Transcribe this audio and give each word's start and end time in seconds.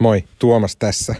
Moi, 0.00 0.24
Tuomas 0.38 0.76
tässä. 0.76 1.14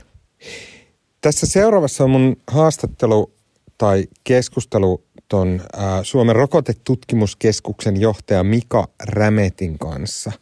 Tässä 1.21 1.47
seuraavassa 1.47 2.05
on 2.05 2.11
mun 2.11 2.37
haastattelu 2.47 3.33
tai 3.79 4.05
keskustelu 4.25 5.05
ton 5.29 5.61
ä, 5.75 5.79
Suomen 6.03 6.37
rokotetutkimuskeskuksen 6.37 8.01
johtaja 8.01 8.45
Mika 8.45 8.89
Rämetin 9.03 9.79
kanssa. 9.79 10.33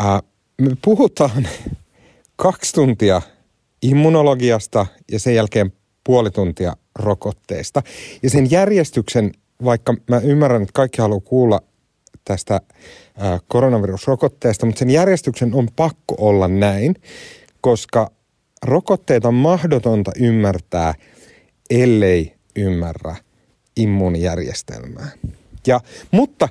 Ä, 0.00 0.20
me 0.60 0.70
puhutaan 0.84 1.48
kaksi 2.36 2.74
tuntia 2.74 3.22
immunologiasta 3.82 4.86
ja 5.12 5.20
sen 5.20 5.34
jälkeen 5.34 5.72
puoli 6.04 6.30
tuntia 6.30 6.76
rokotteesta. 6.98 7.82
Ja 8.22 8.30
sen 8.30 8.50
järjestyksen, 8.50 9.32
vaikka 9.64 9.94
mä 10.08 10.18
ymmärrän, 10.18 10.62
että 10.62 10.72
kaikki 10.72 11.02
haluaa 11.02 11.20
kuulla 11.20 11.60
tästä 12.24 12.54
ä, 12.54 12.60
koronavirusrokotteesta, 13.48 14.66
mutta 14.66 14.78
sen 14.78 14.90
järjestyksen 14.90 15.54
on 15.54 15.68
pakko 15.76 16.14
olla 16.18 16.48
näin, 16.48 16.94
koska 17.60 18.10
rokotteita 18.62 19.28
on 19.28 19.34
mahdotonta 19.34 20.12
ymmärtää, 20.20 20.94
ellei 21.70 22.34
ymmärrä 22.56 23.16
immuunijärjestelmää. 23.76 25.10
Ja, 25.66 25.80
mutta 26.10 26.48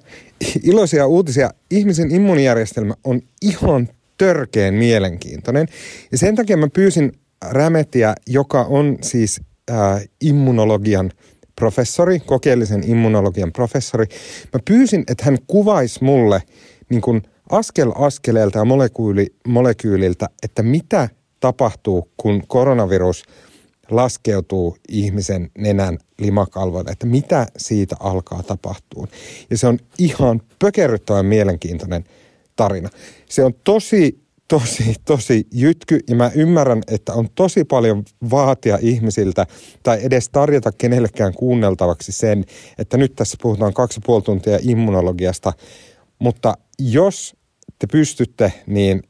iloisia 0.63 1.07
uutisia, 1.07 1.49
ihmisen 1.71 2.11
immuunijärjestelmä 2.11 2.93
on 3.03 3.21
ihan 3.41 3.89
törkeen 4.17 4.73
mielenkiintoinen. 4.73 5.67
Ja 6.11 6.17
sen 6.17 6.35
takia 6.35 6.57
mä 6.57 6.67
pyysin 6.73 7.11
Rämetiä, 7.45 8.15
joka 8.27 8.61
on 8.61 8.97
siis 9.01 9.41
äh, 9.71 10.01
immunologian 10.21 11.11
professori, 11.55 12.19
kokeellisen 12.19 12.89
immunologian 12.89 13.51
professori. 13.51 14.05
Mä 14.53 14.59
pyysin, 14.65 15.03
että 15.07 15.25
hän 15.25 15.37
kuvaisi 15.47 16.03
mulle 16.03 16.43
niin 16.89 17.01
kuin 17.01 17.21
askel 17.49 17.91
askeleelta 17.95 18.59
ja 18.59 18.65
molekyyli, 18.65 19.27
molekyyliltä, 19.47 20.29
että 20.43 20.63
mitä 20.63 21.09
tapahtuu, 21.39 22.09
kun 22.17 22.43
koronavirus 22.47 23.23
laskeutuu 23.91 24.77
ihmisen 24.89 25.51
nenän 25.57 25.97
limakalvoille, 26.19 26.91
että 26.91 27.05
mitä 27.05 27.47
siitä 27.57 27.95
alkaa 27.99 28.43
tapahtua. 28.43 29.07
Ja 29.49 29.57
se 29.57 29.67
on 29.67 29.79
ihan 29.97 30.41
pökerryttävän 30.59 31.25
mielenkiintoinen 31.25 32.03
tarina. 32.55 32.89
Se 33.29 33.43
on 33.43 33.53
tosi, 33.63 34.19
tosi, 34.47 34.95
tosi 35.05 35.47
jytky 35.53 35.99
ja 36.09 36.15
mä 36.15 36.31
ymmärrän, 36.35 36.81
että 36.87 37.13
on 37.13 37.29
tosi 37.35 37.63
paljon 37.63 38.03
vaatia 38.31 38.77
ihmisiltä 38.81 39.45
tai 39.83 39.99
edes 40.01 40.29
tarjota 40.29 40.71
kenellekään 40.71 41.33
kuunneltavaksi 41.33 42.11
sen, 42.11 42.45
että 42.77 42.97
nyt 42.97 43.15
tässä 43.15 43.37
puhutaan 43.41 43.73
kaksi 43.73 43.99
puoli 44.05 44.21
tuntia 44.21 44.59
immunologiasta, 44.61 45.53
mutta 46.19 46.57
jos 46.79 47.38
te 47.79 47.87
pystytte, 47.87 48.53
niin 48.67 49.03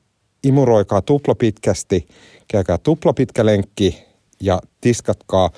imuroikaa 0.44 1.02
tuplapitkästi, 1.02 2.08
käykää 2.48 2.78
tuplapitkä 2.78 3.46
lenkki 3.46 4.04
ja 4.42 4.60
tiskatkaa 4.82 5.50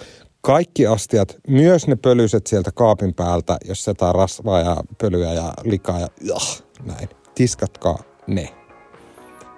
kaikki 0.41 0.87
astiat, 0.87 1.37
myös 1.47 1.87
ne 1.87 1.95
pölyiset 1.95 2.47
sieltä 2.47 2.71
kaapin 2.71 3.13
päältä, 3.13 3.57
jos 3.65 3.83
se 3.83 3.93
rasvaa 4.13 4.59
ja 4.59 4.77
pölyä 4.97 5.33
ja 5.33 5.53
likaa 5.63 5.99
ja 5.99 6.07
jah, 6.21 6.63
näin. 6.85 7.09
Tiskatkaa 7.35 8.03
ne. 8.27 8.49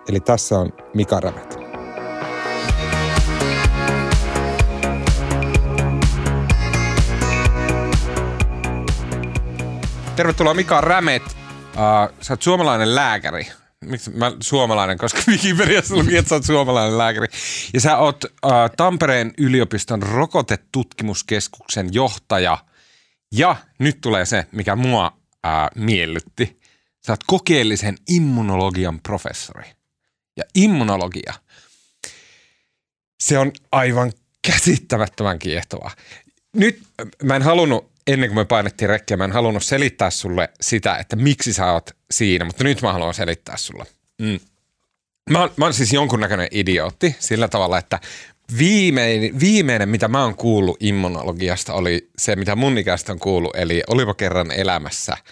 Eli 0.10 0.20
tässä 0.20 0.60
on 0.60 0.74
Mika 0.94 1.20
Rämet. 1.20 1.58
Tervetuloa 10.16 10.54
Mika 10.54 10.82
Rämet. 10.82 11.43
Uh, 11.74 12.18
sä 12.22 12.34
oot 12.34 12.42
suomalainen 12.42 12.96
lääkäri. 12.96 13.48
Miksi 13.86 14.10
mä 14.12 14.32
suomalainen, 14.40 14.98
koska 14.98 15.22
Wikipediassa 15.32 15.96
luki, 15.96 16.18
että 16.18 16.30
sä 16.30 16.36
oot 16.36 16.46
suomalainen 16.46 16.98
lääkäri. 16.98 17.28
Ja 17.74 17.82
sä 17.82 17.98
oot 17.98 18.24
uh, 18.24 18.52
Tampereen 18.78 19.34
yliopiston 19.38 20.04
rokotetutkimuskeskuksen 20.04 21.94
johtaja. 21.94 22.58
Ja 23.32 23.56
nyt 23.80 24.02
tulee 24.02 24.26
se, 24.26 24.48
mikä 24.52 24.76
mua 24.76 25.08
uh, 25.08 25.84
miellytti. 25.84 26.60
Sä 27.06 27.14
oot 27.14 27.24
kokeellisen 27.28 27.98
immunologian 28.10 29.00
professori. 29.00 29.66
Ja 30.38 30.44
immunologia, 30.56 31.34
se 33.24 33.38
on 33.40 33.52
aivan 33.72 34.12
käsittämättömän 34.42 35.40
kiehtovaa. 35.40 35.92
Nyt 36.56 36.82
mä 37.24 37.36
en 37.36 37.42
halunnut 37.42 37.93
ennen 38.08 38.30
kuin 38.30 38.38
me 38.38 38.46
painettiin 38.46 38.90
rekkiä, 38.90 39.18
mä 39.18 39.26
en 39.26 39.32
halunnut 39.32 39.64
selittää 39.64 40.10
sulle 40.10 40.50
sitä, 40.62 40.98
että 40.98 41.16
miksi 41.16 41.54
sä 41.54 41.72
oot 41.72 41.90
siinä, 42.12 42.46
mutta 42.46 42.64
nyt 42.64 42.82
mä 42.82 42.94
haluan 42.94 43.14
selittää 43.14 43.58
sulle. 43.58 43.86
Mm. 44.22 44.40
Mä, 45.30 45.40
oon, 45.40 45.52
mä 45.58 45.66
oon 45.66 45.74
siis 45.74 45.94
jonkunnäköinen 45.94 46.48
idiootti 46.52 47.16
sillä 47.20 47.48
tavalla, 47.48 47.78
että 47.78 48.00
viimeinen, 48.58 49.40
viimeinen, 49.40 49.90
mitä 49.90 50.08
mä 50.08 50.24
oon 50.24 50.36
kuullut 50.36 50.78
immunologiasta, 50.80 51.74
oli 51.74 52.10
se, 52.18 52.36
mitä 52.36 52.56
mun 52.56 52.78
ikäistä 52.78 53.12
on 53.12 53.20
kuullut, 53.20 53.56
eli 53.56 53.84
olipa 53.88 54.14
kerran 54.14 54.52
elämässä– 54.52 55.18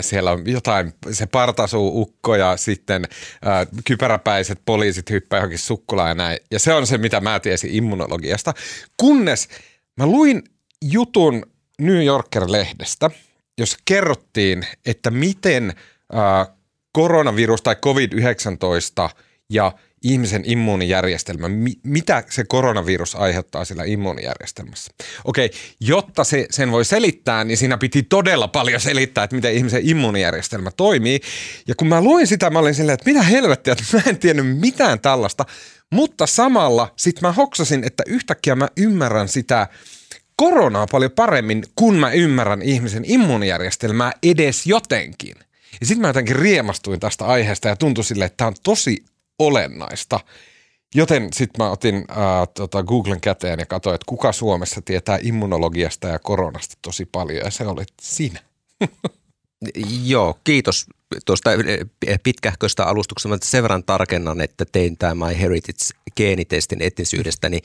siellä 0.00 0.30
on 0.30 0.42
jotain, 0.46 0.94
se 1.10 1.26
partasuu 1.26 2.00
ukko 2.00 2.36
ja 2.36 2.56
sitten 2.56 3.04
ää, 3.42 3.66
kypäräpäiset 3.84 4.60
poliisit 4.64 5.10
hyppää 5.10 5.36
johonkin 5.36 5.58
sukkulaan 5.58 6.08
ja 6.08 6.14
näin. 6.14 6.38
Ja 6.50 6.58
se 6.58 6.74
on 6.74 6.86
se, 6.86 6.98
mitä 6.98 7.20
mä 7.20 7.40
tiesin 7.40 7.70
immunologiasta. 7.74 8.54
Kunnes 8.96 9.48
mä 9.96 10.06
luin 10.06 10.42
jutun 10.84 11.42
New 11.80 12.04
Yorker-lehdestä, 12.04 13.10
jossa 13.58 13.78
kerrottiin, 13.84 14.66
että 14.86 15.10
miten 15.10 15.72
koronavirus 16.92 17.62
tai 17.62 17.74
COVID-19 17.74 19.10
ja 19.50 19.72
ihmisen 20.02 20.42
immuunijärjestelmä, 20.46 21.48
mi- 21.48 21.80
mitä 21.82 22.24
se 22.30 22.44
koronavirus 22.44 23.14
aiheuttaa 23.14 23.64
sillä 23.64 23.84
immuunijärjestelmässä. 23.84 24.92
Okei, 25.24 25.50
jotta 25.80 26.24
se, 26.24 26.46
sen 26.50 26.70
voi 26.70 26.84
selittää, 26.84 27.44
niin 27.44 27.56
siinä 27.56 27.78
piti 27.78 28.02
todella 28.02 28.48
paljon 28.48 28.80
selittää, 28.80 29.24
että 29.24 29.36
miten 29.36 29.54
ihmisen 29.54 29.88
immuunijärjestelmä 29.88 30.70
toimii. 30.70 31.20
Ja 31.68 31.74
kun 31.74 31.88
mä 31.88 32.00
luin 32.00 32.26
sitä, 32.26 32.50
mä 32.50 32.58
olin 32.58 32.74
silleen, 32.74 32.94
että 32.94 33.10
mitä 33.10 33.22
helvettiä, 33.22 33.72
että 33.72 33.96
mä 33.96 34.02
en 34.06 34.18
tiennyt 34.18 34.58
mitään 34.58 35.00
tällaista. 35.00 35.44
Mutta 35.92 36.26
samalla 36.26 36.92
sit 36.96 37.20
mä 37.20 37.32
hoksasin, 37.32 37.84
että 37.84 38.02
yhtäkkiä 38.06 38.54
mä 38.54 38.68
ymmärrän 38.76 39.28
sitä– 39.28 39.66
koronaa 40.36 40.86
paljon 40.90 41.10
paremmin, 41.10 41.64
kun 41.76 41.94
mä 41.94 42.12
ymmärrän 42.12 42.62
ihmisen 42.62 43.04
immuunijärjestelmää 43.06 44.12
edes 44.22 44.66
jotenkin. 44.66 45.34
Ja 45.80 45.86
sitten 45.86 46.00
mä 46.00 46.08
jotenkin 46.08 46.36
riemastuin 46.36 47.00
tästä 47.00 47.24
aiheesta 47.24 47.68
ja 47.68 47.76
tuntui 47.76 48.04
sille, 48.04 48.24
että 48.24 48.36
tämä 48.36 48.48
on 48.48 48.54
tosi 48.62 49.04
olennaista. 49.38 50.20
Joten 50.94 51.28
sitten 51.32 51.64
mä 51.64 51.70
otin 51.70 51.94
äh, 51.94 52.16
tota 52.54 52.82
Googlen 52.82 53.20
käteen 53.20 53.58
ja 53.58 53.66
katsoin, 53.66 53.94
että 53.94 54.06
kuka 54.06 54.32
Suomessa 54.32 54.82
tietää 54.82 55.18
immunologiasta 55.22 56.08
ja 56.08 56.18
koronasta 56.18 56.78
tosi 56.82 57.06
paljon 57.12 57.44
ja 57.44 57.50
se 57.50 57.66
oli 57.66 57.84
sinä. 58.02 58.40
Joo, 60.04 60.38
kiitos 60.44 60.86
tuosta 61.24 61.50
pitkähköstä 62.22 62.84
alustuksesta. 62.84 63.38
Sen 63.42 63.62
verran 63.62 63.84
tarkennan, 63.84 64.40
että 64.40 64.64
tein 64.72 64.96
tämä 64.98 65.26
My 65.26 65.34
Heritage-geenitestin 65.40 66.82
etnisyydestä, 66.82 67.48
niin 67.48 67.62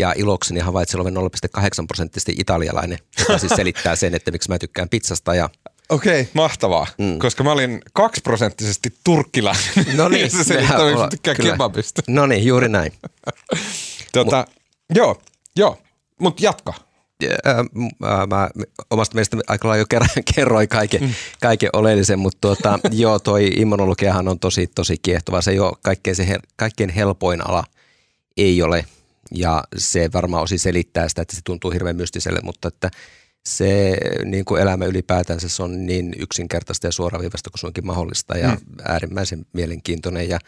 ja 0.00 0.12
ilokseni 0.16 0.60
havaitsin 0.60 1.00
olevan 1.00 1.22
0,8 1.22 1.86
prosenttisesti 1.88 2.34
italialainen, 2.38 2.98
joka 3.18 3.38
siis 3.38 3.52
selittää 3.56 3.96
sen, 3.96 4.14
että 4.14 4.30
miksi 4.30 4.48
mä 4.48 4.58
tykkään 4.58 4.88
pizzasta 4.88 5.34
ja 5.34 5.50
Okei, 5.88 6.20
okay, 6.20 6.32
mahtavaa, 6.34 6.86
mm. 6.98 7.18
koska 7.18 7.44
mä 7.44 7.52
olin 7.52 7.80
kaksiprosenttisesti 7.92 8.94
turkkilainen. 9.04 9.64
No 9.96 10.08
niin. 10.08 10.30
se 10.30 10.44
selittää, 10.44 10.78
kyllä. 11.34 11.52
kebabista. 11.52 12.02
No 12.08 12.26
niin, 12.26 12.46
juuri 12.46 12.68
näin. 12.68 12.92
tota, 14.12 14.46
Mut, 14.48 14.56
joo, 14.96 15.22
joo, 15.56 15.78
mutta 16.20 16.44
jatka. 16.44 16.74
Äh, 17.46 17.56
mä 18.28 18.50
omasta 18.90 19.14
mielestä 19.14 19.36
aika 19.46 19.68
lailla 19.68 19.82
jo 19.82 19.86
kerran, 19.88 20.10
kerroin 20.34 20.68
kaiken, 20.68 21.02
mm. 21.02 21.14
kaiken 21.40 21.70
oleellisen, 21.72 22.18
mutta 22.18 22.38
tuota, 22.40 22.78
joo, 22.90 23.18
toi 23.18 23.46
immunologiahan 23.56 24.28
on 24.28 24.38
tosi, 24.38 24.66
tosi 24.66 24.96
kiehtova. 25.02 25.42
Se 25.42 25.50
ei 25.50 25.58
ole 25.58 25.76
kaikkein, 25.82 26.16
se, 26.16 26.38
kaikkein 26.56 26.90
helpoin 26.90 27.46
ala, 27.48 27.64
ei 28.36 28.62
ole– 28.62 28.84
ja 29.34 29.64
se 29.76 30.10
varmaan 30.12 30.42
osin 30.42 30.58
selittää 30.58 31.08
sitä, 31.08 31.22
että 31.22 31.36
se 31.36 31.42
tuntuu 31.44 31.70
hirveän 31.70 31.96
mystiselle, 31.96 32.40
mutta 32.42 32.68
että 32.68 32.90
se 33.48 33.96
niin 34.24 34.44
kuin 34.44 34.62
elämä 34.62 34.84
ylipäätänsä 34.84 35.48
se 35.48 35.62
on 35.62 35.86
niin 35.86 36.14
yksinkertaista 36.18 36.86
ja 36.86 36.92
suoraviivasta 36.92 37.50
kuin 37.50 37.60
suinkin 37.60 37.86
mahdollista 37.86 38.38
ja 38.38 38.48
mm. 38.48 38.58
äärimmäisen 38.84 39.46
mielenkiintoinen 39.52 40.28
ja 40.28 40.38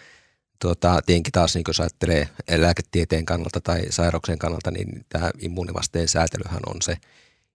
tuota, 0.62 1.00
tietenkin 1.06 1.32
taas 1.32 1.54
niin 1.54 1.64
jos 1.66 1.80
ajattelee 1.80 2.28
lääketieteen 2.56 3.24
kannalta 3.24 3.60
tai 3.60 3.82
sairauksien 3.90 4.38
kannalta, 4.38 4.70
niin 4.70 5.06
tämä 5.08 5.30
immuunivasteen 5.38 6.08
säätelyhän 6.08 6.60
on 6.66 6.82
se 6.82 6.96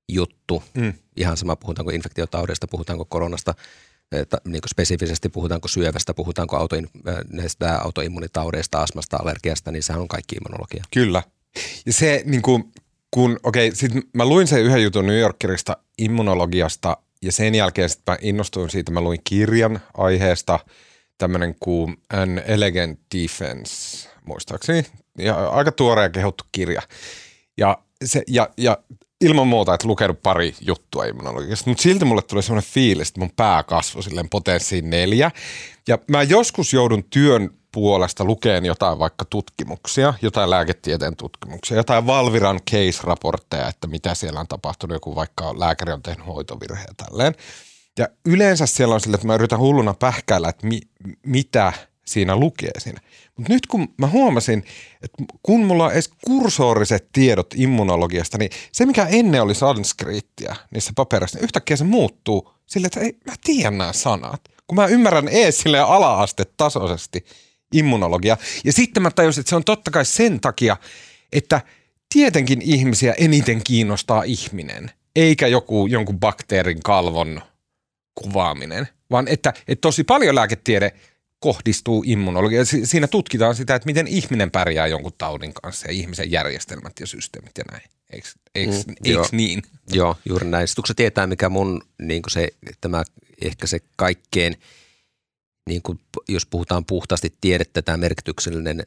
juttu. 0.09 0.63
Mm. 0.73 0.93
Ihan 1.17 1.37
sama, 1.37 1.55
puhutaanko 1.55 1.91
infektiotaudesta, 1.91 2.67
puhutaanko 2.67 3.05
koronasta, 3.05 3.53
niin 4.45 4.61
kuin 4.61 4.69
spesifisesti 4.69 5.29
puhutaanko 5.29 5.67
syövästä, 5.67 6.13
puhutaanko 6.13 6.57
auto, 6.57 6.75
näistä 7.29 7.77
autoimmunitaudeista, 7.77 8.81
astmasta, 8.81 9.17
allergiasta, 9.17 9.71
niin 9.71 9.83
sehän 9.83 10.01
on 10.01 10.07
kaikki 10.07 10.35
immunologia. 10.35 10.83
Kyllä. 10.93 11.23
Ja 11.85 11.93
se 11.93 12.23
niin 12.25 12.41
kuin, 12.41 12.71
kun, 13.11 13.39
okei, 13.43 13.75
sit 13.75 13.91
mä 14.13 14.25
luin 14.25 14.47
sen 14.47 14.63
yhden 14.63 14.83
jutun 14.83 15.07
New 15.07 15.19
Yorkerista 15.19 15.77
immunologiasta 15.97 16.97
ja 17.21 17.31
sen 17.31 17.55
jälkeen 17.55 17.89
sitten 17.89 18.13
mä 18.13 18.17
innostuin 18.21 18.69
siitä, 18.69 18.91
mä 18.91 19.01
luin 19.01 19.19
kirjan 19.23 19.79
aiheesta, 19.93 20.59
tämmöinen 21.17 21.55
kuin 21.59 21.97
An 22.13 22.41
Elegant 22.45 22.99
Defense. 23.15 24.09
muistaakseni. 24.25 24.85
Ja 25.17 25.47
aika 25.49 25.71
tuore 25.71 26.01
ja 26.01 26.09
kehuttu 26.09 26.43
kirja. 26.51 26.81
Ja, 27.57 27.77
se, 28.05 28.23
ja, 28.27 28.49
ja 28.57 28.77
ilman 29.21 29.47
muuta, 29.47 29.73
että 29.73 29.87
lukenut 29.87 30.23
pari 30.23 30.55
juttua 30.61 31.05
immunologiasta, 31.05 31.69
mutta 31.69 31.83
silti 31.83 32.05
mulle 32.05 32.21
tuli 32.21 32.43
semmoinen 32.43 32.71
fiilis, 32.71 33.07
että 33.07 33.19
mun 33.19 33.31
pää 33.35 33.63
kasvoi 33.63 34.03
silleen 34.03 34.29
potenssiin 34.29 34.89
neljä. 34.89 35.31
Ja 35.87 35.97
mä 36.11 36.23
joskus 36.23 36.73
joudun 36.73 37.03
työn 37.03 37.49
puolesta 37.71 38.25
lukeen 38.25 38.65
jotain 38.65 38.99
vaikka 38.99 39.25
tutkimuksia, 39.25 40.13
jotain 40.21 40.49
lääketieteen 40.49 41.15
tutkimuksia, 41.15 41.77
jotain 41.77 42.07
Valviran 42.07 42.59
case-raportteja, 42.71 43.67
että 43.67 43.87
mitä 43.87 44.15
siellä 44.15 44.39
on 44.39 44.47
tapahtunut, 44.47 44.95
joku 44.95 45.15
vaikka 45.15 45.59
lääkäri 45.59 45.93
on 45.93 46.01
tehnyt 46.01 46.27
hoitovirheen 46.27 46.95
tälleen. 46.95 47.35
Ja 47.99 48.07
yleensä 48.25 48.65
siellä 48.65 48.95
on 48.95 49.01
sille, 49.01 49.15
että 49.15 49.27
mä 49.27 49.35
yritän 49.35 49.59
hulluna 49.59 49.93
pähkäillä, 49.93 50.49
että 50.49 50.67
mi, 50.67 50.79
mitä 51.25 51.73
siinä 52.05 52.35
lukee 52.35 52.79
siinä. 52.79 53.01
Mutta 53.37 53.53
nyt 53.53 53.67
kun 53.67 53.87
mä 53.97 54.07
huomasin, 54.07 54.63
että 55.03 55.23
kun 55.43 55.65
mulla 55.65 55.85
on 55.85 55.91
edes 55.91 56.09
kursoriset 56.25 57.09
tiedot 57.11 57.53
immunologiasta, 57.55 58.37
niin 58.37 58.51
se 58.71 58.85
mikä 58.85 59.05
ennen 59.05 59.41
oli 59.41 59.55
sanskriittiä 59.55 60.55
niissä 60.71 60.91
papereissa, 60.95 61.37
niin 61.37 61.43
yhtäkkiä 61.43 61.77
se 61.77 61.83
muuttuu 61.83 62.51
sille, 62.65 62.87
että 62.87 62.99
ei, 62.99 63.17
mä 63.25 63.33
tiedän 63.43 63.77
nämä 63.77 63.93
sanat. 63.93 64.41
Kun 64.67 64.75
mä 64.75 64.85
ymmärrän 64.85 65.27
ees 65.27 65.59
sille 65.59 65.79
ala-astetasoisesti 65.79 67.25
immunologia. 67.73 68.37
Ja 68.63 68.73
sitten 68.73 69.03
mä 69.03 69.11
tajusin, 69.11 69.41
että 69.41 69.49
se 69.49 69.55
on 69.55 69.63
totta 69.63 69.91
kai 69.91 70.05
sen 70.05 70.39
takia, 70.39 70.77
että 71.33 71.61
tietenkin 72.13 72.61
ihmisiä 72.61 73.13
eniten 73.17 73.63
kiinnostaa 73.63 74.23
ihminen, 74.23 74.91
eikä 75.15 75.47
joku 75.47 75.87
jonkun 75.87 76.19
bakteerin 76.19 76.79
kalvon 76.83 77.41
kuvaaminen, 78.15 78.87
vaan 79.11 79.27
että, 79.27 79.53
että 79.67 79.81
tosi 79.81 80.03
paljon 80.03 80.35
lääketiede 80.35 80.91
kohdistuu 81.39 82.03
immunologiaan. 82.07 82.65
Siinä 82.65 83.07
tutkitaan 83.07 83.55
sitä, 83.55 83.75
että 83.75 83.85
miten 83.85 84.07
ihminen 84.07 84.51
pärjää 84.51 84.87
jonkun 84.87 85.13
taudin 85.17 85.53
kanssa 85.53 85.87
ja 85.87 85.93
ihmisen 85.93 86.31
järjestelmät 86.31 86.93
ja 86.99 87.07
systeemit 87.07 87.57
ja 87.57 87.63
näin. 87.71 87.83
Eikö, 88.09 88.27
eikö, 88.55 88.71
mm, 88.71 88.95
eikö 89.03 89.09
joo, 89.09 89.25
niin? 89.31 89.61
Joo, 89.91 90.17
juuri 90.25 90.47
näin. 90.47 90.67
Sitten 90.67 90.95
tietää, 90.95 91.27
mikä 91.27 91.49
mun 91.49 91.81
niin 92.01 92.21
se, 92.27 92.47
tämä 92.81 93.03
ehkä 93.41 93.67
se 93.67 93.79
kaikkein, 93.95 94.59
niin 95.69 95.81
kuin, 95.81 95.99
jos 96.27 96.45
puhutaan 96.45 96.85
puhtaasti 96.85 97.33
tiedettä, 97.41 97.81
tämä 97.81 97.97
merkityksellinen 97.97 98.83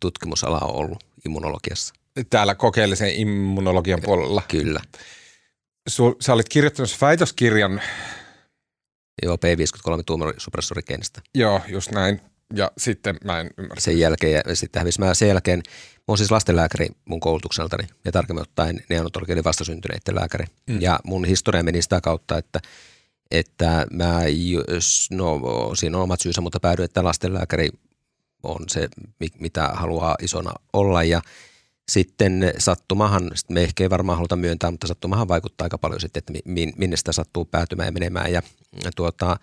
tutkimusala 0.00 0.58
on 0.60 0.74
ollut 0.74 1.04
immunologiassa. 1.26 1.94
Täällä 2.30 2.54
kokeellisen 2.54 3.14
immunologian 3.14 4.00
puolella. 4.04 4.42
Kyllä. 4.48 4.80
Sä 6.20 6.32
olit 6.32 6.48
kirjoittanut 6.48 6.96
väitöskirjan 7.00 7.82
Joo, 9.22 9.36
P53 9.36 10.02
tuumarisupressorigeenistä. 10.06 11.20
Joo, 11.34 11.60
just 11.68 11.90
näin. 11.90 12.20
Ja 12.54 12.70
sitten 12.78 13.16
mä 13.24 13.40
en 13.40 13.50
ymmärrä. 13.58 13.80
Sen 13.80 13.98
jälkeen, 13.98 14.42
ja 14.46 14.56
sitten 14.56 14.80
hävisi 14.80 15.00
mä 15.00 15.14
sen 15.14 15.28
jälkeen, 15.28 15.62
mä 15.68 16.04
oon 16.08 16.18
siis 16.18 16.30
lastenlääkäri 16.30 16.88
mun 17.04 17.20
koulutukseltani, 17.20 17.84
ja 18.04 18.12
tarkemmin 18.12 18.42
ottaen 18.42 18.84
neonatologi 18.88 19.32
eli 19.32 19.44
vastasyntyneiden 19.44 20.14
lääkäri. 20.14 20.44
Mm. 20.66 20.80
Ja 20.80 21.00
mun 21.04 21.24
historia 21.24 21.62
meni 21.62 21.82
sitä 21.82 22.00
kautta, 22.00 22.38
että, 22.38 22.60
että 23.30 23.86
mä, 23.90 24.20
no 25.10 25.40
siinä 25.74 25.96
on 25.96 26.02
omat 26.02 26.20
syysä, 26.20 26.40
mutta 26.40 26.60
päädyin, 26.60 26.84
että 26.84 27.04
lastenlääkäri 27.04 27.68
on 28.42 28.64
se, 28.68 28.88
mitä 29.40 29.68
haluaa 29.74 30.16
isona 30.22 30.52
olla, 30.72 31.02
ja 31.02 31.20
sitten 31.88 32.52
sattumahan, 32.58 33.30
sit 33.34 33.50
me 33.50 33.62
ehkä 33.62 33.84
ei 33.84 33.90
varmaan 33.90 34.18
haluta 34.18 34.36
myöntää, 34.36 34.70
mutta 34.70 34.86
sattumahan 34.86 35.28
vaikuttaa 35.28 35.64
aika 35.64 35.78
paljon 35.78 36.00
sitten, 36.00 36.18
että 36.18 36.32
minne 36.76 36.96
sitä 36.96 37.12
sattuu 37.12 37.44
päätymään 37.44 37.86
ja 37.86 37.92
menemään. 37.92 38.32
Ja, 38.32 38.42
ja 38.84 38.90
tuota, 38.96 39.36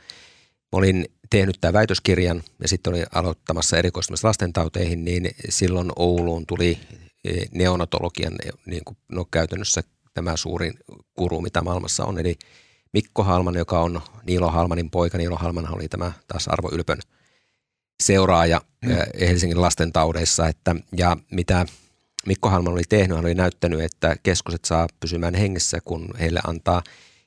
olin 0.71 1.05
tehnyt 1.29 1.57
tämän 1.61 1.73
väitöskirjan 1.73 2.43
ja 2.61 2.67
sitten 2.67 2.93
olin 2.93 3.05
aloittamassa 3.13 3.77
erikoistumista 3.77 4.27
lastentauteihin, 4.27 5.05
niin 5.05 5.29
silloin 5.49 5.91
Ouluun 5.95 6.45
tuli 6.45 6.79
e, 7.23 7.45
neonatologian 7.51 8.33
niin 8.65 8.85
kuin, 8.85 8.97
no, 9.11 9.25
käytännössä 9.31 9.83
tämä 10.13 10.37
suurin 10.37 10.73
kuru, 11.13 11.41
mitä 11.41 11.61
maailmassa 11.61 12.05
on. 12.05 12.19
Eli 12.19 12.35
Mikko 12.93 13.23
Halman, 13.23 13.55
joka 13.55 13.79
on 13.79 14.01
Niilo 14.23 14.51
Halmanin 14.51 14.89
poika. 14.89 15.17
Niilo 15.17 15.35
Halman 15.35 15.75
oli 15.75 15.87
tämä 15.87 16.11
taas 16.27 16.47
Arvo 16.47 16.69
Ylpön 16.71 16.99
seuraaja 18.03 18.61
mm. 18.85 18.91
E, 18.91 19.27
Helsingin 19.27 19.61
lastentaudeissa. 19.61 20.47
Että, 20.47 20.75
ja 20.97 21.17
mitä 21.31 21.65
Mikko 22.25 22.49
Halman 22.49 22.73
oli 22.73 22.83
tehnyt, 22.89 23.15
hän 23.15 23.25
oli 23.25 23.35
näyttänyt, 23.35 23.81
että 23.81 24.15
keskuset 24.23 24.65
saa 24.65 24.87
pysymään 24.99 25.35
hengessä, 25.35 25.79
kun 25.85 26.09
heille 26.19 26.39
antaa 26.47 26.83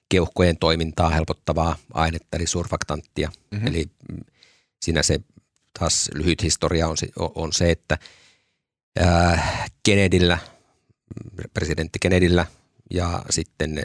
keuhkojen 0.09 0.57
toimintaa 0.57 1.11
helpottavaa 1.11 1.77
ainetta, 1.95 2.37
eli 2.37 2.47
surfaktanttia. 2.47 3.31
Mm-hmm. 3.51 3.67
Eli 3.67 3.91
mm, 4.13 4.21
siinä 4.83 5.03
se 5.03 5.21
taas 5.79 6.11
lyhyt 6.15 6.43
historia 6.43 6.89
on, 6.89 6.97
on 7.17 7.53
se, 7.53 7.71
että 7.71 7.99
ää, 8.99 9.67
Kennedyllä, 9.83 10.39
presidentti 11.55 11.99
Kennedyllä 11.99 12.47
ja 12.91 13.23
sitten 13.31 13.83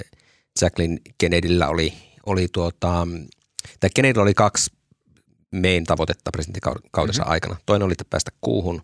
Jacqueline 0.62 0.98
Kennedyllä 1.18 1.68
oli, 1.68 1.94
oli 2.26 2.48
tuota, 2.52 3.08
tai 3.80 3.90
Kennedyllä 3.96 4.24
oli 4.24 4.34
kaksi 4.34 4.72
main 5.62 5.84
tavoitetta 5.84 6.32
presidenttikaudensa 6.32 7.22
mm-hmm. 7.22 7.32
aikana. 7.32 7.56
Toinen 7.66 7.86
oli 7.86 7.94
päästä 8.10 8.32
kuuhun 8.42 8.82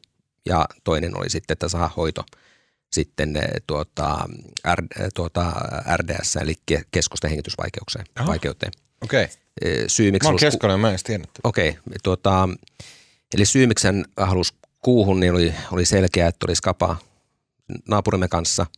ja 0.47 0.65
toinen 0.83 1.17
oli 1.17 1.29
sitten, 1.29 1.53
että 1.53 1.69
saa 1.69 1.91
hoito 1.97 2.23
sitten 2.91 3.35
eh, 3.35 3.44
tuota, 3.67 4.25
R, 4.75 4.83
eh, 4.99 5.09
tuota 5.15 5.53
RDS, 5.97 6.35
eli 6.35 6.55
keskusten 6.91 7.29
hengitysvaikeuteen. 7.29 8.05
Vaikeuteen. 8.27 8.71
Okei. 9.01 9.23
Okay. 9.23 9.35
Eh, 9.61 9.83
syy, 9.88 10.11
miksi 10.11 10.27
mä 10.27 10.31
oon 10.31 10.39
keskonen, 10.39 10.79
mä 10.79 10.91
en 10.91 10.99
tiennyt. 11.03 11.29
Okei, 11.44 11.69
okay. 11.69 11.81
tuota, 12.03 12.49
eli 13.33 13.45
syy, 13.45 13.67
miksi 13.67 13.88
hän 13.88 14.05
halusi 14.17 14.53
kuuhun, 14.79 15.19
niin 15.19 15.33
oli, 15.33 15.53
oli 15.71 15.85
selkeä, 15.85 16.27
että 16.27 16.45
oli 16.47 16.55
skapa 16.55 16.97
naapurimme 17.89 18.27
kanssa– 18.27 18.65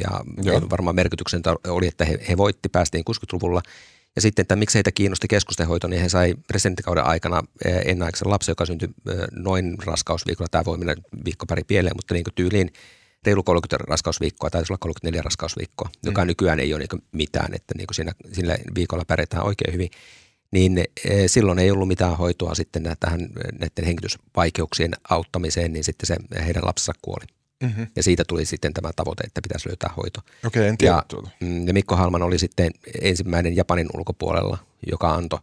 ja 0.00 0.10
Joo. 0.42 0.60
varmaan 0.70 0.96
merkityksen 0.96 1.42
oli, 1.66 1.86
että 1.86 2.04
he, 2.04 2.18
he 2.28 2.36
voitti, 2.36 2.68
päästiin 2.68 3.04
60-luvulla– 3.10 3.62
ja 4.16 4.22
sitten, 4.22 4.42
että 4.42 4.56
miksi 4.56 4.74
heitä 4.74 4.92
kiinnosti 4.92 5.28
keskustenhoito, 5.28 5.88
niin 5.88 6.02
he 6.02 6.08
sai 6.08 6.34
presidenttikauden 6.46 7.04
aikana 7.04 7.42
eh, 7.64 7.76
ennenaikaisen 7.84 8.30
lapsen, 8.30 8.52
joka 8.52 8.66
syntyi 8.66 8.88
eh, 9.10 9.16
noin 9.32 9.76
raskausviikolla. 9.84 10.48
Tämä 10.50 10.64
voi 10.64 10.78
mennä 10.78 10.94
viikko 11.24 11.46
pari 11.46 11.64
pieleen, 11.64 11.96
mutta 11.96 12.14
niin 12.14 12.24
kuin 12.24 12.34
tyyliin 12.34 12.72
reilu 13.26 13.42
30 13.42 13.84
raskausviikkoa, 13.88 14.50
tai 14.50 14.62
olla 14.70 14.78
34 14.78 15.22
raskausviikkoa, 15.22 15.88
mm. 15.88 16.06
joka 16.06 16.24
nykyään 16.24 16.60
ei 16.60 16.74
ole 16.74 16.84
niin 16.92 17.02
mitään, 17.12 17.54
että 17.54 17.74
niin 17.76 17.86
kuin 17.86 17.94
siinä, 17.94 18.12
sillä 18.32 18.56
viikolla 18.74 19.04
pärjätään 19.04 19.46
oikein 19.46 19.72
hyvin. 19.72 19.90
Niin 20.50 20.78
eh, 20.78 21.24
silloin 21.26 21.58
ei 21.58 21.70
ollut 21.70 21.88
mitään 21.88 22.16
hoitoa 22.16 22.54
sitten 22.54 22.96
tähän 23.00 23.20
näiden 23.52 23.84
hengitysvaikeuksien 23.84 24.92
auttamiseen, 25.08 25.72
niin 25.72 25.84
sitten 25.84 26.06
se 26.06 26.16
heidän 26.44 26.64
lapsensa 26.66 26.92
kuoli. 27.02 27.24
Mm-hmm. 27.62 27.86
Ja 27.96 28.02
siitä 28.02 28.24
tuli 28.28 28.44
sitten 28.44 28.72
tämä 28.72 28.90
tavoite, 28.96 29.24
että 29.26 29.40
pitäisi 29.42 29.68
löytää 29.68 29.90
hoito. 29.96 30.20
Okei, 30.46 30.68
en 30.68 30.78
tiedä 30.78 30.94
ja, 30.94 31.04
tuota. 31.08 31.30
Mm, 31.40 31.66
ja 31.66 31.72
Mikko 31.72 31.96
Halman 31.96 32.22
oli 32.22 32.38
sitten 32.38 32.70
ensimmäinen 33.02 33.56
Japanin 33.56 33.88
ulkopuolella, 33.94 34.58
joka 34.90 35.14
antoi 35.14 35.38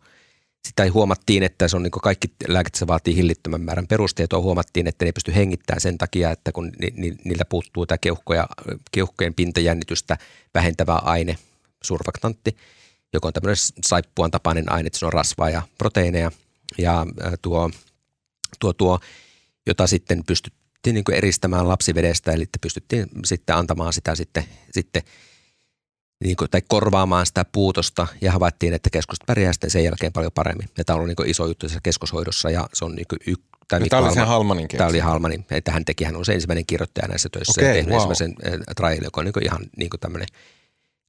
sitä 0.68 0.92
huomattiin, 0.94 1.44
että 1.44 1.68
se 1.68 1.76
on 1.76 1.84
niin 1.84 1.92
kaikki 1.92 2.28
lääkettä 2.48 2.80
se 2.80 2.88
vaatii 2.88 3.16
hillittömän 3.16 3.62
määrän 3.62 3.88
perusteetoa. 3.88 4.42
Huomattiin, 4.42 4.88
että 4.88 5.06
ne 5.06 5.08
ei 5.08 5.14
pysty 5.14 5.36
hengittämään 5.36 5.82
sen 5.82 5.98
takia, 5.98 6.32
että 6.32 6.52
kun 6.52 6.72
ni, 6.80 6.94
ni, 6.96 7.16
niiltä 7.24 7.46
puuttuu 7.46 7.86
tämä 7.86 7.98
keuhkoja, 7.98 8.48
keuhkojen 8.92 9.34
pintajännitystä 9.34 10.18
vähentävä 10.54 10.96
aine, 10.96 11.38
surfaktantti, 11.84 12.58
joka 13.14 13.28
on 13.28 13.34
tämmöinen 13.34 13.56
saippuan 13.86 14.32
tapainen 14.32 14.72
aine, 14.72 14.88
että 14.88 15.00
se 15.00 15.06
on 15.06 15.14
rasvaa 15.14 15.50
ja 15.50 15.62
proteiineja. 15.78 16.32
Ja 16.78 17.06
tuo, 17.42 17.72
tuo, 18.60 18.74
tuo 18.74 19.00
jota 19.66 19.88
sitten 19.88 20.24
pystyt, 20.28 20.54
pystyttiin 20.84 21.06
niin 21.08 21.18
eristämään 21.18 21.68
lapsivedestä, 21.68 22.32
eli 22.32 22.46
pystyttiin 22.62 23.08
sitten 23.26 23.56
antamaan 23.56 23.94
sitä 23.94 24.16
sitten, 24.16 24.44
sitten 24.72 25.02
niin 26.24 26.36
kuin, 26.36 26.50
tai 26.52 26.62
korvaamaan 26.68 27.26
sitä 27.26 27.46
puutosta 27.46 28.08
ja 28.22 28.32
havaittiin, 28.32 28.74
että 28.74 28.90
keskusta 28.90 29.24
pärjää 29.28 29.54
sitten 29.54 29.70
sen 29.70 29.84
jälkeen 29.84 30.14
paljon 30.14 30.32
paremmin. 30.32 30.70
Ja 30.78 30.84
tämä 30.86 31.00
oli 31.00 31.08
niin 31.08 31.30
iso 31.30 31.48
juttu 31.48 31.66
tässä 31.66 31.80
keskoshoidossa 31.84 32.50
ja 32.50 32.70
se 32.74 32.86
on 32.86 32.96
niin 32.96 33.08
kuin 33.10 33.20
y- 33.28 33.44
Tämä, 33.68 33.86
tämä 33.90 34.02
oli 34.02 34.14
se 34.14 34.20
Halmanin 34.20 34.68
Tämä 34.68 34.90
oli 34.90 35.00
Halmanin, 35.00 35.46
että 35.52 35.72
hän 35.72 35.86
teki, 35.86 36.04
hän 36.04 36.16
on 36.16 36.26
se 36.26 36.34
ensimmäinen 36.34 36.66
kirjoittaja 36.66 37.08
näissä 37.08 37.30
töissä 37.30 37.62
okay, 37.62 37.68
ja 37.68 37.74
tehnyt 37.74 37.90
wow. 37.90 37.96
ensimmäisen 37.96 38.36
äh, 38.48 38.60
trial, 38.76 39.04
joka 39.04 39.22
on 39.22 39.26
niin 39.26 39.44
ihan 39.44 39.66
niin 39.78 39.90
kuin 39.90 40.00
tämmöinen 40.00 40.28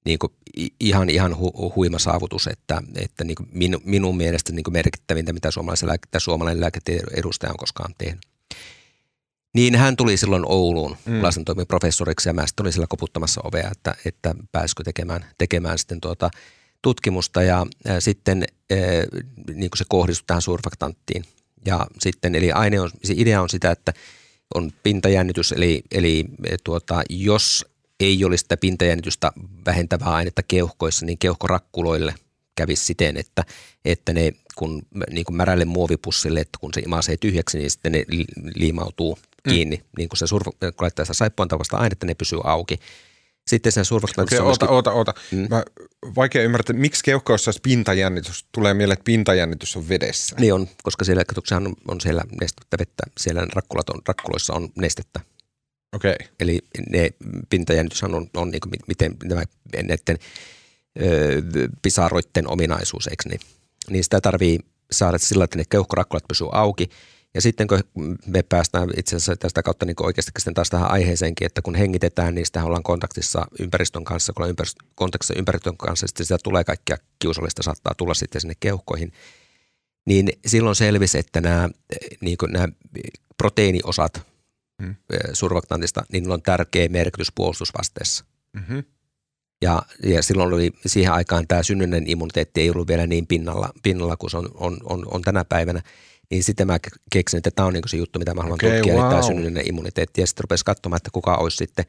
niin 0.05 0.19
kuin 0.19 0.33
ihan, 0.81 1.11
ihan 1.11 1.39
hu, 1.39 1.73
huima 1.77 1.99
saavutus, 1.99 2.47
että, 2.47 2.83
että 2.97 3.25
niin 3.25 3.35
kuin 3.35 3.49
minu, 3.53 3.81
minun 3.85 4.17
mielestä 4.17 4.53
niin 4.53 4.65
kuin 4.65 4.73
merkittävintä, 4.73 5.33
mitä 5.33 5.49
lääke, 5.83 6.09
suomalainen 6.19 6.61
lääketieteen 6.61 7.19
edustaja 7.19 7.51
on 7.51 7.57
koskaan 7.57 7.95
tehnyt. 7.99 8.30
Niin 9.55 9.77
hän 9.77 9.97
tuli 9.97 10.17
silloin 10.17 10.45
Ouluun 10.47 10.97
mm. 11.07 11.23
lastentoimen 11.23 11.67
professoriksi 11.67 12.29
ja 12.29 12.33
mä 12.33 12.47
sitten 12.47 12.65
olin 12.65 12.73
siellä 12.73 12.87
koputtamassa 12.87 13.41
ovea, 13.45 13.71
että, 13.73 13.95
että 14.05 14.35
pääsikö 14.53 14.85
tekemään, 14.85 15.25
tekemään 15.39 15.79
sitten 15.79 16.01
tuota 16.01 16.31
tutkimusta 16.83 17.43
ja, 17.43 17.67
ja 17.85 18.01
sitten 18.01 18.45
e, 18.71 18.77
niin 19.55 19.71
kuin 19.71 19.79
se 19.79 19.85
kohdistui 19.89 20.25
tähän 20.27 20.43
surfaktanttiin. 20.43 21.25
Ja 21.67 21.87
sitten, 21.99 22.35
eli 22.35 22.53
aine 22.53 22.81
on, 22.81 22.91
se 23.05 23.15
idea 23.17 23.43
on 23.43 23.49
sitä, 23.49 23.71
että 23.71 23.93
on 24.55 24.73
pintajännitys, 24.83 25.53
eli, 25.53 25.83
eli 25.91 26.25
tuota, 26.65 27.03
jos 27.11 27.67
ei 28.01 28.25
olisi 28.25 28.43
sitä 28.43 28.57
pintajännitystä 28.57 29.33
vähentävää 29.67 30.09
ainetta 30.09 30.43
keuhkoissa, 30.43 31.07
niin 31.07 31.19
keuhkorakkuloille 31.19 32.15
kävisi 32.57 32.85
siten, 32.85 33.17
että, 33.17 33.45
että 33.85 34.13
ne 34.13 34.33
kun 34.57 34.83
niin 35.11 35.25
kuin 35.25 35.37
märälle 35.37 35.65
muovipussille, 35.65 36.41
että 36.41 36.59
kun 36.61 36.71
se 36.75 36.81
imasee 36.81 37.17
tyhjäksi, 37.17 37.59
niin 37.59 37.71
sitten 37.71 37.93
ne 37.93 38.05
liimautuu 38.55 39.19
kiinni, 39.49 39.77
mm. 39.77 39.83
niin 39.97 40.09
kuin 40.09 40.19
se 40.19 40.27
survo, 40.27 40.53
kun 40.53 40.73
laittaa 40.81 41.05
sitä 41.05 41.15
saippuan 41.15 41.49
tavasta 41.49 41.77
ainetta, 41.77 42.07
ne 42.07 42.15
pysyy 42.15 42.41
auki. 42.45 42.81
Sitten 43.47 43.73
sen 43.73 43.85
survaktantissa 43.85 44.43
Okei, 44.43 44.51
oota, 44.51 44.69
oota, 44.69 44.93
oota. 44.93 45.15
Mm. 45.31 45.47
Mä 45.51 45.63
vaikea 46.17 46.43
ymmärtää, 46.43 46.77
miksi 46.77 47.05
keuhkoissa 47.05 47.49
olisi 47.49 47.61
pintajännitys. 47.61 48.47
Tulee 48.53 48.75
mieleen, 48.75 48.93
että 48.93 49.05
pintajännitys 49.05 49.77
on 49.77 49.89
vedessä. 49.89 50.37
Niin 50.39 50.55
on, 50.55 50.69
koska 50.83 51.05
siellä 51.05 51.25
on, 51.53 51.75
on 51.89 52.01
siellä 52.01 52.23
nestettä 52.41 52.77
vettä. 52.79 53.03
Siellä 53.19 53.47
rakkulat 53.55 53.91
on, 53.91 54.01
rakkuloissa 54.09 54.55
on 54.55 54.69
nestettä. 54.77 55.21
Okei. 55.93 56.13
Okay. 56.13 56.27
Eli 56.41 56.59
ne 56.91 57.11
pintajännityshän 57.51 58.15
on, 58.15 58.31
on 58.37 58.51
niin 58.51 58.61
kuin 58.61 58.73
miten 58.87 59.17
nämä 59.25 59.43
näiden 59.75 60.19
ö, 61.03 61.43
pisaroiden 61.83 62.51
ominaisuus, 62.51 63.07
eikö 63.07 63.29
niin? 63.29 63.41
Niin 63.91 64.05
sitä 64.05 64.21
tarvii 64.21 64.59
saada 64.93 65.19
sillä, 65.19 65.45
että 65.45 65.59
ne 65.59 65.65
keuhkorakkulat 65.69 66.29
pysyy 66.29 66.47
auki. 66.53 66.91
Ja 67.35 67.41
sitten 67.41 67.67
kun 67.67 67.81
me 68.27 68.43
päästään 68.43 68.89
itse 68.97 69.17
asiassa 69.17 69.37
tästä 69.37 69.63
kautta 69.63 69.87
niin 69.87 69.97
oikeasti 70.01 70.33
sitten 70.39 70.55
taas 70.55 70.71
tähän 70.71 70.91
aiheeseenkin, 70.91 71.47
että 71.47 71.63
kun 71.63 71.75
hengitetään, 71.75 72.35
niin 72.35 72.47
sitä 72.47 72.65
ollaan 72.65 72.83
kontaktissa 72.83 73.47
ympäristön 73.61 74.05
kanssa, 74.05 74.33
kun 74.33 74.41
ollaan 74.43 74.51
ympäristö, 74.51 74.85
kontaktissa 74.95 75.35
ympäristön 75.35 75.77
kanssa, 75.77 76.07
sitten 76.07 76.27
sitä 76.27 76.39
tulee 76.45 76.65
kaikkia 76.65 76.97
kiusallista, 77.19 77.63
saattaa 77.63 77.95
tulla 77.95 78.15
sitten 78.15 78.41
sinne 78.41 78.55
keuhkoihin. 78.61 79.13
Niin 80.07 80.29
silloin 80.47 80.77
selvisi, 80.77 81.19
että 81.19 81.41
nämä, 81.41 81.69
niin 82.21 82.37
nämä 82.49 82.69
proteiiniosat 83.37 84.27
hmm. 84.83 84.95
survaktantista, 85.33 86.03
niin 86.13 86.23
niillä 86.23 86.35
on 86.35 86.43
tärkeä 86.43 86.89
merkitys 86.89 87.33
puolustusvasteessa. 87.35 88.25
Mm-hmm. 88.53 88.85
Ja, 89.63 89.83
ja 90.03 90.23
silloin 90.23 90.55
oli 90.55 90.73
siihen 90.87 91.13
aikaan 91.13 91.49
tämä 91.49 91.63
synnynnän 91.63 92.07
immuniteetti 92.07 92.61
ei 92.61 92.71
ollut 92.71 92.89
vielä 92.89 93.07
niin 93.07 93.27
pinnalla, 93.27 93.71
pinnalla 93.83 94.17
kuin 94.17 94.31
se 94.31 94.37
on, 94.37 94.49
on, 94.55 94.77
on, 94.85 95.05
on 95.11 95.23
tänä 95.23 95.45
päivänä. 95.45 95.83
Niin 96.31 96.45
sitten 96.45 96.67
mä 96.67 96.79
keksin, 97.13 97.39
että 97.39 97.51
tämä 97.51 97.67
on 97.67 97.73
niin 97.73 97.83
se 97.87 97.97
juttu, 97.97 98.19
mitä 98.19 98.35
mä 98.35 98.43
haluan 98.43 98.55
okay, 98.55 98.71
tutkia, 98.71 98.95
wow. 98.95 99.03
eli 99.03 99.11
tämä 99.11 99.23
synnynnän 99.23 99.67
immuniteetti. 99.67 100.21
Ja 100.21 100.27
sitten 100.27 100.43
rupesi 100.45 100.65
katsomaan, 100.65 100.97
että 100.97 101.11
kuka 101.13 101.37
olisi 101.37 101.57
sitten, 101.57 101.85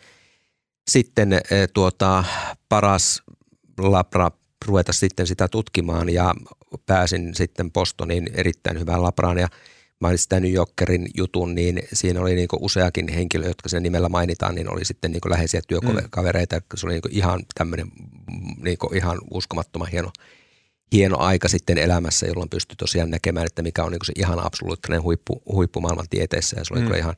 sitten 0.88 1.34
e, 1.34 1.40
tuota, 1.74 2.24
paras 2.70 3.22
labra 3.78 4.32
ruveta 4.66 4.94
sitten 4.94 5.28
sitä 5.28 5.48
tutkimaan 5.48 6.10
ja 6.10 6.34
pääsin 6.86 7.36
sitten 7.36 7.72
Bostonin 7.72 8.30
erittäin 8.34 8.80
hyvään 8.80 9.04
labraan 9.04 9.38
ja– 9.38 9.48
mainitsin 10.02 10.30
tämän 10.30 10.44
New 10.44 10.54
Yorkerin 10.54 11.08
jutun, 11.18 11.56
niin 11.56 11.84
siinä 11.94 12.22
oli 12.22 12.36
niin 12.36 12.48
useakin 12.60 13.08
henkilö, 13.08 13.48
jotka 13.48 13.70
sen 13.70 13.84
nimellä 13.84 14.10
mainitaan, 14.10 14.56
niin 14.56 14.74
oli 14.74 14.86
sitten 14.86 15.12
niin 15.12 15.22
läheisiä 15.30 15.62
työkavereita. 15.68 16.56
Mm. 16.56 16.64
Se 16.76 16.86
oli 16.86 16.94
niin 16.94 17.02
ihan 17.10 17.44
tämmöinen 17.56 17.88
niin 18.64 18.78
ihan 18.96 19.18
uskomattoman 19.32 19.88
hieno, 19.92 20.12
hieno 20.92 21.18
aika 21.20 21.48
sitten 21.48 21.78
elämässä, 21.78 22.28
jolloin 22.28 22.50
pystyi 22.50 22.76
tosiaan 22.76 23.10
näkemään, 23.10 23.46
että 23.46 23.62
mikä 23.62 23.84
on 23.84 23.92
niin 23.92 24.06
se 24.06 24.14
ihan 24.16 24.46
absoluuttinen 24.46 25.04
huippu, 25.04 25.42
huippu 25.52 25.82
maailman 25.82 26.10
tieteessä. 26.10 26.60
Ja 26.60 26.66
se 26.66 26.74
oli 26.74 26.82
mm. 26.82 26.96
ihan, 26.96 27.16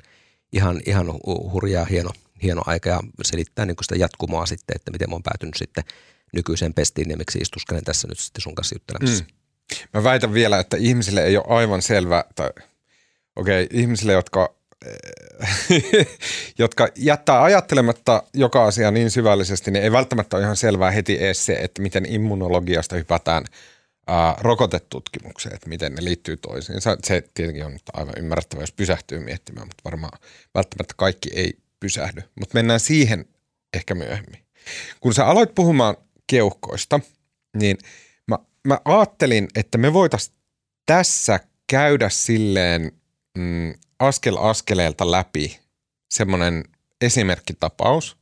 ihan, 0.54 0.82
ihan 0.86 1.08
hurjaa 1.26 1.86
hieno, 1.86 2.10
hieno 2.44 2.62
aika 2.66 2.90
ja 2.90 3.00
selittää 3.24 3.66
niin 3.66 3.76
sitä 3.82 3.96
jatkumoa 3.96 4.46
sitten, 4.46 4.76
että 4.76 4.92
miten 4.92 5.10
mä 5.10 5.16
oon 5.16 5.24
päätynyt 5.24 5.56
sitten 5.58 5.84
nykyiseen 6.34 6.74
pestiin 6.74 7.10
ja 7.10 7.18
miksi 7.18 7.40
istuskelen 7.40 7.84
tässä 7.84 8.08
nyt 8.08 8.20
sitten 8.20 8.42
sun 8.42 8.56
kanssa 8.56 8.76
juttelemassa. 8.76 9.24
Mm. 9.24 9.88
Mä 9.94 10.04
väitän 10.04 10.34
vielä, 10.34 10.60
että 10.60 10.78
ihmisille 10.78 11.24
ei 11.24 11.38
ole 11.38 11.46
aivan 11.48 11.82
selvä, 11.82 12.24
tai 12.36 12.50
okei, 13.36 13.64
okay, 13.64 13.80
ihmisille, 13.80 14.14
jotka, 14.14 14.56
jotka 16.58 16.88
jättää 16.96 17.44
ajattelematta 17.44 18.24
joka 18.34 18.66
asia 18.66 18.92
niin 18.92 19.12
syvällisesti, 19.12 19.72
niin 19.72 19.84
ei 19.84 19.92
välttämättä 19.92 20.38
ole 20.38 20.44
ihan 20.44 20.58
selvää 20.58 20.92
heti 20.92 21.24
edes 21.24 21.46
se, 21.46 21.54
että 21.54 21.82
miten 21.82 22.06
immunologiasta 22.06 22.96
hypätään 22.96 23.46
ää, 24.08 24.36
rokotetutkimukseen, 24.40 25.56
että 25.56 25.70
miten 25.70 25.96
ne 25.96 26.04
liittyy 26.04 26.38
toisiinsa. 26.38 26.98
Se 27.04 27.24
tietenkin 27.34 27.66
on 27.66 27.80
aivan 27.94 28.14
ymmärrettävä, 28.18 28.62
jos 28.62 28.72
pysähtyy 28.72 29.20
miettimään, 29.20 29.68
mutta 29.68 29.82
varmaan 29.86 30.20
välttämättä 30.56 30.94
kaikki 30.98 31.30
ei 31.36 31.58
pysähdy. 31.80 32.22
Mutta 32.40 32.54
mennään 32.54 32.80
siihen 32.80 33.26
ehkä 33.74 33.96
myöhemmin. 33.96 34.40
Kun 35.00 35.14
sä 35.14 35.26
aloit 35.26 35.56
puhumaan 35.56 35.98
keuhkoista, 36.28 37.00
niin 37.58 37.78
mä, 38.28 38.40
mä 38.68 38.80
ajattelin, 38.86 39.48
että 39.56 39.78
me 39.78 39.94
voitaisiin 39.94 40.36
tässä 40.86 41.40
käydä 41.68 42.10
silleen 42.10 42.92
mm, 43.38 43.74
askel 44.00 44.38
askeleelta 44.38 45.12
läpi 45.12 45.60
semmoinen 46.12 46.64
esimerkkitapaus, 47.02 48.18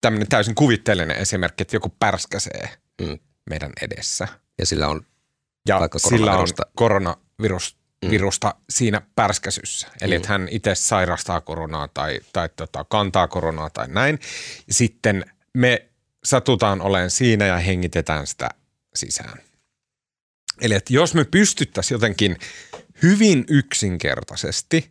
tämmöinen 0.00 0.28
täysin 0.28 0.54
kuvitteellinen 0.54 1.16
esimerkki, 1.16 1.62
että 1.62 1.76
joku 1.76 1.88
pärskäsee 1.98 2.68
mm. 3.00 3.18
meidän 3.50 3.72
edessä. 3.82 4.28
Ja 4.58 4.66
sillä 4.66 4.88
on 4.88 5.06
ja 5.68 5.80
sillä 5.96 6.36
on 6.36 6.48
koronavirus 6.74 7.76
mm. 8.04 8.10
virusta 8.10 8.54
siinä 8.70 9.02
pärskäsyssä. 9.14 9.88
Eli 10.00 10.14
mm. 10.14 10.16
että 10.16 10.28
hän 10.28 10.48
itse 10.50 10.74
sairastaa 10.74 11.40
koronaa 11.40 11.88
tai, 11.88 12.20
tai 12.32 12.48
tota, 12.56 12.84
kantaa 12.88 13.28
koronaa 13.28 13.70
tai 13.70 13.88
näin. 13.88 14.18
Sitten 14.70 15.24
me 15.54 15.86
satutaan 16.24 16.80
olemaan 16.80 17.10
siinä 17.10 17.46
ja 17.46 17.56
hengitetään 17.56 18.26
sitä 18.26 18.50
sisään. 18.94 19.38
Eli 20.60 20.74
että 20.74 20.92
jos 20.92 21.14
me 21.14 21.24
pystyttäisiin 21.24 21.96
jotenkin 21.96 22.36
hyvin 23.02 23.44
yksinkertaisesti, 23.48 24.90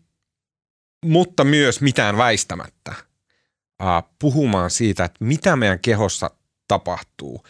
mutta 1.06 1.44
myös 1.44 1.82
mitään 1.82 2.18
väistämättä 2.18 2.94
puhumaan 4.20 4.72
siitä, 4.72 5.06
että 5.06 5.26
mitä 5.26 5.56
meidän 5.56 5.80
kehossa 5.80 6.32
tapahtuu, 6.68 7.46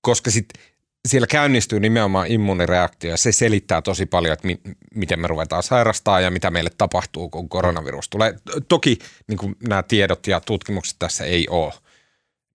koska 0.00 0.30
sitten 0.30 0.62
siellä 1.08 1.26
käynnistyy 1.26 1.80
nimenomaan 1.80 2.26
immunireaktio 2.26 3.10
ja 3.10 3.16
se 3.16 3.32
selittää 3.32 3.82
tosi 3.82 4.06
paljon, 4.06 4.32
että 4.32 4.46
mi- 4.46 4.60
miten 4.94 5.20
me 5.20 5.26
ruvetaan 5.26 5.62
sairastaa 5.62 6.20
ja 6.20 6.30
mitä 6.30 6.50
meille 6.50 6.70
tapahtuu, 6.78 7.28
kun 7.28 7.48
koronavirus 7.48 8.08
tulee. 8.08 8.34
Toki 8.68 8.98
niin 9.28 9.56
nämä 9.68 9.82
tiedot 9.82 10.26
ja 10.26 10.40
tutkimukset 10.40 10.96
tässä 10.98 11.24
ei 11.24 11.48
ole, 11.48 11.72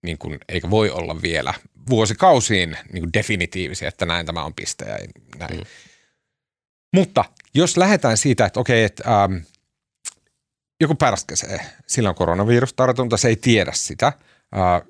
niin 0.02 0.18
kuin, 0.18 0.38
eikä 0.48 0.70
voi 0.70 0.90
olla 0.90 1.22
vielä 1.22 1.54
vuosikausiin 1.90 2.76
niin 2.92 3.12
definitiivisiä, 3.12 3.88
että 3.88 4.06
näin 4.06 4.26
tämä 4.26 4.44
on 4.44 4.54
piste 4.54 4.84
ja 4.84 4.98
näin. 5.38 5.56
Mm. 5.56 5.64
Mutta 6.94 7.24
jos 7.54 7.76
lähdetään 7.76 8.16
siitä, 8.16 8.46
että 8.46 8.60
okei, 8.60 8.84
että 8.84 9.22
ähm, 9.22 9.36
joku 10.80 10.94
pärskäsee, 10.94 11.58
sillä 11.86 12.08
on 12.08 12.14
koronavirustartunta, 12.14 13.16
se 13.16 13.28
ei 13.28 13.36
tiedä 13.36 13.72
sitä. 13.74 14.06
Äh, 14.06 14.82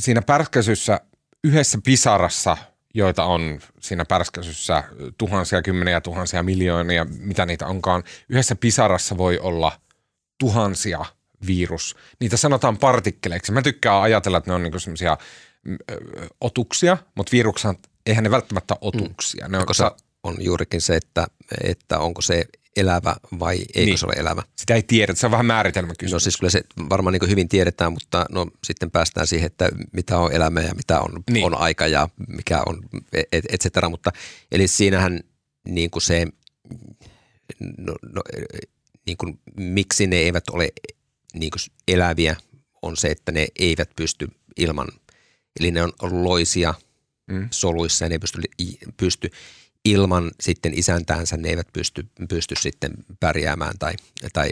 siinä 0.00 0.22
pärskäsyssä 0.22 1.00
yhdessä 1.44 1.78
pisarassa, 1.84 2.56
joita 2.94 3.24
on 3.24 3.60
siinä 3.80 4.04
pärskäsyssä 4.04 4.84
tuhansia, 5.18 5.62
kymmeniä 5.62 6.00
tuhansia, 6.00 6.42
miljoonia, 6.42 7.06
mitä 7.18 7.46
niitä 7.46 7.66
onkaan, 7.66 8.02
yhdessä 8.28 8.56
pisarassa 8.56 9.16
voi 9.16 9.38
olla 9.38 9.72
tuhansia 10.40 11.04
virus. 11.46 11.96
Niitä 12.20 12.36
sanotaan 12.36 12.78
partikkeleiksi. 12.78 13.52
Mä 13.52 13.62
tykkään 13.62 14.02
ajatella, 14.02 14.38
että 14.38 14.50
ne 14.50 14.54
on 14.54 14.62
niinku 14.62 14.78
semmoisia 14.78 15.16
otuksia, 16.40 16.96
mutta 17.14 17.32
virukset, 17.32 17.78
eihän 18.06 18.24
ne 18.24 18.30
välttämättä 18.30 18.76
otuksia. 18.80 19.48
Mm. 19.48 19.52
Ne 19.52 19.58
on, 19.58 19.74
sa- 19.74 19.96
on 20.22 20.36
juurikin 20.40 20.80
se, 20.80 20.96
että, 20.96 21.26
että 21.64 21.98
onko 21.98 22.22
se 22.22 22.44
elävä 22.76 23.16
vai 23.38 23.56
eikö 23.56 23.80
niin. 23.84 23.98
se 23.98 24.06
ole 24.06 24.14
elävä. 24.16 24.42
Sitä 24.56 24.74
ei 24.74 24.82
tiedä, 24.82 25.14
se 25.14 25.26
on 25.26 25.32
vähän 25.32 25.46
määritelmäkysymys. 25.46 26.12
No 26.12 26.18
siis 26.18 26.36
kyllä 26.36 26.50
se 26.50 26.62
varmaan 26.90 27.12
niin 27.12 27.30
hyvin 27.30 27.48
tiedetään, 27.48 27.92
mutta 27.92 28.26
no 28.30 28.46
sitten 28.64 28.90
päästään 28.90 29.26
siihen, 29.26 29.46
että 29.46 29.68
mitä 29.92 30.18
on 30.18 30.32
elämä 30.32 30.60
ja 30.60 30.74
mitä 30.74 31.00
on, 31.00 31.22
niin. 31.30 31.44
on 31.44 31.58
aika 31.58 31.86
ja 31.86 32.08
mikä 32.28 32.62
on 32.66 32.82
et, 33.32 33.44
et 33.48 33.60
cetera. 33.60 33.88
Mutta 33.88 34.12
eli 34.52 34.68
siinähän 34.68 35.20
niin 35.68 35.90
kuin 35.90 36.02
se, 36.02 36.26
no, 37.78 37.94
no, 38.12 38.22
niin 39.06 39.16
kuin, 39.16 39.40
miksi 39.56 40.06
ne 40.06 40.16
eivät 40.16 40.48
ole 40.48 40.68
niin 41.34 41.50
kuin 41.50 41.74
eläviä 41.88 42.36
on 42.82 42.96
se, 42.96 43.08
että 43.08 43.32
ne 43.32 43.46
eivät 43.58 43.90
pysty 43.96 44.28
ilman, 44.56 44.88
eli 45.60 45.70
ne 45.70 45.82
on 45.82 45.92
loisia 46.10 46.74
mm. 47.30 47.48
soluissa 47.50 48.04
ja 48.04 48.08
ne 48.08 48.14
ei 48.14 48.18
pysty, 48.18 48.40
pysty 48.96 49.30
ilman 49.84 50.30
sitten 50.40 50.78
isäntäänsä 50.78 51.36
ne 51.36 51.48
eivät 51.48 51.68
pysty, 51.72 52.06
pysty 52.28 52.54
sitten 52.58 52.92
pärjäämään 53.20 53.74
tai, 53.78 53.92
tai 54.32 54.48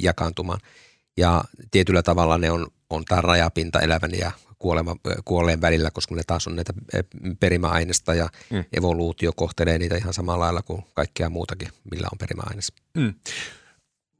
jakaantumaan. 0.00 0.60
Ja 1.16 1.44
tietyllä 1.70 2.02
tavalla 2.02 2.38
ne 2.38 2.50
on, 2.50 2.66
on 2.90 3.04
tämä 3.04 3.20
rajapinta 3.20 3.80
elävän 3.80 4.10
ja 4.18 4.30
kuolema, 4.58 4.96
kuolleen 5.24 5.60
välillä, 5.60 5.90
koska 5.90 6.14
ne 6.14 6.22
taas 6.26 6.46
on 6.46 6.56
näitä 6.56 6.72
perimäaineista 7.40 8.14
ja 8.14 8.28
mm. 8.50 8.64
evoluutio 8.76 9.32
kohtelee 9.36 9.78
niitä 9.78 9.96
ihan 9.96 10.14
samalla 10.14 10.44
lailla 10.44 10.62
kuin 10.62 10.84
kaikkea 10.94 11.30
muutakin, 11.30 11.68
millä 11.90 12.08
on 12.12 12.18
perimäaines. 12.18 12.72
Mm. 12.94 13.14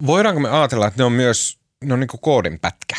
Voidaanko 0.07 0.41
me 0.41 0.49
ajatella, 0.49 0.87
että 0.87 1.01
ne 1.01 1.05
on 1.05 1.13
myös 1.13 1.59
ne 1.85 1.95
on 1.95 2.01
niin 2.01 2.09
kuin 2.09 2.21
koodinpätkä? 2.21 2.97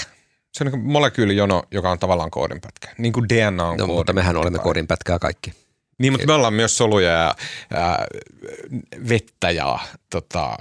Se 0.54 0.64
on 0.64 0.72
niin 0.72 0.92
molekyylijono, 0.92 1.64
joka 1.72 1.92
on 1.92 2.00
tavallaan 2.00 2.32
koodinpätkä, 2.32 2.90
niin 2.98 3.14
kuin 3.14 3.30
DNA 3.30 3.66
on 3.66 3.78
no, 3.78 3.88
Mutta 3.88 4.14
mehän 4.14 4.38
olemme 4.38 4.60
koodinpätkää 4.60 5.20
kaikki. 5.20 5.54
Niin, 6.00 6.14
mutta 6.14 6.28
me 6.28 6.34
ollaan 6.34 6.54
myös 6.54 6.78
soluja 6.78 7.12
ja 7.12 7.36
ää, 7.74 8.06
vettä 9.10 9.52
ja 9.52 9.80
tota, 10.10 10.58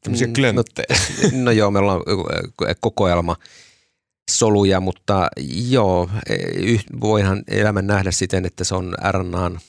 tämmöisiä 0.00 0.26
mm, 0.26 0.32
klönttejä. 0.32 0.86
No, 1.32 1.44
no 1.44 1.50
joo, 1.50 1.70
me 1.70 1.78
ollaan 1.78 2.02
kokoelma 2.80 3.36
soluja, 4.30 4.80
mutta 4.80 5.28
joo, 5.68 6.10
e, 6.28 6.36
voihan 7.00 7.42
elämän 7.48 7.86
nähdä 7.86 8.10
siten, 8.10 8.46
että 8.46 8.64
se 8.64 8.74
on 8.74 8.94
RNAn 9.12 9.60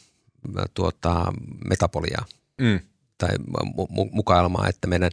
tuota, 0.73 1.33
metapolia 1.69 2.21
mm. 2.61 2.79
tai 3.17 3.29
mu- 3.77 4.09
mukailmaa, 4.11 4.67
että 4.67 4.87
meidän 4.87 5.11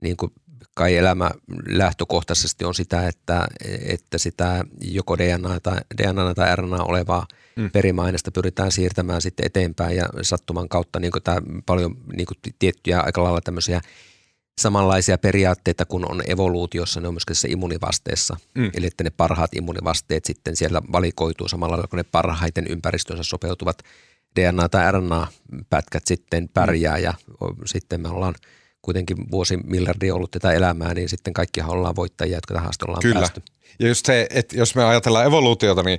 niin 0.00 0.16
kuin 0.16 0.32
kai 0.74 0.96
elämä 0.96 1.30
lähtökohtaisesti 1.68 2.64
on 2.64 2.74
sitä, 2.74 3.08
että, 3.08 3.46
että 3.86 4.18
sitä 4.18 4.64
joko 4.80 5.18
DNA 5.18 5.60
tai, 5.60 5.78
DNA 6.02 6.34
tai 6.34 6.56
RNA 6.56 6.84
olevaa 6.84 7.26
mm. 7.56 7.70
perimäaineesta 7.70 8.30
pyritään 8.30 8.72
siirtämään 8.72 9.22
sitten 9.22 9.46
eteenpäin 9.46 9.96
ja 9.96 10.06
sattuman 10.22 10.68
kautta 10.68 11.00
niin 11.00 11.12
tämä 11.24 11.42
paljon 11.66 11.96
niin 12.16 12.26
tiettyjä 12.58 13.00
aika 13.00 13.22
lailla 13.22 13.40
tämmöisiä 13.40 13.80
samanlaisia 14.60 15.18
periaatteita 15.18 15.84
kuin 15.84 16.10
on 16.10 16.22
evoluutiossa, 16.26 17.00
ne 17.00 17.08
on 17.08 17.14
myöskin 17.14 17.36
se 17.36 17.48
immunivasteessa. 17.48 18.36
Mm. 18.54 18.70
Eli 18.74 18.86
että 18.86 19.04
ne 19.04 19.10
parhaat 19.10 19.54
immunivasteet 19.54 20.24
sitten 20.24 20.56
siellä 20.56 20.82
valikoituu 20.92 21.48
samalla 21.48 21.72
lailla 21.72 21.88
kuin 21.88 21.98
ne 21.98 22.04
parhaiten 22.12 22.66
ympäristönsä 22.66 23.22
sopeutuvat 23.22 23.82
DNA- 24.40 24.68
tai 24.70 24.92
RNA-pätkät 24.92 26.06
sitten 26.06 26.48
pärjää 26.54 26.98
ja 26.98 27.14
sitten 27.64 28.00
me 28.00 28.08
ollaan– 28.08 28.34
kuitenkin 28.82 29.16
vuosi 29.30 29.56
miljardi 29.56 30.10
ollut 30.10 30.30
tätä 30.30 30.52
elämää, 30.52 30.94
niin 30.94 31.08
sitten 31.08 31.32
kaikkihan 31.32 31.70
ollaan 31.70 31.96
voittajia, 31.96 32.36
jotka 32.36 32.54
tähän 32.54 32.68
asti 32.68 32.84
ollaan 32.88 33.02
Kyllä. 33.02 33.14
päästy. 33.14 33.42
Ja 33.82 33.88
just 33.88 34.06
se, 34.06 34.26
että 34.30 34.56
jos 34.56 34.74
me 34.74 34.84
ajatellaan 34.84 35.26
evoluutiota, 35.26 35.82
niin 35.82 35.98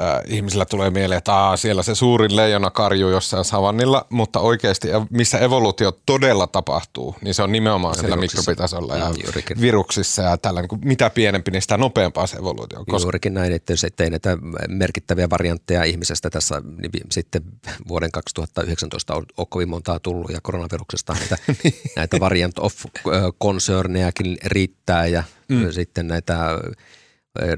äh, 0.00 0.20
ihmisillä 0.26 0.64
tulee 0.64 0.90
mieleen, 0.90 1.18
että 1.18 1.34
Aa, 1.34 1.56
siellä 1.56 1.82
se 1.82 1.94
suurin 1.94 2.36
leijona 2.36 2.70
karju 2.70 3.08
jossain 3.08 3.44
savannilla, 3.44 4.06
mutta 4.10 4.40
oikeasti 4.40 4.88
missä 5.10 5.38
evoluutio 5.38 5.92
todella 6.06 6.46
tapahtuu, 6.46 7.16
niin 7.22 7.34
se 7.34 7.42
on 7.42 7.52
nimenomaan 7.52 7.94
ja 7.96 8.00
siellä 8.00 8.16
mikrobitasolla 8.16 8.96
ja 8.96 9.08
mm, 9.08 9.60
viruksissa 9.60 10.22
ja 10.22 10.36
tällä, 10.36 10.60
niin 10.60 10.80
mitä 10.84 11.10
pienempi, 11.10 11.50
niin 11.50 11.62
sitä 11.62 11.76
nopeampaa 11.76 12.26
se 12.26 12.36
evoluutio 12.36 12.78
on. 12.78 12.86
Koska... 12.86 13.04
Juurikin 13.04 13.34
näin, 13.34 13.52
että 13.52 13.72
jos 13.72 13.84
ei 13.84 14.10
näitä 14.10 14.38
merkittäviä 14.68 15.30
variantteja 15.30 15.84
ihmisestä 15.84 16.30
tässä 16.30 16.62
niin 16.64 16.90
sitten 17.10 17.42
vuoden 17.88 18.10
2019 18.10 19.14
on, 19.14 19.26
on 19.36 19.46
kovin 19.46 19.68
montaa 19.68 19.98
tullut 19.98 20.30
ja 20.30 20.38
koronaviruksesta 20.42 21.12
näitä, 21.12 21.36
niin. 21.64 21.74
näitä 21.96 22.20
variant 22.20 22.58
of 22.58 22.74
concerneakin 23.42 24.38
riittää 24.44 25.06
ja 25.06 25.22
mm. 25.48 25.72
sitten 25.72 26.08
näitä 26.08 26.58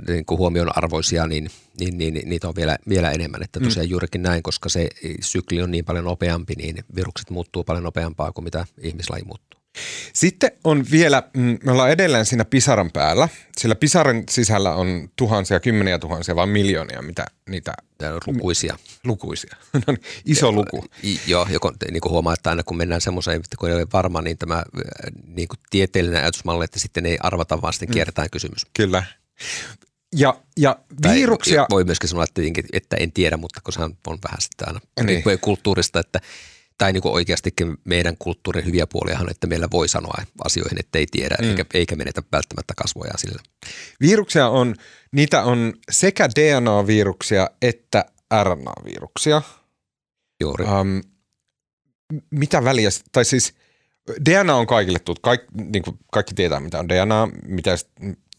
niin 0.09 0.25
kuin 0.25 0.38
huomionarvoisia, 0.38 1.26
niin, 1.26 1.50
niin, 1.81 1.99
niin, 1.99 2.14
niin 2.14 2.28
niitä 2.28 2.49
on 2.49 2.57
vielä, 2.57 2.78
vielä 2.88 3.11
enemmän. 3.11 3.43
Että 3.43 3.61
mm. 3.61 3.64
tosiaan 3.64 3.87
mm. 3.87 3.90
juurikin 3.90 4.23
näin, 4.23 4.43
koska 4.43 4.69
se 4.69 4.88
sykli 5.21 5.62
on 5.62 5.71
niin 5.71 5.85
paljon 5.85 6.04
nopeampi, 6.04 6.54
niin 6.54 6.85
virukset 6.95 7.31
muuttuu 7.31 7.64
paljon 7.64 7.85
nopeampaa 7.85 8.33
kuin 8.33 8.45
mitä 8.45 8.66
ihmislaji 8.78 9.25
muuttuu. 9.25 9.64
Sitten 10.12 10.50
on 10.64 10.85
vielä, 10.90 11.23
mm, 11.37 11.59
me 11.64 11.73
ollaan 11.73 11.90
edelleen 11.90 12.26
siinä 12.26 12.45
pisaran 12.45 12.90
päällä, 12.90 13.28
sillä 13.59 13.75
pisaran 13.75 14.23
sisällä 14.31 14.75
on 14.75 15.09
tuhansia, 15.16 15.61
kymmeniä 15.61 15.99
tuhansia, 15.99 16.37
vaan 16.37 16.49
miljoonia, 16.49 17.02
mitä 17.02 17.25
niitä... 17.49 17.75
Lukuisia. 18.26 18.78
Lukuisia. 19.04 19.57
No 19.87 19.93
niin, 19.93 20.02
iso 20.25 20.52
luku. 20.52 20.85
Joo, 21.26 21.47
joko, 21.50 21.73
niin 21.90 22.00
kuin 22.00 22.12
huomaa, 22.12 22.35
että 22.35 22.50
aina 22.50 22.62
kun 22.62 22.76
mennään 22.76 23.00
semmoiseen, 23.00 23.37
että 23.37 23.57
kun 23.59 23.69
ei 23.69 23.75
ole 23.75 23.87
varma, 23.93 24.23
niin 24.23 24.38
tämä 24.38 24.62
niin 25.26 25.49
kuin 25.49 25.59
tieteellinen 25.71 26.23
ajatusmalli, 26.23 26.64
että 26.64 26.78
sitten 26.78 27.07
ei 27.07 27.19
arvata, 27.21 27.62
vaan 27.62 27.73
sitten 27.73 27.88
mm. 27.88 27.93
kierretään 27.93 28.26
mm. 28.26 28.31
kysymys. 28.31 28.66
Kyllä. 28.76 29.04
Ja, 30.17 30.41
ja 30.57 30.79
viruksia... 31.14 31.61
Tai 31.61 31.67
voi 31.71 31.85
myöskin 31.85 32.09
sanoa, 32.09 32.25
että, 32.25 32.43
että 32.73 32.97
en 32.97 33.12
tiedä, 33.12 33.37
mutta 33.37 33.61
kun 33.61 33.73
se 33.73 33.83
on 33.83 33.97
vähän 34.07 34.41
sitä 34.41 34.64
aina 34.67 34.81
niin. 35.07 35.23
kulttuurista, 35.41 36.00
että 36.00 36.21
tai 36.79 36.93
niin 36.93 37.03
kuin 37.03 37.14
oikeastikin 37.14 37.76
meidän 37.85 38.17
kulttuurin 38.19 38.64
hyviä 38.64 38.87
puoliahan, 38.87 39.31
että 39.31 39.47
meillä 39.47 39.69
voi 39.73 39.88
sanoa 39.88 40.23
asioihin, 40.45 40.81
että 40.81 40.99
ei 40.99 41.07
tiedä, 41.11 41.37
mm. 41.43 41.49
eikä, 41.49 41.64
eikä 41.75 41.97
menetä 41.97 42.23
välttämättä 42.33 42.75
kasvoja 42.76 43.12
sillä. 43.17 43.43
Viruksia 44.00 44.49
on, 44.49 44.75
niitä 45.12 45.43
on 45.43 45.75
sekä 45.91 46.29
DNA-viruksia 46.29 47.50
että 47.62 48.05
RNA-viruksia. 48.43 49.43
Juuri. 50.41 50.64
Um, 50.64 51.03
mitä 52.31 52.64
väliä, 52.64 52.91
tai 53.12 53.25
siis 53.25 53.55
DNA 54.31 54.57
on 54.57 54.67
kaikille 54.67 54.99
tuttu, 54.99 55.21
Kaik, 55.23 55.41
niin 55.55 55.83
kuin 55.83 55.99
kaikki 56.12 56.35
tietää 56.35 56.61
mitä 56.61 56.79
on 56.79 56.88
DNA, 56.88 57.29
mitä 57.47 57.71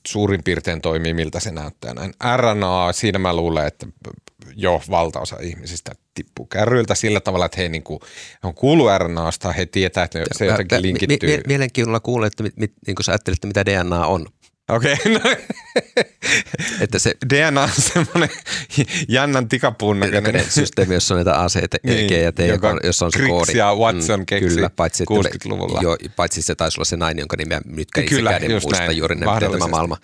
suurin 0.07 0.43
piirtein 0.43 0.81
toimii, 0.81 1.13
miltä 1.13 1.39
se 1.39 1.51
näyttää. 1.51 1.93
Näin. 1.93 2.13
RNA, 2.37 2.93
siinä 2.93 3.19
mä 3.19 3.35
luulen, 3.35 3.67
että 3.67 3.87
jo 4.55 4.81
valtaosa 4.89 5.37
ihmisistä 5.41 5.91
tippuu 6.13 6.45
kärryiltä 6.45 6.95
sillä 6.95 7.19
tavalla, 7.19 7.45
että 7.45 7.61
he, 7.61 7.69
niin 7.69 7.83
kuin, 7.83 7.99
he 8.43 8.47
on 8.47 8.53
kuullut 8.53 8.89
RNAsta, 8.97 9.51
he 9.51 9.65
tietää, 9.65 10.03
että 10.03 10.19
se 10.31 10.45
jotenkin 10.45 10.81
linkittyy. 10.81 11.41
Mielenkiinnolla 11.47 11.99
kuulee, 11.99 12.27
että 12.27 12.43
mit, 12.43 12.57
mit, 12.57 12.73
niin 12.87 12.95
kuin 12.95 13.03
sä 13.03 13.11
ajattelet, 13.11 13.37
että 13.37 13.47
mitä 13.47 13.65
DNA 13.65 14.07
on. 14.07 14.25
Okei, 14.69 14.93
okay, 14.93 15.13
no. 15.13 15.19
että 16.81 16.99
se 16.99 17.13
DNA 17.33 17.63
on 17.63 17.69
semmoinen 17.77 18.29
jännän 19.07 19.49
tikapuun 19.49 19.99
näköinen. 19.99 20.45
systeemi, 20.49 20.93
jossa 20.93 21.13
on 21.13 21.17
näitä 21.17 21.43
A, 21.43 21.47
C, 21.47 21.59
T, 21.69 21.73
niin, 21.83 22.07
G 22.07 22.11
ja 22.11 22.31
T, 22.31 22.39
joka, 22.39 22.79
jossa 22.83 23.05
on 23.05 23.11
se 23.11 23.27
koodi. 23.27 23.57
ja 23.57 23.75
Watson 23.75 24.19
mm, 24.19 24.25
keksi 24.25 24.55
kyllä, 24.55 24.69
paitsi, 24.69 25.03
60-luvulla. 25.03 25.79
Jo, 25.83 25.97
paitsi 26.15 26.41
se 26.41 26.55
taisi 26.55 26.79
olla 26.79 26.85
se 26.85 26.97
nainen, 26.97 27.21
jonka 27.21 27.37
nimeä 27.37 27.61
nyt 27.65 27.91
käden 27.91 28.51
muista 28.51 28.77
näin, 28.77 28.97
juuri 28.97 29.15
ne, 29.15 29.33
miten 29.33 29.51
tämä 29.51 29.67
maailma, 29.67 29.97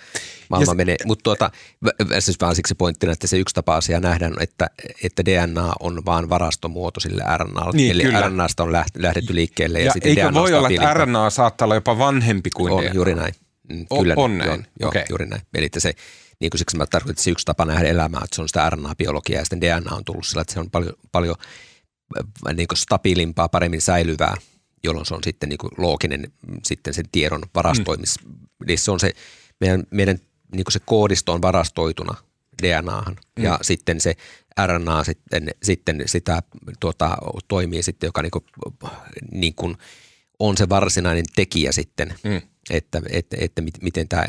maailma 0.50 0.74
menee. 0.74 0.98
Mutta 1.06 1.24
tuota, 1.24 1.52
siis 2.20 2.38
vaan 2.42 2.56
siksi 2.56 2.76
pointtina, 2.76 3.14
että 3.14 3.28
se 3.28 3.38
yksi 3.38 3.56
tapa 3.56 3.76
asia 3.76 4.00
nähdään, 4.00 4.34
että, 4.40 4.70
että 5.04 5.26
DNA 5.26 5.74
on 5.80 6.06
vaan 6.06 6.30
varastomuoto 6.30 7.00
sille 7.00 7.24
RNAlle. 7.38 7.78
Niin, 7.78 7.92
Eli 7.92 8.04
kyllä. 8.04 8.22
RNAsta 8.22 8.64
on 8.64 8.72
lähdetty 8.96 9.36
liikkeelle. 9.36 9.80
Ja, 9.80 9.86
ja 9.86 9.92
sitten 9.92 10.10
eikö 10.10 10.34
voi 10.34 10.54
olla, 10.54 10.70
että 10.70 10.94
RNA 10.94 11.30
saattaa 11.30 11.66
olla 11.66 11.76
jopa 11.76 11.98
vanhempi 11.98 12.50
kuin 12.50 12.74
on, 12.74 12.84
DNA? 12.84 12.94
juuri 12.94 13.16
näin. 13.16 13.34
Mm, 13.72 13.86
kyllä, 14.00 14.14
on 14.18 14.38
näin. 14.38 14.50
Joo, 14.50 14.60
joo 14.80 14.90
okay. 14.90 15.04
juuri 15.10 15.26
näin. 15.26 15.42
Eli 15.54 15.70
se, 15.78 15.94
niin 16.40 16.50
kuin 16.50 16.60
siksi 16.60 16.78
mä 16.78 16.86
tarkoitan, 16.86 17.12
että 17.12 17.24
se 17.24 17.32
yksi 17.32 17.46
tapa 17.46 17.66
nähdä 17.66 17.88
elämää, 17.88 18.22
että 18.24 18.36
se 18.36 18.42
on 18.42 18.48
sitä 18.50 18.70
RNA-biologiaa 18.70 19.40
ja 19.40 19.44
sitten 19.44 19.62
DNA 19.62 19.96
on 19.96 20.06
tullut 20.06 20.26
sillä, 20.26 20.42
että 20.42 20.54
se 20.54 20.60
on 20.60 20.70
paljon, 20.70 20.94
paljon 21.12 21.36
äh, 22.20 22.56
niin 22.56 22.68
kuin 22.68 22.78
stabiilimpaa, 22.78 23.50
paremmin 23.50 23.82
säilyvää, 23.82 24.36
jolloin 24.84 25.06
se 25.06 25.14
on 25.14 25.24
sitten 25.24 25.50
niin 25.50 25.58
kuin 25.58 25.72
looginen 25.78 26.22
mm, 26.48 26.60
sitten 26.66 26.94
sen 26.94 27.06
tiedon 27.12 27.42
varastoimis. 27.56 28.16
Mm. 28.24 28.36
Eli 28.66 28.78
se 28.78 28.92
on 28.92 29.00
se, 29.00 29.12
meidän, 29.60 29.84
meidän 29.92 30.18
niin 30.56 30.64
kuin 30.64 30.74
se 30.74 30.80
koodisto 30.86 31.34
on 31.34 31.42
varastoituna 31.42 32.16
DNAhan 32.64 33.16
mm. 33.38 33.44
ja 33.44 33.60
sitten 33.62 34.02
se 34.02 34.16
RNA 34.66 35.04
sitten, 35.04 35.50
sitten 35.64 36.04
sitä 36.06 36.44
tuota, 36.80 37.18
toimii 37.48 37.84
sitten, 37.84 38.08
joka 38.08 38.22
niin 38.22 38.32
kuin, 38.32 38.46
niin 39.32 39.56
kuin 39.56 39.78
on 40.40 40.58
se 40.58 40.70
varsinainen 40.70 41.26
tekijä 41.36 41.72
sitten. 41.72 42.16
Mm 42.24 42.42
että, 42.72 43.02
että, 43.10 43.38
että 43.40 43.62
miten 43.82 44.08
tämä 44.08 44.26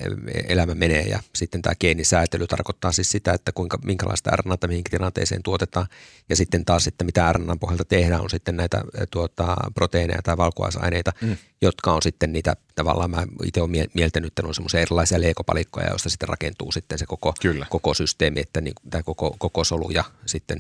elämä 0.49 0.75
menee 0.75 1.03
ja 1.03 1.21
sitten 1.35 1.63
tämä 1.63 1.75
geenisäätely 1.75 2.47
tarkoittaa 2.47 2.93
siis 2.93 3.11
sitä, 3.11 3.33
että 3.33 3.53
kuinka, 3.53 3.79
minkälaista 3.85 4.31
RNAta 4.31 4.69
mihinkin 4.69 4.91
tilanteeseen 4.91 5.43
tuotetaan 5.43 5.87
ja 6.29 6.37
sitten 6.37 6.65
taas, 6.65 6.87
että 6.87 7.05
mitä 7.05 7.33
RNAn 7.33 7.59
pohjalta 7.59 7.85
tehdään 7.85 8.23
on 8.23 8.31
sitten 8.31 8.57
näitä 8.57 8.85
tuota, 9.11 9.57
proteiineja 9.75 10.23
tai 10.23 10.37
valkuaisaineita, 10.37 11.13
mm. 11.21 11.37
jotka 11.63 11.93
on 11.93 12.03
sitten 12.03 12.33
niitä 12.33 12.57
tavallaan 12.75 13.11
mä 13.11 13.27
itse 13.45 13.61
olen 13.61 13.89
mieltänyt, 13.95 14.29
että 14.29 14.47
on 14.47 14.55
semmoisia 14.55 14.81
erilaisia 14.81 15.21
leikopalikkoja, 15.21 15.89
joista 15.89 16.11
sitten 16.11 16.29
rakentuu 16.29 16.73
sitten 16.73 16.99
se 16.99 17.07
koko, 17.07 17.35
koko 17.69 17.95
systeemi, 17.95 18.41
että 18.41 18.61
niin, 18.61 18.75
tämä 18.91 19.03
koko, 19.03 19.37
koko 19.39 19.65
solu 19.65 19.91
ja 19.91 20.05
sitten 20.27 20.59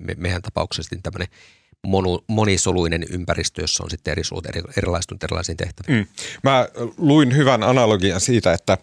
me, 0.00 0.14
meidän 0.18 0.42
tapauksessa 0.42 0.96
tämmöinen 1.02 1.28
monu, 1.84 2.24
monisoluinen 2.28 3.04
ympäristö, 3.10 3.60
jossa 3.62 3.84
on 3.84 3.90
sitten 3.90 4.12
eri 4.12 4.24
suut 4.24 4.46
eri, 4.46 4.62
erilaistunut 4.76 5.24
erilaisiin 5.24 5.56
tehtäviin. 5.56 5.98
Mm. 5.98 6.06
Mä 6.42 6.68
luin 6.98 7.36
hyvän 7.36 7.62
analogian 7.62 8.20
siitä, 8.20 8.52
että, 8.52 8.78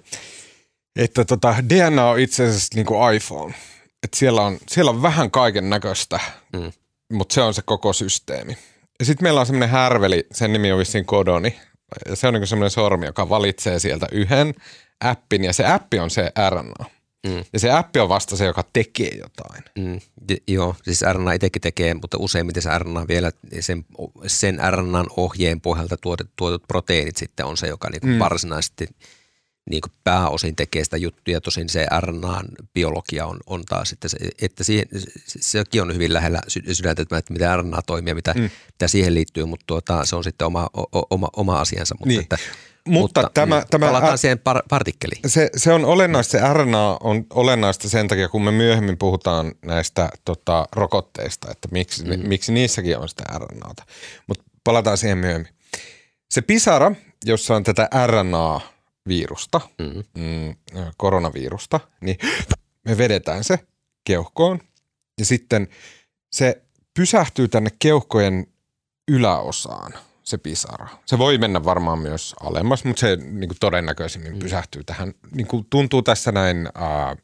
että 0.96 1.26
tota 1.26 1.56
DNA 1.70 2.10
on 2.10 2.20
itse 2.20 2.44
asiassa 2.44 2.76
niin 2.76 2.86
kuin 2.86 3.16
iPhone. 3.16 3.54
että 4.04 4.18
siellä, 4.18 4.42
on, 4.42 4.58
siellä 4.68 4.92
on 4.92 5.02
vähän 5.02 5.32
kaiken 5.32 5.70
näköistä, 5.70 6.20
mm. 6.54 6.72
mutta 7.14 7.34
se 7.34 7.42
on 7.42 7.54
se 7.54 7.62
koko 7.62 7.94
systeemi. 7.94 8.58
Ja 9.00 9.06
sitten 9.06 9.26
meillä 9.26 9.40
on 9.40 9.46
semmoinen 9.46 9.70
härveli, 9.70 10.28
sen 10.32 10.54
nimi 10.54 10.72
on 10.72 10.80
vissiin 10.80 11.06
Kodoni. 11.06 11.60
Ja 12.10 12.16
se 12.16 12.28
on 12.28 12.34
niin 12.34 12.48
semmoinen 12.48 12.72
sormi, 12.72 13.06
joka 13.06 13.30
valitsee 13.30 13.80
sieltä 13.80 14.08
yhden 14.12 14.54
appin 15.00 15.44
ja 15.44 15.54
se 15.54 15.66
appi 15.66 16.00
on 16.00 16.10
se 16.10 16.32
RNA. 16.50 17.01
Mm. 17.28 17.44
Ja 17.54 17.60
se 17.60 17.72
appi 17.72 18.00
on 18.00 18.10
vasta 18.10 18.38
se, 18.38 18.46
joka 18.46 18.64
tekee 18.74 19.18
jotain. 19.18 19.64
Mm. 19.78 20.00
joo, 20.48 20.76
siis 20.84 21.02
RNA 21.14 21.34
itsekin 21.34 21.62
tekee, 21.62 21.94
mutta 21.94 22.18
useimmiten 22.18 22.64
se 22.64 22.70
RNA 22.78 23.08
vielä, 23.08 23.32
sen, 23.60 23.86
sen 24.28 24.60
RNAn 24.72 25.08
ohjeen 25.18 25.62
pohjalta 25.62 25.98
tuotet, 25.98 26.28
tuotetut 26.36 26.68
proteiinit 26.68 27.18
sitten 27.18 27.46
on 27.46 27.58
se, 27.58 27.68
joka 27.68 27.90
niinku 27.90 28.08
mm. 28.08 28.20
varsinaisesti 28.20 28.88
niinku 29.70 29.90
pääosin 30.04 30.56
tekee 30.56 30.84
sitä 30.84 30.98
juttuja. 30.98 31.42
Tosin 31.42 31.70
se 31.70 31.86
RNAn 32.00 32.46
biologia 32.74 33.26
on, 33.26 33.40
on 33.46 33.64
taas, 33.66 33.92
että, 33.92 34.08
se, 34.08 34.18
että 34.42 34.64
siihen, 34.64 34.86
sekin 35.26 35.82
on 35.82 35.94
hyvin 35.94 36.14
lähellä 36.14 36.40
sydäntä, 36.72 37.02
että 37.02 37.34
miten 37.34 37.60
RNA 37.60 37.82
toimii 37.82 38.14
mitä, 38.14 38.34
mm. 38.34 38.50
mitä 38.68 38.88
siihen 38.88 39.14
liittyy, 39.14 39.46
mutta 39.46 39.64
tuota, 39.68 40.06
se 40.06 40.16
on 40.16 40.24
sitten 40.24 40.46
oma, 40.46 40.70
oma, 41.10 41.30
oma 41.36 41.60
asiansa. 41.60 41.96
Mutta 41.96 42.08
niin. 42.08 42.22
että, 42.22 42.38
mutta, 42.88 43.22
mutta 43.22 43.32
tämä, 43.34 43.64
tämä, 43.70 43.86
palataan 43.86 44.18
siihen 44.18 44.38
par- 44.38 44.64
partikkeliin. 44.70 45.22
Se, 45.28 45.50
se 45.58 45.74
on 45.74 45.86
olennaista, 45.86 46.32
se 46.32 46.54
RNA 46.54 46.98
on 47.02 47.26
olennaista 47.30 47.90
sen 47.90 48.08
takia, 48.08 48.30
kun 48.30 48.44
me 48.44 48.52
myöhemmin 48.52 48.98
puhutaan 48.98 49.52
näistä 49.66 50.10
tota, 50.26 50.68
rokotteista, 50.72 51.52
että 51.52 51.68
miksi, 51.72 52.04
mm. 52.04 52.28
miksi 52.28 52.52
niissäkin 52.52 52.98
on 52.98 53.10
sitä 53.10 53.24
RNAta. 53.38 53.84
Mutta 54.28 54.44
palataan 54.64 54.98
siihen 54.98 55.18
myöhemmin. 55.18 55.54
Se 56.32 56.42
pisara, 56.42 56.92
jossa 57.26 57.56
on 57.56 57.64
tätä 57.64 57.90
RNA-virusta, 58.08 59.62
mm. 59.80 60.04
Mm, 60.18 60.56
koronavirusta, 60.98 61.80
niin 62.02 62.18
me 62.86 62.98
vedetään 62.98 63.44
se 63.44 63.60
keuhkoon 64.04 64.60
ja 65.20 65.26
sitten 65.26 65.68
se 66.32 66.62
pysähtyy 66.94 67.48
tänne 67.48 67.70
keuhkojen 67.80 68.48
yläosaan– 69.08 69.94
se 70.24 70.38
pisara. 70.38 70.88
Se 71.06 71.18
voi 71.18 71.38
mennä 71.38 71.66
varmaan 71.66 72.00
myös 72.00 72.36
alemmas, 72.40 72.84
mutta 72.84 73.00
se 73.00 73.16
niin 73.16 73.50
kuin 73.50 73.58
todennäköisimmin 73.60 74.34
mm. 74.34 74.40
pysähtyy 74.40 74.84
tähän. 74.84 75.14
Niin 75.32 75.48
kuin 75.48 75.68
tuntuu 75.70 76.02
tässä 76.02 76.32
näin 76.32 76.70
ää, 76.76 77.16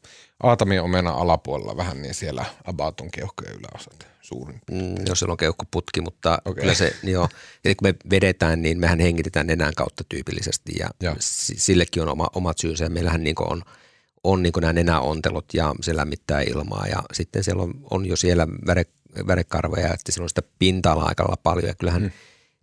Aatamin 0.42 0.80
omena 0.80 1.10
alapuolella 1.10 1.76
vähän, 1.76 2.02
niin 2.02 2.14
siellä 2.14 2.44
about 2.64 3.00
on 3.00 3.10
keuhkojen 3.10 3.54
yläosat 3.54 4.06
suurin. 4.20 4.60
Mm, 4.70 4.94
jos 5.06 5.18
siellä 5.18 5.32
on 5.32 5.36
keuhkoputki, 5.36 6.00
mutta 6.00 6.38
okay. 6.44 6.60
kyllä 6.60 6.74
se, 6.74 6.96
niin 7.02 7.12
jo, 7.12 7.28
eli 7.64 7.74
kun 7.74 7.88
me 7.88 7.94
vedetään, 8.10 8.62
niin 8.62 8.78
mehän 8.80 9.00
hengitetään 9.00 9.46
nenän 9.46 9.74
kautta 9.76 10.04
tyypillisesti 10.08 10.72
ja, 10.78 10.88
ja. 11.02 11.16
sillekin 11.18 12.02
on 12.02 12.08
oma, 12.08 12.28
omat 12.34 12.58
syynsä 12.58 12.84
ja 12.84 12.90
meillähän 12.90 13.24
niin 13.24 13.34
on– 13.38 13.62
on 14.24 14.42
niin 14.42 14.52
nämä 14.60 14.72
nenäontelot 14.72 15.54
ja 15.54 15.74
se 15.80 15.96
lämmittää 15.96 16.40
ilmaa 16.40 16.86
ja 16.86 17.02
sitten 17.12 17.44
siellä 17.44 17.62
on, 17.62 17.74
on 17.90 18.06
jo 18.06 18.16
siellä 18.16 18.46
väre, 18.66 18.86
värekarvoja, 19.26 19.94
että 19.94 20.12
siellä 20.12 20.24
on 20.24 20.28
sitä 20.28 20.42
pinta-alaa 20.58 21.08
aika 21.08 21.36
paljon 21.42 21.68
ja 21.68 21.74
kyllähän 21.74 22.02
mm. 22.02 22.10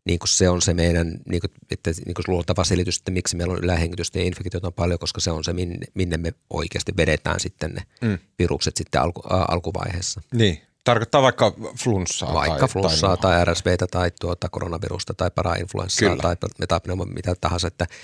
Niin 0.06 0.20
kuin 0.20 0.30
se 0.30 0.50
on 0.50 0.62
se 0.62 0.74
meidän 0.74 1.18
niin 1.30 1.42
kuin, 1.42 1.52
että, 1.72 1.92
niin 2.06 2.14
kuin 2.14 2.26
luultava 2.28 2.64
selitys, 2.64 2.98
että 2.98 3.12
miksi 3.12 3.36
meillä 3.36 3.54
on 3.54 3.64
ylähengitystä 3.64 4.20
ja 4.20 4.26
infektiota 4.26 4.68
on 4.68 4.74
paljon, 4.74 5.00
koska 5.00 5.22
se 5.22 5.32
on 5.32 5.44
se, 5.44 5.54
minne, 5.54 5.88
minne 5.94 6.18
me 6.18 6.34
oikeasti 6.50 6.92
vedetään 6.98 7.40
sitten 7.40 7.72
ne 7.72 7.82
mm. 8.02 8.18
virukset 8.40 8.78
sitten 8.78 9.02
alku, 9.02 9.22
ä, 9.34 9.38
alkuvaiheessa. 9.48 10.22
Niin, 10.34 10.62
Tarkoittaa 10.84 11.22
vaikka 11.22 11.54
flunssaa. 11.78 12.34
Vaikka 12.34 12.60
tai, 12.60 12.68
flunssaa 12.68 13.18
tai, 13.18 13.46
tai 13.46 13.54
RSVtä 13.54 13.88
tai 13.88 14.12
tuota 14.22 14.50
koronavirusta 14.50 15.14
tai 15.14 15.32
parainfluenssaa 15.32 16.16
tai 16.16 16.36
metapneuma, 16.60 17.06
mitä 17.06 17.36
tahansa, 17.42 17.68
että– 17.68 17.88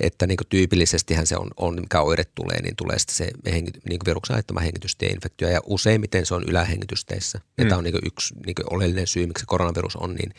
että 0.00 0.26
niin 0.26 0.38
tyypillisestihän 0.48 1.26
se 1.26 1.36
on, 1.36 1.50
on, 1.56 1.80
mikä 1.80 2.00
oire 2.00 2.24
tulee, 2.34 2.62
niin 2.62 2.76
tulee 2.76 2.98
sitten 2.98 3.16
se 3.16 3.52
hengi, 3.52 3.70
niin 3.88 4.00
viruksen 4.06 4.34
aiheuttama 4.34 4.60
hengitystieinfektio 4.60 5.48
ja 5.48 5.60
useimmiten 5.66 6.26
se 6.26 6.34
on 6.34 6.44
ylähengitysteissä. 6.48 7.40
Ja 7.58 7.64
mm. 7.64 7.68
tämä 7.68 7.78
on 7.78 7.84
niin 7.84 8.06
yksi 8.06 8.34
niin 8.46 8.54
oleellinen 8.70 9.06
syy, 9.06 9.26
miksi 9.26 9.44
koronavirus 9.46 9.96
on 9.96 10.14
niin, 10.14 10.34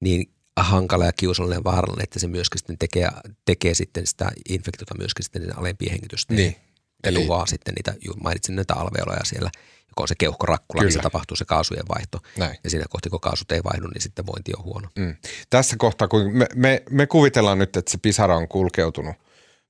niin 0.00 0.30
hankala 0.62 1.04
ja 1.04 1.12
kiusallinen 1.12 1.58
ja 1.58 1.64
vaarallinen, 1.64 2.04
että 2.04 2.18
se 2.18 2.28
myöskin 2.28 2.58
sitten 2.58 2.78
tekee, 2.78 3.08
tekee 3.44 3.74
sitten 3.74 4.06
sitä 4.06 4.30
infektiota 4.48 4.94
myöskin 4.98 5.24
sitten 5.24 5.58
alempien 5.58 5.92
hengitysteisiin. 5.92 6.50
Niin. 6.50 6.62
Eli 7.04 7.18
tuhoaa 7.18 7.46
sitten 7.46 7.74
niitä, 7.74 7.94
mainitsin 8.22 8.56
näitä 8.56 8.74
alveoloja 8.74 9.24
siellä– 9.24 9.50
kun 9.98 10.04
on 10.04 10.08
se 10.08 10.14
keuhkorakkula, 10.18 10.82
niin 10.82 10.92
se 10.92 10.98
tapahtuu 10.98 11.36
se 11.36 11.44
kaasujen 11.44 11.88
vaihto. 11.88 12.18
Näin. 12.36 12.56
Ja 12.64 12.70
siinä 12.70 12.84
kohti, 12.90 13.10
kun 13.10 13.20
kaasut 13.20 13.52
ei 13.52 13.60
vaihdu, 13.64 13.86
niin 13.86 14.02
sitten 14.02 14.26
vointi 14.26 14.52
on 14.58 14.64
huono. 14.64 14.88
Mm. 14.98 15.16
Tässä 15.50 15.76
kohtaa, 15.78 16.08
kun 16.08 16.36
me, 16.36 16.46
me, 16.54 16.82
me 16.90 17.06
kuvitellaan 17.06 17.58
nyt, 17.58 17.76
että 17.76 17.90
se 17.90 17.98
pisara 18.02 18.36
on 18.36 18.48
kulkeutunut 18.48 19.16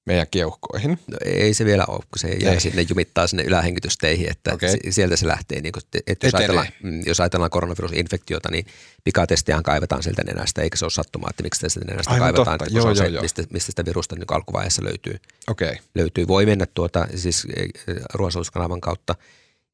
meidän 0.09 0.27
keuhkoihin. 0.31 0.99
No, 1.07 1.19
ei 1.25 1.55
se 1.55 1.65
vielä 1.65 1.85
ole, 1.89 1.99
kun 1.99 2.19
se 2.19 2.29
jää 2.29 2.61
sinne 2.61 2.87
jumittaa 2.89 3.27
sinne 3.27 3.43
ylähengitysteihin, 3.43 4.31
että 4.31 4.55
okay. 4.55 4.69
sieltä 4.91 5.17
se 5.17 5.27
lähtee. 5.27 5.61
Niin 5.61 5.73
kuin, 5.73 5.83
että 6.07 6.27
jos, 6.27 6.35
ajatellaan, 6.35 6.67
mm, 6.83 7.03
jos 7.07 7.21
ajatellaan 7.21 7.51
koronavirusinfektiota, 7.51 8.51
niin 8.51 8.67
pikatestiään 9.05 9.63
kaivetaan 9.63 10.03
sieltä 10.03 10.23
nenästä, 10.25 10.63
eikä 10.63 10.77
se 10.77 10.85
ole 10.85 10.91
sattumaa, 10.91 11.31
että 11.31 11.43
miksi 11.43 11.69
sitä 11.69 11.85
nenästä 11.85 12.13
Aivan 12.13 12.25
kaivetaan, 12.25 12.59
totta. 12.59 12.75
Joo, 12.75 12.83
se 12.83 12.89
on 12.89 12.97
joo, 12.97 13.05
se, 13.05 13.13
joo. 13.13 13.23
Mistä, 13.23 13.43
mistä 13.51 13.73
sitä 13.73 13.85
virusta 13.85 14.17
niin 14.17 14.27
alkuvaiheessa 14.31 14.85
löytyy. 14.85 15.17
Okay. 15.49 15.77
löytyy. 15.95 16.29
Voi 16.29 16.47
mennä 16.47 16.67
tuota, 16.67 17.07
siis 17.15 17.47
eh, 17.57 17.69
ruoansulutuskanavan 18.15 18.81
kautta– 18.81 19.15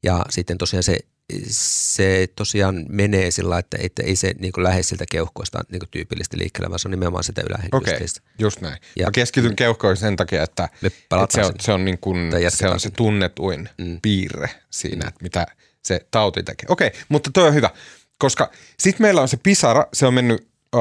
ja 0.05 0.25
sitten 0.31 0.59
tosiaan 0.59 0.83
se, 0.83 0.99
se 1.49 2.29
tosiaan 2.37 2.87
menee 2.89 3.31
sillä 3.31 3.59
että, 3.59 3.77
että 3.81 4.03
ei 4.03 4.17
se 4.17 4.35
niin 4.39 4.53
lähde 4.57 4.83
siltä 4.83 5.05
keuhkoista 5.11 5.61
niin 5.73 5.83
tyypillisesti 5.91 6.39
liikkeelle, 6.39 6.69
vaan 6.69 6.79
se 6.79 6.89
on 6.89 6.91
nimenomaan 6.91 7.25
sitä 7.25 7.43
ylähenkistystä. 7.49 8.21
Okei, 8.21 8.35
just 8.39 8.61
näin. 8.61 8.77
Ja, 8.97 9.07
Mä 9.07 9.11
keskityn 9.11 9.51
mm, 9.51 9.57
keuhkoihin 9.57 9.97
sen 9.97 10.17
takia, 10.17 10.43
että, 10.43 10.69
että 10.83 11.27
se, 11.31 11.45
on, 11.45 11.53
se, 11.61 11.73
on 11.73 11.85
niin 11.85 11.99
kuin, 11.99 12.33
se 12.49 12.69
on 12.69 12.81
se 12.81 12.91
tunnetuin 12.91 13.69
mm. 13.79 13.99
piirre 14.03 14.51
siinä, 14.71 15.05
mm. 15.05 15.09
että 15.09 15.23
mitä 15.23 15.47
se 15.83 16.07
tauti 16.11 16.43
tekee. 16.43 16.67
Okei, 16.69 16.91
mutta 17.09 17.31
toi 17.35 17.49
on 17.49 17.55
hyvä, 17.55 17.71
koska 18.19 18.51
sitten 18.79 19.05
meillä 19.05 19.21
on 19.21 19.29
se 19.29 19.37
pisara, 19.37 19.87
se 19.93 20.07
on 20.07 20.15
mennyt 20.15 20.49
öö, 20.75 20.81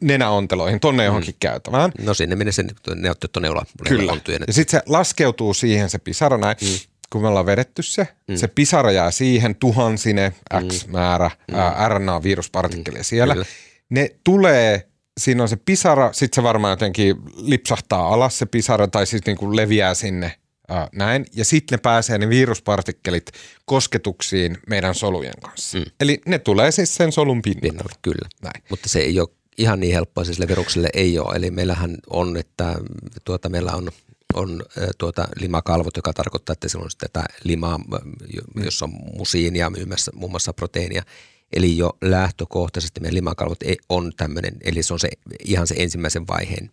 nenäonteloihin, 0.00 0.80
tonne 0.80 1.02
mm. 1.02 1.06
johonkin 1.06 1.34
käytävään. 1.40 1.92
No 2.02 2.14
sinne 2.14 2.36
menee 2.36 2.52
se 2.52 2.64
neottettu 2.94 3.40
neula. 3.40 3.66
Kyllä. 3.88 4.16
Ja 4.46 4.52
sitten 4.52 4.80
se 4.80 4.82
laskeutuu 4.86 5.54
siihen 5.54 5.90
se 5.90 5.98
pisara 5.98 6.38
näin. 6.38 6.56
Mm 6.60 6.95
kun 7.12 7.22
me 7.22 7.28
ollaan 7.28 7.46
vedetty 7.46 7.82
se, 7.82 8.08
mm. 8.28 8.36
se 8.36 8.48
pisara 8.48 8.92
jää 8.92 9.10
siihen 9.10 9.54
tuhansine 9.54 10.32
X 10.68 10.86
mm. 10.86 10.92
määrä 10.92 11.30
mm. 11.52 11.56
RNA-viruspartikkeleja 11.88 13.00
mm. 13.00 13.04
siellä. 13.04 13.34
Kyllä. 13.34 13.46
Ne 13.90 14.10
tulee, 14.24 14.88
siinä 15.20 15.42
on 15.42 15.48
se 15.48 15.56
pisara, 15.56 16.12
sitten 16.12 16.34
se 16.34 16.42
varmaan 16.42 16.72
jotenkin 16.72 17.16
lipsahtaa 17.36 18.14
alas 18.14 18.38
se 18.38 18.46
pisara 18.46 18.88
tai 18.88 19.06
siis 19.06 19.26
niin 19.26 19.36
kuin 19.36 19.56
leviää 19.56 19.94
sinne 19.94 20.32
ää, 20.68 20.88
näin. 20.92 21.26
Ja 21.34 21.44
sitten 21.44 21.76
ne 21.76 21.80
pääsee 21.82 22.18
ne 22.18 22.28
viruspartikkelit 22.28 23.30
kosketuksiin 23.64 24.58
meidän 24.68 24.94
solujen 24.94 25.34
kanssa. 25.42 25.78
Mm. 25.78 25.84
Eli 26.00 26.20
ne 26.26 26.38
tulee 26.38 26.70
siis 26.70 26.94
sen 26.94 27.12
solun 27.12 27.42
pinnalle. 27.42 27.68
pinnalle 27.68 27.92
kyllä, 28.02 28.28
näin. 28.42 28.62
mutta 28.70 28.88
se 28.88 28.98
ei 28.98 29.20
ole 29.20 29.28
ihan 29.58 29.80
niin 29.80 29.94
helppoa, 29.94 30.24
siis 30.24 30.40
virukselle 30.48 30.88
ei 30.94 31.18
ole. 31.18 31.36
Eli 31.36 31.50
meillähän 31.50 31.96
on, 32.10 32.36
että 32.36 32.74
tuota, 33.24 33.48
meillä 33.48 33.72
on– 33.72 33.90
on 34.36 34.62
tuota 34.98 35.28
limakalvot, 35.40 35.96
joka 35.96 36.12
tarkoittaa, 36.12 36.52
että 36.52 36.68
silloin 36.68 36.86
on 36.86 36.98
tätä 36.98 37.24
limaa, 37.44 37.78
mm. 37.78 38.64
jossa 38.64 38.84
on 38.84 38.92
musiinia 39.18 39.70
myymässä 39.70 40.12
muun 40.14 40.30
muassa 40.30 40.52
proteiinia. 40.52 41.02
Eli 41.52 41.76
jo 41.76 41.96
lähtökohtaisesti 42.02 43.00
meidän 43.00 43.14
limakalvot 43.14 43.58
on 43.88 44.12
tämmöinen, 44.16 44.56
eli 44.60 44.82
se 44.82 44.92
on 44.92 45.00
se 45.00 45.08
ihan 45.44 45.66
se 45.66 45.74
ensimmäisen 45.78 46.26
vaiheen 46.26 46.70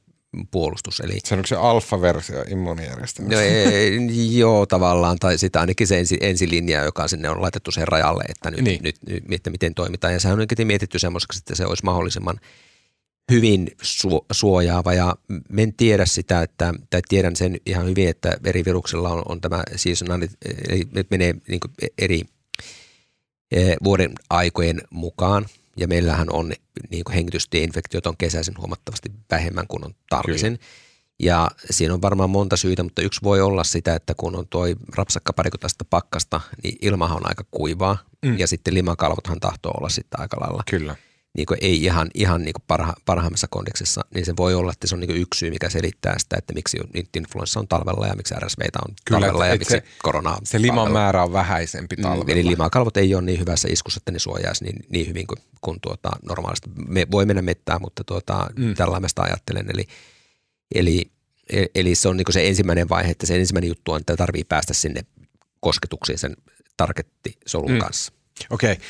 puolustus. 0.52 1.00
Eli, 1.00 1.20
se 1.24 1.36
on 1.36 1.46
se 1.46 1.56
alfa-versio 1.56 2.44
immuunijärjestelmästä. 2.50 3.36
No, 3.36 3.42
ei, 3.42 4.38
joo, 4.38 4.66
tavallaan, 4.66 5.20
tai 5.20 5.38
sitä 5.38 5.60
ainakin 5.60 5.88
se 5.88 6.00
ensi, 6.00 6.18
ensilinja, 6.22 6.84
joka 6.84 7.08
sinne 7.08 7.30
on 7.30 7.42
laitettu 7.42 7.72
sen 7.72 7.88
rajalle, 7.88 8.24
että 8.30 8.52
nyt, 8.52 8.62
niin. 8.62 8.84
nyt, 8.84 8.96
nyt 9.08 9.24
että 9.32 9.50
miten 9.50 9.74
toimitaan. 9.74 10.14
Ja 10.14 10.20
sehän 10.20 10.40
on 10.40 10.48
mietitty 10.66 11.00
semmoiseksi, 11.00 11.40
että 11.40 11.56
se 11.56 11.66
olisi 11.66 11.86
mahdollisimman– 11.86 12.40
hyvin 13.32 13.68
su- 13.84 14.26
suojaava 14.32 14.94
ja 14.94 15.16
en 15.58 15.74
tiedä 15.74 16.06
sitä, 16.06 16.42
että, 16.42 16.74
tai 16.90 17.02
tiedän 17.10 17.36
sen 17.36 17.58
ihan 17.66 17.86
hyvin, 17.86 18.10
että 18.10 18.38
eri 18.44 18.66
viruksilla 18.66 19.10
on, 19.10 19.24
on 19.30 19.42
tämä 19.42 19.64
seasonal, 19.76 20.22
eli 20.70 20.84
menee 21.10 21.36
niin 21.48 21.60
eri 21.98 22.22
e, 23.52 23.76
vuoden 23.84 24.12
aikojen 24.30 24.82
mukaan 24.90 25.46
ja 25.78 25.88
meillähän 25.88 26.28
on 26.34 26.54
niin 26.90 27.04
hengitystieinfektiot 27.14 28.08
on 28.08 28.18
kesäisin 28.18 28.58
huomattavasti 28.58 29.12
vähemmän 29.32 29.68
kuin 29.68 29.86
on 29.86 29.96
talvisin. 30.10 30.60
Ja 31.20 31.52
siinä 31.70 31.94
on 31.94 32.02
varmaan 32.02 32.30
monta 32.30 32.58
syytä, 32.58 32.84
mutta 32.84 33.02
yksi 33.02 33.22
voi 33.24 33.42
olla 33.42 33.64
sitä, 33.64 33.96
että 33.96 34.14
kun 34.18 34.36
on 34.36 34.48
tuo 34.48 34.66
rapsakka 34.96 35.34
parikymmentä 35.34 35.86
pakkasta, 35.90 36.42
niin 36.64 36.78
ilmahan 36.82 37.18
on 37.18 37.28
aika 37.28 37.44
kuivaa 37.52 37.98
mm. 38.26 38.40
ja 38.40 38.48
sitten 38.48 38.74
limakalvothan 38.74 39.40
tahtoo 39.40 39.72
olla 39.72 39.90
sitten 39.90 40.20
aika 40.20 40.38
lailla. 40.40 40.64
Kyllä 40.70 40.96
niin 41.38 41.46
kuin 41.46 41.58
ei 41.62 41.84
ihan, 41.84 42.10
ihan 42.14 42.42
niin 42.42 42.54
kuin 42.54 42.64
parha, 42.68 42.94
parhaimmassa 43.06 43.48
kondeksessa, 43.50 44.02
niin 44.16 44.26
se 44.26 44.34
voi 44.38 44.56
olla, 44.56 44.72
että 44.72 44.88
se 44.88 44.96
on 44.96 45.00
niin 45.00 45.10
kuin 45.10 45.22
yksi 45.22 45.38
syy, 45.40 45.50
mikä 45.50 45.70
selittää 45.70 46.16
sitä, 46.20 46.36
että 46.38 46.54
miksi 46.54 46.78
influenssa 47.18 47.60
on 47.60 47.68
talvella 47.68 48.08
ja 48.08 48.16
miksi 48.16 48.36
RSVtä 48.36 48.80
on 48.88 48.96
Kyllä, 49.06 49.20
talvella 49.20 49.48
ja 49.48 49.54
miksi 49.54 49.72
se, 49.72 49.84
korona 50.04 50.32
on 50.32 50.38
Se 50.44 50.62
liman 50.62 50.76
talvella. 50.76 51.00
määrä 51.00 51.24
on 51.24 51.34
vähäisempi 51.34 51.96
mm, 51.96 52.02
talvella. 52.02 52.32
Eli 52.32 52.46
limakalvot 52.46 52.98
ei 52.98 53.16
ole 53.16 53.22
niin 53.22 53.40
hyvässä 53.40 53.68
iskussa, 53.72 53.98
että 53.98 54.12
ne 54.12 54.20
suojaisi 54.20 54.64
niin, 54.64 54.86
niin 54.90 55.08
hyvin 55.08 55.28
kuin, 55.28 55.40
kuin 55.62 55.80
tuota, 55.82 56.10
normaalisti. 56.28 56.70
Me 56.88 57.08
voi 57.12 57.26
mennä 57.26 57.42
mettään, 57.42 57.82
mutta 57.82 58.04
tuota, 58.04 58.50
mm. 58.56 58.74
tällaista 58.74 59.22
ajattelen. 59.22 59.66
Eli, 59.74 59.88
eli, 60.76 61.12
eli 61.76 61.96
se 61.96 62.08
on 62.08 62.18
niin 62.18 62.26
kuin 62.26 62.34
se 62.34 62.48
ensimmäinen 62.48 62.90
vaihe, 62.90 63.12
että 63.12 63.26
se 63.26 63.36
ensimmäinen 63.36 63.68
juttu 63.68 63.92
on, 63.92 64.00
että 64.00 64.16
tarvii 64.16 64.44
päästä 64.44 64.74
sinne 64.74 65.02
kosketuksiin 65.60 66.18
sen 66.18 66.36
targettisolun 66.78 67.72
mm. 67.72 67.80
kanssa. 67.80 68.14
Okei. 68.50 68.72
Okay 68.72 68.86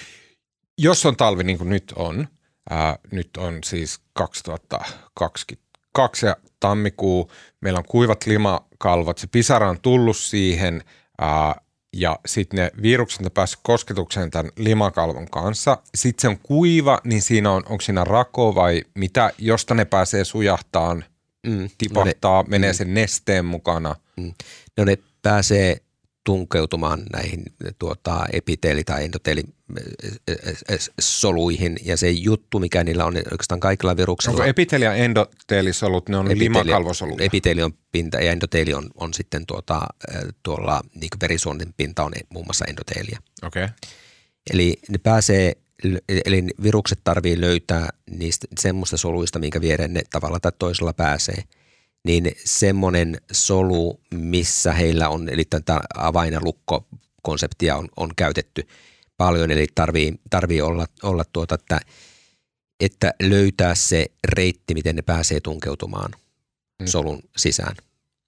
jos 0.78 1.06
on 1.06 1.16
talvi 1.16 1.44
niin 1.44 1.58
kuin 1.58 1.70
nyt 1.70 1.94
on, 1.96 2.28
ää, 2.70 2.98
nyt 3.12 3.38
on 3.38 3.60
siis 3.66 4.00
2022 4.14 6.26
ja 6.26 6.36
tammikuu, 6.60 7.32
meillä 7.62 7.78
on 7.78 7.86
kuivat 7.86 8.26
limakalvot, 8.26 9.18
se 9.18 9.28
pisara 9.28 9.70
on 9.70 9.82
tullut 9.82 10.18
siihen 10.18 10.84
ää, 11.22 11.56
ja 11.94 12.20
sitten 12.26 12.58
ne 12.58 12.72
virukset 12.82 13.26
on 13.26 13.32
päässyt 13.32 13.60
kosketukseen 13.64 14.32
tämän 14.32 14.52
limakalvon 14.58 15.30
kanssa. 15.30 15.78
Sitten 15.96 16.22
se 16.22 16.28
on 16.28 16.38
kuiva, 16.44 17.00
niin 17.04 17.22
siinä 17.22 17.52
on, 17.52 17.64
onko 17.70 17.82
siinä 17.82 18.04
rako 18.04 18.56
vai 18.56 18.82
mitä, 18.96 19.32
josta 19.38 19.74
ne 19.74 19.86
pääsee 19.86 20.26
sujahtaan, 20.26 21.06
mm, 21.48 21.70
tipahtaa, 21.78 22.42
no 22.42 22.44
ne, 22.44 22.50
menee 22.50 22.72
mm. 22.72 22.76
sen 22.76 22.94
nesteen 22.94 23.46
mukana. 23.46 23.96
Mm. 24.18 24.34
No 24.78 24.86
ne 24.86 24.98
pääsee 25.22 25.78
tunkeutumaan 26.24 27.04
näihin 27.14 27.44
tuota, 27.80 28.26
epiteeli- 28.34 28.84
tai 28.84 29.04
endoteelisoluihin. 29.04 31.78
Ja 31.86 31.98
se 31.98 32.10
juttu, 32.10 32.60
mikä 32.60 32.84
niillä 32.84 33.06
on 33.06 33.16
oikeastaan 33.16 33.60
kaikilla 33.60 33.98
viruksilla. 33.98 34.34
Onko 34.34 34.44
epiteeli 34.44 34.86
ja 34.86 34.94
endoteelisolut, 34.94 36.10
ne 36.10 36.18
on 36.18 36.26
epiteeli, 36.26 36.44
limakalvosolut? 36.44 37.22
Epiteeli 37.22 37.64
on 37.64 37.74
pinta 37.92 38.18
ja 38.18 38.32
endoteeli 38.32 38.74
on, 38.74 38.90
on 38.96 39.14
sitten 39.14 39.46
tuota, 39.46 39.82
tuolla 40.44 40.82
niin 40.96 41.10
verisuonin 41.22 41.74
pinta 41.78 42.04
on 42.04 42.12
muun 42.30 42.46
muassa 42.46 42.66
endoteelia. 42.66 43.20
Okay. 43.44 43.68
Eli 44.54 44.78
ne 44.90 44.98
pääsee 44.98 45.54
Eli 46.26 46.44
virukset 46.64 47.00
tarvii 47.04 47.42
löytää 47.42 47.90
niistä 48.10 48.48
semmoista 48.60 48.98
soluista, 48.98 49.40
minkä 49.40 49.62
viereen 49.62 49.94
ne 49.94 50.02
tavalla 50.12 50.40
tai 50.40 50.52
toisella 50.60 50.94
pääsee– 50.94 51.44
niin 52.04 52.32
semmoinen 52.46 53.18
solu, 53.32 54.02
missä 54.14 54.74
heillä 54.74 55.10
on, 55.10 55.30
eli 55.30 55.46
tätä 55.46 55.80
avain- 55.96 56.34
ja 56.34 56.40
lukko-konseptia 56.44 57.76
on, 57.76 57.90
on 57.96 58.10
käytetty 58.16 58.68
paljon, 59.18 59.52
eli 59.52 59.68
tarvii, 59.76 60.14
tarvii 60.30 60.62
olla, 60.62 60.86
olla 61.04 61.24
tuota, 61.34 61.56
että 61.56 61.80
että 62.80 63.14
löytää 63.22 63.76
se 63.76 64.06
reitti, 64.28 64.74
miten 64.74 64.96
ne 64.96 65.02
pääsee 65.02 65.40
tunkeutumaan 65.40 66.12
mm. 66.80 66.88
solun 66.88 67.24
sisään. 67.38 67.76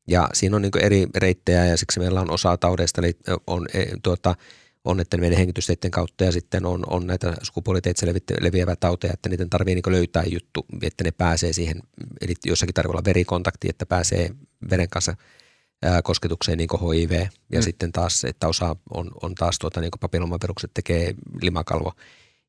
Ja 0.07 0.29
siinä 0.33 0.55
on 0.55 0.61
niin 0.61 0.77
eri 0.81 1.07
reittejä 1.15 1.65
ja 1.65 1.77
siksi 1.77 1.99
meillä 1.99 2.21
on 2.21 2.31
osa 2.31 2.57
taudeista 2.57 3.01
on, 3.47 3.67
e, 3.73 3.85
tuota, 4.03 4.35
on 4.85 4.99
että 4.99 5.17
ne 5.17 5.21
menee 5.21 5.39
hengitysteiden 5.39 5.91
kautta 5.91 6.23
ja 6.23 6.31
sitten 6.31 6.65
on, 6.65 6.83
on 6.87 7.07
näitä 7.07 7.33
sukupuoliteitse 7.41 8.13
leviävää 8.41 8.75
tauteja, 8.75 9.13
että 9.13 9.29
niiden 9.29 9.49
tarvii 9.49 9.75
niin 9.75 9.83
löytää 9.87 10.23
juttu, 10.23 10.65
että 10.81 11.03
ne 11.03 11.11
pääsee 11.11 11.53
siihen, 11.53 11.79
eli 12.21 12.33
jossakin 12.45 12.73
tarvii 12.73 12.91
olla 12.91 13.05
verikontakti, 13.05 13.69
että 13.69 13.85
pääsee 13.85 14.29
veren 14.69 14.89
kanssa 14.89 15.15
ää, 15.83 16.01
kosketukseen 16.01 16.57
niin 16.57 16.69
HIV 16.81 17.11
ja 17.51 17.59
mm. 17.59 17.63
sitten 17.63 17.91
taas, 17.91 18.23
että 18.23 18.47
osa 18.47 18.75
on, 18.89 19.11
on 19.21 19.35
taas 19.35 19.59
tuota, 19.59 19.81
niin 19.81 19.91
papillomavirukset 19.99 20.71
tekee 20.73 21.13
limakalvo 21.41 21.93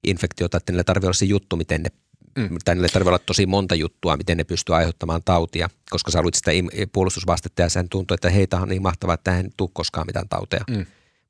infektiota, 0.06 0.56
että 0.56 0.72
niillä 0.72 0.84
tarvii 0.84 1.06
olla 1.06 1.14
se 1.14 1.24
juttu, 1.24 1.56
miten 1.56 1.82
ne 1.82 1.90
Mm. 2.36 2.48
Tai 2.64 2.74
niille 2.74 2.88
tarvitsee 2.88 3.10
olla 3.10 3.18
tosi 3.18 3.46
monta 3.46 3.74
juttua, 3.74 4.16
miten 4.16 4.36
ne 4.36 4.44
pystyy 4.44 4.76
aiheuttamaan 4.76 5.22
tautia, 5.24 5.68
koska 5.90 6.10
sä 6.10 6.18
haluat 6.18 6.34
sitä 6.34 6.50
puolustusvastetta 6.92 7.62
ja 7.62 7.68
sen 7.68 7.88
tuntuu, 7.88 8.14
että 8.14 8.30
heitä 8.30 8.56
on 8.56 8.68
niin 8.68 8.82
mahtavaa, 8.82 9.14
että 9.14 9.36
ei 9.36 9.44
tule 9.56 9.70
koskaan 9.72 10.06
mitään 10.06 10.28
tauteja. 10.28 10.64
Mm. 10.70 10.86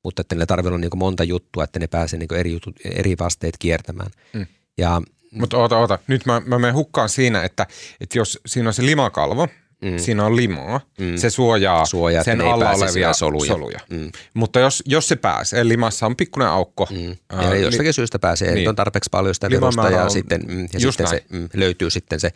Mutta 0.06 0.20
että 0.20 0.34
niille 0.34 0.46
tarvitsee 0.46 0.68
olla 0.68 0.78
niin 0.78 0.90
monta 0.98 1.24
juttua, 1.24 1.64
että 1.64 1.78
ne 1.78 1.86
pääsee 1.86 2.18
niin 2.18 2.34
eri, 2.34 2.52
jutut, 2.52 2.76
eri 2.84 3.16
vasteet 3.20 3.54
kiertämään. 3.58 4.10
Mm. 4.32 4.46
Ja, 4.78 5.02
Mutta 5.32 5.56
oota, 5.56 5.78
oota. 5.78 5.98
Nyt 6.06 6.26
mä, 6.26 6.42
mä 6.46 6.58
menen 6.58 6.74
hukkaan 6.74 7.08
siinä, 7.08 7.42
että, 7.42 7.66
että 8.00 8.18
jos 8.18 8.38
siinä 8.46 8.68
on 8.68 8.74
se 8.74 8.86
limakalvo– 8.86 9.48
mm. 9.82 9.98
siinä 9.98 10.24
on 10.24 10.36
limaa, 10.36 10.80
mm. 11.00 11.16
se 11.16 11.30
suojaa, 11.30 11.86
suojaa 11.86 12.24
sen 12.24 12.40
alla 12.40 12.70
olevia 12.70 13.12
soluja. 13.12 13.52
soluja. 13.52 13.78
Mm. 13.90 14.10
Mutta 14.34 14.60
jos, 14.60 14.82
jos 14.86 15.08
se 15.08 15.16
pääsee, 15.16 15.68
limassa 15.68 16.06
on 16.06 16.16
pikkuinen 16.16 16.48
aukko. 16.48 16.88
Mm. 16.90 17.16
Ää, 17.30 17.54
jostakin 17.54 17.88
li- 17.88 17.92
syystä 17.92 18.18
pääsee, 18.18 18.54
niin. 18.54 18.68
on 18.68 18.76
tarpeeksi 18.76 19.10
paljon 19.10 19.34
sitä 19.34 19.50
virusta 19.50 19.90
ja, 19.90 20.04
on, 20.04 20.10
sitten, 20.10 20.40
mm, 20.48 20.68
ja 20.72 20.80
sitten 20.80 21.06
se, 21.06 21.24
mm, 21.28 21.48
löytyy 21.54 21.90
sitten 21.90 22.20
se 22.20 22.30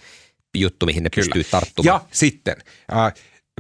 juttu, 0.55 0.87
mihin 0.87 1.03
ne 1.03 1.11
Kyllä. 1.11 1.25
pystyy 1.25 1.45
tarttumaan. 1.51 2.01
Ja 2.01 2.09
sitten, 2.13 2.57
äh, 2.93 3.15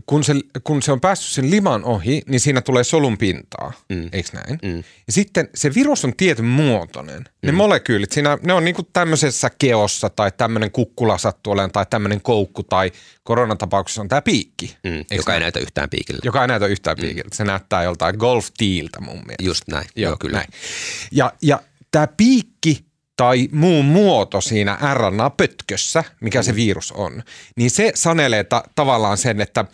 kun 0.07 0.25
se, 0.25 0.35
kun 0.65 0.83
se 0.83 0.93
on 0.93 1.01
päässyt 1.01 1.35
sen 1.35 1.51
liman 1.51 1.85
ohi, 1.85 2.23
niin 2.27 2.41
siinä 2.41 2.61
tulee 2.61 2.85
solun 2.85 3.19
pintaa, 3.19 3.73
mm. 3.89 4.09
eikö 4.13 4.29
näin? 4.33 4.59
Mm. 4.63 4.77
Ja 4.77 5.13
sitten 5.13 5.49
se 5.55 5.75
virus 5.75 6.05
on 6.05 6.17
tietyn 6.17 6.45
muotoinen. 6.45 7.19
Mm. 7.19 7.47
Ne 7.47 7.53
molekyylit, 7.53 8.13
siinä, 8.13 8.39
ne 8.43 8.53
on 8.53 8.65
niinku 8.65 8.83
tämmöisessä 8.83 9.51
keossa 9.59 10.11
tai 10.11 10.33
tämmöinen 10.37 10.71
kukkula 10.71 11.19
sattuu 11.19 11.53
olemaan 11.53 11.73
tai 11.73 11.87
tämmöinen 11.91 12.21
koukku 12.21 12.63
tai 12.63 12.93
koronatapauksessa 13.25 14.01
on 14.01 14.09
tämä 14.09 14.23
piikki. 14.23 14.77
Mm. 14.85 15.05
Joka 15.11 15.33
näin? 15.33 15.35
ei 15.35 15.41
näytä 15.41 15.61
yhtään 15.61 15.91
piikiltä. 15.91 16.21
Joka 16.25 16.43
ei 16.43 16.49
näytä 16.49 16.67
yhtään 16.67 16.97
mm. 16.97 17.01
piikiltä. 17.01 17.37
Se 17.37 17.45
näyttää 17.45 17.83
joltain 17.83 18.17
golf 18.17 18.49
tiiltä 18.57 19.01
mun 19.01 19.17
mielestä. 19.17 19.43
Just 19.43 19.65
näin, 19.69 19.87
joo, 19.97 20.11
joo 20.11 20.17
kyllä. 20.21 20.37
Näin. 20.37 20.49
Ja, 21.13 21.33
ja 21.43 21.61
tämä 21.91 22.07
piikki 22.07 22.89
tai 23.20 23.48
muu 23.52 23.83
muoto 23.83 24.40
siinä 24.40 24.78
RNA-pötkössä, 24.94 26.04
mikä 26.20 26.38
mm. 26.38 26.42
se 26.42 26.54
virus 26.54 26.92
on, 26.92 27.22
niin 27.56 27.70
se 27.70 27.92
sanelee 27.94 28.44
ta- 28.44 28.64
tavallaan 28.74 29.18
sen, 29.18 29.40
että 29.40 29.64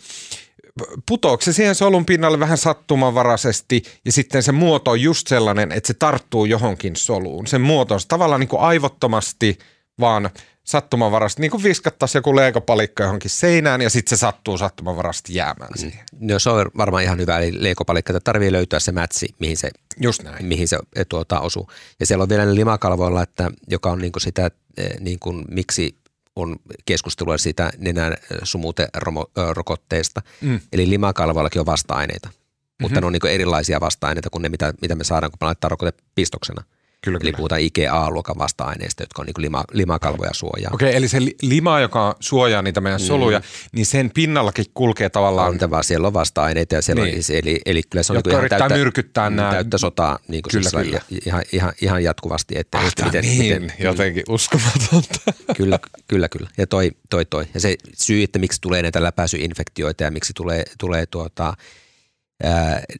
putoako 1.07 1.41
se 1.41 1.53
siihen 1.53 1.75
solun 1.75 2.05
pinnalle 2.05 2.39
vähän 2.39 2.57
sattumanvaraisesti 2.57 3.83
ja 4.05 4.11
sitten 4.11 4.43
se 4.43 4.51
muoto 4.51 4.91
on 4.91 5.01
just 5.01 5.27
sellainen, 5.27 5.71
että 5.71 5.87
se 5.87 5.93
tarttuu 5.93 6.45
johonkin 6.45 6.95
soluun. 6.95 7.47
Sen 7.47 7.61
muoto 7.61 7.93
on 7.93 7.99
tavallaan 8.07 8.39
niin 8.39 8.47
kuin 8.47 8.61
aivottomasti 8.61 9.57
vaan 9.99 10.29
sattumanvarasti, 10.67 11.41
niin 11.41 11.51
kuin 11.51 11.63
viskattaisiin 11.63 12.19
joku 12.19 12.35
leikopalikka 12.35 13.03
johonkin 13.03 13.31
seinään 13.31 13.81
ja 13.81 13.89
sitten 13.89 14.17
se 14.17 14.19
sattuu 14.19 14.57
sattumanvarasti 14.57 15.35
jäämään 15.35 15.69
mm. 15.69 15.79
siihen. 15.79 16.05
No 16.19 16.39
se 16.39 16.49
on 16.49 16.65
varmaan 16.77 17.03
ihan 17.03 17.19
hyvä, 17.19 17.39
eli 17.39 17.63
leikopalikka, 17.63 18.13
että 18.13 18.31
tarvii 18.31 18.51
löytää 18.51 18.79
se 18.79 18.91
mätsi, 18.91 19.35
mihin 19.39 19.57
se, 19.57 19.69
Just 20.01 20.23
näin. 20.23 20.45
Mihin 20.45 20.67
se 20.67 20.79
eh, 20.95 21.05
tuota, 21.09 21.39
osuu. 21.39 21.69
Ja 21.99 22.05
siellä 22.05 22.23
on 22.23 22.29
vielä 22.29 22.45
ne 22.45 22.55
limakalvoilla, 22.55 23.23
että, 23.23 23.51
joka 23.67 23.91
on 23.91 23.99
niin 23.99 24.11
kuin 24.11 24.21
sitä, 24.21 24.51
eh, 24.77 24.99
niin 24.99 25.19
kuin, 25.19 25.45
miksi 25.49 25.97
on 26.35 26.55
keskustelua 26.85 27.37
siitä 27.37 27.71
nenän 27.77 28.17
sumuterokotteesta. 28.43 30.21
Mm. 30.41 30.59
Eli 30.71 30.89
limakalvoillakin 30.89 31.59
on 31.59 31.65
vasta-aineita, 31.65 32.27
mm-hmm. 32.27 32.81
mutta 32.81 33.01
ne 33.01 33.07
on 33.07 33.13
niin 33.13 33.27
erilaisia 33.27 33.79
vasta-aineita 33.79 34.29
kuin 34.29 34.41
ne, 34.41 34.49
mitä, 34.49 34.73
mitä 34.81 34.95
me 34.95 35.03
saadaan, 35.03 35.31
kun 35.31 35.37
me 35.41 35.45
laittaa 35.45 35.69
rokote 35.69 35.93
pistoksena. 36.15 36.63
Kyllä, 37.07 37.17
Eli 37.17 37.31
kyllä. 37.31 37.37
puhutaan 37.37 37.61
IGA-luokan 37.61 38.37
vasta-aineista, 38.37 39.03
jotka 39.03 39.21
on 39.21 39.25
niin 39.25 39.33
lima, 39.37 39.63
limakalvoja 39.71 40.33
suojaa. 40.33 40.71
Okei, 40.73 40.95
eli 40.95 41.07
se 41.07 41.17
lima, 41.41 41.79
joka 41.79 42.15
suojaa 42.19 42.61
niitä 42.61 42.81
meidän 42.81 42.99
soluja, 42.99 43.39
mm. 43.39 43.45
niin 43.71 43.85
sen 43.85 44.11
pinnallakin 44.13 44.65
kulkee 44.73 45.09
tavallaan... 45.09 45.57
On 45.63 45.69
vaan, 45.69 45.83
siellä 45.83 46.07
on 46.07 46.13
vasta-aineita 46.13 46.75
ja 46.75 46.81
siellä 46.81 47.03
niin. 47.03 47.17
on, 47.17 47.35
eli, 47.35 47.59
eli 47.65 47.81
kyllä 47.89 48.03
se 48.03 48.13
on 48.13 48.21
niin 48.25 48.35
ihan 48.35 48.49
täyttä, 48.49 48.69
myrkyttää 48.69 49.29
nämä... 49.29 49.51
täyttä 49.51 49.77
sotaa 49.77 50.19
niin 50.27 50.41
kuin 50.41 50.51
kyllä, 50.51 50.69
siis 50.69 50.83
kyllä. 50.83 51.01
Ihan, 51.25 51.43
ihan, 51.51 51.73
ihan 51.81 52.03
jatkuvasti. 52.03 52.57
Että, 52.57 52.77
ah, 52.77 52.93
miten, 53.05 53.23
niin, 53.23 53.61
miten, 53.61 53.73
jotenkin 53.79 54.23
uskomatonta. 54.29 55.19
kyllä, 55.57 55.79
kyllä, 56.07 56.29
kyllä. 56.29 56.49
Ja 56.57 56.67
toi, 56.67 56.91
toi, 57.09 57.25
toi. 57.25 57.47
Ja 57.53 57.59
se 57.59 57.75
syy, 57.93 58.23
että 58.23 58.39
miksi 58.39 58.61
tulee 58.61 58.81
näitä 58.81 59.03
läpäisyinfektioita 59.03 60.03
ja 60.03 60.11
miksi 60.11 60.33
tulee, 60.33 60.63
tulee 60.77 61.05
tuota, 61.05 61.53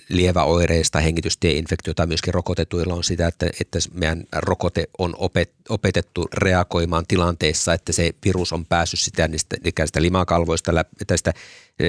lieväoireista 0.10 1.00
hengitystieinfektiota 1.00 2.06
myöskin 2.06 2.34
rokotetuilla 2.34 2.94
on 2.94 3.04
sitä, 3.04 3.28
että, 3.28 3.50
että 3.62 3.80
meidän 3.94 4.24
rokote 4.36 4.90
on 4.98 5.16
opet, 5.18 5.54
opetettu 5.70 6.28
reagoimaan 6.34 7.08
tilanteessa, 7.08 7.74
että 7.74 7.94
se 7.94 8.14
virus 8.26 8.54
on 8.54 8.66
päässyt 8.66 9.00
sitä, 9.00 9.28
niistä, 9.28 9.56
sitä 9.86 10.02
limakalvoista 10.02 10.76
läpi, 10.76 11.06
tästä 11.08 11.34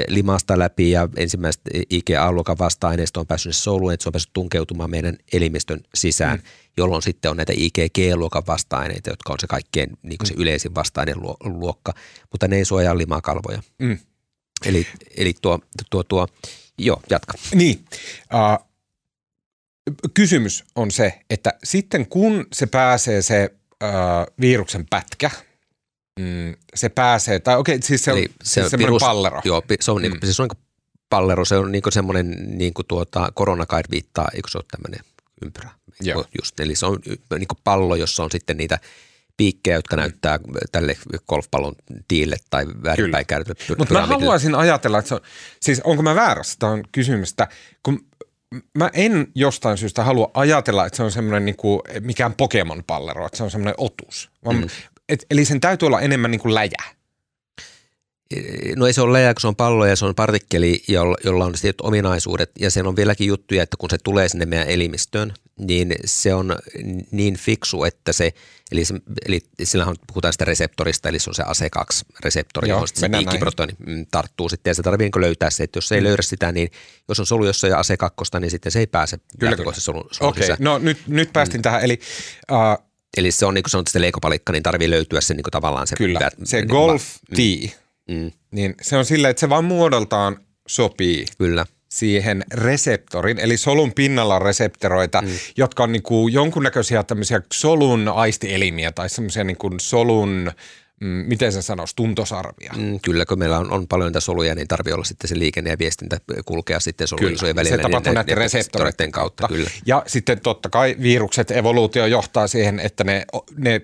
limasta 0.08 0.58
läpi 0.58 0.90
ja 0.90 1.08
ensimmäistä 1.16 1.70
IgA-luokan 1.90 2.58
vasta-aineista 2.58 3.20
on 3.20 3.26
päässyt 3.26 3.56
soluun, 3.56 3.92
että 3.92 4.02
se 4.02 4.08
on 4.08 4.12
päässyt 4.12 4.32
tunkeutumaan 4.32 4.90
meidän 4.90 5.16
elimistön 5.32 5.80
sisään, 5.94 6.38
mm. 6.38 6.44
jolloin 6.76 7.02
sitten 7.02 7.30
on 7.30 7.36
näitä 7.36 7.52
IgG-luokan 7.56 8.46
vasta-aineita, 8.46 9.10
jotka 9.10 9.32
on 9.32 9.40
se 9.40 9.46
kaikkein 9.46 9.90
niin 10.02 10.18
se 10.24 10.34
mm. 10.34 10.42
yleisin 10.42 10.74
vasta-aineluokka, 10.74 11.94
mutta 12.30 12.48
ne 12.48 12.56
ei 12.56 12.64
suojaa 12.64 12.98
limakalvoja. 12.98 13.62
Mm. 13.78 13.98
Eli, 14.66 14.86
eli 15.16 15.34
tuo, 15.42 15.58
tuo, 15.90 16.02
tuo 16.02 16.26
Joo, 16.78 17.02
jatka. 17.10 17.32
Niin. 17.54 17.84
Uh, 18.34 18.68
kysymys 20.14 20.64
on 20.74 20.90
se, 20.90 21.20
että 21.30 21.54
sitten 21.64 22.06
kun 22.06 22.46
se 22.52 22.66
pääsee 22.66 23.22
se 23.22 23.50
uh, 23.84 24.34
viruksen 24.40 24.86
pätkä, 24.90 25.30
mm, 26.20 26.54
se 26.74 26.88
pääsee, 26.88 27.38
tai 27.38 27.56
okei, 27.56 27.74
okay, 27.74 27.86
siis 27.86 28.04
se 28.04 28.12
on, 28.12 28.18
Eli 28.18 28.28
se 28.42 28.60
siis 28.60 28.78
virus, 28.78 29.00
pallero. 29.02 29.40
Joo, 29.44 29.62
se 29.80 29.90
on, 29.90 30.02
niinku, 30.02 30.14
mm. 30.14 30.20
niin, 30.22 30.34
se 30.34 30.42
on 30.42 30.48
niin 30.48 30.64
pallero, 31.10 31.44
se 31.44 31.56
on 31.56 31.72
niin 31.72 31.82
semmoinen, 31.90 32.58
niin 32.58 32.74
kuin 32.74 32.86
tuota, 32.86 33.32
koronakaid 33.34 33.84
viittaa, 33.90 34.28
eikö 34.34 34.50
se 34.50 34.58
ole 34.58 34.64
tämmöinen 34.70 35.00
ympyrä? 35.44 35.70
Joo. 36.00 36.24
Just, 36.38 36.60
eli 36.60 36.74
se 36.74 36.86
on 36.86 36.98
niin 37.38 37.48
kuin 37.48 37.58
pallo, 37.64 37.96
jossa 37.96 38.24
on 38.24 38.30
sitten 38.30 38.56
niitä 38.56 38.78
piikkejä, 39.38 39.76
jotka 39.76 39.96
näyttää 39.96 40.38
tälle 40.72 40.96
golfpallon 41.28 41.74
tiille 42.08 42.36
tai 42.50 42.66
väärinpäin 42.84 43.26
käytetylle 43.26 43.78
Mutta 43.78 43.94
mä 43.94 44.06
haluaisin 44.06 44.54
ajatella, 44.54 44.98
että 44.98 45.08
se 45.08 45.14
on, 45.14 45.20
siis 45.60 45.80
onko 45.80 46.02
mä 46.02 46.14
väärässä 46.14 46.56
tämän 46.58 46.82
kysymystä, 46.92 47.48
kun 47.82 48.06
mä 48.78 48.90
en 48.92 49.26
jostain 49.34 49.78
syystä 49.78 50.04
halua 50.04 50.30
ajatella, 50.34 50.86
että 50.86 50.96
se 50.96 51.02
on 51.02 51.12
semmoinen 51.12 51.44
niin 51.44 51.56
kuin, 51.56 51.80
mikään 52.00 52.34
Pokemon-pallero, 52.34 53.26
että 53.26 53.36
se 53.36 53.44
on 53.44 53.50
semmoinen 53.50 53.74
otus. 53.78 54.30
Mm. 54.52 54.66
Et, 55.08 55.26
eli 55.30 55.44
sen 55.44 55.60
täytyy 55.60 55.86
olla 55.86 56.00
enemmän 56.00 56.30
niin 56.30 56.40
kuin 56.40 56.54
läjä. 56.54 56.82
No 58.76 58.86
ei 58.86 58.92
se 58.92 59.00
ole 59.00 59.12
läjä, 59.12 59.34
kun 59.34 59.40
se 59.40 59.48
on 59.48 59.56
pallo 59.56 59.86
ja 59.86 59.96
se 59.96 60.04
on 60.04 60.14
partikkeli, 60.14 60.82
jolla, 60.88 61.44
on 61.44 61.52
tietyt 61.52 61.80
ominaisuudet. 61.80 62.50
Ja 62.58 62.70
siellä 62.70 62.88
on 62.88 62.96
vieläkin 62.96 63.26
juttuja, 63.26 63.62
että 63.62 63.76
kun 63.76 63.90
se 63.90 63.98
tulee 64.04 64.28
sinne 64.28 64.46
meidän 64.46 64.68
elimistöön, 64.68 65.34
niin 65.58 65.94
se 66.04 66.34
on 66.34 66.56
niin 67.10 67.36
fiksu, 67.36 67.84
että 67.84 68.12
se, 68.12 68.32
eli, 68.72 68.84
se, 68.84 68.94
eli 69.26 69.40
sillähän 69.62 69.96
puhutaan 70.06 70.32
sitä 70.32 70.44
reseptorista, 70.44 71.08
eli 71.08 71.18
se 71.18 71.30
on 71.30 71.34
se 71.34 71.42
ACE2-reseptori, 71.42 72.68
johon 72.68 72.88
se 72.94 73.08
piikkiprotoni 73.08 73.72
mm, 73.86 74.06
tarttuu 74.10 74.48
sitten, 74.48 74.70
ja 74.70 74.74
se 74.74 74.82
tarvii 74.82 75.10
niin 75.14 75.22
löytää 75.22 75.50
se, 75.50 75.62
että 75.62 75.76
jos 75.76 75.88
se 75.88 75.94
ei 75.94 76.00
mm. 76.00 76.04
löydä 76.04 76.22
sitä, 76.22 76.52
niin 76.52 76.70
jos 77.08 77.20
on 77.20 77.26
solu 77.26 77.46
jossain 77.46 77.72
ACE2, 77.72 78.40
niin 78.40 78.50
sitten 78.50 78.72
se 78.72 78.78
ei 78.78 78.86
pääse 78.86 79.18
kyllä, 79.38 79.56
kyllä. 79.56 79.72
se 79.72 79.80
solu, 79.80 80.08
solu 80.10 80.30
Okei, 80.30 80.44
okay. 80.44 80.56
no 80.60 80.78
nyt, 80.78 80.98
nyt 81.06 81.32
päästin 81.32 81.58
mm. 81.58 81.62
tähän, 81.62 81.84
eli 81.84 82.00
uh, 82.52 82.88
Eli 83.16 83.30
se 83.30 83.46
on 83.46 83.54
niin 83.54 83.62
kuin 83.62 83.70
sanottu 83.70 83.92
se 83.92 84.00
leikopalikka, 84.00 84.52
niin 84.52 84.62
tarvii 84.62 84.90
löytyä 84.90 85.20
se 85.20 85.34
niin 85.34 85.42
kuin 85.42 85.52
tavallaan 85.52 85.86
se. 85.86 85.96
Kyllä, 85.96 86.18
pää, 86.18 86.30
se 86.44 86.56
niin 86.56 86.68
golf 86.68 87.02
va- 87.02 87.36
tea, 87.36 87.68
mm. 88.08 88.32
niin 88.50 88.74
se 88.82 88.96
on 88.96 89.04
silleen, 89.04 89.30
että 89.30 89.40
se 89.40 89.48
vaan 89.48 89.64
muodoltaan 89.64 90.36
sopii. 90.66 91.26
Kyllä 91.38 91.66
siihen 91.88 92.44
reseptorin, 92.54 93.38
eli 93.38 93.56
solun 93.56 93.92
pinnalla 93.92 94.36
on 94.36 94.42
reseptoroita, 94.42 95.22
mm. 95.22 95.28
jotka 95.56 95.82
on 95.82 95.92
niin 95.92 96.02
kuin 96.02 96.34
jonkunnäköisiä 96.34 97.02
tämmöisiä 97.02 97.40
solun 97.52 98.08
aistielimiä 98.08 98.92
tai 98.92 99.08
semmoisia 99.08 99.44
niin 99.44 99.56
kuin 99.56 99.80
solun 99.80 100.52
mm, 101.00 101.06
miten 101.06 101.52
se 101.52 101.62
sanoisi, 101.62 101.96
tuntosarvia. 101.96 102.72
Mm, 102.76 103.00
kyllä, 103.00 103.26
kun 103.26 103.38
meillä 103.38 103.58
on, 103.58 103.70
on 103.70 103.88
paljon 103.88 104.08
niitä 104.08 104.20
soluja, 104.20 104.54
niin 104.54 104.68
tarvii 104.68 104.92
olla 104.92 105.04
sitten 105.04 105.28
se 105.28 105.38
liikenne 105.38 105.70
ja 105.70 105.78
viestintä 105.78 106.20
kulkea 106.44 106.80
sitten 106.80 107.08
solujen 107.08 107.56
välillä. 107.56 107.76
se 107.76 107.82
tapahtuu 107.82 108.10
niin 108.10 108.14
näiden 108.14 108.36
reseptoreiden 108.36 109.12
kautta. 109.12 109.42
kautta. 109.42 109.56
Kyllä. 109.56 109.70
Ja 109.86 110.02
sitten 110.06 110.40
totta 110.40 110.68
kai 110.68 110.96
virukset, 111.02 111.50
evoluutio 111.50 112.06
johtaa 112.06 112.46
siihen, 112.46 112.80
että 112.80 113.04
ne, 113.04 113.24
ne 113.56 113.80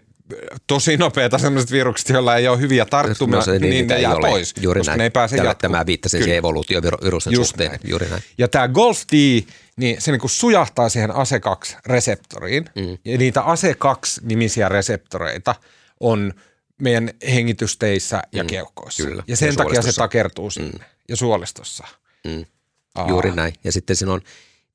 tosi 0.66 0.96
nopeita 0.96 1.38
sellaiset 1.38 1.70
virukset, 1.72 2.08
joilla 2.08 2.36
ei 2.36 2.48
ole 2.48 2.58
hyviä 2.60 2.84
tarttumia, 2.84 3.38
no, 3.38 3.52
niin, 3.52 3.62
niin 3.62 3.86
ne 3.86 4.00
jää 4.00 4.14
ole. 4.14 4.28
pois, 4.28 4.54
Juuri 4.60 4.80
koska 4.80 4.90
näin. 4.90 4.98
ne 4.98 5.04
ei 5.04 5.10
pääse 5.10 5.36
Tällä, 5.36 5.54
Tämä 5.54 5.86
viittasi 5.86 6.18
siihen 6.18 6.36
evoluutiovirusten 6.36 7.36
suhteen. 7.36 7.70
Näin. 7.70 7.80
Juuri 7.84 8.08
näin. 8.10 8.22
Ja 8.38 8.48
tämä 8.48 8.68
Golf 8.68 9.02
D, 9.12 9.42
niin 9.76 10.00
se 10.00 10.10
niinku 10.10 10.28
sujahtaa 10.28 10.88
siihen 10.88 11.10
ASE2-reseptoriin. 11.10 12.64
Mm. 12.74 12.98
Ja 13.04 13.18
niitä 13.18 13.40
ASE2-nimisiä 13.40 14.68
reseptoreita 14.68 15.54
on 16.00 16.32
meidän 16.82 17.10
hengitysteissä 17.34 18.22
ja 18.32 18.42
mm, 18.42 18.46
keuhkoissa. 18.46 19.02
kyllä. 19.02 19.22
Ja 19.26 19.36
sen 19.36 19.48
Ja 19.48 19.54
takia 19.54 19.82
se 19.82 19.92
takertuu 19.92 20.50
sinne. 20.50 20.70
Mm. 20.70 20.84
Ja 21.08 21.16
suolistossa. 21.16 21.84
Mm. 22.26 22.44
Aa. 22.94 23.08
Juuri 23.08 23.32
näin. 23.32 23.54
Ja 23.64 23.72
sitten 23.72 23.96
siinä 23.96 24.12
on 24.12 24.20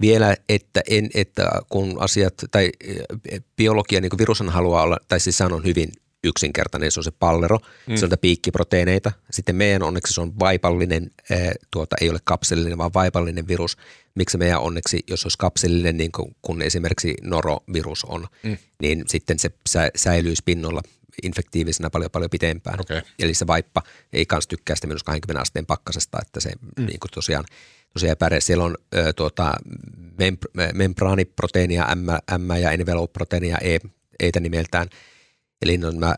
vielä, 0.02 0.36
että, 0.50 0.82
en, 0.90 1.10
että 1.14 1.50
kun 1.70 1.98
asiat, 2.00 2.34
tai 2.52 2.70
eh, 3.30 3.42
biologia, 3.56 4.02
niin 4.02 4.18
virushan 4.18 4.50
haluaa 4.50 4.84
olla, 4.84 4.98
tai 5.08 5.20
siis 5.20 5.42
on 5.42 5.66
hyvin 5.66 5.90
yksinkertainen, 6.24 6.92
se 6.92 7.00
on 7.00 7.04
se 7.04 7.12
pallero, 7.12 7.58
mm. 7.88 7.96
se 7.96 8.06
on 8.06 8.12
piikkiproteiineita. 8.22 9.12
Sitten 9.32 9.56
meidän 9.56 9.84
onneksi 9.84 10.14
se 10.14 10.22
on 10.22 10.40
vaipallinen, 10.40 11.12
eh, 11.30 11.52
tuota, 11.72 11.96
ei 12.02 12.10
ole 12.10 12.20
kapselillinen, 12.24 12.78
vaan 12.78 12.94
vaipallinen 12.94 13.48
virus. 13.48 13.78
Miksi 14.16 14.38
meidän 14.38 14.60
onneksi, 14.60 15.00
jos 15.08 15.26
olisi 15.26 15.38
kapselillinen, 15.38 15.98
niin 15.98 16.12
kuin, 16.12 16.36
kun 16.42 16.62
esimerkiksi 16.62 17.16
norovirus 17.22 18.06
on, 18.06 18.28
mm. 18.44 18.58
niin 18.82 19.04
sitten 19.08 19.40
se 19.40 19.52
sä, 19.70 19.92
säilyisi 19.96 20.42
pinnolla 20.46 20.82
infektiivisena 21.24 21.90
paljon 21.90 22.12
paljon 22.12 22.30
pitempään. 22.30 22.80
Okei. 22.80 23.02
Eli 23.20 23.34
se 23.34 23.48
vaippa 23.48 23.84
ei 24.14 24.26
kans 24.26 24.48
tykkää 24.48 24.76
sitä 24.76 24.88
minus 24.88 25.04
20 25.04 25.42
asteen 25.42 25.66
pakkasesta, 25.66 26.18
että 26.22 26.40
se 26.40 26.52
mm. 26.78 26.86
niin 26.86 27.00
kuin 27.00 27.12
tosiaan, 27.12 27.46
tosiaan 27.94 28.18
pärjää. 28.18 28.40
Siellä 28.40 28.64
on 28.64 28.78
ö, 28.96 29.14
tuota, 29.14 29.54
mem- 29.98 30.74
membraaniproteiinia 30.74 31.88
M, 31.96 32.10
M 32.38 32.52
ja 32.62 32.72
envelope-proteiinia 32.72 33.58
E, 33.62 33.80
eitä 34.20 34.40
nimeltään. 34.40 34.88
Eli 35.62 35.78
ne 35.78 35.88
on 35.88 36.00
nämä, 36.00 36.16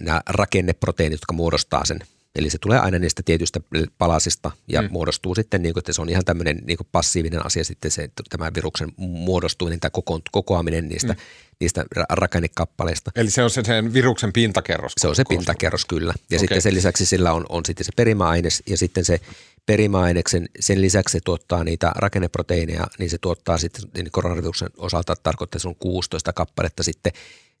nämä 0.00 0.20
rakenneproteiinit, 0.28 1.14
jotka 1.14 1.32
muodostaa 1.32 1.84
sen. 1.84 1.98
Eli 2.38 2.50
se 2.50 2.58
tulee 2.58 2.78
aina 2.78 2.98
niistä 2.98 3.22
tietyistä 3.24 3.60
palasista 3.98 4.50
ja 4.68 4.82
mm. 4.82 4.88
muodostuu 4.90 5.34
sitten, 5.34 5.62
niin 5.62 5.72
kuin, 5.72 5.80
että 5.80 5.92
se 5.92 6.02
on 6.02 6.08
ihan 6.08 6.24
tämmöinen 6.24 6.58
niin 6.66 6.76
kuin 6.76 6.86
passiivinen 6.92 7.46
asia 7.46 7.64
sitten 7.64 7.90
se, 7.90 8.02
että 8.02 8.22
tämä 8.30 8.50
viruksen 8.54 8.92
muodostuminen 8.96 9.80
tai 9.80 9.90
koko, 9.90 10.20
kokoaminen 10.32 10.88
niistä, 10.88 11.12
mm. 11.12 11.18
niistä 11.60 11.84
ra- 11.98 12.04
rakennekappaleista. 12.10 13.10
Eli 13.16 13.30
se 13.30 13.42
on 13.42 13.50
se 13.50 13.62
sen 13.64 13.92
viruksen 13.92 14.32
pintakerros. 14.32 14.92
Se 15.00 15.08
on 15.08 15.16
se 15.16 15.24
pintakerros 15.28 15.84
kyllä. 15.84 16.14
Ja 16.16 16.24
Okei. 16.26 16.38
sitten 16.38 16.62
sen 16.62 16.74
lisäksi 16.74 17.06
sillä 17.06 17.32
on, 17.32 17.46
on 17.48 17.64
sitten 17.66 17.84
se 17.84 17.92
perimäaines 17.96 18.62
ja 18.66 18.76
sitten 18.76 19.04
se 19.04 19.20
perimäaineksen, 19.66 20.48
sen 20.60 20.80
lisäksi 20.80 21.12
se 21.12 21.20
tuottaa 21.24 21.64
niitä 21.64 21.92
rakenneproteiineja, 21.96 22.86
niin 22.98 23.10
se 23.10 23.18
tuottaa 23.20 23.58
sitten 23.58 23.90
niin 23.94 24.10
koronaviruksen 24.12 24.68
osalta 24.76 25.14
tarkoittaa, 25.22 25.60
on 25.64 25.76
16 25.76 26.32
kappaletta 26.32 26.82
sitten 26.82 27.12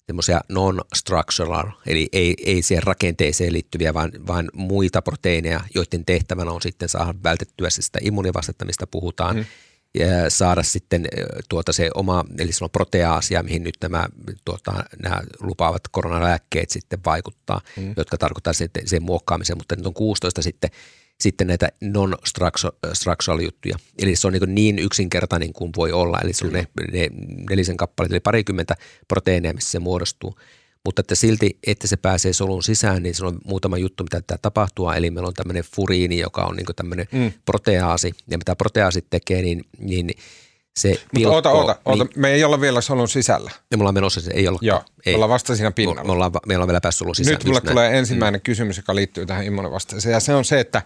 semmoisia 0.06 0.40
non-structural, 0.48 1.70
eli 1.86 2.08
ei, 2.12 2.34
ei 2.46 2.62
siihen 2.62 2.82
rakenteeseen 2.82 3.52
liittyviä, 3.52 3.94
vaan, 3.94 4.12
vaan 4.26 4.50
muita 4.52 5.02
proteiineja, 5.02 5.60
joiden 5.74 6.04
tehtävänä 6.04 6.50
on 6.50 6.62
sitten 6.62 6.88
saada 6.88 7.14
vältettyä 7.24 7.70
se 7.70 7.82
sitä 7.82 7.98
immunivastetta, 8.02 8.64
mistä 8.64 8.86
puhutaan, 8.86 9.36
mm. 9.36 9.44
ja 9.94 10.30
saada 10.30 10.62
sitten 10.62 11.08
tuota 11.48 11.72
se 11.72 11.90
oma, 11.94 12.24
eli 12.38 12.52
se 12.52 12.64
on 12.64 12.70
proteaasia, 12.70 13.42
mihin 13.42 13.62
nyt 13.62 13.76
nämä, 13.82 14.08
tuota, 14.44 14.84
nämä 15.02 15.20
lupaavat 15.40 15.82
koronalääkkeet 15.90 16.70
sitten 16.70 16.98
vaikuttaa, 17.04 17.60
mm. 17.76 17.94
jotka 17.96 18.18
tarkoittaa 18.18 18.52
sitten 18.52 18.88
sen 18.88 19.02
muokkaamisen, 19.02 19.56
mutta 19.56 19.76
nyt 19.76 19.86
on 19.86 19.94
16 19.94 20.42
sitten 20.42 20.70
sitten 21.20 21.46
näitä 21.46 21.68
non-structural 21.80 23.40
juttuja. 23.40 23.76
Eli 23.98 24.16
se 24.16 24.26
on 24.26 24.32
niin, 24.32 24.54
niin 24.54 24.78
yksinkertainen 24.78 25.52
kuin 25.52 25.70
voi 25.76 25.92
olla. 25.92 26.20
Eli 26.20 26.32
se 26.32 26.46
on 26.46 26.52
ne, 26.52 26.66
ne 26.92 27.08
nelisen 27.50 27.76
kappaleet, 27.76 28.12
eli 28.12 28.20
parikymmentä 28.20 28.74
proteiineja, 29.08 29.54
missä 29.54 29.70
se 29.70 29.78
muodostuu. 29.78 30.38
Mutta 30.84 31.00
että 31.00 31.14
silti, 31.14 31.58
että 31.66 31.86
se 31.86 31.96
pääsee 31.96 32.32
solun 32.32 32.62
sisään, 32.62 33.02
niin 33.02 33.14
se 33.14 33.26
on 33.26 33.38
muutama 33.44 33.78
juttu, 33.78 34.04
mitä 34.04 34.20
tämä 34.26 34.38
tapahtuu. 34.42 34.90
Eli 34.90 35.10
meillä 35.10 35.28
on 35.28 35.34
tämmöinen 35.34 35.64
furiini, 35.76 36.18
joka 36.18 36.44
on 36.44 36.56
niin 36.56 36.66
tämmöinen 36.76 37.06
mm. 37.12 37.32
proteaasi. 37.44 38.14
Ja 38.30 38.38
mitä 38.38 38.56
proteaasit 38.56 39.06
tekee, 39.10 39.42
niin, 39.42 39.64
niin 39.78 40.10
se 40.76 40.88
Mutta 40.88 41.08
pilkkoo. 41.14 41.34
oota, 41.34 41.50
oota, 41.50 41.76
oota. 41.84 42.04
Niin, 42.04 42.12
Me 42.16 42.30
ei 42.32 42.44
olla 42.44 42.60
vielä 42.60 42.80
solun 42.80 43.08
sisällä. 43.08 43.50
me 43.70 43.80
ollaan 43.80 43.94
menossa, 43.94 44.20
se 44.20 44.30
ei 44.34 44.48
olla. 44.48 44.58
Joo, 44.62 44.82
ei. 45.06 45.12
me 45.12 45.14
ollaan 45.14 45.30
vasta 45.30 45.56
siinä 45.56 45.70
Me, 45.70 45.74
pinnalla. 45.74 46.04
me 46.04 46.12
ollaan, 46.12 46.32
meillä 46.46 46.62
on 46.62 46.68
vielä 46.68 46.80
päässyt 46.80 46.98
solun 46.98 47.14
sisään. 47.14 47.34
Nyt 47.34 47.44
mulle 47.44 47.56
just 47.56 47.64
näin. 47.64 47.74
tulee 47.74 47.98
ensimmäinen 47.98 48.38
mm. 48.38 48.42
kysymys, 48.42 48.76
joka 48.76 48.94
liittyy 48.94 49.26
tähän 49.26 49.44
immunivasteeseen. 49.44 50.12
Ja 50.12 50.20
se 50.20 50.34
on 50.34 50.44
se, 50.44 50.60
että, 50.60 50.82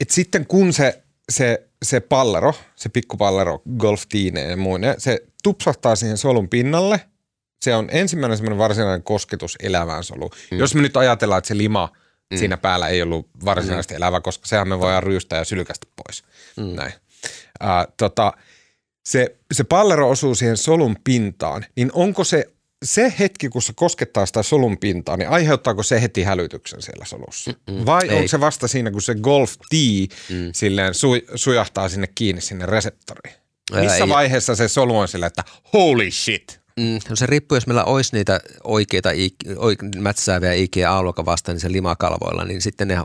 että 0.00 0.14
sitten 0.14 0.46
kun 0.46 0.72
se, 0.72 1.02
se, 1.28 1.68
se 1.82 2.00
pallero, 2.00 2.54
se 2.76 2.88
pikkupallero, 2.88 3.62
golf 3.78 4.02
ja 4.50 4.56
muinen, 4.56 4.94
se 4.98 5.22
tupsahtaa 5.42 5.96
siihen 5.96 6.16
solun 6.18 6.48
pinnalle, 6.48 7.00
se 7.60 7.74
on 7.74 7.88
ensimmäinen 7.92 8.36
semmoinen 8.36 8.58
varsinainen 8.58 9.02
kosketus 9.02 9.56
elävään 9.62 10.04
soluun. 10.04 10.30
Mm. 10.50 10.58
Jos 10.58 10.74
me 10.74 10.82
nyt 10.82 10.96
ajatellaan, 10.96 11.38
että 11.38 11.48
se 11.48 11.58
lima 11.58 11.88
mm. 12.30 12.38
siinä 12.38 12.56
päällä 12.56 12.88
ei 12.88 13.02
ollut 13.02 13.28
varsinaisesti 13.44 13.94
mm. 13.94 13.96
elävä, 13.96 14.20
koska 14.20 14.46
sehän 14.46 14.68
me 14.68 14.80
voidaan 14.80 15.02
ryystää 15.02 15.38
ja 15.38 15.44
sylkästä 15.44 15.86
pois. 15.96 16.24
Mm. 16.56 16.76
Näin. 16.76 16.92
Uh, 17.62 17.92
tota, 17.96 18.32
se, 19.08 19.36
se 19.52 19.64
pallero 19.64 20.10
osuu 20.10 20.34
siihen 20.34 20.56
solun 20.56 20.96
pintaan, 21.04 21.64
niin 21.76 21.90
onko 21.92 22.24
se 22.24 22.44
se 22.84 23.12
hetki, 23.18 23.48
kun 23.48 23.62
se 23.62 23.72
koskettaa 23.76 24.26
sitä 24.26 24.42
solun 24.42 24.78
pintaa, 24.78 25.16
niin 25.16 25.28
aiheuttaako 25.28 25.82
se 25.82 26.02
heti 26.02 26.22
hälytyksen 26.22 26.82
siellä 26.82 27.04
solussa? 27.04 27.50
Mm-mm, 27.68 27.86
Vai 27.86 28.08
ei. 28.08 28.16
onko 28.16 28.28
se 28.28 28.40
vasta 28.40 28.68
siinä, 28.68 28.90
kun 28.90 29.02
se 29.02 29.14
golf 29.14 29.54
tee 29.70 30.06
mm. 30.36 30.50
silleen 30.54 30.94
su, 30.94 31.08
sujahtaa 31.34 31.88
sinne 31.88 32.06
kiinni 32.14 32.40
sinne 32.40 32.66
reseptoriin? 32.66 33.36
Ää, 33.72 33.82
Missä 33.82 33.96
ei. 34.04 34.08
vaiheessa 34.08 34.54
se 34.54 34.68
solu 34.68 34.98
on 34.98 35.08
sillä, 35.08 35.26
että 35.26 35.44
holy 35.72 36.10
shit? 36.10 36.60
Mm, 36.80 36.98
no 37.10 37.16
se 37.16 37.26
riippuu, 37.26 37.56
jos 37.56 37.66
meillä 37.66 37.84
olisi 37.84 38.16
niitä 38.16 38.40
oikeita 38.64 39.10
oik- 39.56 39.98
mätsääviä 40.00 40.52
IKEA-auluka 40.52 41.24
vastaan 41.24 41.54
niin 41.54 41.60
se 41.60 41.72
limakalvoilla, 41.72 42.44
niin 42.44 42.62
sitten 42.62 42.88
ne 42.88 42.96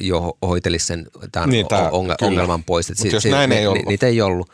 jo 0.00 0.36
hoitelisi 0.42 0.86
sen 0.86 1.06
tämän 1.32 1.48
Niin, 1.48 1.56
niin, 1.58 1.68
tää- 1.68 1.88
onge- 1.90 1.92
kyllä. 2.18 2.28
ongelman 2.30 2.64
pois. 2.64 2.90
Et 2.90 2.98
Mut 3.04 3.12
jos 3.12 3.24
näin 3.24 3.52
ei 3.52 3.66
ollut. 3.66 3.86
Niitä 3.86 4.06
ei 4.06 4.20
ollut. 4.20 4.50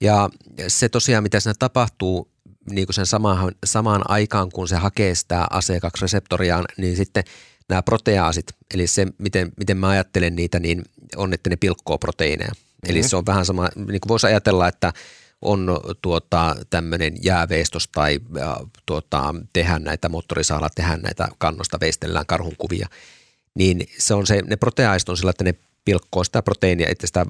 Ja 0.00 0.30
se 0.68 0.88
tosiaan, 0.88 1.22
mitä 1.22 1.40
siinä 1.40 1.54
tapahtuu 1.58 2.28
niin 2.70 2.86
kuin 2.86 2.94
sen 2.94 3.06
samaan, 3.06 3.52
samaan 3.66 4.10
aikaan, 4.10 4.50
kun 4.52 4.68
se 4.68 4.76
hakee 4.76 5.14
sitä 5.14 5.46
AC2-reseptoriaan, 5.52 6.64
niin 6.76 6.96
sitten 6.96 7.24
nämä 7.68 7.82
proteaasit, 7.82 8.46
eli 8.74 8.86
se, 8.86 9.06
miten, 9.18 9.52
miten 9.56 9.76
mä 9.76 9.88
ajattelen 9.88 10.36
niitä, 10.36 10.60
niin 10.60 10.82
on, 11.16 11.32
että 11.32 11.50
ne 11.50 11.56
pilkkoo 11.56 11.98
proteiineja. 11.98 12.50
Mm-hmm. 12.50 12.90
Eli 12.90 13.02
se 13.02 13.16
on 13.16 13.26
vähän 13.26 13.46
sama, 13.46 13.68
niin 13.76 14.00
kuin 14.00 14.08
voisi 14.08 14.26
ajatella, 14.26 14.68
että 14.68 14.92
on 15.42 15.80
tuota, 16.02 16.56
tämmöinen 16.70 17.14
jääveistos 17.22 17.88
tai 17.88 18.20
tuota, 18.86 19.34
tehdään 19.52 19.84
näitä 19.84 20.08
moottorisaalla, 20.08 20.70
tehdään 20.74 21.02
näitä 21.02 21.28
kannosta, 21.38 21.80
veistellään 21.80 22.26
karhunkuvia, 22.26 22.88
niin 23.54 23.88
se 23.98 24.14
on 24.14 24.26
se, 24.26 24.42
ne 24.42 24.56
proteaiset 24.56 25.08
on 25.08 25.16
sillä, 25.16 25.30
että 25.30 25.44
ne 25.44 25.54
pilkkoo 25.86 26.24
sitä 26.24 26.42
proteiinia, 26.42 26.88
että 26.88 27.06
sitä, 27.06 27.26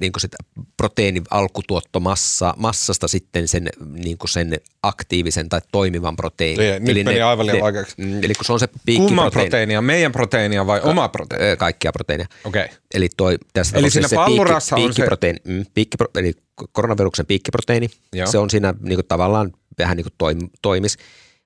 niin 0.00 0.12
kuin 0.12 0.20
sitä 0.20 0.36
proteiinin 0.76 1.24
alkutuottomassa 1.30 2.54
massasta 2.56 3.08
sitten 3.08 3.48
sen, 3.48 3.68
niin 3.94 4.18
kuin 4.18 4.28
sen 4.28 4.60
aktiivisen 4.82 5.48
tai 5.48 5.60
toimivan 5.72 6.16
proteiinin. 6.16 6.66
Ei, 6.72 6.80
nyt 6.80 7.04
meni 7.04 7.22
aivan 7.22 7.46
liian 7.46 7.56
ne- 7.56 7.62
vaikeaksi. 7.62 7.94
mm, 7.98 8.24
Eli 8.24 8.34
kun 8.34 8.44
se 8.44 8.52
on 8.52 8.60
se 8.60 8.66
Kumman 8.66 8.80
piikkiproteiini. 8.86 9.30
proteiinia? 9.50 9.80
Meidän 9.82 10.12
proteiinia 10.12 10.66
vai 10.66 10.80
oma 10.84 11.08
proteiini? 11.08 11.46
Ö, 11.46 11.56
Kaikkia 11.56 11.92
proteiinia. 11.92 12.26
Okei. 12.44 12.64
Okay. 12.64 12.76
Eli, 12.94 13.08
toi, 13.16 13.38
tässä 13.52 13.78
Eli 13.78 13.90
siinä 13.90 14.08
pallurassa 14.14 14.76
on 14.76 14.80
se- 14.82 14.86
piikkiproteiini, 14.86 15.38
mm, 15.44 15.66
piikkipro, 15.74 16.06
eli 16.14 16.32
koronaviruksen 16.72 17.26
piikkiproteiini, 17.26 17.88
Joo. 18.12 18.26
se 18.26 18.38
on 18.38 18.50
siinä 18.50 18.74
niin 18.80 18.96
kuin 18.96 19.06
tavallaan 19.06 19.52
vähän 19.78 19.96
niin 19.96 20.04
kuin 20.04 20.14
toim, 20.18 20.38
toimis, 20.62 20.96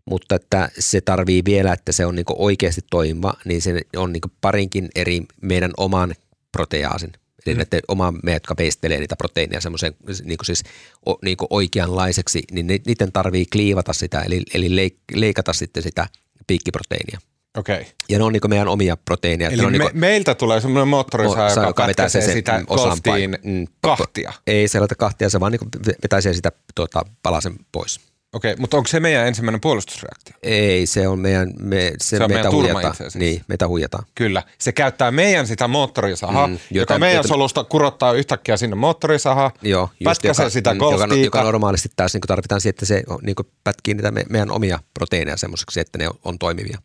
mutta 0.05 0.35
että 0.35 0.69
se 0.79 1.01
tarvii 1.01 1.43
vielä, 1.45 1.73
että 1.73 1.93
se 1.93 2.07
on 2.07 2.15
niin 2.15 2.25
oikeasti 2.29 2.81
toimiva, 2.91 3.35
niin 3.45 3.63
se 3.63 3.81
on 3.97 4.13
niin 4.13 4.23
parinkin 4.41 4.89
eri 4.95 5.23
meidän 5.41 5.71
oman 5.77 6.15
proteaasin. 6.53 7.13
Eli 7.47 7.55
mm. 7.55 7.59
näiden 7.59 7.81
oma 7.89 8.13
me, 8.23 8.33
jotka 8.33 8.55
peistelee 8.55 8.99
niitä 8.99 9.17
proteiineja 9.17 9.61
semmoisen 9.61 9.95
niin 10.25 10.39
siis, 10.43 10.63
o, 11.09 11.19
niin 11.25 11.37
oikeanlaiseksi, 11.51 12.43
niin 12.51 12.67
ni- 12.67 12.83
niiden 12.87 13.13
tarvii 13.13 13.47
kliivata 13.47 13.93
sitä, 13.93 14.23
eli, 14.23 14.43
eli 14.55 14.77
leik, 14.77 14.97
leikata 15.15 15.53
sitten 15.53 15.83
sitä 15.83 16.07
piikkiproteiinia. 16.47 17.19
Okei. 17.57 17.81
Okay. 17.81 17.93
Ja 18.09 18.19
ne 18.19 18.25
on 18.25 18.33
niin 18.33 18.41
meidän 18.49 18.69
omia 18.69 18.97
proteiineja. 18.97 19.51
Eli 19.51 19.65
on 19.65 19.73
me, 19.73 19.79
niin 19.79 19.91
kuin, 19.91 20.01
meiltä 20.01 20.35
tulee 20.35 20.61
semmoinen 20.61 20.89
moottorisaha, 20.89 21.49
Mo- 21.49 21.51
joka, 21.51 21.67
joka 21.67 21.87
vetää 21.87 22.09
sen- 22.09 22.33
sitä 22.33 22.65
osan 22.67 22.89
golftiin 22.89 23.39
mm, 23.43 23.67
kahtia. 23.81 24.33
Ei 24.47 24.69
se 24.69 24.79
kahtia, 24.99 25.31
se 25.31 25.41
vaan 25.41 25.53
niin 25.53 25.95
vetäisee 26.03 26.35
sitä 26.35 26.53
tuota, 26.75 27.05
palasen 27.23 27.55
pois. 27.73 28.01
Okei, 28.33 28.57
mutta 28.59 28.77
onko 28.77 28.87
se 28.89 29.01
meidän 29.01 29.27
ensimmäinen 29.27 29.61
puolustusreaktio? 29.61 30.35
Ei, 30.43 30.87
se 30.87 31.09
on 31.09 31.19
meidän, 31.19 31.53
me, 31.59 31.93
se, 32.01 32.17
Se 32.17 32.25
on 32.25 32.31
meitä 32.31 32.35
meidän 32.35 32.51
turma 32.51 32.89
asiassa. 32.89 33.19
Niin, 33.19 33.43
meitä 33.49 33.69
huijataan. 33.69 34.05
Kyllä. 34.15 34.43
Se 34.59 34.73
käyttää 34.73 35.11
meidän 35.11 35.47
sitä 35.47 35.69
moottorisahaa, 35.69 36.47
mm, 36.47 36.53
Mm, 36.53 36.59
joka 36.71 36.95
jota- 36.95 36.99
meidän 36.99 37.17
jota- 37.17 37.29
solusta 37.29 37.65
kurottaa 37.65 38.13
yhtäkkiä 38.13 38.57
sinne 38.57 38.77
moottorisahaa, 38.77 39.51
Joo, 39.63 39.83
just 39.93 40.05
pätkäsee 40.05 40.51
sitä 40.51 40.75
mm, 40.75 40.81
joka, 40.81 41.15
joka 41.15 41.43
normaalisti 41.43 41.89
taas 41.97 42.15
niin 42.15 42.21
tarvitaan 42.21 42.61
siihen, 42.61 42.71
että 42.71 42.87
se 42.87 43.03
niin 43.23 43.37
pätkii 43.65 43.95
niitä 43.95 44.11
me, 44.11 44.25
meidän 44.29 44.51
omia 44.51 44.79
proteiineja 44.95 45.37
semmoiseksi, 45.37 45.81
että 45.81 45.99
ne 45.99 46.09
on, 46.09 46.15
on 46.25 46.39
toimivia. 46.39 46.79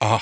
Aha, 0.00 0.20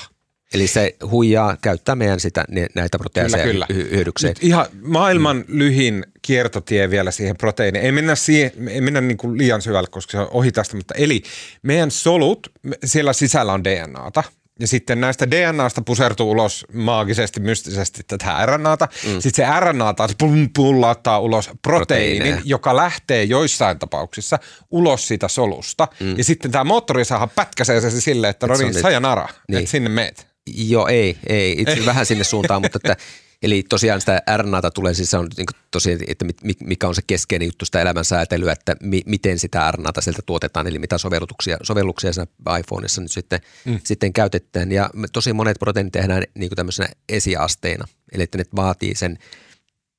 Eli 0.54 0.66
se 0.66 0.96
huijaa, 1.10 1.56
käyttää 1.62 1.94
meidän 1.94 2.20
sitä, 2.20 2.44
näitä 2.74 2.98
proteiineja 2.98 3.44
kyllä, 3.44 3.66
kyllä. 3.66 3.84
hy- 3.84 3.94
hyödykseen. 3.94 4.30
Nyt 4.30 4.44
ihan 4.44 4.66
maailman 4.82 5.36
mm. 5.36 5.44
lyhin 5.48 6.06
kiertotie 6.22 6.90
vielä 6.90 7.10
siihen 7.10 7.36
proteiiniin. 7.36 7.84
Ei 7.84 7.92
mennä, 7.92 8.14
siihen, 8.14 8.68
ei 8.68 8.80
mennä 8.80 9.00
niin 9.00 9.16
kuin 9.16 9.38
liian 9.38 9.62
syvälle, 9.62 9.88
koska 9.90 10.10
se 10.10 10.18
on 10.18 10.28
ohi 10.30 10.52
tästä, 10.52 10.76
mutta 10.76 10.94
eli 10.94 11.22
meidän 11.62 11.90
solut, 11.90 12.52
siellä 12.84 13.12
sisällä 13.12 13.52
on 13.52 13.64
DNAta, 13.64 14.22
ja 14.60 14.68
sitten 14.68 15.00
näistä 15.00 15.30
DNAsta 15.30 15.82
pusertuu 15.82 16.30
ulos 16.30 16.66
maagisesti, 16.72 17.40
mystisesti 17.40 18.02
tätä 18.06 18.46
RNAta. 18.46 18.88
Mm. 19.06 19.20
Sitten 19.20 19.46
se 19.46 19.60
RNA 19.60 19.94
taas 19.94 20.16
pullauttaa 20.56 21.18
ulos 21.18 21.50
proteiinin, 21.62 22.40
joka 22.44 22.76
lähtee 22.76 23.24
joissain 23.24 23.78
tapauksissa 23.78 24.38
ulos 24.70 25.08
siitä 25.08 25.28
solusta. 25.28 25.88
Mm. 26.00 26.18
Ja 26.18 26.24
sitten 26.24 26.50
tämä 26.50 26.64
moottorisaha 26.64 27.26
pätkäsee 27.26 27.80
se 27.80 28.00
silleen, 28.00 28.30
että 28.30 28.46
no 28.46 28.54
niin, 28.56 28.74
sajanara, 28.74 29.28
niin. 29.48 29.58
että 29.58 29.70
sinne 29.70 29.88
meet. 29.88 30.27
Joo, 30.54 30.86
ei, 30.86 31.18
ei. 31.26 31.52
Itse 31.58 31.86
vähän 31.86 32.06
sinne 32.06 32.24
suuntaan, 32.24 32.62
mutta 32.62 32.78
että 32.78 32.96
Eli 33.42 33.62
tosiaan 33.68 34.00
sitä 34.00 34.22
RNAta 34.36 34.70
tulee, 34.70 34.94
siis 34.94 35.10
se 35.10 35.16
on 35.16 35.28
niin 35.36 35.46
tosiaan, 35.70 36.00
että 36.08 36.26
mikä 36.64 36.88
on 36.88 36.94
se 36.94 37.02
keskeinen 37.06 37.46
juttu 37.46 37.64
sitä 37.64 37.80
elämänsäätelyä, 37.80 38.52
että 38.52 38.76
mi, 38.82 39.02
miten 39.06 39.38
sitä 39.38 39.70
RNAta 39.70 40.00
sieltä 40.00 40.22
tuotetaan, 40.26 40.66
eli 40.66 40.78
mitä 40.78 40.98
sovelluksia, 40.98 41.56
sovelluksia 41.62 42.12
siinä 42.12 42.58
iPhoneissa 42.58 43.00
nyt 43.00 43.10
sitten, 43.10 43.40
mm. 43.64 43.80
sitten 43.84 44.12
käytetään. 44.12 44.72
Ja 44.72 44.90
tosi 45.12 45.32
monet 45.32 45.58
proteiinit 45.58 45.92
tehdään 45.92 46.22
niin 46.34 46.48
kuin 46.48 46.56
tämmöisenä 46.56 46.88
esiasteina, 47.08 47.88
eli 48.12 48.22
että 48.22 48.38
ne 48.38 48.44
vaatii 48.56 48.94
sen 48.94 49.18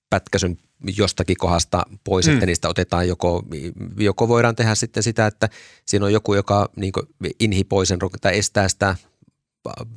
pätkäsyn 0.09 0.57
jostakin 0.97 1.37
kohdasta 1.37 1.83
pois, 2.03 2.27
mm. 2.27 2.33
että 2.33 2.45
niistä 2.45 2.69
otetaan 2.69 3.07
joko, 3.07 3.43
joko 3.97 4.27
voidaan 4.27 4.55
tehdä 4.55 4.75
sitten 4.75 5.03
sitä, 5.03 5.27
että 5.27 5.49
siinä 5.85 6.05
on 6.05 6.13
joku, 6.13 6.33
joka 6.33 6.69
niin 6.75 6.91
sen 7.87 7.99
tai 8.21 8.37
estää 8.37 8.69
sitä 8.69 8.95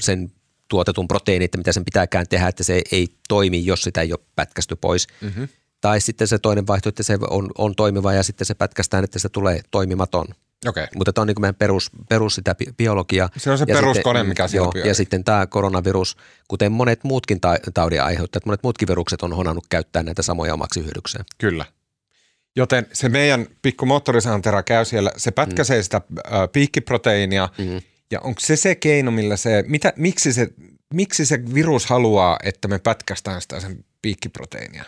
sen 0.00 0.32
tuotetun 0.72 1.08
proteiinin, 1.08 1.44
että 1.44 1.58
mitä 1.58 1.72
sen 1.72 1.84
pitääkään 1.84 2.26
tehdä, 2.28 2.48
että 2.48 2.64
se 2.64 2.82
ei 2.92 3.08
toimi, 3.28 3.66
jos 3.66 3.82
sitä 3.82 4.00
ei 4.00 4.12
ole 4.12 4.20
pätkästy 4.36 4.76
pois. 4.76 5.06
Mm-hmm. 5.20 5.48
Tai 5.80 6.00
sitten 6.00 6.28
se 6.28 6.38
toinen 6.38 6.66
vaihtoehto, 6.66 6.88
että 6.88 7.02
se 7.02 7.18
on, 7.30 7.50
on 7.58 7.74
toimiva 7.74 8.12
ja 8.12 8.22
sitten 8.22 8.46
se 8.46 8.54
pätkästään, 8.54 9.04
että 9.04 9.18
se 9.18 9.28
tulee 9.28 9.60
toimimaton. 9.70 10.26
Okay. 10.66 10.86
Mutta 10.96 11.12
tämä 11.12 11.22
on 11.22 11.26
niin 11.26 11.40
meidän 11.40 11.54
perus, 11.54 11.90
perus 12.08 12.34
sitä 12.34 12.54
biologiaa. 12.76 13.28
Se 13.36 13.50
on 13.50 13.58
se 13.58 13.64
ja 13.68 13.74
peruskone, 13.74 14.18
sitten, 14.18 14.28
mikä 14.28 14.48
siellä 14.48 14.70
joo, 14.74 14.86
Ja 14.86 14.94
sitten 14.94 15.24
tämä 15.24 15.46
koronavirus, 15.46 16.16
kuten 16.48 16.72
monet 16.72 17.04
muutkin 17.04 17.38
taudin 17.74 18.02
aiheuttajat, 18.02 18.46
monet 18.46 18.62
muutkin 18.62 18.88
virukset 18.88 19.22
on 19.22 19.32
honannut 19.32 19.66
käyttää 19.68 20.02
näitä 20.02 20.22
samoja 20.22 20.54
omaksi 20.54 20.84
hyödykseen. 20.84 21.24
Kyllä. 21.38 21.64
Joten 22.56 22.86
se 22.92 23.08
meidän 23.08 23.46
pikku 23.62 23.86
moottorisantera 23.86 24.62
käy 24.62 24.84
siellä, 24.84 25.10
se 25.16 25.30
pätkäsee 25.30 25.78
mm. 25.78 25.82
sitä 25.82 25.96
äh, 25.96 26.32
piikkiproteiinia 26.52 27.48
mm. 27.58 27.80
Ja 28.12 28.20
onko 28.20 28.40
se 28.40 28.56
se 28.56 28.74
keino, 28.74 29.10
millä 29.10 29.36
se, 29.36 29.64
mitä, 29.66 29.92
miksi, 29.96 30.32
se, 30.32 30.48
miksi 30.94 31.26
se 31.26 31.54
virus 31.54 31.86
haluaa, 31.86 32.38
että 32.42 32.68
me 32.68 32.78
pätkästään 32.78 33.42
sitä 33.42 33.60
sen 33.60 33.84
piikkiproteiinia? 34.02 34.84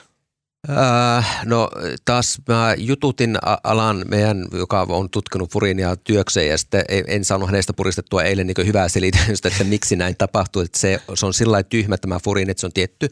Äh, 0.70 1.40
no 1.44 1.70
taas 2.04 2.38
mä 2.48 2.74
jututin 2.78 3.36
alan 3.64 4.04
meidän, 4.08 4.46
joka 4.52 4.86
on 4.88 5.10
tutkinut 5.10 5.52
furiinia 5.52 5.96
työkseen 5.96 6.48
ja 6.48 6.58
sitten 6.58 6.84
en 6.88 7.24
saanut 7.24 7.48
hänestä 7.48 7.72
puristettua 7.72 8.22
eilen 8.22 8.46
niin 8.46 8.66
hyvää 8.66 8.88
selitystä, 8.88 9.48
että 9.48 9.64
miksi 9.64 9.96
näin 9.96 10.14
tapahtuu. 10.18 10.62
Että 10.62 10.78
se, 10.78 11.00
se 11.14 11.26
on 11.26 11.34
sillä 11.34 11.62
tyhmä 11.62 11.96
tämä 11.96 12.18
furiini, 12.24 12.50
että 12.50 12.60
se 12.60 12.66
on 12.66 12.72
tietty 12.72 13.08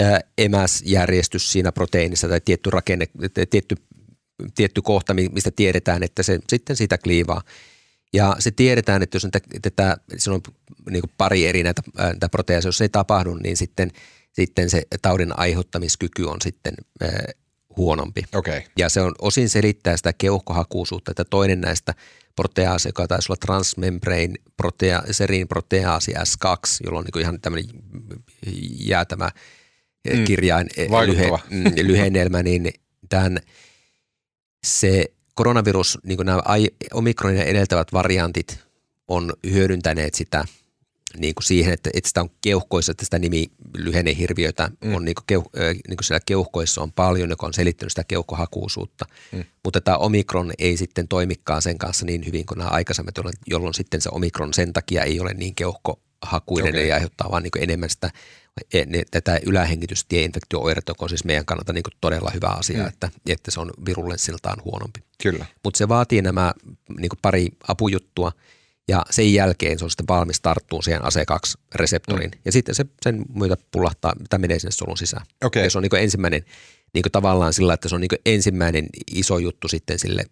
äh, 0.00 0.20
emäsjärjestys 0.38 1.52
siinä 1.52 1.72
proteiinissa 1.72 2.28
tai 2.28 2.40
tietty 2.40 2.70
rakenne, 2.70 3.06
tietty, 3.50 3.74
tietty 4.54 4.82
kohta, 4.82 5.14
mistä 5.14 5.50
tiedetään, 5.50 6.02
että 6.02 6.22
se 6.22 6.38
sitten 6.48 6.76
siitä 6.76 6.98
kliivaa. 6.98 7.42
Ja 8.12 8.36
se 8.38 8.50
tiedetään, 8.50 9.02
että 9.02 9.16
jos 9.16 9.24
on, 9.24 9.30
tätä, 9.62 9.96
se 10.16 10.30
on 10.30 10.40
niin 10.90 11.02
pari 11.18 11.46
eri 11.46 11.62
näitä, 11.62 11.82
näitä 11.98 12.28
proteaseja, 12.28 12.68
jos 12.68 12.78
se 12.78 12.84
ei 12.84 12.88
tapahdu, 12.88 13.34
niin 13.34 13.56
sitten, 13.56 13.90
sitten 14.32 14.70
se 14.70 14.82
taudin 15.02 15.38
aiheuttamiskyky 15.38 16.24
on 16.24 16.40
sitten 16.42 16.74
äh, 17.02 17.10
huonompi. 17.76 18.22
Okay. 18.34 18.62
Ja 18.78 18.88
se 18.88 19.00
on 19.00 19.14
osin 19.18 19.48
selittää 19.48 19.96
sitä 19.96 20.12
keuhkohakuisuutta, 20.12 21.10
että 21.10 21.24
toinen 21.24 21.60
näistä 21.60 21.94
proteaase, 22.36 22.88
joka 22.88 23.08
taisi 23.08 23.32
olla 23.32 23.38
transmembrane 23.40 24.34
protea, 24.56 25.02
serin 25.10 25.48
proteaasi 25.48 26.12
S2, 26.12 26.56
jolla 26.84 26.98
on 26.98 27.04
niin 27.04 27.22
ihan 27.22 27.40
tämmöinen 27.40 27.66
jäätämä 28.78 29.30
mm. 30.14 30.24
kirjain 30.24 30.68
lyhe, 31.06 31.30
mm, 31.50 31.64
lyhennelmä, 31.82 32.42
niin 32.42 32.70
tämän, 33.08 33.40
se 34.66 35.04
koronavirus, 35.36 35.98
niin 36.02 36.16
kuin 36.16 36.26
nämä 36.26 36.42
omikronin 36.94 37.40
edeltävät 37.40 37.92
variantit 37.92 38.58
on 39.08 39.32
hyödyntäneet 39.50 40.14
sitä 40.14 40.44
niin 41.18 41.34
kuin 41.34 41.44
siihen, 41.44 41.72
että, 41.72 41.90
että 41.94 42.08
sitä 42.08 42.20
on 42.20 42.30
keuhkoissa, 42.40 42.92
että 42.92 43.04
sitä 43.04 43.18
nimi 43.18 43.46
lyhennehirviötä 43.76 44.70
mm. 44.84 44.94
on 44.94 45.04
niin 45.04 45.14
kuin, 45.14 45.24
keuh, 45.26 45.44
niin 45.88 45.96
kuin 45.96 46.04
siellä 46.04 46.20
keuhkoissa 46.26 46.82
on 46.82 46.92
paljon, 46.92 47.30
joka 47.30 47.46
on 47.46 47.54
selittänyt 47.54 47.92
sitä 47.92 48.04
keuhkohakuisuutta. 48.04 49.06
Mm. 49.32 49.44
Mutta 49.64 49.80
tämä 49.80 49.96
omikron 49.96 50.52
ei 50.58 50.76
sitten 50.76 51.08
toimikaan 51.08 51.62
sen 51.62 51.78
kanssa 51.78 52.06
niin 52.06 52.26
hyvin 52.26 52.46
kuin 52.46 52.58
nämä 52.58 52.70
aikaisemmat, 52.70 53.16
jolloin, 53.16 53.36
jolloin 53.46 53.74
sitten 53.74 54.00
se 54.00 54.08
omikron 54.12 54.54
sen 54.54 54.72
takia 54.72 55.02
ei 55.02 55.20
ole 55.20 55.34
niin 55.34 55.54
keuhkohakuinen 55.54 56.74
okay. 56.74 56.86
ja 56.86 56.94
aiheuttaa 56.94 57.30
vaan 57.30 57.42
niin 57.42 57.50
kuin 57.50 57.62
enemmän 57.62 57.90
sitä 57.90 58.10
tätä 59.10 59.40
ylähengitystieinfektio-oireita, 59.46 60.90
joka 60.90 61.04
on 61.04 61.08
siis 61.08 61.24
meidän 61.24 61.44
kannalta 61.44 61.72
niin 61.72 61.84
todella 62.00 62.30
hyvä 62.34 62.48
asia, 62.48 62.82
mm. 62.82 62.88
että, 62.88 63.10
että 63.26 63.50
se 63.50 63.60
on 63.60 63.70
virulenssiltaan 63.86 64.62
huonompi. 64.64 65.00
Kyllä. 65.22 65.46
Mutta 65.64 65.78
se 65.78 65.88
vaatii 65.88 66.22
nämä 66.22 66.52
niin 66.98 67.10
pari 67.22 67.48
apujuttua 67.68 68.32
ja 68.88 69.02
sen 69.10 69.34
jälkeen 69.34 69.78
se 69.78 69.84
on 69.84 69.90
sitten 69.90 70.08
valmis 70.08 70.40
tarttuun 70.40 70.82
siihen 70.82 71.02
ACE2-reseptoriin. 71.02 72.30
Mm. 72.30 72.40
Ja 72.44 72.52
sitten 72.52 72.74
se 72.74 72.86
sen 73.02 73.24
myötä 73.34 73.56
pullahtaa, 73.70 74.12
tai 74.30 74.38
menee 74.38 74.58
sinne 74.58 74.70
solun 74.70 74.98
sisään. 74.98 75.26
Okay. 75.44 75.62
Ja 75.62 75.70
se 75.70 75.78
on 75.78 75.82
niin 75.82 76.02
ensimmäinen, 76.02 76.44
niin 76.94 77.04
tavallaan 77.12 77.52
sillä, 77.52 77.74
että 77.74 77.88
se 77.88 77.94
on 77.94 78.00
niin 78.00 78.20
ensimmäinen 78.26 78.86
iso 79.10 79.38
juttu 79.38 79.68
sitten 79.68 79.98
sille 79.98 80.24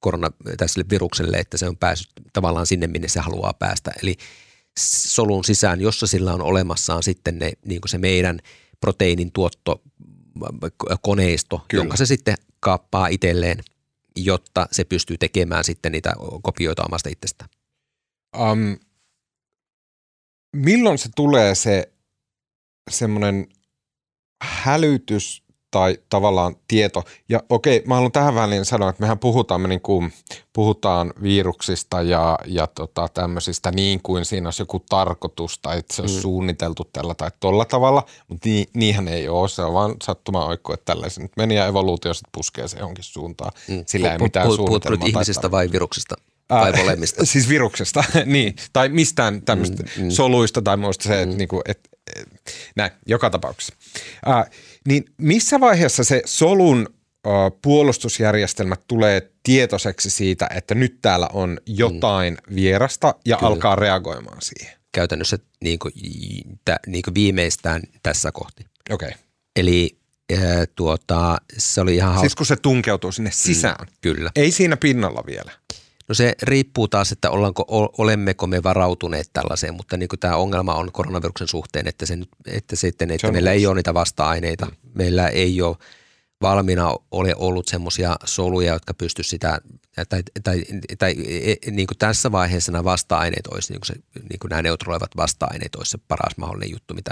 korona, 0.00 0.30
tässä 0.56 0.80
virukselle, 0.90 1.36
että 1.36 1.56
se 1.56 1.68
on 1.68 1.76
päässyt 1.76 2.10
tavallaan 2.32 2.66
sinne, 2.66 2.86
minne 2.86 3.08
se 3.08 3.20
haluaa 3.20 3.52
päästä. 3.52 3.92
Eli 4.02 4.16
solun 4.78 5.44
sisään, 5.44 5.80
jossa 5.80 6.06
sillä 6.06 6.34
on 6.34 6.42
olemassaan 6.42 7.02
sitten 7.02 7.38
ne, 7.38 7.52
niin 7.64 7.80
se 7.86 7.98
meidän 7.98 8.40
proteiinin 8.80 9.32
tuotto 9.32 9.82
koneisto, 11.02 11.64
Kyllä. 11.68 11.82
jonka 11.82 11.96
se 11.96 12.06
sitten 12.06 12.34
kaappaa 12.60 13.06
itselleen, 13.06 13.58
jotta 14.16 14.68
se 14.72 14.84
pystyy 14.84 15.18
tekemään 15.18 15.64
sitten 15.64 15.92
niitä 15.92 16.12
kopioita 16.42 16.84
omasta 16.84 17.08
itsestään. 17.08 17.50
Um, 18.38 18.78
milloin 20.56 20.98
se 20.98 21.08
tulee 21.16 21.54
se 21.54 21.92
semmoinen 22.90 23.46
hälytys 24.42 25.42
tai 25.70 25.98
tavallaan 26.08 26.56
tieto. 26.68 27.04
Ja 27.28 27.42
okei, 27.48 27.82
mä 27.86 27.94
haluan 27.94 28.12
tähän 28.12 28.34
väliin 28.34 28.64
sanoa, 28.64 28.90
että 28.90 29.02
mehän 29.02 29.18
puhutaan, 29.18 29.60
me 29.60 29.68
niin 29.68 29.80
kuin, 29.80 30.12
puhutaan 30.52 31.12
viruksista 31.22 32.02
ja, 32.02 32.38
ja 32.46 32.66
tota, 32.66 33.08
tämmöisistä 33.14 33.70
niin 33.70 34.00
kuin 34.02 34.24
siinä 34.24 34.46
olisi 34.46 34.62
joku 34.62 34.80
tarkoitus 34.88 35.58
tai 35.58 35.78
että 35.78 35.94
se 35.94 36.02
olisi 36.02 36.16
mm. 36.16 36.22
suunniteltu 36.22 36.88
tällä 36.92 37.14
tai 37.14 37.30
tolla 37.40 37.64
tavalla, 37.64 38.04
mutta 38.28 38.48
niin, 38.48 38.66
niinhän 38.74 39.08
ei 39.08 39.28
ole, 39.28 39.48
se 39.48 39.62
on 39.62 39.74
vaan 39.74 39.94
sattuma 40.02 40.44
oikko, 40.44 40.74
että 40.74 40.84
tällaisen 40.84 41.22
nyt 41.22 41.32
meni 41.36 41.56
ja 41.56 41.66
evoluutio 41.66 42.14
sitten 42.14 42.32
puskee 42.32 42.68
se 42.68 42.78
johonkin 42.78 43.04
suuntaan. 43.04 43.52
Mm. 43.68 43.84
Sillä 43.86 44.12
ei 44.12 44.18
puhut, 44.18 44.26
mitään 44.26 44.46
puhut, 44.46 44.56
suunnitelmaa. 44.56 44.98
Puhut 44.98 45.08
ihmisistä 45.08 45.50
vai 45.50 45.72
viruksista? 45.72 46.14
vai 46.50 46.72
molemmista? 46.72 47.24
Siis 47.26 47.48
viruksesta, 47.48 48.04
niin. 48.24 48.56
Tai 48.72 48.88
mistään 48.88 49.42
tämmöistä 49.42 49.82
mm, 49.82 50.02
mm. 50.02 50.10
soluista 50.10 50.62
tai 50.62 50.76
muista 50.76 51.04
se, 51.04 51.22
että 51.22 51.34
mm. 51.34 51.38
niinku, 51.38 51.62
et, 51.66 51.80
et, 52.16 52.28
näin, 52.76 52.90
joka 53.06 53.30
tapauksessa. 53.30 53.74
Äh, 54.28 54.50
niin 54.88 55.04
missä 55.18 55.60
vaiheessa 55.60 56.04
se 56.04 56.22
solun 56.24 56.88
äh, 57.26 57.32
puolustusjärjestelmä 57.62 58.76
tulee 58.88 59.30
tietoiseksi 59.42 60.10
siitä, 60.10 60.48
että 60.54 60.74
nyt 60.74 60.98
täällä 61.02 61.28
on 61.32 61.58
jotain 61.66 62.34
mm. 62.34 62.54
vierasta 62.54 63.14
ja 63.24 63.36
Kyllä. 63.36 63.48
alkaa 63.48 63.76
reagoimaan 63.76 64.42
siihen? 64.42 64.76
Käytännössä 64.92 65.38
niin 65.60 65.78
kuin, 65.78 65.92
niin 66.86 67.02
kuin 67.02 67.14
viimeistään 67.14 67.82
tässä 68.02 68.32
kohti. 68.32 68.64
Okei. 68.90 69.08
Okay. 69.08 69.20
Eli 69.56 69.98
äh, 70.32 70.40
tuota, 70.76 71.38
se 71.58 71.80
oli 71.80 71.96
ihan 71.96 72.08
hauska. 72.08 72.20
Siis 72.20 72.34
kun 72.34 72.46
se 72.46 72.56
tunkeutuu 72.56 73.12
sinne 73.12 73.30
sisään? 73.30 73.86
Mm, 73.86 73.94
kyllä. 74.00 74.30
Ei 74.36 74.50
siinä 74.50 74.76
pinnalla 74.76 75.22
vielä? 75.26 75.52
No 76.10 76.14
se 76.14 76.34
riippuu 76.42 76.88
taas, 76.88 77.12
että 77.12 77.30
ollaanko, 77.30 77.64
olemmeko 77.98 78.46
me 78.46 78.62
varautuneet 78.62 79.30
tällaiseen, 79.32 79.74
mutta 79.74 79.96
niin 79.96 80.08
kuin 80.08 80.20
tämä 80.20 80.36
ongelma 80.36 80.74
on 80.74 80.92
koronaviruksen 80.92 81.48
suhteen, 81.48 81.88
että, 81.88 82.06
se, 82.06 82.18
että, 82.46 82.76
sitten, 82.76 83.10
että 83.10 83.32
meillä 83.32 83.52
ei 83.52 83.66
ole 83.66 83.74
niitä 83.74 83.94
vasta-aineita. 83.94 84.66
Mm. 84.66 84.72
Meillä 84.94 85.28
ei 85.28 85.62
ole 85.62 85.76
valmiina 86.42 86.94
ole 87.10 87.34
ollut 87.36 87.68
semmoisia 87.68 88.16
soluja, 88.24 88.72
jotka 88.72 88.94
pysty 88.94 89.22
sitä, 89.22 89.60
tai, 90.08 90.22
tai, 90.42 90.62
tai 90.98 91.14
e, 91.28 91.70
niin 91.70 91.86
kuin 91.86 91.98
tässä 91.98 92.32
vaiheessa 92.32 92.72
nämä 92.72 92.84
vasta-aineet 92.84 93.46
olisi, 93.46 93.72
niin 93.72 93.80
kuin, 93.80 93.86
se, 93.86 93.94
niin 94.30 94.38
kuin 94.40 94.48
nämä 94.48 94.62
neutraloivat 94.62 95.16
vasta-aineet 95.16 95.74
olisi 95.74 95.90
se 95.90 95.98
paras 96.08 96.36
mahdollinen 96.36 96.70
juttu, 96.70 96.94
mitä 96.94 97.10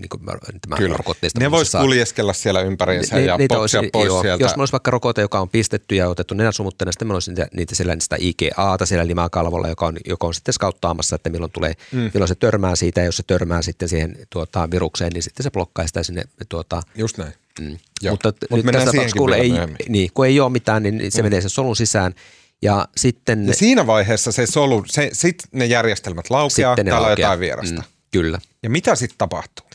niin 0.00 0.08
kuin 0.08 0.22
tämä 0.60 0.76
Kyllä. 0.76 0.96
rokotteista. 0.96 1.40
Ne 1.40 1.50
voisi 1.50 1.76
kuljeskella 1.78 2.32
siellä 2.32 2.60
ympäriinsä 2.60 3.16
ne, 3.16 3.24
ja 3.24 3.38
niitä 3.38 3.58
olisi, 3.58 3.76
pois 3.92 4.06
joo, 4.06 4.22
sieltä. 4.22 4.44
Jos 4.44 4.50
meillä 4.50 4.62
olisi 4.62 4.72
vaikka 4.72 4.90
rokote, 4.90 5.20
joka 5.20 5.40
on 5.40 5.48
pistetty 5.48 5.94
ja 5.94 6.08
otettu 6.08 6.34
nenäsumutteena, 6.34 6.92
sitten 6.92 7.08
meillä 7.08 7.16
olisi 7.16 7.30
niitä, 7.30 7.48
niitä 7.56 7.74
siellä 7.74 7.96
sitä 8.00 8.16
IGAta 8.18 8.86
siellä 8.86 9.06
limakalvolla, 9.06 9.68
joka 9.68 9.86
on, 9.86 9.96
joka 10.06 10.26
on 10.26 10.34
sitten 10.34 10.54
skauttaamassa, 10.54 11.16
että 11.16 11.30
milloin, 11.30 11.52
tulee, 11.52 11.72
mm. 11.92 12.10
milloin 12.14 12.28
se 12.28 12.34
törmää 12.34 12.76
siitä 12.76 13.00
ja 13.00 13.04
jos 13.04 13.16
se 13.16 13.22
törmää 13.26 13.62
sitten 13.62 13.88
siihen 13.88 14.16
tuota, 14.30 14.70
virukseen, 14.70 15.12
niin 15.12 15.22
sitten 15.22 15.44
se 15.44 15.50
blokkaa 15.50 15.86
sitä 15.86 16.02
sinne. 16.02 16.22
Tuota, 16.48 16.82
Just 16.94 17.18
näin. 17.18 17.32
Mm. 17.60 17.78
Mutta 18.10 18.32
Mut 18.50 18.64
nyt 18.64 18.72
tässä 18.72 18.86
tapauksessa, 18.86 19.18
kun 19.18 19.34
ei, 19.34 19.52
niin, 19.88 20.10
kun 20.14 20.26
ei 20.26 20.40
ole 20.40 20.50
mitään, 20.52 20.82
niin 20.82 21.12
se 21.12 21.22
mm. 21.22 21.26
menee 21.26 21.40
sen 21.40 21.50
solun 21.50 21.76
sisään 21.76 22.14
Ja 22.62 22.88
sitten... 22.96 23.46
Ja 23.46 23.54
siinä 23.54 23.86
vaiheessa 23.86 24.32
se 24.32 24.46
solu, 24.46 24.84
se, 24.86 25.10
sit 25.12 25.42
ne 25.52 25.66
järjestelmät 25.66 26.30
laukeaa, 26.30 26.76
täällä 26.76 27.10
jotain 27.10 27.40
vierasta. 27.40 27.80
Mm, 27.80 27.86
kyllä. 28.10 28.38
Ja 28.62 28.70
mitä 28.70 28.94
sitten 28.94 29.18
tapahtuu? 29.18 29.66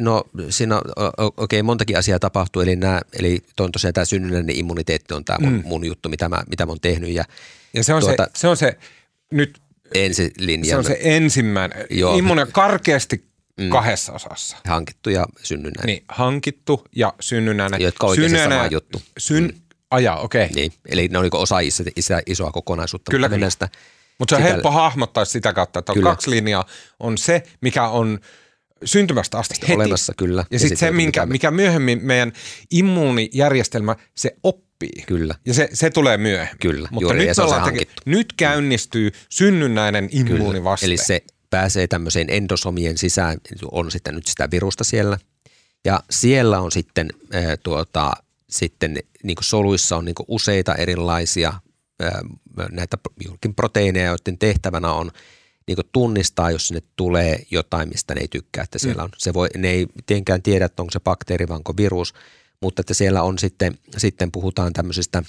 No 0.00 0.24
siinä 0.50 0.76
okei, 1.16 1.32
okay, 1.36 1.62
montakin 1.62 1.98
asiaa 1.98 2.18
tapahtuu, 2.18 2.62
eli, 2.62 2.76
nämä, 2.76 3.00
eli 3.12 3.42
on 3.60 3.72
tosiaan 3.72 3.94
tämä 3.94 4.04
synnynnäinen 4.04 4.56
immuniteetti 4.56 5.14
on 5.14 5.24
tämä 5.24 5.38
mun, 5.40 5.52
Mm. 5.52 5.62
mun 5.64 5.84
juttu, 5.84 6.08
mitä 6.08 6.28
mä, 6.28 6.42
mitä 6.50 6.66
mä 6.66 6.72
oon 6.72 6.80
tehnyt 6.80 7.10
ja 7.10 7.24
Ja 7.74 7.84
se 7.84 7.94
on, 7.94 8.00
Tuota- 8.02 8.24
se, 8.34 8.40
se, 8.40 8.48
on 8.48 8.56
se, 8.56 8.78
nyt 9.30 9.58
ensilinjan 9.94 10.66
se 10.66 10.76
on 10.76 10.84
se 10.84 10.98
ensimmäinen, 11.00 11.86
Joo. 11.90 12.16
immunia 12.16 12.46
karkeasti 12.46 13.24
mm. 13.60 13.68
kahdessa 13.68 14.12
osassa. 14.12 14.56
hankittu 14.64 15.10
ja 15.10 15.26
synnynnäinen. 15.42 15.86
Niin, 15.86 16.04
hankittu 16.08 16.84
ja 16.96 17.14
synnynnäinen. 17.20 17.80
Jotka 17.80 18.06
on 18.06 18.10
oikein 18.10 18.38
sama 18.38 18.66
juttu. 18.70 19.02
Syn, 19.18 19.54
Ajaa, 19.90 20.20
okei. 20.20 20.44
Okay. 20.44 20.54
Niin, 20.54 20.72
eli 20.86 21.08
ne 21.08 21.18
on 21.18 21.24
niin 21.24 21.36
osa 21.36 21.60
iso, 21.60 21.84
iso, 21.96 22.14
isoa 22.26 22.50
kokonaisuutta. 22.52 23.10
Kyllä, 23.10 23.28
kyllä. 23.28 23.50
Sitä, 23.50 23.68
Mutta 24.18 24.32
se 24.32 24.36
on 24.36 24.42
sitä- 24.42 24.52
helppo 24.52 24.70
hahmottaa 24.70 25.24
sitä 25.24 25.52
kautta, 25.52 25.78
että 25.78 25.92
on 25.92 25.94
Kyllä. 25.94 26.10
kaksi 26.10 26.30
linjaa. 26.30 26.64
On 27.00 27.18
se, 27.18 27.42
mikä 27.60 27.88
on 27.88 28.18
syntymästä 28.84 29.38
asti 29.38 29.54
heti. 29.62 29.72
olemassa 29.74 30.12
kyllä. 30.16 30.44
Ja 30.50 30.58
sitten 30.58 30.76
se, 30.76 30.86
joku, 30.86 30.96
minkä, 30.96 31.26
mikä 31.26 31.50
myöhemmin 31.50 31.98
meidän 32.02 32.32
immuunijärjestelmä, 32.70 33.96
se 34.14 34.36
oppii. 34.42 35.02
Kyllä. 35.06 35.34
Ja 35.46 35.54
se, 35.54 35.68
se 35.72 35.90
tulee 35.90 36.16
myöhemmin. 36.16 36.58
Kyllä, 36.60 36.88
Mutta 36.90 37.04
juuri, 37.04 37.18
nyt, 37.18 37.28
ja 37.28 37.34
se 37.34 37.42
on 37.42 37.48
se 37.48 37.54
ollaan 37.54 37.68
teke- 37.68 37.72
hankittu. 37.72 38.02
nyt 38.04 38.32
käynnistyy 38.36 39.10
synnynnäinen 39.28 40.08
immuunivaste. 40.12 40.86
Eli 40.86 40.96
se 40.96 41.22
pääsee 41.50 41.86
tämmöiseen 41.86 42.30
endosomien 42.30 42.98
sisään, 42.98 43.38
on 43.72 43.90
sitten 43.90 44.14
nyt 44.14 44.26
sitä 44.26 44.48
virusta 44.50 44.84
siellä. 44.84 45.18
Ja 45.84 46.00
siellä 46.10 46.60
on 46.60 46.72
sitten, 46.72 47.08
äh, 47.34 47.44
tuota, 47.62 48.12
sitten 48.50 48.96
niin 49.22 49.36
soluissa 49.40 49.96
on 49.96 50.04
niin 50.04 50.14
useita 50.28 50.74
erilaisia 50.74 51.52
äh, 52.02 52.12
näitä 52.70 52.96
juurikin 53.24 53.54
proteiineja, 53.54 54.06
joiden 54.06 54.38
tehtävänä 54.38 54.92
on 54.92 55.10
niin 55.66 55.78
tunnistaa, 55.92 56.50
jos 56.50 56.68
sinne 56.68 56.82
tulee 56.96 57.42
jotain, 57.50 57.88
mistä 57.88 58.14
ne 58.14 58.20
ei 58.20 58.28
tykkää, 58.28 58.64
että 58.64 58.78
siellä 58.78 59.02
on. 59.02 59.10
Se 59.18 59.34
voi, 59.34 59.48
ne 59.56 59.70
ei 59.70 59.86
tietenkään 60.06 60.42
tiedä, 60.42 60.64
että 60.64 60.82
onko 60.82 60.90
se 60.90 61.00
bakteeri 61.00 61.48
vai 61.48 61.56
onko 61.56 61.76
virus, 61.76 62.14
mutta 62.62 62.80
että 62.80 62.94
siellä 62.94 63.22
on 63.22 63.38
sitten, 63.38 63.78
sitten 63.96 64.32
puhutaan 64.32 64.72
tämmöisistä, 64.72 65.22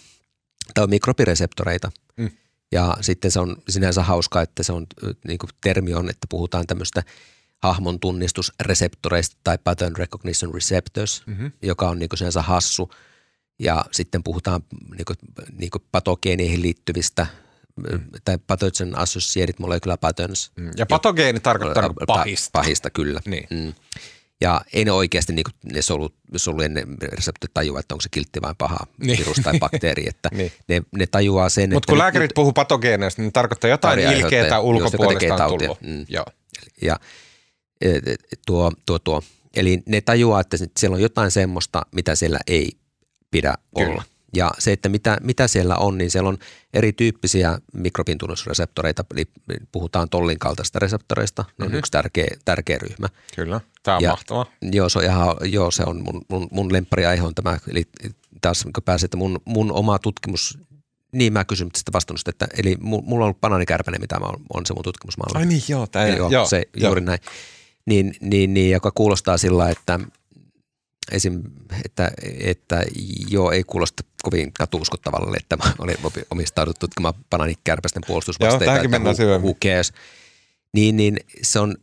tai 0.73 0.83
on 0.83 0.89
mikrobireseptoreita, 0.89 1.91
Mm. 2.17 2.29
ja 2.71 2.97
sitten 3.01 3.31
se 3.31 3.39
on 3.39 3.57
sinänsä 3.69 4.03
hauska, 4.03 4.41
että 4.41 4.63
se 4.63 4.73
on, 4.73 4.87
niin 5.27 5.37
kuin 5.37 5.49
termi 5.63 5.93
on, 5.93 6.09
että 6.09 6.27
puhutaan 6.29 6.67
tämmöistä 6.67 7.03
hahmon 7.63 7.99
tunnistusreseptoreista 7.99 9.37
tai 9.43 9.57
pattern 9.63 9.95
recognition 9.97 10.53
receptors, 10.53 11.23
mm-hmm. 11.25 11.51
joka 11.61 11.89
on 11.89 11.99
niin 11.99 12.09
kuin 12.09 12.17
sinänsä 12.17 12.41
hassu. 12.41 12.91
Ja 13.59 13.85
sitten 13.91 14.23
puhutaan 14.23 14.61
niin 14.97 15.05
kuin, 15.05 15.17
niin 15.59 15.69
kuin 15.69 15.83
patogeeneihin 15.91 16.61
liittyvistä 16.61 17.27
mm. 17.75 17.99
tai 18.25 18.37
pathogen 18.47 18.97
associated 18.97 19.55
molecular 19.59 19.97
patterns. 19.97 20.51
Mm. 20.55 20.71
Ja 20.77 20.85
patogeeni 20.85 21.39
tarkoittaa 21.39 21.87
Pa- 21.87 22.05
pahista. 22.07 22.49
Pahista, 22.53 22.89
kyllä. 22.89 23.19
Niin. 23.25 23.47
Mm. 23.49 23.73
Ja 24.41 24.61
ei 24.73 24.85
ne 24.85 24.91
oikeasti 24.91 25.33
niin 25.33 25.45
ne 25.73 25.81
solut, 25.81 26.15
solujen 26.35 26.73
ne 26.73 26.83
reseptorit 27.01 27.53
tajua, 27.53 27.79
että 27.79 27.95
onko 27.95 28.01
se 28.01 28.09
kiltti 28.09 28.41
vai 28.41 28.53
paha 28.57 28.77
Niin. 28.97 29.19
virus 29.19 29.37
tai 29.43 29.59
bakteeri. 29.59 30.07
Että 30.07 30.29
Niin. 30.37 30.51
ne, 30.67 30.81
ne 30.91 31.07
tajuaa 31.07 31.49
sen, 31.49 31.69
Mutta 31.69 31.77
että 31.77 31.91
kun 31.91 31.93
nyt- 31.97 31.99
lääkärit 32.03 32.31
puhuu 32.35 32.53
patogeeneista, 32.53 33.21
niin 33.21 33.33
tarkoittaa 33.33 33.69
jotain 33.69 33.99
ilkeää 33.99 34.59
ulkopuolesta 34.59 35.45
on 35.45 35.59
tullut. 35.59 35.81
Mm. 35.81 36.05
Joo. 36.09 36.25
Ja 36.81 36.99
e, 37.81 37.89
e, 37.89 38.15
tuo, 38.45 38.71
tuo, 38.85 38.99
tuo. 38.99 39.21
Eli 39.55 39.83
ne 39.85 40.01
tajuaa, 40.01 40.41
että 40.41 40.57
siellä 40.79 40.95
on 40.95 41.01
jotain 41.01 41.31
semmoista, 41.31 41.81
mitä 41.91 42.15
siellä 42.15 42.39
ei 42.47 42.71
pidä 43.31 43.53
Kyllä. 43.77 43.89
olla. 43.91 44.03
Ja 44.35 44.51
se, 44.59 44.71
että 44.71 44.89
mitä, 44.89 45.17
mitä 45.21 45.47
siellä 45.47 45.75
on, 45.75 45.97
niin 45.97 46.11
siellä 46.11 46.29
on 46.29 46.37
erityyppisiä 46.73 47.59
mikrobintunnusreseptoreita, 47.73 49.05
eli 49.13 49.25
puhutaan 49.71 50.09
tollin 50.09 50.39
kaltaista 50.39 50.79
reseptoreista, 50.79 51.45
ne 51.57 51.65
on 51.65 51.71
Mhm. 51.71 51.77
yksi 51.77 51.91
tärkeä, 51.91 52.27
tärkeä 52.45 52.77
ryhmä. 52.77 53.07
Kyllä, 53.35 53.61
tämä 53.83 53.97
on 53.97 54.03
Ja- 54.03 54.09
mahtavaa. 54.09 54.45
Joo, 54.61 54.89
se 54.89 54.99
on, 54.99 55.05
ihan, 55.05 55.35
joo, 55.43 55.71
se 55.71 55.83
on 55.85 56.03
mun, 56.03 56.21
mun, 56.29 56.47
mun 56.51 56.73
lemppariaihe 56.73 57.23
on 57.23 57.35
tämä, 57.35 57.57
eli 57.71 57.83
taas 58.41 58.63
kun 58.63 58.83
pääsee, 58.85 59.05
että 59.05 59.17
mun, 59.17 59.39
mun 59.45 59.71
oma 59.71 59.99
tutkimus, 59.99 60.57
niin 61.11 61.33
mä 61.33 61.45
kysyn 61.45 61.69
sitä 61.75 61.91
vastannut, 61.93 62.27
että 62.27 62.47
eli 62.57 62.75
mu- 62.75 62.79
mulla 63.03 63.23
on 63.25 63.27
ollut 63.27 63.41
banaanikärpänen, 63.41 64.01
mitä 64.01 64.19
mä 64.19 64.25
on, 64.25 64.35
on 64.53 64.65
se 64.65 64.73
mun 64.73 64.83
tutkimusmalli. 64.83 65.39
Ai 65.39 65.45
niin, 65.45 65.63
joo, 65.67 65.87
tämä 65.87 66.07
joo, 66.07 66.29
joo, 66.29 66.45
se 66.45 66.63
joo. 66.77 66.89
juuri 66.89 67.01
näin. 67.01 67.19
Niin, 67.85 68.15
niin, 68.21 68.53
niin, 68.53 68.71
joka 68.71 68.91
kuulostaa 68.95 69.37
sillä, 69.37 69.69
että 69.69 69.99
esim, 71.11 71.41
että, 71.85 72.11
että 72.39 72.83
joo, 73.29 73.51
ei 73.51 73.63
kuulosta 73.63 74.03
kovin 74.23 74.53
katuuskottavalle, 74.53 75.37
että 75.37 75.57
mä 75.57 75.73
olin 75.79 75.97
omistaudut 76.31 76.79
tutkimaan 76.79 77.13
bananikärpästen 77.29 78.03
puolustusvasteita. 78.07 78.65
tähänkin 78.65 78.95
että 78.95 78.99
mennään 78.99 79.43
who- 79.43 79.57
cares? 79.65 79.93
Niin, 80.73 80.97
niin 80.97 81.19
se 81.41 81.59
on, 81.59 81.75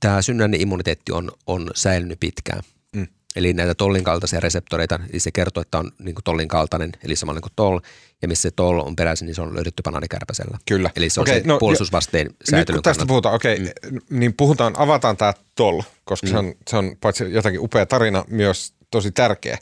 tämä 0.00 0.22
synnäinen 0.22 0.60
immuniteetti 0.60 1.12
on, 1.12 1.32
on 1.46 1.70
säilynyt 1.74 2.20
pitkään. 2.20 2.62
Mm. 2.96 3.06
Eli 3.36 3.52
näitä 3.52 3.74
tollin 3.74 4.04
kaltaisia 4.04 4.40
reseptoreita, 4.40 5.00
eli 5.10 5.20
se 5.20 5.30
kertoo, 5.30 5.60
että 5.60 5.78
on 5.78 5.92
niin 5.98 6.14
kuin 6.14 6.24
tollin 6.24 6.48
kaltainen, 6.48 6.92
eli 7.04 7.16
samalla 7.16 7.36
niin 7.36 7.42
kuin 7.42 7.52
toll, 7.56 7.80
ja 8.22 8.28
missä 8.28 8.42
se 8.42 8.50
toll 8.50 8.78
on 8.78 8.96
peräisin, 8.96 9.26
niin 9.26 9.34
se 9.34 9.42
on 9.42 9.54
löydetty 9.54 9.82
banaanikärpäsellä. 9.82 10.58
Kyllä. 10.66 10.90
Eli 10.96 11.10
se 11.10 11.20
on 11.20 11.24
Okei, 11.24 11.40
se 11.40 11.46
no, 11.46 11.58
puolustusvasteen 11.58 12.26
Nyt 12.26 12.36
säätelyn 12.50 12.76
kun 12.76 12.82
tästä 12.82 13.06
puhutaan, 13.06 13.34
okei, 13.34 13.58
mm. 13.58 13.98
niin 14.10 14.34
puhutaan, 14.34 14.74
avataan 14.76 15.16
tämä 15.16 15.34
toll, 15.54 15.82
koska 16.04 16.26
mm. 16.26 16.30
se, 16.30 16.38
on, 16.38 16.54
se 16.70 16.76
on 16.76 16.96
paitsi 17.00 17.32
jotakin 17.32 17.60
upea 17.60 17.86
tarina, 17.86 18.24
myös 18.28 18.72
tosi 18.90 19.10
tärkeä. 19.10 19.58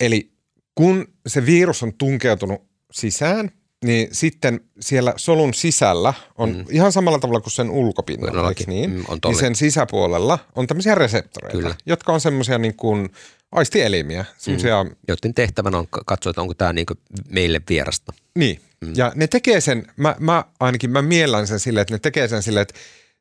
Eli 0.00 0.33
kun 0.74 1.06
se 1.26 1.46
virus 1.46 1.82
on 1.82 1.92
tunkeutunut 1.92 2.62
sisään, 2.92 3.50
niin 3.84 4.08
sitten 4.12 4.60
siellä 4.80 5.14
solun 5.16 5.54
sisällä 5.54 6.14
on 6.38 6.56
mm. 6.56 6.64
ihan 6.70 6.92
samalla 6.92 7.18
tavalla 7.18 7.40
kuin 7.40 7.52
sen 7.52 7.70
ulkopinnalla, 7.70 8.52
niin? 8.66 8.90
Mm, 8.90 9.04
on 9.08 9.18
niin 9.24 9.38
sen 9.38 9.54
sisäpuolella 9.54 10.38
on 10.54 10.66
tämmöisiä 10.66 10.94
reseptoreita, 10.94 11.58
Kyllä. 11.58 11.74
jotka 11.86 12.12
on 12.12 12.20
semmoisia 12.20 12.58
niin 12.58 12.76
kuin 12.76 13.10
aistielimiä, 13.52 14.24
semmoisia 14.38 14.84
mm. 14.84 14.90
joiden 15.08 15.34
tehtävänä 15.34 15.78
on 15.78 15.86
katsoa, 16.06 16.30
että 16.30 16.40
onko 16.40 16.54
tämä 16.54 16.72
niinku 16.72 16.94
meille 17.28 17.60
vierasta. 17.68 18.12
Niin, 18.34 18.60
mm. 18.80 18.92
ja 18.96 19.12
ne 19.14 19.26
tekee 19.26 19.60
sen, 19.60 19.86
mä, 19.96 20.16
mä 20.20 20.44
ainakin 20.60 20.90
mä 20.90 21.02
miellän 21.02 21.46
sen 21.46 21.60
silleen, 21.60 21.82
että 21.82 21.94
ne 21.94 21.98
tekee 21.98 22.28
sen 22.28 22.42
silleen, 22.42 22.62
että 22.62 22.74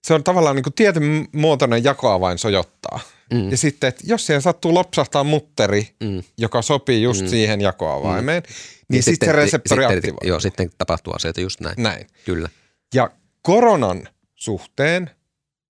se 0.04 0.14
on 0.14 0.24
tavallaan 0.24 0.56
niin 0.56 0.64
kuin 0.64 0.74
tietyn 0.74 1.28
muotoinen 1.32 1.84
jakoavain 1.84 2.38
sojottaa. 2.38 3.00
Mm. 3.34 3.52
Ja 3.52 3.58
sitten, 3.58 3.88
että 3.88 4.04
jos 4.08 4.26
siihen 4.26 4.42
sattuu 4.42 4.74
lopsahtaa 4.74 5.24
mutteri, 5.24 5.90
mm. 6.04 6.24
joka 6.38 6.62
sopii 6.62 7.02
just 7.04 7.22
mm. 7.22 7.28
siihen 7.28 7.62
jakoavaimeen, 7.62 8.44
mm. 8.44 8.54
niin 8.90 9.04
sitten 9.04 9.30
se 9.30 9.34
reseptori 9.34 9.82
sitten, 9.82 9.98
aktivoituu. 9.98 10.28
Joo, 10.28 10.40
sitten 10.40 10.70
tapahtuu 10.78 11.14
asioita 11.14 11.42
just 11.42 11.60
näin. 11.60 11.76
Näin. 11.78 12.08
Kyllä. 12.26 12.50
Ja 12.94 13.12
koronan 13.42 14.08
suhteen, 14.36 15.10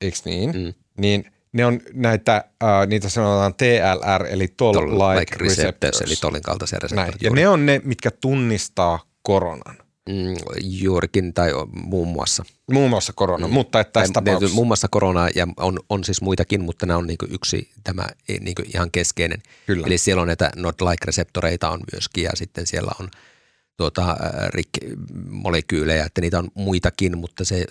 eikö 0.01 0.18
niin, 0.26 0.51
mm. 0.51 0.74
niin 0.97 1.32
ne 1.53 1.66
on 1.66 1.80
näitä, 1.93 2.36
äh, 2.64 2.88
niitä 2.88 3.09
sanotaan 3.09 3.53
TLR, 3.53 4.26
eli 4.30 4.47
Toll-like, 4.47 5.20
Like 5.20 5.36
receptors, 5.39 6.01
eli 6.01 6.16
tollin 6.16 6.41
kaltaisia 6.41 6.80
reseptoreita. 6.80 7.18
Ja 7.22 7.32
ne 7.32 7.47
on 7.47 7.66
ne, 7.66 7.82
mitkä 7.84 8.11
tunnistaa 8.11 8.99
koronan. 9.22 9.78
Mm, 10.10 10.36
juurikin 10.62 11.34
tai 11.34 11.51
muun 11.72 12.08
muassa. 12.08 12.45
Muun 12.72 12.89
muassa 12.89 13.14
korona, 13.16 13.47
mm. 13.47 13.54
mutta 13.54 13.80
että 13.80 13.99
tässä 13.99 14.14
tapauksessa. 14.14 14.56
Muun 14.56 14.68
muassa 14.68 14.88
korona 14.91 15.28
ja 15.36 15.47
on, 15.58 15.80
on 15.89 16.04
siis 16.04 16.22
muitakin, 16.22 16.62
mutta 16.62 16.86
nämä 16.86 16.97
on 16.97 17.08
niinku 17.08 17.26
yksi 17.30 17.70
tämä 17.84 18.04
niinku 18.41 18.62
ihan 18.74 18.91
keskeinen. 18.91 19.43
Kyllä. 19.68 19.88
Eli 19.88 19.97
siellä 19.97 20.22
on 20.22 20.28
näitä 20.28 20.51
not-like-reseptoreita 20.56 21.70
on 21.70 21.80
myöskin 21.93 22.24
ja 22.24 22.32
sitten 22.34 22.68
siellä 22.68 22.91
on 22.99 23.10
tuota, 23.78 24.18
RIC-molekyylejä, 24.47 26.06
että 26.06 26.22
niitä 26.22 26.39
on 26.39 26.47
muitakin, 26.54 27.18
mutta 27.18 27.45
se 27.45 27.66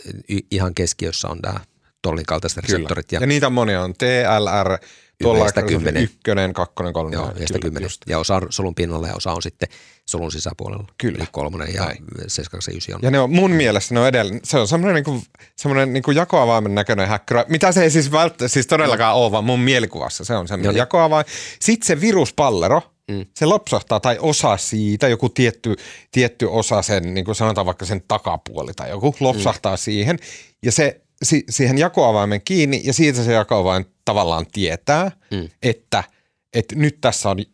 ihan 0.50 0.74
keskiössä 0.74 1.28
on 1.28 1.42
tämä 1.42 1.60
tollin 2.02 2.26
kaltaiset 2.26 2.64
reseptorit. 2.64 3.12
Ja, 3.12 3.20
ja 3.20 3.26
niitä 3.26 3.46
on 3.46 3.52
monia 3.52 3.82
on 3.82 3.94
TLR, 3.94 4.78
tuolla 5.22 5.62
kymmenen. 5.68 6.02
ykkönen, 6.02 6.52
kakkonen, 6.52 6.92
kolmonen. 6.92 7.18
Joo, 7.18 7.32
yhdestä 7.36 7.58
kymmenen. 7.58 7.90
Ja 8.06 8.18
osa 8.18 8.34
on 8.34 8.46
solun 8.50 8.74
pinnalla 8.74 9.06
ja 9.06 9.14
osa 9.14 9.32
on 9.32 9.42
sitten 9.42 9.68
solun 10.06 10.32
sisäpuolella. 10.32 10.84
Kyllä. 10.98 11.18
Eli 11.18 11.28
kolmonen 11.32 11.74
ja 11.74 11.84
Näin. 11.84 12.04
729 12.26 12.94
on. 12.94 13.00
Ja 13.02 13.10
ne 13.10 13.20
on 13.20 13.32
mun 13.32 13.50
mielestä 13.50 13.94
ne 13.94 14.00
on 14.00 14.08
edelleen, 14.08 14.40
se 14.44 14.58
on 14.58 14.68
semmoinen 14.68 14.94
niinku, 14.94 15.22
semmoinen 15.56 15.92
niinku 15.92 16.10
jakoavaimen 16.10 16.74
näköinen 16.74 17.08
häkkyrä, 17.08 17.44
mitä 17.48 17.72
se 17.72 17.82
ei 17.82 17.90
siis 17.90 18.12
välttämättä, 18.12 18.48
siis 18.48 18.66
todellakaan 18.66 19.16
ole, 19.16 19.32
vaan 19.32 19.44
mun 19.44 19.60
mielikuvassa 19.60 20.24
se 20.24 20.34
on 20.34 20.48
semmoinen 20.48 20.74
niin. 20.74 20.78
jakoavain. 20.78 21.26
Sitten 21.60 21.86
se 21.86 22.00
viruspallero, 22.00 22.82
mm. 23.10 23.26
se 23.36 23.46
lopsahtaa 23.46 24.00
tai 24.00 24.18
osa 24.20 24.56
siitä, 24.56 25.08
joku 25.08 25.28
tietty, 25.28 25.76
tietty 26.10 26.46
osa 26.46 26.82
sen, 26.82 27.14
niin 27.14 27.24
kuin 27.24 27.34
sanotaan 27.34 27.66
vaikka 27.66 27.84
sen 27.84 28.02
takapuoli 28.08 28.72
tai 28.76 28.90
joku, 28.90 29.14
lopsahtaa 29.20 29.74
mm. 29.74 29.78
siihen 29.78 30.18
ja 30.62 30.72
se 30.72 31.00
si, 31.22 31.44
siihen 31.50 31.78
jakoavaimen 31.78 32.40
kiinni 32.44 32.80
ja 32.84 32.92
siitä 32.92 33.24
se 33.24 33.32
jakoavain 33.32 33.86
tavallaan 34.04 34.46
tietää, 34.52 35.10
mm. 35.30 35.48
että, 35.62 36.04
että 36.52 36.76
nyt 36.76 37.00
tässä 37.00 37.30
on 37.30 37.44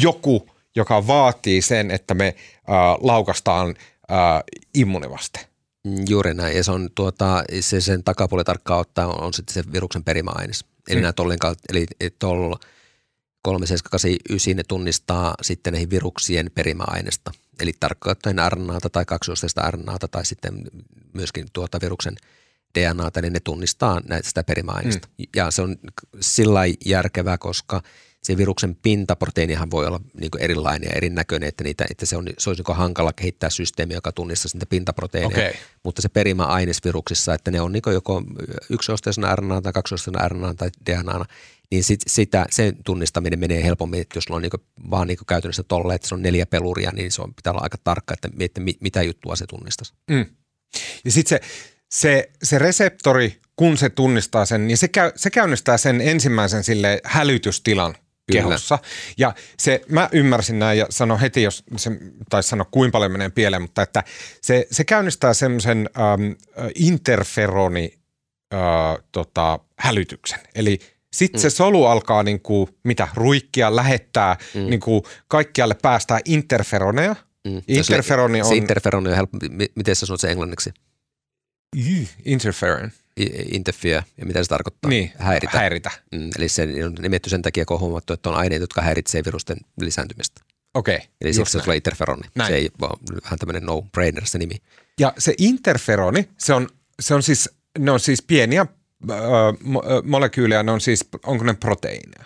joku, 0.00 0.50
joka 0.76 1.06
vaatii 1.06 1.62
sen, 1.62 1.90
että 1.90 2.14
me 2.14 2.26
äh, 2.26 2.74
laukastaan 3.00 3.74
äh, 4.10 4.42
immunivaste. 4.74 5.40
Mm, 5.84 6.04
Juuri 6.08 6.34
näin. 6.34 6.56
Ja 6.56 6.64
se 6.64 6.72
on 6.72 6.88
tuota, 6.94 7.44
se 7.60 7.80
sen 7.80 8.04
takapuoli 8.04 8.44
tarkkaan 8.44 8.80
ottaa 8.80 9.06
on, 9.06 9.22
on 9.22 9.34
sitten 9.34 9.54
se 9.54 9.72
viruksen 9.72 10.04
perimäaines. 10.04 10.64
Eli 10.88 10.96
mm. 10.96 11.02
nämä 11.02 11.12
tollin 11.12 11.38
kautta, 11.38 11.64
eli 11.68 11.86
toll 12.18 12.54
3789 13.42 14.56
ne 14.56 14.62
tunnistaa 14.68 15.34
sitten 15.42 15.72
näihin 15.72 15.90
viruksien 15.90 16.50
perimäaineesta. 16.54 17.32
eli 17.60 17.72
tarkoittain 17.80 18.36
RNAta 18.48 18.90
tai 18.90 19.04
kaksiosteista 19.04 19.70
RNAta 19.70 20.08
tai 20.08 20.26
sitten 20.26 20.64
myöskin 21.12 21.46
tuota 21.52 21.78
viruksen 21.80 22.16
DNAta, 22.76 23.22
niin 23.22 23.32
ne 23.32 23.40
tunnistaa 23.40 24.00
näitä 24.08 24.28
sitä 24.28 24.44
perimäaineista. 24.44 25.08
Mm. 25.18 25.24
Ja 25.36 25.50
se 25.50 25.62
on 25.62 25.76
sillä 26.20 26.60
järkevää, 26.84 27.38
koska 27.38 27.82
se 28.26 28.36
viruksen 28.36 28.76
pintaproteiinihan 28.82 29.70
voi 29.70 29.86
olla 29.86 30.00
niin 30.20 30.30
erilainen 30.38 30.88
ja 30.88 30.96
erinäköinen, 30.96 31.48
että, 31.48 31.64
niitä, 31.64 31.84
että 31.90 32.06
se, 32.06 32.16
on, 32.16 32.26
se 32.38 32.50
olisi 32.50 32.62
niin 32.68 32.76
hankala 32.76 33.12
kehittää 33.12 33.50
systeemi, 33.50 33.94
joka 33.94 34.12
tunnistaa 34.12 34.50
niitä 34.54 34.66
pintaproteiineja. 34.66 35.48
Okay. 35.48 35.60
Mutta 35.84 36.02
se 36.02 36.08
perimäaines 36.08 36.84
viruksissa, 36.84 37.34
että 37.34 37.50
ne 37.50 37.60
on 37.60 37.72
niin 37.72 37.82
joko 37.92 38.22
yksiosteisena 38.70 39.36
RNA 39.36 39.62
tai 39.62 39.72
kaksiosteisena 39.72 40.28
RNA 40.28 40.54
tai 40.54 40.70
DNA, 40.90 41.24
niin 41.70 41.84
sit, 41.84 42.00
sitä, 42.06 42.46
sen 42.50 42.76
tunnistaminen 42.84 43.38
menee 43.38 43.64
helpommin, 43.64 44.00
että 44.00 44.16
jos 44.16 44.24
on 44.30 44.42
niin 44.42 44.50
vaan 44.90 45.06
niin 45.06 45.18
käytännössä 45.28 45.62
tolle, 45.62 45.94
että 45.94 46.08
se 46.08 46.14
on 46.14 46.22
neljä 46.22 46.46
peluria, 46.46 46.90
niin 46.92 47.12
se 47.12 47.22
on, 47.22 47.34
pitää 47.34 47.52
olla 47.52 47.62
aika 47.62 47.78
tarkka, 47.84 48.14
että, 48.14 48.30
että 48.40 48.60
mitä 48.80 49.02
juttua 49.02 49.36
se 49.36 49.46
tunnistaisi. 49.46 49.94
Mm. 50.10 50.26
Ja 51.04 51.12
sitten 51.12 51.38
se, 51.38 51.46
se, 51.96 52.30
se 52.42 52.58
reseptori, 52.58 53.40
kun 53.56 53.76
se 53.76 53.90
tunnistaa 53.90 54.46
sen, 54.46 54.66
niin 54.66 54.78
se, 54.78 54.88
käy, 54.88 55.12
se 55.16 55.30
käynnistää 55.30 55.78
sen 55.78 56.00
ensimmäisen 56.00 56.64
sille 56.64 57.00
hälytystilan 57.04 57.92
Kyllä. 57.92 58.42
kehossa. 58.42 58.78
Ja 59.18 59.34
se, 59.58 59.80
mä 59.88 60.08
ymmärsin 60.12 60.58
näin 60.58 60.78
ja 60.78 60.86
sano 60.90 61.18
heti, 61.18 61.42
jos 61.42 61.64
se, 61.76 61.90
tai 62.30 62.42
sano 62.42 62.64
kuinka 62.70 62.92
paljon 62.92 63.12
menee 63.12 63.30
pieleen, 63.30 63.62
mutta 63.62 63.82
että 63.82 64.04
se, 64.42 64.66
se 64.70 64.84
käynnistää 64.84 65.34
semmoisen 65.34 65.90
ähm, 65.98 66.32
interferoni 66.74 67.98
äh, 68.54 68.60
tota, 69.12 69.58
hälytyksen. 69.78 70.40
Eli 70.54 70.78
sitten 71.12 71.38
mm. 71.38 71.42
se 71.42 71.50
solu 71.50 71.84
alkaa 71.84 72.22
niin 72.22 72.40
kuin, 72.40 72.68
mitä, 72.84 73.08
ruikkia, 73.14 73.76
lähettää, 73.76 74.36
mm. 74.54 74.60
niin 74.60 74.80
kuin, 74.80 75.02
kaikkialle 75.28 75.76
päästää 75.82 76.20
interferoneja. 76.24 77.16
Mm. 77.48 77.62
Interferoni 77.68 78.40
on... 78.40 78.48
Se 78.48 78.54
interferoni 78.56 79.10
on 79.10 79.16
helppo. 79.16 79.38
Miten 79.74 79.96
sä 79.96 80.06
sanot 80.06 80.20
se 80.20 80.30
englanniksi? 80.30 80.72
Interferon. 82.24 82.90
Interfere, 83.52 84.04
ja 84.18 84.26
mitä 84.26 84.42
se 84.42 84.48
tarkoittaa? 84.48 84.88
Niin, 84.88 85.12
häiritä. 85.18 85.58
häiritä. 85.58 85.90
Mm, 86.12 86.30
eli 86.38 86.48
se 86.48 86.68
on 86.84 86.94
nimetty 87.02 87.30
sen 87.30 87.42
takia, 87.42 87.64
kun 87.64 87.74
on 87.74 87.80
huomattu, 87.80 88.12
että 88.12 88.30
on 88.30 88.36
aineita, 88.36 88.62
jotka 88.62 88.82
häiritsee 88.82 89.24
virusten 89.24 89.56
lisääntymistä. 89.80 90.40
Okei. 90.74 90.96
Okay, 90.96 91.08
eli 91.20 91.34
siksi 91.34 91.52
se 91.52 91.60
tulee 91.60 91.76
interferoni. 91.76 92.28
Näin. 92.34 92.48
Se 92.48 92.56
ei 92.56 92.70
ole 92.82 93.20
vähän 93.22 93.38
tämmöinen 93.38 93.62
no-brainer 93.62 94.26
se 94.26 94.38
nimi. 94.38 94.54
Ja 95.00 95.12
se 95.18 95.34
interferoni, 95.38 96.28
se 96.38 96.54
on, 96.54 96.68
se 97.00 97.14
on 97.14 97.22
siis, 97.22 97.50
ne 97.78 97.90
on 97.90 98.00
siis 98.00 98.22
pieniä 98.22 98.66
mo- 99.04 100.02
molekyylejä, 100.04 100.62
ne 100.62 100.72
on 100.72 100.80
siis, 100.80 101.08
onko 101.26 101.44
ne 101.44 101.54
proteiineja? 101.54 102.24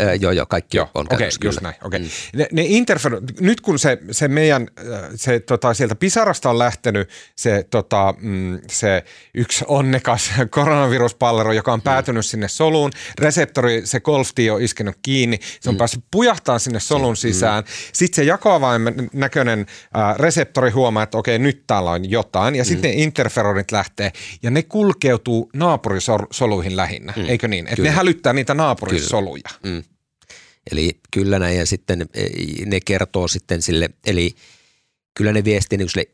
Öö, 0.00 0.14
joo, 0.14 0.32
joo, 0.32 0.46
kaikki 0.46 0.76
joo, 0.76 0.90
on 0.94 1.06
Okei, 1.06 1.16
okay, 1.16 1.30
just 1.44 1.60
näin. 1.60 1.74
Okay. 1.84 2.00
Mm. 2.00 2.08
Ne, 2.34 2.48
ne 2.52 2.62
interfer- 2.62 3.40
nyt 3.40 3.60
kun 3.60 3.78
se, 3.78 3.98
se 4.10 4.28
meidän, 4.28 4.68
se, 5.14 5.40
tota, 5.40 5.74
sieltä 5.74 5.94
pisarasta 5.94 6.50
on 6.50 6.58
lähtenyt 6.58 7.08
se, 7.36 7.66
tota, 7.70 8.14
mm, 8.18 8.58
se 8.70 9.04
yksi 9.34 9.64
onnekas 9.68 10.30
koronaviruspallero, 10.50 11.52
joka 11.52 11.72
on 11.72 11.82
päätynyt 11.82 12.24
mm. 12.24 12.28
sinne 12.28 12.48
soluun, 12.48 12.90
reseptori, 13.18 13.86
se 13.86 14.00
golfti 14.00 14.50
on 14.50 14.62
iskenut 14.62 14.96
kiinni, 15.02 15.38
se 15.60 15.68
on 15.68 15.74
mm. 15.74 15.78
päässyt 15.78 16.04
pujahtamaan 16.10 16.60
sinne 16.60 16.80
solun 16.80 17.12
mm. 17.12 17.16
sisään. 17.16 17.64
Sitten 17.92 18.16
se 18.16 18.24
jakoavaimen 18.24 19.10
näköinen 19.12 19.66
äh, 19.96 20.16
reseptori 20.16 20.70
huomaa, 20.70 21.02
että 21.02 21.18
okei, 21.18 21.38
nyt 21.38 21.66
täällä 21.66 21.90
on 21.90 22.10
jotain, 22.10 22.54
ja 22.54 22.62
mm. 22.62 22.66
sitten 22.66 22.90
ne 22.90 23.02
interferonit 23.02 23.72
lähtee, 23.72 24.12
ja 24.42 24.50
ne 24.50 24.62
kulkeutuu 24.62 25.50
naapurisoluihin 25.54 26.76
lähinnä, 26.76 27.12
mm. 27.16 27.24
eikö 27.28 27.48
niin? 27.48 27.66
Että 27.66 27.82
ne 27.82 27.90
hälyttää 27.90 28.32
niitä 28.32 28.54
naapurisoluja. 28.54 29.50
Mm. 29.62 29.79
Eli 30.72 31.00
kyllä 31.10 31.38
näin 31.38 31.58
ja 31.58 31.66
sitten 31.66 32.08
e, 32.14 32.24
ne 32.66 32.80
kertoo 32.80 33.28
sitten 33.28 33.62
sille, 33.62 33.90
eli 34.06 34.34
kyllä 35.14 35.32
ne 35.32 35.44
viestii 35.44 35.78
niin 35.78 35.88
sille 35.88 36.06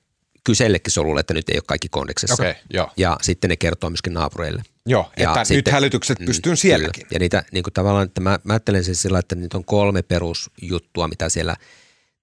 kysellekin 0.44 0.92
solulle, 0.92 1.20
että 1.20 1.34
nyt 1.34 1.48
ei 1.48 1.56
ole 1.56 1.64
kaikki 1.66 1.88
kondeksessa. 1.88 2.34
Okay, 2.34 2.54
joo. 2.70 2.90
Ja 2.96 3.16
sitten 3.22 3.50
ne 3.50 3.56
kertoo 3.56 3.90
myöskin 3.90 4.14
naapureille. 4.14 4.62
Joo, 4.86 5.12
ja 5.16 5.30
että 5.30 5.44
sitten, 5.44 5.56
nyt 5.56 5.68
hälytykset 5.68 6.18
mm, 6.18 6.26
pystyy 6.26 6.56
sielläkin. 6.56 7.02
Kyllä. 7.02 7.14
Ja 7.14 7.18
niitä 7.18 7.44
niin 7.52 7.62
kuin 7.62 7.74
tavallaan, 7.74 8.06
että 8.06 8.20
mä, 8.20 8.38
mä 8.44 8.52
ajattelen 8.52 8.84
sen 8.84 8.94
sillä, 8.94 9.18
että 9.18 9.34
niitä 9.34 9.56
on 9.56 9.64
kolme 9.64 10.02
perusjuttua, 10.02 11.08
mitä 11.08 11.28
siellä 11.28 11.56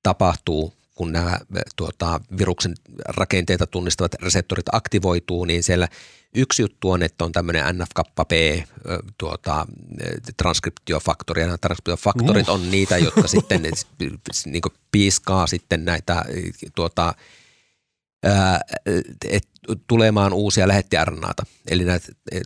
tapahtuu, 0.03 0.73
kun 0.95 1.11
nämä 1.11 1.39
tuota, 1.75 2.19
viruksen 2.37 2.73
rakenteita 3.07 3.67
tunnistavat 3.67 4.13
reseptorit 4.13 4.65
aktivoituu, 4.71 5.45
niin 5.45 5.63
siellä– 5.63 5.87
Yksi 6.35 6.61
juttu 6.61 6.91
on, 6.91 7.03
että 7.03 7.25
on 7.25 7.31
tämmöinen 7.31 7.77
NF-kappa 7.77 8.25
P 8.25 8.31
tuota, 9.17 9.67
transkriptiofaktori, 10.37 11.41
ja 11.41 11.47
nämä 11.47 11.57
transkriptiofaktorit 11.57 12.49
uh. 12.49 12.55
on 12.55 12.71
niitä, 12.71 12.97
jotka 12.97 13.27
sitten 13.27 13.61
niin 14.45 14.61
piiskaa 14.91 15.47
sitten 15.47 15.85
näitä 15.85 16.25
tuota, 16.75 17.13
et, 19.29 19.47
tulemaan 19.87 20.33
uusia 20.33 20.67
lähettiarnaata. 20.67 21.45
Eli, 21.67 21.85
nämä, 21.85 21.99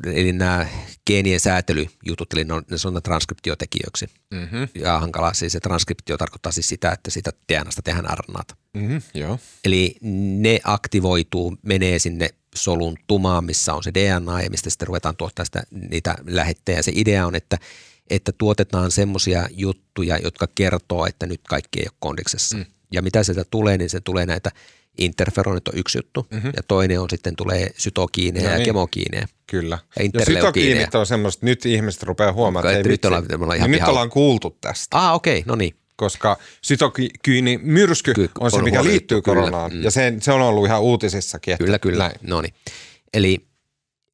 eli 0.05 0.31
nämä 0.31 0.67
geenien 1.07 1.39
säätelyjutut, 1.39 2.33
eli 2.33 2.43
ne 2.43 2.53
on, 2.53 2.63
ne 2.69 2.77
on 2.85 3.03
transkriptiotekijöiksi. 3.03 4.07
Mm-hmm. 4.31 4.67
Ja 4.75 4.99
hankalaa 4.99 5.33
siis 5.33 5.53
se 5.53 5.59
transkriptio 5.59 6.17
tarkoittaa 6.17 6.51
siis 6.51 6.69
sitä, 6.69 6.91
että 6.91 7.11
sitä 7.11 7.31
DNAsta 7.53 7.81
tehdään 7.81 8.11
arnaata. 8.11 8.55
Mm-hmm, 8.73 9.01
joo. 9.13 9.39
Eli 9.65 9.95
ne 10.39 10.59
aktivoituu, 10.63 11.57
menee 11.61 11.99
sinne 11.99 12.29
solun 12.57 12.97
tumaan, 13.07 13.45
missä 13.45 13.73
on 13.73 13.83
se 13.83 13.93
DNA 13.93 14.41
ja 14.41 14.49
mistä 14.49 14.69
sitten 14.69 14.87
ruvetaan 14.87 15.15
tuottaa 15.17 15.45
sitä, 15.45 15.63
niitä 15.89 16.15
lähettejä. 16.27 16.81
Se 16.81 16.91
idea 16.95 17.27
on, 17.27 17.35
että, 17.35 17.57
että 18.09 18.31
tuotetaan 18.31 18.91
semmoisia 18.91 19.47
juttuja, 19.51 20.17
jotka 20.17 20.47
kertoo, 20.55 21.05
että 21.05 21.25
nyt 21.25 21.41
kaikki 21.49 21.79
ei 21.79 21.85
ole 21.89 21.97
kondiksessa. 21.99 22.57
Mm. 22.57 22.65
Ja 22.91 23.01
mitä 23.01 23.23
sieltä 23.23 23.43
tulee, 23.51 23.77
niin 23.77 23.89
se 23.89 23.99
tulee 23.99 24.25
näitä 24.25 24.51
interferonit 24.97 25.67
on 25.67 25.77
yksi 25.77 25.97
juttu 25.97 26.27
mm-hmm. 26.31 26.51
ja 26.55 26.63
toinen 26.67 27.01
on 27.01 27.09
sitten 27.09 27.35
tulee 27.35 27.71
sytokiineja 27.77 28.43
no 28.43 28.49
niin. 28.49 28.59
ja 28.59 28.65
kemokiineja. 28.65 29.27
Kyllä. 29.47 29.79
Ja, 29.99 30.05
ja 30.13 30.25
sytokiinit 30.25 30.95
on 30.95 31.05
semmoista, 31.05 31.45
nyt 31.45 31.65
ihmiset 31.65 32.03
rupeaa 32.03 32.33
huomaamaan, 32.33 32.73
että, 32.73 32.79
että 32.79 32.89
nyt, 32.89 33.05
ollaan, 33.05 33.41
ollaan 33.41 33.57
ihan 33.57 33.71
niin 33.71 33.79
nyt 33.79 33.89
ollaan 33.89 34.09
kuultu 34.09 34.57
tästä. 34.61 34.97
Ah, 34.97 35.15
okei, 35.15 35.39
okay, 35.39 35.43
no 35.47 35.55
niin 35.55 35.75
koska 35.97 36.37
sytokyyni 36.61 37.59
myrsky 37.63 38.13
Ky- 38.13 38.29
on 38.39 38.51
se, 38.51 38.61
mikä 38.61 38.83
liittyy 38.83 39.21
kyllä. 39.21 39.35
koronaan. 39.41 39.73
Mm. 39.73 39.83
Ja 39.83 39.91
se, 39.91 40.13
se 40.21 40.31
on 40.31 40.41
ollut 40.41 40.65
ihan 40.65 40.81
uutisissakin. 40.81 41.53
Että 41.53 41.63
kyllä, 41.63 41.79
kyllä. 41.79 42.11
No 42.21 42.41
niin. 42.41 42.53
Eli, 43.13 43.47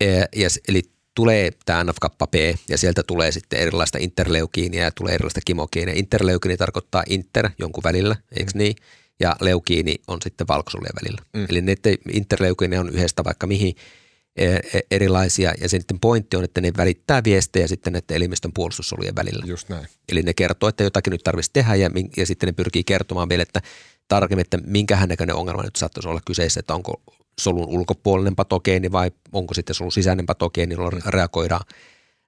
e, 0.01 0.07
ja, 0.35 0.49
eli 0.67 0.81
tulee 1.15 1.51
tämä 1.65 1.83
nf 1.83 1.97
P 2.31 2.35
ja 2.69 2.77
sieltä 2.77 3.03
tulee 3.03 3.31
sitten 3.31 3.59
erilaista 3.59 3.97
interleukiinia 4.01 4.83
ja 4.83 4.91
tulee 4.91 5.13
erilaista 5.13 5.41
kimokiinia. 5.45 5.93
Interleukiini 5.97 6.57
tarkoittaa 6.57 7.03
inter 7.09 7.49
jonkun 7.57 7.83
välillä, 7.83 8.15
eikö 8.31 8.51
mm. 8.53 8.57
niin? 8.57 8.75
Ja 9.19 9.35
leukiini 9.41 9.95
on 10.07 10.21
sitten 10.21 10.47
valkosolujen 10.47 10.95
välillä. 11.01 11.21
Mm. 11.33 11.45
Eli 11.49 11.63
interleukiini 12.13 12.77
on 12.77 12.89
yhdestä 12.89 13.23
vaikka 13.23 13.47
mihin– 13.47 13.75
erilaisia 14.91 15.53
ja 15.61 15.69
sitten 15.69 15.99
pointti 15.99 16.37
on, 16.37 16.43
että 16.43 16.61
ne 16.61 16.71
välittää 16.77 17.23
viestejä 17.23 17.67
sitten 17.67 17.93
näiden 17.93 18.17
elimistön 18.17 18.51
puolustussolujen 18.53 19.15
välillä. 19.15 19.43
Just 19.47 19.69
näin. 19.69 19.87
Eli 20.11 20.21
ne 20.21 20.33
kertoo, 20.33 20.69
että 20.69 20.83
jotakin 20.83 21.11
nyt 21.11 21.23
tarvitsisi 21.23 21.53
tehdä 21.53 21.75
ja, 21.75 21.89
ja 22.17 22.25
sitten 22.25 22.47
ne 22.47 22.53
pyrkii 22.53 22.83
kertomaan 22.83 23.29
vielä, 23.29 23.43
että 23.43 23.61
tarkemmin, 24.07 24.41
että 24.41 24.57
minkä 24.65 25.07
näköinen 25.07 25.35
ongelma 25.35 25.63
nyt 25.63 25.75
saattaisi 25.75 26.09
olla 26.09 26.21
kyseessä, 26.25 26.59
että 26.59 26.73
onko 26.73 27.01
solun 27.41 27.67
ulkopuolinen 27.67 28.35
patogeeni 28.35 28.91
vai 28.91 29.11
onko 29.31 29.53
sitten 29.53 29.75
solun 29.75 29.91
sisäinen 29.91 30.25
patogeeni, 30.25 30.75
jolloin 30.75 31.01
reagoidaan, 31.05 31.65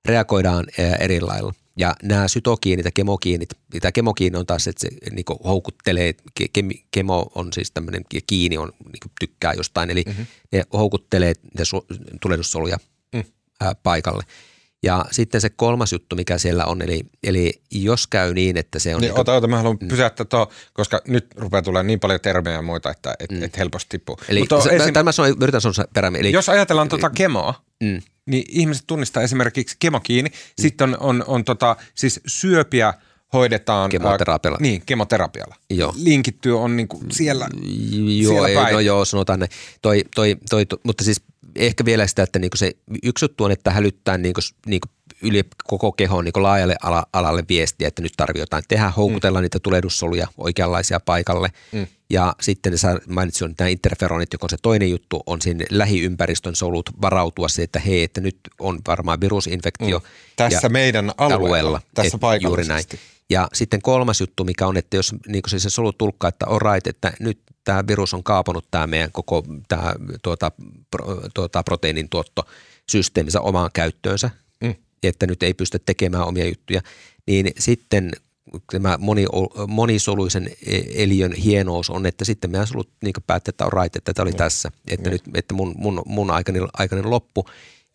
reagoidaan 0.05 0.65
eri 0.99 1.21
lailla. 1.21 1.53
Ja 1.77 1.95
nämä 2.03 2.27
sytokiinit 2.27 2.85
ja 2.85 2.91
kemokiinit, 2.91 3.49
tämä 3.81 3.91
kemokiini 3.91 4.37
on 4.37 4.45
taas, 4.45 4.67
että 4.67 4.81
se 4.81 4.89
niin 5.11 5.25
houkuttelee, 5.43 6.13
ke, 6.35 6.45
kemo 6.91 7.31
on 7.35 7.53
siis 7.53 7.71
tämmöinen, 7.71 8.03
ja 8.13 8.21
kiini 8.27 8.57
on, 8.57 8.71
niin 8.85 9.11
tykkää 9.19 9.53
jostain, 9.53 9.89
eli 9.89 10.03
mm-hmm. 10.07 10.25
ne 10.51 10.63
houkuttelee 10.73 11.33
ne 11.57 11.65
su, 11.65 11.85
tulehdussoluja 12.21 12.77
mm. 13.13 13.23
ää, 13.61 13.75
paikalle. 13.83 14.23
Ja 14.83 15.05
sitten 15.11 15.41
se 15.41 15.49
kolmas 15.49 15.91
juttu, 15.91 16.15
mikä 16.15 16.37
siellä 16.37 16.65
on, 16.65 16.81
eli, 16.81 17.01
eli 17.23 17.61
jos 17.71 18.07
käy 18.07 18.33
niin, 18.33 18.57
että 18.57 18.79
se 18.79 18.95
on... 18.95 19.01
Niin, 19.01 19.11
niin 19.11 19.19
ota, 19.19 19.35
ota, 19.35 19.47
mä 19.47 19.57
haluan 19.57 19.77
mm. 19.81 19.87
pysäyttää 19.87 20.25
tuo, 20.25 20.51
koska 20.73 21.01
nyt 21.07 21.27
rupeaa 21.35 21.61
tulemaan 21.61 21.87
niin 21.87 21.99
paljon 21.99 22.19
termejä 22.21 22.55
ja 22.55 22.61
muita, 22.61 22.91
että 22.91 23.15
et, 23.19 23.31
mm. 23.31 23.43
et 23.43 23.57
helposti 23.57 23.89
tippuu. 23.89 24.17
Eli 24.29 24.39
Mutta 24.39 24.61
se, 24.61 24.69
esim... 24.69 24.93
tämä 24.93 25.09
on, 25.19 25.35
yritän 25.41 25.61
sanoa 25.61 25.87
perämi. 25.93 26.19
Eli, 26.19 26.31
jos 26.31 26.49
ajatellaan 26.49 26.89
tuota 26.89 27.09
kemoa, 27.09 27.53
mm 27.83 28.01
niin 28.25 28.45
ihmiset 28.49 28.83
tunnistaa 28.87 29.23
esimerkiksi 29.23 29.75
kemokiini. 29.79 30.29
Mm. 30.29 30.35
Sitten 30.61 30.89
on, 30.89 30.97
on, 30.99 31.23
on 31.27 31.43
tota, 31.43 31.75
siis 31.95 32.19
syöpiä 32.27 32.93
hoidetaan. 33.33 33.89
Kemoterapialla. 33.89 34.57
Niin, 34.61 34.83
kemoterapialla. 34.85 35.55
Joo. 35.69 35.93
Linkittyy 35.97 36.59
on 36.59 36.75
niin 36.75 36.87
kuin 36.87 37.11
siellä, 37.11 37.47
joo, 38.21 38.31
siellä 38.31 38.47
ei, 38.47 38.55
päin. 38.55 38.73
No 38.73 38.79
joo, 38.79 39.05
sanotaan 39.05 39.39
ne. 39.39 39.47
Toi, 39.81 40.03
toi, 40.15 40.37
toi, 40.49 40.65
toi, 40.65 40.79
mutta 40.83 41.03
siis 41.03 41.21
ehkä 41.55 41.85
vielä 41.85 42.07
sitä, 42.07 42.23
että 42.23 42.39
niinku 42.39 42.57
se 42.57 42.71
yksi 43.03 43.25
juttu 43.25 43.43
on, 43.43 43.51
että 43.51 43.71
hälyttää 43.71 44.17
niinku, 44.17 44.41
niinku 44.65 44.87
yli 45.21 45.43
koko 45.63 45.91
kehon 45.91 46.25
niin 46.25 46.43
laajalle 46.43 46.75
ala, 46.83 47.05
alalle 47.13 47.43
viestiä, 47.49 47.87
että 47.87 48.01
nyt 48.01 48.13
tarvii 48.17 48.39
jotain 48.39 48.63
tehdä, 48.67 48.89
houkutella 48.89 49.39
mm. 49.39 49.43
niitä 49.43 49.59
tulehdussoluja 49.59 50.27
oikeanlaisia 50.37 50.99
paikalle. 50.99 51.49
Mm. 51.71 51.87
Ja 52.09 52.35
sitten 52.41 52.77
sä 52.77 52.99
mainitsit 53.07 53.41
on 53.41 53.55
nämä 53.59 53.69
interferonit, 53.69 54.33
joka 54.33 54.45
on 54.45 54.49
se 54.49 54.57
toinen 54.61 54.89
juttu, 54.89 55.23
on 55.25 55.41
siinä 55.41 55.65
lähiympäristön 55.69 56.55
solut 56.55 56.89
varautua 57.01 57.47
se, 57.47 57.63
että 57.63 57.79
hei, 57.79 58.03
että 58.03 58.21
nyt 58.21 58.39
on 58.59 58.79
varmaan 58.87 59.21
virusinfektio. 59.21 59.99
Mm. 59.99 60.05
Tässä 60.35 60.59
ja 60.63 60.69
meidän 60.69 61.11
alueella, 61.17 61.45
alueella 61.45 61.81
tässä 61.93 62.17
Juuri 62.41 62.63
näin. 62.63 62.83
Ja 63.29 63.47
sitten 63.53 63.81
kolmas 63.81 64.21
juttu, 64.21 64.43
mikä 64.43 64.67
on, 64.67 64.77
että 64.77 64.97
jos 64.97 65.15
niin 65.27 65.41
se, 65.47 65.59
se 65.59 65.69
solu 65.69 65.93
tulkkaa, 65.93 66.27
että 66.27 66.45
on 66.47 66.61
right, 66.61 66.87
että 66.87 67.13
nyt 67.19 67.39
tämä 67.63 67.83
virus 67.87 68.13
on 68.13 68.23
kaapanut 68.23 68.67
tämä 68.71 68.87
meidän 68.87 69.11
koko 69.11 69.43
tämä, 69.67 69.93
tuota, 70.21 70.51
pro, 70.91 71.21
tuota, 71.33 71.63
proteiinin 71.63 72.09
tuottosysteeminsä 72.09 73.41
omaan 73.41 73.69
käyttöönsä. 73.73 74.29
Että 75.07 75.27
nyt 75.27 75.43
ei 75.43 75.53
pysty 75.53 75.79
tekemään 75.79 76.27
omia 76.27 76.45
juttuja, 76.45 76.81
niin 77.27 77.51
sitten 77.59 78.11
tämä 78.71 78.97
moni, 78.99 79.25
monisoluisen 79.67 80.49
e, 80.65 81.03
eliön 81.03 81.33
hienous 81.33 81.89
on, 81.89 82.05
että 82.05 82.25
sitten 82.25 82.51
meidän 82.51 82.67
solut 82.67 82.89
niin 83.03 83.13
päätti, 83.27 83.49
että 83.49 83.65
on 83.65 83.73
right, 83.73 83.95
että 83.95 84.13
tämä 84.13 84.23
oli 84.23 84.31
mm. 84.31 84.37
tässä, 84.37 84.71
että 84.89 85.09
mm. 85.09 85.13
nyt 85.13 85.23
että 85.33 85.53
mun, 85.53 85.75
mun, 85.77 86.01
mun 86.05 86.31
aikainen, 86.31 86.67
aikainen 86.73 87.09
loppu, 87.09 87.45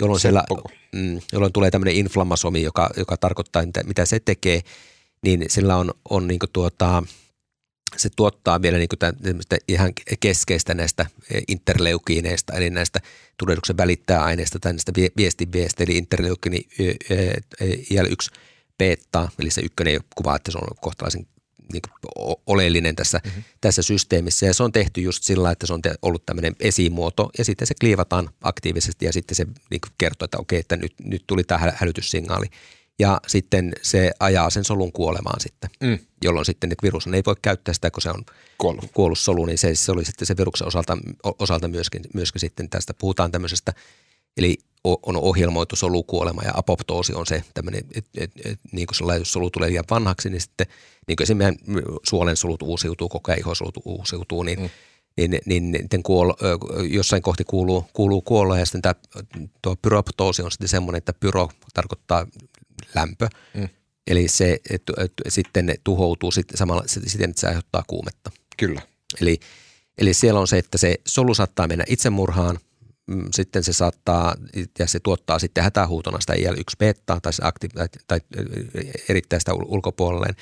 jolloin, 0.02 0.20
siellä, 0.20 0.44
mm, 0.92 1.20
jolloin 1.32 1.52
tulee 1.52 1.70
tämmöinen 1.70 1.94
inflammasomi, 1.94 2.62
joka, 2.62 2.90
joka 2.96 3.16
tarkoittaa, 3.16 3.66
mitä, 3.66 3.82
mitä 3.84 4.06
se 4.06 4.20
tekee, 4.20 4.60
niin 5.22 5.44
sillä 5.48 5.76
on, 5.76 5.90
on 6.10 6.28
niin 6.28 6.38
tuota, 6.52 7.02
se 8.02 8.10
tuottaa 8.16 8.62
vielä 8.62 8.78
niin 8.78 8.88
ihan 9.68 9.92
keskeistä 10.20 10.74
näistä 10.74 11.06
interleukiineista, 11.48 12.52
eli 12.52 12.70
näistä 12.70 13.00
tulehduksen 13.36 13.76
välittäjäaineista 13.76 14.58
tai 14.58 14.72
näistä 14.72 14.92
viestinviestä, 15.16 15.84
eli 15.84 15.96
interleukini 15.96 16.68
IL-1 17.90 18.38
beta, 18.78 19.28
eli 19.38 19.50
se 19.50 19.60
ykkönen 19.60 20.00
kuvaa, 20.14 20.36
että 20.36 20.50
se 20.50 20.58
on 20.58 20.76
kohtalaisen 20.80 21.26
niin 21.72 21.82
oleellinen 22.46 22.96
tässä, 22.96 23.20
mm-hmm. 23.24 23.42
tässä 23.60 23.82
systeemissä. 23.82 24.46
Ja 24.46 24.54
se 24.54 24.62
on 24.62 24.72
tehty 24.72 25.00
just 25.00 25.24
sillä, 25.24 25.50
että 25.50 25.66
se 25.66 25.72
on 25.72 25.80
ollut 26.02 26.26
tämmöinen 26.26 26.56
esimuoto 26.60 27.30
ja 27.38 27.44
sitten 27.44 27.66
se 27.66 27.74
kliivataan 27.80 28.30
aktiivisesti 28.42 29.06
ja 29.06 29.12
sitten 29.12 29.34
se 29.34 29.46
niin 29.70 29.80
kertoo, 29.98 30.24
että 30.24 30.38
okei, 30.38 30.58
että 30.58 30.76
nyt, 30.76 30.94
nyt 31.04 31.24
tuli 31.26 31.44
tämä 31.44 31.72
hälytyssignaali. 31.74 32.46
Ja 33.00 33.20
sitten 33.26 33.72
se 33.82 34.10
ajaa 34.20 34.50
sen 34.50 34.64
solun 34.64 34.92
kuolemaan 34.92 35.40
sitten, 35.40 35.70
mm. 35.80 35.98
jolloin 36.24 36.46
sitten 36.46 36.72
virus 36.82 37.06
ei 37.06 37.22
voi 37.26 37.34
käyttää 37.42 37.74
sitä, 37.74 37.90
kun 37.90 38.02
se 38.02 38.10
on 38.10 38.24
kuollut, 38.58 38.84
kuollut 38.94 39.18
solu, 39.18 39.44
niin 39.46 39.58
se, 39.58 39.74
se 39.74 39.92
oli 39.92 40.04
sitten 40.04 40.26
se 40.26 40.36
viruksen 40.36 40.66
osalta, 40.66 40.98
osalta 41.38 41.68
myöskin, 41.68 42.02
myöskin 42.14 42.40
sitten 42.40 42.70
tästä. 42.70 42.94
Puhutaan 42.94 43.32
tämmöisestä, 43.32 43.72
eli 44.36 44.58
on 44.84 45.16
ohjelmoitu 45.16 45.76
solukuolema 45.76 46.42
ja 46.42 46.52
apoptoosi 46.54 47.14
on 47.14 47.26
se 47.26 47.44
tämmöinen, 47.54 47.84
että 47.94 48.10
et, 48.16 48.32
et, 48.44 48.60
niin 48.72 48.86
kuin 48.86 48.96
sellainen, 48.96 49.20
jos 49.20 49.32
solu 49.32 49.50
tulee 49.50 49.68
liian 49.68 49.84
vanhaksi, 49.90 50.30
niin 50.30 50.40
sitten 50.40 50.66
niin 51.08 51.16
kuin 51.16 51.22
esimerkiksi 51.22 51.66
suolen 52.02 52.36
solut 52.36 52.62
uusiutuu, 52.62 53.08
koko 53.08 53.32
ajan 53.32 53.40
ihosolut 53.40 53.78
uusiutuu, 53.84 54.42
niin, 54.42 54.60
mm. 54.60 54.70
niin, 55.16 55.40
niin, 55.46 55.72
niin 55.72 56.02
kuol, 56.02 56.32
jossain 56.90 57.22
kohti 57.22 57.44
kuuluu, 57.44 57.86
kuuluu 57.92 58.22
kuolla 58.22 58.58
ja 58.58 58.66
sitten 58.66 58.82
tämä, 58.82 58.94
tuo 59.62 59.76
pyroptoosi 59.82 60.42
on 60.42 60.50
sitten 60.50 60.68
semmoinen, 60.68 60.98
että 60.98 61.12
pyro 61.12 61.48
tarkoittaa 61.74 62.26
lämpö. 62.94 63.28
Mm. 63.54 63.68
Eli 64.06 64.28
se 64.28 64.58
et, 64.70 64.82
et, 64.98 65.12
sitten 65.28 65.66
ne 65.66 65.74
tuhoutuu 65.84 66.30
sit, 66.30 66.46
samalla 66.54 66.82
siten, 66.86 67.30
että 67.30 67.40
se 67.40 67.46
aiheuttaa 67.46 67.84
kuumetta. 67.86 68.30
Kyllä. 68.56 68.82
Eli, 69.20 69.40
eli 69.98 70.14
siellä 70.14 70.40
on 70.40 70.48
se, 70.48 70.58
että 70.58 70.78
se 70.78 70.94
solu 71.06 71.34
saattaa 71.34 71.68
mennä 71.68 71.84
itsemurhaan– 71.88 72.58
Mm, 73.10 73.28
sitten 73.34 73.64
se 73.64 73.72
saattaa, 73.72 74.34
ja 74.78 74.86
se 74.86 75.00
tuottaa 75.00 75.38
sitten 75.38 75.64
hätähuutona 75.64 76.20
sitä 76.20 76.34
IL-1 76.34 76.76
beta 76.78 77.18
tai, 77.22 77.32
se 77.32 77.42
akti- 77.42 77.68
tai, 77.68 77.88
tai 78.06 78.20
erittää 79.08 79.38
sitä 79.38 79.54
ulkopuolelleen, 79.54 80.34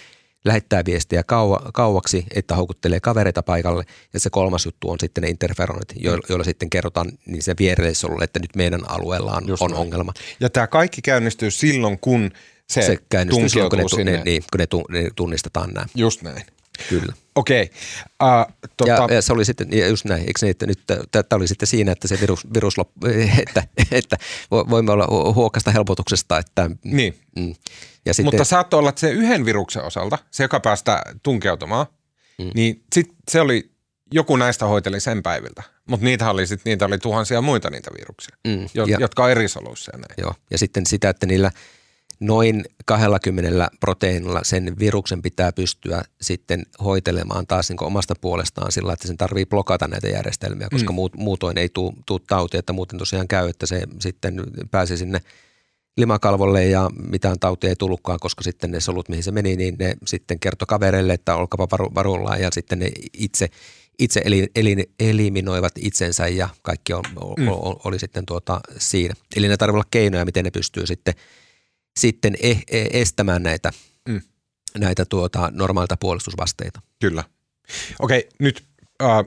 lähettää 0.49 0.85
viestiä 0.85 1.23
kaua, 1.23 1.71
kauaksi, 1.75 2.27
että 2.35 2.55
houkuttelee 2.57 3.01
kavereita 3.01 3.43
paikalle. 3.43 3.85
Ja 4.13 4.21
se 4.21 4.31
kolmas 4.31 4.67
juttu 4.67 4.91
on 4.91 5.01
sitten 5.01 5.23
ne 5.23 5.29
interferonit, 5.29 5.93
joilla, 5.97 6.27
joilla 6.29 6.45
sitten 6.45 6.71
kerrotaan 6.71 7.13
niin 7.27 7.43
se 7.43 7.55
viereisolulle, 7.59 8.25
että 8.25 8.39
nyt 8.39 8.57
meidän 8.57 8.91
alueella 8.91 9.33
on, 9.33 9.45
on 9.61 9.75
ongelma. 9.75 10.13
Ja 10.41 10.51
tämä 10.51 10.67
kaikki 10.67 11.03
käynnistyy 11.03 11.51
silloin, 11.51 11.99
kun 11.99 12.31
se, 12.69 12.83
se 12.83 12.97
käynnistyy 13.09 13.49
silloin, 13.49 13.71
kun 13.71 13.79
ne, 13.79 13.89
sinne. 13.89 14.13
Ne, 14.13 14.23
niin, 14.25 14.43
kun 14.53 14.85
ne 14.91 15.11
tunnistetaan 15.17 15.71
nämä. 15.75 15.87
Just 15.95 16.23
näin. 16.23 16.43
Kyllä. 16.89 17.13
Okei. 17.35 17.63
Okay. 17.63 18.47
Uh, 18.49 18.71
tota... 18.77 18.91
ja, 18.91 19.15
ja, 19.15 19.23
se 19.23 19.33
oli 19.33 19.45
sitten, 19.45 19.69
just 19.89 20.05
näin, 20.05 20.21
eikö 20.21 20.39
niin, 20.43 20.51
että 20.51 20.67
nyt 20.67 20.87
tämä 21.13 21.25
oli 21.33 21.49
sitten 21.49 21.67
siinä, 21.67 21.93
että 21.93 22.09
se 22.09 22.21
virus, 22.21 22.47
virus 22.55 22.75
että, 23.47 23.63
että 23.91 24.17
voimme 24.51 24.93
olla 24.93 25.07
huokasta 25.35 25.71
helpotuksesta. 25.71 26.39
Että, 26.39 26.71
niin. 26.85 27.19
Mm. 27.37 27.55
Ja 28.05 28.15
sitten, 28.15 28.35
Mutta 28.35 28.45
saattoi 28.45 28.79
olla, 28.79 28.89
että 28.89 29.01
se 29.01 29.11
yhden 29.11 29.45
viruksen 29.45 29.85
osalta, 29.85 30.19
se 30.31 30.45
joka 30.45 30.61
päästä 30.61 31.03
tunkeutumaan, 31.23 31.87
mm. 32.39 32.51
niin 32.55 32.85
sit 32.95 33.15
se 33.31 33.41
oli, 33.41 33.71
joku 34.13 34.37
näistä 34.37 34.67
hoiteli 34.67 35.01
sen 35.01 35.23
päiviltä. 35.23 35.63
Mutta 35.89 36.05
niitä 36.05 36.31
oli, 36.31 36.47
sit, 36.47 36.61
niitä 36.65 36.87
oli 36.87 36.99
tuhansia 36.99 37.41
muita 37.41 37.71
niitä 37.71 37.91
viruksia, 37.99 38.37
mm. 38.47 38.69
ja, 38.75 38.99
jotka 39.01 39.25
on 39.25 39.31
eri 39.31 39.49
soluissa. 39.49 39.91
Ja 39.95 39.99
näin. 39.99 40.15
Joo, 40.19 40.35
ja 40.51 40.59
sitten 40.59 40.87
sitä, 40.87 41.09
että 41.09 41.27
niillä– 41.27 41.51
noin 42.21 42.65
20 42.87 43.69
proteiinilla 43.81 44.41
sen 44.43 44.79
viruksen 44.79 45.23
pitää 45.23 45.53
pystyä 45.53 46.03
sitten 46.21 46.67
hoitelemaan 46.85 47.47
taas 47.47 47.69
niin 47.69 47.85
omasta 47.85 48.15
puolestaan 48.21 48.73
sillä, 48.73 48.93
että 48.93 49.07
sen 49.07 49.17
tarvii 49.17 49.47
blokata 49.47 49.89
näitä 49.89 50.09
järjestelmiä, 50.09 50.69
koska 50.71 50.93
mm. 50.93 50.97
muutoin 51.17 51.59
ei 51.59 51.69
tule 52.07 52.21
tauti, 52.27 52.57
että 52.57 52.73
muuten 52.73 52.99
tosiaan 52.99 53.29
käy, 53.29 53.49
että 53.49 53.67
se 53.67 53.83
sitten 54.01 54.43
pääsi 54.71 54.97
sinne 54.97 55.21
limakalvolle 55.97 56.65
ja 56.65 56.91
mitään 57.11 57.39
tautia 57.39 57.71
ei 57.71 57.77
tullutkaan, 57.77 58.19
koska 58.21 58.43
sitten 58.43 58.71
ne 58.71 58.81
solut, 58.81 59.09
mihin 59.09 59.25
se 59.25 59.31
meni, 59.31 59.57
niin 59.57 59.77
ne 59.79 59.95
sitten 60.07 60.41
kertoi 60.41 60.67
kavereille, 60.67 61.13
että 61.13 61.37
olkapa 61.37 61.69
varu, 61.73 61.95
varullaan 61.95 62.41
ja 62.41 62.49
sitten 62.53 62.79
ne 62.79 62.91
itse, 63.13 63.49
itse 63.99 64.23
eli, 64.25 64.47
eli, 64.55 64.91
eliminoivat 65.01 65.73
itsensä 65.79 66.29
ja 66.29 66.49
kaikki 66.63 66.93
on, 66.93 67.05
mm. 67.11 67.49
oli, 67.49 67.77
oli 67.85 67.99
sitten 67.99 68.27
tuota 68.27 68.61
siinä. 68.79 69.15
Eli 69.37 69.49
ne 69.49 69.57
tarvitsee 69.57 69.77
olla 69.77 69.89
keinoja, 69.91 70.25
miten 70.25 70.45
ne 70.45 70.51
pystyy 70.51 70.87
sitten– 70.87 71.15
sitten 71.99 72.35
e- 72.43 72.63
e- 72.71 73.01
estämään 73.01 73.43
näitä, 73.43 73.73
mm. 74.09 74.21
näitä 74.79 75.05
tuota, 75.05 75.51
normaalita 75.53 75.97
puolustusvasteita. 75.97 76.81
Kyllä. 77.01 77.25
Okei, 78.01 78.29
nyt 78.39 78.65
äh, 79.03 79.25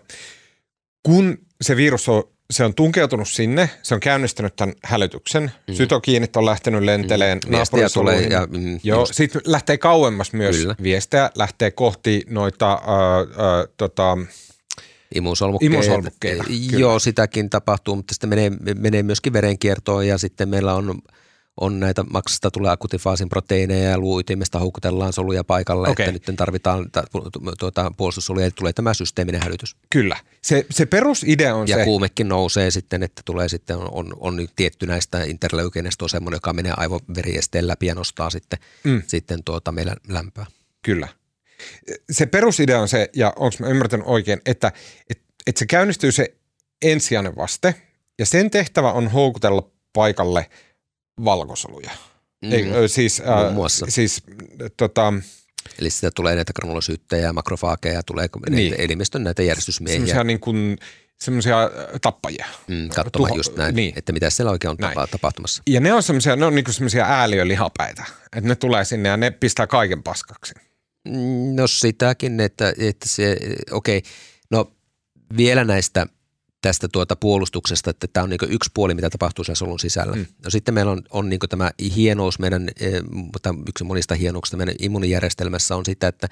kun 1.04 1.38
se 1.62 1.76
virus 1.76 2.10
on, 2.10 2.24
se 2.52 2.66
on 2.66 2.74
tunkeutunut 2.74 3.30
sinne, 3.30 3.70
se 3.84 3.94
on 3.94 4.00
käynnistänyt 4.00 4.56
tämän 4.56 4.76
hälytyksen, 4.84 5.52
mm. 5.68 5.74
sytokiinit 5.74 6.36
on 6.36 6.46
lähtenyt 6.46 6.84
lenteleen 6.84 7.40
mm. 7.46 7.52
tulee 7.94 8.22
ja, 8.22 8.48
mm, 8.52 8.80
Joo, 8.84 9.06
sitten 9.06 9.42
lähtee 9.46 9.78
kauemmas 9.78 10.34
myös 10.34 10.58
Kyllä. 10.58 10.76
viestejä, 10.84 11.32
lähtee 11.36 11.72
kohti 11.72 12.24
noita 12.30 12.74
äh, 12.74 12.80
äh, 12.80 13.68
tota, 13.78 14.18
Imusolmukkeita. 15.16 16.44
Joo, 16.78 17.00
sitäkin 17.00 17.50
tapahtuu, 17.50 17.96
mutta 17.96 18.14
sitten 18.14 18.30
menee, 18.30 18.50
menee 18.76 19.04
myöskin 19.04 19.34
verenkiertoon 19.34 20.08
ja 20.08 20.18
sitten 20.18 20.50
meillä 20.50 20.74
on 20.74 21.02
on 21.58 21.80
näitä 21.80 22.04
maksasta 22.04 22.52
tulee 22.52 22.72
akutifaasin 22.72 23.30
proteiineja 23.30 23.90
ja 23.90 23.98
luuytimestä 23.98 24.60
houkutellaan 24.60 25.14
soluja 25.14 25.44
paikalle, 25.44 25.90
okay. 25.90 26.06
että 26.06 26.32
nyt 26.32 26.38
tarvitaan 26.38 26.90
tuota, 27.60 27.92
puolustussoluja, 27.98 28.46
että 28.46 28.60
tulee 28.60 28.74
tämä 28.74 28.94
systeeminen 28.94 29.42
hälytys. 29.44 29.76
Kyllä. 29.90 30.18
Se, 30.42 30.66
se 30.70 30.86
perusidea 30.86 31.56
on 31.56 31.68
ja 31.68 31.76
se. 31.76 31.80
Ja 31.80 31.86
kuumekin 31.86 32.28
nousee 32.28 32.72
sitten, 32.72 33.04
että 33.04 33.22
tulee 33.26 33.50
sitten, 33.50 33.78
on, 33.78 33.90
on, 33.92 34.14
on 34.20 34.48
tietty 34.56 34.86
näistä 34.86 35.24
interleukeineista 35.24 36.06
on 36.06 36.10
semmoinen, 36.10 36.36
joka 36.36 36.54
menee 36.54 36.74
aivoveriesteen 36.78 37.68
läpi 37.68 37.86
ja 37.86 37.96
nostaa 37.96 38.30
sitten, 38.30 38.60
mm. 38.84 39.02
sitten 39.08 39.44
tuota 39.44 39.72
meidän 39.72 39.98
lämpöä. 40.08 40.46
Kyllä. 40.82 41.08
Se 42.12 42.26
perusidea 42.26 42.80
on 42.80 42.88
se, 42.88 43.10
ja 43.16 43.34
onko 43.36 43.56
mä 43.60 43.68
ymmärtänyt 43.68 44.08
oikein, 44.08 44.42
että, 44.46 44.72
että, 45.10 45.24
että 45.48 45.60
se 45.60 45.66
käynnistyy 45.66 46.12
se 46.12 46.36
ensisijainen 46.82 47.36
vaste, 47.36 47.76
ja 48.20 48.26
sen 48.26 48.52
tehtävä 48.52 48.92
on 48.92 49.08
houkutella 49.08 49.72
paikalle– 49.94 50.50
valkosoluja. 51.26 51.92
Mm. 52.42 52.52
Ei, 52.52 52.90
siis, 52.90 53.22
äh, 53.22 53.54
muassa. 53.54 53.86
siis 53.90 54.24
tota, 54.78 55.14
Eli 55.80 55.90
sitä 55.90 56.12
tulee 56.16 56.36
näitä 56.36 56.54
granulosyyttejä 56.54 57.24
ja 57.24 57.34
makrofaageja, 57.34 58.04
tulee 58.04 58.30
niin. 58.50 58.76
elimistön 58.78 59.24
näitä 59.24 59.44
järjestysmiehiä. 59.44 60.00
Semmoisia 60.00 60.24
niin 60.24 60.40
kuin, 60.40 60.78
semmoisia 61.22 61.72
tappajia. 62.02 62.46
Mm, 62.68 62.90
katsomaan 62.90 63.30
Tuho, 63.30 63.40
just 63.40 63.58
näin, 63.58 63.76
niin. 63.76 63.94
että 63.96 64.14
mitä 64.14 64.30
siellä 64.30 64.52
oikein 64.52 64.70
on 64.70 64.78
näin. 64.80 64.98
tapahtumassa. 65.12 65.64
Ja 65.70 65.80
ne 65.80 65.94
on 65.94 66.04
semmoisia, 66.04 66.36
ne 66.36 66.46
on 66.46 66.56
niin 66.56 66.74
semmoisia 66.74 67.06
ääliölihapäitä, 67.06 68.04
että 68.36 68.48
ne 68.48 68.56
tulee 68.56 68.86
sinne 68.86 69.10
ja 69.10 69.18
ne 69.18 69.32
pistää 69.32 69.68
kaiken 69.68 70.04
paskaksi. 70.04 70.54
Mm, 71.08 71.56
no 71.56 71.68
sitäkin, 71.68 72.40
että, 72.40 72.74
että 72.78 73.10
se, 73.10 73.38
okei, 73.72 73.98
okay. 73.98 74.12
no 74.52 74.72
vielä 75.38 75.64
näistä– 75.64 76.08
tästä 76.62 76.88
tuota 76.88 77.16
puolustuksesta, 77.16 77.90
että 77.90 78.08
tämä 78.08 78.24
on 78.24 78.30
niin 78.30 78.40
yksi 78.50 78.72
puoli, 78.74 78.94
mitä 78.94 79.10
tapahtuu 79.10 79.46
siellä 79.46 79.58
solun 79.58 79.80
sisällä. 79.80 80.16
Mm. 80.16 80.26
No 80.44 80.50
sitten 80.50 80.74
meillä 80.74 80.92
on, 80.92 81.02
on 81.10 81.30
niin 81.30 81.40
tämä 81.50 81.72
hienous 81.96 82.40
meidän, 82.40 82.70
eh, 82.80 83.02
yksi 83.68 83.84
monista 83.84 84.16
hienouksista 84.16 84.58
meidän 84.58 84.76
immunijärjestelmässä 84.80 85.76
on 85.76 85.86
sitä, 85.86 86.08
että 86.08 86.28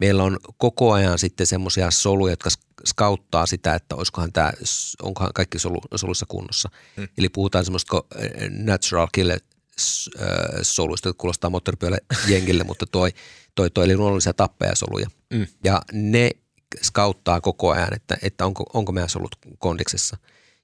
meillä 0.00 0.22
on 0.22 0.38
koko 0.58 0.92
ajan 0.92 1.18
sitten 1.18 1.46
semmoisia 1.46 1.90
soluja, 1.90 2.32
jotka 2.32 2.50
skauttaa 2.86 3.46
sitä, 3.46 3.74
että 3.74 3.94
olisikohan 3.94 4.32
tämä, 4.32 4.52
onkohan 5.02 5.30
kaikki 5.34 5.58
solu, 5.58 5.80
soluissa 5.94 6.26
kunnossa. 6.28 6.70
Mm. 6.96 7.08
Eli 7.18 7.28
puhutaan 7.28 7.64
semmoista 7.64 8.02
eh, 8.18 8.50
natural 8.50 9.08
killer 9.12 9.40
soluista, 10.62 11.08
jotka 11.08 11.20
kuulostaa 11.20 11.50
moottoripyölle 11.50 11.98
jengille, 12.28 12.64
mutta 12.70 12.86
toi, 12.86 13.10
toi, 13.54 13.70
toi 13.70 13.84
eli 13.84 13.96
luonnollisia 13.96 14.32
tappajasoluja. 14.32 15.06
Mm. 15.34 15.46
Ja 15.64 15.82
ne 15.92 16.30
skauttaa 16.82 17.40
koko 17.40 17.70
ajan, 17.70 17.94
että, 17.94 18.16
että 18.22 18.46
onko, 18.46 18.64
onko 18.74 18.92
meidän 18.92 19.08
solut 19.08 19.36
kondiksessa. 19.58 20.16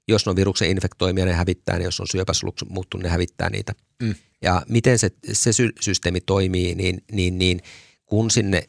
Jos 0.07 0.25
ne 0.25 0.29
on 0.29 0.35
viruksen 0.35 0.69
infektoimia, 0.69 1.25
ne 1.25 1.33
hävittää 1.33 1.77
ne. 1.77 1.83
Jos 1.83 1.99
on 1.99 2.07
syöpäsoluksi 2.11 2.65
muuttunut, 2.69 3.03
ne 3.03 3.09
hävittää 3.09 3.49
niitä. 3.49 3.73
Mm. 4.01 4.15
Ja 4.41 4.61
miten 4.69 4.99
se, 4.99 5.09
se 5.31 5.53
sy- 5.53 5.73
systeemi 5.79 6.21
toimii, 6.21 6.75
niin, 6.75 7.03
niin, 7.11 7.37
niin 7.37 7.61
kun 8.05 8.31
sinne, 8.31 8.63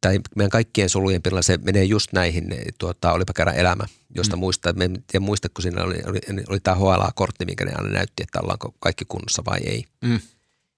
tai 0.00 0.20
meidän 0.36 0.50
kaikkien 0.50 0.88
solujen 0.88 1.22
pinnalla 1.22 1.42
se 1.42 1.56
menee 1.56 1.84
just 1.84 2.12
näihin, 2.12 2.54
tuota, 2.78 3.12
olipa 3.12 3.32
kerran 3.32 3.56
elämä, 3.56 3.84
josta 4.14 4.36
mm. 4.36 4.40
muistaa, 4.40 4.72
me 4.72 4.84
en 4.84 5.04
tiedä 5.06 5.24
muista, 5.24 5.48
kun 5.48 5.62
siinä 5.62 5.84
oli, 5.84 5.96
oli, 6.06 6.20
oli 6.48 6.60
tämä 6.60 6.76
HLA-kortti, 6.76 7.44
minkä 7.44 7.64
ne 7.64 7.72
aina 7.74 7.88
näytti, 7.88 8.22
että 8.22 8.40
ollaanko 8.40 8.74
kaikki 8.80 9.04
kunnossa 9.08 9.42
vai 9.44 9.60
ei. 9.66 9.84
Mm. 10.04 10.20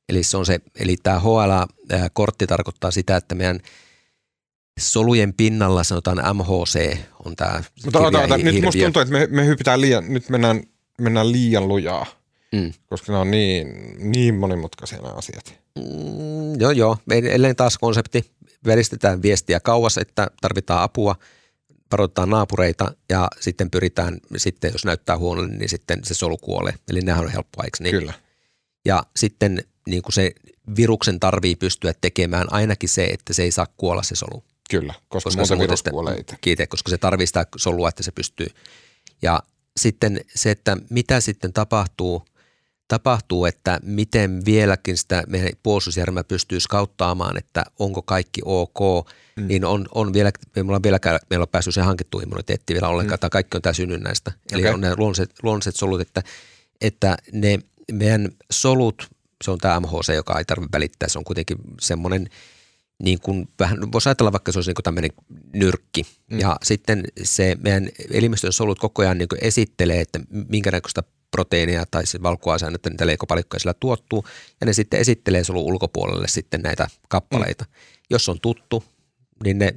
Eli, 0.09 0.23
se 0.23 0.37
on 0.37 0.47
se, 0.47 0.61
eli 0.75 0.97
tämä 1.03 1.21
HLA-kortti 1.21 2.47
tarkoittaa 2.47 2.91
sitä, 2.91 3.17
että 3.17 3.35
meidän 3.35 3.61
solujen 4.79 5.35
pinnalla 5.35 5.85
sanotaan 5.85 6.37
MHC 6.37 6.99
on 7.25 7.37
tämä 7.37 7.63
Mutta 7.85 8.01
ota, 8.01 8.23
ota, 8.23 8.39
nyt 8.39 8.65
musta 8.65 8.83
tuntuu, 8.83 9.03
että 9.03 9.13
me, 9.13 9.27
me 9.31 9.47
hypitään 9.47 9.81
liian, 9.81 10.05
nyt 10.09 10.29
mennään, 10.29 10.63
mennään 11.01 11.33
liian 11.33 11.69
lujaa, 11.69 12.07
mm. 12.53 12.73
koska 12.87 13.13
ne 13.13 13.19
on 13.19 13.31
niin, 13.31 13.95
niin 13.99 14.35
monimutkaisia 14.35 14.99
nämä 14.99 15.15
asiat. 15.15 15.55
Mm, 15.79 16.61
joo, 16.61 16.71
joo. 16.71 16.97
Edelleen 17.11 17.57
taas 17.57 17.79
konsepti. 17.79 18.31
Veristetään 18.67 19.23
viestiä 19.23 19.61
kauas, 19.61 19.99
että 19.99 20.31
tarvitaan 20.41 20.83
apua, 20.83 21.17
varoitetaan 21.93 22.31
naapureita 22.31 22.93
ja 23.09 23.29
sitten 23.41 23.71
pyritään, 23.71 24.19
sitten 24.37 24.73
jos 24.73 24.85
näyttää 24.85 25.19
huonolle, 25.19 25.49
niin 25.49 25.69
sitten 25.69 26.05
se 26.05 26.15
solu 26.15 26.39
kuolee. 26.39 26.75
Eli 26.89 27.01
nehän 27.01 27.25
on 27.25 27.31
helppoa, 27.31 27.65
eikö 27.65 27.77
niin? 27.81 27.95
Kyllä. 27.95 28.13
Ja 28.85 29.03
sitten 29.17 29.65
niin 29.87 30.03
kuin 30.03 30.13
se 30.13 30.33
viruksen 30.77 31.21
tarvii 31.21 31.57
pystyä 31.57 31.95
tekemään 32.01 32.53
ainakin 32.53 32.89
se, 32.89 33.05
että 33.05 33.33
se 33.33 33.43
ei 33.43 33.51
saa 33.51 33.67
kuolla 33.77 34.03
se 34.03 34.15
solu. 34.15 34.45
Kyllä, 34.71 34.95
koska, 35.09 35.31
koska 35.31 35.41
muuten 35.41 35.59
virus 35.59 35.83
kuolee 35.83 36.17
itse. 36.17 36.37
Kiite, 36.41 36.67
koska 36.67 36.91
se 36.91 36.99
tarvitsee 36.99 37.43
sitä 37.43 37.47
solua, 37.57 37.89
että 37.89 38.03
se 38.03 38.13
pystyy. 38.13 38.47
Ja 39.23 39.43
sitten 39.77 40.21
se, 40.35 40.51
että 40.51 40.77
mitä 40.91 41.21
sitten 41.21 41.53
tapahtuu, 41.53 42.23
tapahtuu, 42.89 43.45
että 43.45 43.81
miten 43.83 44.45
vieläkin 44.45 44.97
sitä 44.97 45.25
meidän 45.27 45.51
puolustusjärjestelmä 45.63 46.25
pystyy 46.25 46.61
skauttaamaan, 46.61 47.37
että 47.37 47.65
onko 47.79 48.03
kaikki 48.03 48.41
ok, 48.45 49.09
mm. 49.37 49.49
niin 49.49 49.65
on, 49.65 49.87
on 49.95 50.13
vielä, 50.13 50.31
meillä 50.57 50.77
on 50.77 50.83
vielä 50.83 50.99
meillä 51.31 51.43
on 51.43 51.49
päässyt 51.49 51.75
se 51.75 51.81
hankittu 51.81 52.21
immuniteetti 52.21 52.73
vielä 52.73 52.89
ollenkaan, 52.89 53.17
mm. 53.17 53.21
tai 53.21 53.31
kaikki 53.31 53.57
on 53.57 53.63
tämä 53.63 53.73
synnynnäistä. 53.73 54.33
Eli 54.53 54.63
okay. 54.63 54.75
on 54.75 54.81
ne 54.81 54.89
luonnolliset, 54.89 55.31
luonnolliset 55.43 55.77
solut, 55.77 56.01
että, 56.01 56.23
että 56.81 57.17
ne 57.33 57.59
meidän 57.93 58.29
solut, 58.51 59.09
se 59.45 59.51
on 59.51 59.59
tämä 59.59 59.81
MHC, 59.81 60.15
joka 60.15 60.39
ei 60.39 60.45
tarvitse 60.45 60.73
välittää, 60.73 61.09
se 61.09 61.19
on 61.19 61.25
kuitenkin 61.25 61.59
semmoinen– 61.81 62.29
niin 63.03 63.21
kuin 63.21 63.49
vähän, 63.59 63.93
voisi 63.93 64.09
ajatella 64.09 64.33
vaikka 64.33 64.53
se 64.53 64.59
olisi 64.59 64.69
niin 64.69 64.75
kuin 64.75 64.85
tämmöinen 64.85 65.11
nyrkki. 65.53 66.03
Mm. 66.31 66.41
Ja 66.41 66.57
sitten 66.63 67.05
se 67.23 67.57
meidän 67.61 67.89
elimistön 68.11 68.53
solut 68.53 68.79
koko 68.79 69.03
ajan 69.03 69.19
niin 69.19 69.29
esittelee, 69.41 70.01
että 70.01 70.21
minkä 70.49 70.71
näköistä 70.71 71.03
proteiinia 71.31 71.85
tai 71.91 72.07
se 72.07 72.23
valkuaisaineita, 72.23 72.91
niitä 72.91 73.07
leikopalikkoja 73.07 73.61
sillä 73.61 73.75
tuottuu, 73.75 74.25
ja 74.61 74.67
ne 74.67 74.73
sitten 74.73 75.01
esittelee 75.01 75.45
solun 75.45 75.63
ulkopuolelle 75.63 76.29
sitten 76.29 76.61
näitä 76.61 76.89
kappaleita. 77.09 77.65
Mm. 77.65 77.73
Jos 78.11 78.29
on 78.29 78.41
tuttu, 78.41 78.85
niin 79.45 79.59
ne 79.59 79.75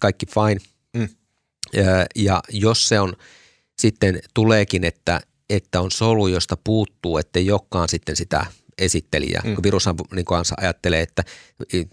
kaikki 0.00 0.26
fine. 0.26 0.60
Mm. 0.96 1.08
Ja, 1.72 2.06
ja 2.14 2.42
jos 2.48 2.88
se 2.88 3.00
on 3.00 3.16
sitten 3.78 4.20
tuleekin, 4.34 4.84
että, 4.84 5.20
että 5.50 5.80
on 5.80 5.90
solu, 5.90 6.26
josta 6.26 6.56
puuttuu, 6.64 7.18
että 7.18 7.38
ei 7.38 7.50
olekaan 7.50 7.88
sitten 7.88 8.16
sitä 8.16 8.46
esittelijä. 8.78 9.42
Mm. 9.44 9.54
Kun 9.54 9.62
virushan 9.62 9.96
niin 10.14 10.24
kanssa 10.24 10.54
ajattelee, 10.58 11.00
että, 11.00 11.24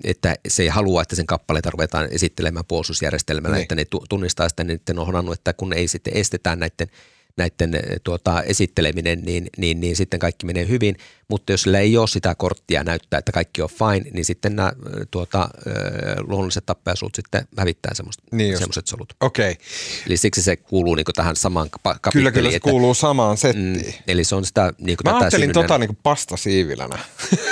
että 0.04 0.36
se 0.48 0.64
ei 0.64 0.70
halua, 0.70 1.02
että 1.02 1.16
sen 1.16 1.26
kappaleita 1.26 1.72
ruvetaan 1.72 2.08
esittelemään 2.12 2.66
puolustusjärjestelmällä, 2.66 3.56
niin. 3.56 3.62
että 3.62 3.76
ne 3.76 3.86
tunnistaa 4.10 4.50
sitten 4.50 4.68
niiden 4.68 5.00
on 5.00 5.34
että 5.34 5.54
kun 5.54 5.74
ei 5.74 5.88
sitten 5.88 6.18
estetään 6.18 6.60
näiden– 6.60 6.88
näiden 7.38 7.76
eh, 7.76 7.82
tuota, 8.04 8.44
esitteleminen, 8.44 9.22
niin, 9.26 9.48
niin, 9.58 9.80
niin 9.80 9.96
sitten 9.96 10.20
kaikki 10.20 10.46
menee 10.46 10.68
hyvin. 10.68 10.98
Mutta 11.28 11.52
jos 11.54 11.62
sillä 11.62 11.80
ei 11.80 11.98
ole 11.98 12.08
sitä 12.08 12.36
korttia 12.36 12.84
näyttää, 12.84 13.18
että 13.18 13.32
kaikki 13.32 13.62
on 13.62 13.70
fine, 13.70 14.12
niin 14.12 14.26
sitten 14.26 14.56
nämä 14.56 14.70
eh, 14.70 15.08
tuota, 15.12 15.50
eh, 15.68 15.74
luonnolliset 16.18 16.66
tappajasulut 16.66 17.16
sitten 17.16 17.48
hävittää 17.58 17.94
semmoiset 17.94 18.24
niin 18.32 18.58
solut. 18.86 19.14
Okei. 19.20 19.52
Okay. 19.52 19.66
Eli 20.08 20.18
siksi 20.18 20.42
se 20.42 20.56
kuuluu 20.56 20.96
niin 20.96 21.06
tähän 21.16 21.36
samaan 21.36 21.70
kapitteliin. 21.70 22.12
Kyllä, 22.12 22.32
kyllä 22.32 22.50
se 22.50 22.56
että, 22.56 22.70
kuuluu 22.70 22.94
samaan 22.94 23.38
settiin. 23.38 23.86
Mm, 23.86 23.94
eli 24.08 24.24
se 24.24 24.36
on 24.36 24.46
sitä 24.46 24.74
niin 24.78 24.98
Mä 25.04 25.12
tätä 25.12 25.18
ajattelin 25.18 25.54
tota 25.54 25.78
niin 25.78 25.98
pastasiivilänä. 26.04 27.00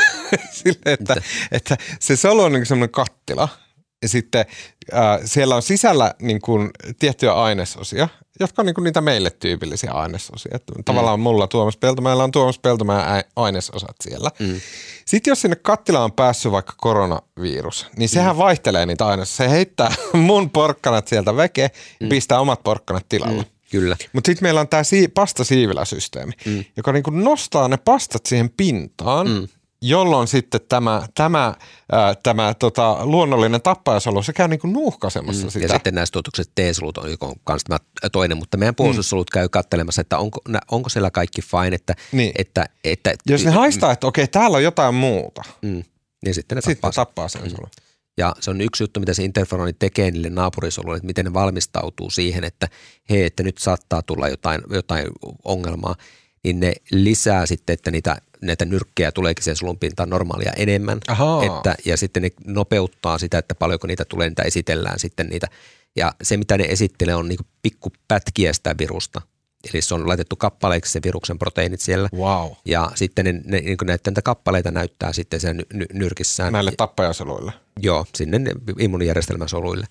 Sille, 0.52 0.82
että, 0.86 1.16
että 1.52 1.78
se 2.00 2.16
solu 2.16 2.42
on 2.42 2.52
niin 2.52 2.66
semmoinen 2.66 2.92
kattila– 2.92 3.50
sitten 4.06 4.46
äh, 4.94 5.20
siellä 5.26 5.56
on 5.56 5.62
sisällä 5.62 6.14
niin 6.22 6.42
kuin, 6.42 6.70
tiettyjä 7.00 7.34
ainesosia, 7.34 8.08
jotka 8.40 8.62
on 8.62 8.66
niin 8.66 8.74
kuin, 8.74 8.84
niitä 8.84 9.02
meille 9.02 9.30
tyypillisiä 9.30 9.92
ainesosia. 9.92 10.52
Että 10.56 10.74
tavallaan 10.86 11.20
mm. 11.20 11.24
mulla 11.24 11.48
Tuomas 11.48 11.78
Peltomäellä 11.78 12.24
on 12.24 12.32
Tuomas 12.32 12.60
Peltomäen 12.60 13.24
ainesosat 13.36 13.96
siellä. 14.02 14.32
Mm. 14.40 14.62
Sitten 15.06 15.32
jos 15.32 15.42
sinne 15.42 15.56
kattilaan 15.56 16.04
on 16.04 16.12
päässyt 16.12 16.52
vaikka 16.52 16.74
koronavirus, 16.78 17.88
niin 17.98 18.10
sehän 18.10 18.36
mm. 18.36 18.40
vaihtelee 18.40 18.86
niitä 18.86 19.08
ainesosia. 19.08 19.46
Se 19.46 19.52
heittää 19.52 19.96
mun 20.14 20.50
porkkanat 20.50 21.08
sieltä 21.08 21.36
veke 21.36 21.72
mm. 22.00 22.06
ja 22.06 22.10
pistää 22.10 22.40
omat 22.40 22.64
porkkanat 22.64 23.06
tilalle. 23.10 23.42
Mm. 23.42 23.50
Kyllä. 23.72 23.98
Mutta 24.14 24.28
sitten 24.28 24.46
meillä 24.46 24.62
on 24.62 24.68
tämä 24.68 24.84
si- 24.84 25.08
pastasiiviläsysteemi, 25.08 26.34
mm. 26.46 26.66
joka 26.78 26.92
niinku 26.92 27.10
nostaa 27.10 27.68
ne 27.68 27.78
pastat 27.78 28.26
siihen 28.26 28.50
pintaan 28.50 29.30
mm 29.30 29.48
jolloin 29.82 30.28
sitten 30.28 30.62
tämä, 30.70 31.08
tämä, 31.16 31.54
ää, 31.92 32.16
tämä 32.24 32.54
tota, 32.54 33.06
luonnollinen 33.06 33.62
tappajasolu, 33.62 34.24
se 34.24 34.34
käy 34.34 34.48
niin 34.48 34.60
kuin 34.60 34.74
nuuhkaisemassa 34.74 35.44
mm, 35.44 35.50
sitä. 35.50 35.66
Ja 35.66 35.74
sitten 35.74 35.96
näistä 35.96 36.14
tuotukset 36.14 36.52
T-solut 36.56 36.98
on 36.98 37.10
myös 37.50 37.64
tämä 37.64 37.80
toinen, 38.12 38.38
mutta 38.38 38.58
meidän 38.58 38.76
puolustussolut 38.76 39.28
mm. 39.30 39.34
käy 39.34 39.50
kattelemassa, 39.50 40.02
että 40.02 40.18
onko, 40.18 40.40
onko 40.72 40.90
siellä 40.90 41.12
kaikki 41.12 41.42
fine, 41.42 41.76
että, 41.76 41.96
niin. 42.12 42.32
että, 42.38 42.66
että 42.84 43.14
Jos 43.28 43.46
ne 43.46 43.52
haistaa, 43.52 43.92
että 43.92 44.08
okei, 44.08 44.28
täällä 44.28 44.58
on 44.58 44.64
jotain 44.64 44.96
muuta, 44.96 45.42
mm, 45.62 45.84
niin 46.26 46.34
sitten 46.36 46.56
ne 46.56 46.62
sitten 46.62 46.76
tappaa, 46.76 47.06
tappaa 47.06 47.28
sen 47.28 47.42
mm. 47.42 47.68
Ja 48.18 48.36
se 48.40 48.52
on 48.52 48.62
yksi 48.62 48.84
juttu, 48.84 49.00
mitä 49.00 49.14
se 49.14 49.24
interferoni 49.24 49.74
tekee 49.74 50.12
niille 50.12 50.30
naapurisoluille, 50.30 50.98
että 50.98 51.08
miten 51.08 51.26
ne 51.26 51.34
valmistautuu 51.34 52.10
siihen, 52.10 52.44
että 52.44 52.68
hei, 53.10 53.24
että 53.24 53.44
nyt 53.44 53.58
saattaa 53.58 54.02
tulla 54.02 54.30
jotain, 54.30 54.62
jotain 54.70 55.08
ongelmaa, 55.44 55.96
niin 56.44 56.60
ne 56.60 56.74
lisää 56.92 57.46
sitten, 57.46 57.74
että 57.74 57.92
niitä 57.92 58.18
näitä 58.42 58.66
nyrkkejä 58.66 59.12
tuleekin 59.12 59.44
sen 59.44 59.56
sulun 59.56 59.80
pintaan 59.80 60.10
normaalia 60.10 60.52
enemmän. 60.58 61.00
Että, 61.46 61.76
ja 61.86 61.98
sitten 61.98 62.24
ne 62.24 62.30
nopeuttaa 62.46 63.18
sitä, 63.18 63.38
että 63.38 63.56
paljonko 63.56 63.88
niitä 63.88 64.06
tulee, 64.06 64.30
niitä 64.30 64.44
esitellään 64.44 65.00
sitten 65.00 65.28
niitä. 65.28 65.48
Ja 65.96 66.12
se, 66.24 66.38
mitä 66.38 66.58
ne 66.58 66.64
esittelee, 66.64 67.16
on 67.16 67.28
niin 67.28 67.40
pikkupätkiä 67.62 68.54
sitä 68.54 68.76
virusta. 68.80 69.22
Eli 69.74 69.82
se 69.82 69.96
on 69.96 70.08
laitettu 70.08 70.36
kappaleiksi 70.36 70.92
se 70.92 71.00
viruksen 71.04 71.40
proteiinit 71.40 71.82
siellä. 71.82 72.10
Wow. 72.16 72.52
Ja 72.66 72.92
sitten 72.96 73.26
ne, 73.26 73.32
ne, 73.32 73.60
niin 73.62 73.78
näitä, 73.84 74.10
näitä 74.10 74.22
kappaleita 74.22 74.72
näyttää 74.72 75.14
sitten 75.14 75.40
sen 75.40 75.66
ny, 75.74 75.86
nyrkissään. 75.94 76.54
Näille 76.54 76.72
tappajasoluille? 76.78 77.54
Joo, 77.80 78.06
sinne 78.16 78.40
immunijärjestelmän 78.80 79.50
soluille. 79.50 79.86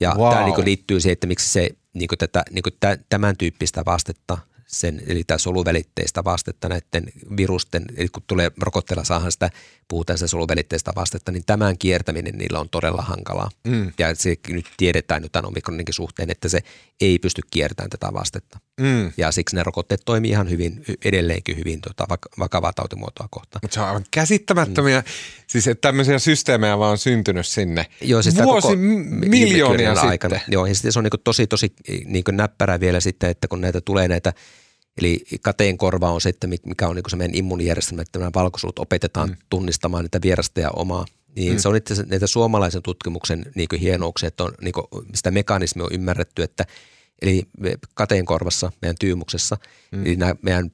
Ja 0.00 0.14
wow. 0.18 0.32
tämä 0.32 0.44
niin 0.46 0.64
liittyy 0.64 1.00
siihen, 1.00 1.12
että 1.12 1.26
miksi 1.26 1.52
se 1.52 1.70
niin 1.94 2.08
tätä, 2.18 2.44
niin 2.50 2.64
tämän 3.08 3.36
tyyppistä 3.36 3.82
vastetta– 3.84 4.38
sen, 4.66 5.02
eli 5.06 5.24
tämä 5.24 5.38
soluvälitteistä 5.38 6.24
vastetta 6.24 6.68
näiden 6.68 7.12
virusten, 7.36 7.84
eli 7.96 8.08
kun 8.08 8.22
tulee 8.26 8.50
rokotteella 8.60 9.04
saahan 9.04 9.32
sitä, 9.32 9.50
puhutaan 9.92 10.18
sitä 10.18 10.28
soluvälitteistä 10.28 10.92
vastetta, 10.96 11.32
niin 11.32 11.42
tämän 11.46 11.78
kiertäminen 11.78 12.38
niillä 12.38 12.60
on 12.60 12.68
todella 12.68 13.02
hankalaa. 13.02 13.50
Mm. 13.64 13.92
Ja 13.98 14.14
se 14.14 14.36
nyt 14.48 14.66
tiedetään 14.76 15.22
nyt 15.22 15.32
tämän 15.32 15.48
omikroninkin 15.48 15.94
suhteen, 15.94 16.30
että 16.30 16.48
se 16.48 16.60
ei 17.00 17.18
pysty 17.18 17.42
kiertämään 17.50 17.90
tätä 17.90 18.08
vastetta. 18.12 18.58
Mm. 18.80 19.12
Ja 19.16 19.32
siksi 19.32 19.56
ne 19.56 19.62
rokotteet 19.62 20.02
toimii 20.04 20.30
ihan 20.30 20.50
hyvin, 20.50 20.84
edelleenkin 21.04 21.56
hyvin 21.56 21.80
tota, 21.80 22.06
vakavaa 22.38 22.72
tautimuotoa 22.72 23.26
kohtaan. 23.30 23.60
Mutta 23.62 23.74
se 23.74 23.80
on 23.80 23.86
aivan 23.86 24.04
käsittämättömiä, 24.10 25.00
mm. 25.00 25.06
siis 25.46 25.68
että 25.68 25.88
tämmöisiä 25.88 26.18
systeemejä 26.18 26.78
vaan 26.78 26.90
on 26.90 26.98
syntynyt 26.98 27.46
sinne 27.46 27.86
Joo, 28.00 28.22
siis 28.22 28.36
vuosi 28.36 28.68
koko 28.68 28.76
miljoonia 29.26 29.94
sitten. 29.94 30.10
Aikana. 30.10 30.40
Joo, 30.48 30.66
ja 30.66 30.74
sitten 30.74 30.92
se 30.92 30.98
on 30.98 31.04
niin 31.04 31.20
tosi, 31.24 31.46
tosi 31.46 31.72
niin 32.04 32.24
näppärä 32.30 32.80
vielä 32.80 33.00
sitten, 33.00 33.30
että 33.30 33.48
kun 33.48 33.60
näitä 33.60 33.80
tulee 33.80 34.08
näitä 34.08 34.32
Eli 34.98 35.24
kateenkorva 35.42 36.10
on 36.10 36.20
se, 36.20 36.28
että 36.28 36.46
mikä 36.46 36.88
on 36.88 36.96
niin 36.96 37.04
se 37.08 37.16
meidän 37.16 37.36
immuunijärjestelmä, 37.36 38.02
että 38.02 38.18
nämä 38.18 38.30
valkoisuut 38.34 38.78
opetetaan 38.78 39.28
mm. 39.28 39.36
tunnistamaan 39.50 40.04
niitä 40.04 40.20
vierasta 40.22 40.60
ja 40.60 40.70
omaa. 40.70 41.04
Niin 41.36 41.52
mm. 41.52 41.58
se 41.58 41.68
on 41.68 41.76
itse 41.76 42.02
näitä 42.02 42.26
suomalaisen 42.26 42.82
tutkimuksen 42.82 43.46
niin 43.54 43.68
hienouksia, 43.80 44.26
että 44.26 44.44
on, 44.44 44.52
niin 44.60 44.74
sitä 45.14 45.30
mekanismia 45.30 45.84
on 45.84 45.92
ymmärretty, 45.92 46.42
että 46.42 46.66
eli 47.22 47.42
kateenkorvassa, 47.94 48.72
meidän 48.82 48.96
tyymuksessa, 49.00 49.56
mm. 49.92 50.06
eli 50.06 50.16
nämä 50.16 50.34
meidän 50.42 50.70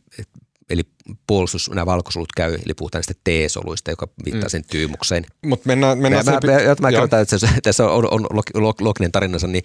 eli 0.71 0.83
puolustus, 1.27 1.71
nämä 1.71 1.87
valkosulut 1.87 2.33
käy, 2.37 2.55
eli 2.55 2.75
puhutaan 2.75 3.01
niistä 3.01 3.15
T-soluista, 3.25 3.91
joka 3.91 4.09
viittaa 4.25 4.49
mm. 4.49 4.51
sen 4.51 4.65
tyymukseen. 4.71 5.27
Mutta 5.47 5.67
mennään, 5.67 5.99
mennään 5.99 6.25
mä, 6.25 6.33
mä, 6.33 6.39
mä, 6.41 6.77
mä 6.81 6.91
kerrotaan, 6.91 7.23
että 7.23 7.37
tässä 7.63 7.91
on, 7.91 8.13
on, 8.13 8.27
on 8.55 8.75
loginen 8.81 9.13
tarinansa, 9.13 9.47
niin, 9.47 9.65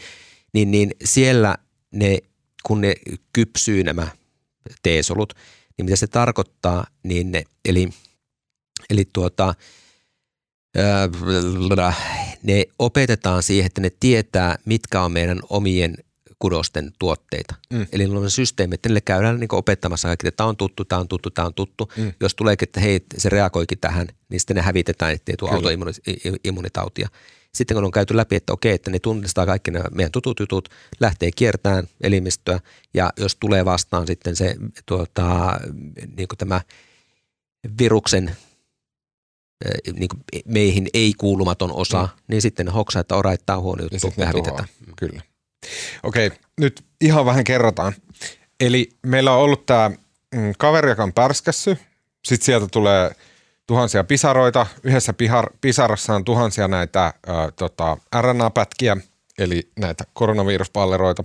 niin, 0.54 0.72
niin 0.72 0.91
siellä 1.04 1.56
ne, 1.91 2.18
kun 2.64 2.82
ne 2.82 2.95
kypsyy 3.34 3.84
nämä 3.84 4.08
T-solut, 4.82 5.34
niin 5.78 5.86
mitä 5.86 5.95
se 5.95 6.07
tarkoittaa, 6.07 6.88
niin 7.03 7.32
ne, 7.32 7.43
eli, 7.66 7.89
eli 8.89 9.09
tuota, 9.14 9.53
ne 12.43 12.66
opetetaan 12.80 13.43
siihen, 13.43 13.66
että 13.66 13.82
ne 13.82 13.91
tietää, 13.99 14.57
mitkä 14.66 15.01
on 15.01 15.11
meidän 15.11 15.39
omien 15.49 15.95
kudosten 16.39 16.91
tuotteita. 16.99 17.55
Mm. 17.70 17.88
Eli 17.91 18.05
on 18.05 18.32
systeemi, 18.32 18.76
että 18.76 18.89
niille 18.89 19.01
käydään 19.01 19.39
niin 19.39 19.55
opettamassa 19.55 20.07
kaikki, 20.07 20.28
että 20.28 20.38
tämä 20.38 20.49
on 20.49 20.57
tuttu, 20.57 20.86
tämä 20.86 20.99
on 20.99 21.07
tuttu, 21.07 21.30
tämä 21.30 21.45
on 21.45 21.53
tuttu. 21.53 21.91
Mm. 21.97 22.14
Jos 22.20 22.36
tuleekin, 22.36 22.68
että 22.68 22.80
hei, 22.80 23.05
se 23.18 23.30
reagoikin 23.30 23.80
tähän, 23.80 24.07
niin 24.30 24.39
sitten 24.39 24.55
ne 24.55 24.61
hävitetään, 24.61 25.14
ettei 25.14 25.36
tule 25.38 25.51
autoimmunitautia. 25.51 27.09
Sitten 27.56 27.76
kun 27.76 27.84
on 27.84 27.91
käyty 27.91 28.18
läpi, 28.18 28.36
että 28.36 28.54
okei, 28.54 28.74
että 28.74 28.91
ne 28.91 28.99
tunnistaa 28.99 29.45
kaikki 29.45 29.72
nämä 29.72 29.86
meidän 29.91 30.12
tutut 30.12 30.39
jutut, 30.39 30.70
lähtee 30.99 31.32
kiertämään 31.32 31.88
elimistöä 32.01 32.60
ja 32.93 33.14
jos 33.18 33.36
tulee 33.36 33.66
vastaan 33.66 34.08
sitten 34.08 34.36
se 34.36 34.56
tuota, 34.86 35.60
niin 36.18 36.28
kuin 36.28 36.38
tämä 36.38 36.62
viruksen 37.80 38.36
niin 39.93 40.10
kuin 40.10 40.24
meihin 40.45 40.88
ei 40.93 41.14
kuulumaton 41.18 41.72
osa, 41.72 42.01
mm. 42.01 42.24
niin 42.28 42.41
sitten 42.41 42.70
hoksaa, 42.70 42.99
että 42.99 43.16
ora, 43.16 43.36
tämä 43.45 43.58
on 43.58 43.64
huono 43.64 43.84
juttu, 43.84 44.14
ja 44.18 44.26
hävitetään. 44.26 44.68
Kyllä. 44.97 45.22
Okei, 46.04 46.32
nyt 46.60 46.84
ihan 47.01 47.26
vähän 47.26 47.43
kerrotaan. 47.43 47.93
Eli 48.60 48.89
meillä 49.06 49.32
on 49.32 49.39
ollut 49.39 49.66
tämä 49.66 49.91
mm, 50.36 50.54
kaveri, 50.58 50.89
joka 50.89 51.04
on 51.04 51.14
pärskässy. 51.14 51.78
Sitten 52.26 52.45
sieltä 52.45 52.68
tulee 52.68 53.16
tuhansia 53.68 54.03
pisaroita. 54.03 54.68
Yhdessä 54.84 55.14
pihar, 55.14 55.49
pisarassa 55.61 56.16
on 56.16 56.26
tuhansia 56.26 56.68
näitä 56.68 57.05
ä, 57.05 57.14
tota, 57.55 57.97
RNA-pätkiä, 58.22 58.97
eli 59.38 59.72
näitä 59.80 60.03
koronaviruspalleroita. 60.14 61.24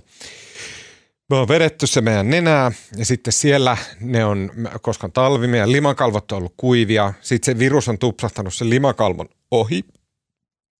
Me 1.29 1.35
on 1.35 1.47
vedetty 1.47 1.87
se 1.87 2.01
meidän 2.01 2.29
nenää 2.29 2.71
ja 2.97 3.05
sitten 3.05 3.33
siellä 3.33 3.77
ne 3.99 4.25
on, 4.25 4.51
koska 4.81 5.07
on 5.07 5.11
talvi, 5.11 5.47
meidän 5.47 5.71
limakalvot 5.71 6.31
on 6.31 6.37
ollut 6.37 6.53
kuivia. 6.57 7.13
Sitten 7.21 7.53
se 7.53 7.59
virus 7.59 7.89
on 7.89 7.97
tupsahtanut 7.97 8.53
sen 8.53 8.69
limakalvon 8.69 9.29
ohi 9.51 9.85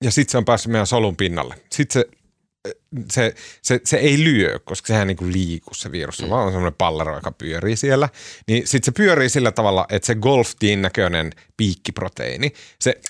ja 0.03 0.11
sitten 0.11 0.31
se 0.31 0.37
on 0.37 0.45
päässyt 0.45 0.71
meidän 0.71 0.87
solun 0.87 1.15
pinnalle. 1.15 1.55
Sitten 1.71 1.93
se 1.93 2.18
se, 3.11 3.35
se, 3.61 3.81
se 3.83 3.97
ei 3.97 4.23
lyö, 4.23 4.59
koska 4.59 4.87
sehän 4.87 5.07
niin 5.07 5.17
kuin 5.17 5.33
liiku 5.33 5.73
se 5.73 5.91
virus, 5.91 6.21
mm. 6.21 6.29
vaan 6.29 6.45
on 6.45 6.51
semmoinen 6.51 6.77
pallero, 6.77 7.15
joka 7.15 7.31
pyörii 7.31 7.75
siellä. 7.75 8.09
Niin 8.47 8.67
sitten 8.67 8.85
se 8.85 8.91
pyörii 8.91 9.29
sillä 9.29 9.51
tavalla, 9.51 9.85
että 9.89 10.05
se 10.05 10.15
golftiin 10.15 10.81
näköinen 10.81 11.31
piikkiproteiini, 11.57 12.53
se 12.79 13.01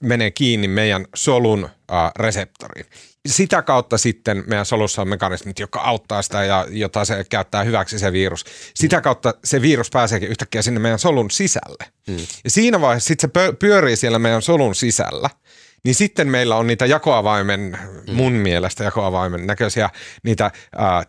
menee 0.00 0.30
kiinni 0.30 0.68
meidän 0.68 1.06
solun 1.14 1.64
äh, 1.92 2.12
reseptoriin. 2.18 2.86
Sitä 3.28 3.62
kautta 3.62 3.98
sitten 3.98 4.44
meidän 4.46 4.66
solussa 4.66 5.02
on 5.02 5.08
mekanismit, 5.08 5.58
jotka 5.58 5.80
auttaa 5.80 6.22
sitä 6.22 6.44
ja 6.44 6.66
jota 6.70 7.04
se 7.04 7.24
käyttää 7.30 7.64
hyväksi 7.64 7.98
se 7.98 8.12
virus. 8.12 8.44
Sitä 8.74 9.00
kautta 9.00 9.34
se 9.44 9.62
virus 9.62 9.90
pääseekin 9.90 10.28
yhtäkkiä 10.28 10.62
sinne 10.62 10.80
meidän 10.80 10.98
solun 10.98 11.30
sisälle. 11.30 11.84
Mm. 12.08 12.16
Ja 12.44 12.50
siinä 12.50 12.80
vaiheessa 12.80 13.08
sitten 13.08 13.30
se 13.34 13.52
pyörii 13.52 13.96
siellä 13.96 14.18
meidän 14.18 14.42
solun 14.42 14.74
sisällä– 14.74 15.30
niin 15.84 15.94
sitten 15.94 16.28
meillä 16.28 16.56
on 16.56 16.66
niitä 16.66 16.86
jakoavaimen, 16.86 17.78
mun 18.12 18.32
mm. 18.32 18.38
mielestä 18.38 18.84
jakoavaimen 18.84 19.46
näköisiä, 19.46 19.90
niitä 20.22 20.50
ää, 20.76 21.02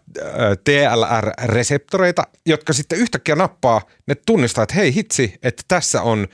TLR-reseptoreita, 0.63 2.23
jotka 2.45 2.73
sitten 2.73 2.99
yhtäkkiä 2.99 3.35
nappaa, 3.35 3.81
ne 4.07 4.15
tunnistaa, 4.15 4.63
että 4.63 4.75
hei 4.75 4.95
hitsi, 4.95 5.33
että 5.43 5.63
tässä 5.67 6.01
on 6.01 6.27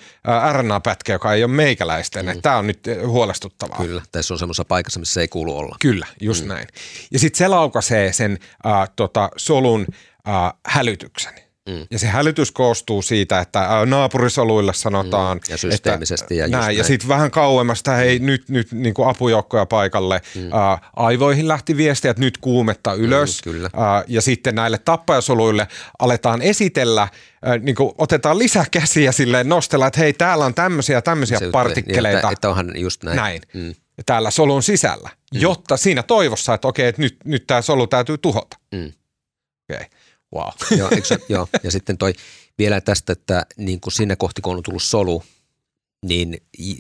RNA-pätkä, 0.51 1.13
joka 1.13 1.33
ei 1.33 1.43
ole 1.43 1.51
meikäläisten, 1.51 2.25
mm. 2.25 2.29
että 2.29 2.41
tämä 2.41 2.57
on 2.57 2.67
nyt 2.67 2.79
huolestuttavaa. 3.05 3.77
Kyllä, 3.77 4.01
tässä 4.11 4.33
on 4.33 4.37
semmoisessa 4.39 4.65
paikassa, 4.65 4.99
missä 4.99 5.13
se 5.13 5.21
ei 5.21 5.27
kuulu 5.27 5.57
olla. 5.57 5.75
Kyllä, 5.81 6.07
just 6.21 6.43
mm. 6.43 6.47
näin. 6.47 6.67
Ja 7.11 7.19
sitten 7.19 7.37
se 7.37 7.47
laukaisee 7.47 8.13
sen 8.13 8.37
ää, 8.63 8.87
tota, 8.95 9.29
solun 9.37 9.87
ää, 10.25 10.53
hälytyksen. 10.65 11.50
Mm. 11.69 11.87
Ja 11.91 11.99
se 11.99 12.07
hälytys 12.07 12.51
koostuu 12.51 13.01
siitä, 13.01 13.39
että 13.39 13.69
naapurisoluille 13.85 14.73
sanotaan. 14.73 15.37
Mm. 15.37 15.41
Ja 15.49 15.57
systeemisesti. 15.57 16.23
Että, 16.23 16.33
ja 16.33 16.47
näin, 16.47 16.61
näin. 16.61 16.77
Ja 16.77 16.83
sitten 16.83 17.09
vähän 17.09 17.31
kauemmasta, 17.31 17.91
hei 17.91 18.19
mm. 18.19 18.25
nyt, 18.25 18.49
nyt 18.49 18.71
niin 18.71 18.93
kuin 18.93 19.07
apujoukkoja 19.07 19.65
paikalle. 19.65 20.21
Mm. 20.35 20.53
Ä, 20.53 20.77
aivoihin 20.95 21.47
lähti 21.47 21.77
viesti, 21.77 22.07
että 22.07 22.21
nyt 22.21 22.37
kuumetta 22.37 22.93
ylös. 22.93 23.45
Mm, 23.45 23.51
kyllä. 23.51 23.69
Ä, 23.73 24.03
ja 24.07 24.21
sitten 24.21 24.55
näille 24.55 24.77
tappajasoluille 24.77 25.67
aletaan 25.99 26.41
esitellä, 26.41 27.01
ä, 27.01 27.57
niin 27.57 27.75
kuin 27.75 27.91
otetaan 27.97 28.39
lisää 28.39 28.65
käsiä 28.71 29.11
silleen 29.11 29.49
nostella, 29.49 29.87
että 29.87 29.99
hei 29.99 30.13
täällä 30.13 30.45
on 30.45 30.53
tämmöisiä 30.53 31.01
tämmöisiä 31.01 31.39
se, 31.39 31.49
partikkeleita. 31.51 32.17
Että, 32.17 32.29
että 32.29 32.49
onhan 32.49 32.79
just 32.79 33.03
näin. 33.03 33.15
näin. 33.15 33.41
Mm. 33.53 33.75
Täällä 34.05 34.31
solun 34.31 34.63
sisällä, 34.63 35.09
mm. 35.33 35.41
jotta 35.41 35.77
siinä 35.77 36.03
toivossa, 36.03 36.53
että 36.53 36.67
okei, 36.67 36.87
että 36.87 37.01
nyt, 37.01 37.17
nyt 37.25 37.47
tämä 37.47 37.61
solu 37.61 37.87
täytyy 37.87 38.17
tuhota. 38.17 38.57
Mm. 38.71 38.91
Okei. 39.69 39.85
Okay. 39.85 39.85
Wow. 40.35 40.49
joo, 40.79 40.89
eikö, 40.91 41.17
joo, 41.29 41.47
ja 41.63 41.71
sitten 41.71 41.97
toi 41.97 42.13
vielä 42.57 42.81
tästä, 42.81 43.13
että 43.13 43.45
niin 43.57 43.81
kuin 43.81 43.93
sinne 43.93 44.15
kohti 44.15 44.41
kun 44.41 44.55
on 44.57 44.63
tullut 44.63 44.83
solu, 44.83 45.23
niin 46.05 46.37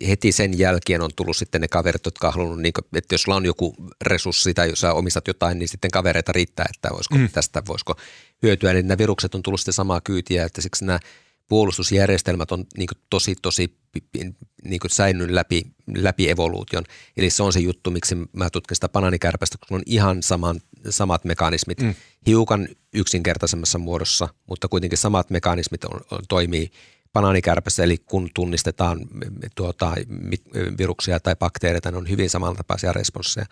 heti 0.07 0.31
sen 0.31 0.59
jälkeen 0.59 1.01
on 1.01 1.09
tullut 1.15 1.37
sitten 1.37 1.61
ne 1.61 1.67
kaverit, 1.67 2.05
jotka 2.05 2.27
on 2.27 2.33
halunnut, 2.33 2.59
niin 2.59 2.73
kuin, 2.73 2.85
että 2.95 3.13
jos 3.13 3.21
sulla 3.21 3.35
on 3.35 3.45
joku 3.45 3.75
resurssi 4.01 4.53
tai 4.53 4.69
jos 4.69 4.79
sä 4.79 4.93
omistat 4.93 5.27
jotain, 5.27 5.59
niin 5.59 5.69
sitten 5.69 5.91
kavereita 5.91 6.31
riittää, 6.31 6.65
että 6.75 6.89
voisiko 6.93 7.15
mm. 7.15 7.29
tästä 7.29 7.63
voisiko 7.67 7.95
hyötyä. 8.43 8.73
Niin 8.73 8.87
nämä 8.87 8.97
virukset 8.97 9.35
on 9.35 9.43
tullut 9.43 9.59
sitten 9.59 9.73
samaa 9.73 10.01
kyytiä, 10.01 10.45
että 10.45 10.61
siksi 10.61 10.85
nämä 10.85 10.99
puolustusjärjestelmät 11.47 12.51
on 12.51 12.65
niin 12.77 12.87
tosi, 13.09 13.35
tosi 13.41 13.77
niin 14.63 14.81
säilynyt 14.87 15.29
läpi, 15.29 15.63
läpi 15.97 16.29
evoluution. 16.29 16.83
Eli 17.17 17.29
se 17.29 17.43
on 17.43 17.53
se 17.53 17.59
juttu, 17.59 17.91
miksi 17.91 18.15
mä 18.33 18.49
tutkin 18.49 18.75
sitä 18.75 18.89
bananikärpästä, 18.89 19.57
kun 19.67 19.75
on 19.75 19.83
ihan 19.85 20.23
saman, 20.23 20.61
samat 20.89 21.25
mekanismit, 21.25 21.79
mm. 21.79 21.95
hiukan 22.27 22.67
yksinkertaisemmassa 22.93 23.77
muodossa, 23.77 24.29
mutta 24.49 24.67
kuitenkin 24.67 24.97
samat 24.97 25.29
mekanismit 25.29 25.83
on, 25.83 26.01
on, 26.11 26.19
toimii 26.29 26.71
banaanikärpässä, 27.13 27.83
eli 27.83 27.97
kun 27.97 28.29
tunnistetaan 28.33 28.99
tuota, 29.55 29.95
viruksia 30.77 31.19
tai 31.19 31.35
bakteereita, 31.35 31.91
ne 31.91 31.97
on 31.97 32.09
hyvin 32.09 32.29
samantapaisia 32.29 32.93
responsseja. 32.93 33.45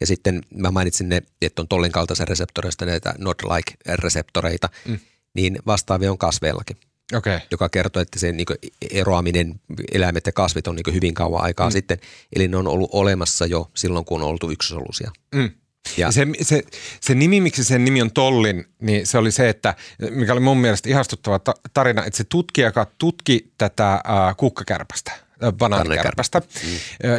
Ja 0.00 0.06
sitten 0.06 0.42
mä 0.54 0.70
mainitsin 0.70 1.08
ne, 1.08 1.22
että 1.42 1.62
on 1.62 1.68
tollin 1.68 1.92
kaltaisen 1.92 2.28
reseptoreista 2.28 2.86
näitä 2.86 3.14
NOD-like-reseptoreita, 3.18 4.68
mm. 4.88 4.98
niin 5.34 5.58
vastaavia 5.66 6.10
on 6.10 6.18
kasveillakin 6.18 6.76
okay. 7.16 7.40
joka 7.50 7.68
kertoo, 7.68 8.02
että 8.02 8.18
se 8.18 8.32
niin 8.32 8.46
eroaminen 8.90 9.60
eläimet 9.92 10.26
ja 10.26 10.32
kasvit 10.32 10.66
on 10.66 10.76
niin 10.76 10.94
hyvin 10.94 11.14
kauan 11.14 11.44
aikaa 11.44 11.68
mm. 11.68 11.72
sitten. 11.72 11.98
Eli 12.36 12.48
ne 12.48 12.56
on 12.56 12.66
ollut 12.66 12.90
olemassa 12.92 13.46
jo 13.46 13.70
silloin, 13.74 14.04
kun 14.04 14.22
on 14.22 14.28
oltu 14.28 14.50
yksisoluisia. 14.50 15.10
Mm. 15.34 15.50
Ja. 15.96 16.12
Se, 16.12 16.26
se, 16.42 16.62
se 17.00 17.14
nimi, 17.14 17.40
miksi 17.40 17.64
sen 17.64 17.84
nimi 17.84 18.02
on 18.02 18.12
Tollin, 18.12 18.64
niin 18.80 19.06
se 19.06 19.18
oli 19.18 19.30
se, 19.32 19.48
että 19.48 19.74
mikä 20.10 20.32
oli 20.32 20.40
mun 20.40 20.58
mielestä 20.58 20.88
ihastuttava 20.88 21.40
tarina, 21.74 22.04
että 22.04 22.16
se 22.16 22.24
tutkija, 22.24 22.66
joka 22.66 22.86
tutki 22.98 23.52
tätä 23.58 23.92
äh, 23.92 24.36
kukkakärpästä– 24.36 25.12
banaanikärpästä. 25.52 26.40
Mm. 26.40 26.68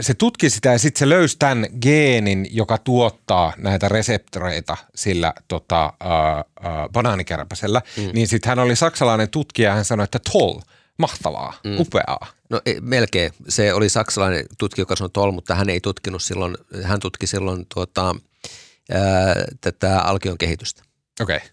Se 0.02 0.14
tutki 0.14 0.50
sitä 0.50 0.72
ja 0.72 0.80
sitten 0.80 1.00
se 1.00 1.10
löysi 1.10 1.36
tämän 1.40 1.66
geenin, 1.82 2.48
joka 2.52 2.78
tuottaa 2.78 3.54
näitä 3.58 3.90
reseptoreita 3.90 4.78
sillä 4.96 5.34
tota, 5.48 5.86
äh, 5.86 6.90
banaanikärpäsellä. 6.94 7.82
Mm. 7.98 8.10
Niin 8.14 8.28
sitten 8.28 8.50
hän 8.50 8.60
oli 8.60 8.76
saksalainen 8.76 9.30
tutkija 9.30 9.70
ja 9.70 9.76
hän 9.76 9.86
sanoi, 9.86 10.04
että 10.04 10.20
toll, 10.32 10.60
mahtavaa, 10.98 11.54
mm. 11.64 11.80
upeaa. 11.80 12.28
No 12.50 12.62
e, 12.66 12.74
melkein. 12.82 13.34
Se 13.50 13.74
oli 13.74 13.90
saksalainen 13.90 14.46
tutkija, 14.58 14.82
joka 14.82 14.96
sanoi 14.96 15.10
toll, 15.14 15.32
mutta 15.32 15.56
hän 15.56 15.70
ei 15.70 15.80
tutkinut 15.82 16.24
silloin, 16.24 16.58
hän 16.84 17.00
tutki 17.00 17.28
silloin 17.28 17.66
tuota, 17.74 18.16
ää, 18.92 19.36
tätä 19.62 20.00
alkion 20.00 20.38
kehitystä. 20.38 20.84
Okei. 21.22 21.38
Okay. 21.38 21.50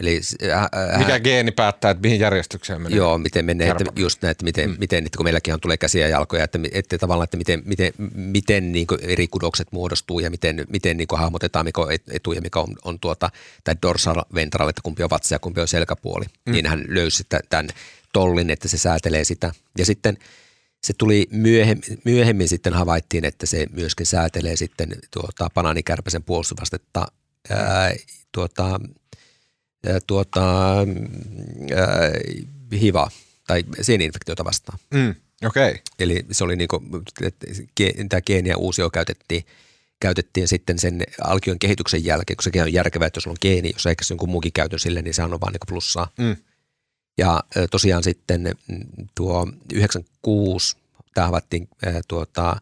Eli, 0.00 0.20
äh, 0.52 0.98
Mikä 0.98 1.20
geeni 1.20 1.50
päättää, 1.50 1.90
että 1.90 2.02
mihin 2.02 2.20
järjestykseen 2.20 2.82
menee? 2.82 2.96
Joo, 2.96 3.18
miten 3.18 3.44
menee, 3.44 3.70
että 3.70 3.84
just 3.96 4.22
näin, 4.22 4.30
että 4.30 4.44
miten, 4.44 4.70
mm. 4.70 4.76
miten 4.78 5.06
kun 5.16 5.26
meilläkin 5.26 5.54
on 5.54 5.60
tulee 5.60 5.76
käsiä 5.76 6.02
ja 6.02 6.08
jalkoja, 6.08 6.44
että, 6.44 6.58
että 6.72 6.98
tavallaan, 6.98 7.24
että 7.24 7.36
miten, 7.36 7.62
miten, 7.64 7.92
miten 8.14 8.72
niin 8.72 8.86
eri 9.00 9.28
kudokset 9.28 9.68
muodostuu 9.72 10.20
ja 10.20 10.30
miten, 10.30 10.66
miten 10.68 10.96
niin 10.96 11.08
hahmotetaan, 11.12 11.64
mikä 11.64 11.80
on 11.80 11.88
etu 12.10 12.32
ja 12.32 12.40
mikä 12.40 12.60
on, 12.60 12.76
on 12.84 13.00
tuota, 13.00 13.30
tai 13.64 13.74
dorsal 13.82 14.22
ventral, 14.34 14.68
että 14.68 14.82
kumpi 14.82 15.02
on 15.02 15.10
vatsa 15.10 15.34
ja 15.34 15.38
kumpi 15.38 15.60
on 15.60 15.68
selkäpuoli. 15.68 16.24
Mm. 16.24 16.52
Niin 16.52 16.66
hän 16.66 16.84
löysi 16.88 17.24
tämän 17.48 17.68
tollin, 18.12 18.50
että 18.50 18.68
se 18.68 18.78
säätelee 18.78 19.24
sitä. 19.24 19.52
Ja 19.78 19.86
sitten 19.86 20.18
se 20.86 20.92
tuli 20.98 21.26
myöhemmin, 21.30 22.00
myöhemmin 22.04 22.48
sitten 22.48 22.72
havaittiin, 22.72 23.24
että 23.24 23.46
se 23.46 23.66
myöskin 23.72 24.06
säätelee 24.06 24.56
sitten 24.56 24.88
tuota, 25.10 25.50
banaanikärpäsen 25.54 26.22
puolustusvastetta 26.22 27.06
ää, 27.50 27.94
tuota, 28.32 28.80
tuota, 30.06 30.76
ää, 30.78 32.10
HIV 32.72 32.94
tai 33.46 33.64
sieninfektiota 33.80 34.44
vastaan. 34.44 34.78
Mm, 34.94 35.14
okay. 35.44 35.74
Eli 35.98 36.26
se 36.30 36.44
oli 36.44 36.56
niin 36.56 36.68
kuin, 36.68 36.82
tämä 38.08 38.20
geeniä 38.20 38.56
uusio 38.56 38.90
käytettiin, 38.90 39.44
käytettiin 40.00 40.48
sitten 40.48 40.78
sen 40.78 41.02
alkion 41.24 41.58
kehityksen 41.58 42.04
jälkeen, 42.04 42.36
kun 42.36 42.44
sekin 42.44 42.62
on 42.62 42.72
järkevää, 42.72 43.06
että 43.06 43.18
jos 43.18 43.26
on 43.26 43.36
geeni, 43.42 43.70
jos 43.72 43.86
ehkä 43.86 44.04
jonkun 44.10 44.30
muukin 44.30 44.52
käytön 44.52 44.78
sille, 44.78 45.02
niin 45.02 45.14
se 45.14 45.22
on 45.22 45.40
vaan 45.40 45.52
niin 45.52 45.60
plussaa. 45.68 46.10
Mm. 46.18 46.36
Ja 47.18 47.44
tosiaan 47.70 48.02
sitten 48.02 48.54
tuo 49.14 49.48
96, 49.72 50.76
tämä 51.14 51.26
havaittiin 51.26 51.68
tuota, 52.08 52.56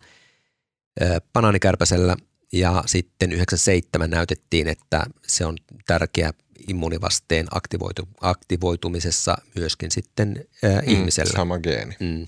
banaanikärpäsellä 1.32 2.16
ja 2.52 2.82
sitten 2.86 3.32
97 3.32 4.10
näytettiin, 4.10 4.68
että 4.68 5.06
se 5.26 5.46
on 5.46 5.56
tärkeä 5.86 6.32
immunivasteen 6.68 7.46
aktivoitu, 7.50 8.08
aktivoitumisessa 8.20 9.36
myöskin 9.54 9.90
sitten 9.90 10.44
ää, 10.62 10.80
mm, 10.80 10.92
ihmisellä. 10.92 11.32
Sama 11.32 11.58
geeni. 11.58 11.96
Mm. 12.00 12.26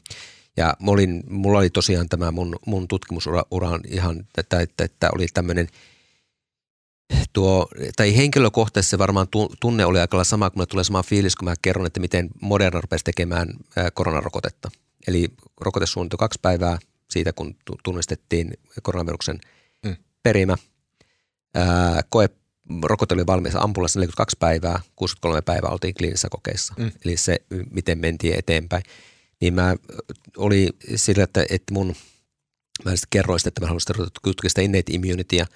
Ja 0.56 0.76
olin, 0.86 1.24
mulla 1.28 1.58
oli 1.58 1.70
tosiaan 1.70 2.08
tämä 2.08 2.30
mun, 2.30 2.56
mun 2.66 2.88
tutkimusura 2.88 3.42
ihan, 3.88 4.26
että, 4.38 4.60
että, 4.60 4.84
että 4.84 5.10
oli 5.14 5.26
tämmöinen 5.34 5.68
tuo, 7.32 7.68
tai 7.96 8.16
henkilökohtaisesti 8.16 8.90
se 8.90 8.98
varmaan 8.98 9.26
tunne 9.60 9.86
oli 9.86 10.00
aika 10.00 10.24
sama, 10.24 10.50
kun 10.50 10.68
tulee 10.68 10.84
sama 10.84 11.02
fiilis, 11.02 11.36
kun 11.36 11.48
mä 11.48 11.54
kerron, 11.62 11.86
että 11.86 12.00
miten 12.00 12.28
Moderna 12.40 12.80
rupesi 12.80 13.04
tekemään 13.04 13.48
koronarokotetta. 13.94 14.70
Eli 15.06 15.28
rokote 15.60 15.86
kaksi 16.18 16.38
päivää 16.42 16.78
siitä, 17.10 17.32
kun 17.32 17.56
tunnistettiin 17.84 18.54
koronaviruksen 18.82 19.38
mm. 19.84 19.96
perimä. 20.22 20.56
Ää, 21.54 22.02
koe, 22.08 22.28
rokote 22.82 23.14
oli 23.14 23.26
valmis 23.26 23.56
ampullassa 23.56 24.00
42 24.00 24.36
päivää, 24.40 24.80
63 24.96 25.42
päivää 25.42 25.70
oltiin 25.70 25.94
kliinisessä 25.94 26.28
kokeissa. 26.30 26.74
Mm. 26.78 26.90
Eli 27.04 27.16
se, 27.16 27.36
miten 27.70 27.98
mentiin 27.98 28.38
eteenpäin. 28.38 28.82
Niin 29.40 29.54
mä 29.54 29.76
oli 30.36 30.68
sillä, 30.94 31.24
että, 31.24 31.46
että 31.50 31.74
mun, 31.74 31.94
mä 32.84 32.92
kerroin 33.10 33.40
sitä, 33.40 33.48
että 33.48 33.60
mä 33.60 33.66
haluaisin 33.66 33.96
tutkia 34.22 34.48
sitä 34.48 34.62
innate 34.62 34.92
immunitya, 34.92 35.46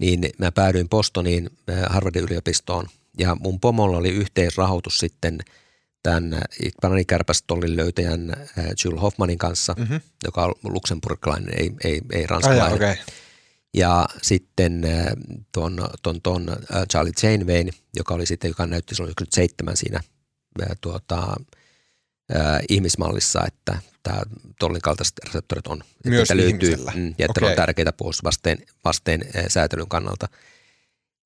niin 0.00 0.30
mä 0.38 0.52
päädyin 0.52 0.88
Bostoniin 0.88 1.50
Harvardin 1.88 2.24
yliopistoon 2.24 2.86
ja 3.18 3.36
mun 3.40 3.60
pomolla 3.60 3.96
oli 3.96 4.10
yhteisrahoitus 4.10 4.98
sitten– 4.98 5.38
tämän 6.02 6.42
bananikärpästollin 6.82 7.76
löytäjän 7.76 8.36
Jules 8.84 9.02
Hoffmanin 9.02 9.38
kanssa, 9.38 9.74
mm-hmm. 9.78 10.00
joka 10.24 10.44
on 10.44 10.54
luksemburgilainen, 10.64 11.54
ei, 11.58 11.70
ei, 11.84 12.00
ei 12.12 12.26
ranskalainen. 12.26 12.74
Okay. 12.74 12.96
Ja 13.74 14.08
sitten 14.22 14.82
tuon, 15.52 15.88
tuon, 16.02 16.22
tuon 16.22 16.46
Charlie 16.90 17.12
Janeway, 17.22 17.64
joka 17.96 18.14
oli 18.14 18.26
sitten, 18.26 18.48
joka 18.48 18.66
näytti 18.66 18.94
silloin 18.94 19.14
seitsemän 19.30 19.76
siinä 19.76 20.00
tuota, 20.80 21.18
äh, 21.18 21.46
ihmismallissa, 22.68 23.40
että 23.46 23.78
tämä 24.02 24.22
tollin 24.58 24.82
kaltaiset 24.82 25.14
reseptorit 25.26 25.66
on, 25.66 25.82
Myös 26.04 26.30
että 26.30 26.42
löytyy, 26.42 26.76
mm, 26.76 27.06
ja 27.06 27.26
että 27.26 27.30
okay. 27.30 27.42
ne 27.42 27.50
on 27.50 27.56
tärkeitä 27.56 27.92
puolustusvasteen 27.92 28.58
vasteen, 28.84 29.24
säätelyn 29.48 29.88
kannalta– 29.88 30.28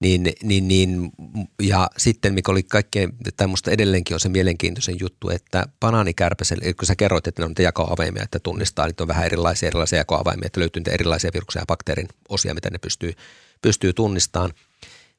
niin, 0.05 0.33
niin, 0.43 0.69
niin, 0.69 1.13
ja 1.63 1.91
sitten, 1.97 2.35
mikä 2.35 2.53
oli 2.53 2.63
kaikkein, 2.63 3.13
tai 3.37 3.47
musta 3.47 3.71
edelleenkin 3.71 4.15
on 4.15 4.21
se 4.21 4.29
mielenkiintoisen 4.29 5.01
juttu, 5.01 5.31
että 5.31 5.67
banaanikärpäselle, 5.81 6.75
kun 6.75 6.87
sä 6.87 6.97
kerroit, 6.97 7.27
että 7.27 7.43
ne 7.43 7.45
on 7.45 7.51
niitä 7.51 7.63
jakoavaimia, 7.63 8.23
että 8.23 8.39
tunnistaa, 8.39 8.87
että 8.87 9.05
on 9.05 9.09
vähän 9.09 9.27
erilaisia 9.27 9.67
erilaisia 9.67 9.99
jakoavaimia, 9.99 10.47
että 10.47 10.61
löytyy 10.61 10.81
niitä 10.81 10.91
erilaisia 10.91 11.31
viruksia 11.35 11.63
ja 11.63 11.67
bakteerin 11.67 12.09
osia, 12.29 12.55
mitä 12.55 12.71
ne 12.71 12.79
pystyy, 12.79 13.13
pystyy 13.63 13.93
tunnistamaan, 13.93 14.53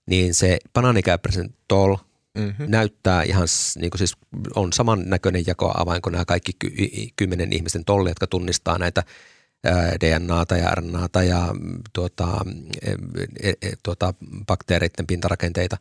niin 0.06 0.34
se 0.34 0.58
banaanikärpäsen 0.74 1.54
tol 1.68 1.96
mm-hmm. 2.36 2.66
näyttää 2.68 3.24
ihan, 3.24 3.48
niin 3.76 3.92
kuin 3.92 4.00
siis 4.00 4.18
on 4.56 4.74
samannäköinen 4.74 5.44
jakoavain 5.48 6.02
kuin 6.02 6.12
nämä 6.12 6.26
kaikki 6.26 6.52
ky- 6.60 6.74
kymmenen 7.16 7.54
ihmisten 7.54 7.86
tolli, 7.86 8.10
jotka 8.10 8.28
tunnistaa 8.28 8.78
näitä 8.78 9.04
DNAta 10.02 10.58
ja 10.58 10.72
RNAta 10.72 11.24
ja 11.24 11.54
mm, 11.54 11.80
tuota, 11.94 12.46
e, 12.82 12.92
e, 13.50 13.54
e, 13.62 13.72
tuota, 13.84 14.14
bakteereiden 14.48 15.08
pintarakenteita, 15.08 15.78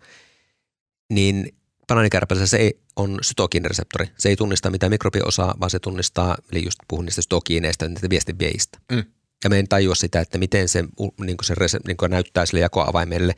niin 1.11 1.55
banaanikärpäsellä 1.89 2.47
se 2.47 2.57
ei, 2.57 2.81
on 2.97 3.19
sytokiinireseptori. 3.23 4.07
Se 4.19 4.29
ei 4.29 4.37
tunnista 4.37 4.71
mitään 4.71 4.93
mikrobiosaa, 4.93 5.55
vaan 5.61 5.71
se 5.71 5.79
tunnistaa, 5.79 6.37
eli 6.53 6.65
just 6.65 6.79
puhun 6.89 7.05
niistä 7.05 7.23
sytokiineista, 7.23 7.89
niistä 7.89 8.11
viestinviejistä. 8.11 8.79
Mm. 8.93 9.05
Ja 9.45 9.51
me 9.51 9.59
en 9.59 9.69
tajua 9.69 9.95
sitä, 9.95 10.21
että 10.21 10.39
miten 10.39 10.69
se, 10.69 10.85
niin 11.21 11.37
se 11.43 11.79
niin 11.87 11.97
näyttää 12.09 12.47
sille 12.47 12.61
jakoavaimelle, 12.61 13.35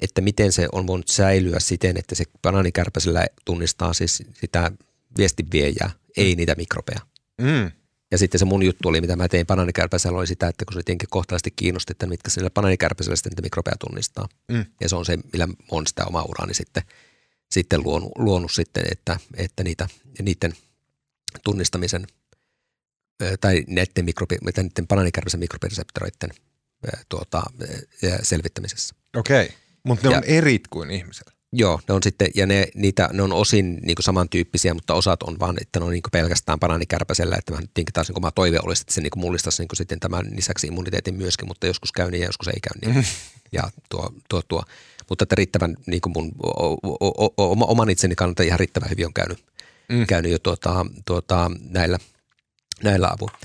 että 0.00 0.20
miten 0.20 0.52
se 0.52 0.68
on 0.72 0.86
voinut 0.86 1.08
säilyä 1.08 1.60
siten, 1.60 1.96
että 1.96 2.14
se 2.14 2.24
banaanikärpäsellä 2.42 3.26
tunnistaa 3.44 3.92
siis 3.92 4.22
sitä 4.40 4.72
viestinviejää, 5.18 5.88
mm. 5.88 6.12
ei 6.16 6.34
niitä 6.34 6.54
mikrobeja. 6.54 7.00
Mm. 7.40 7.70
Ja 8.10 8.18
sitten 8.18 8.38
se 8.38 8.44
mun 8.44 8.62
juttu 8.62 8.88
oli, 8.88 9.00
mitä 9.00 9.16
mä 9.16 9.28
tein 9.28 9.46
bananikärpäisellä, 9.46 10.18
oli 10.18 10.26
sitä, 10.26 10.48
että 10.48 10.64
kun 10.64 10.74
se 10.74 10.82
tietenkin 10.82 11.08
kohtalaisesti 11.08 11.50
kiinnosti, 11.50 11.92
että 11.92 12.06
mitkä 12.06 12.30
sillä 12.30 12.50
bananikärpäisellä 12.50 13.16
sitten 13.16 13.30
niitä 13.30 13.42
mikrobeja 13.42 13.76
tunnistaa. 13.80 14.28
Mm. 14.48 14.64
Ja 14.80 14.88
se 14.88 14.96
on 14.96 15.04
se, 15.04 15.18
millä 15.32 15.48
on 15.70 15.86
sitä 15.86 16.04
omaa 16.04 16.24
uraani 16.24 16.54
sitten, 16.54 16.82
sitten 17.50 17.82
luonut, 17.84 18.12
luonut 18.18 18.52
sitten, 18.52 18.84
että, 18.92 19.16
että 19.36 19.64
niitä, 19.64 19.88
niiden 20.22 20.52
tunnistamisen 21.44 22.06
tai 23.40 23.64
näiden, 23.68 24.04
mikrobi, 24.04 24.36
näiden 24.42 24.88
bananikärpäisen 24.88 25.40
mikrobireseptoreiden 25.40 26.30
tuota, 27.08 27.42
selvittämisessä. 28.22 28.94
Okei, 29.16 29.44
okay. 29.44 29.56
Mutta 29.84 30.08
ne 30.08 30.14
ja, 30.14 30.18
on 30.18 30.24
erit 30.24 30.68
kuin 30.68 30.90
ihmisellä. 30.90 31.32
Joo, 31.52 31.80
ne 31.88 31.94
on 31.94 32.02
sitten, 32.02 32.28
ja 32.34 32.46
ne, 32.46 32.68
niitä, 32.74 33.08
ne 33.12 33.22
on 33.22 33.32
osin 33.32 33.78
niin 33.82 33.94
kuin 33.94 34.04
samantyyppisiä, 34.04 34.74
mutta 34.74 34.94
osat 34.94 35.22
on 35.22 35.38
vaan, 35.40 35.56
että 35.60 35.78
ne 35.78 35.84
on 35.84 35.92
niin 35.92 36.02
kuin 36.02 36.10
pelkästään 36.10 36.60
bananikärpäsellä, 36.60 37.36
että 37.38 37.52
mä 37.52 37.60
nyt 37.60 37.86
taas 37.92 38.08
niin 38.08 38.14
kuin 38.14 38.24
mä 38.24 38.30
toive 38.30 38.58
olisi, 38.62 38.82
että 38.82 38.94
se 38.94 39.00
niin 39.00 39.10
kuin 39.10 39.20
mullistaisi 39.20 39.62
niin 39.62 39.68
kuin 39.68 39.76
sitten 39.76 40.00
tämän 40.00 40.26
lisäksi 40.36 40.66
immuniteetin 40.66 41.14
myöskin, 41.14 41.48
mutta 41.48 41.66
joskus 41.66 41.92
käy 41.92 42.10
niin 42.10 42.20
ja 42.20 42.26
joskus 42.26 42.48
ei 42.48 42.60
käy 42.62 42.92
niin. 42.92 43.06
ja 43.52 43.62
tuo, 43.88 44.12
tuo, 44.28 44.42
tuo. 44.48 44.62
Mutta 45.08 45.22
että 45.22 45.34
riittävän 45.34 45.76
niin 45.86 46.00
kuin 46.00 46.12
mun 46.12 46.32
o, 46.42 46.72
o, 46.72 47.32
o, 47.36 47.52
oma, 47.52 47.64
oman 47.64 47.90
itseni 47.90 48.14
kannalta 48.14 48.42
ihan 48.42 48.58
riittävän 48.58 48.90
hyvin 48.90 49.06
on 49.06 49.14
käynyt, 49.14 49.44
mm. 49.88 50.06
käynyt 50.06 50.32
jo 50.32 50.38
tuota, 50.38 50.86
tuota, 51.06 51.50
näillä, 51.70 51.98
näillä 52.82 53.08
avulla. 53.08 53.38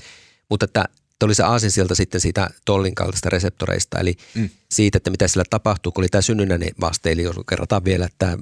Mutta 0.50 0.64
että 0.64 0.84
oli 1.24 1.34
se 1.34 1.42
aasinsilta 1.42 1.94
sitten 1.94 2.20
siitä 2.20 2.50
tollin 2.64 2.94
kaltaista 2.94 3.30
reseptoreista, 3.30 4.00
eli 4.00 4.14
mm. 4.34 4.48
siitä, 4.70 4.96
että 4.96 5.10
mitä 5.10 5.28
sillä 5.28 5.44
tapahtuu, 5.50 5.92
kun 5.92 6.02
oli 6.02 6.08
tämä 6.08 6.22
synnynnäinen 6.22 6.70
vaste, 6.80 7.12
eli 7.12 7.22
jos 7.22 7.36
kerrataan 7.48 7.84
vielä, 7.84 8.06
että 8.06 8.38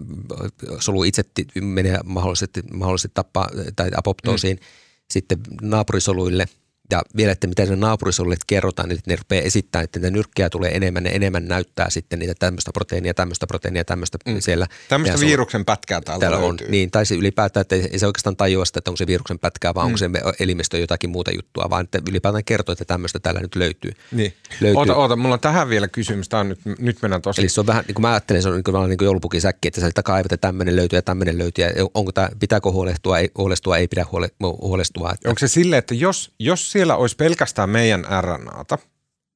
solu 0.79 1.05
itse 1.05 1.25
menee 1.61 1.99
mahdollisesti, 2.05 2.63
mahdollisesti 2.73 3.15
tappaa 3.15 3.49
tai 3.77 3.91
apoptoosiin 3.97 4.57
mm. 4.57 4.65
sitten 5.11 5.39
naapurisoluille– 5.63 6.47
ja 6.91 7.03
vielä, 7.17 7.33
että 7.33 7.47
mitä 7.47 7.67
ne 7.67 7.77
naapurisolle 7.77 8.37
kerrotaan, 8.47 8.89
niin 8.89 8.99
ne 9.07 9.17
rupeaa 9.17 9.43
esittämään, 9.43 9.85
että 9.85 9.99
niitä 9.99 10.11
nyrkkiä 10.11 10.51
tulee 10.51 10.77
enemmän 10.77 11.05
ja 11.05 11.11
enemmän 11.11 11.49
näyttää 11.49 11.91
sitten 11.91 12.19
niitä 12.19 12.35
tämmöistä 12.39 12.71
proteiinia, 12.75 13.15
tämmöistä 13.15 13.47
proteiinia, 13.47 13.85
tämmöistä 13.85 14.19
mm. 14.27 14.41
siellä. 14.41 14.67
Tämmöistä 14.89 15.21
viruksen 15.21 15.65
pätkää 15.65 16.01
täällä, 16.01 16.21
täällä 16.21 16.39
on. 16.39 16.59
Niin, 16.69 16.91
tai 16.91 17.07
se 17.07 17.15
ylipäätään, 17.15 17.63
että 17.63 17.77
ei 17.77 17.99
se 17.99 18.07
oikeastaan 18.07 18.37
tajua 18.37 18.65
sitä, 18.65 18.79
että 18.79 18.91
onko 18.91 18.97
se 18.97 19.07
viruksen 19.07 19.39
pätkää, 19.39 19.75
vaan 19.75 19.87
mm. 19.87 19.89
onko 19.89 19.99
se 19.99 20.11
elimistö 20.41 20.79
jotakin 20.79 21.11
muuta 21.11 21.31
juttua, 21.31 21.71
vaan 21.71 21.85
että 21.85 22.01
ylipäätään 22.11 22.45
kertoo, 22.45 22.73
että 22.73 22.85
tämmöistä 22.85 23.19
täällä 23.19 23.41
nyt 23.41 23.57
löytyy. 23.57 23.93
Niin. 24.13 24.35
löytyy. 24.61 24.79
Oota, 24.79 24.95
oota, 24.95 25.17
mulla 25.17 25.35
on 25.35 25.41
tähän 25.41 25.69
vielä 25.69 25.89
kysymys. 25.89 26.29
Tämä 26.29 26.41
on 26.41 26.49
nyt, 26.49 26.61
nyt 26.79 27.03
mennään 27.03 27.23
tosi. 27.23 27.41
Eli 27.41 27.49
se 27.49 27.61
on 27.61 27.67
vähän, 27.67 27.85
niin 27.87 27.95
kuin 27.95 28.03
mä 28.03 28.11
ajattelen, 28.11 28.43
se 28.43 28.49
on 28.49 28.55
niin 28.55 28.65
kuin, 28.65 28.89
niin 28.89 28.99
kuin 28.99 29.07
joulupukin 29.07 29.41
säkki, 29.41 29.69
että 29.69 29.81
sieltä 29.81 30.03
kaivat 30.03 30.31
ja 30.31 30.39
tämmöinen 30.39 30.77
löytyy 30.77 30.99
ja 30.99 31.03
tämmöinen 31.03 31.39
löytyy. 31.39 31.65
Ja 31.65 31.71
onko 31.95 32.13
tämä, 32.13 32.29
pitääkö 32.41 32.71
huolestua, 32.71 33.19
ei, 33.19 33.31
huolestua, 33.39 33.79
ei 33.79 33.89
pidä 33.89 34.07
huole, 34.13 34.29
huolestua. 34.41 35.13
Että... 35.13 35.29
Onko 35.29 35.39
se 35.39 35.49
sille, 35.49 35.77
että 35.77 35.95
jos, 35.95 36.33
jos 36.39 36.73
siellä 36.75 36.97
olisi 36.97 37.17
pelkästään 37.17 37.71
meidän 37.71 38.07
RNAta, 38.21 38.79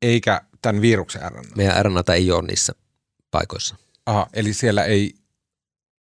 eikä 0.03 0.41
tämän 0.63 0.83
viruksen 0.83 1.23
RNAta. 1.33 1.57
Meidän 1.57 1.85
RNAta 1.85 2.15
ei 2.15 2.31
ole 2.31 2.43
niissä 2.43 2.73
paikoissa. 3.31 3.77
Aha, 4.07 4.27
eli 4.33 4.53
siellä 4.53 4.85
ei 4.85 5.15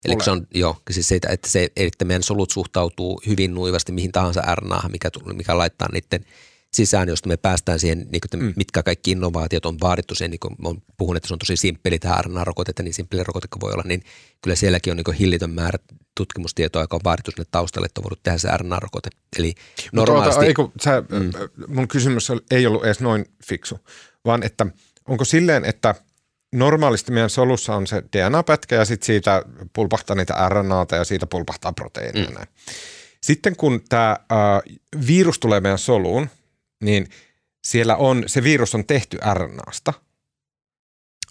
Eli 0.06 0.24
se 0.24 0.32
on, 0.32 0.48
joo, 0.54 0.82
siis 0.92 1.08
se, 1.08 1.16
että, 1.16 1.50
se, 1.50 1.70
että 1.76 2.06
meidän 2.06 2.24
solut 2.24 2.52
suhtautuu 2.52 3.22
hyvin 3.28 3.54
nuivasti 3.54 3.92
mihin 3.92 4.12
tahansa 4.12 4.42
RNA, 4.56 4.82
mikä, 4.92 5.10
mikä 5.34 5.58
laittaa 5.58 5.88
niiden 5.92 6.26
sisään, 6.74 7.08
josta 7.08 7.28
me 7.28 7.38
päästään 7.38 7.80
siihen, 7.80 8.08
niin 8.12 8.22
kuin, 8.30 8.44
mm. 8.44 8.54
mitkä 8.56 8.84
kaikki 8.84 9.12
innovaatiot 9.12 9.66
on 9.66 9.78
vaadittu 9.82 10.16
siihen, 10.16 10.32
niin 10.32 10.40
kuin 10.40 10.56
olen 10.64 10.84
puhunut, 10.98 11.18
että 11.18 11.28
se 11.28 11.34
on 11.34 11.40
tosi 11.40 11.58
simppeli 11.58 12.00
tämä 12.00 12.22
RNA-rokote, 12.22 12.70
että 12.70 12.84
niin 12.84 12.94
simppeli 12.94 13.24
rokote 13.24 13.48
voi 13.62 13.72
olla, 13.72 13.84
niin 13.86 14.04
kyllä 14.42 14.56
sielläkin 14.56 14.92
on 14.92 14.98
niin 14.98 15.18
hillitön 15.18 15.50
määrä 15.50 15.80
tutkimustietoa, 16.18 16.82
joka 16.82 16.96
on 16.96 17.02
vaadittu 17.04 17.32
sinne 17.32 17.46
taustalle, 17.52 17.86
että 17.86 18.02
on 18.02 18.04
voinut 18.04 18.24
tehdä 18.24 18.38
se 18.38 18.50
RNA-rokote. 18.58 19.10
Eli 19.38 19.56
normaalisti... 19.92 20.40
Oota, 20.40 20.46
eiku, 20.48 20.72
sä, 20.82 21.04
mm. 21.10 21.32
Mun 21.68 21.88
kysymys 21.88 22.32
ei 22.52 22.68
ollut 22.68 22.86
edes 22.86 23.00
noin 23.00 23.26
fiksu, 23.48 23.80
vaan 24.26 24.44
että 24.44 24.68
onko 25.08 25.26
silleen, 25.26 25.66
että 25.66 25.96
normaalisti 26.52 27.12
meidän 27.12 27.30
solussa 27.30 27.76
on 27.76 27.88
se 27.88 28.04
DNA-pätkä 28.18 28.76
ja 28.76 28.86
sitten 28.86 29.06
siitä 29.06 29.44
pulpahtaa 29.74 30.16
niitä 30.16 30.50
RNAta 30.50 30.96
ja 30.96 31.04
siitä 31.04 31.28
pulpahtaa 31.28 31.74
proteiinia. 31.74 32.30
Mm. 32.30 32.48
Sitten 33.22 33.56
kun 33.56 33.82
tämä 33.90 34.12
äh, 34.12 34.78
virus 35.08 35.40
tulee 35.40 35.60
meidän 35.60 35.80
soluun, 35.80 36.30
niin 36.82 37.08
siellä 37.64 37.96
on, 37.96 38.24
se 38.28 38.44
virus 38.44 38.76
on 38.76 38.86
tehty 38.86 39.18
RNAsta. 39.34 39.94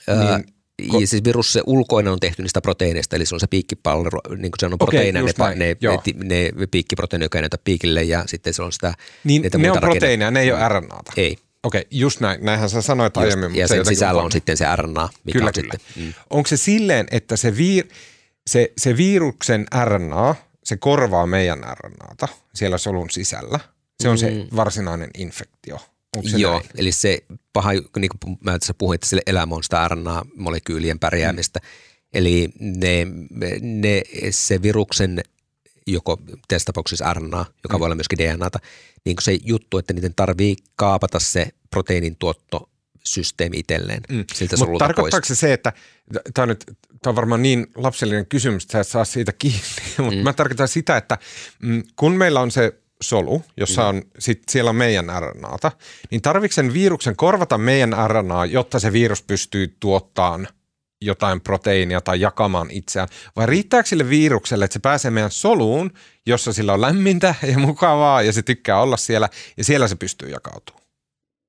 Öö, 0.09 0.39
niin, 0.39 0.95
ko- 0.95 1.07
siis 1.07 1.25
virus 1.25 1.53
se 1.53 1.63
ulkoinen 1.67 2.13
on 2.13 2.21
tehty 2.21 2.43
niistä 2.43 2.61
proteiineista, 2.61 3.17
eli 3.17 3.27
se 3.27 3.35
on 3.35 3.41
se 3.41 3.47
piikkipallo, 3.47 4.09
niin 4.29 4.51
kuin 4.51 4.59
se 4.59 4.67
on 4.67 4.79
proteiineja, 4.79 5.25
ne, 5.25 5.55
ne, 5.55 5.77
ne, 6.15 6.51
ne 6.55 6.67
piikkiproteiini, 6.71 7.25
joka 7.25 7.41
näytä 7.41 7.59
piikille 7.65 8.03
ja 8.03 8.25
sitten 8.27 8.55
se 8.55 8.63
on 8.63 8.73
sitä. 8.73 8.95
Niin 9.25 9.43
ne 9.57 9.71
on 9.71 9.81
proteiineja, 9.81 10.31
ne 10.31 10.41
ei 10.41 10.53
ole 10.53 10.69
RNAta. 10.69 11.13
Ei. 11.17 11.39
Okei, 11.63 11.87
just 11.91 12.21
näin. 12.21 12.45
Näinhän 12.45 12.71
sä 12.71 12.83
sanoit 12.83 13.17
just, 13.17 13.25
aiemmin. 13.25 13.61
Ja 13.61 13.69
sen 13.69 13.87
sisällä 13.87 14.23
on 14.23 14.33
sitten 14.33 14.57
se 14.57 14.65
RNA, 14.77 15.09
mikä 15.25 15.39
kyllä, 15.39 15.49
on 15.49 15.53
kyllä. 15.53 15.73
sitten. 15.73 16.05
Mm. 16.05 16.13
Onko 16.31 16.49
se 16.49 16.57
silleen, 16.57 17.07
että 17.11 17.37
se, 17.37 17.57
vir, 17.57 17.87
se, 18.47 18.73
se 18.79 18.97
viruksen 18.97 19.67
RNA, 19.85 20.35
se 20.65 20.77
korvaa 20.77 21.27
meidän 21.27 21.59
RNAta 21.59 22.29
siellä 22.55 22.79
solun 22.79 23.11
sisällä– 23.11 23.61
se 24.01 24.09
on 24.09 24.19
se 24.19 24.31
mm. 24.31 24.57
varsinainen 24.57 25.11
infektio. 25.19 25.79
se 26.31 26.39
Joo, 26.39 26.53
näin? 26.53 26.65
eli 26.75 26.93
se 26.93 27.19
paha, 27.53 27.73
niin 27.73 28.11
kuin 28.21 28.39
mä 28.45 28.59
tässä 28.59 28.75
puhuin, 28.75 28.95
että 28.95 29.07
sille 29.07 29.23
elämä 29.27 29.55
on 29.55 29.63
sitä 29.63 29.89
RNA-molekyylien 29.89 30.99
pärjäämistä. 31.01 31.61
Mm. 31.63 31.69
Eli 32.13 32.49
ne, 32.61 33.07
ne, 33.61 34.03
se 34.31 34.63
viruksen 34.63 35.21
joko 35.87 36.19
tässä 36.49 36.67
tapauksessa 36.67 37.15
RNA, 37.15 37.47
joka 37.63 37.77
mm. 37.77 37.81
voi 37.81 37.87
olla 37.87 37.95
myöskin 37.95 38.19
DNAta, 38.19 38.59
niin 39.05 39.17
kuin 39.17 39.25
se 39.25 39.39
juttu, 39.45 39.79
että 39.79 39.93
niiden 39.93 40.15
tarvii 40.15 40.57
kaapata 40.77 41.21
se 41.21 41.49
proteiinin 41.71 42.17
tuotto 42.17 42.71
systeemi 43.05 43.59
itselleen 43.59 44.01
mm. 44.09 44.25
siltä 44.35 44.57
Mutta 44.57 44.79
tarkoittaako 44.79 45.27
se 45.27 45.35
se, 45.35 45.53
että 45.53 45.73
tämä 46.35 46.43
on, 46.43 46.49
nyt, 46.49 46.65
tämä 47.03 47.11
on 47.11 47.17
varmaan 47.17 47.43
niin 47.43 47.67
lapsellinen 47.75 48.27
kysymys, 48.27 48.63
että 48.63 48.73
sä 48.73 48.81
et 48.81 48.89
saa 48.89 49.05
siitä 49.05 49.33
kiinni, 49.33 49.61
mutta 49.99 50.17
mm. 50.17 50.23
mä 50.23 50.33
tarkoitan 50.33 50.69
sitä, 50.69 50.97
että 50.97 51.19
mm, 51.63 51.83
kun 51.97 52.13
meillä 52.13 52.41
on 52.41 52.51
se 52.51 52.73
solu, 53.03 53.43
jossa 53.57 53.87
on, 53.87 54.03
sit 54.19 54.43
siellä 54.49 54.69
on 54.69 54.77
meidän 54.77 55.07
RNAta, 55.21 55.73
niin 56.11 56.23
tarvitsen 56.23 56.65
sen 56.65 56.75
viruksen 56.75 57.17
korvata 57.17 57.59
meidän 57.59 57.97
RNA, 58.07 58.47
jotta 58.47 58.79
se 58.79 58.93
virus 58.93 59.23
pystyy 59.23 59.77
tuottamaan 59.81 60.49
jotain 61.01 61.41
proteiinia 61.41 62.01
tai 62.01 62.21
jakamaan 62.21 62.71
itseään, 62.71 63.09
vai 63.37 63.47
riittääkö 63.47 63.89
sille 63.89 64.09
virukselle, 64.09 64.65
että 64.65 64.73
se 64.73 64.79
pääsee 64.79 65.11
meidän 65.11 65.31
soluun, 65.31 65.91
jossa 66.27 66.53
sillä 66.53 66.73
on 66.73 66.81
lämmintä 66.81 67.35
ja 67.43 67.59
mukavaa 67.59 68.23
ja 68.23 68.33
se 68.33 68.43
tykkää 68.43 68.81
olla 68.81 68.97
siellä 68.97 69.29
ja 69.57 69.65
siellä 69.65 69.89
se 69.89 69.97
pystyy 69.97 70.29
jakautumaan? 70.29 70.80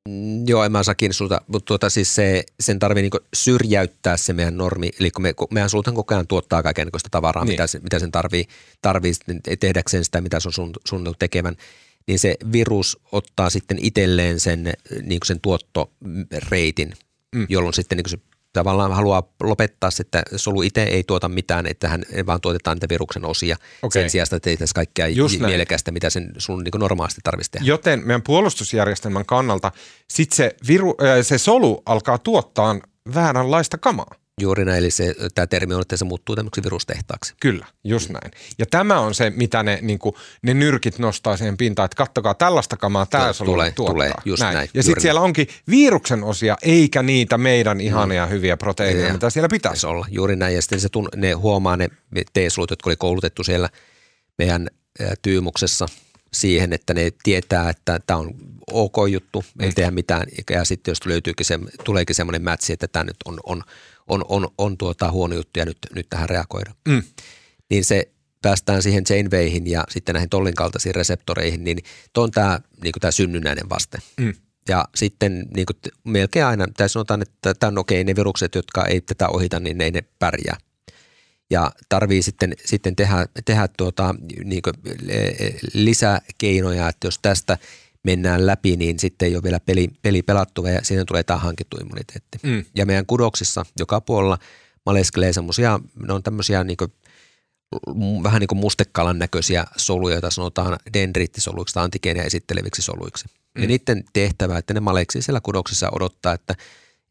Mm, 0.09 0.47
joo, 0.47 0.63
en 0.63 0.71
mä 0.71 0.83
saa 0.83 0.95
kiinni 0.95 1.13
sulta, 1.13 1.41
mutta 1.47 1.65
tuota, 1.65 1.89
siis 1.89 2.15
se, 2.15 2.43
sen 2.59 2.79
tarvii 2.79 3.01
niinku 3.01 3.19
syrjäyttää 3.33 4.17
se 4.17 4.33
meidän 4.33 4.57
normi, 4.57 4.89
eli 4.99 5.11
kun 5.11 5.21
me, 5.21 5.33
meidän 5.51 5.69
sultan 5.69 5.95
koko 5.95 6.13
ajan 6.13 6.27
tuottaa 6.27 6.63
kaikenlaista 6.63 7.09
tavaraa, 7.11 7.45
niin. 7.45 7.53
mitä, 7.53 7.67
se, 7.67 7.79
mitä 7.79 7.99
sen 7.99 8.11
tarvii, 8.11 8.47
tarvii 8.81 9.13
tehdäkseen 9.59 10.05
sitä, 10.05 10.21
mitä 10.21 10.39
se 10.39 10.47
on 10.47 10.71
suunniteltu 10.87 11.17
tekemään, 11.19 11.55
niin 12.07 12.19
se 12.19 12.35
virus 12.51 12.99
ottaa 13.11 13.49
sitten 13.49 13.77
itselleen 13.81 14.39
sen, 14.39 14.73
niin 15.01 15.19
sen 15.25 15.41
tuottoreitin, 15.41 16.93
mm. 17.35 17.45
jolloin 17.49 17.73
sitten 17.73 17.97
niin 17.97 18.09
se 18.09 18.17
tavallaan 18.53 18.91
haluaa 18.91 19.23
lopettaa, 19.43 19.89
että 19.99 20.23
solu 20.35 20.61
itse 20.61 20.83
ei 20.83 21.03
tuota 21.03 21.29
mitään, 21.29 21.67
että 21.67 21.89
hän 21.89 22.03
vaan 22.25 22.41
tuotetaan 22.41 22.75
niitä 22.75 22.89
viruksen 22.89 23.25
osia 23.25 23.57
okay. 23.81 24.01
sen 24.01 24.09
sijaan, 24.09 24.23
että 24.23 24.39
tehtäisiin 24.39 24.75
kaikkea 24.75 25.07
Just 25.07 25.39
mielekästä, 25.39 25.91
mitä 25.91 26.09
sen 26.09 26.31
sun 26.37 26.63
niin 26.63 26.79
normaalisti 26.79 27.21
tarvitsisi 27.23 27.51
tehdä. 27.51 27.65
Joten 27.65 27.99
meidän 28.07 28.21
puolustusjärjestelmän 28.21 29.25
kannalta 29.25 29.71
sit 30.09 30.31
se, 30.31 30.55
viru, 30.67 30.95
se 31.21 31.37
solu 31.37 31.81
alkaa 31.85 32.17
tuottaa 32.17 32.79
vääränlaista 33.13 33.77
kamaa. 33.77 34.20
Juuri 34.41 34.65
näin, 34.65 34.79
eli 34.79 34.91
se, 34.91 35.15
tämä 35.35 35.47
termi 35.47 35.73
on, 35.73 35.81
että 35.81 35.97
se 35.97 36.05
muuttuu 36.05 36.35
tämmöiseksi 36.35 36.63
virustehtaaksi. 36.63 37.33
Kyllä, 37.39 37.65
just 37.83 38.09
näin. 38.09 38.31
Ja 38.57 38.65
tämä 38.65 38.99
on 38.99 39.15
se, 39.15 39.29
mitä 39.29 39.63
ne, 39.63 39.79
niin 39.81 39.99
kuin, 39.99 40.15
ne 40.41 40.53
nyrkit 40.53 40.99
nostaa 40.99 41.37
siihen 41.37 41.57
pintaan, 41.57 41.85
että 41.85 41.95
kattokaa 41.95 42.33
tällaista 42.33 42.77
kamaa 42.77 43.05
tämä 43.05 43.33
solu 43.33 43.51
tulee, 43.51 43.71
tuottaa. 43.71 43.93
Tulee, 43.93 44.11
just 44.25 44.43
näin. 44.43 44.55
näin 44.55 44.69
ja 44.73 44.83
sitten 44.83 45.01
siellä 45.01 45.21
onkin 45.21 45.47
viruksen 45.69 46.23
osia, 46.23 46.57
eikä 46.61 47.03
niitä 47.03 47.37
meidän 47.37 47.81
ihania 47.81 48.25
mm. 48.25 48.31
hyviä 48.31 48.57
proteiineja, 48.57 49.07
ja, 49.07 49.13
mitä 49.13 49.29
siellä 49.29 49.49
pitäisi 49.49 49.87
olla. 49.87 50.05
Juuri 50.09 50.35
näin, 50.35 50.55
ja 50.55 50.61
sitten 50.61 50.79
se 50.79 50.89
tun, 50.89 51.09
ne 51.15 51.31
huomaa 51.31 51.77
ne 51.77 51.89
T-solut, 52.33 52.69
jotka 52.69 52.89
oli 52.89 52.95
koulutettu 52.95 53.43
siellä 53.43 53.69
meidän 54.37 54.67
tyymuksessa 55.21 55.85
siihen, 56.33 56.73
että 56.73 56.93
ne 56.93 57.11
tietää, 57.23 57.69
että 57.69 57.99
tämä 58.07 58.19
on 58.19 58.33
ok 58.71 58.95
juttu, 59.09 59.43
ei 59.59 59.67
mm. 59.69 59.75
tehdä 59.75 59.91
mitään, 59.91 60.23
ja 60.49 60.65
sitten 60.65 60.91
jos 60.91 61.05
löytyykin 61.05 61.45
se, 61.45 61.59
tuleekin 61.83 62.15
semmoinen 62.15 62.41
mätsi, 62.41 62.73
että 62.73 62.87
tämä 62.87 63.03
nyt 63.03 63.15
on, 63.25 63.39
on 63.43 63.63
on, 64.07 64.25
on, 64.29 64.47
on 64.57 64.77
tuota 64.77 65.11
huono 65.11 65.35
juttu 65.35 65.59
ja 65.59 65.65
nyt, 65.65 65.77
nyt 65.95 66.09
tähän 66.09 66.29
reagoida. 66.29 66.71
Mm. 66.87 67.03
Niin 67.69 67.85
se 67.85 68.11
päästään 68.41 68.83
siihen 68.83 69.03
Janewayhin 69.09 69.67
ja 69.67 69.83
sitten 69.89 70.13
näihin 70.13 70.29
tollin 70.29 70.53
kaltaisiin 70.53 70.95
reseptoreihin, 70.95 71.63
niin 71.63 71.77
tuo 72.13 72.23
on 72.23 72.31
tämä, 72.31 72.59
niin 72.83 72.93
tämä 72.99 73.11
synnynnäinen 73.11 73.69
vaste. 73.69 73.97
Mm. 74.17 74.33
Ja 74.69 74.85
sitten 74.95 75.47
niin 75.55 75.65
kuin 75.65 75.77
melkein 76.03 76.45
aina, 76.45 76.67
tai 76.77 76.89
sanotaan, 76.89 77.21
että 77.21 77.53
tämän 77.53 77.77
okei, 77.77 78.03
ne 78.03 78.15
virukset, 78.15 78.55
jotka 78.55 78.85
ei 78.85 79.01
tätä 79.01 79.29
ohita, 79.29 79.59
niin 79.59 79.77
ne 79.77 79.83
ei 79.83 79.91
ne 79.91 80.03
pärjää. 80.19 80.57
Ja 81.49 81.71
tarvii 81.89 82.21
sitten, 82.21 82.53
sitten 82.65 82.95
tehdä, 82.95 83.25
tehdä 83.45 83.67
tuota, 83.77 84.15
niin 84.43 84.61
lisäkeinoja, 85.73 86.89
että 86.89 87.07
jos 87.07 87.19
tästä– 87.21 87.57
mennään 88.03 88.45
läpi, 88.45 88.75
niin 88.75 88.99
sitten 88.99 89.27
ei 89.27 89.35
ole 89.35 89.43
vielä 89.43 89.59
peli, 89.59 89.87
peli 90.01 90.21
pelattu 90.21 90.65
ja 90.65 90.83
siinä 90.83 91.05
tulee 91.05 91.23
tämä 91.23 91.39
hankittu 91.39 91.77
immuniteetti. 91.77 92.39
Mm. 92.43 92.65
Ja 92.75 92.85
meidän 92.85 93.05
kudoksissa 93.05 93.65
joka 93.79 94.01
puolella 94.01 94.37
maleskelee 94.85 95.33
semmoisia, 95.33 95.79
ne 96.07 96.13
on 96.13 96.23
tämmöisiä 96.23 96.63
niin 96.63 96.77
kuin, 96.77 96.93
vähän 98.23 98.39
niin 98.39 98.47
kuin 98.47 98.59
mustekalan 98.59 99.19
näköisiä 99.19 99.65
soluja, 99.77 100.15
joita 100.15 100.31
sanotaan 100.31 100.79
dendriittisoluiksi 100.93 101.73
tai 101.73 101.83
antigeenia 101.83 102.23
esitteleviksi 102.23 102.81
soluiksi. 102.81 103.25
Mm. 103.55 103.61
Ja 103.61 103.67
niiden 103.67 104.03
tehtävä, 104.13 104.57
että 104.57 104.73
ne 104.73 104.79
maleksi 104.79 105.21
siellä 105.21 105.41
kudoksissa 105.41 105.89
odottaa, 105.91 106.33
että, 106.33 106.55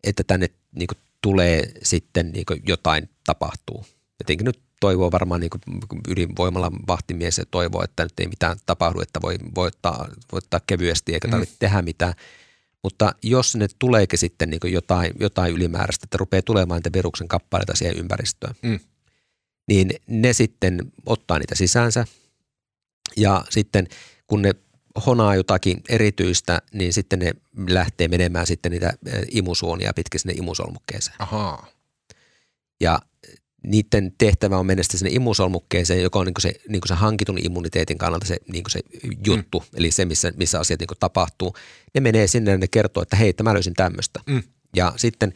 että 0.05 0.25
tänne 0.25 0.51
niin 0.73 0.87
kuin, 0.87 0.99
tulee 1.21 1.73
sitten 1.83 2.33
niin 2.33 2.47
kuin 2.47 2.63
jotain 2.67 3.09
tapahtuu. 3.27 3.87
Jotenkin 4.19 4.45
nyt 4.45 4.61
toivoo 4.81 5.13
varmaan 5.13 5.41
niin 5.41 5.51
ydinvoimalla 6.09 6.73
vahtimies 6.89 7.39
ja 7.39 7.45
toivoo, 7.51 7.83
että 7.85 8.03
nyt 8.03 8.21
ei 8.21 8.27
mitään 8.27 8.59
tapahdu, 8.67 9.01
että 9.01 9.23
voi 9.23 9.37
voittaa, 9.55 10.09
voittaa 10.33 10.61
kevyesti 10.67 11.15
eikä 11.15 11.29
tarvitse 11.29 11.55
mm. 11.55 11.59
tehdä 11.59 11.83
mitään. 11.83 12.15
Mutta 12.83 13.15
jos 13.23 13.57
ne 13.57 13.67
tuleekin 13.79 14.19
sitten 14.19 14.51
niin 14.51 14.73
jotain, 14.73 15.13
jotain 15.21 15.55
ylimääräistä, 15.55 16.05
että 16.05 16.19
rupeaa 16.19 16.43
tulemaan 16.43 16.79
niitä 16.79 16.97
viruksen 16.97 17.29
kappaleita 17.29 17.77
siihen 17.77 17.97
ympäristöön, 17.97 18.55
mm. 18.63 18.81
niin 19.69 19.91
ne 20.07 20.33
sitten 20.33 20.93
ottaa 21.07 21.39
niitä 21.39 21.55
sisäänsä 21.55 22.07
ja 23.17 23.45
sitten 23.51 23.87
kun 24.27 24.43
ne 24.43 24.55
honaa 25.07 25.35
jotakin 25.35 25.83
erityistä, 25.89 26.63
niin 26.73 26.93
sitten 26.93 27.19
ne 27.19 27.33
lähtee 27.69 28.09
menemään 28.09 28.47
sitten 28.47 28.73
niitä 28.73 28.93
imusuonia 29.31 29.93
pitkin 29.95 30.21
sinne 30.21 30.35
imusolmukkeeseen. 30.37 31.17
Ahaa. 31.19 31.67
Ja 32.81 32.99
niiden 33.63 34.13
tehtävä 34.19 34.59
on 34.59 34.67
mennä 34.67 34.83
sinne 34.83 35.11
imusolmukkeeseen, 35.13 36.03
joka 36.03 36.19
on 36.19 36.27
niin 36.27 36.35
se, 36.39 36.55
niin 36.69 36.81
se 36.87 36.95
hankitun 36.95 37.39
immuniteetin 37.45 37.99
kannalta 37.99 38.27
se, 38.27 38.37
niin 38.53 38.65
se 38.69 38.81
juttu, 39.27 39.61
mm. 39.61 39.79
eli 39.79 39.91
se, 39.91 40.05
missä, 40.05 40.33
missä 40.37 40.61
asiat 40.61 40.81
niin 40.81 40.89
tapahtuu. 41.01 41.57
Ne 41.95 42.01
menee 42.01 42.27
sinne 42.27 42.51
ja 42.51 42.59
ne 42.59 42.69
kertoo, 42.69 43.03
että 43.03 43.17
hei, 43.17 43.35
mä 43.43 43.55
löysin 43.55 43.75
tämmöistä. 43.75 44.21
Mm. 44.27 44.43
Ja 44.77 44.93
sitten 44.97 45.33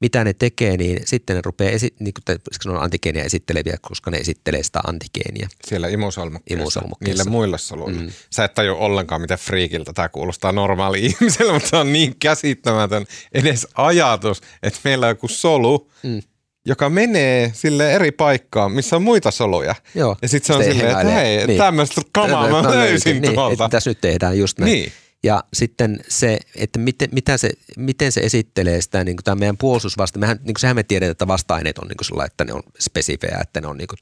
mitä 0.00 0.24
ne 0.24 0.32
tekee, 0.32 0.76
niin 0.76 1.00
sitten 1.04 1.36
ne 1.36 1.42
rupeaa, 1.44 1.70
esi- 1.70 1.94
niin 2.00 2.14
kuin 2.14 2.38
ne 2.64 2.70
on 2.70 2.82
antigeenia 2.82 3.24
esitteleviä, 3.24 3.76
koska 3.80 4.10
ne 4.10 4.16
esittelee 4.16 4.62
sitä 4.62 4.80
antigeenia. 4.86 5.48
Siellä 5.64 5.88
imusolmukkeessa, 5.88 6.62
imusolmukkeessa. 6.62 7.24
niille 7.24 7.30
muille 7.30 7.58
soluille. 7.58 8.02
Mm. 8.02 8.10
Sä 8.30 8.44
et 8.44 8.54
tajua 8.54 8.76
ollenkaan, 8.76 9.20
miten 9.20 9.38
friikiltä 9.38 9.92
tämä 9.92 10.08
kuulostaa 10.08 10.52
normaali 10.52 11.04
ihmiselle, 11.06 11.52
mutta 11.52 11.68
se 11.68 11.76
on 11.76 11.92
niin 11.92 12.16
käsittämätön 12.18 13.06
edes 13.32 13.66
ajatus, 13.74 14.40
että 14.62 14.80
meillä 14.84 15.06
on 15.06 15.10
joku 15.10 15.28
solu, 15.28 15.90
mm 16.02 16.22
joka 16.66 16.90
menee 16.90 17.50
sille 17.54 17.92
eri 17.92 18.12
paikkaan, 18.12 18.72
missä 18.72 18.96
on 18.96 19.02
muita 19.02 19.30
soluja. 19.30 19.74
Joo. 19.94 20.16
Ja 20.22 20.28
sitten 20.28 20.46
se 20.46 20.52
on 20.52 20.64
silleen, 20.64 20.90
että 20.90 21.12
hei, 21.12 21.46
niin. 21.46 21.58
tämmöistä 21.58 22.00
kamaa 22.12 22.62
mä 22.62 22.70
löysin 22.70 23.22
niin, 23.22 23.34
tuolta. 23.34 23.64
Että 23.64 23.76
tässä 23.76 23.90
nyt 23.90 24.00
tehdään 24.00 24.38
just 24.38 24.58
näin. 24.58 24.72
Niin. 24.72 24.92
Ja 25.22 25.44
sitten 25.54 26.00
se, 26.08 26.38
että 26.56 26.78
miten, 26.78 27.08
mitä 27.12 27.36
se, 27.36 27.50
miten 27.76 28.12
se 28.12 28.20
esittelee 28.20 28.80
sitä 28.80 29.04
niin 29.04 29.16
tämä 29.24 29.34
meidän 29.34 29.56
puolustusvasta. 29.56 30.18
Mehän, 30.18 30.36
niin 30.36 30.54
kuin 30.54 30.60
sehän 30.60 30.76
me 30.76 30.82
tiedetään, 30.82 31.10
että 31.10 31.26
vasta-aineet 31.26 31.78
on 31.78 31.88
niin 31.88 31.96
kuin 31.96 32.06
sellainen, 32.06 32.30
että 32.32 32.44
ne 32.44 32.52
on 32.52 32.62
spesifejä, 32.80 33.38
että 33.42 33.60
ne 33.60 33.66
on, 33.66 33.76
niin 33.76 33.88
kuin, 33.88 33.98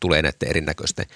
tulee 0.00 0.22
näiden 0.22 0.48
erinäköisten, 0.48 1.06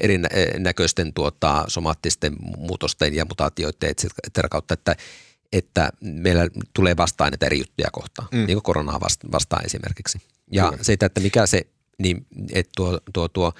erinäköisten 0.00 1.14
tuota, 1.14 1.64
somaattisten 1.68 2.32
muutosten 2.56 3.14
ja 3.14 3.24
mutaatioiden 3.24 3.90
et 3.90 4.40
kautta, 4.50 4.74
että 4.74 4.92
että 4.92 5.04
meillä 6.00 6.48
tulee 6.74 6.96
vasta-aineita 6.96 7.46
eri 7.46 7.58
juttuja 7.58 7.88
kohtaan, 7.92 8.28
mm. 8.32 8.38
niin 8.38 8.56
kuin 8.56 8.62
koronaa 8.62 9.00
vastaan 9.32 9.64
esimerkiksi. 9.64 10.18
Ja 10.52 10.70
Kyllä. 10.70 10.82
se, 10.82 10.92
että 10.92 11.20
mikä 11.20 11.46
se, 11.46 11.66
niin, 11.98 12.26
että 12.52 12.72
tuo, 12.76 13.00
tuo, 13.12 13.28
tuo, 13.28 13.52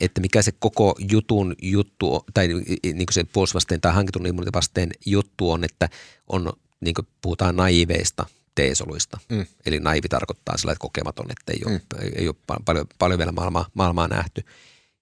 että 0.00 0.20
mikä 0.20 0.42
se 0.42 0.52
koko 0.58 0.94
jutun 1.10 1.54
juttu, 1.62 2.24
tai 2.34 2.48
niin 2.48 2.96
kuin 2.96 3.12
se 3.12 3.24
puolustusvasteen 3.24 3.80
tai 3.80 3.92
hankitun 3.92 4.26
immunivasteen 4.26 4.90
juttu 5.06 5.50
on, 5.50 5.64
että 5.64 5.88
on, 6.26 6.52
niin 6.80 6.94
kuin 6.94 7.06
puhutaan 7.20 7.56
naiveista 7.56 8.26
T-soluista. 8.54 9.18
Mm. 9.28 9.46
Eli 9.66 9.80
naivi 9.80 10.08
tarkoittaa 10.08 10.56
sillä, 10.56 10.72
että 10.72 10.82
kokematon, 10.82 11.26
että 11.30 11.52
ei 11.52 11.60
ole, 11.66 11.72
mm. 11.72 12.12
ei 12.16 12.28
ole 12.28 12.36
paljon, 12.64 12.86
paljon 12.98 13.18
vielä 13.18 13.32
maailmaa, 13.32 13.68
maailmaa 13.74 14.08
nähty. 14.08 14.44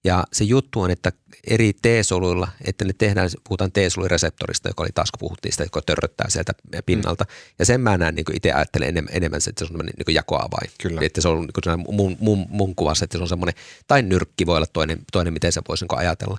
Ja 0.09 0.25
se 0.33 0.45
juttu 0.45 0.81
on, 0.81 0.91
että 0.91 1.13
eri 1.47 1.73
T-soluilla, 1.73 2.49
että 2.65 2.85
ne 2.85 2.93
tehdään, 2.99 3.31
puhutaan 3.49 3.73
T-solureseptorista, 3.73 4.69
joka 4.69 4.83
oli 4.83 4.91
taas, 4.95 5.11
kun 5.11 5.19
puhuttiin 5.19 5.53
sitä, 5.53 5.65
joka 5.65 5.83
törröttää 5.83 6.31
sieltä 6.31 6.53
pinnalta. 6.87 7.25
Mm. 7.25 7.31
Ja 7.59 7.67
sen 7.67 7.81
mä 7.81 7.99
näen 7.99 8.15
niin 8.15 8.25
itse 8.35 8.53
ajattelen 8.53 8.89
enemmän, 8.89 9.15
enemmän 9.15 9.41
että 9.49 9.67
se 9.67 9.73
on 9.75 9.79
niin 9.79 10.15
jakoavain. 10.15 10.71
Kyllä. 10.83 11.01
Että 11.05 11.21
se 11.21 11.29
on 11.29 11.49
niin 11.67 11.85
mun, 11.95 12.17
mun, 12.21 12.47
mun 12.49 12.75
kuvassa, 12.75 13.05
että 13.05 13.19
se 13.19 13.23
on 13.23 13.29
semmoinen, 13.29 13.55
tai 13.87 14.03
nyrkki 14.03 14.47
voi 14.47 14.57
olla 14.57 14.67
toinen, 14.73 14.99
toinen 15.13 15.33
miten 15.33 15.53
se 15.53 15.61
voisi 15.69 15.85
niin 15.85 15.99
ajatella. 15.99 16.39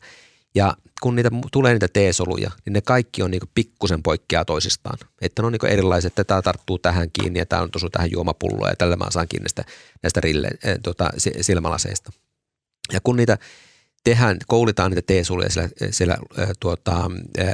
Ja 0.56 0.74
kun 1.02 1.16
niitä 1.16 1.30
tulee 1.52 1.74
niitä 1.74 1.88
T-soluja, 1.88 2.52
niin 2.66 2.74
ne 2.74 2.82
kaikki 2.82 3.22
on 3.22 3.32
niin 3.32 3.41
pikkusen 3.56 4.04
poikkeaa 4.04 4.46
toisistaan. 4.46 4.98
Että 5.22 5.41
ne 5.41 5.46
on 5.46 5.52
niin 5.52 5.72
erilaiset, 5.72 6.10
että 6.10 6.24
tämä 6.24 6.41
tarttuu 6.41 6.80
tähän 6.80 7.10
kiinni 7.14 7.40
ja 7.40 7.46
tämä 7.46 7.62
on 7.62 7.72
tosu 7.72 7.90
tähän 7.90 8.12
juomapulloon 8.12 8.70
ja 8.70 8.76
tällä 8.76 8.96
mä 8.96 9.06
saan 9.10 9.28
kiinni 9.28 9.44
näistä, 9.44 9.64
näistä 10.04 10.22
rille, 10.22 10.48
äh, 10.68 10.78
tota, 10.84 11.10
silmälaseista. 11.41 12.12
Ja 12.94 12.99
kun 13.03 13.16
niitä 13.18 13.38
tehdään, 14.03 14.38
koulitaan 14.48 14.91
niitä 14.91 15.14
T-soluja 15.14 15.49
siellä, 15.49 15.70
siellä 15.91 16.18
äh, 16.40 16.49
tuota, 16.60 17.10
äh, 17.40 17.52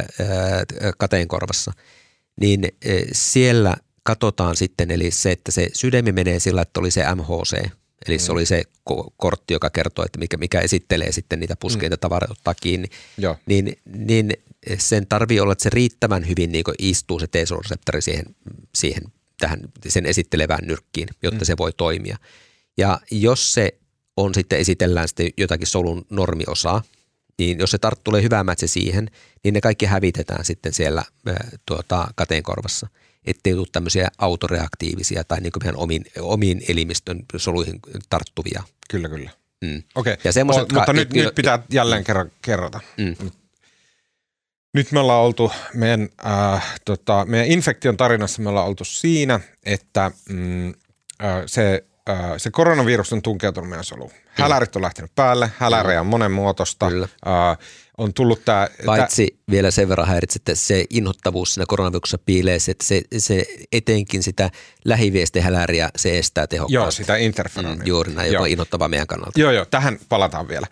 kateenkorvassa, 0.97 1.71
niin 2.41 2.65
äh, 2.65 2.91
siellä 3.11 3.75
katsotaan 4.03 4.55
sitten, 4.55 4.91
eli 4.91 5.11
se, 5.11 5.31
että 5.31 5.51
se 5.51 5.69
sydämi 5.73 6.11
menee 6.11 6.39
sillä, 6.39 6.61
että 6.61 6.79
oli 6.79 6.91
se 6.91 7.03
MHC, 7.15 7.53
eli 8.07 8.17
mm. 8.17 8.19
se 8.19 8.31
oli 8.31 8.45
se 8.45 8.63
kortti, 9.17 9.53
joka 9.53 9.69
kertoo, 9.69 10.05
että 10.05 10.19
mikä, 10.19 10.37
mikä 10.37 10.59
esittelee 10.59 11.11
sitten 11.11 11.39
niitä 11.39 11.55
puskeita 11.59 11.95
mm. 11.95 11.99
tavaroita 11.99 12.33
ottaa 12.37 12.53
kiinni, 12.53 12.87
Joo. 13.17 13.37
niin, 13.45 13.77
niin 13.85 14.33
sen 14.77 15.07
tarvii 15.07 15.39
olla, 15.39 15.51
että 15.51 15.63
se 15.63 15.69
riittävän 15.69 16.27
hyvin 16.27 16.51
niin 16.51 16.63
istuu 16.79 17.19
se 17.19 17.27
T-solureseptori 17.27 18.01
siihen, 18.01 18.25
siihen 18.75 19.03
tähän 19.39 19.59
sen 19.87 20.05
esittelevään 20.05 20.67
nyrkkiin, 20.67 21.07
jotta 21.23 21.39
mm. 21.39 21.45
se 21.45 21.57
voi 21.57 21.73
toimia. 21.77 22.17
Ja 22.77 22.99
jos 23.11 23.53
se 23.53 23.77
on 24.17 24.33
sitten, 24.33 24.59
esitellään 24.59 25.07
sitten 25.07 25.29
jotakin 25.37 25.67
solun 25.67 26.05
normiosaa, 26.09 26.81
niin 27.39 27.59
jos 27.59 27.71
se 27.71 27.77
tart 27.77 28.03
tulee 28.03 28.21
hyvä 28.21 28.43
mätse 28.43 28.67
siihen, 28.67 29.11
niin 29.43 29.53
ne 29.53 29.61
kaikki 29.61 29.85
hävitetään 29.85 30.45
sitten 30.45 30.73
siellä 30.73 31.03
ää, 31.27 31.47
tuota, 31.65 32.07
kateenkorvassa, 32.15 32.87
ettei 33.25 33.53
tule 33.53 33.67
tämmöisiä 33.71 34.07
autoreaktiivisia 34.17 35.23
tai 35.23 35.41
niin 35.41 35.51
meidän 35.63 35.77
omiin, 35.79 36.05
omiin 36.19 36.61
elimistön 36.67 37.25
soluihin 37.37 37.79
tarttuvia. 38.09 38.63
Kyllä, 38.89 39.09
kyllä. 39.09 39.29
Mm. 39.61 39.83
Okei, 39.95 40.17
Ja 40.23 40.31
semmoset 40.31 40.61
o, 40.63 40.75
mutta 40.75 40.85
ka- 40.85 40.93
nyt, 40.93 41.15
jo- 41.15 41.23
nyt 41.23 41.35
pitää 41.35 41.59
jälleen 41.69 42.03
kerran 42.03 42.31
kerrata. 42.41 42.79
Mm. 42.97 43.31
Nyt 44.73 44.91
me 44.91 44.99
ollaan 44.99 45.23
oltu 45.23 45.51
meidän, 45.73 46.09
äh, 46.25 46.75
tota, 46.85 47.25
meidän 47.25 47.47
infektion 47.47 47.97
tarinassa 47.97 48.41
me 48.41 48.49
ollaan 48.49 48.67
oltu 48.67 48.85
siinä, 48.85 49.39
että 49.63 50.11
mm, 50.29 50.69
äh, 50.69 50.75
se, 51.45 51.83
äh, 51.85 51.94
se 52.37 52.51
koronavirus 52.51 53.13
on 53.13 53.21
tunkeutunut 53.21 53.69
meidän 53.69 53.83
soluun. 53.83 54.11
Hälärit 54.27 54.75
on 54.75 54.81
lähtenyt 54.81 55.11
päälle, 55.15 55.51
hälärejä 55.57 56.01
on 56.01 56.07
monenmuotoista. 56.07 56.89
Kyllä. 56.89 57.07
Äh, 57.27 57.57
on 57.97 58.13
tullut 58.13 58.45
tämä... 58.45 58.67
Paitsi 58.85 59.39
vielä 59.51 59.71
sen 59.71 59.89
verran 59.89 60.07
häiritsi, 60.07 60.39
että 60.39 60.55
se 60.55 60.85
inhottavuus 60.89 61.53
siinä 61.53 61.65
koronaviruksessa 61.67 62.17
piilee, 62.25 62.59
se, 62.59 62.71
että 62.71 62.85
se, 62.85 63.01
se 63.17 63.45
etenkin 63.71 64.23
sitä 64.23 64.49
lähiviestihäläriä 64.85 65.89
se 65.95 66.17
estää 66.17 66.47
tehokkaasti. 66.47 66.73
Joo, 66.73 66.91
sitä 66.91 67.15
interferonia. 67.17 67.75
Mm, 67.75 67.87
juuri 67.87 68.13
näin, 68.13 68.27
joka 68.27 68.33
Joo. 68.35 68.43
on 68.43 68.49
inhottavaa 68.49 68.87
meidän 68.87 69.07
kannalta. 69.07 69.39
Joo, 69.39 69.51
joo, 69.51 69.65
tähän 69.65 69.99
palataan 70.09 70.47
vielä. 70.47 70.67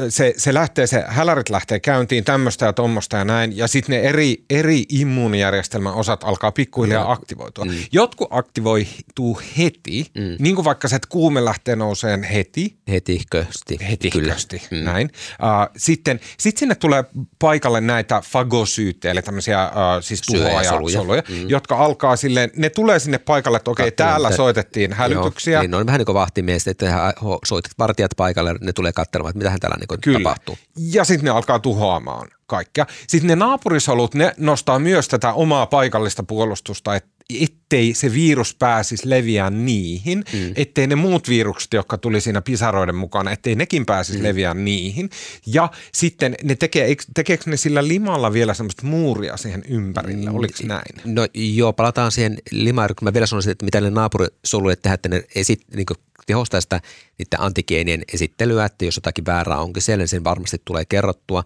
Ö, 0.00 0.10
Se, 0.10 0.34
se 0.36 0.54
lähtee, 0.54 0.86
se 0.86 1.04
hälärit 1.08 1.48
lähtee 1.50 1.80
käyntiin 1.80 2.24
tämmöistä 2.24 2.66
ja 2.66 2.72
tuommoista 2.72 3.16
ja 3.16 3.24
näin, 3.24 3.56
ja 3.56 3.66
sitten 3.68 3.92
ne 4.02 4.08
eri, 4.08 4.44
eri 4.50 4.84
immuunijärjestelmän 4.88 5.94
osat 5.94 6.24
alkaa 6.24 6.52
pikkuhiljaa 6.52 7.02
Joo. 7.02 7.12
aktivoitua. 7.12 7.64
Mm. 7.64 7.72
Jotkut 7.92 8.28
aktivoituu 8.30 9.40
heti, 9.58 10.06
mm. 10.14 10.36
niin 10.38 10.54
kuin 10.54 10.64
vaikka 10.64 10.88
se, 10.88 10.96
että 10.96 11.08
kuume 11.08 11.44
lähtee 11.44 11.76
nouseen 11.76 12.22
heti, 12.22 12.76
Heti 12.90 13.20
kösti. 13.30 13.78
hetikösti, 13.90 14.62
mm. 14.70 14.76
näin. 14.84 15.10
Uh, 15.32 15.72
sitten 15.76 16.20
sit 16.38 16.56
sinne 16.56 16.74
tulee 16.74 17.04
paikalle 17.38 17.80
näitä 17.98 18.22
fagosyyttejä, 18.24 19.12
eli 19.12 19.22
tämmöisiä 19.22 19.68
uh, 19.68 20.02
siis 20.02 20.20
tuhoajasoluja, 20.20 20.92
Syöjäsoluja. 20.92 21.22
mm. 21.28 21.48
jotka 21.48 21.76
alkaa 21.76 22.16
silleen, 22.16 22.50
ne 22.56 22.70
tulee 22.70 22.98
sinne 22.98 23.18
paikalle, 23.18 23.56
että 23.56 23.70
okei, 23.70 23.90
Katselemaan, 23.90 24.22
täällä 24.22 24.36
soitettiin 24.36 24.92
hälytyksiä. 24.92 25.52
Joo, 25.52 25.62
niin 25.62 25.70
ne 25.70 25.76
on 25.76 25.86
vähän 25.86 25.98
niin 25.98 26.06
kuin 26.06 26.14
vahtimiestä, 26.14 26.70
että 26.70 27.14
soitat 27.44 27.72
vartijat 27.78 28.10
paikalle, 28.16 28.54
ne 28.60 28.72
tulee 28.72 28.92
katselemaan, 28.92 29.30
että 29.30 29.38
mitähän 29.38 29.60
täällä 29.60 29.76
niin 29.76 30.00
Kyllä. 30.00 30.18
tapahtuu. 30.18 30.58
Ja 30.76 31.04
sitten 31.04 31.24
ne 31.24 31.30
alkaa 31.30 31.58
tuhoamaan 31.58 32.28
kaikkea. 32.46 32.86
Sitten 33.06 33.28
ne 33.28 33.36
naapurisolut, 33.36 34.14
ne 34.14 34.34
nostaa 34.36 34.78
myös 34.78 35.08
tätä 35.08 35.32
omaa 35.32 35.66
paikallista 35.66 36.22
puolustusta, 36.22 36.94
et, 36.94 37.04
ettei 37.34 37.94
se 37.94 38.12
virus 38.12 38.54
pääsisi 38.54 39.10
leviään 39.10 39.66
niihin, 39.66 40.24
mm. 40.32 40.52
ettei 40.56 40.86
ne 40.86 40.94
muut 40.94 41.28
virukset, 41.28 41.72
jotka 41.72 41.98
tuli 41.98 42.20
siinä 42.20 42.42
pisaroiden 42.42 42.94
mukana, 42.94 43.30
ettei 43.30 43.54
nekin 43.54 43.86
pääsisi 43.86 44.18
mm. 44.18 44.24
leviään 44.24 44.64
niihin. 44.64 45.10
Ja 45.46 45.70
sitten 45.92 46.34
ne 46.42 46.54
tekee, 46.54 46.96
tekeekö 47.14 47.50
ne 47.50 47.56
sillä 47.56 47.88
limalla 47.88 48.32
vielä 48.32 48.54
semmoista 48.54 48.86
muuria 48.86 49.36
siihen 49.36 49.62
ympärille, 49.68 50.30
oliko 50.30 50.54
näin? 50.62 50.94
No 51.04 51.26
joo, 51.34 51.72
palataan 51.72 52.12
siihen 52.12 52.38
limaan, 52.50 52.88
kun 52.98 53.06
mä 53.06 53.12
vielä 53.12 53.26
sanoisin, 53.26 53.52
että 53.52 53.64
mitä 53.64 53.80
ne 53.80 53.90
naapurisoluille 53.90 54.76
tehdään, 54.76 54.94
että 54.94 55.08
ne 55.08 55.22
esit, 55.34 55.60
niin 55.76 55.86
tehostaa 56.26 56.60
sitä 56.60 56.80
niiden 57.18 57.40
antigeenien 57.40 58.02
esittelyä, 58.12 58.64
että 58.64 58.84
jos 58.84 58.96
jotakin 58.96 59.26
väärää 59.26 59.58
onkin 59.58 59.82
siellä, 59.82 60.02
niin 60.02 60.08
sen 60.08 60.24
varmasti 60.24 60.62
tulee 60.64 60.84
kerrottua. 60.84 61.44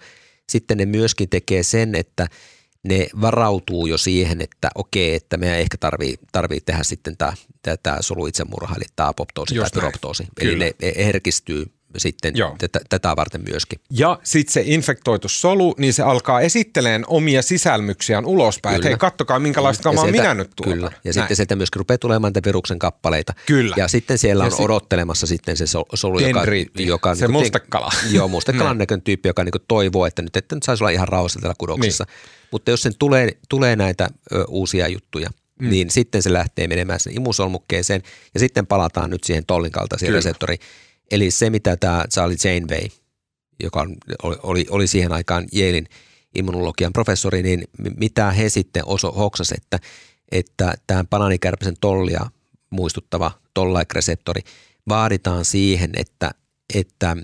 Sitten 0.48 0.78
ne 0.78 0.86
myöskin 0.86 1.28
tekee 1.28 1.62
sen, 1.62 1.94
että 1.94 2.28
ne 2.84 3.06
varautuu 3.20 3.86
jo 3.86 3.98
siihen, 3.98 4.40
että 4.40 4.70
okei, 4.74 5.14
että 5.14 5.36
meidän 5.36 5.58
ehkä 5.58 5.76
tarvii, 5.80 6.14
tarvii 6.32 6.60
tehdä 6.60 6.82
sitten 6.82 7.16
tämä, 7.16 7.32
tämä 7.82 7.96
soluitsemurha, 8.00 8.76
eli 8.76 8.84
tämä 8.96 9.08
apoptoosi 9.08 9.54
tai 9.54 9.62
Just 9.64 9.74
näin. 9.74 9.80
pyroptoosi. 9.80 10.24
Eli 10.40 10.56
ne 10.58 10.72
herkistyy 10.96 11.66
sitten 11.96 12.34
tätä, 12.58 12.80
tätä 12.88 13.16
varten 13.16 13.40
myöskin. 13.50 13.80
Ja 13.90 14.18
sitten 14.22 14.52
se 14.52 14.62
infektoitu 14.64 15.28
solu, 15.28 15.74
niin 15.78 15.92
se 15.92 16.02
alkaa 16.02 16.40
esitteleen 16.40 17.04
omia 17.06 17.42
sisälmyksiään 17.42 18.26
ulospäin. 18.26 18.76
Että 18.76 18.88
hei, 18.88 18.96
kattokaa 18.98 19.38
minkälaista 19.38 19.82
kamaa 19.82 20.06
minä 20.06 20.34
nyt 20.34 20.50
tuotan. 20.56 20.74
Kyllä. 20.74 20.86
Ja 20.86 20.98
Näin. 21.04 21.14
sitten 21.14 21.36
sieltä 21.36 21.56
myöskin 21.56 21.80
rupeaa 21.80 21.98
tulemaan 21.98 22.30
niitä 22.34 22.48
viruksen 22.48 22.78
kappaleita. 22.78 23.34
Kyllä. 23.46 23.74
Ja 23.78 23.88
sitten 23.88 24.18
siellä 24.18 24.42
Ja 24.44 24.46
on 24.46 24.52
si- 24.56 24.62
odottelemassa 24.62 25.26
sitten 25.26 25.56
se 25.56 25.66
sol- 25.66 25.84
solu, 25.94 26.18
joka, 26.18 26.38
Dendriitti. 26.40 26.86
joka 26.86 27.14
Se 27.14 27.26
niinku- 27.26 27.38
mustekala. 27.40 27.90
Joo, 28.10 28.28
mustekalan 28.28 28.78
näköinen 28.82 29.02
tyyppi, 29.02 29.28
joka 29.28 29.44
niinku 29.44 29.58
toivoo, 29.68 30.06
että 30.06 30.22
nyt, 30.22 30.36
että 30.36 30.56
nyt 30.56 30.62
saisi 30.62 30.84
olla 30.84 30.90
ihan 30.90 31.08
rauhassa 31.08 31.40
tällä 31.40 31.54
kudoksessa. 31.58 32.04
Niin. 32.08 32.41
Mutta 32.52 32.70
jos 32.70 32.82
sen 32.82 32.92
tulee, 32.98 33.28
tulee 33.48 33.76
näitä 33.76 34.08
ö, 34.32 34.44
uusia 34.48 34.88
juttuja, 34.88 35.30
mm. 35.60 35.70
niin 35.70 35.90
sitten 35.90 36.22
se 36.22 36.32
lähtee 36.32 36.66
menemään 36.66 37.00
sen 37.00 37.16
imusolmukkeeseen 37.16 38.02
ja 38.34 38.40
sitten 38.40 38.66
palataan 38.66 39.10
nyt 39.10 39.24
siihen 39.24 39.46
tollin 39.46 39.72
kaltaisiin 39.72 40.06
Kyllä. 40.06 40.18
reseptoriin. 40.18 40.60
Eli 41.10 41.30
se, 41.30 41.50
mitä 41.50 41.76
tämä 41.76 42.04
Charlie 42.12 42.36
Janeway, 42.44 42.88
joka 43.62 43.86
oli, 44.22 44.36
oli, 44.42 44.66
oli 44.70 44.86
siihen 44.86 45.12
aikaan 45.12 45.46
Yalein 45.56 45.86
immunologian 46.34 46.92
professori, 46.92 47.42
niin 47.42 47.64
mitä 47.96 48.30
he 48.30 48.48
sitten 48.48 48.82
oso, 48.86 49.12
hoksas, 49.12 49.52
että, 49.52 49.78
että 50.32 50.74
tämän 50.86 51.08
banaanikärpäsen 51.08 51.76
tollia 51.80 52.26
muistuttava 52.70 53.32
tollaik-reseptori 53.54 54.40
vaaditaan 54.88 55.44
siihen, 55.44 55.90
että, 55.96 56.30
että, 56.74 57.16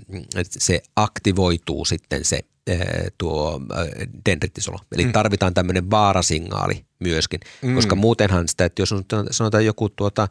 se 0.47 0.81
aktivoituu 0.95 1.85
sitten 1.85 2.25
se 2.25 2.39
eh, 2.67 2.79
tuo 3.17 3.61
eh, 3.77 4.07
dendrittisolo. 4.25 4.77
Eli 4.91 5.05
mm. 5.05 5.11
tarvitaan 5.11 5.53
tämmöinen 5.53 5.91
vaarasignaali 5.91 6.85
myöskin, 6.99 7.39
mm. 7.61 7.75
koska 7.75 7.95
muutenhan 7.95 8.47
sitä, 8.47 8.65
että 8.65 8.81
jos 8.81 8.91
on 8.91 9.03
sanotaan 9.31 9.65
joku 9.65 9.89
tuota, 9.89 10.27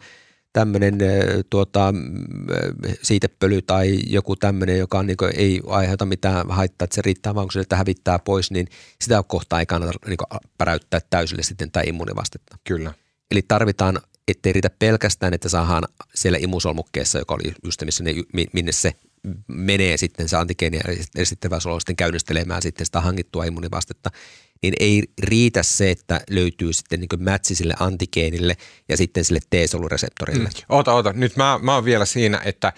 tämmöinen 0.53 1.01
eh, 1.01 1.45
tuota, 1.51 1.93
mm, 1.93 2.27
siitepöly 3.03 3.63
tai 3.63 3.99
joku 4.07 4.37
tämmöinen, 4.37 4.79
joka 4.79 4.99
on, 4.99 5.07
niin 5.07 5.17
kuin, 5.17 5.33
ei 5.37 5.61
aiheuta 5.67 6.07
mitään 6.07 6.51
haittaa, 6.51 6.85
että 6.85 6.95
se 6.95 7.03
riittää 7.03 7.35
vaan, 7.35 7.47
kun 7.47 7.53
se 7.53 7.77
hävittää 7.77 8.19
pois, 8.19 8.51
niin 8.51 8.67
sitä 9.01 9.23
kohtaa 9.27 9.61
ei 9.61 9.67
kannata 9.67 9.93
niin 10.07 10.17
kuin, 10.17 10.41
päräyttää 10.59 11.01
täysille 11.11 11.43
sitten 11.43 11.71
tämä 11.71 11.83
immuunivastetta. 11.87 12.57
Kyllä. 12.65 12.95
Eli 13.31 13.43
tarvitaan, 13.49 14.01
ettei 14.33 14.53
riitä 14.53 14.71
pelkästään, 14.79 15.35
että 15.35 15.49
saadaan 15.49 15.83
siellä 16.15 16.39
imusolmukkeessa, 16.41 17.19
joka 17.19 17.35
oli 17.35 17.55
just 17.65 17.83
missä 17.85 18.05
ne, 18.05 18.15
mi- 18.33 18.49
minne 18.53 18.73
se 18.73 18.93
menee 19.49 19.97
sitten 19.97 20.29
se 20.29 20.37
antigeeni 20.37 20.81
esittävä 21.17 21.61
solo 21.61 21.81
sitten 21.81 21.97
käynnistelemään 21.97 22.63
sitten 22.63 22.87
sitä 22.87 23.01
hankittua 23.01 23.45
immuunivastetta, 23.45 24.11
niin 24.63 24.75
ei 24.81 25.03
riitä 25.23 25.63
se, 25.63 25.91
että 25.91 26.21
löytyy 26.31 26.73
sitten 26.73 27.01
niin 27.01 27.23
mätsi 27.25 27.55
sille 27.55 27.75
antigeenille 27.81 28.57
ja 28.89 28.97
sitten 28.97 29.25
sille 29.25 29.41
T-solureseptorille. 29.51 30.49
Mm. 30.49 30.65
Oota, 30.69 30.93
oota. 30.93 31.13
Nyt 31.13 31.37
mä, 31.37 31.59
mä 31.63 31.75
oon 31.75 31.85
vielä 31.85 32.05
siinä, 32.05 32.41
että, 32.45 32.73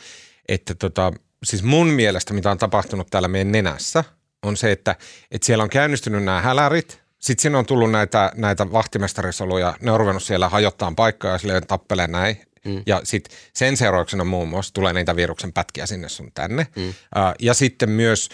että 0.48 0.74
tota, 0.74 1.12
siis 1.44 1.62
mun 1.62 1.86
mielestä, 1.86 2.34
mitä 2.34 2.50
on 2.50 2.58
tapahtunut 2.58 3.06
täällä 3.10 3.28
meidän 3.28 3.52
nenässä, 3.52 4.04
on 4.42 4.56
se, 4.56 4.72
että, 4.72 4.96
että 5.30 5.46
siellä 5.46 5.64
on 5.64 5.70
käynnistynyt 5.70 6.24
nämä 6.24 6.40
hälärit, 6.40 7.00
sitten 7.20 7.42
siinä 7.42 7.58
on 7.58 7.66
tullut 7.66 7.90
näitä, 7.90 8.32
näitä 8.34 8.72
vahtimestarisoluja, 8.72 9.74
ne 9.80 9.90
on 9.90 10.00
ruvennut 10.00 10.22
siellä 10.22 10.48
hajottaa 10.48 10.92
paikkaa 10.96 11.32
ja 11.32 11.38
silleen 11.38 11.66
tappelee 11.66 12.06
näin. 12.06 12.40
Mm. 12.64 12.82
Ja 12.86 13.00
sitten 13.04 13.38
sen 13.52 13.76
seurauksena 13.76 14.24
muun 14.24 14.48
muassa 14.48 14.74
tulee 14.74 14.92
niitä 14.92 15.16
viruksen 15.16 15.52
pätkiä 15.52 15.86
sinne 15.86 16.08
sun 16.08 16.32
tänne. 16.34 16.66
Mm. 16.76 16.94
Ja 17.38 17.54
sitten 17.54 17.90
myös 17.90 18.28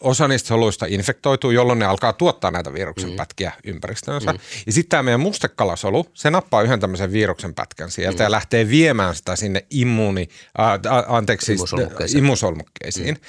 osa 0.00 0.28
niistä 0.28 0.46
soluista 0.46 0.86
infektoituu, 0.88 1.50
jolloin 1.50 1.78
ne 1.78 1.84
alkaa 1.84 2.12
tuottaa 2.12 2.50
näitä 2.50 2.72
viruksen 2.72 3.10
mm. 3.10 3.16
pätkiä 3.16 3.52
ympäristöönsä. 3.64 4.32
Mm. 4.32 4.38
Ja 4.66 4.72
sitten 4.72 4.90
tämä 4.90 5.02
meidän 5.02 5.20
mustekalasolu, 5.20 6.06
se 6.14 6.30
nappaa 6.30 6.62
yhden 6.62 6.80
tämmöisen 6.80 7.12
viruksen 7.12 7.54
pätkän 7.54 7.90
sieltä 7.90 8.18
mm. 8.18 8.22
ja 8.22 8.30
lähtee 8.30 8.68
viemään 8.68 9.14
sitä 9.14 9.36
sinne 9.36 9.66
immuuni, 9.70 10.28
äh, 10.60 11.14
anteeksi, 11.14 11.52
Imusolmukkeisiin. 11.52 12.24
imusolmukkeisiin. 12.24 13.14
Mm. 13.14 13.20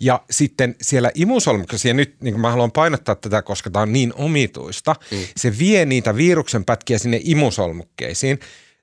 Ja 0.00 0.20
sitten 0.30 0.76
siellä 0.80 1.10
imusolmukkeissa, 1.14 1.88
ja 1.88 1.94
nyt 1.94 2.16
niin 2.20 2.40
mä 2.40 2.50
haluan 2.50 2.72
painottaa 2.72 3.14
tätä, 3.14 3.42
koska 3.42 3.70
tämä 3.70 3.82
on 3.82 3.92
niin 3.92 4.12
omituista, 4.16 4.96
mm. 5.10 5.18
se 5.36 5.58
vie 5.58 5.86
niitä 5.86 6.16
viruksen 6.16 6.64
pätkiä 6.64 6.98
sinne 6.98 7.20
imusolmukkeisiin. 7.24 8.38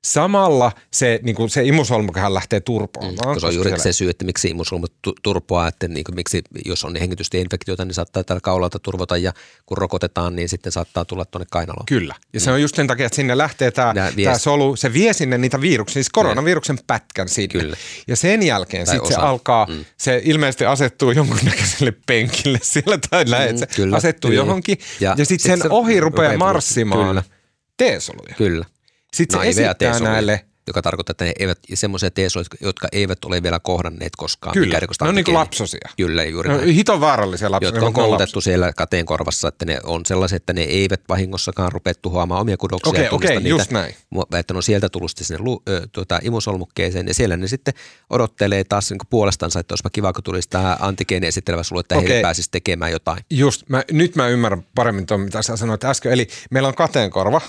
Samalla 0.06 0.72
se, 0.92 1.20
niin 1.24 1.36
kuin 1.36 1.50
se 1.50 1.64
imusolmukehan 1.64 2.34
lähtee 2.34 2.60
turpoamaan. 2.60 3.16
Koska 3.18 3.40
se 3.40 3.46
on 3.48 3.56
juuri 3.56 3.80
se 3.80 3.94
syy, 3.94 4.10
että 4.10 4.26
miksi 4.26 4.48
imusolmut 4.50 4.94
tu- 5.02 5.14
turpoaa, 5.24 5.68
että 5.68 5.88
niin 5.88 6.04
kuin, 6.04 6.16
miksi 6.16 6.42
jos 6.66 6.84
on 6.84 6.96
hengitystieinfektioita, 6.96 7.86
niin 7.86 7.94
saattaa 7.94 8.24
täällä 8.24 8.42
kaulalta 8.42 8.80
turvota 8.80 9.18
ja 9.18 9.34
kun 9.66 9.78
rokotetaan, 9.78 10.36
niin 10.36 10.50
sitten 10.50 10.72
saattaa 10.72 11.06
tulla 11.06 11.26
tuonne 11.26 11.46
kainaloon. 11.52 11.86
Kyllä. 11.86 12.16
Ja 12.34 12.40
se 12.40 12.52
on 12.52 12.62
just 12.62 12.76
sen 12.76 12.88
takia, 12.88 13.06
että 13.06 13.16
sinne 13.16 13.38
lähtee 13.38 13.72
tämä, 13.72 13.94
tämä 14.24 14.38
solu, 14.38 14.76
se 14.76 14.94
vie 14.94 15.14
sinne 15.14 15.38
niitä 15.38 15.62
viruksia, 15.62 15.94
siis 15.94 16.10
koronaviruksen 16.10 16.80
pätkän 16.88 17.30
sinne. 17.30 17.62
Kyllä. 17.62 17.78
Ja 18.08 18.16
sen 18.16 18.44
jälkeen 18.44 18.88
sitten 18.88 19.08
se 19.08 19.16
alkaa, 19.16 19.66
mm. 19.66 19.86
se 19.98 20.22
ilmeisesti 20.24 20.66
asettuu 20.66 21.12
jonkunnäköiselle 21.12 21.94
penkille 22.06 22.60
siellä 22.74 22.98
tai 23.10 23.26
näin, 23.26 23.50
että 23.50 23.60
se 23.60 23.76
kyllä, 23.82 23.98
asettuu 23.98 24.30
kyllä. 24.32 24.42
johonkin. 24.42 24.78
Ja, 25.00 25.10
Ja 25.18 25.26
sitten 25.26 25.40
sit 25.40 25.42
sen 25.42 25.62
se 25.62 25.68
ohi 25.70 26.00
rupeaa 26.00 26.34
rupeaa- 26.34 26.38
marssimaan 26.54 27.08
Kyllä. 27.08 27.24
T-soluja. 27.78 28.36
Kyllä. 28.38 28.66
Sitten 29.16 29.34
se 29.34 29.38
Naiveja 29.38 29.70
esittää 29.70 29.92
T-soluja. 29.92 30.12
näille 30.12 30.46
joka 30.68 30.82
tarkoittaa, 30.82 31.12
että 31.12 31.26
ne 31.26 31.34
eivät, 31.40 31.60
semmoisia 31.74 32.12
T-soluja, 32.12 32.48
jotka 32.62 32.88
eivät 32.92 33.26
ole 33.26 33.44
vielä 33.44 33.60
kohdanneet 33.60 34.16
koskaan. 34.18 34.54
Kyllä, 34.54 34.80
ne 35.02 35.08
on 35.08 35.16
niin 35.16 35.26
kuin 35.26 35.36
lapsosia. 35.36 35.90
Kyllä, 35.98 36.24
juuri 36.24 36.50
no, 36.50 36.58
näin. 36.58 36.70
Hiton 36.70 37.02
vaarallisia 37.02 37.52
lapsia. 37.52 37.68
Jotka 37.68 37.86
on 37.86 37.94
koulutettu 37.94 38.38
lapsia. 38.38 38.52
siellä 38.52 38.74
kateenkorvassa, 38.74 39.48
että 39.48 39.66
ne 39.66 39.80
on 39.84 40.06
sellaisia, 40.06 40.36
että 40.36 40.54
ne 40.54 40.62
eivät 40.62 41.02
vahingossakaan 41.10 41.72
rupea 41.72 41.94
tuhoamaan 42.02 42.42
omia 42.42 42.58
kudoksia. 42.58 42.90
Okei, 42.90 43.08
okay, 43.08 43.16
okei, 43.16 43.38
okay, 43.38 43.50
just 43.50 43.72
näin. 43.72 43.96
Että 44.40 44.54
ne 44.54 44.58
on 44.58 44.64
sieltä 44.64 44.90
tullut 44.90 45.12
sinne 45.16 45.44
lu, 45.44 45.64
ö, 45.70 45.88
tuota, 45.92 46.20
imusolmukkeeseen 46.24 47.08
ja 47.08 47.14
siellä 47.14 47.38
ne 47.38 47.48
sitten 47.48 47.74
odottelee 48.10 48.64
taas 48.64 48.92
niin 48.92 49.00
puolestansa, 49.10 49.60
että 49.60 49.74
olisipa 49.74 49.90
kiva, 49.90 50.14
kun 50.14 50.24
tulisi 50.24 50.50
tämä 50.50 50.78
antigeeni 50.80 51.28
esittelevä 51.28 51.64
sulu, 51.64 51.80
että 51.80 51.96
okay. 51.96 52.08
heille 52.08 52.22
pääsisi 52.22 52.50
tekemään 52.52 52.92
jotain. 52.92 53.20
Just, 53.30 53.70
mä, 53.70 53.84
nyt 53.92 54.16
mä 54.16 54.28
ymmärrän 54.28 54.64
paremmin 54.76 55.06
tuon, 55.06 55.22
mitä 55.22 55.42
sä 55.42 55.58
sanoit 55.58 55.84
äsken. 55.84 56.12
Eli 56.12 56.28
meillä 56.52 56.68
on 56.68 56.76
kateenkorva, 56.76 57.42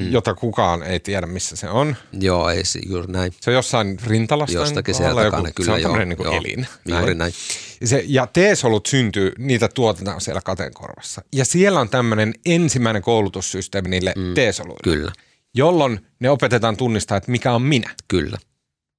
mm. 0.00 0.12
jota 0.12 0.34
kukaan 0.34 0.82
ei 0.82 1.00
tiedä, 1.00 1.26
missä 1.26 1.56
se 1.56 1.68
on. 1.68 1.96
Joo, 2.12 2.50
ei 2.50 2.62
juuri 2.88 3.12
näin. 3.12 3.32
Se 3.40 3.50
on 3.50 3.54
jossain 3.54 3.98
rintalasta. 4.06 4.56
Jostakin 4.56 4.94
siellä 4.94 5.22
takana, 5.22 5.48
joku, 5.48 5.54
kyllä 5.56 5.66
Se 5.66 5.72
on 5.72 5.80
joo, 5.80 6.04
niin 6.04 6.16
kuin 6.16 6.24
joo, 6.24 6.34
elin. 6.34 6.66
Juuri 6.86 7.14
näin. 7.14 7.32
Ja, 7.80 7.86
se, 7.86 8.04
ja 8.06 8.26
T-solut 8.26 8.86
syntyy, 8.86 9.32
niitä 9.38 9.68
tuotetaan 9.68 10.20
siellä 10.20 10.40
kateenkorvassa. 10.44 11.22
Ja 11.32 11.44
siellä 11.44 11.80
on 11.80 11.88
tämmöinen 11.88 12.34
ensimmäinen 12.46 13.02
koulutussysteemi 13.02 13.88
niille 13.88 14.12
mm. 14.16 14.34
T-soluille. 14.34 14.80
Kyllä. 14.82 15.12
Jolloin 15.54 16.06
ne 16.20 16.30
opetetaan 16.30 16.76
tunnistaa, 16.76 17.16
että 17.16 17.30
mikä 17.30 17.52
on 17.52 17.62
minä. 17.62 17.94
Kyllä. 18.08 18.38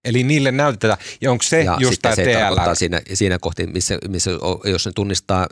Eli 0.06 0.24
niille 0.24 0.52
näytetään, 0.52 0.98
ja 1.22 1.32
onko 1.32 1.44
se 1.44 1.64
ja 1.64 1.78
just 1.80 2.02
tämä 2.02 2.16
se 2.16 2.24
TLR? 2.24 2.34
tarkoittaa 2.34 2.76
siinä, 2.76 3.02
siinä 3.14 3.40
kohti, 3.40 3.68
missä, 3.68 3.98
missä, 4.10 4.32
jos 4.66 4.86
ne 4.86 4.92
tunnistaa, 4.96 5.48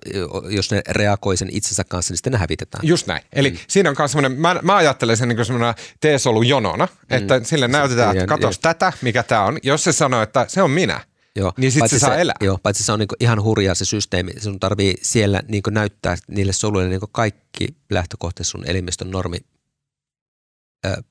jos 0.49 0.71
ne 0.71 0.81
reagoi 0.89 1.37
sen 1.37 1.49
itsensä 1.51 1.83
kanssa, 1.83 2.11
niin 2.11 2.17
sitten 2.17 2.33
ne 2.33 2.39
hävitetään. 2.39 2.87
Just 2.87 3.07
näin. 3.07 3.21
Eli 3.33 3.51
mm. 3.51 3.57
siinä 3.67 3.89
on 3.89 3.95
myös 3.99 4.11
semmoinen, 4.11 4.39
mä, 4.39 4.59
mä 4.61 4.75
ajattelen 4.75 5.17
sen 5.17 5.29
niin 5.29 5.45
semmoinen 5.45 5.73
T-solu 5.99 6.41
jonona, 6.41 6.87
että 7.09 7.39
mm. 7.39 7.45
sille 7.45 7.67
näytetään, 7.67 8.17
että 8.17 8.27
katos 8.27 8.59
tätä, 8.59 8.93
mikä 9.01 9.23
tämä 9.23 9.43
on. 9.43 9.57
Jos 9.63 9.83
se 9.83 9.91
sanoo, 9.91 10.21
että 10.21 10.45
se 10.47 10.61
on 10.61 10.71
minä, 10.71 11.01
Joo, 11.35 11.53
niin 11.57 11.71
sitten 11.71 11.89
se 11.89 11.99
saa 11.99 12.17
elää. 12.17 12.35
Joo, 12.41 12.59
paitsi 12.63 12.83
se 12.83 12.91
on 12.91 12.99
niinku 12.99 13.15
ihan 13.19 13.43
hurjaa 13.43 13.75
se 13.75 13.85
systeemi. 13.85 14.31
Sun 14.39 14.59
tarvii 14.59 14.93
siellä 15.01 15.41
niinku 15.47 15.69
näyttää 15.69 16.17
niille 16.27 16.53
soluille 16.53 16.89
niinku 16.89 17.07
kaikki 17.11 17.67
lähtökohtaisesti 17.89 18.51
sun 18.51 18.69
elimistön 18.69 19.11
normi 19.11 19.37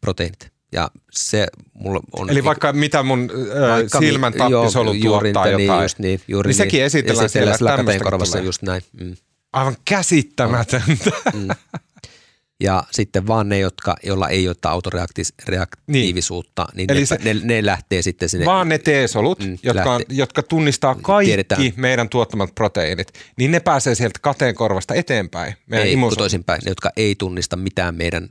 proteiinit. 0.01 0.58
Ja 0.73 0.91
se 1.11 1.47
mulla 1.75 2.01
on... 2.13 2.31
Eli 2.31 2.45
vaikka 2.45 2.73
mitä 2.73 3.03
mun 3.03 3.31
vaikka, 3.71 3.99
silmän 3.99 4.33
tappisolu 4.33 4.95
tuottaa 5.03 5.45
niin, 5.45 5.67
jotain. 5.67 5.83
Just 5.83 5.99
niin, 5.99 6.21
juuri 6.29 6.49
niin 6.49 6.57
sekin 6.57 6.79
niin. 6.79 6.87
esitellään, 6.87 7.27
esitellään 7.27 7.59
siellä, 7.59 7.93
siellä 7.93 8.05
korvassa 8.05 8.39
just 8.39 8.63
näin. 8.63 8.83
Mm. 9.01 9.17
Aivan 9.53 9.77
käsittämätöntä. 9.85 11.11
Mm. 11.35 11.49
Ja 12.61 12.85
sitten 12.91 13.27
vaan 13.27 13.49
ne, 13.49 13.59
jotka, 13.59 13.97
joilla 14.03 14.29
ei 14.29 14.49
ole 14.49 14.57
autoreaktiivisuutta, 14.65 16.67
niin, 16.75 16.87
niin 16.87 17.01
ne, 17.01 17.07
se, 17.07 17.19
ne, 17.25 17.37
ne 17.43 17.67
lähtee 17.67 18.03
sitten 18.03 18.29
sinne. 18.29 18.47
Vaan 18.47 18.69
ne 18.69 18.79
T-solut, 18.79 19.39
mm, 19.39 19.59
jotka, 19.63 19.99
lähtee, 19.99 20.17
jotka 20.17 20.43
tunnistaa 20.43 20.95
kaikki 20.95 21.29
tiedetään. 21.29 21.63
meidän 21.77 22.09
tuottamat 22.09 22.55
proteiinit, 22.55 23.09
niin 23.37 23.51
ne 23.51 23.61
pääsee 23.61 23.95
sieltä 23.95 24.19
kateenkorvasta 24.23 24.95
eteenpäin. 24.95 25.55
Meidän 25.67 25.89
ei, 25.89 25.97
toisinpäin, 26.17 26.61
ne, 26.65 26.71
jotka 26.71 26.91
ei 26.97 27.15
tunnista 27.15 27.57
mitään 27.57 27.95
meidän 27.95 28.29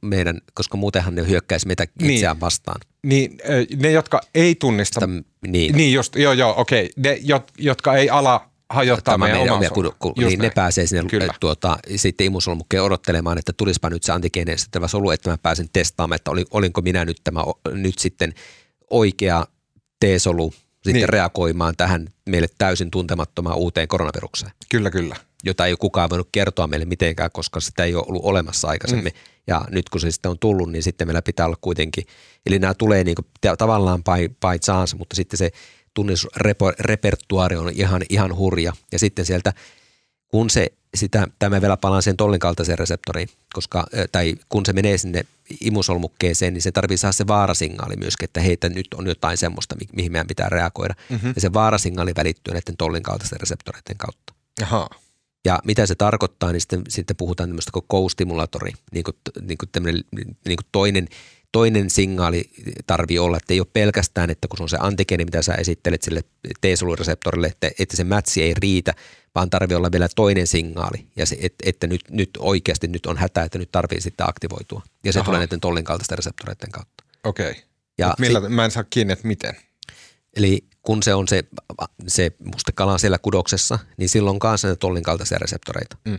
meidän, 0.00 0.40
koska 0.54 0.76
muutenhan 0.76 1.14
ne 1.14 1.28
hyökkäisi 1.28 1.66
meitä 1.66 1.86
niin. 2.00 2.10
itseään 2.10 2.36
niin. 2.36 2.40
vastaan. 2.40 2.80
Niin, 3.02 3.38
ne, 3.76 3.90
jotka 3.90 4.20
ei 4.34 4.54
tunnista. 4.54 5.00
Sitä, 5.00 5.22
niin. 5.46 5.76
niin 5.76 5.92
just, 5.92 6.16
joo, 6.16 6.32
joo, 6.32 6.54
okei. 6.56 6.90
Ne, 6.96 7.18
jotka 7.58 7.94
ei 7.94 8.10
ala 8.10 8.50
hajottaa 8.70 9.18
meidän, 9.18 9.38
meidän 9.38 9.54
omia 9.54 9.70
kudu, 9.70 9.94
ku, 9.98 10.12
niin 10.16 10.26
näin. 10.26 10.38
ne 10.38 10.50
pääsee 10.50 10.86
sinne 10.86 11.08
Kyllä. 11.08 11.34
tuota, 11.40 11.78
sitten 11.96 12.26
imusolmukkeen 12.26 12.82
odottelemaan, 12.82 13.38
että 13.38 13.52
tulispa 13.56 13.90
nyt 13.90 14.02
se 14.02 14.12
antigeenestettävä 14.12 14.88
solu, 14.88 15.10
että 15.10 15.30
mä 15.30 15.38
pääsen 15.38 15.68
testaamaan, 15.72 16.16
että 16.16 16.30
olinko 16.50 16.80
minä 16.80 17.04
nyt 17.04 17.20
tämä 17.24 17.40
nyt 17.72 17.98
sitten 17.98 18.34
oikea 18.90 19.46
T-solu 20.00 20.54
sitten 20.84 20.94
niin. 20.94 21.08
reagoimaan 21.08 21.76
tähän 21.76 22.08
meille 22.28 22.48
täysin 22.58 22.90
tuntemattomaan 22.90 23.56
uuteen 23.56 23.88
koronavirukseen. 23.88 24.52
Kyllä, 24.68 24.90
kyllä. 24.90 25.16
Jota 25.44 25.66
ei 25.66 25.76
kukaan 25.76 26.10
voinut 26.10 26.28
kertoa 26.32 26.66
meille 26.66 26.86
mitenkään, 26.86 27.30
koska 27.32 27.60
sitä 27.60 27.84
ei 27.84 27.94
ole 27.94 28.04
ollut 28.08 28.24
olemassa 28.24 28.68
aikaisemmin. 28.68 29.12
Mm. 29.12 29.29
Ja 29.50 29.64
nyt 29.70 29.88
kun 29.88 30.00
se 30.00 30.10
sitten 30.10 30.30
on 30.30 30.38
tullut, 30.38 30.72
niin 30.72 30.82
sitten 30.82 31.08
meillä 31.08 31.22
pitää 31.22 31.46
olla 31.46 31.58
kuitenkin, 31.60 32.04
eli 32.46 32.58
nämä 32.58 32.74
tulee 32.74 33.04
niin 33.04 33.14
kuin, 33.14 33.26
tavallaan 33.58 34.04
by, 34.04 34.28
by 34.28 34.58
chance, 34.64 34.96
mutta 34.96 35.16
sitten 35.16 35.38
se 35.38 35.50
tunnisrepertuaari 35.94 37.56
on 37.56 37.72
ihan, 37.74 38.02
ihan 38.08 38.36
hurja. 38.36 38.72
Ja 38.92 38.98
sitten 38.98 39.26
sieltä, 39.26 39.52
kun 40.28 40.50
se 40.50 40.66
sitä, 40.94 41.26
tämä 41.38 41.60
vielä 41.60 41.76
palaan 41.76 42.02
sen 42.02 42.16
tollin 42.16 42.40
kaltaiseen 42.40 42.78
reseptoriin, 42.78 43.28
koska, 43.52 43.86
tai 44.12 44.34
kun 44.48 44.66
se 44.66 44.72
menee 44.72 44.98
sinne 44.98 45.24
imusolmukkeeseen, 45.60 46.54
niin 46.54 46.62
se 46.62 46.72
tarvii 46.72 46.96
saada 46.96 47.12
se 47.12 47.26
vaarasignaali 47.26 47.96
myöskin, 47.96 48.24
että 48.24 48.40
heitä 48.40 48.68
nyt 48.68 48.86
on 48.94 49.06
jotain 49.06 49.36
semmoista, 49.36 49.76
mihin 49.96 50.12
meidän 50.12 50.26
pitää 50.26 50.48
reagoida. 50.48 50.94
Mm-hmm. 51.08 51.32
Ja 51.34 51.40
se 51.40 51.52
vaarasignaali 51.52 52.12
välittyy 52.16 52.54
näiden 52.54 52.76
tollin 52.78 53.02
kaltaisten 53.02 53.40
reseptoreiden 53.40 53.96
kautta. 53.96 54.34
Aha. 54.62 54.88
Ja 55.44 55.58
mitä 55.64 55.86
se 55.86 55.94
tarkoittaa, 55.94 56.52
niin 56.52 56.60
sitten, 56.60 56.82
sitten 56.88 57.16
puhutaan 57.16 57.48
tämmöistä 57.48 57.70
kuin 57.72 57.86
co-stimulatori, 57.92 58.72
niin 58.92 59.04
kuin, 59.04 59.16
niin 59.40 59.58
kuin, 59.58 60.04
niin 60.44 60.56
kuin 60.56 60.66
toinen, 60.72 61.08
toinen 61.52 61.90
signaali 61.90 62.50
tarvii 62.86 63.18
olla, 63.18 63.36
että 63.36 63.54
ei 63.54 63.60
ole 63.60 63.66
pelkästään, 63.72 64.30
että 64.30 64.48
kun 64.48 64.56
se 64.56 64.62
on 64.62 64.68
se 64.68 64.76
antigeeni, 64.80 65.24
mitä 65.24 65.42
sä 65.42 65.54
esittelet 65.54 66.02
sille 66.02 66.22
T-solureseptorille, 66.60 67.46
että, 67.46 67.70
että 67.78 67.96
se 67.96 68.04
mätsi 68.04 68.42
ei 68.42 68.54
riitä, 68.54 68.94
vaan 69.34 69.50
tarvii 69.50 69.76
olla 69.76 69.92
vielä 69.92 70.08
toinen 70.16 70.46
signaali, 70.46 71.06
ja 71.16 71.26
se, 71.26 71.36
että, 71.40 71.64
että 71.68 71.86
nyt, 71.86 72.00
nyt 72.10 72.30
oikeasti 72.38 72.88
nyt 72.88 73.06
on 73.06 73.16
hätä, 73.16 73.42
että 73.42 73.58
nyt 73.58 73.72
tarvii 73.72 74.00
sitten 74.00 74.28
aktivoitua. 74.28 74.82
Ja 75.04 75.12
se 75.12 75.18
Aha. 75.18 75.24
tulee 75.26 75.38
näiden 75.38 75.60
tollin 75.60 75.84
kaltaisten 75.84 76.18
reseptoreiden 76.18 76.70
kautta. 76.70 77.04
Okei. 77.24 77.50
Okay. 77.50 77.62
Ja 77.98 78.14
millä, 78.18 78.40
sit, 78.40 78.48
mä 78.48 78.64
en 78.64 78.70
saa 78.70 78.84
kiinni, 78.84 79.12
että 79.12 79.28
miten. 79.28 79.56
Eli 80.36 80.64
kun 80.90 81.02
se 81.02 81.14
on 81.14 81.28
se, 81.28 81.44
se 82.06 82.32
mustekala 82.38 82.98
siellä 82.98 83.18
kudoksessa, 83.18 83.78
niin 83.96 84.08
silloin 84.08 84.34
on 84.34 84.38
kanssa 84.38 84.68
ne 84.68 84.76
tollin 84.76 85.02
kaltaisia 85.02 85.38
reseptoreita. 85.38 85.96
Mm. 86.04 86.18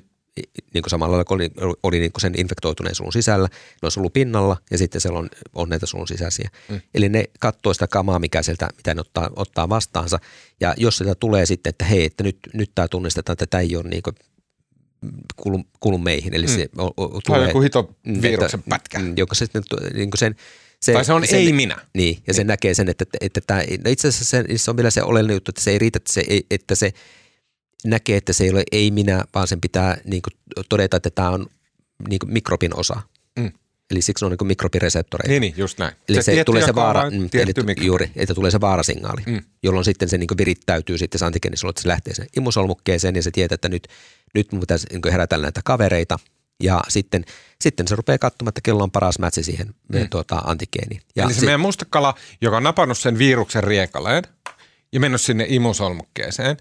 Niin 0.73 0.81
kuin 0.81 0.89
samalla 0.89 1.18
lailla 1.18 1.35
oli, 1.35 1.76
oli 1.84 1.99
niin 1.99 2.11
kuin 2.11 2.22
sen 2.22 2.34
infektoituneen 2.38 2.95
sulun 2.95 3.14
sisällä, 3.14 3.48
ne 3.81 3.85
on 3.85 3.91
sulun 3.91 4.11
pinnalla 4.11 4.57
ja 4.72 4.77
sitten 4.77 5.02
siellä 5.02 5.19
on, 5.19 5.30
on 5.53 5.69
näitä 5.69 5.85
sulun 5.85 6.07
sisäisiä. 6.07 6.49
Mm. 6.69 6.81
Eli 6.93 7.10
ne 7.10 7.23
katsoo 7.39 7.73
sitä 7.73 7.88
kamaa, 7.88 8.19
mikä 8.19 8.43
sieltä, 8.43 8.69
mitä 8.77 8.95
ne 8.95 9.02
ottaa, 9.02 9.30
ottaa 9.35 9.69
vastaansa. 9.69 10.19
Ja 10.60 10.73
jos 10.77 10.98
sitä 10.98 11.15
tulee 11.15 11.45
sitten, 11.45 11.69
että 11.69 11.85
hei, 11.85 12.06
että 12.06 12.23
nyt, 12.23 12.39
nyt 12.53 12.72
tämä 12.76 12.88
tunnistetaan, 12.88 13.34
että 13.34 13.45
tämä 13.45 13.61
ei 13.61 13.76
ole 13.76 13.89
niin 13.89 14.03
kuin 14.03 14.15
kuulu, 15.35 15.64
kuulu 15.80 15.98
meihin. 15.98 16.34
Eli 16.34 16.45
mm. 16.45 16.53
se 16.53 16.69
o, 16.77 16.85
o, 16.85 17.22
tulee, 17.26 17.48
joku 17.48 17.61
hito 17.61 17.95
viruksen 18.22 18.64
pätkä. 18.69 18.99
Mm, 18.99 19.14
joka 19.18 19.35
sitten 19.35 19.64
niin 19.93 20.10
sen 20.15 20.35
se, 20.82 20.94
tai 20.94 21.06
se 21.06 21.14
on 21.14 21.28
se, 21.28 21.38
ei 21.38 21.53
minä. 21.53 21.78
Niin, 21.94 22.16
ja 22.16 22.22
niin. 22.28 22.36
se 22.36 22.44
näkee 22.44 22.74
sen, 22.74 22.90
että, 22.90 23.03
että, 23.03 23.18
että 23.22 23.41
tämä, 23.48 23.60
no 23.60 23.91
itse 23.91 24.08
asiassa 24.08 24.26
se, 24.26 24.44
se 24.56 24.72
on 24.72 24.78
vielä 24.78 24.90
se 24.90 25.03
oleellinen 25.03 25.36
juttu, 25.36 25.52
että 25.52 25.62
se 25.62 25.72
ei 25.72 25.80
riitä, 25.80 25.98
että 25.98 26.14
se, 26.14 26.24
että 26.52 26.76
se 26.76 26.91
näkee, 27.86 28.18
että 28.18 28.34
se 28.34 28.44
ei 28.44 28.49
ole 28.49 28.64
ei 28.72 28.91
minä, 28.91 29.24
vaan 29.36 29.48
sen 29.48 29.62
pitää 29.62 29.98
niin 30.06 30.22
kuin, 30.22 30.64
todeta, 30.70 30.98
että 30.98 31.10
tämä 31.10 31.30
on 31.30 31.45
niin 32.10 32.20
kuin 32.20 32.34
mikrobin 32.34 32.76
osa. 32.76 33.02
Mm. 33.40 33.52
Eli 33.91 34.02
siksi 34.02 34.26
on 34.26 34.32
niin 34.32 34.48
mikrobireseptoreita. 34.48 35.30
Niin, 35.30 35.41
niin, 35.41 35.53
just 35.58 35.80
näin. 35.80 35.95
Eli 36.10 36.24
se, 36.24 36.36
se 36.36 36.44
tulee 36.44 36.66
se 36.66 36.76
vaara, 36.76 37.10
mm, 37.10 37.30
eli, 37.34 37.86
juuri, 37.86 38.12
että 38.16 38.34
tulee 38.34 38.52
se 38.52 38.62
vaarasignaali, 38.62 39.22
mm. 39.26 39.41
jolloin 39.64 39.86
sitten 39.86 40.10
se 40.10 40.18
niin 40.18 40.28
virittäytyy 40.38 40.98
sitten 40.98 41.20
se 41.20 41.26
antigeenisolu, 41.26 41.70
että 41.70 41.82
se 41.82 41.88
lähtee 41.88 42.14
sen 42.14 42.28
imusolmukkeeseen 42.38 43.16
ja 43.16 43.24
se 43.24 43.32
tietää, 43.32 43.56
että 43.56 43.70
nyt, 43.70 43.88
nyt 44.34 44.52
mun 44.52 44.60
pitäisi 44.60 44.88
niin 44.91 45.12
herätellä 45.12 45.45
näitä 45.45 45.62
kavereita– 45.64 46.20
ja 46.62 46.82
sitten, 46.88 47.26
sitten 47.62 47.88
se 47.88 47.96
rupeaa 47.96 48.18
katsomaan, 48.18 48.50
että 48.50 48.62
kello 48.64 48.84
on 48.84 48.92
paras 48.92 49.20
mätsi 49.20 49.44
siihen 49.44 49.76
mm. 49.94 50.10
tuota, 50.10 50.36
antigeeniin. 50.36 51.02
Ja 51.16 51.24
Eli 51.24 51.34
se, 51.34 51.40
se 51.40 51.46
meidän 51.46 51.60
mustekala, 51.60 52.16
joka 52.42 52.58
on 52.58 52.64
napannut 52.64 52.98
sen 52.98 53.18
viruksen 53.18 53.64
riekaleen 53.64 54.24
ja 54.94 55.00
mennyt 55.00 55.22
sinne 55.22 55.46
imusolmukkeeseen. 55.48 56.58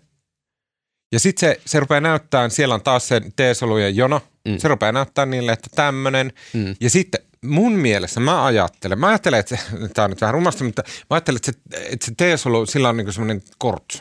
Ja 1.12 1.20
sitten 1.20 1.48
se, 1.48 1.60
se 1.66 1.80
rupeaa 1.80 2.00
näyttää, 2.00 2.48
siellä 2.48 2.74
on 2.74 2.82
taas 2.82 3.08
se 3.08 3.20
T-solujen 3.20 3.96
jono, 3.96 4.22
mm. 4.48 4.58
se 4.58 4.68
rupeaa 4.68 4.92
näyttää 4.92 5.26
niille, 5.26 5.52
että 5.52 5.70
tämmöinen. 5.74 6.32
Mm. 6.52 6.76
Ja 6.80 6.90
sitten 6.90 7.20
mun 7.44 7.72
mielessä 7.72 8.20
mä 8.20 8.44
ajattelen, 8.44 8.98
mä 8.98 9.08
ajattelen, 9.08 9.40
että 9.40 9.58
tämä 9.94 10.04
on 10.04 10.10
nyt 10.10 10.20
vähän 10.20 10.34
rumasta, 10.34 10.64
mutta 10.64 10.82
mä 10.86 11.06
ajattelen, 11.10 11.36
että 11.36 11.52
se, 11.52 11.86
että 11.92 12.06
se 12.06 12.12
T-solu, 12.16 12.66
sillä 12.66 12.88
on 12.88 12.96
niinku 12.96 13.12
semmoinen 13.12 13.42
kortsu. 13.58 13.98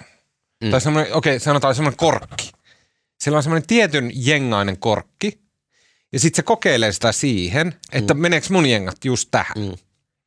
Mm. 0.64 0.72
Tai 0.72 0.82
semmoinen, 0.82 1.14
okei, 1.14 1.36
okay, 1.36 1.40
sanotaan 1.40 1.76
semmoinen 1.76 1.98
korkki. 1.98 2.52
Sillä 3.20 3.38
on 3.38 3.44
semmoinen 3.44 3.68
tietyn 3.68 4.12
jengainen 4.14 4.78
korkki, 4.78 5.42
ja 6.14 6.20
sitten 6.20 6.36
se 6.36 6.44
kokeilee 6.44 6.92
sitä 6.92 7.12
siihen, 7.12 7.74
että 7.92 8.14
mm. 8.14 8.20
meneekö 8.20 8.48
mun 8.50 8.66
jengat 8.66 9.06
just 9.06 9.28
tähän. 9.32 9.58
Mm. 9.58 9.74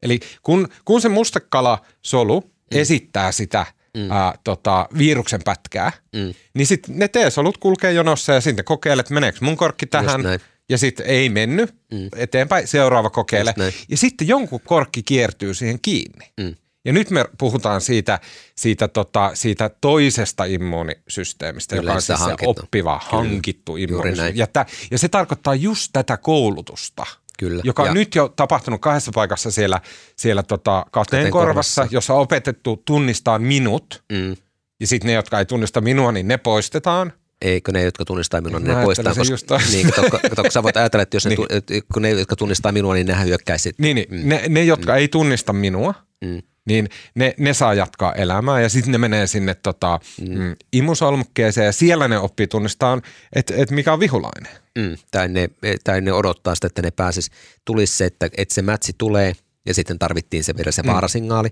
Eli 0.02 0.20
kun, 0.42 0.68
kun 0.84 1.00
se 1.00 1.09
mustekala-solu 1.09 2.40
mm. 2.40 2.78
esittää 2.78 3.32
sitä 3.32 3.66
mm. 3.96 4.10
ää, 4.10 4.34
tota, 4.44 4.88
viruksen 4.98 5.40
pätkää, 5.44 5.92
mm. 6.12 6.34
niin 6.54 6.66
sitten 6.66 6.98
ne 6.98 7.09
T-solut 7.09 7.59
kulkee 7.59 7.92
jonossa 7.92 8.32
ja 8.32 8.40
sitten 8.40 8.64
kokeilee, 8.64 9.00
että 9.00 9.14
meneekö 9.14 9.38
mun 9.40 9.56
korkki 9.56 9.86
tähän. 9.86 10.20
Ja 10.68 10.78
sitten 10.78 11.06
ei 11.06 11.28
mennyt 11.28 11.74
mm. 11.92 12.09
eteenpäin, 12.16 12.68
seuraava 12.68 13.10
kokeile. 13.10 13.54
Ja 13.88 13.96
sitten 13.96 14.28
jonkun 14.28 14.60
korkki 14.60 15.02
kiertyy 15.02 15.54
siihen 15.54 15.78
kiinni. 15.82 16.32
Mm. 16.40 16.54
Ja 16.84 16.92
nyt 16.92 17.10
me 17.10 17.24
puhutaan 17.38 17.80
siitä, 17.80 18.20
siitä, 18.56 18.88
tota, 18.88 19.30
siitä 19.34 19.70
toisesta 19.80 20.44
immuunisysteemistä, 20.44 21.76
Kyllä, 21.76 21.90
joka 21.90 21.94
on 21.94 22.02
siis 22.02 22.18
se 22.18 22.46
oppiva, 22.46 22.98
Kyllä. 23.10 23.10
hankittu 23.22 23.76
immuunisysteemi. 23.76 24.38
Ja, 24.38 24.46
ja 24.90 24.98
se 24.98 25.09
tarkoittaa 25.09 25.54
just 25.54 25.90
tätä 25.92 26.16
koulutusta. 26.16 27.06
Kyllä. 27.38 27.62
joka 27.64 27.82
on 27.82 27.88
Ja- 27.88 27.94
nyt 27.94 28.14
jo 28.14 28.28
tapahtunut 28.28 28.80
kahdessa 28.80 29.10
paikassa 29.14 29.50
siellä, 29.50 29.80
siellä 30.16 30.42
tota 30.42 30.86
kateen 30.90 31.30
korvassa, 31.30 31.80
korvassa. 31.82 31.94
jossa 31.96 32.14
on 32.14 32.20
opetettu 32.20 32.82
tunnistaa 32.84 33.38
minut. 33.38 34.02
Mm. 34.12 34.36
Ja 34.80 34.86
sitten 34.86 35.06
ne, 35.09 35.12
jotka 35.12 35.38
ei 35.38 35.44
tunnista 35.44 35.80
minua, 35.80 36.12
niin 36.12 36.28
ne 36.28 36.36
poistetaan. 36.36 37.12
Eikö 37.42 37.72
ne, 37.72 37.82
jotka 37.82 38.04
tunnistaa 38.04 38.40
minua, 38.40 38.60
niin 38.60 38.76
ne 38.76 38.84
poistaa, 38.84 39.14
sen 39.14 39.24
koska, 39.30 39.60
niin, 39.70 39.92
kato, 39.92 40.18
kato, 40.36 40.50
sä 40.50 40.62
voit 40.62 40.76
ajatella, 40.76 41.02
että 41.02 41.16
jos 41.16 41.24
ne, 41.26 41.34
Niin. 41.34 41.46
että 41.50 41.74
kun 41.92 42.02
ne, 42.02 42.10
jotka 42.10 42.36
tunnistaa 42.36 42.72
minua, 42.72 42.94
niin 42.94 43.06
nehän 43.06 43.26
hyökkäisi 43.26 43.62
sitten. 43.62 43.84
Niin, 43.84 43.96
niin 44.10 44.28
ne, 44.28 44.42
ne, 44.48 44.64
jotka 44.64 44.96
ei 44.96 45.09
tunnista 45.09 45.52
minua, 45.52 45.94
Mm. 46.24 46.42
Niin 46.68 46.89
ne, 47.14 47.34
ne 47.39 47.55
saa 47.55 47.74
jatkaa 47.74 48.14
elämää 48.14 48.60
ja 48.60 48.68
sitten 48.68 48.93
ne 48.93 48.98
menee 48.98 49.26
sinne 49.26 49.55
tota, 49.55 50.01
mm. 50.20 50.56
imusolmukkeeseen 50.72 51.64
ja 51.64 51.72
siellä 51.72 52.09
ne 52.09 52.18
oppii 52.18 52.47
tunnistaa, 52.47 53.01
että 53.32 53.55
et 53.56 53.70
mikä 53.70 53.93
on 53.93 54.01
vihulainen. 54.01 54.52
Mm. 54.78 54.97
Tai, 55.10 55.28
ne, 55.28 55.51
tai 55.84 56.01
ne 56.01 56.12
odottaa 56.12 56.55
sitä, 56.55 56.66
että 56.66 56.82
ne 56.82 56.90
pääsis, 56.90 57.30
tulisi 57.64 57.97
se, 57.97 58.05
että, 58.05 58.28
että 58.36 58.55
se 58.55 58.62
mätsi 58.62 58.93
tulee 58.98 59.32
ja 59.66 59.74
sitten 59.74 59.98
tarvittiin 59.98 60.44
se 60.44 60.56
vielä 60.56 60.72
se 60.72 60.82
vaarasignaali. 60.86 61.48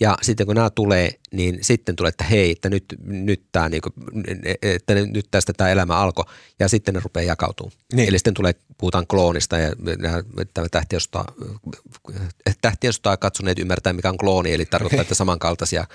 Ja 0.00 0.18
sitten 0.22 0.46
kun 0.46 0.56
nämä 0.56 0.70
tulee, 0.70 1.10
niin 1.32 1.58
sitten 1.60 1.96
tulee, 1.96 2.08
että 2.08 2.24
hei, 2.24 2.50
että 2.50 2.70
nyt, 2.70 2.84
nyt, 3.04 3.42
tää 3.52 3.68
niinku, 3.68 3.88
että 4.62 4.94
nyt 4.94 5.26
tästä 5.30 5.52
tämä 5.52 5.70
elämä 5.70 5.96
alkoi 5.96 6.24
ja 6.58 6.68
sitten 6.68 6.94
ne 6.94 7.00
rupeaa 7.04 7.24
jakautumaan. 7.24 7.76
Niin. 7.78 7.96
Niin. 7.96 8.08
Eli 8.08 8.18
sitten 8.18 8.34
tulee, 8.34 8.54
puhutaan 8.78 9.06
kloonista 9.06 9.58
ja 9.58 9.72
tämä 10.54 10.68
tähtiöstä, 10.70 11.24
tähtiöstä 12.60 13.16
katsoneet 13.16 13.58
ymmärtää, 13.58 13.92
mikä 13.92 14.08
on 14.08 14.18
klooni, 14.18 14.52
eli 14.54 14.66
tarkoittaa, 14.66 15.02
että 15.02 15.14
samankaltaisia 15.14 15.86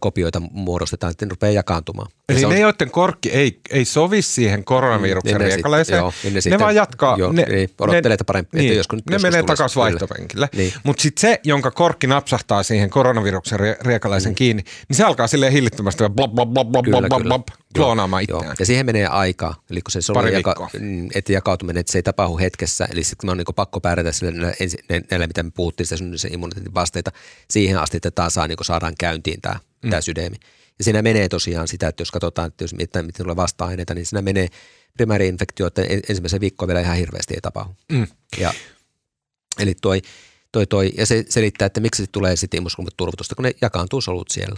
kopioita 0.00 0.40
muodostetaan, 0.50 1.10
että 1.10 1.26
ne 1.26 1.30
rupeaa 1.30 1.52
jakaantumaan. 1.52 2.08
Ja 2.28 2.34
Eli 2.36 2.44
on- 2.44 2.52
ne, 2.52 2.60
joiden 2.60 2.90
korkki 2.90 3.30
ei, 3.30 3.60
ei 3.70 3.84
sovi 3.84 4.22
siihen 4.22 4.64
koronaviruksen 4.64 5.38
ne 5.38 5.44
sit- 5.44 5.54
riekaleeseen, 5.54 5.98
joo, 5.98 6.12
niin 6.22 6.32
ne 6.32 6.36
ne, 6.36 6.40
sitten- 6.40 6.60
vaan 6.60 6.74
jatkaa. 6.74 7.16
joo, 7.18 7.32
ne, 7.32 7.42
niin, 7.48 7.70
odottelee, 7.80 8.14
että 8.14 8.24
parempi- 8.24 8.46
että 8.46 8.58
niin, 8.58 8.76
joskus- 8.76 8.96
ne 8.98 9.14
joskus 9.14 9.22
menee 9.30 9.42
takaisin 9.42 9.74
kyllä. 9.74 9.84
vaihtopenkille. 9.84 10.48
Niin. 10.56 10.72
Mutta 10.84 11.02
sitten 11.02 11.20
se, 11.20 11.40
jonka 11.44 11.70
korkki 11.70 12.06
napsahtaa 12.06 12.62
siihen 12.62 12.90
koronaviruksen 12.90 13.60
rie- 13.60 13.76
riekaleeseen 13.86 14.32
mm. 14.32 14.36
kiinni, 14.36 14.62
niin 14.88 14.96
se 14.96 15.04
alkaa 15.04 15.26
silleen 15.26 15.52
hillittömästi 15.52 16.04
blob, 16.16 16.34
blob, 16.34 16.52
blob, 16.52 16.68
blob, 16.72 16.86
blob, 16.86 17.04
blob, 17.08 17.22
blob, 17.22 17.42
kloonaamaan 17.76 18.24
Joo. 18.28 18.44
Ja 18.58 18.66
siihen 18.66 18.86
menee 18.86 19.06
aikaa, 19.06 19.54
eli 19.70 19.80
kun 19.82 20.02
se 20.02 20.12
Pari 20.14 20.32
jaka- 20.32 20.70
mm, 20.80 21.08
että 21.14 21.32
jakautuminen, 21.32 21.80
että 21.80 21.92
se 21.92 21.98
ei 21.98 22.02
tapahdu 22.02 22.38
hetkessä, 22.38 22.88
eli 22.92 23.04
sitten 23.04 23.30
on 23.30 23.36
niin 23.36 23.46
pakko 23.56 23.80
pärjätä 23.80 24.12
sille 24.12 24.30
näillä, 24.32 24.54
näillä, 25.10 25.26
mitä 25.26 25.42
me 25.42 25.50
puhuttiin, 25.50 25.86
sitä 25.86 26.28
immuniteetin 26.30 26.74
vasteita, 26.74 27.12
siihen 27.50 27.78
asti, 27.78 27.96
että 27.96 28.10
taas 28.10 28.34
saa, 28.34 28.48
niin 28.48 28.58
saadaan 28.62 28.94
käyntiin 28.98 29.40
tämä, 29.42 29.58
mm. 29.82 29.90
tämä 29.90 30.00
sydämi. 30.00 30.36
Ja 30.78 30.84
siinä 30.84 31.02
menee 31.02 31.28
tosiaan 31.28 31.68
sitä, 31.68 31.88
että 31.88 32.00
jos 32.00 32.10
katsotaan, 32.10 32.48
että 32.48 32.64
jos 32.64 32.74
miten, 32.74 33.06
miten 33.06 33.24
tulee 33.24 33.36
vasta-aineita, 33.36 33.94
niin 33.94 34.06
siinä 34.06 34.22
menee 34.22 34.48
primääriinfektio, 34.94 35.66
että 35.66 35.82
en- 35.82 36.02
ensimmäisen 36.08 36.40
viikkoa 36.40 36.68
vielä 36.68 36.80
ihan 36.80 36.96
hirveästi 36.96 37.34
ei 37.34 37.40
tapahdu. 37.40 37.76
Mm. 37.92 38.06
Ja, 38.38 38.54
eli 39.58 39.74
toi, 39.74 40.02
toi, 40.52 40.66
toi, 40.66 40.92
ja 40.96 41.06
se 41.06 41.24
selittää, 41.28 41.66
että 41.66 41.80
miksi 41.80 42.02
se 42.02 42.12
tulee 42.12 42.36
sitten 42.36 42.58
immunosoluturvotusta, 42.58 43.34
kun 43.34 43.42
ne 43.42 43.52
jakaantuu 43.60 44.00
solut 44.00 44.30
siellä. 44.30 44.56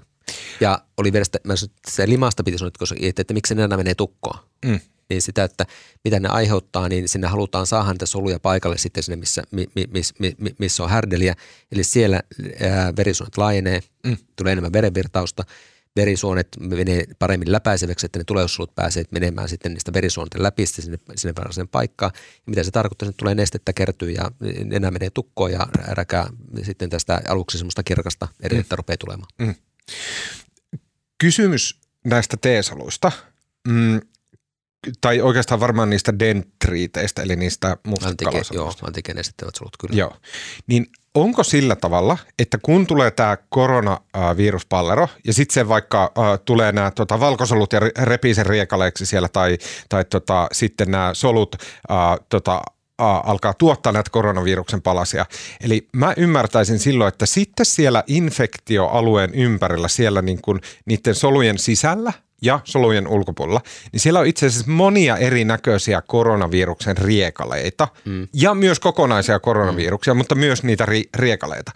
Ja 0.61 0.78
oli 0.97 1.12
vielä 1.12 1.24
sitä, 1.24 1.39
mä 1.44 1.56
sanoin, 1.56 1.77
että 1.77 1.90
se 1.90 2.09
limasta 2.09 2.44
piti 2.44 2.59
sanoa, 2.59 2.70
että, 3.01 3.23
että 3.23 3.35
miksi 3.35 3.55
ne 3.55 3.62
aina 3.62 3.77
menee 3.77 3.94
tukkoon. 3.94 4.39
Mm. 4.65 4.81
Niin 5.09 5.22
sitä, 5.22 5.44
että 5.44 5.66
mitä 6.05 6.20
ne 6.20 6.28
aiheuttaa, 6.28 6.89
niin 6.89 7.09
sinne 7.09 7.26
halutaan 7.26 7.66
saada 7.66 7.93
niitä 7.93 8.06
soluja 8.06 8.40
paikalle 8.40 8.78
sitten 8.78 9.02
sinne, 9.02 9.16
missä, 9.16 9.43
mi, 9.51 9.66
mi, 9.74 9.86
mi, 10.18 10.35
mi- 10.39 10.55
missä 10.59 10.82
on 10.82 10.90
härdeliä. 10.90 11.35
Eli 11.72 11.85
siellä 11.85 12.22
ää, 12.60 12.93
verisuonet 12.97 13.36
laajenee, 13.36 13.81
Mm. 14.05 14.10
mm. 14.10 14.16
tulee 14.36 14.52
enemmän 14.52 14.72
verenvirtausta, 14.72 15.44
verisuonet 15.97 16.48
menee 16.60 17.05
paremmin 17.18 17.52
läpäiseväksi, 17.52 18.06
että 18.06 18.18
ne 18.18 18.24
tulevaisuudet 18.24 18.74
pääsee 18.74 19.05
menemään 19.10 19.48
sitten 19.48 19.72
niistä 19.72 19.93
verisuonten 19.93 20.43
läpi 20.43 20.66
sinne, 20.66 20.98
sinne 21.16 21.35
varsinaiseen 21.36 21.68
paikkaan. 21.68 22.12
Ja 22.14 22.43
mitä 22.47 22.62
se 22.62 22.70
tarkoittaa, 22.70 23.09
että 23.09 23.18
tulee 23.18 23.35
nestettä 23.35 23.72
kertyy 23.72 24.10
ja 24.10 24.31
enää 24.70 24.90
menee 24.90 25.10
tukkoon 25.10 25.52
ja 25.52 25.66
räkää 25.89 26.26
sitten 26.62 26.90
tästä 26.90 27.22
aluksi 27.28 27.59
semmoista 27.59 27.82
kirkasta 27.82 28.28
edellettä 28.43 28.74
mm. 28.74 28.76
rupeaa 28.76 28.97
tulemaan. 28.97 29.28
Kysymys 31.18 31.81
näistä 32.05 32.36
T-soluista, 32.36 33.12
mm, 33.68 34.01
tai 35.01 35.20
oikeastaan 35.20 35.61
varmaan 35.61 35.90
niistä 35.90 36.19
dentriiteistä, 36.19 37.23
eli 37.23 37.36
niistä 37.36 37.77
Antike, 38.05 38.43
joo, 38.52 38.73
antikeen 38.82 39.19
esittävät 39.19 39.55
solut 39.55 39.77
kyllä. 39.77 39.97
Joo. 39.97 40.16
Niin 40.66 40.86
onko 41.15 41.44
sillä 41.44 41.77
tavalla, 41.77 42.19
että 42.39 42.59
kun 42.62 42.86
tulee 42.86 43.11
tämä 43.11 43.36
koronaviruspallero 43.48 45.09
ja 45.27 45.32
sitten 45.32 45.55
se 45.55 45.69
vaikka 45.69 46.12
äh, 46.19 46.40
tulee 46.44 46.73
nämä 46.73 46.90
tota, 46.90 47.20
valkosolut 47.20 47.73
ja 47.73 47.81
re- 47.81 48.02
repii 48.02 48.35
sen 48.35 48.47
riekaleeksi 48.47 49.06
siellä 49.06 49.28
tai, 49.28 49.59
tai 49.89 50.05
tota, 50.05 50.48
sitten 50.52 50.90
nämä 50.90 51.11
solut 51.15 51.56
äh, 51.90 51.97
tota, 52.28 52.55
äh, 53.02 53.20
alkaa 53.24 53.55
tuottaa 53.55 53.93
näitä 53.93 54.11
koronaviruksen 54.11 54.82
palasia. 54.82 55.27
Eli 55.61 55.89
mä 55.93 56.15
ymmärtäisin 56.16 56.78
silloin, 56.78 57.09
että 57.09 57.27
sitten 57.27 57.66
siellä 57.66 58.05
infektioalueen 58.06 59.35
ympärillä, 59.35 59.89
siellä 59.89 60.23
niin 60.23 60.43
kuin 60.43 60.61
niiden 60.86 61.15
solujen 61.15 61.59
sisällä 61.59 62.12
ja 62.43 62.61
solujen 62.65 63.09
ulkopuolella, 63.09 63.61
niin 63.93 64.01
siellä 64.01 64.20
on 64.20 64.27
itse 64.27 64.47
asiassa 64.47 64.70
monia 64.70 65.16
erinäköisiä 65.16 66.02
koronaviruksen 66.06 66.98
riekaleita 66.98 67.89
mm. 68.05 68.28
ja 68.32 68.55
myös 68.55 68.81
kokonaisia 68.81 69.40
koronaviruksia, 69.40 70.15
mm. 70.15 70.19
mutta 70.19 70.35
myös 70.35 70.62
niitä 70.62 70.86
ri- 70.86 71.09
riekaleita. 71.15 71.73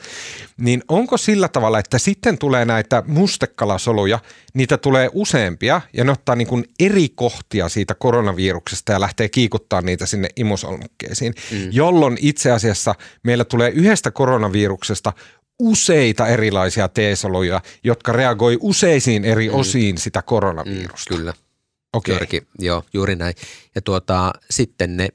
Niin 0.56 0.82
onko 0.88 1.16
sillä 1.16 1.48
tavalla, 1.48 1.78
että 1.78 1.98
sitten 1.98 2.38
tulee 2.38 2.64
näitä 2.64 3.02
mustekalasoluja, 3.06 4.18
niitä 4.54 4.78
tulee 4.78 5.10
useampia 5.12 5.80
ja 5.92 6.04
ne 6.04 6.12
ottaa 6.12 6.36
niin 6.36 6.48
kuin 6.48 6.64
eri 6.80 7.08
kohtia 7.08 7.68
siitä 7.68 7.94
koronaviruksesta 7.94 8.92
ja 8.92 9.00
lähtee 9.00 9.28
kiikuttaa 9.28 9.80
niitä 9.80 10.06
sinne 10.06 10.28
imusolmukkeisiin, 10.36 11.34
mm. 11.52 11.68
jolloin 11.70 12.18
itse 12.20 12.50
asiassa 12.50 12.94
meillä 13.22 13.44
tulee 13.44 13.70
yhdestä 13.70 14.10
koronaviruksesta 14.10 15.12
useita 15.58 16.26
erilaisia 16.26 16.88
T-soluja, 16.88 17.60
jotka 17.84 18.12
reagoi 18.12 18.58
useisiin 18.60 19.24
eri 19.24 19.50
osiin 19.50 19.98
sitä 19.98 20.22
koronavirusta. 20.22 21.14
Mm, 21.14 21.18
kyllä. 21.18 21.34
Okei. 21.92 22.14
Juurikin, 22.14 22.46
joo, 22.58 22.84
juuri 22.92 23.16
näin. 23.16 23.34
Ja 23.74 23.82
tuota, 23.82 24.32
sitten 24.50 24.96
ne, 24.96 25.08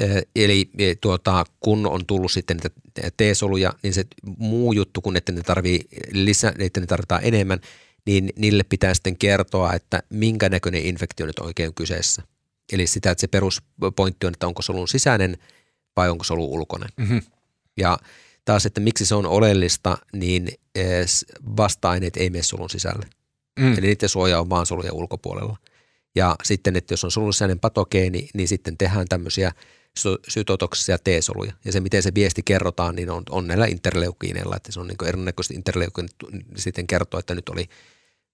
eh, 0.00 0.22
eli 0.36 0.70
eh, 0.78 0.96
tuota, 1.00 1.44
kun 1.60 1.86
on 1.86 2.06
tullut 2.06 2.32
sitten 2.32 2.56
niitä 2.56 2.70
T-soluja, 3.16 3.72
niin 3.82 3.94
se 3.94 4.04
muu 4.38 4.72
juttu, 4.72 5.00
kun 5.00 5.16
että 5.16 5.32
ne 5.32 5.42
tarvii 5.42 5.80
lisää, 6.12 6.52
että 6.58 6.80
ne 6.80 6.86
tarvitaan 6.86 7.24
enemmän, 7.24 7.60
niin 8.06 8.32
niille 8.36 8.62
pitää 8.62 8.94
sitten 8.94 9.16
kertoa, 9.16 9.72
että 9.72 10.02
minkä 10.10 10.48
näköinen 10.48 10.82
infektio 10.82 11.26
nyt 11.26 11.38
oikein 11.38 11.68
on 11.68 11.74
kyseessä. 11.74 12.22
Eli 12.72 12.86
sitä, 12.86 13.10
että 13.10 13.20
se 13.20 13.26
peruspointti 13.26 14.26
on, 14.26 14.32
että 14.32 14.46
onko 14.46 14.62
solun 14.62 14.88
sisäinen 14.88 15.36
vai 15.96 16.10
onko 16.10 16.24
solu 16.24 16.54
ulkoinen. 16.54 16.88
Mhm. 16.96 17.18
Ja 17.76 17.98
taas, 18.44 18.66
että 18.66 18.80
miksi 18.80 19.06
se 19.06 19.14
on 19.14 19.26
oleellista, 19.26 19.98
niin 20.12 20.48
eh, 20.74 21.06
vasta-aineet 21.56 22.16
ei 22.16 22.30
mene 22.30 22.42
solun 22.42 22.70
sisälle. 22.70 23.06
Mm. 23.60 23.72
Eli 23.72 23.86
niiden 23.86 24.08
suoja 24.08 24.40
on 24.40 24.50
vaan 24.50 24.66
solujen 24.66 24.92
ulkopuolella. 24.92 25.56
Ja 26.14 26.36
sitten, 26.42 26.76
että 26.76 26.92
jos 26.92 27.04
on 27.04 27.10
solusisäinen 27.10 27.60
patogeeni, 27.60 28.28
niin 28.34 28.48
sitten 28.48 28.78
tehdään 28.78 29.06
tämmöisiä 29.08 29.52
sy- 29.98 30.18
sytotoksisia 30.28 30.98
T-soluja. 30.98 31.52
Ja 31.64 31.72
se, 31.72 31.80
miten 31.80 32.02
se 32.02 32.14
viesti 32.14 32.42
kerrotaan, 32.44 32.94
niin 32.94 33.10
on, 33.10 33.22
on 33.30 33.46
näillä 33.46 33.66
interleukiineilla, 33.66 34.56
että 34.56 34.72
se 34.72 34.80
on 34.80 34.86
niin 34.86 35.08
erinäköisesti 35.08 35.54
interleukiinit 35.54 36.16
sitten 36.56 36.86
kertoo, 36.86 37.20
että 37.20 37.34
nyt 37.34 37.48
oli 37.48 37.68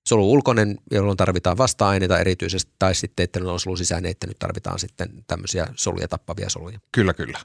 solu 0.06 0.32
ulkoinen, 0.32 0.78
jolloin 0.90 1.16
tarvitaan 1.16 1.58
vasta-aineita 1.58 2.18
erityisesti, 2.18 2.72
tai 2.78 2.94
sitten, 2.94 3.24
että 3.24 3.40
ne 3.40 3.50
on 3.50 3.60
solu 3.60 3.76
sisäinen, 3.76 4.10
että 4.10 4.26
nyt 4.26 4.38
tarvitaan 4.38 4.78
sitten 4.78 5.24
tämmöisiä 5.26 5.66
soluja 5.76 6.08
tappavia 6.08 6.50
soluja. 6.50 6.80
Kyllä, 6.92 7.14
kyllä. 7.14 7.38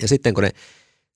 Ja 0.00 0.08
sitten 0.08 0.34
kun 0.34 0.42
ne 0.42 0.50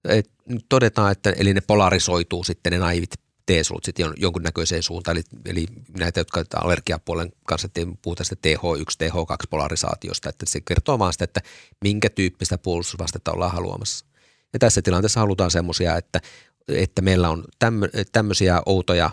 et, 0.08 0.30
todetaan, 0.68 1.12
että 1.12 1.30
eli 1.30 1.54
ne 1.54 1.60
polarisoituu 1.60 2.44
sitten 2.44 2.72
ne 2.72 2.78
naivit 2.78 3.10
T-solut 3.46 3.84
sitten 3.84 4.06
jon- 4.06 4.14
jonkunnäköiseen 4.16 4.82
suuntaan, 4.82 5.16
eli, 5.16 5.24
eli 5.44 5.66
näitä, 5.98 6.20
jotka 6.20 6.44
allergiapuolen 6.54 7.32
kanssa 7.46 7.68
puhutaan 8.02 8.24
sitä 8.24 8.48
TH1, 8.48 9.08
TH2-polarisaatiosta, 9.08 10.28
että 10.28 10.46
se 10.46 10.60
kertoo 10.60 10.98
vaan 10.98 11.12
sitä, 11.12 11.24
että 11.24 11.40
minkä 11.84 12.10
tyyppistä 12.10 12.58
puolustusvastetta 12.58 13.32
ollaan 13.32 13.52
haluamassa. 13.52 14.06
Ja 14.52 14.58
tässä 14.58 14.82
tilanteessa 14.82 15.20
halutaan 15.20 15.50
semmoisia, 15.50 15.96
että, 15.96 16.20
että 16.68 17.02
meillä 17.02 17.28
on 17.28 17.44
tämmö, 17.58 17.88
tämmöisiä 18.12 18.62
outoja 18.66 19.10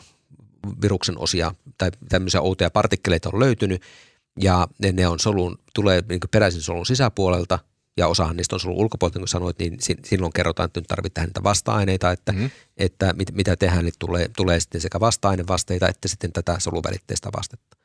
viruksen 0.82 1.20
osia 1.20 1.56
tai 1.78 1.92
tämmöisiä 2.10 2.42
outoja 2.42 2.70
partikkeleita 2.70 3.30
on 3.34 3.40
löytynyt 3.40 3.82
ja 4.42 4.68
ne, 4.80 4.92
ne 4.92 5.08
on 5.08 5.20
solun, 5.20 5.60
tulee 5.74 6.04
niin 6.10 6.20
peräisin 6.32 6.62
solun 6.62 6.86
sisäpuolelta 6.86 7.60
ja 7.98 8.08
osahan 8.08 8.38
niistä 8.38 8.56
on 8.56 8.60
solun 8.60 8.78
ulkopuolelta, 8.78 9.20
niin 9.20 9.22
kuin 9.22 9.30
sanoit, 9.30 9.60
niin 9.60 9.78
si- 9.80 9.98
silloin 10.06 10.34
kerrotaan, 10.34 10.66
että 10.68 10.80
nyt 10.80 10.88
tarvitaan 10.88 11.28
niitä 11.28 11.44
vasta-aineita, 11.44 12.12
että, 12.12 12.32
mm. 12.32 12.50
että 12.78 13.14
mit, 13.14 13.32
mitä 13.32 13.56
tehdään, 13.56 13.86
niin 13.86 13.94
tulee, 14.00 14.30
tulee 14.38 14.60
sitten 14.60 14.82
sekä 14.82 15.00
vasta-ainevasteita 15.00 15.88
että 15.88 16.08
sitten 16.08 16.34
tätä 16.34 16.60
soluvälitteistä 16.60 17.30
vastetta. 17.38 17.78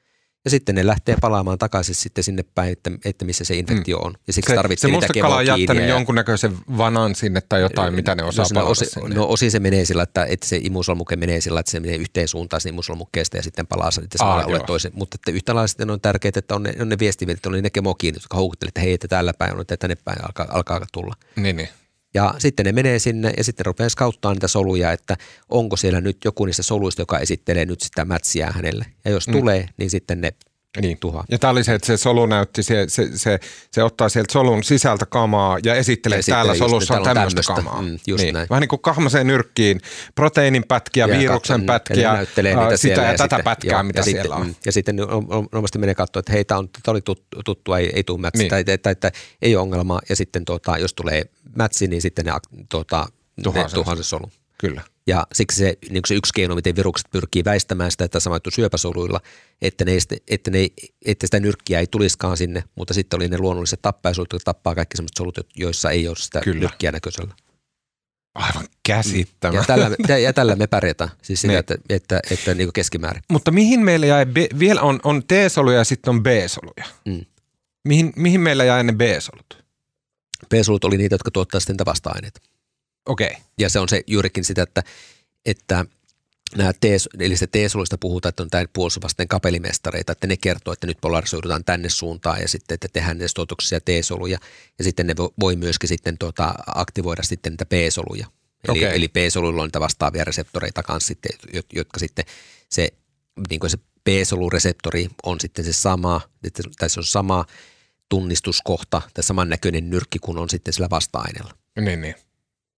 Ja 0.44 0.50
sitten 0.50 0.74
ne 0.74 0.86
lähtee 0.86 1.16
palaamaan 1.20 1.58
takaisin 1.58 1.94
sitten 1.94 2.24
sinne 2.24 2.44
päin, 2.54 2.72
että, 2.72 2.90
että 3.04 3.24
missä 3.24 3.44
se 3.44 3.54
infektio 3.56 3.98
on. 3.98 4.14
Ja 4.26 4.32
siksi 4.32 4.50
Se, 4.50 4.56
tarvitsee 4.56 4.88
se 4.88 4.92
niitä 4.92 5.06
mustekala 5.06 5.36
on 5.36 5.46
jättänyt 5.46 5.82
ja- 5.82 5.88
jonkunnäköisen 5.88 6.58
vanan 6.78 7.14
sinne 7.14 7.40
tai 7.48 7.60
jotain, 7.60 7.94
mitä 7.94 8.14
ne 8.14 8.22
osaa 8.22 8.44
no, 8.44 8.48
palata 8.54 8.70
osi, 8.70 8.84
sinne. 8.84 9.14
no 9.14 9.26
osin 9.28 9.50
se 9.50 9.60
menee 9.60 9.84
sillä, 9.84 10.02
että, 10.02 10.24
että 10.24 10.46
se 10.46 10.60
imusolmuke 10.62 11.16
menee 11.16 11.40
sillä, 11.40 11.60
että 11.60 11.72
se 11.72 11.80
menee 11.80 11.96
yhteen 11.96 12.28
suuntaan 12.28 12.60
sinne 12.60 12.74
imusolmukkeesta 12.74 13.36
ja 13.36 13.42
sitten 13.42 13.66
palaa 13.66 13.90
sitten 13.90 14.22
Aa, 14.22 14.40
samalle 14.40 14.56
joo. 14.56 14.66
toisen. 14.66 14.92
Mutta 14.94 15.14
että 15.14 15.30
yhtä 15.30 15.54
lailla 15.54 15.66
sitten 15.66 15.90
on 15.90 16.00
tärkeää, 16.00 16.32
että 16.36 16.54
on 16.54 16.62
ne, 16.62 16.74
on 16.80 16.88
ne 16.88 16.98
viestimet, 16.98 17.46
on 17.46 17.52
ne 17.52 17.70
kemokiinnit, 17.70 18.22
jotka 18.22 18.36
houkuttelevat, 18.36 18.70
että 18.70 18.80
hei, 18.80 18.92
että 18.92 19.08
täällä 19.08 19.32
päin 19.38 19.54
on, 19.54 19.60
että 19.60 19.76
tänne 19.76 19.96
päin 20.04 20.24
alkaa, 20.24 20.46
alkaa 20.50 20.86
tulla. 20.92 21.14
Niin, 21.36 21.56
niin. 21.56 21.68
Ja 22.14 22.34
sitten 22.38 22.66
ne 22.66 22.72
menee 22.72 22.98
sinne 22.98 23.32
ja 23.36 23.44
sitten 23.44 23.66
rupeaa 23.66 23.88
skauttaa 23.88 24.32
niitä 24.32 24.48
soluja, 24.48 24.92
että 24.92 25.16
onko 25.48 25.76
siellä 25.76 26.00
nyt 26.00 26.16
joku 26.24 26.44
niistä 26.44 26.62
soluista, 26.62 27.02
joka 27.02 27.18
esittelee 27.18 27.64
nyt 27.64 27.80
sitä 27.80 28.04
mätsiä 28.04 28.50
hänelle. 28.50 28.86
Ja 29.04 29.10
jos 29.10 29.28
mm. 29.28 29.32
tulee, 29.32 29.68
niin 29.76 29.90
sitten 29.90 30.20
ne 30.20 30.32
Niin. 30.80 30.98
tuhoaa. 30.98 31.24
Ja 31.30 31.38
tämä 31.38 31.50
oli 31.50 31.64
se, 31.64 31.74
että 31.74 31.86
se 31.86 31.96
solu 31.96 32.26
näytti, 32.26 32.62
se, 32.62 32.84
se, 32.88 33.08
se, 33.14 33.40
se 33.70 33.82
ottaa 33.82 34.08
sieltä 34.08 34.32
solun 34.32 34.64
sisältä 34.64 35.06
kamaa 35.06 35.58
ja 35.64 35.74
esittelee, 35.74 36.16
Ja 36.16 36.20
että 36.20 36.32
täällä 36.32 36.54
solussa 36.54 36.94
on 36.96 37.02
tämmöistä 37.04 37.42
tämmöistä. 37.42 37.70
kamaa. 37.70 37.82
Mm, 37.82 37.98
just 38.06 38.24
niin. 38.24 38.32
näin. 38.34 38.46
Vähän 38.50 38.60
niin 38.60 38.68
kuin 38.68 38.82
kahmaseen 38.82 39.26
nyrkkiin, 39.26 39.80
proteiinin 40.14 40.64
pätkiä, 40.68 41.06
Ja 41.06 41.18
viruksen 41.18 41.60
katso- 41.60 41.66
pätkiä, 41.66 42.02
ja 42.02 42.12
näyttelee 42.12 42.54
ää, 42.54 42.60
niitä 42.62 42.76
sitä 42.76 42.94
siellä 42.94 43.12
ja, 43.12 43.18
tätä 43.18 43.22
sitten- 43.36 43.44
pätkää, 43.44 43.72
joo, 43.72 43.82
mitä 43.82 43.98
ja 44.00 44.02
siellä 44.04 44.22
sitten, 44.22 44.40
on. 44.40 44.46
mm, 44.46 44.54
Ja 44.66 44.72
sitten 44.72 44.96
no- 44.96 45.06
no- 45.06 45.20
normaalisti 45.28 45.78
menee 45.78 45.94
katsoa, 45.94 46.20
että 46.20 46.32
hei, 46.32 46.44
tämä 46.44 46.58
oli 46.86 47.00
tut- 47.00 47.26
tuttua, 47.44 47.78
ei, 47.78 47.92
ei 47.94 48.04
tule 48.04 48.20
mätsi, 48.20 48.38
Niin. 48.38 48.52
niin. 48.54 48.64
tai, 48.66 48.74
että, 48.74 48.90
että, 48.90 49.12
ei 49.42 49.56
ole 49.56 49.62
ongelmaa. 49.62 50.00
Ja 50.08 50.16
sitten 50.16 50.44
tuota, 50.44 50.78
jos 50.78 50.94
tulee 50.94 51.22
mätsi, 51.56 51.86
niin 51.86 52.02
sitten 52.02 52.24
ne, 52.24 52.32
tuota, 52.68 53.06
Tuhoaa 53.42 53.62
ne 53.64 53.68
sen 53.68 53.74
tuhoaa 53.74 53.96
sen 53.96 54.04
solun. 54.04 54.30
Kyllä. 54.58 54.80
Ja 55.06 55.26
siksi 55.32 55.58
se, 55.58 55.78
niin 55.90 56.02
se 56.06 56.14
yksi 56.14 56.32
keino, 56.34 56.54
miten 56.54 56.76
virukset 56.76 57.06
pyrkii 57.10 57.44
väistämään 57.44 57.90
sitä, 57.90 58.04
että 58.04 58.20
samaittu 58.20 58.50
syöpäsoluilla, 58.50 59.20
että, 59.62 59.84
ne, 59.84 59.92
että, 60.28 60.50
ne, 60.50 60.68
että 61.06 61.26
sitä 61.26 61.40
nyrkkiä 61.40 61.80
ei 61.80 61.86
tulisikaan 61.86 62.36
sinne, 62.36 62.64
mutta 62.74 62.94
sitten 62.94 63.16
oli 63.16 63.28
ne 63.28 63.38
luonnolliset 63.38 63.82
tappajasolut, 63.82 64.32
jotka 64.32 64.54
tappaa 64.54 64.74
kaikki 64.74 64.96
sellaiset 64.96 65.16
solut, 65.18 65.38
joissa 65.56 65.90
ei 65.90 66.08
ole 66.08 66.16
sitä 66.16 66.40
Kyllä. 66.40 66.60
Nyrkkiä 66.60 66.92
näköisellä. 66.92 67.34
Aivan 68.34 68.62
Ja 68.62 68.68
käsittämätöntä. 68.82 69.66
tällä, 69.66 69.90
me- 70.08 70.20
ja 70.20 70.32
tällä 70.32 70.56
me 70.56 70.66
pärjätään, 70.66 71.10
siis 71.22 71.40
sitä, 71.40 71.48
Niin. 71.52 71.58
että, 71.58 71.74
että, 71.88 72.20
että 72.30 72.54
niin 72.54 72.66
kuin 72.66 72.72
keskimäärin. 72.72 73.22
Mutta 73.30 73.50
mihin 73.50 73.80
meillä 73.80 74.06
jäi, 74.06 74.26
B, 74.26 74.36
vielä 74.58 74.80
on, 74.82 75.00
on 75.04 75.22
T-soluja 75.26 75.78
ja 75.78 75.84
sitten 75.84 76.10
on 76.10 76.22
B-soluja. 76.22 76.84
Mm. 77.04 77.24
Mihin, 77.88 78.12
mihin 78.16 78.40
meillä 78.40 78.64
jäi 78.64 78.84
ne 78.84 78.92
B-solut? 78.92 79.64
P-solut 80.48 80.84
oli 80.84 80.96
niitä, 80.96 81.14
jotka 81.14 81.30
tuottaa 81.30 81.60
sitten 81.60 81.86
vasta-aineita. 81.86 82.40
Okei. 83.06 83.26
Okay. 83.26 83.40
Ja 83.58 83.68
se 83.68 83.78
on 83.78 83.88
se 83.88 84.02
juurikin 84.06 84.44
sitä, 84.44 84.62
että, 84.62 84.82
että 85.46 85.84
nämä 86.56 86.72
T, 86.72 86.84
eli 87.18 87.36
se 87.36 87.46
T-soluista 87.46 87.98
puhutaan, 87.98 88.30
että 88.30 88.42
on 88.42 88.50
tämä 88.50 88.64
puolustusvasten 88.72 89.28
kapelimestareita, 89.28 90.12
että 90.12 90.26
ne 90.26 90.36
kertoo, 90.36 90.72
että 90.72 90.86
nyt 90.86 90.98
polarisoidutaan 91.00 91.64
tänne 91.64 91.88
suuntaan 91.88 92.40
ja 92.40 92.48
sitten, 92.48 92.74
että 92.74 92.88
tehdään 92.92 93.18
ne 93.18 93.28
stotoksisia 93.28 93.80
T-soluja 93.80 94.38
ja 94.78 94.84
sitten 94.84 95.06
ne 95.06 95.12
vo- 95.12 95.34
voi 95.40 95.56
myöskin 95.56 95.88
sitten 95.88 96.18
tuota, 96.18 96.54
aktivoida 96.66 97.22
sitten 97.22 97.52
niitä 97.52 97.66
B-soluja. 97.66 98.26
Eli, 98.68 98.78
Okei. 98.78 98.96
eli 98.96 99.08
B-soluilla 99.08 99.62
on 99.62 99.66
niitä 99.66 99.80
vastaavia 99.80 100.24
reseptoreita 100.24 100.82
kanssa 100.82 101.08
sitten, 101.08 101.32
jot- 101.56 101.72
jotka 101.72 101.98
sitten 101.98 102.24
se, 102.68 102.88
niin 103.50 103.60
kuin 103.60 103.70
se 103.70 103.78
B-solureseptori 104.04 105.08
on 105.22 105.40
sitten 105.40 105.64
se 105.64 105.72
sama, 105.72 106.20
että- 106.44 106.62
tai 106.78 106.90
se 106.90 107.00
on 107.00 107.04
sama 107.04 107.44
tunnistuskohta 108.08 109.02
tai 109.14 109.24
samannäköinen 109.24 109.90
nyrkki 109.90 110.18
kuin 110.18 110.38
on 110.38 110.50
sitten 110.50 110.74
sillä 110.74 110.90
vasta-aineella. 110.90 111.54
Niin, 111.80 112.00
niin. 112.00 112.14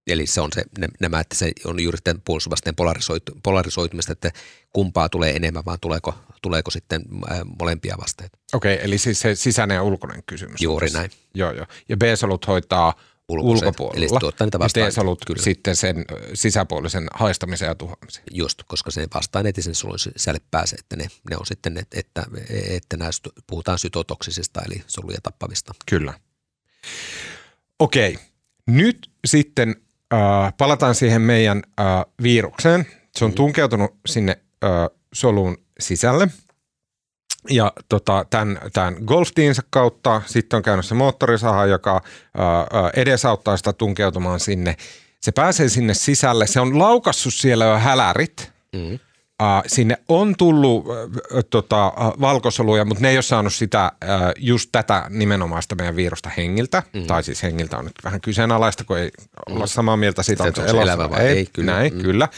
Eli 0.07 0.27
se 0.27 0.41
on 0.41 0.51
se, 0.55 0.65
nämä, 1.01 1.21
että 1.21 1.37
se 1.37 1.53
on 1.65 1.81
juuri 1.81 1.99
tämän 2.05 2.23
puolustusvasteen 2.25 2.77
polarisoitu, 2.77 3.33
polarisoitumista, 3.43 4.13
että 4.13 4.33
kumpaa 4.73 5.09
tulee 5.09 5.37
enemmän, 5.37 5.65
vaan 5.65 5.79
tuleeko, 5.81 6.15
tuleeko 6.43 6.71
sitten 6.71 7.03
ää, 7.31 7.45
molempia 7.61 7.97
vasteita. 8.01 8.39
Okei, 8.53 8.79
eli 8.83 8.99
siis 8.99 9.21
se 9.21 9.35
sisäinen 9.35 9.75
ja 9.75 9.83
ulkoinen 9.83 10.23
kysymys. 10.27 10.63
Juuri 10.63 10.91
näin. 10.91 11.11
Joo, 11.35 11.53
joo. 11.53 11.67
Ja 11.89 11.97
B-solut 11.97 12.47
hoitaa 12.47 12.95
Ulkoiset, 13.29 13.67
ulkopuolella. 13.67 13.99
eli 13.99 14.09
se 14.09 14.17
tuottaa 14.21 14.47
niitä 14.47 14.57
ja 14.57 14.61
vasta-aineita, 14.61 14.95
T-solut 14.95 15.25
kyllä. 15.27 15.43
sitten 15.43 15.77
sen 15.77 16.05
sisäpuolisen 16.35 17.07
haistamisen 17.15 17.67
ja 17.67 17.75
tuhoamisen. 17.75 18.23
Just, 18.31 18.63
koska 18.67 18.91
se 18.91 19.07
vasta-aineet 19.15 19.59
ei 19.59 19.63
sen 19.63 19.75
solun 19.75 19.99
sisälle 19.99 20.41
pääse, 20.51 20.77
että 20.77 20.97
ne, 20.97 21.07
ne 21.31 21.37
on 21.37 21.47
sitten, 21.47 21.79
että, 21.95 22.27
että 22.71 22.97
nämä 22.97 23.11
syto- 23.11 23.43
puhutaan 23.47 23.79
sytotoksisista, 23.79 24.63
eli 24.67 24.83
soluja 24.87 25.19
tappavista. 25.23 25.75
Kyllä. 25.87 26.15
Okei, 27.79 28.19
nyt 28.67 29.11
sitten 29.25 29.77
äh, 30.15 30.53
palataan 30.59 30.95
siihen 30.95 31.23
meidän 31.23 31.63
äh, 31.81 31.87
virukseen. 32.23 32.87
Se 33.17 33.25
on 33.25 33.33
tunkeutunut 33.33 33.95
sinne 34.07 34.39
äh, 34.65 34.71
solun 35.13 35.57
sisälle. 35.81 36.29
Ja 37.51 37.73
tota, 37.89 38.27
tämän, 38.31 38.59
tämän 38.73 38.97
golftiinsa 39.05 39.63
kautta 39.71 40.23
sitten 40.27 40.57
on 40.57 40.63
käynyt 40.63 40.87
se 40.87 40.95
moottorisaha, 40.95 41.67
joka 41.67 42.03
ää, 42.39 42.47
ää, 42.57 42.67
edesauttaa 42.97 43.57
sitä 43.57 43.73
tunkeutumaan 43.73 44.41
sinne. 44.41 44.77
Se 45.21 45.33
pääsee 45.33 45.69
sinne 45.69 45.95
sisälle. 45.95 46.47
Se 46.47 46.61
on 46.61 46.79
laukassut 46.79 47.35
siellä 47.35 47.65
jo 47.65 47.79
hälärit. 47.79 48.53
Mm. 48.73 48.99
Sinne 49.67 49.99
on 50.09 50.35
tullut 50.39 50.87
ää, 50.89 51.43
tota, 51.51 51.93
valkosoluja, 52.21 52.85
mutta 52.85 53.03
ne 53.03 53.11
ei 53.11 53.17
ole 53.17 53.23
saanut 53.23 53.55
sitä, 53.55 53.93
ää, 54.01 54.33
just 54.39 54.69
tätä 54.73 55.07
nimenomaista 55.11 55.75
meidän 55.75 55.97
virusta 55.97 56.31
hengiltä. 56.37 56.83
Mm. 56.93 57.07
Tai 57.07 57.23
siis 57.25 57.43
hengiltä 57.43 57.79
on 57.79 57.85
nyt 57.85 57.95
vähän 58.05 58.21
kyseenalaista, 58.21 58.85
kun 58.85 58.99
ei 58.99 59.11
olla 59.51 59.67
samaa 59.67 59.97
mieltä 59.97 60.23
siitä, 60.23 60.47
Että 60.47 60.61
se 60.61 60.67
elossa 60.69 60.83
elävä 60.83 61.11
vai 61.11 61.21
ei, 61.27 61.47
kyllä. 61.53 61.73
Näin, 61.73 61.95
Mm. 61.95 62.03
kyllä. 62.03 62.29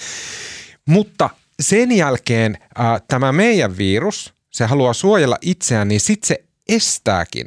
Mutta 0.86 1.30
sen 1.60 1.92
jälkeen 1.92 2.58
äh, 2.80 3.02
tämä 3.08 3.32
meidän 3.32 3.76
virus, 3.78 4.34
se 4.50 4.64
haluaa 4.66 4.92
suojella 4.92 5.38
itseään, 5.40 5.88
niin 5.88 6.00
sitten 6.00 6.28
se 6.28 6.44
estääkin 6.68 7.46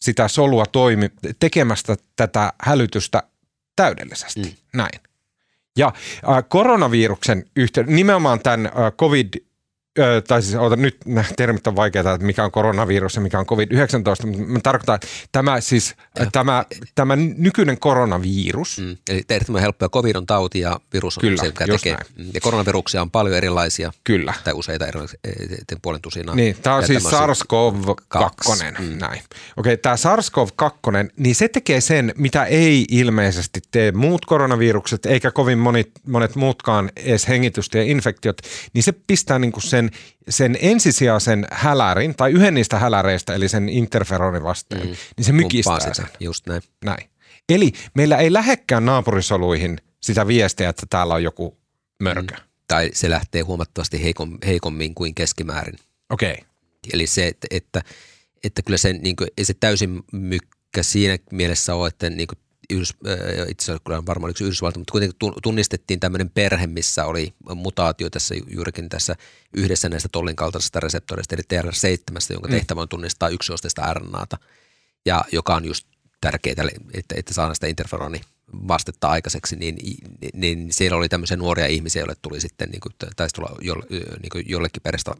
sitä 0.00 0.28
solua 0.28 0.66
toimi, 0.66 1.10
tekemästä 1.38 1.96
tätä 2.16 2.52
hälytystä 2.62 3.22
täydellisesti. 3.76 4.40
Mm. 4.40 4.56
Näin. 4.74 5.00
Ja 5.76 5.86
äh, 5.86 6.44
koronaviruksen 6.48 7.44
yhteydessä, 7.56 7.96
nimenomaan 7.96 8.40
tämän 8.40 8.66
äh, 8.66 8.72
COVID, 8.98 9.34
äh, 9.98 10.22
tai 10.28 10.42
siis 10.42 10.54
ota, 10.54 10.76
nyt 10.76 10.96
nämä 11.06 11.24
termit 11.36 11.66
on 11.66 11.76
vaikeita, 11.76 12.12
että 12.12 12.26
mikä 12.26 12.44
on 12.44 12.50
koronavirus 12.50 13.14
ja 13.14 13.20
mikä 13.20 13.38
on 13.38 13.46
COVID-19, 13.46 14.26
mutta 14.26 14.42
mä 14.46 14.58
tarkoitan, 14.62 14.94
että 14.94 15.06
tämä, 15.32 15.60
siis, 15.60 15.94
tämä, 16.32 16.64
tämä 16.94 17.16
nykyinen 17.16 17.78
koronavirus, 17.78 18.78
Mm. 18.78 18.96
Eli 19.08 19.22
erittäin 19.30 19.58
helppo 19.58 19.84
ja 19.84 19.88
covid 19.88 20.16
on 20.16 20.26
tauti 20.26 20.60
ja 20.60 20.80
virus 20.92 21.18
on 21.18 21.20
Kyllä, 21.20 21.40
se, 21.42 21.46
mikä 21.48 21.66
tekee. 21.66 21.92
näin. 22.16 22.30
Ja 22.34 22.40
koronaviruksia 22.40 23.02
on 23.02 23.10
paljon 23.10 23.36
erilaisia, 23.36 23.92
kyllä. 24.04 24.34
tai 24.44 24.52
useita 24.52 24.86
erilaisia, 24.86 25.18
eh, 25.24 25.78
puolen 25.82 26.00
tusinaa. 26.02 26.34
Niin, 26.34 26.56
tämä 26.62 26.76
on 26.76 26.82
Ja 26.82 26.86
siis 26.86 27.02
tämä 27.02 27.22
on 27.22 27.36
se- 27.36 27.42
SARS-CoV-2, 27.44 27.94
Kaksi. 28.08 28.64
mm. 28.78 28.98
näin. 28.98 29.20
Okei, 29.56 29.76
tämä 29.76 29.94
SARS-CoV-2, 29.96 31.10
niin 31.16 31.34
se 31.34 31.48
tekee 31.48 31.80
sen, 31.80 32.12
mitä 32.16 32.44
ei 32.44 32.84
ilmeisesti 32.90 33.60
tee 33.70 33.92
muut 33.92 34.24
koronavirukset, 34.26 35.06
eikä 35.06 35.30
kovin 35.30 35.58
monet, 35.58 35.90
monet 36.06 36.34
muutkaan 36.36 36.90
edes 36.96 37.28
hengitystieинfektiot, 37.28 38.36
niin 38.72 38.82
se 38.82 38.92
pistää 39.06 39.38
niinku 39.38 39.60
sen, 39.60 39.85
sen 40.28 40.58
ensisijaisen 40.60 41.46
hälärin, 41.52 42.14
tai 42.14 42.32
yhden 42.32 42.54
niistä 42.54 42.78
häläreistä, 42.78 43.34
eli 43.34 43.48
sen 43.48 43.68
interferonin 43.68 44.42
vastaan, 44.42 44.82
mm. 44.82 44.96
niin 45.16 45.24
se 45.24 45.32
mykistää 45.32 45.72
Kumppaa 45.72 45.94
sen. 45.94 46.06
sitä, 46.06 46.18
Just 46.20 46.46
näin. 46.46 46.62
Näin. 46.84 47.10
Eli 47.48 47.72
meillä 47.94 48.16
ei 48.16 48.32
lähekkään 48.32 48.86
naapurisoluihin 48.86 49.78
sitä 50.00 50.26
viestiä, 50.26 50.68
että 50.68 50.86
täällä 50.90 51.14
on 51.14 51.22
joku 51.22 51.58
mörkö. 52.02 52.34
Mm. 52.34 52.40
Tai 52.68 52.90
se 52.94 53.10
lähtee 53.10 53.42
huomattavasti 53.42 54.02
heikom, 54.02 54.38
heikommin 54.46 54.94
kuin 54.94 55.14
keskimäärin. 55.14 55.78
Okei, 56.10 56.32
okay. 56.32 56.44
Eli 56.92 57.06
se, 57.06 57.26
että, 57.26 57.46
että, 57.50 57.82
että 58.44 58.62
kyllä 58.62 58.76
se, 58.76 58.92
niin 58.92 59.16
kuin, 59.16 59.28
ei 59.38 59.44
se 59.44 59.54
täysin 59.54 60.02
mykkä 60.12 60.82
siinä 60.82 61.18
mielessä 61.32 61.74
ole, 61.74 61.88
että 61.88 62.10
niin 62.10 62.26
kuin 62.26 62.38
Yhdys, 62.70 62.94
äh, 63.06 63.48
itse 63.48 63.64
asiassa 63.64 63.82
kyllä 63.84 64.06
varmaan 64.06 64.32
se 64.36 64.44
Yhdysvalta, 64.44 64.78
mutta 64.78 64.92
kuitenkin 64.92 65.18
tun- 65.24 65.40
tunnistettiin 65.42 66.00
tämmöinen 66.00 66.30
perhe, 66.30 66.66
missä 66.66 67.04
oli 67.04 67.34
mutaatio 67.54 68.10
tässä 68.10 68.34
juurikin 68.54 68.88
tässä 68.88 69.16
yhdessä 69.56 69.88
näistä 69.88 70.08
tollin 70.12 70.36
kaltaisista 70.36 70.80
reseptoreista, 70.80 71.34
eli 71.34 71.42
TR7, 71.42 72.32
jonka 72.32 72.48
tehtävä 72.48 72.80
on 72.80 72.88
tunnistaa 72.88 73.28
yksiosteista 73.28 73.94
RNAta, 73.94 74.38
ja 75.06 75.24
joka 75.32 75.54
on 75.56 75.64
just 75.64 75.86
tärkeää, 76.20 76.54
että, 76.94 77.14
että 77.18 77.34
saadaan 77.34 77.54
sitä 77.54 77.66
interferoni 77.66 78.20
vastetta 78.68 79.08
aikaiseksi, 79.08 79.56
niin, 79.56 79.76
niin, 79.82 79.96
niin 80.34 80.72
siellä 80.72 80.96
oli 80.96 81.08
tämmöisiä 81.08 81.36
nuoria 81.36 81.66
ihmisiä, 81.66 82.00
joille 82.00 82.16
tuli 82.22 82.40
sitten, 82.40 82.68
niin 82.70 82.80
kuin, 82.80 82.94
taisi 83.16 83.34
tulla 83.34 83.56
jolle, 83.60 83.86
niin 84.22 84.30
kuin 84.32 84.44
jollekin 84.48 84.82
perästä 84.82 85.14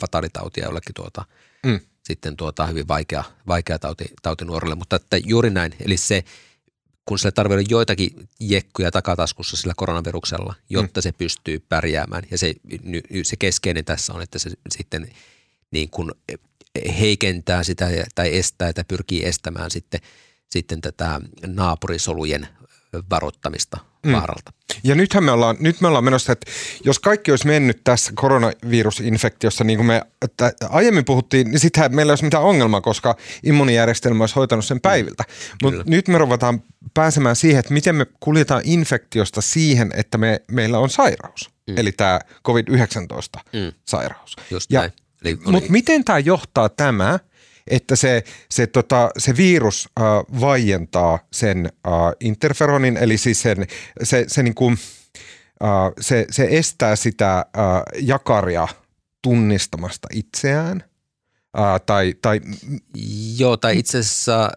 fatalitautia, 0.00 0.64
jollekin 0.64 0.94
tuota, 0.94 1.24
Mm. 1.66 1.80
sitten 2.04 2.36
tuota, 2.36 2.66
hyvin 2.66 2.88
vaikea, 2.88 3.24
vaikea 3.48 3.78
tauti, 3.78 4.04
tauti 4.22 4.44
nuorille, 4.44 4.74
mutta 4.74 4.96
että 4.96 5.16
juuri 5.16 5.50
näin, 5.50 5.74
eli 5.84 5.96
se, 5.96 6.24
kun 7.12 7.18
sillä 7.18 7.32
tarvitsee 7.32 7.66
joitakin 7.70 8.28
jekkuja 8.40 8.90
takataskussa 8.90 9.56
sillä 9.56 9.72
koronaviruksella, 9.76 10.54
jotta 10.70 11.00
mm. 11.00 11.02
se 11.02 11.12
pystyy 11.12 11.60
pärjäämään. 11.68 12.22
Ja 12.30 12.38
se, 12.38 12.54
se 13.22 13.36
keskeinen 13.36 13.84
tässä 13.84 14.12
on, 14.12 14.22
että 14.22 14.38
se 14.38 14.50
sitten 14.70 15.10
niin 15.70 15.90
kuin 15.90 16.10
heikentää 17.00 17.62
sitä 17.62 17.90
tai 18.14 18.36
estää 18.36 18.72
tai 18.72 18.84
pyrkii 18.88 19.24
estämään 19.24 19.70
sitten, 19.70 20.00
sitten 20.48 20.80
tätä 20.80 21.20
naapurisolujen 21.46 22.48
varoittamista 23.10 23.78
mm. 24.06 24.12
vaaralta. 24.12 24.52
Ja 24.84 24.94
nythän 24.94 25.24
me 25.24 25.30
ollaan, 25.30 25.56
nyt 25.60 25.80
me 25.80 25.88
ollaan 25.88 26.04
menossa, 26.04 26.32
että 26.32 26.50
jos 26.84 26.98
kaikki 26.98 27.30
olisi 27.30 27.46
mennyt 27.46 27.80
tässä 27.84 28.12
koronavirusinfektiossa 28.14 29.64
niin 29.64 29.78
kuin 29.78 29.86
me 29.86 30.02
että 30.22 30.52
aiemmin 30.70 31.04
puhuttiin, 31.04 31.50
niin 31.50 31.60
sittenhän 31.60 31.94
meillä 31.94 32.10
ei 32.10 32.12
olisi 32.12 32.24
mitään 32.24 32.42
ongelmaa, 32.42 32.80
koska 32.80 33.16
immunijärjestelmä 33.42 34.22
olisi 34.22 34.34
hoitanut 34.34 34.64
sen 34.64 34.80
päiviltä. 34.80 35.24
Mutta 35.62 35.82
nyt 35.86 36.08
me 36.08 36.18
ruvetaan 36.18 36.62
pääsemään 36.94 37.36
siihen, 37.36 37.60
että 37.60 37.72
miten 37.72 37.94
me 37.94 38.06
kuljetaan 38.20 38.62
infektiosta 38.64 39.40
siihen, 39.40 39.90
että 39.94 40.18
me, 40.18 40.40
meillä 40.50 40.78
on 40.78 40.90
sairaus. 40.90 41.50
Mm. 41.68 41.78
Eli 41.78 41.92
tämä 41.92 42.20
COVID-19-sairaus. 42.46 44.36
Mm. 44.36 44.42
Just 44.50 44.72
ja, 44.72 44.90
Mutta 45.46 45.72
miten 45.72 46.04
tämä 46.04 46.18
johtaa 46.18 46.68
tämä, 46.68 47.18
että 47.66 47.96
se, 47.96 48.24
se, 48.50 48.66
tota, 48.66 49.10
se 49.18 49.36
virus 49.36 49.88
äh, 50.00 50.04
vaientaa 50.40 51.18
sen 51.32 51.66
äh, 51.86 51.92
interferonin, 52.20 52.96
eli 52.96 53.18
siis 53.18 53.42
sen, 53.42 53.66
se, 54.02 54.24
se, 54.28 54.42
niin 54.42 54.54
kuin, 54.54 54.78
äh, 55.62 55.92
se, 56.00 56.26
se 56.30 56.48
estää 56.50 56.96
sitä 56.96 57.38
äh, 57.38 57.44
jakaria 58.00 58.68
tunnistamasta 59.22 60.08
itseään– 60.12 60.84
Uh, 61.58 61.80
tai, 61.86 62.14
tai... 62.22 62.40
Joo, 63.38 63.56
tai 63.56 63.78
itse 63.78 63.98
asiassa 63.98 64.50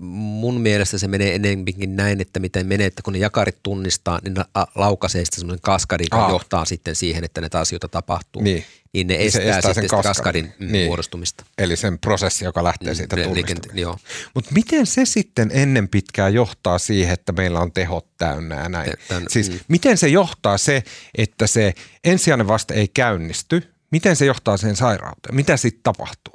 mun 0.00 0.60
mielestä 0.60 0.98
se 0.98 1.08
menee 1.08 1.34
enemmänkin 1.34 1.96
näin, 1.96 2.20
että 2.20 2.40
miten 2.40 2.66
menee, 2.66 2.86
että 2.86 3.02
kun 3.02 3.12
ne 3.12 3.18
jakarit 3.18 3.58
tunnistaa, 3.62 4.18
niin 4.22 4.34
ne 4.34 4.44
laukaisee 4.74 5.24
sitten 5.24 5.40
semmoinen 5.40 5.60
kaskadi, 5.62 6.04
joka 6.12 6.28
johtaa 6.30 6.64
sitten 6.64 6.96
siihen, 6.96 7.24
että 7.24 7.40
näitä 7.40 7.60
asioita 7.60 7.88
tapahtuu. 7.88 8.42
Niin, 8.42 8.64
niin 8.92 9.06
ne 9.06 9.16
estää, 9.18 9.42
estää 9.42 9.74
sitten 9.74 9.90
sen 9.90 10.02
kaskadin, 10.02 10.52
niin. 10.58 10.86
muodostumista. 10.86 11.44
Eli 11.58 11.76
sen 11.76 11.98
prosessi, 11.98 12.44
joka 12.44 12.64
lähtee 12.64 12.94
siitä 12.94 13.16
mm, 13.16 13.22
tunnistumisesta. 13.22 13.98
Mutta 14.34 14.50
miten 14.52 14.86
se 14.86 15.04
sitten 15.04 15.50
ennen 15.54 15.88
pitkää 15.88 16.28
johtaa 16.28 16.78
siihen, 16.78 17.14
että 17.14 17.32
meillä 17.32 17.60
on 17.60 17.72
tehot 17.72 18.06
täynnä 18.16 18.54
ja 18.54 18.68
näin? 18.68 18.92
Tämän, 19.08 19.24
siis 19.28 19.50
mm. 19.50 19.58
miten 19.68 19.98
se 19.98 20.08
johtaa 20.08 20.58
se, 20.58 20.82
että 21.18 21.46
se 21.46 21.74
ensisijainen 22.04 22.48
vaste 22.48 22.74
ei 22.74 22.88
käynnisty– 22.88 23.62
Miten 23.92 24.16
se 24.16 24.26
johtaa 24.26 24.56
siihen 24.56 24.76
sairauteen? 24.76 25.34
Mitä 25.34 25.56
sitten 25.56 25.82
tapahtuu? 25.82 26.34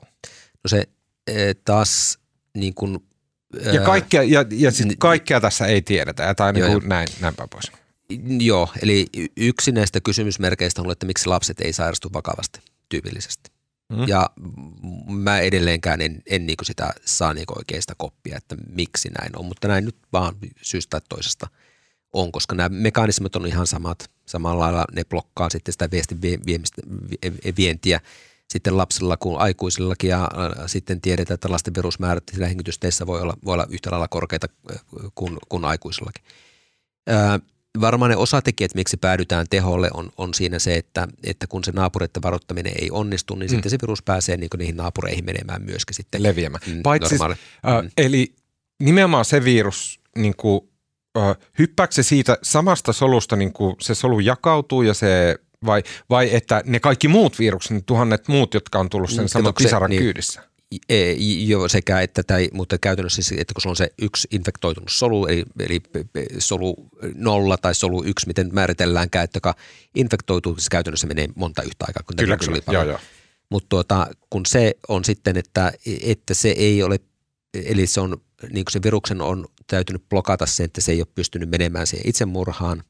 No 0.63 0.67
se 0.67 0.83
eh, 1.27 1.55
taas 1.65 2.19
niin 2.53 2.73
kuin, 2.73 2.99
ja 3.73 3.81
kaikkea, 3.81 4.23
ja, 4.23 4.45
ja 4.51 4.71
sit 4.71 4.87
kaikkea 4.99 5.41
tässä 5.41 5.65
ei 5.65 5.81
tiedetä, 5.81 6.33
tai 6.33 6.53
niin 6.53 6.65
kuin 6.65 6.89
näin, 6.89 7.07
näin 7.21 7.35
päin 7.35 7.49
pois. 7.49 7.71
Joo, 8.39 8.69
eli 8.81 9.05
yksi 9.37 9.71
näistä 9.71 10.01
kysymysmerkeistä 10.01 10.81
on, 10.81 10.91
että 10.91 11.05
miksi 11.05 11.27
lapset 11.27 11.61
ei 11.61 11.73
sairastu 11.73 12.09
vakavasti 12.13 12.59
tyypillisesti. 12.89 13.51
Mm. 13.89 14.07
Ja 14.07 14.29
mä 15.09 15.39
edelleenkään 15.39 16.01
en, 16.01 16.23
en 16.25 16.45
niin 16.45 16.57
sitä 16.63 16.93
saa 17.05 17.33
niin 17.33 17.45
oikeasta 17.57 17.93
koppia, 17.97 18.37
että 18.37 18.55
miksi 18.69 19.09
näin 19.09 19.39
on, 19.39 19.45
mutta 19.45 19.67
näin 19.67 19.85
nyt 19.85 19.97
vaan 20.13 20.35
syystä 20.61 20.89
tai 20.89 21.01
toisesta– 21.09 21.47
on, 22.13 22.31
koska 22.31 22.55
nämä 22.55 22.69
mekanismit 22.69 23.35
on 23.35 23.47
ihan 23.47 23.67
samat. 23.67 24.11
Samalla 24.25 24.63
lailla 24.63 24.85
ne 24.91 25.05
blokkaa 25.05 25.49
sitten 25.49 25.71
sitä 25.71 25.91
viestin 25.91 26.21
viemistä, 26.21 26.81
vientiä 27.57 27.99
sitten 28.49 28.77
lapsilla 28.77 29.17
kuin 29.17 29.39
aikuisillakin 29.39 30.09
ja 30.09 30.23
äh, 30.23 30.63
sitten 30.65 31.01
tiedetään, 31.01 31.35
että 31.35 31.51
lasten 31.51 31.75
virusmäärät 31.75 32.23
sillä 32.31 32.47
hengitysteissä 32.47 33.07
voi 33.07 33.21
olla, 33.21 33.37
voi 33.45 33.53
olla 33.53 33.67
yhtä 33.69 33.91
lailla 33.91 34.07
korkeita 34.07 34.47
äh, 34.71 34.81
kuin, 35.15 35.37
kuin 35.49 35.65
aikuisillakin. 35.65 36.23
Ää, 37.07 37.33
äh, 37.33 37.41
varmaan 37.81 38.11
ne 38.11 38.17
osatekijät, 38.17 38.75
miksi 38.75 38.97
päädytään 38.97 39.45
teholle, 39.49 39.89
on, 39.93 40.11
on 40.17 40.33
siinä 40.33 40.59
se, 40.59 40.75
että, 40.75 41.07
että 41.23 41.47
kun 41.47 41.63
se 41.63 41.71
naapureiden 41.71 42.23
varoittaminen 42.23 42.73
ei 42.81 42.91
onnistu, 42.91 43.35
niin 43.35 43.49
mm. 43.49 43.49
sitten 43.49 43.69
se 43.69 43.77
virus 43.81 44.01
pääsee 44.01 44.37
niin 44.37 44.49
niihin 44.57 44.77
naapureihin 44.77 45.25
menemään 45.25 45.61
myöskin 45.61 45.95
sitten. 45.95 46.23
Leviämään. 46.23 46.63
Mm, 46.67 46.83
Paitsi, 46.83 47.15
äh, 47.15 47.83
mm. 47.83 47.89
Eli 47.97 48.35
nimenomaan 48.79 49.25
se 49.25 49.43
virus 49.43 49.99
niin 50.15 50.35
kuin 50.35 50.69
hyppääkö 51.59 51.93
se 51.93 52.03
siitä 52.03 52.37
samasta 52.43 52.93
solusta, 52.93 53.35
niin 53.35 53.53
kuin 53.53 53.75
se 53.81 53.95
solu 53.95 54.19
jakautuu 54.19 54.81
ja 54.81 54.93
se 54.93 55.35
vai, 55.65 55.83
vai 56.09 56.35
että 56.35 56.61
ne 56.65 56.79
kaikki 56.79 57.07
muut 57.07 57.39
virukset, 57.39 57.71
ne 57.71 57.81
tuhannet 57.85 58.27
muut, 58.27 58.53
jotka 58.53 58.79
on 58.79 58.89
tullut 58.89 59.09
sen 59.09 59.23
mm, 59.25 59.27
saman 59.27 59.53
pisaran 59.53 59.89
niin, 59.89 60.01
kyydissä? 60.01 60.43
E, 60.89 61.11
jo 61.45 61.67
sekä 61.67 62.01
että, 62.01 62.23
tai, 62.23 62.49
mutta 62.53 62.77
käytännössä 62.77 63.21
siis, 63.21 63.41
että 63.41 63.53
kun 63.53 63.61
se 63.61 63.69
on 63.69 63.75
se 63.75 63.89
yksi 64.01 64.27
infektoitunut 64.31 64.89
solu, 64.91 65.25
eli, 65.27 65.43
eli 65.59 65.81
solu 66.37 66.75
nolla 67.15 67.57
tai 67.57 67.75
solu 67.75 68.03
yksi, 68.03 68.27
miten 68.27 68.49
määritelläänkään, 68.53 69.23
että 69.23 69.37
joka 69.37 69.55
infektoituu, 69.95 70.55
se 70.57 70.69
käytännössä 70.71 71.07
menee 71.07 71.27
monta 71.35 71.61
yhtä 71.61 71.85
aikaa, 71.87 72.03
kun 72.03 72.15
kyllä, 72.15 72.37
kyllä. 72.37 72.51
Oli 72.67 72.75
joo, 72.75 72.83
joo. 72.83 72.99
Mutta 73.49 73.69
tuota, 73.69 74.07
kun 74.29 74.45
se 74.45 74.75
on 74.87 75.05
sitten, 75.05 75.37
että, 75.37 75.73
että 76.01 76.33
se 76.33 76.49
ei 76.49 76.83
ole, 76.83 76.99
eli 77.53 77.87
se 77.87 78.01
on, 78.01 78.17
niin 78.43 78.65
kuin 78.65 78.71
se 78.71 78.83
viruksen 78.83 79.21
on 79.21 79.47
täytynyt 79.67 80.09
blokata 80.09 80.45
se, 80.45 80.63
että 80.63 80.81
se 80.81 80.91
ei 80.91 81.01
ole 81.01 81.07
pystynyt 81.15 81.49
menemään 81.49 81.87
siihen 81.87 82.09
itsemurhaan. 82.09 82.83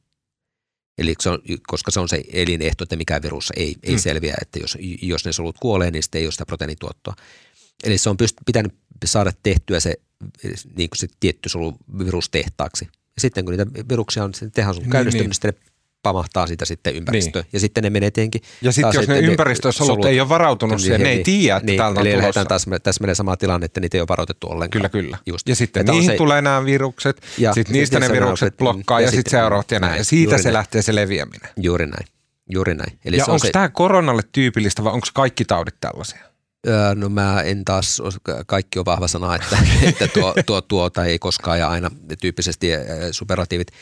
Eli 0.97 1.15
se 1.19 1.29
on, 1.29 1.39
koska 1.67 1.91
se 1.91 1.99
on 1.99 2.09
se 2.09 2.23
elinehto, 2.33 2.83
että 2.83 2.95
mikä 2.95 3.21
virus 3.21 3.51
ei, 3.55 3.75
ei 3.83 3.91
hmm. 3.91 3.99
selviä, 3.99 4.35
että 4.41 4.59
jos, 4.59 4.77
jos 5.01 5.25
ne 5.25 5.33
solut 5.33 5.57
kuolee, 5.57 5.91
niin 5.91 6.03
sitten 6.03 6.19
ei 6.19 6.25
ole 6.25 6.31
sitä 6.31 6.45
proteiinituottoa. 6.45 7.13
Eli 7.83 7.97
se 7.97 8.09
on 8.09 8.17
pyst- 8.23 8.43
pitänyt 8.45 8.73
saada 9.05 9.31
tehtyä 9.43 9.79
se, 9.79 9.93
niin 10.75 10.89
kuin 10.89 10.97
se 10.97 11.07
tietty 11.19 11.49
solu 11.49 11.77
virustehtaaksi. 11.97 12.87
Ja 12.91 13.21
sitten 13.21 13.45
kun 13.45 13.51
niitä 13.51 13.89
viruksia 13.89 14.23
on, 14.23 14.33
niin 14.41 14.51
tehdään 14.51 14.75
sun 14.75 14.83
niin, 14.83 14.91
käynnistynyt, 14.91 15.43
niin. 15.43 15.53
ne 15.53 15.66
pamahtaa 16.03 16.47
sitä 16.47 16.65
sitten 16.65 16.95
ympäristöön. 16.95 17.43
Niin. 17.43 17.49
Ja 17.53 17.59
sitten 17.59 17.83
ne 17.83 17.89
menee 17.89 18.11
tietenkin. 18.11 18.41
Ja 18.61 18.71
sitten 18.71 18.93
jos 18.93 19.07
ne 19.07 19.19
ympäristösolut 19.19 20.05
ei 20.05 20.19
ole 20.19 20.29
varautunut 20.29 20.81
siihen, 20.81 21.01
ne 21.01 21.09
ei 21.09 21.23
tiedä, 21.23 21.57
että 21.57 21.65
niin, 21.65 21.77
täältä 21.77 21.99
on 21.99 22.07
eli 22.07 22.19
tulossa. 22.19 22.45
Taas, 22.45 22.65
tässä 22.83 23.01
menee 23.01 23.15
sama 23.15 23.37
tilanne, 23.37 23.65
että 23.65 23.79
niitä 23.79 23.97
ei 23.97 24.01
ole 24.01 24.07
varoitettu 24.07 24.47
ollenkaan. 24.47 24.71
Kyllä, 24.71 24.89
kyllä. 24.89 25.17
Just. 25.25 25.49
Ja 25.49 25.55
sitten 25.55 25.81
että 25.81 25.91
niihin 25.91 26.11
se, 26.11 26.17
tulee 26.17 26.41
nämä 26.41 26.65
virukset, 26.65 27.21
ja 27.37 27.53
sitten 27.53 27.73
niistä 27.73 27.99
ne 27.99 28.09
virukset 28.09 28.57
blokkaa 28.57 28.99
ja, 28.99 29.07
ja 29.07 29.11
sitten 29.11 29.31
seuraavat 29.31 29.71
ja 29.71 29.79
näin. 29.79 29.97
Ja 29.97 30.03
siitä 30.03 30.37
se 30.37 30.53
lähtee 30.53 30.81
se 30.81 30.95
leviäminen. 30.95 31.49
Juuri 31.57 31.87
näin. 31.87 32.07
Juuri 32.49 32.75
näin. 32.75 32.99
Eli 33.05 33.17
ja 33.17 33.25
onko 33.27 33.39
se... 33.39 33.51
tämä 33.51 33.69
koronalle 33.69 34.21
tyypillistä 34.31 34.83
vai 34.83 34.93
onko 34.93 35.07
kaikki 35.13 35.45
taudit 35.45 35.75
tällaisia? 35.79 36.19
No 36.95 37.09
mä 37.09 37.41
en 37.41 37.65
taas, 37.65 38.01
kaikki 38.47 38.79
on 38.79 38.85
vahva 38.85 39.07
sana, 39.07 39.35
että, 39.35 39.57
että 39.89 40.07
tuo, 40.07 40.33
tuo, 40.45 40.61
tuo 40.61 40.89
tai 40.89 41.09
ei 41.09 41.19
koskaan 41.19 41.59
ja 41.59 41.69
aina 41.69 41.91
tyyppisesti 42.21 42.67
superlatiivit– 43.11 43.67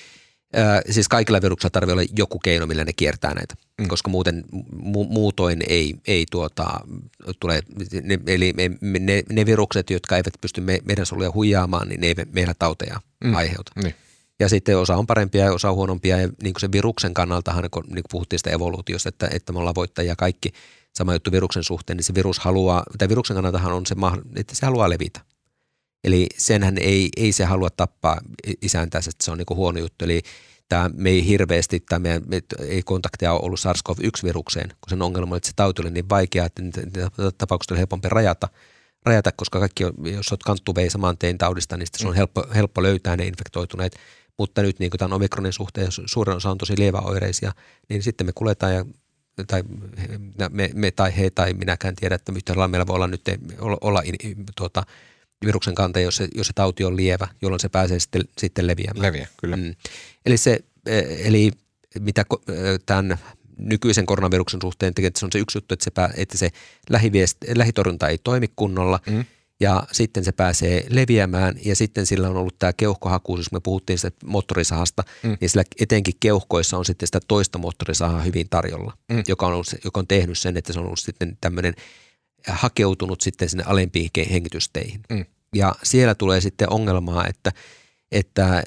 siis 0.89 1.07
kaikilla 1.07 1.41
viruksilla 1.41 1.69
tarvitsee 1.69 1.93
olla 1.93 2.13
joku 2.17 2.39
keino, 2.39 2.65
millä 2.65 2.85
ne 2.85 2.93
kiertää 2.93 3.33
näitä, 3.33 3.55
mm. 3.81 3.87
koska 3.87 4.09
muuten 4.09 4.43
mu, 4.71 5.03
muutoin 5.03 5.63
ei, 5.67 5.95
ei 6.07 6.25
tuota, 6.31 6.79
tule, 7.39 7.61
ne, 8.03 8.19
eli 8.27 8.53
me, 8.53 8.99
ne, 8.99 9.23
ne 9.29 9.45
virukset, 9.45 9.89
jotka 9.89 10.17
eivät 10.17 10.33
pysty 10.41 10.61
me, 10.61 10.79
meidän 10.83 11.05
soluja 11.05 11.31
huijaamaan, 11.33 11.89
niin 11.89 12.01
ne 12.01 12.07
eivät 12.07 12.33
meillä 12.33 12.53
tauteja 12.59 13.01
mm. 13.23 13.35
aiheuta. 13.35 13.71
Niin. 13.83 13.95
Ja 14.39 14.49
sitten 14.49 14.77
osa 14.77 14.95
on 14.95 15.07
parempia 15.07 15.45
ja 15.45 15.53
osa 15.53 15.69
on 15.69 15.75
huonompia 15.75 16.17
ja 16.17 16.27
niin 16.27 16.53
kuin 16.53 16.61
se 16.61 16.71
viruksen 16.71 17.13
kannaltahan, 17.13 17.69
kun 17.71 17.83
niin 17.83 17.93
kuin 17.93 18.11
puhuttiin 18.11 18.39
sitä 18.39 18.49
evoluutiosta, 18.49 19.09
että, 19.09 19.29
että 19.31 19.53
me 19.53 19.59
ollaan 19.59 19.75
voittajia 19.75 20.15
kaikki, 20.15 20.53
sama 20.93 21.13
juttu 21.13 21.31
viruksen 21.31 21.63
suhteen, 21.63 21.97
niin 21.97 22.03
se 22.03 22.15
virus 22.15 22.39
haluaa, 22.39 22.83
tai 22.97 23.09
viruksen 23.09 23.35
kannaltahan 23.35 23.73
on 23.73 23.85
se, 23.85 23.95
että 24.35 24.55
se 24.55 24.65
haluaa 24.65 24.89
levitä. 24.89 25.21
Eli 26.05 26.27
senhän 26.37 26.77
ei, 26.77 27.09
ei 27.17 27.31
se 27.31 27.45
halua 27.45 27.69
tappaa 27.69 28.21
isäntänsä, 28.61 29.09
että 29.09 29.25
se 29.25 29.31
on 29.31 29.37
niin 29.37 29.57
huono 29.57 29.79
juttu. 29.79 30.05
Eli 30.05 30.21
tämä, 30.69 30.89
me 30.93 31.09
ei 31.09 31.27
hirveästi, 31.27 31.79
tämä 31.79 31.99
meidän, 31.99 32.23
me 32.27 32.41
ei 32.67 32.83
kontakteja 32.83 33.31
ole 33.31 33.41
ollut 33.43 33.59
SARS-CoV-1-virukseen, 33.59 34.67
kun 34.67 34.89
sen 34.89 35.01
ongelma 35.01 35.35
on, 35.35 35.37
että 35.37 35.47
se 35.47 35.53
tauti 35.55 35.81
oli 35.81 35.91
niin 35.91 36.09
vaikea, 36.09 36.45
että 36.45 36.61
niitä 36.61 37.11
tapaukset 37.37 37.71
oli 37.71 37.79
helpompi 37.79 38.09
rajata, 38.09 38.49
rajata 39.05 39.31
koska 39.31 39.59
kaikki, 39.59 39.83
jos 39.83 40.31
olet 40.31 40.43
kanttuvei 40.43 40.89
saman 40.89 41.17
tein 41.17 41.37
taudista, 41.37 41.77
niin 41.77 41.87
se 41.97 42.07
on 42.07 42.15
helppo, 42.15 42.43
helppo 42.55 42.83
löytää 42.83 43.17
ne 43.17 43.25
infektoituneet. 43.25 43.95
Mutta 44.37 44.61
nyt 44.61 44.79
niin 44.79 44.91
kuin 44.91 44.99
tämän 44.99 45.13
omikronin 45.13 45.53
suhteen, 45.53 45.87
suurin 46.05 46.35
osa 46.35 46.49
on 46.49 46.57
tosi 46.57 46.73
lieväoireisia, 46.79 47.51
niin 47.89 48.03
sitten 48.03 48.27
me 48.27 48.31
kuljetaan 48.35 48.73
ja 48.73 48.85
tai 49.47 49.63
me, 50.49 50.69
me 50.73 50.91
tai 50.91 51.17
he 51.17 51.29
tai 51.29 51.53
minäkään 51.53 51.95
tiedä, 51.95 52.15
että 52.15 52.31
yhtä 52.35 52.53
lailla 52.53 52.67
meillä 52.67 52.87
voi 52.87 52.95
olla 52.95 53.07
nyt 53.07 53.21
olla, 53.59 53.77
olla 53.81 54.03
tuota, 54.55 54.83
viruksen 55.45 55.75
kantaja, 55.75 56.05
jos 56.05 56.15
se, 56.15 56.27
jos 56.35 56.47
se 56.47 56.53
tauti 56.53 56.83
on 56.83 56.97
lievä, 56.97 57.27
jolloin 57.41 57.59
se 57.59 57.69
pääsee 57.69 57.99
sitten, 57.99 58.21
sitten 58.37 58.67
leviämään. 58.67 59.01
Leviä, 59.01 59.27
kyllä. 59.37 59.57
Mm. 59.57 59.75
Eli, 60.25 60.37
se, 60.37 60.59
e, 60.85 60.99
eli 61.27 61.51
mitä 61.99 62.25
e, 62.47 62.53
tämän 62.85 63.17
nykyisen 63.57 64.05
koronaviruksen 64.05 64.61
suhteen 64.61 64.93
tekee, 64.93 65.07
että 65.07 65.19
se 65.19 65.25
on 65.25 65.31
se 65.31 65.39
yksi 65.39 65.57
juttu, 65.57 65.73
että 65.73 65.83
se, 65.83 65.91
pää, 65.91 66.09
että 66.17 66.37
se 66.37 66.49
lähiviest, 66.89 67.37
lähitorjunta 67.55 68.07
ei 68.07 68.17
toimi 68.17 68.47
kunnolla 68.55 68.99
mm. 69.09 69.25
ja 69.59 69.83
sitten 69.91 70.23
se 70.23 70.31
pääsee 70.31 70.85
leviämään 70.89 71.55
ja 71.65 71.75
sitten 71.75 72.05
sillä 72.05 72.29
on 72.29 72.37
ollut 72.37 72.59
tämä 72.59 72.73
keuhkohakuus, 72.73 73.39
jos 73.39 73.51
me 73.51 73.59
puhuttiin 73.59 73.99
sitä 73.99 74.17
moottorisahasta, 74.25 75.03
mm. 75.23 75.37
niin 75.41 75.49
sillä 75.49 75.63
etenkin 75.79 76.13
keuhkoissa 76.19 76.77
on 76.77 76.85
sitten 76.85 77.07
sitä 77.07 77.19
toista 77.27 77.57
moottorisahaa 77.57 78.21
hyvin 78.21 78.49
tarjolla, 78.49 78.93
mm. 79.11 79.23
joka, 79.27 79.47
on 79.47 79.53
ollut, 79.53 79.75
joka 79.83 79.99
on 79.99 80.07
tehnyt 80.07 80.37
sen, 80.37 80.57
että 80.57 80.73
se 80.73 80.79
on 80.79 80.85
ollut 80.85 80.99
sitten 80.99 81.37
tämmöinen 81.41 81.73
hakeutunut 82.47 83.21
sitten 83.21 83.49
sinne 83.49 83.63
alempiin 83.67 84.09
hengitysteihin. 84.31 85.01
Mm. 85.09 85.25
Ja 85.55 85.75
siellä 85.83 86.15
tulee 86.15 86.41
sitten 86.41 86.73
ongelmaa, 86.73 87.27
että, 87.27 87.51
että 88.11 88.63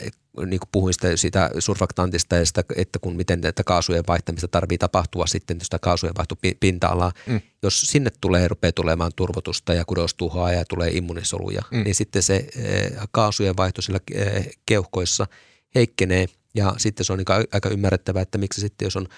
niin 0.47 0.61
kuin 0.61 0.69
puhuin 0.73 0.95
sitä, 0.95 1.17
sitä 1.17 1.51
surfaktantista 1.59 2.37
ja 2.37 2.47
sitä, 2.47 2.65
että 2.77 2.99
kun 2.99 3.17
miten 3.17 3.41
tätä 3.41 3.65
kaasujen 3.65 4.05
vaihtamista 4.09 4.49
tarvii 4.49 4.79
tapahtua 4.79 5.27
sitten 5.27 5.61
sitä 5.61 5.79
kaasujen 5.79 6.15
vaihtopinta-alaa. 6.19 7.13
Mm. 7.27 7.41
Jos 7.63 7.81
sinne 7.81 8.11
tulee, 8.21 8.49
rupeaa 8.49 8.73
tulemaan 8.73 9.13
turvotusta 9.17 9.75
ja 9.75 9.85
kudostuhoa 9.85 10.53
ja 10.53 10.65
tulee 10.65 10.91
immunisoluja, 10.91 11.63
mm. 11.71 11.85
niin 11.85 11.95
sitten 11.95 12.23
se 12.23 12.49
eh, 12.57 12.93
kaasujen 13.11 13.57
vaihto 13.57 13.83
sillä 13.83 14.01
eh, 14.15 14.51
keuhkoissa 14.67 15.27
heikkenee 15.75 16.27
Ja 16.55 16.75
sitten 16.77 17.05
se 17.07 17.13
on 17.13 17.19
niin 17.19 17.47
aika 17.53 17.69
ymmärrettävää, 17.69 18.23
että 18.23 18.39
miksi 18.39 18.61
sitten 18.61 18.87
jos 18.87 18.97
on 18.97 19.09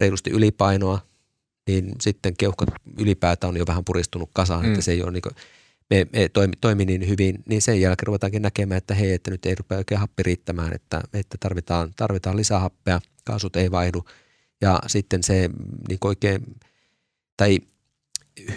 reilusti 0.00 0.30
ylipainoa, 0.30 1.00
niin 1.66 1.92
sitten 2.00 2.36
keuhkot 2.38 2.68
ylipäätään 2.98 3.48
on 3.48 3.56
jo 3.56 3.64
vähän 3.66 3.84
puristunut 3.84 4.30
kasaan, 4.34 4.64
mm. 4.64 4.68
että 4.68 4.82
se 4.82 4.92
ei 4.92 5.02
ole 5.02 5.12
niin 5.12 5.22
kuin, 5.22 5.34
me, 5.90 6.06
me 6.12 6.28
toimi, 6.28 6.52
toimi 6.60 6.84
niin 6.84 7.08
hyvin, 7.08 7.42
niin 7.48 7.62
sen 7.62 7.80
jälkeen 7.80 8.06
ruvetaankin 8.06 8.42
näkemään, 8.42 8.78
että 8.78 8.94
hei, 8.94 9.12
että 9.12 9.30
nyt 9.30 9.46
ei 9.46 9.54
rupea 9.54 9.78
oikein 9.78 10.00
happi 10.00 10.22
riittämään, 10.22 10.74
että, 10.74 11.00
että 11.12 11.36
tarvitaan, 11.40 11.92
tarvitaan 11.96 12.36
lisää 12.36 12.58
happea, 12.58 13.00
kaasut 13.24 13.56
ei 13.56 13.70
vaihdu. 13.70 14.04
Ja 14.60 14.80
sitten 14.86 15.22
se 15.22 15.50
niin 15.88 15.98
oikein, 16.04 16.56
tai 17.36 17.58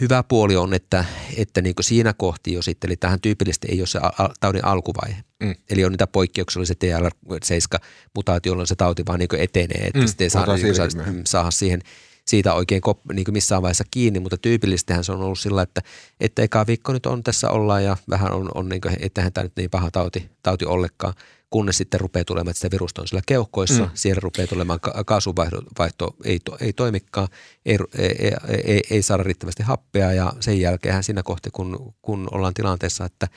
hyvä 0.02 0.24
puoli 0.24 0.56
on, 0.56 0.74
että, 0.74 1.06
että 1.38 1.62
niin 1.62 1.76
siinä 1.82 2.14
kohti 2.14 2.54
jo 2.54 2.62
sitten, 2.62 2.88
eli 2.88 2.98
tähän 2.98 3.22
tyypillisesti 3.22 3.68
ei 3.72 3.82
ole 3.82 3.88
se 3.88 4.00
taudin 4.40 4.66
alkuvaihe. 4.66 5.24
Mm. 5.44 5.56
Eli 5.70 5.86
on 5.86 5.92
niitä 5.92 6.08
poikkeuksia, 6.08 6.66
se 6.66 6.74
TLR7-mutaatio, 6.74 8.50
jolloin 8.52 8.68
se 8.68 8.76
tauti 8.76 9.04
vaan 9.08 9.20
niin 9.20 9.30
etenee, 9.38 9.88
että 9.88 10.00
mm. 10.00 10.08
sitten 10.08 10.26
ei 10.26 10.30
saa, 10.30 10.56
niin 10.56 10.76
saa, 10.76 10.88
saada 11.26 11.52
siihen 11.52 11.82
siitä 12.28 12.54
oikein 12.54 12.82
kop, 12.82 13.00
niin 13.14 13.26
missään 13.32 13.62
vaiheessa 13.62 13.84
kiinni, 13.92 14.20
mutta 14.20 14.38
tyypillisestihän 14.38 15.04
se 15.04 15.12
on 15.12 15.22
ollut 15.22 15.40
sillä, 15.40 15.62
että, 15.62 15.82
että 16.20 16.42
eka 16.42 16.68
viikko 16.68 16.94
nyt 16.94 17.06
on 17.06 17.24
tässä 17.24 17.50
ollaan 17.50 17.84
ja 17.84 17.98
vähän 18.10 18.34
on, 18.34 18.50
on 18.56 18.70
niin 18.70 18.82
kuin, 18.82 18.96
ettehän 19.00 19.34
tämä 19.34 19.44
nyt 19.44 19.54
niin 19.58 19.70
paha 19.70 19.92
tauti, 19.92 20.30
tauti 20.44 20.66
ollenkaan 20.66 21.14
kunnes 21.50 21.78
sitten 21.78 22.00
rupeaa 22.00 22.26
tulemaan, 22.26 22.52
että 22.52 22.58
sitä 22.58 22.72
virusta 22.72 23.02
on 23.02 23.08
siellä 23.08 23.24
keuhkoissa, 23.26 23.84
mm. 23.84 23.90
siellä 23.94 24.20
rupeaa 24.20 24.48
tulemaan 24.48 24.80
ka- 24.80 25.04
kaasuvaihto 25.04 26.16
ei, 26.24 26.40
to, 26.46 26.58
ei 26.62 26.74
toimikaan, 26.74 27.28
ei, 27.66 27.78
ei, 27.98 28.32
ei, 28.64 28.82
ei 28.90 29.02
saada 29.02 29.24
riittävästi 29.24 29.64
happea 29.64 30.14
ja 30.14 30.34
sen 30.40 30.60
jälkeen 30.62 31.04
siinä 31.04 31.24
kohti, 31.24 31.50
kun, 31.52 31.94
kun 32.02 32.28
ollaan 32.32 32.54
tilanteessa, 32.54 33.06
että 33.06 33.28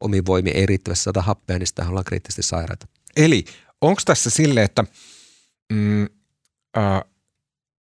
omi 0.00 0.22
voimi 0.26 0.50
ei 0.50 0.66
riittävästi 0.66 1.04
saada 1.04 1.22
happea, 1.22 1.58
niin 1.58 1.66
sitä 1.66 1.88
ollaan 1.88 2.04
kriittisesti 2.04 2.42
sairaita. 2.42 2.86
Eli 3.16 3.44
onko 3.80 4.02
tässä 4.04 4.30
sille, 4.30 4.62
että 4.62 4.84
mm, 5.72 6.02
äh, 6.76 7.02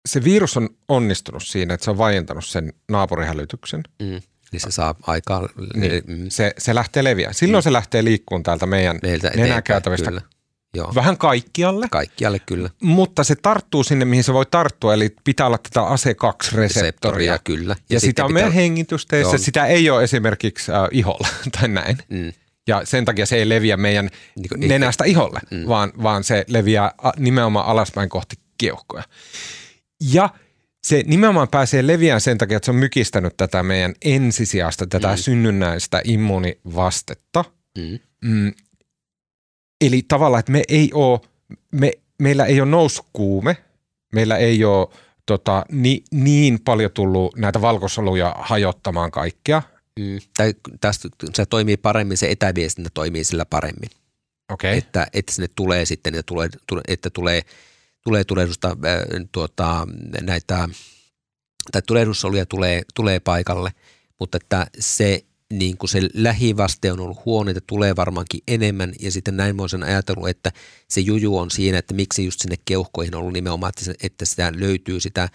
se 0.07 0.25
virus 0.25 0.57
on 0.57 0.69
onnistunut 0.89 1.43
siinä, 1.43 1.75
että 1.75 1.85
se 1.85 1.91
on 1.91 1.99
vaientanut 1.99 2.45
sen 2.45 2.73
naapurihälytyksen 2.89 3.83
mm– 4.03 4.21
niin 4.53 4.61
se 4.61 4.71
saa 4.71 4.95
aikaa. 5.03 5.49
Niin, 5.75 6.03
mm. 6.07 6.27
se, 6.29 6.53
se 6.59 6.75
lähtee 6.75 7.05
leviämään. 7.05 7.35
Silloin 7.35 7.63
mm. 7.63 7.65
se 7.65 7.73
lähtee 7.73 8.05
liikkuun 8.05 8.43
täältä 8.43 8.67
meidän 8.67 8.99
nenäkäytävistä 9.37 10.13
Joo. 10.75 10.93
vähän 10.95 11.19
kaikkialle. 11.19 11.87
Kaikkialle 11.91 12.39
kyllä. 12.39 12.71
Mutta 12.83 13.25
se 13.25 13.35
tarttuu 13.35 13.85
sinne, 13.85 14.05
mihin 14.05 14.25
se 14.25 14.33
voi 14.33 14.47
tarttua, 14.47 14.95
eli 14.95 15.17
pitää 15.25 15.47
olla 15.47 15.59
tätä 15.59 15.81
ACE2-reseptoria. 15.81 17.39
kyllä. 17.45 17.77
Ja, 17.91 17.95
ja 17.95 18.01
sitä 18.01 18.25
on 18.25 18.33
meidän 18.33 18.53
hengitysteissä, 18.53 19.39
sitä 19.39 19.67
ei 19.67 19.91
ole 19.91 20.05
esimerkiksi 20.05 20.73
äh, 20.73 20.79
iholla 20.91 21.29
tai 21.61 21.69
näin. 21.69 21.99
Mm. 22.09 22.33
Ja 22.69 22.81
sen 22.85 23.05
takia 23.05 23.27
se 23.27 23.37
ei 23.37 23.49
leviä 23.49 23.77
meidän 23.77 24.11
niin 24.37 24.49
kuin, 24.49 24.69
nenästä 24.69 25.05
iholle, 25.05 25.41
mm. 25.51 25.69
vaan, 25.69 25.93
vaan 26.03 26.25
se 26.25 26.45
leviää 26.49 26.93
nimenomaan 27.19 27.67
alaspäin 27.67 28.09
kohti 28.09 28.37
keuhkoja. 28.59 29.05
Ja– 30.01 30.31
se 30.87 31.03
nimenomaan 31.07 31.49
pääsee 31.49 31.87
leviään 31.87 32.21
sen 32.21 32.39
takia, 32.39 32.57
että 32.57 32.65
se 32.65 32.71
on 32.71 32.77
mykistänyt 32.77 33.37
tätä 33.37 33.63
meidän 33.63 33.95
ensisijaista, 34.05 34.87
tätä 34.87 35.09
mm. 35.09 35.17
synnynnäistä 35.17 36.01
immuunivastetta. 36.05 37.45
Mm. 37.79 37.99
Mm. 38.25 38.53
Eli 39.81 40.03
tavallaan, 40.09 40.41
että 40.41 40.53
me 40.53 40.63
ei 40.69 40.91
ole, 40.95 41.21
me, 41.73 41.93
meillä 42.19 42.45
ei 42.45 42.61
ole 42.61 42.71
noussut 42.71 43.07
kuume, 43.13 43.57
meillä 44.13 44.37
ei 44.37 44.65
ole 44.65 44.89
tota, 45.27 45.65
ni, 45.73 46.03
niin 46.11 46.61
paljon 46.61 46.91
tullut 46.91 47.37
näitä 47.37 47.61
valkosoluja 47.61 48.35
hajottamaan 48.39 49.11
kaikkea. 49.11 49.63
Mm. 50.01 50.19
Tai 50.37 50.55
tästä 50.81 51.09
se 51.35 51.47
toimii 51.47 51.77
paremmin, 51.77 52.17
se 52.17 52.31
etäviestintä 52.31 52.91
toimii 52.95 53.25
sillä 53.25 53.45
paremmin. 53.45 53.91
Okay. 54.53 54.77
Että, 54.77 55.07
että 55.13 55.33
sinne 55.33 55.49
tulee 55.55 55.85
sitten, 55.85 56.15
että 56.15 56.23
tulee, 56.27 56.49
että 56.89 57.11
tulee– 57.11 57.43
tulee 58.07 58.25
tulehdusta 58.25 58.69
äh, 58.69 59.27
tuota, 59.33 59.89
näitä, 60.21 60.69
tai 61.73 61.83
tulehdussoluja 61.87 62.47
tulee, 62.47 62.83
tulee 62.95 63.21
paikalle, 63.21 63.73
mutta 64.21 64.37
että 64.37 64.67
se 64.79 65.25
niin 65.53 65.77
kuin 65.77 65.91
se 65.91 66.01
lähivaste 66.15 66.93
on 66.93 67.01
ollut 67.01 67.25
huono, 67.25 67.51
että 67.51 67.61
tulee 67.67 67.97
varmaankin 67.97 68.41
enemmän 68.49 68.93
ja 69.01 69.11
sitten 69.11 69.37
näin 69.37 69.57
voisin 69.57 69.83
ajatella, 69.83 70.29
että 70.29 70.53
se 70.89 71.01
juju 71.01 71.39
on 71.39 71.51
siinä, 71.51 71.79
että 71.79 71.95
miksi 71.95 72.25
just 72.25 72.41
sinne 72.41 72.57
keuhkoihin 72.65 73.15
on 73.15 73.21
ollut 73.21 73.33
nimenomaan, 73.33 73.73
että, 73.77 74.07
että 74.07 74.25
sitä 74.25 74.53
löytyy 74.57 75.01
sitä 75.01 75.29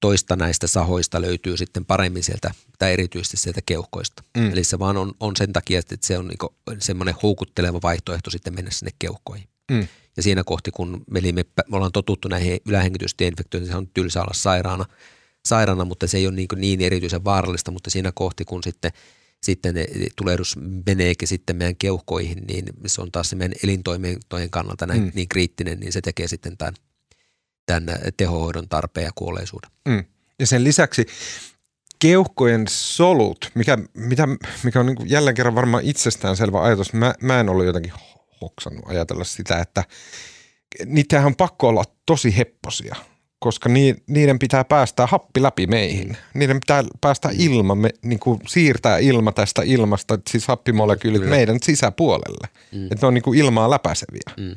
toista 0.00 0.36
näistä 0.36 0.66
sahoista 0.66 1.20
löytyy 1.20 1.56
sitten 1.56 1.84
paremmin 1.84 2.24
sieltä 2.24 2.50
tai 2.78 2.92
erityisesti 2.92 3.36
sieltä 3.36 3.60
keuhkoista. 3.66 4.22
Mm. 4.36 4.52
Eli 4.52 4.64
se 4.64 4.78
vaan 4.78 4.96
on, 4.96 5.12
on 5.20 5.36
sen 5.36 5.52
takia, 5.52 5.78
että 5.78 5.96
se 6.00 6.18
on 6.18 6.28
niin 6.28 6.80
semmoinen 6.80 7.14
houkutteleva 7.22 7.78
vaihtoehto 7.82 8.30
sitten 8.30 8.54
mennä 8.54 8.70
sinne 8.70 8.90
keuhkoihin. 8.98 9.48
Mm. 9.70 9.88
Ja 10.16 10.22
siinä 10.22 10.44
kohti, 10.44 10.70
kun 10.70 11.04
me, 11.10 11.20
me, 11.20 11.44
me 11.68 11.76
ollaan 11.76 11.92
totuttu 11.92 12.28
näihin 12.28 12.58
ylähengitystieinfektioihin, 12.68 13.70
se 13.70 13.76
on 13.76 13.88
tylsä 13.88 14.20
olla 14.20 14.34
sairaana, 14.34 14.84
sairaana, 15.46 15.84
mutta 15.84 16.06
se 16.06 16.18
ei 16.18 16.26
ole 16.26 16.34
niin, 16.34 16.48
niin 16.56 16.80
erityisen 16.80 17.24
vaarallista, 17.24 17.70
mutta 17.70 17.90
siinä 17.90 18.12
kohti, 18.14 18.44
kun 18.44 18.62
sitten 18.62 18.92
sitten 19.42 19.74
tulehdus 20.16 20.56
meneekin 20.86 21.28
sitten 21.28 21.56
meidän 21.56 21.76
keuhkoihin, 21.76 22.44
niin 22.46 22.64
se 22.86 23.02
on 23.02 23.12
taas 23.12 23.30
se 23.30 23.36
meidän 23.36 23.58
elintoimien 23.64 24.18
kannalta 24.50 24.86
näin, 24.86 25.02
mm. 25.02 25.12
niin 25.14 25.28
kriittinen, 25.28 25.80
niin 25.80 25.92
se 25.92 26.00
tekee 26.00 26.28
sitten 26.28 26.56
tämän, 26.56 26.74
tämän 27.66 27.98
tehohoidon 28.16 28.68
tarpeen 28.68 29.04
ja 29.04 29.10
kuolleisuuden. 29.14 29.70
Mm. 29.88 30.04
Ja 30.38 30.46
sen 30.46 30.64
lisäksi 30.64 31.06
keuhkojen 31.98 32.64
solut, 32.68 33.50
mikä, 33.54 33.78
mitä, 33.94 34.28
mikä 34.62 34.80
on 34.80 34.86
niin 34.86 35.10
jälleen 35.10 35.36
kerran 35.36 35.54
varmaan 35.54 35.84
itsestäänselvä 35.84 36.62
ajatus, 36.62 36.92
mä, 36.92 37.14
mä 37.22 37.40
en 37.40 37.48
ollut 37.48 37.66
jotenkin 37.66 37.92
hoksannut 38.40 38.84
ajatella 38.88 39.24
sitä, 39.24 39.58
että 39.58 39.84
niitähän 40.86 41.26
on 41.26 41.36
pakko 41.36 41.68
olla 41.68 41.84
tosi 42.06 42.36
hepposia, 42.36 42.96
koska 43.38 43.68
niiden 44.06 44.38
pitää 44.38 44.64
päästää 44.64 45.06
happi 45.06 45.42
läpi 45.42 45.66
meihin. 45.66 46.16
Niiden 46.34 46.60
pitää 46.60 46.84
päästä 47.00 47.28
ilma, 47.32 47.74
me, 47.74 47.90
niin 48.02 48.18
kuin 48.18 48.40
siirtää 48.48 48.98
ilma 48.98 49.32
tästä 49.32 49.62
ilmasta, 49.64 50.18
siis 50.30 50.48
happimolekyylit 50.48 51.20
Kyllä. 51.20 51.36
meidän 51.36 51.58
sisäpuolelle. 51.62 52.48
Mm. 52.72 52.84
Että 52.84 52.98
ne 53.02 53.06
on 53.06 53.14
niin 53.14 53.22
kuin 53.22 53.38
ilmaa 53.38 53.70
läpäiseviä. 53.70 54.32
Mm. 54.36 54.54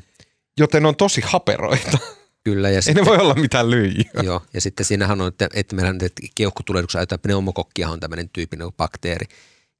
Joten 0.60 0.82
ne 0.84 0.88
on 0.88 0.96
tosi 0.96 1.22
haperoita. 1.26 1.98
Kyllä. 2.44 2.70
Ja 2.70 2.76
Ei 2.78 2.82
sitten, 2.82 3.04
ne 3.04 3.10
voi 3.10 3.18
olla 3.18 3.34
mitään 3.34 3.72
lyijyä. 3.72 4.24
Joo, 4.24 4.42
ja 4.54 4.62
sitten 4.62 4.86
siinähän 4.86 5.22
on, 5.22 5.28
että, 5.28 5.50
että 5.54 5.76
meillä 5.76 5.92
että 5.92 6.22
keuhkotulehduksessa 6.36 7.00
ajatellaan, 7.00 7.22
pneumokokkihan 7.22 7.94
on 7.94 8.00
tämmöinen 8.00 8.30
tyypinen 8.30 8.72
bakteeri, 8.78 9.26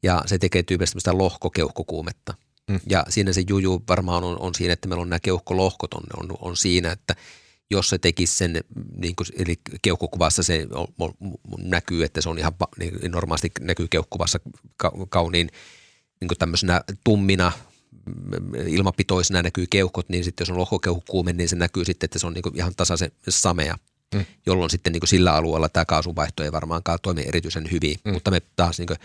ja 0.04 0.24
se 0.26 0.38
tekee 0.38 0.64
tyypillisesti 0.64 1.00
sitä 1.00 1.18
lohkokeuhkokuumetta. 1.18 2.34
Mm. 2.70 2.80
Ja 2.90 3.06
siinä 3.10 3.34
se 3.34 3.44
juju 3.50 3.84
varmaan 3.88 4.24
on, 4.24 4.40
on 4.40 4.56
siinä, 4.56 4.74
että 4.74 4.88
meillä 4.88 5.02
on 5.02 5.10
nämä 5.10 5.20
keuhkolohkot 5.20 5.94
on, 5.94 6.04
on, 6.18 6.38
on 6.42 6.58
siinä, 6.58 6.92
että 6.92 7.16
jos 7.72 7.90
se 7.90 7.98
tekisi 7.98 8.38
sen, 8.38 8.64
niin 8.98 9.16
kuin, 9.16 9.28
eli 9.38 9.60
keuhkokuvassa 9.82 10.44
se 10.44 10.68
on, 10.74 10.88
on, 11.00 11.14
näkyy, 11.58 12.04
että 12.04 12.22
se 12.22 12.30
on 12.30 12.40
ihan 12.40 12.54
niin 12.80 13.12
normaalisti 13.12 13.52
näkyy 13.60 13.88
keuhkokuvassa 13.88 14.40
ka, 14.78 14.92
kauniin 15.10 15.50
niin 16.22 16.28
kuin 16.28 16.38
tämmöisenä 16.38 16.82
tummina 17.04 17.52
ilmapitoisena 18.68 19.42
näkyy 19.42 19.66
keuhkot, 19.70 20.10
niin 20.10 20.24
sitten 20.24 20.46
jos 20.46 20.50
on 20.50 20.58
lohkokeuhkuume, 20.58 21.34
niin 21.34 21.50
se 21.50 21.56
näkyy 21.56 21.86
sitten, 21.86 22.08
että 22.08 22.20
se 22.20 22.28
on 22.28 22.34
niin 22.34 22.42
kuin 22.42 22.58
ihan 22.58 22.74
tasaisen 22.78 23.12
samea, 23.30 23.78
mm. 24.16 24.26
jolloin 24.46 24.70
sitten 24.70 24.94
niin 24.94 25.02
kuin 25.02 25.10
sillä 25.10 25.34
alueella 25.34 25.70
tämä 25.70 25.86
kaasuvaihto 25.86 26.44
ei 26.44 26.52
varmaankaan 26.52 27.00
toimi 27.02 27.24
erityisen 27.28 27.72
hyvin, 27.72 27.96
mm. 28.06 28.14
mutta 28.14 28.32
me 28.32 28.42
taas 28.56 28.80
niin 28.80 28.88
kuin 28.88 29.00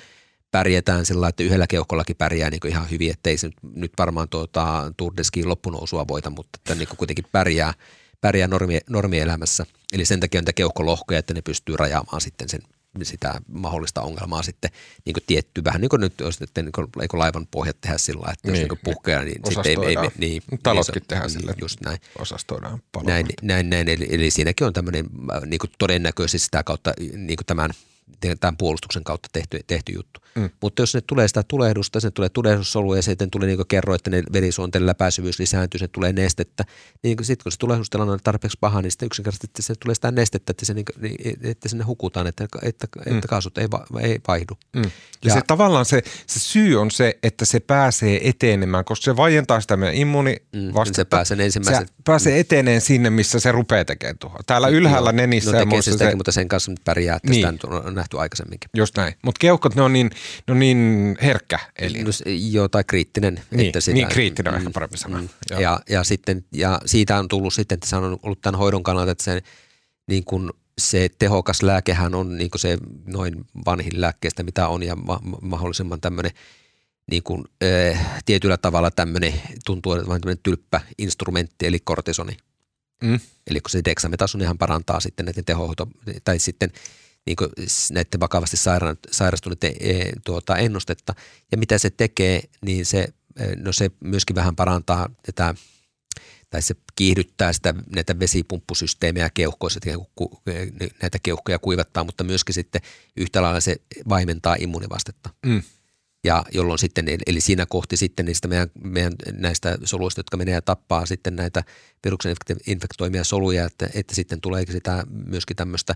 pärjätään 0.55 1.07
sillä 1.07 1.29
että 1.29 1.43
yhdellä 1.43 1.67
keuhkollakin 1.67 2.17
pärjää 2.17 2.51
niin 2.51 2.67
ihan 2.69 2.91
hyvin, 2.91 3.11
ettei 3.11 3.39
se 3.39 3.47
nyt, 3.47 3.57
nyt 3.75 3.93
varmaan 3.99 4.29
tuota, 4.29 4.93
Tour 4.97 5.13
de 5.17 5.25
Ski 5.25 5.45
loppunousua 5.45 6.09
voita, 6.09 6.31
mutta 6.31 6.59
että 6.59 6.75
niin 6.75 6.89
kuitenkin 6.97 7.25
pärjää, 7.33 7.75
pärjää 8.21 8.49
normi, 8.49 8.79
normielämässä. 8.91 9.67
Eli 9.93 10.05
sen 10.05 10.21
takia 10.21 10.41
on 10.41 10.55
keuhkolohkoja, 10.55 11.19
että 11.19 11.35
ne 11.35 11.43
pystyy 11.43 11.77
rajaamaan 11.77 12.21
sitten 12.21 12.49
sen 12.49 12.61
sitä 13.03 13.41
mahdollista 13.49 14.03
ongelmaa 14.03 14.43
sitten 14.43 14.71
niin 15.05 15.15
kuin 15.15 15.25
tietty, 15.27 15.65
vähän 15.65 15.81
niin 15.81 15.89
kuin 15.89 16.01
nyt 16.01 16.13
jos 16.21 16.41
niin 16.41 16.73
kuin, 16.75 16.87
eikö 17.03 17.19
laivan 17.19 17.47
pohjat 17.51 17.81
tehdä 17.81 17.99
sillä 17.99 18.33
että 18.33 18.49
jos 18.49 18.59
niin, 18.59 18.69
niin 18.69 18.79
puhkeaa, 18.85 19.23
niin 19.23 19.41
sitten 19.49 19.83
ei, 19.83 19.89
ei, 19.89 20.11
niin, 20.19 20.43
Talotkin 20.63 20.95
niin, 20.95 21.09
tehdään 21.09 21.31
sille, 21.31 21.55
just 21.61 21.81
näin. 21.81 21.99
osastoidaan 22.19 22.83
Näin, 23.05 23.27
näin, 23.43 23.71
näin 23.71 23.89
eli, 23.89 24.07
eli, 24.11 24.31
siinäkin 24.31 24.67
on 24.67 24.73
tämmöinen 24.73 25.07
niin 25.47 25.59
kuin 25.59 25.71
todennäköisesti 25.79 26.39
sitä 26.39 26.63
kautta 26.63 26.93
niin 26.99 27.37
kuin 27.37 27.47
tämän– 27.47 27.71
tämän 28.41 28.57
puolustuksen 28.57 29.05
kautta 29.05 29.29
tehty, 29.33 29.61
tehty 29.67 29.93
juttu. 29.93 30.21
Mm. 30.35 30.51
Mutta 30.63 30.83
jos 30.83 30.95
ne 30.95 31.01
tulee 31.01 31.29
sitä 31.29 31.43
tulehdusta, 31.49 32.01
se 32.01 32.11
tulee 32.11 32.29
tulehdussolu 32.29 32.95
ja 32.95 33.03
sitten 33.03 33.31
tulee 33.31 33.47
niin 33.47 33.57
kuin 33.57 33.69
kerro, 33.69 33.95
että 33.95 34.11
ne 34.11 34.23
verisuonten 34.33 34.87
läpäisyvyys 34.87 35.39
lisääntyy, 35.39 35.79
se 35.79 35.89
tulee 35.89 36.13
nestettä, 36.13 36.65
niin 37.03 37.25
sitten 37.25 37.43
kun 37.43 37.53
se 37.53 37.59
tulehdustilanne 37.59 38.13
on 38.13 38.19
tarpeeksi 38.25 38.59
paha, 38.61 38.83
niin 38.83 38.91
sitten 38.91 39.07
yksinkertaisesti 39.07 39.63
se 39.63 39.75
tulee 39.75 39.95
sitä 39.95 40.11
nestettä, 40.11 40.51
että, 40.51 40.67
se, 40.67 40.75
niin, 40.75 40.85
että 41.43 41.69
sinne 41.69 41.85
hukutaan, 41.85 42.27
että, 42.27 42.47
että, 42.63 42.87
mm. 43.07 43.17
että 43.17 43.29
kaasut 43.29 43.59
ei, 43.59 43.71
va, 43.71 43.87
ei 44.01 44.19
vaihdu. 44.29 44.55
Mm. 44.77 44.83
Ja, 44.83 44.91
ja 45.25 45.35
se 45.35 45.41
tavallaan 45.47 45.85
se, 45.85 46.03
se 46.27 46.41
syy 46.41 46.81
on 46.81 46.91
se, 46.91 47.19
että 47.23 47.45
se 47.45 47.61
pääsee 47.61 48.29
etenemään, 48.29 48.85
koska 48.85 49.05
se 49.05 49.17
vaientaa 49.17 49.61
sitä 49.61 49.77
meidän 49.77 49.97
immuunivastetta. 49.97 50.91
Mm, 50.91 50.95
se 50.95 51.05
pääsee 51.05 51.45
ensimmäisen. 51.45 51.87
Se 51.87 51.95
pääsee 52.05 52.41
eteneen 52.41 52.81
sinne, 52.81 53.11
missä 53.11 53.41
se 53.41 53.53
rupeaa 53.53 53.85
tekemään 53.85 54.19
tuhoa. 54.19 54.41
Täällä 54.47 54.69
ylhäällä 54.69 55.13
no, 55.13 55.17
nenissä. 55.17 55.53
No 55.53 55.59
tekee 55.59 55.83
se 55.83 55.93
sitäkin, 55.93 56.13
se, 56.13 56.17
mutta 56.17 56.33
sen 56.33 56.49
kanssa 56.49 56.73
pärjää, 56.85 57.17
että 57.17 57.31
niin. 57.31 57.53
sitä 57.59 57.69
on 57.69 57.94
nähty 57.95 58.19
aikaisemminkin. 58.19 58.71
Just 58.75 58.97
näin. 58.97 59.15
Mutta 59.25 59.39
keuhkot, 59.39 59.75
ne 59.75 59.83
on 59.83 59.93
niin, 59.93 60.11
ne 60.49 60.53
on 60.53 60.59
niin 60.59 61.17
herkkä 61.23 61.59
elin. 61.79 62.05
No, 62.05 62.11
joo, 62.51 62.69
tai 62.69 62.85
kriittinen. 62.85 63.41
Niin, 63.51 63.67
että 63.67 63.93
niin, 63.93 64.09
kriittinen 64.09 64.53
on 64.53 64.59
ehkä 64.59 64.71
parempi 64.71 64.97
sana. 64.97 65.25
Joo. 65.51 65.61
Ja, 65.61 65.81
ja, 65.91 66.05
sitten, 66.05 66.45
ja 66.53 66.81
siitä 66.87 67.19
on 67.19 67.29
tullut 67.29 67.55
sitten, 67.55 67.77
että 67.77 67.89
se 67.89 67.97
on 67.97 68.19
ollut 68.23 68.41
tämän 68.41 68.59
hoidon 68.59 68.83
kannalta, 68.83 69.13
että 69.13 69.25
se, 69.25 69.43
niin 70.07 70.25
kuin 70.25 70.51
se 70.79 71.09
tehokas 71.19 71.63
lääkehän 71.63 72.15
on 72.15 72.39
niin 72.39 72.51
se 72.57 72.79
noin 73.07 73.45
vanhin 73.67 74.01
lääkkeestä, 74.01 74.43
mitä 74.43 74.69
on, 74.69 74.83
ja 74.83 74.97
ma- 74.97 75.21
ma- 75.23 75.39
mahdollisimman 75.43 76.01
tämmöinen 76.01 76.33
niin 77.11 77.23
kuin, 77.23 77.45
äh, 77.65 78.23
tietyllä 78.25 78.57
tavalla 78.57 78.91
tämmöinen, 78.91 79.35
tuntuu 79.65 79.93
olevan 79.93 80.09
vain 80.09 80.21
tämmöinen 80.21 80.43
tylppä 80.43 80.81
instrumentti, 80.99 81.67
eli 81.67 81.79
kortisoni. 81.85 82.37
Mm. 83.03 83.21
Eli 83.47 83.61
kun 83.61 83.71
se 83.71 83.81
dexametasonihan 83.85 84.59
parantaa 84.59 85.01
sitten 85.01 85.27
näiden 85.27 85.45
tehohoito, 85.45 85.89
tai 86.25 86.39
sitten 86.39 86.71
niin 87.27 87.37
kuin 87.37 87.51
näiden 87.93 88.21
vakavasti 88.21 88.57
saira- 88.57 89.11
sairastuneiden 89.11 89.75
e, 89.81 90.13
tuota, 90.25 90.57
ennustetta. 90.57 91.15
Ja 91.53 91.59
mitä 91.59 91.79
se 91.79 91.91
tekee, 91.91 92.43
niin 92.61 92.87
se, 92.87 93.09
e, 93.37 93.57
no 93.57 93.73
se 93.73 93.91
myöskin 94.01 94.37
vähän 94.37 94.57
parantaa 94.57 95.09
tätä, 95.27 95.55
tai 96.51 96.63
se 96.63 96.75
kiihdyttää 96.97 97.53
sitä, 97.53 97.75
näitä 97.95 98.19
vesipumpusysteemejä 98.19 99.31
keuhkoissa, 99.31 99.81
e, 99.87 100.67
näitä 101.03 101.19
keuhkoja 101.23 101.59
kuivattaa, 101.59 102.05
mutta 102.05 102.25
myöskin 102.25 102.55
sitten 102.55 102.83
yhtä 103.17 103.43
lailla 103.43 103.61
se 103.61 103.77
vaimentaa 104.09 104.57
immuunivastetta. 104.59 105.31
Mm. 105.47 105.63
Ja 106.25 106.45
jolloin 106.53 106.79
sitten, 106.79 107.07
eli 107.27 107.41
siinä 107.41 107.67
kohti 107.67 107.97
sitten 107.97 108.27
niistä 108.27 108.49
meidän, 108.49 108.71
meidän 108.85 109.13
näistä 109.33 109.79
soluista, 109.85 110.19
jotka 110.19 110.37
menee 110.37 110.55
ja 110.55 110.63
tappaa 110.63 111.07
sitten 111.07 111.37
näitä 111.37 111.65
viruksen 112.05 112.37
infektoimia 112.67 113.25
soluja, 113.25 113.65
että, 113.65 113.89
että 113.95 114.15
sitten 114.15 114.41
tulee 114.41 114.65
sitä 114.73 115.05
myöskin 115.11 115.57
tämmöistä 115.57 115.95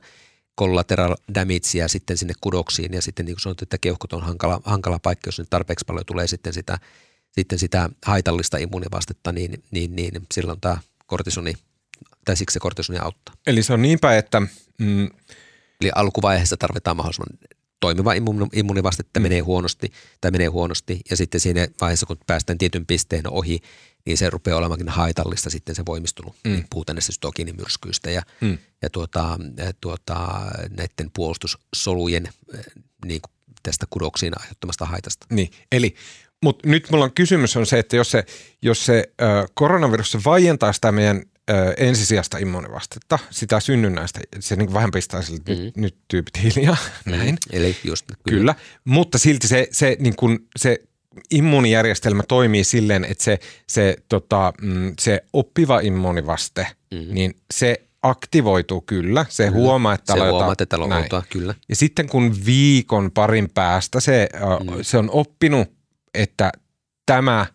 collateral 0.59 1.17
damagea 1.35 1.89
sitten 1.89 2.17
sinne 2.19 2.35
kudoksiin 2.41 2.93
ja 2.93 3.03
sitten 3.03 3.27
niin 3.27 3.35
kuin 3.37 3.43
sanottu, 3.43 3.63
että 3.63 3.79
keuhkot 3.79 4.13
on 4.13 4.23
hankala, 4.23 4.61
hankala 4.65 4.99
paikka, 4.99 5.29
jos 5.29 5.39
nyt 5.39 5.51
tarpeeksi 5.51 5.85
paljon 5.85 6.07
tulee 6.07 6.27
sitten 6.27 6.53
sitä, 6.53 6.79
sitten 7.33 7.59
sitä 7.59 7.91
haitallista 8.07 8.59
immuunivastetta, 8.59 9.33
niin, 9.33 9.63
niin, 9.71 9.97
niin 9.97 10.13
silloin 10.35 10.61
tämä 10.61 10.79
kortisoni, 11.07 11.53
tai 12.25 12.37
siksi 12.37 12.55
se 12.55 12.61
kortisoni 12.61 12.99
auttaa. 12.99 13.35
Eli 13.47 13.63
se 13.63 13.73
on 13.73 13.83
niinpä, 13.83 14.17
että 14.17 14.43
mm, 14.79 15.09
Eli 15.81 15.91
alkuvaiheessa 15.95 16.57
tarvitaan 16.57 16.97
mahdollisimman 16.97 17.39
toimiva 17.81 18.15
immu- 18.15 18.49
immuunivaste, 18.53 19.03
mm. 19.03 19.23
menee 19.23 19.41
huonosti 19.41 19.93
tai 20.21 20.31
menee 20.31 20.47
huonosti 20.47 21.01
ja 21.11 21.17
sitten 21.17 21.41
siinä 21.41 21.69
vaiheessa, 21.81 22.07
kun 22.07 22.17
päästään 22.27 22.59
tietyn 22.59 22.87
pisteen 22.87 23.31
ohi, 23.31 23.61
niin 24.09 24.19
se 24.19 24.31
rupeaa 24.31 24.59
olemaankin 24.59 24.89
haitallista 24.89 25.51
sitten 25.51 25.75
se 25.75 25.83
voimistunut. 25.87 26.37
Mm. 26.45 26.65
Puhutaan 26.71 26.95
näistä 26.97 27.13
sytokiinimyrskyistä 27.13 28.11
ja, 28.11 28.23
Mm. 28.41 28.59
ja 28.83 28.91
tuota, 28.91 29.39
tuota, 29.81 30.17
näiden 30.77 31.11
puolustussolujen 31.15 32.29
eh, 32.55 32.65
niin 33.05 33.21
kuin 33.21 33.33
tästä 33.63 33.87
kudoksiin 33.91 34.33
aiheuttamasta 34.41 34.87
haitasta. 34.87 35.27
Niin, 35.31 35.51
eli, 35.73 35.95
mutta 36.43 36.69
nyt 36.69 36.91
mulla 36.91 37.05
on 37.05 37.13
kysymys 37.13 37.57
on 37.57 37.67
se, 37.67 37.79
että 37.79 37.97
jos 37.97 38.11
se, 38.11 38.25
jos 38.63 38.87
se 38.87 39.13
ö, 39.21 39.25
koronavirus 39.55 40.13
se 40.13 40.19
vaientaa 40.25 40.73
sitä 40.73 40.93
meidän 40.93 41.23
ö, 41.51 41.75
ensisijasta 41.77 42.39
immuunivastetta, 42.39 43.19
sitä 43.31 43.61
synnynnäistä, 43.61 44.21
se 44.41 44.57
niin 44.57 44.73
vähän 44.73 44.91
pistää 44.91 45.23
sille, 45.23 45.37
että 45.37 45.53
nyt, 45.53 45.77
nyt 45.77 45.97
tyypit 46.09 46.43
hiljaa, 46.43 46.77
näin. 47.05 47.39
Eli 47.53 47.77
just 47.85 48.07
kyllä. 48.07 48.19
Kyllä, 48.25 48.55
mutta 48.85 49.19
silti 49.19 49.49
se, 49.49 49.69
se, 49.71 49.97
niin 50.01 50.17
kun, 50.17 50.49
se 50.57 50.81
immuunijärjestelmä 51.31 52.23
toimii 52.29 52.65
silleen, 52.65 53.05
että 53.05 53.25
se, 53.25 53.39
se, 53.67 53.97
tota, 54.09 54.53
mm, 54.63 54.95
se 55.01 55.25
oppiva 55.33 55.81
immuunivaste, 55.81 56.67
mm. 56.95 57.15
niin 57.15 57.37
se 57.55 57.81
aktivoituu 58.03 58.81
kyllä. 58.81 59.27
Se 59.29 59.45
kyllä. 59.45 59.59
huomaa, 59.59 59.95
että 59.95 60.13
Se 60.13 60.17
täällä 60.17 60.33
huomaa, 60.33 60.53
että 60.53 60.67
täällä 60.67 60.85
on 60.85 60.93
outoa, 60.93 61.23
kyllä. 61.31 61.55
Ja 61.69 61.77
sitten 61.77 62.09
kun 62.09 62.37
viikon 62.47 63.11
parin 63.11 63.51
päästä 63.55 64.01
se, 64.01 64.29
mm. 64.61 64.79
se 64.83 64.99
on 64.99 65.11
oppinut, 65.11 65.69
että 66.15 66.53
tämä 67.07 67.47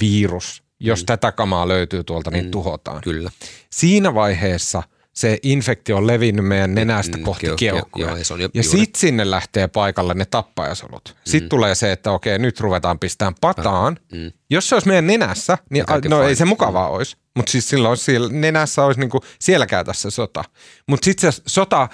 virus, 0.00 0.62
jos 0.80 1.00
mm. 1.02 1.06
tätä 1.06 1.32
kamaa 1.32 1.68
löytyy 1.68 2.04
tuolta, 2.04 2.30
niin 2.30 2.44
mm. 2.44 2.50
tuhotaan. 2.50 3.00
Kyllä. 3.00 3.30
Siinä 3.70 4.14
vaiheessa 4.14 4.82
se 5.12 5.38
infektio 5.42 5.96
on 5.96 6.06
levinnyt 6.06 6.44
meidän 6.46 6.74
nenästä 6.74 7.16
Mm, 7.16 7.22
kohti 7.24 7.46
keu- 7.46 7.50
keu- 7.50 7.56
keuhkoja. 7.56 8.06
joo, 8.06 8.16
ja 8.16 8.24
se 8.24 8.34
on 8.34 8.40
jo- 8.40 8.48
ja 8.54 8.62
sitten 8.62 9.00
sinne 9.00 9.30
lähtee 9.30 9.68
paikalle 9.68 10.14
ne 10.14 10.24
tappajasolut. 10.24 11.16
Sitten 11.24 11.48
tulee 11.48 11.74
se, 11.74 11.92
että 11.92 12.10
okei, 12.10 12.38
nyt 12.38 12.60
ruvetaan 12.60 12.98
pistämään 12.98 13.34
pataan. 13.40 13.98
Mm. 14.12 14.32
Jos 14.50 14.68
se 14.68 14.74
olisi 14.74 14.88
meidän 14.88 15.06
nenässä, 15.06 15.58
niin 15.70 15.84
a, 15.84 15.86
kaikki 15.86 16.08
no 16.08 16.16
fine. 16.16 16.28
ei 16.28 16.36
se 16.36 16.44
mukavaa 16.44 16.88
olisi. 16.88 17.16
Mutta 17.36 17.52
siis 17.52 17.68
silloin 17.68 17.96
siellä 17.96 18.28
nenässä 18.32 18.84
olisi 18.84 19.00
niinku, 19.00 19.20
siellä 19.38 19.66
käy 19.66 19.84
tässä 19.84 20.10
sota. 20.10 20.44
Mutta 20.88 21.04
sitten 21.04 21.32
se 21.32 21.42
sota 21.46 21.88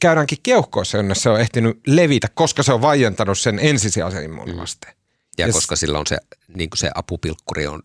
käydäänkin 0.00 0.38
keuhkoissa, 0.42 0.96
jonne 0.96 1.14
se 1.14 1.28
on 1.30 1.40
ehtinyt 1.40 1.80
levitä, 1.86 2.28
koska 2.34 2.62
se 2.62 2.72
on 2.72 2.82
vaientanut 2.82 3.38
sen 3.38 3.58
ensisijaisen 3.62 4.24
immuunivasteen. 4.24 4.94
Ja 5.38 5.46
Ja 5.46 5.52
koska 5.52 5.76
sillä 5.76 5.98
on 5.98 6.06
se, 6.06 6.18
niin 6.56 6.68
se 6.74 6.90
apupilkkuri 6.94 7.66
on, 7.66 7.80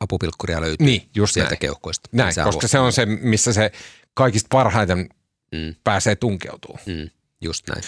apupilkkuria 0.00 0.60
löytyy 0.60 0.86
Niin, 0.86 1.08
just 1.14 1.34
sieltä 1.34 1.50
näin. 1.50 1.58
keuhkoista. 1.58 2.08
Näin, 2.12 2.34
Sehän 2.34 2.48
koska 2.48 2.68
se 2.68 2.78
on 2.78 2.92
se, 2.92 3.06
missä 3.06 3.52
se 3.52 3.72
kaikista 4.14 4.48
parhaiten 4.52 5.08
Mm. 5.52 5.74
pääsee 5.84 6.16
tunkeutumaan. 6.16 6.82
Mm, 6.86 7.10
just 7.40 7.68
näin. 7.68 7.82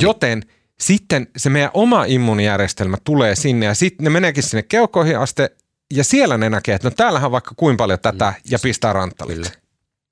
Joten 0.00 0.42
sitten 0.80 1.26
se 1.36 1.50
meidän 1.50 1.70
oma 1.74 2.04
immuunijärjestelmä 2.04 2.96
tulee 3.04 3.34
sinne 3.34 3.66
ja 3.66 3.74
sitten 3.74 4.04
ne 4.04 4.10
meneekin 4.10 4.42
sinne 4.42 4.62
keuhkoihin 4.62 5.18
asti 5.18 5.42
ja 5.94 6.04
siellä 6.04 6.38
ne 6.38 6.50
näkee, 6.50 6.74
että 6.74 6.88
no 6.88 6.94
täällähän 6.96 7.26
on 7.26 7.32
vaikka 7.32 7.54
kuinka 7.56 7.82
paljon 7.82 7.98
tätä 8.00 8.34
ja 8.50 8.58
pistää 8.62 8.92
ranttalille. 8.92 9.46
Kyllä. 9.48 9.60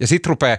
Ja 0.01 0.07
sitten 0.07 0.31
rupeaa, 0.31 0.59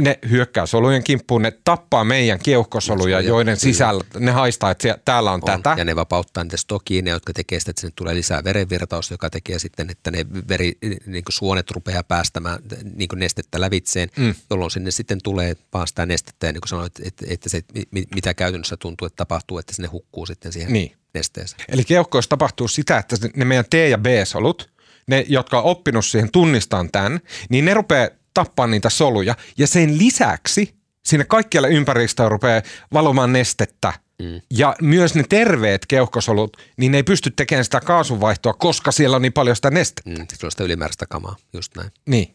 ne 0.00 0.18
hyökkää 0.30 0.66
solujen 0.66 1.04
kimppuun, 1.04 1.42
ne 1.42 1.52
tappaa 1.64 2.04
meidän 2.04 2.38
keuhkosoluja, 2.42 3.16
Soluja, 3.16 3.28
joiden 3.28 3.58
kyllä. 3.58 3.72
sisällä 3.72 4.04
ne 4.18 4.30
haistaa, 4.30 4.70
että 4.70 4.82
siellä, 4.82 5.00
täällä 5.04 5.32
on, 5.32 5.40
On. 5.42 5.62
tätä. 5.62 5.74
Ja 5.78 5.84
ne 5.84 5.96
vapauttaa 5.96 6.44
niitä 6.44 6.56
stokiin, 6.56 7.06
jotka 7.06 7.32
tekee 7.32 7.60
sitä, 7.60 7.70
että 7.70 7.80
sinne 7.80 7.92
tulee 7.96 8.14
lisää 8.14 8.44
verenvirtausta, 8.44 9.14
joka 9.14 9.30
tekee 9.30 9.58
sitten, 9.58 9.90
että 9.90 10.10
ne 10.10 10.26
veri, 10.48 10.72
niin 11.06 11.24
suonet 11.28 11.70
rupeaa 11.70 12.02
päästämään 12.02 12.58
niin 12.96 13.08
nestettä 13.14 13.60
lävitseen, 13.60 14.08
mm. 14.16 14.34
jolloin 14.50 14.70
sinne 14.70 14.90
sitten 14.90 15.18
tulee 15.24 15.56
vaan 15.74 15.86
sitä 15.88 16.06
nestettä. 16.06 16.46
Ja 16.46 16.52
niin 16.52 16.60
kuin 16.60 16.68
sanoit, 16.68 16.92
että, 17.04 17.26
että 17.28 17.48
se, 17.48 17.62
mi- 17.90 18.06
mitä 18.14 18.34
käytännössä 18.34 18.76
tuntuu, 18.76 19.06
että 19.06 19.16
tapahtuu, 19.16 19.58
että 19.58 19.74
sinne 19.74 19.88
hukkuu 19.88 20.26
sitten 20.26 20.52
siihen 20.52 20.72
Niin. 20.72 20.92
nesteeseen. 21.14 21.64
Eli 21.68 21.84
keuhkoissa 21.84 22.28
tapahtuu 22.28 22.68
sitä, 22.68 22.98
että 22.98 23.16
ne 23.36 23.44
meidän 23.44 23.64
T- 23.70 23.74
ja 23.90 23.98
B-solut, 23.98 24.70
ne, 25.06 25.24
jotka 25.28 25.58
on 25.58 25.64
oppinut 25.64 26.06
siihen 26.06 26.30
tunnistaan 26.30 26.90
tämän, 26.92 27.20
niin 27.48 27.64
ne 27.64 27.74
rupeaa 27.74 28.08
tappaa 28.34 28.66
niitä 28.66 28.90
soluja. 28.90 29.34
Ja 29.58 29.66
sen 29.66 29.98
lisäksi 29.98 30.74
sinne 31.04 31.24
kaikkialle 31.24 31.68
ympäristöön 31.68 32.30
rupeaa 32.30 32.62
valumaan 32.92 33.32
nestettä. 33.32 33.92
Mm. 34.22 34.40
Ja 34.50 34.76
myös 34.82 35.14
ne 35.14 35.24
terveet 35.28 35.86
keuhkosolut, 35.86 36.56
niin 36.76 36.92
ne 36.92 36.98
ei 36.98 37.02
pysty 37.02 37.30
tekemään 37.30 37.64
sitä 37.64 37.80
kaasunvaihtoa, 37.80 38.52
koska 38.52 38.92
siellä 38.92 39.16
on 39.16 39.22
niin 39.22 39.32
paljon 39.32 39.56
sitä 39.56 39.70
nestettä. 39.70 40.10
Mm, 40.10 40.26
on 40.44 40.50
sitä 40.50 40.64
ylimääräistä 40.64 41.06
kamaa, 41.06 41.36
just 41.52 41.76
näin. 41.76 41.90
Niin. 42.06 42.34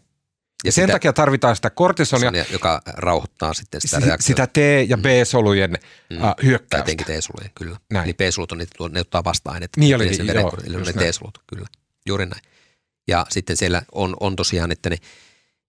Ja, 0.63 0.71
sen 0.71 0.83
sitä- 0.83 0.93
takia 0.93 1.13
tarvitaan 1.13 1.55
sitä 1.55 1.69
kortisonia, 1.69 2.27
Sonia, 2.27 2.45
joka 2.51 2.81
rauhoittaa 2.87 3.53
sitten 3.53 3.81
sitä 3.81 3.99
si- 3.99 4.05
reaktiota. 4.05 4.23
sitä 4.27 4.47
T- 4.47 4.89
ja 4.89 4.97
B-solujen 4.97 5.71
mm. 6.09 6.17
tai 6.19 6.33
hyökkäystä. 6.43 6.83
etenkin 6.83 7.05
T-solujen, 7.07 7.51
kyllä. 7.55 7.77
Näin. 7.91 8.03
Eli 8.05 8.13
B-solut 8.13 8.51
on, 8.51 8.57
niitä, 8.57 8.75
ne 8.91 8.99
ottaa 9.01 9.23
vasta-ainetta. 9.23 9.79
Niin 9.79 9.95
olikin, 9.95 10.27
joo, 10.27 10.51
Eli 10.65 10.75
ne. 10.75 10.93
T-solut, 10.93 11.37
kyllä. 11.47 11.67
Juuri 12.05 12.25
näin. 12.25 12.41
Ja 13.07 13.25
sitten 13.29 13.57
siellä 13.57 13.81
on, 13.91 14.15
on 14.19 14.35
tosiaan, 14.35 14.71
että 14.71 14.89
ne, 14.89 14.97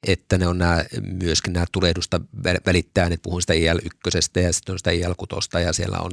että 0.06 0.38
ne 0.38 0.46
on 0.46 0.58
nämä, 0.58 0.84
myöskin 1.22 1.52
nämä 1.52 1.66
tulehdusta 1.72 2.20
vä- 2.36 2.60
välittää, 2.66 3.06
että 3.06 3.18
puhun 3.22 3.40
sitä 3.40 3.54
IL-1 3.54 4.10
ja 4.14 4.22
sitten 4.22 4.72
on 4.72 4.78
sitä 4.78 4.90
IL-6 4.90 5.60
ja 5.60 5.72
siellä 5.72 5.98
on 5.98 6.12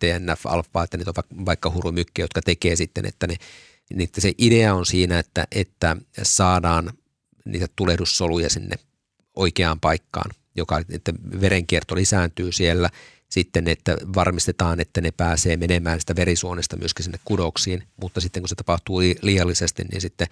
TNF-alfa, 0.00 0.82
että 0.82 0.96
niitä 0.96 1.10
on 1.10 1.14
va- 1.16 1.46
vaikka 1.46 1.70
hurumykkiä, 1.70 2.24
jotka 2.24 2.42
tekee 2.42 2.76
sitten, 2.76 3.06
että 3.06 3.26
ne, 3.26 3.36
niin 3.90 4.04
että 4.04 4.20
se 4.20 4.32
idea 4.38 4.74
on 4.74 4.86
siinä, 4.86 5.18
että, 5.18 5.46
että 5.52 5.96
saadaan 6.22 6.92
niitä 7.44 7.66
tulehdussoluja 7.76 8.50
sinne 8.50 8.76
oikeaan 9.36 9.80
paikkaan, 9.80 10.30
joka, 10.56 10.82
että 10.90 11.12
verenkierto 11.40 11.94
lisääntyy 11.94 12.52
siellä, 12.52 12.90
sitten, 13.28 13.68
että 13.68 13.96
varmistetaan, 14.14 14.80
että 14.80 15.00
ne 15.00 15.10
pääsee 15.10 15.56
menemään 15.56 16.00
sitä 16.00 16.16
verisuonesta 16.16 16.76
myöskin 16.76 17.04
sinne 17.04 17.18
kudoksiin, 17.24 17.82
mutta 18.00 18.20
sitten 18.20 18.42
kun 18.42 18.48
se 18.48 18.54
tapahtuu 18.54 18.98
li- 18.98 19.18
liiallisesti, 19.22 19.84
niin 19.84 20.00
sitten, 20.00 20.26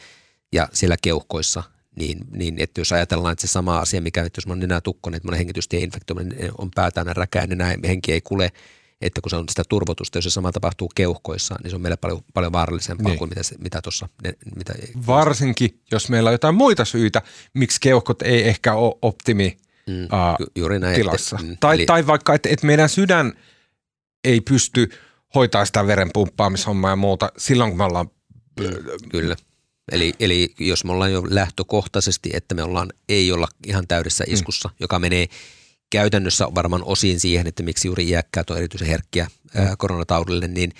ja 0.53 0.69
siellä 0.73 0.97
keuhkoissa, 1.03 1.63
niin, 1.99 2.19
niin 2.31 2.55
että 2.59 2.81
jos 2.81 2.93
ajatellaan, 2.93 3.33
että 3.33 3.47
se 3.47 3.51
sama 3.53 3.79
asia, 3.79 4.01
mikä, 4.01 4.23
että 4.25 4.39
jos 4.39 4.47
mä 4.47 4.53
on 4.53 4.61
nenä 4.61 4.81
tukkonen, 4.81 5.17
että 5.17 5.27
mä 5.29 5.31
olen 5.31 5.39
hengitystieinfektioinen, 5.39 6.35
on 6.59 6.71
pää 6.75 6.91
täynnä 6.91 7.13
räkää, 7.15 7.47
nenä, 7.47 7.75
henki 7.87 8.13
ei 8.13 8.21
kule, 8.21 8.53
että 9.01 9.21
kun 9.21 9.31
se 9.31 9.37
on 9.37 9.45
sitä 9.49 9.63
turvotusta, 9.69 10.19
jos 10.19 10.25
se 10.25 10.31
sama 10.31 10.53
tapahtuu 10.53 10.91
keuhkoissa, 10.95 11.57
niin 11.63 11.71
se 11.71 11.77
on 11.77 11.83
meille 11.83 11.97
paljon, 11.97 12.21
paljon 12.35 12.53
vaarallisempaa 12.53 13.03
Niin. 13.05 13.11
niin. 13.11 13.19
kuin 13.19 13.29
mitä, 13.29 13.41
mitä 13.59 13.83
tuossa, 13.83 14.09
mitä 14.57 14.75
Varsinkin, 15.07 15.81
jos 15.93 16.09
meillä 16.09 16.29
on 16.29 16.35
jotain 16.35 16.55
muita 16.55 16.85
syitä, 16.85 17.23
miksi 17.55 17.79
keuhkot 17.81 18.23
ei 18.23 18.49
ehkä 18.49 18.75
ole 18.75 18.95
optimi 19.03 19.57
Mm, 19.87 19.95
uh, 20.05 20.09
ju- 20.41 20.47
juuri 20.55 20.79
näin, 20.79 20.95
tilassa. 20.95 21.37
että- 21.37 21.47
mm, 21.49 21.57
tai, 21.61 21.75
eli- 21.77 21.87
tai 21.87 22.07
vaikka, 22.07 22.35
että 22.35 22.49
et 22.49 22.63
meidän 22.63 22.89
sydän 22.89 23.33
ei 24.25 24.41
pysty 24.41 24.89
hoitaa 25.35 25.65
sitä 25.65 25.87
veren 25.87 26.11
pumppaamishommaa 26.15 26.91
ja 26.91 26.97
muuta 26.97 27.33
silloin, 27.39 27.71
kun 27.71 27.79
me 27.79 27.85
ollaan 27.85 28.11
Kyllä. 29.11 29.37
Eli, 29.93 30.13
eli 30.21 30.55
jos 30.61 30.85
me 30.85 30.93
ollaan 30.93 31.13
jo 31.13 31.23
lähtökohtaisesti, 31.31 32.31
että 32.33 32.55
me 32.55 32.63
ollaan, 32.63 32.93
ei 33.09 33.33
olla 33.33 33.49
ihan 33.67 33.87
täydessä 33.89 34.25
iskussa, 34.27 34.69
mm. 34.69 34.75
joka 34.81 34.99
menee 34.99 35.27
käytännössä 35.91 36.49
varmaan 36.55 36.85
osin 36.85 37.21
siihen, 37.21 37.47
että 37.47 37.63
miksi 37.63 37.89
juuri 37.89 38.09
iäkkäät 38.09 38.51
on 38.51 38.59
erityisen 38.59 38.89
herkkiä 38.89 39.29
ää, 39.55 39.75
koronataudille, 39.79 40.49
niin 40.49 40.73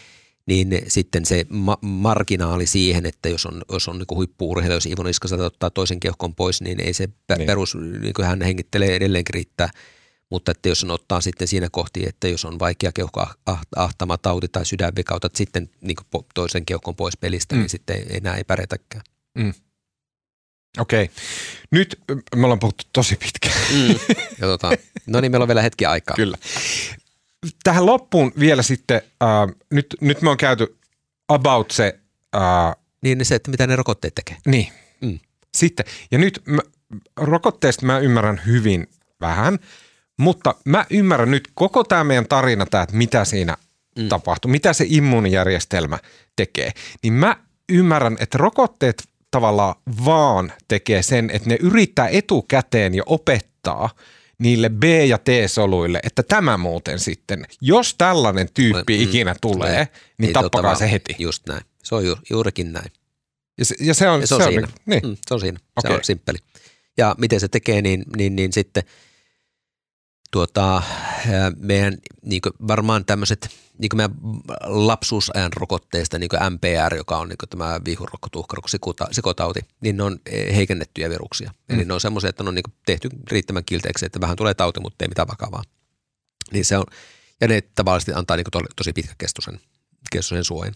niin 0.49 0.83
sitten 0.89 1.25
se 1.25 1.47
ma- 1.49 1.79
marginaali 1.81 2.67
siihen, 2.67 3.07
että 3.07 3.29
jos 3.29 3.47
on, 3.47 3.63
jos 3.73 3.89
on 3.89 3.99
niin 3.99 4.17
huippu-urheilija, 4.17 4.77
jos 4.77 4.87
Ivo 4.87 5.03
Niskaselta 5.03 5.45
ottaa 5.45 5.71
toisen 5.71 6.01
keuhkon 6.01 6.35
pois, 6.35 6.61
niin 6.61 6.81
ei 6.81 6.93
se 6.93 7.09
niin. 7.37 7.47
perus, 7.47 7.75
niin 8.01 8.15
kuin 8.15 8.27
hän 8.27 8.43
hengittelee 8.43 8.97
edelleenkin 8.97 9.35
riittää. 9.35 9.71
Mutta 10.31 10.51
että 10.51 10.69
jos 10.69 10.85
on 10.85 10.91
ottaa 10.91 11.21
sitten 11.21 11.49
siinä 11.49 11.69
kohti, 11.71 12.09
että 12.09 12.29
jos 12.29 12.45
on 12.45 12.59
vaikea 12.59 12.93
keuhko 12.93 13.27
ahtama 13.77 14.19
tauti 14.19 14.49
tai 14.49 14.67
sydänvika, 14.67 15.15
otat 15.15 15.37
sitten 15.37 15.71
niin 15.81 15.97
toisen 16.35 16.67
keuhkon 16.67 16.97
pois 16.97 17.17
pelistä, 17.17 17.55
niin 17.55 17.61
mm. 17.61 17.63
niin 17.63 17.71
sitten 17.71 18.07
enää 18.11 18.37
ei 18.37 18.45
pärjätäkään. 18.45 19.03
Mm. 19.35 19.53
Okei. 20.79 21.05
Okay. 21.05 21.15
Nyt 21.71 22.01
me 22.37 22.45
ollaan 22.45 22.59
puhuttu 22.59 22.85
tosi 22.93 23.17
pitkään. 23.17 23.61
Mm. 23.73 23.95
No 25.07 25.21
niin, 25.21 25.33
meillä 25.33 25.45
on 25.45 25.49
vielä 25.49 25.63
hetki 25.63 25.87
aikaa. 25.87 26.17
Kyllä. 26.17 26.39
Tähän 27.65 27.87
loppuun 27.87 28.33
vielä 28.39 28.63
sitten, 28.63 29.03
äh, 29.23 29.57
nyt, 29.71 29.87
nyt 30.01 30.23
me 30.23 30.31
on 30.31 30.37
käyty 30.37 30.79
about 31.29 31.71
se. 31.71 31.99
Äh, 32.37 32.77
niin 33.03 33.25
se, 33.25 33.35
että 33.35 33.51
mitä 33.51 33.67
ne 33.67 33.77
rokotteet 33.77 34.15
tekee. 34.15 34.37
Niin. 34.47 34.73
Mm. 35.01 35.19
Sitten, 35.57 35.87
ja 36.11 36.19
nyt 36.19 36.43
mä, 36.47 36.61
rokotteesta 37.17 37.87
mä 37.87 37.99
ymmärrän 37.99 38.41
hyvin 38.47 38.87
vähän, 39.21 39.59
mutta 40.19 40.55
mä 40.65 40.87
ymmärrän 40.91 41.31
nyt 41.31 41.49
koko 41.55 41.85
tämä 41.85 42.05
meidän 42.05 42.29
tarina, 42.29 42.67
tämä, 42.67 42.83
että 42.83 42.97
mitä 42.97 43.25
siinä 43.25 43.57
mm. 43.99 44.09
tapahtuu, 44.09 44.51
mitä 44.51 44.73
se 44.73 44.85
immuunijärjestelmä 44.89 45.99
tekee. 46.37 46.73
Niin 47.03 47.13
mä 47.13 47.37
ymmärrän, 47.69 48.17
että 48.21 48.39
rokotteet 48.39 49.09
tavallaan 49.31 49.75
vaan 50.05 50.53
tekee 50.69 51.03
sen, 51.03 51.31
että 51.31 51.49
ne 51.49 51.57
yrittää 51.61 52.09
etukäteen 52.09 52.95
jo 52.95 53.03
opettaa 53.07 53.91
niille 54.39 54.69
B- 54.69 54.85
ja 54.85 55.19
T-soluille, 55.19 56.01
että 56.03 56.23
tämä 56.23 56.57
muuten 56.57 56.99
sitten, 56.99 57.47
jos 57.61 57.95
tällainen 57.99 58.49
tyyppi 58.55 58.97
mm, 58.97 59.03
ikinä 59.03 59.35
tulee, 59.41 59.73
näin. 59.73 59.87
niin, 59.87 60.13
niin 60.19 60.33
tappakaa 60.33 60.75
se 60.75 60.91
heti. 60.91 61.17
Just 61.19 61.47
näin. 61.49 61.63
Se 61.83 61.95
on 61.95 62.07
ju, 62.07 62.17
juurikin 62.31 62.73
näin. 62.73 62.93
Ja 63.59 63.65
se, 63.65 63.75
ja 63.81 63.95
se 63.95 64.09
on, 64.09 64.21
ja 64.21 64.27
se 64.27 64.35
on, 64.35 64.41
se 64.41 64.47
on 64.47 64.53
siinä. 64.53 64.69
Niin. 64.87 65.03
Mm, 65.03 65.17
se 65.27 65.35
on 65.35 65.41
siinä. 65.41 65.59
Okay. 65.77 65.91
Se 65.91 65.97
on 65.97 66.05
simppeli. 66.05 66.39
Ja 66.99 67.15
miten 67.19 67.41
se 67.41 67.49
tekee, 67.49 67.83
niin, 67.83 68.05
niin, 68.17 68.37
niin 68.37 68.53
sitten– 68.53 68.83
tuota, 70.31 70.83
meidän 71.57 71.99
niin 72.23 72.43
varmaan 72.69 73.05
tämmöiset 73.05 73.49
niin 73.79 73.91
meidän 73.95 74.15
lapsuusajan 74.63 75.53
rokotteista, 75.53 76.19
niin 76.19 76.31
MPR, 76.51 76.97
joka 76.97 77.19
on 77.19 77.29
niin 77.29 77.39
tämä 77.51 77.81
viihurokkotuhkarokkosikotauti, 77.85 79.61
niin 79.81 79.97
ne 79.97 80.03
on 80.03 80.19
e, 80.27 80.57
heikennettyjä 80.57 81.11
viruksia. 81.11 81.51
Mm. 81.69 81.75
Eli 81.75 81.85
ne 81.85 81.95
on 81.95 82.01
semmoisia, 82.01 82.31
että 82.31 82.43
ne 82.43 82.49
on 82.49 82.55
niin 82.55 82.75
tehty 82.87 83.09
riittävän 83.31 83.65
kilteeksi, 83.65 84.07
että 84.07 84.21
vähän 84.21 84.37
tulee 84.37 84.55
tauti, 84.55 84.81
mutta 84.81 85.05
ei 85.05 85.09
mitään 85.09 85.29
vakavaa. 85.29 85.63
Niin 86.53 86.65
se 86.65 86.79
on, 86.79 86.85
ja 87.41 87.49
ne 87.49 87.61
tavallisesti 87.61 88.13
antaa 88.15 88.37
niin 88.37 88.47
to, 88.53 88.61
tosi 88.77 88.93
pitkäkestoisen 88.93 89.61
kestoisen 90.13 90.45
suojan. 90.45 90.75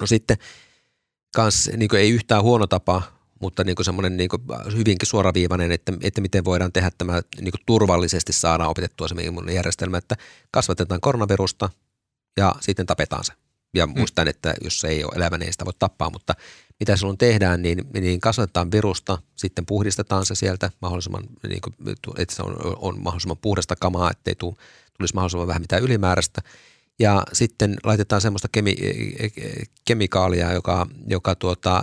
No 0.00 0.06
sitten 0.06 0.36
kans, 1.34 1.70
niin 1.76 1.96
ei 1.96 2.10
yhtään 2.10 2.42
huono 2.42 2.66
tapa 2.66 3.02
mutta 3.40 3.64
niin 3.64 3.76
kuin 3.76 3.84
semmoinen 3.84 4.16
niin 4.16 4.28
kuin 4.28 4.42
hyvinkin 4.72 5.08
suoraviivainen, 5.08 5.72
että, 5.72 5.92
että 6.02 6.20
miten 6.20 6.44
voidaan 6.44 6.72
tehdä 6.72 6.90
tämä 6.98 7.20
niin 7.40 7.50
kuin 7.50 7.62
turvallisesti 7.66 8.32
saadaan 8.32 8.70
opetettua 8.70 9.08
se 9.08 9.14
järjestelmä, 9.54 9.98
että 9.98 10.16
kasvatetaan 10.50 11.00
koronavirusta 11.00 11.70
ja 12.36 12.54
sitten 12.60 12.86
tapetaan 12.86 13.24
se. 13.24 13.32
Ja 13.74 13.86
mm. 13.86 13.92
muistan, 13.98 14.28
että 14.28 14.54
jos 14.64 14.80
se 14.80 14.88
ei 14.88 15.04
ole 15.04 15.12
elävä, 15.16 15.38
niin 15.38 15.46
ei 15.46 15.52
sitä 15.52 15.64
voi 15.64 15.72
tappaa, 15.78 16.10
mutta 16.10 16.34
mitä 16.80 16.96
silloin 16.96 17.18
tehdään, 17.18 17.62
niin, 17.62 17.84
niin 18.00 18.20
kasvatetaan 18.20 18.70
virusta, 18.70 19.18
sitten 19.36 19.66
puhdistetaan 19.66 20.26
se 20.26 20.34
sieltä 20.34 20.70
mahdollisimman, 20.82 21.22
niin 21.48 21.60
kuin, 21.60 21.74
että 22.18 22.34
se 22.34 22.42
on, 22.42 22.56
on 22.76 23.02
mahdollisimman 23.02 23.38
puhdasta 23.42 23.76
kamaa, 23.76 24.10
ettei 24.10 24.34
tule, 24.34 24.54
tulisi 24.98 25.14
mahdollisimman 25.14 25.48
vähän 25.48 25.62
mitään 25.62 25.82
ylimääräistä. 25.82 26.42
Ja 26.98 27.22
sitten 27.32 27.76
laitetaan 27.84 28.20
semmoista 28.20 28.48
kemi, 28.52 28.76
kemikaalia, 29.84 30.52
joka, 30.52 30.86
joka 31.06 31.34
tuota, 31.34 31.82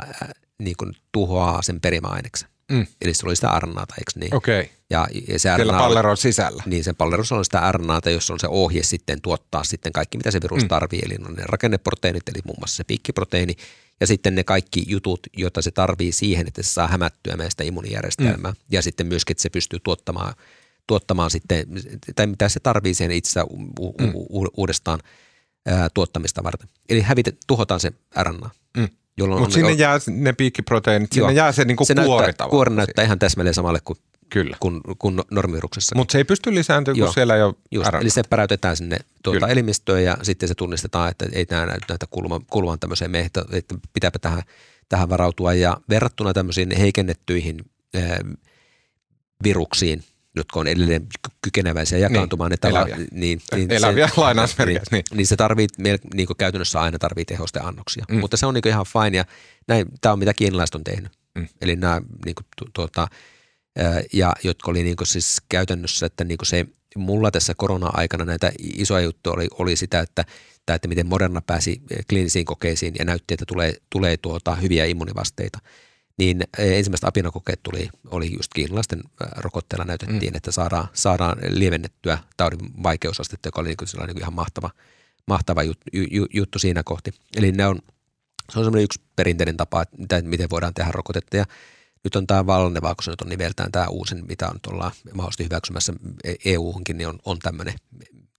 niin 0.60 0.78
kuin 0.78 0.94
tuhoaa 1.12 1.62
sen 1.62 1.82
perimäaineksen. 1.82 2.50
Mm. 2.72 2.88
Eli 3.02 3.14
se 3.14 3.26
oli 3.26 3.36
sitä 3.36 3.60
RNAta, 3.60 3.96
eikö 3.98 4.12
niin? 4.16 4.36
Okei. 4.36 4.62
Okay. 4.62 4.74
Ja, 4.90 5.08
ja 5.28 5.40
se 5.40 5.58
RNA, 5.58 5.78
palleron 5.78 6.18
sisällä. 6.18 6.64
Niin, 6.66 6.84
sen 6.84 6.96
palleron 6.96 7.26
on 7.32 7.46
sitä 7.46 7.72
RNAta, 7.72 8.10
jossa 8.10 8.34
on 8.34 8.40
se 8.40 8.48
ohje 8.48 8.84
sitten 8.84 9.22
tuottaa 9.22 9.64
sitten 9.64 9.94
kaikki, 9.94 10.18
mitä 10.18 10.32
se 10.32 10.42
virus 10.42 10.62
mm. 10.62 10.68
tarvii. 10.68 11.02
Eli 11.06 11.16
on 11.28 11.34
ne 11.34 11.44
rakenneproteiinit, 11.46 12.30
eli 12.30 12.40
muun 12.46 12.58
muassa 12.60 12.76
se 12.76 12.84
piikkiproteiini, 12.84 13.56
ja 14.00 14.08
sitten 14.08 14.36
ne 14.36 14.44
kaikki 14.44 14.84
jutut, 14.88 15.20
joita 15.38 15.62
se 15.62 15.72
tarvii 15.72 16.12
siihen, 16.12 16.48
että 16.48 16.64
se 16.64 16.70
saa 16.70 16.88
hämättyä 16.88 17.38
meistä 17.38 17.64
immunijärjestelmää. 17.64 18.52
Mm. 18.52 18.58
Ja 18.72 18.82
sitten 18.82 19.08
myöskin, 19.08 19.34
että 19.34 19.42
se 19.42 19.50
pystyy 19.50 19.80
tuottamaan, 19.84 20.34
tuottamaan 20.88 21.32
sitten, 21.32 21.68
tai 22.16 22.28
mitä 22.28 22.50
se 22.50 22.60
tarvii 22.60 22.94
siihen 22.94 23.12
itse 23.12 23.42
u- 23.42 23.72
u- 23.80 23.96
mm. 24.00 24.12
uudestaan 24.58 25.00
ää, 25.66 25.88
tuottamista 25.94 26.44
varten. 26.44 26.70
Eli 26.90 27.02
hävitä, 27.02 27.32
tuhotaan 27.48 27.80
se 27.80 27.92
RNA. 28.22 28.50
Mm. 28.78 28.90
Mutta 29.20 29.54
sinne 29.54 29.72
jää 29.72 30.00
ne 30.08 30.34
piikkiproteiinit, 30.34 31.14
sinne 31.14 31.28
Joo. 31.28 31.36
jää 31.36 31.52
se 31.52 31.66
niinku 31.66 31.86
se 31.86 31.96
kuori 31.96 32.26
näyttää, 32.26 32.48
Kuori 32.48 32.76
näyttää 32.76 33.06
ihan 33.06 33.20
täsmälleen 33.20 33.54
samalle 33.54 33.80
kuin, 33.84 34.00
Kyllä. 34.30 34.58
kuin, 34.60 34.82
kuin 35.00 35.22
normiviruksessa. 35.32 35.96
Mutta 35.96 36.12
se 36.12 36.18
ei 36.18 36.24
pysty 36.24 36.56
lisääntymään, 36.56 37.06
kun 37.06 37.14
siellä 37.14 37.36
ei 37.36 37.42
ole 37.42 37.56
Just, 37.72 37.94
Eli 38.02 38.10
se 38.10 38.22
päräytetään 38.30 38.78
sinne 38.78 38.98
tuota 39.24 39.48
elimistöön 39.48 40.04
ja 40.04 40.18
sitten 40.22 40.50
se 40.50 40.56
tunnistetaan, 40.56 41.12
että 41.12 41.26
ei 41.32 41.46
nämä 41.50 41.66
näytä 41.66 42.06
kuuluvan, 42.50 42.80
tämmöiseen 42.80 43.12
meihin, 43.12 43.32
että 43.52 43.76
pitääpä 43.94 44.20
tähän, 44.20 44.42
tähän 44.90 45.10
varautua. 45.10 45.54
Ja 45.54 45.78
verrattuna 45.90 46.34
tämmöisiin 46.34 46.78
heikennettyihin 46.78 47.66
äh, 47.96 48.04
viruksiin, 49.44 50.04
jotka 50.36 50.60
on 50.60 50.68
edelleen 50.68 51.08
kykeneväisiä 51.42 51.98
jakaantumaan. 51.98 52.52
Niin, 52.52 52.60
ne 52.64 52.70
eläviä. 52.70 52.98
Niin, 53.12 53.42
niin 53.56 53.72
eläviä 53.72 54.08
se, 54.08 54.22
lainausmerkeissä. 54.22 54.88
Niin. 54.92 55.04
niin 55.14 55.28
se 55.28 55.36
tarvii, 55.36 55.68
niin 56.14 56.28
käytännössä 56.38 56.82
aina 56.82 57.00
tarvii 57.00 57.26
tehosteannoksia. 57.26 58.06
Mm. 58.10 58.20
Mutta 58.20 58.38
se 58.38 58.46
on 58.46 58.54
niin 58.54 58.68
ihan 58.68 58.86
fine 58.86 59.18
ja 59.18 59.26
näin, 59.68 59.86
tämä 60.02 60.14
on 60.14 60.20
mitä 60.20 60.34
kiinalaiset 60.34 60.76
on 60.76 60.84
tehnyt. 60.84 61.12
Mm. 61.36 61.48
Eli 61.62 61.76
nämä 61.76 62.02
niin 62.26 62.36
kuin, 62.36 62.46
tu, 62.58 62.66
tuota, 62.74 63.08
ja 64.14 64.34
jotka 64.44 64.72
oli 64.72 64.84
niin 64.84 64.96
kuin 64.96 65.08
siis 65.08 65.42
käytännössä, 65.50 66.06
että 66.06 66.24
niin 66.24 66.38
kuin 66.38 66.48
se 66.48 66.66
mulla 66.96 67.32
tässä 67.32 67.54
korona-aikana 67.58 68.26
näitä 68.26 68.52
isoja 68.60 69.04
juttuja 69.04 69.34
oli, 69.34 69.48
oli 69.60 69.76
sitä, 69.76 70.00
että, 70.00 70.26
että 70.68 70.88
miten 70.88 71.08
Moderna 71.08 71.42
pääsi 71.42 71.82
kliinisiin 72.10 72.46
kokeisiin 72.46 72.94
ja 73.00 73.06
näytti, 73.06 73.34
että 73.34 73.46
tulee, 73.46 73.74
tulee 73.90 74.18
tuota 74.18 74.56
hyviä 74.56 74.86
immunivasteita 74.86 75.60
niin 76.18 76.42
eh, 76.58 76.78
ensimmäiset 76.78 77.08
apinakokeet 77.08 77.60
tuli, 77.64 77.90
oli 78.12 78.34
just 78.34 78.54
kiinalaisten 78.56 79.04
rokotteella 79.36 79.86
näytettiin, 79.86 80.34
mm. 80.34 80.38
että 80.38 80.52
saadaan, 80.52 80.88
saadaan 80.94 81.38
lievennettyä 81.50 82.18
taudin 82.38 82.84
vaikeusastetta, 82.84 83.48
joka 83.48 83.62
oli 83.62 83.68
niin 83.68 83.78
kuin, 83.78 83.88
niin 84.00 84.14
kuin 84.14 84.22
ihan 84.22 84.34
mahtava, 84.34 84.70
mahtava 85.28 85.64
juttu, 85.64 85.84
juttu 86.34 86.60
siinä 86.60 86.84
kohti. 86.84 87.12
Eli 87.36 87.52
ne 87.52 87.68
on, 87.68 87.80
se 88.52 88.60
on 88.60 88.66
semmoinen 88.66 88.84
yksi 88.84 89.02
perinteinen 89.16 89.58
tapa, 89.58 89.82
että 89.82 90.22
miten 90.22 90.50
voidaan 90.50 90.74
tehdä 90.74 90.92
rokotetta 90.92 91.38
ja 91.38 91.46
nyt 92.04 92.16
on 92.16 92.28
tämä 92.28 92.46
Valneva, 92.46 92.96
kun 92.96 93.04
se 93.04 93.12
nyt 93.12 93.22
on 93.22 93.30
nimeltään 93.30 93.72
tämä 93.72 93.88
uusin, 93.88 94.24
mitä 94.28 94.50
on 94.50 94.60
ollaan 94.68 94.92
mahdollisesti 95.14 95.44
hyväksymässä 95.44 95.94
EU-hunkin, 96.46 96.98
niin 96.98 97.08
on, 97.08 97.20
on 97.26 97.40
tämmöinen 97.40 97.74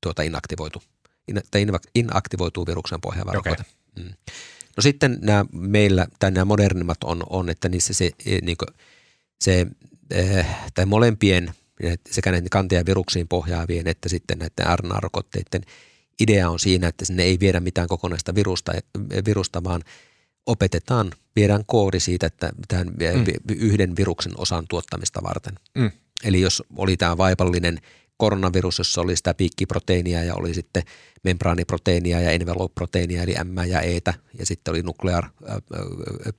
tuota 0.01 0.22
inaktivoitu, 0.22 0.82
in, 1.28 1.42
tai 1.51 1.66
inaktivoituu 1.94 2.66
viruksen 2.66 3.01
pohjaava 3.01 3.30
okay. 3.30 3.52
rokote. 3.52 3.70
Mm. 3.98 4.14
No 4.76 4.80
sitten 4.80 5.18
nämä 5.22 5.44
meillä, 5.52 6.06
tai 6.18 6.30
nämä 6.30 6.44
modernimmat 6.44 7.05
on, 7.05 7.22
on 7.30 7.51
että 7.51 7.68
niissä 7.68 7.94
se, 7.94 8.10
e, 8.26 8.38
niin 8.42 8.56
kuin, 8.56 8.76
se 9.40 9.66
eh, 10.10 10.46
tai 10.74 10.86
molempien 10.86 11.52
sekä 12.10 12.30
näiden 12.30 12.51
kantia- 12.51 12.86
viruksiin 12.86 13.28
pohjaavien 13.28 13.86
että 13.86 14.09
sitten 14.09 14.38
näiden 14.38 14.78
RNA-rokotteiden 14.78 15.62
idea 16.20 16.51
on 16.51 16.59
siinä, 16.59 16.88
että 16.88 17.05
sinne 17.05 17.22
ei 17.22 17.40
viedä 17.40 17.60
mitään 17.60 17.88
kokonaista 17.88 18.34
virusta, 18.34 18.72
virusta 19.26 19.64
vaan 19.64 19.82
opetetaan, 20.46 21.12
viedään 21.36 21.64
koodi 21.66 22.01
siitä, 22.01 22.26
että 22.26 22.52
tämän 22.68 22.86
mm. 22.86 23.55
yhden 23.56 23.96
viruksen 23.96 24.32
osan 24.36 24.64
tuottamista 24.68 25.22
varten. 25.22 25.55
Mm. 25.74 25.90
Eli 26.24 26.40
jos 26.40 26.62
oli 26.76 26.96
tämä 26.96 27.16
vaipallinen– 27.16 27.78
koronavirus, 28.24 28.78
jossa 28.78 29.01
oli 29.01 29.16
sitä 29.16 29.34
piikkiproteiinia 29.34 30.24
ja 30.24 30.34
oli 30.34 30.55
sitten 30.55 30.82
membraaniproteiinia 31.24 32.20
ja 32.20 32.30
envelope-proteiinia 32.30 33.22
eli 33.22 33.34
M 33.44 33.59
ja 33.66 33.80
E, 33.80 34.01
ja 34.38 34.46
sitten 34.46 34.72
oli 34.72 34.82
nuklear 34.82 35.24
äh, 35.24 35.56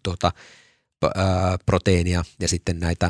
tuota, 0.03 0.31
äh, 1.05 1.13
proteiinia 1.65 2.23
ja 2.39 2.47
sitten 2.47 2.79
näitä, 2.79 3.09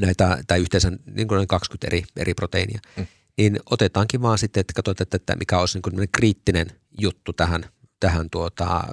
näitä 0.00 0.38
tai 0.46 0.60
yhteensä 0.60 0.92
niin 1.06 1.28
kuin 1.28 1.46
20 1.46 1.86
eri, 1.86 2.04
eri 2.16 2.34
proteiinia. 2.34 2.80
Mm. 2.96 3.06
Niin 3.38 3.58
otetaankin 3.70 4.22
vaan 4.22 4.38
sitten, 4.38 4.60
että 4.60 4.72
katsotaan, 4.76 5.08
että 5.12 5.36
mikä 5.36 5.58
olisi 5.58 5.78
niin 5.78 5.96
kuin 5.96 6.08
kriittinen 6.12 6.66
juttu 7.00 7.32
tähän, 7.32 7.64
tähän 8.00 8.30
tuota, 8.30 8.84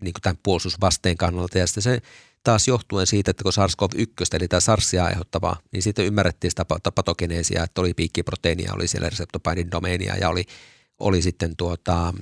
niin 0.00 0.12
kuin 0.12 0.22
tämän 0.22 0.38
puolustusvasteen 0.42 1.16
kannalta 1.16 1.58
ja 1.58 1.66
sitten 1.66 1.82
se 1.82 2.00
taas 2.44 2.68
johtuen 2.68 3.06
siitä, 3.06 3.30
että 3.30 3.42
kun 3.42 3.52
SARS-CoV-1, 3.52 4.26
eli 4.32 4.48
tämä 4.48 4.60
SARSia 4.60 5.04
aiheuttavaa, 5.04 5.60
niin 5.72 5.82
sitten 5.82 6.04
ymmärrettiin 6.04 6.50
sitä 6.50 6.64
patogeneesia, 6.94 7.64
että 7.64 7.80
oli 7.80 7.94
piikkiproteiinia, 7.94 8.72
oli 8.74 8.88
siellä 8.88 9.08
reseptopainin 9.08 9.70
domeenia 9.70 10.16
ja 10.16 10.28
oli, 10.28 10.44
oli 10.98 11.22
sitten 11.22 11.56
tuota, 11.56 12.12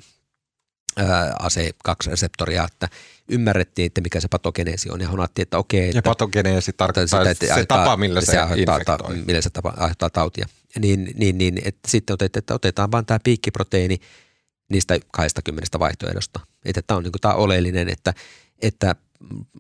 ase 1.39 1.71
kaksi 1.85 2.11
reseptoria, 2.11 2.65
että 2.73 2.89
ymmärrettiin, 3.29 3.87
että 3.87 4.01
mikä 4.01 4.21
se 4.21 4.29
patogeneesi 4.29 4.91
on 4.91 5.01
ja 5.01 5.09
huomattiin, 5.09 5.43
että 5.43 5.59
okei. 5.59 5.91
Ja 5.95 6.03
patogeneesi 6.03 6.73
tarkoittaa 6.73 7.21
sitä, 7.21 7.31
että 7.31 7.47
se 7.47 7.53
aiheuttaa, 7.53 7.79
tapa, 7.79 7.97
millä 7.97 8.21
se, 8.21 8.27
se 8.27 8.39
aiheuttaa, 8.39 8.81
ta, 8.85 9.09
millä 9.27 9.41
se 9.41 9.51
tapa, 9.51 9.75
aiheuttaa 9.77 10.11
tautia. 10.11 10.47
Niin, 10.79 11.11
niin, 11.15 11.39
niin 11.39 11.61
että 11.65 11.91
sitten 11.91 12.15
otettiin, 12.15 12.39
että 12.41 12.55
otetaan 12.55 12.93
vain 12.93 13.07
tämä 13.07 13.19
piikkiproteiini 13.25 13.99
niistä 14.71 14.99
20 15.13 15.79
vaihtoehdosta. 15.79 16.41
Että 16.65 16.83
tämä 16.87 16.99
on, 16.99 17.05
niin 17.05 17.13
tämä 17.21 17.35
oleellinen, 17.35 17.89
että, 17.89 18.15
että 18.63 18.97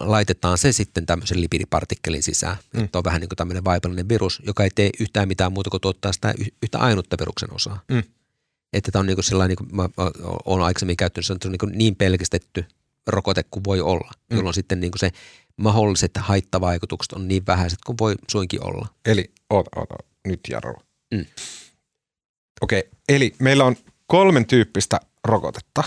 laitetaan 0.00 0.58
se 0.58 0.72
sitten 0.72 1.06
tämmöisen 1.06 1.40
lipidipartikkelin 1.40 2.22
sisään. 2.22 2.56
Mm. 2.74 2.84
Että 2.84 2.98
on 2.98 3.04
vähän 3.04 3.20
niin 3.20 3.28
kuin 3.28 3.36
tämmöinen 3.36 3.64
vaipallinen 3.64 4.08
virus, 4.08 4.42
joka 4.46 4.64
ei 4.64 4.70
tee 4.74 4.90
yhtään 5.00 5.28
mitään 5.28 5.52
muuta 5.52 5.70
kuin 5.70 5.80
tuottaa 5.80 6.12
sitä 6.12 6.34
yhtä 6.62 6.78
ainutta 6.78 7.16
viruksen 7.20 7.54
osaa. 7.54 7.80
Mm. 7.90 8.02
Että 8.72 8.92
tämä 8.92 9.00
on 9.00 9.06
niin 9.06 9.16
kuin 9.16 9.24
sellainen, 9.24 9.56
niin 9.58 9.68
kuin 9.68 9.76
mä 9.76 9.88
olen 10.44 10.64
aikaisemmin 10.64 10.96
käyttänyt, 10.96 11.26
se 11.26 11.32
on 11.32 11.38
niin, 11.44 11.78
niin 11.78 11.96
pelkistetty 11.96 12.64
rokote 13.06 13.44
kuin 13.50 13.64
voi 13.64 13.80
olla, 13.80 14.10
mm. 14.30 14.36
jolloin 14.36 14.54
sitten 14.54 14.80
niin 14.80 14.90
kuin 14.92 15.00
se 15.00 15.10
mahdolliset 15.56 16.10
haittavaikutukset 16.16 17.12
on 17.12 17.28
niin 17.28 17.46
vähäiset 17.46 17.78
kuin 17.86 17.98
voi 18.00 18.14
suinkin 18.30 18.64
olla. 18.64 18.88
Eli, 19.06 19.30
oota, 19.50 19.70
oota, 19.76 19.94
nyt 20.26 20.40
Jaro. 20.50 20.74
Mm. 21.14 21.24
Okei, 22.60 22.78
okay, 22.78 22.90
eli 23.08 23.34
meillä 23.38 23.64
on 23.64 23.76
kolmen 24.06 24.46
tyyppistä 24.46 25.00
rokotetta. 25.26 25.84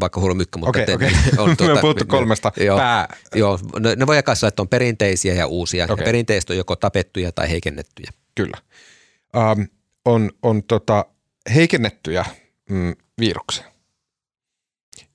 Vaikka 0.00 0.20
huono 0.20 0.34
mykkä, 0.34 0.58
mutta 0.58 0.70
okay, 0.70 0.86
te, 0.86 0.94
okay. 0.94 1.10
on 1.38 1.56
tuota, 1.56 1.74
Me 1.74 1.80
puhuttu 1.80 2.04
kolmesta 2.06 2.52
joo, 2.56 2.76
pää. 2.76 3.16
Joo, 3.34 3.58
ne, 3.80 3.96
ne 3.96 4.06
voi 4.06 4.16
jakaa 4.16 4.34
että 4.48 4.62
on 4.62 4.68
perinteisiä 4.68 5.34
ja 5.34 5.46
uusia. 5.46 5.86
Okay. 5.90 6.04
Perinteiset 6.04 6.50
on 6.50 6.56
joko 6.56 6.76
tapettuja 6.76 7.32
tai 7.32 7.50
heikennettyjä. 7.50 8.10
Kyllä. 8.34 8.56
Um, 9.36 9.66
on 10.04 10.30
on 10.42 10.62
tota, 10.62 11.04
heikennettyjä 11.54 12.24
mm, 12.70 12.94
viruksia. 13.20 13.64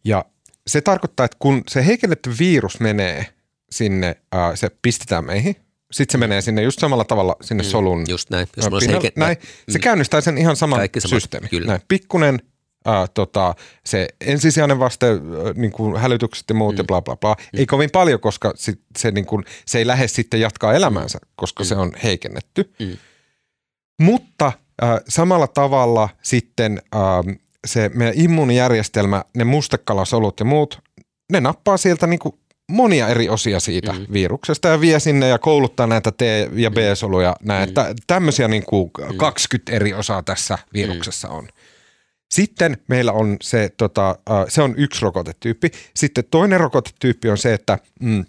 Ja 0.04 0.26
se 0.68 0.82
tarkoittaa, 0.82 1.26
että 1.26 1.38
kun 1.40 1.64
se 1.68 1.86
heikennetty 1.86 2.32
virus 2.40 2.80
menee 2.80 3.26
sinne, 3.72 4.16
äh, 4.36 4.52
se 4.56 4.70
pistetään 4.82 5.26
meihin, 5.26 5.56
sitten 5.92 6.12
se 6.12 6.18
menee 6.18 6.42
sinne 6.42 6.62
just 6.62 6.80
samalla 6.80 7.06
tavalla 7.06 7.36
sinne 7.42 7.64
mm, 7.64 7.70
solun 7.70 8.06
Just 8.08 8.30
näin. 8.30 8.48
Jos 8.58 8.66
pinnalle, 8.66 8.92
heiken... 8.92 9.12
näin. 9.16 9.38
Se 9.70 9.78
mm. 9.78 9.82
käynnistää 9.82 10.22
sen 10.22 10.38
ihan 10.38 10.56
saman 10.56 10.80
systeemin. 11.08 11.50
Kyllä. 11.50 11.68
Näin. 11.68 11.82
Pikkunen 11.88 12.40
äh, 12.88 13.10
tota, 13.14 13.56
se 13.86 14.08
ensisijainen 14.22 14.80
vaste, 14.80 15.12
äh, 15.12 15.20
niin 15.56 15.72
kuin 15.72 15.98
hälytykset 15.98 16.46
ja 16.50 16.56
muut 16.56 16.76
mm. 16.76 16.78
ja 16.78 16.84
bla 16.84 17.02
bla 17.02 17.16
bla. 17.16 17.34
Mm. 17.34 17.60
Ei 17.60 17.66
kovin 17.66 17.92
paljon, 17.92 18.20
koska 18.20 18.54
sit, 18.56 18.82
se, 18.98 19.12
niin 19.12 19.26
kuin, 19.26 19.46
se 19.66 19.78
ei 19.78 19.88
lähde 19.88 20.08
sitten 20.08 20.40
jatkaa 20.40 20.74
elämäänsä, 20.74 21.20
koska 21.36 21.64
mm. 21.64 21.68
se 21.68 21.76
on 21.76 21.92
heikennetty. 22.04 22.74
Mm. 22.80 22.98
Mutta 24.02 24.52
äh, 24.84 24.90
samalla 25.08 25.48
tavalla 25.48 26.10
sitten 26.22 26.82
äh, 26.96 27.36
se 27.68 27.92
meidän 27.94 28.16
immuunijärjestelmä, 28.18 29.24
ne 29.36 29.44
mustekalasolut 29.44 30.40
ja 30.40 30.46
muut, 30.46 30.82
ne 31.32 31.40
nappaa 31.40 31.78
sieltä 31.78 32.08
niin 32.08 32.20
kuin 32.20 32.36
monia 32.72 33.08
eri 33.08 33.30
osia 33.30 33.60
siitä 33.60 33.94
mm. 33.94 34.06
viruksesta 34.14 34.68
ja 34.68 34.82
vie 34.82 35.00
sinne 35.00 35.28
ja 35.28 35.40
kouluttaa 35.40 35.88
näitä 35.88 36.12
T- 36.12 36.54
ja 36.54 36.72
B-soluja. 36.72 37.36
Näitä, 37.44 37.84
mm. 37.84 37.96
Tämmöisiä 38.08 38.48
niin 38.48 38.66
kuin 38.66 38.92
20 39.18 39.72
eri 39.72 39.94
osaa 39.94 40.24
tässä 40.24 40.58
viruksessa 40.74 41.30
on. 41.30 41.48
Sitten 42.32 42.78
meillä 42.88 43.12
on 43.12 43.38
se, 43.41 43.70
tota, 43.78 44.16
se 44.48 44.62
on 44.62 44.74
yksi 44.78 45.02
rokotetyyppi. 45.02 45.72
Sitten 45.95 46.24
toinen 46.32 46.60
rokotetyyppi 46.60 47.30
on 47.30 47.38
se, 47.38 47.54
että 47.54 47.80
mm, 48.02 48.26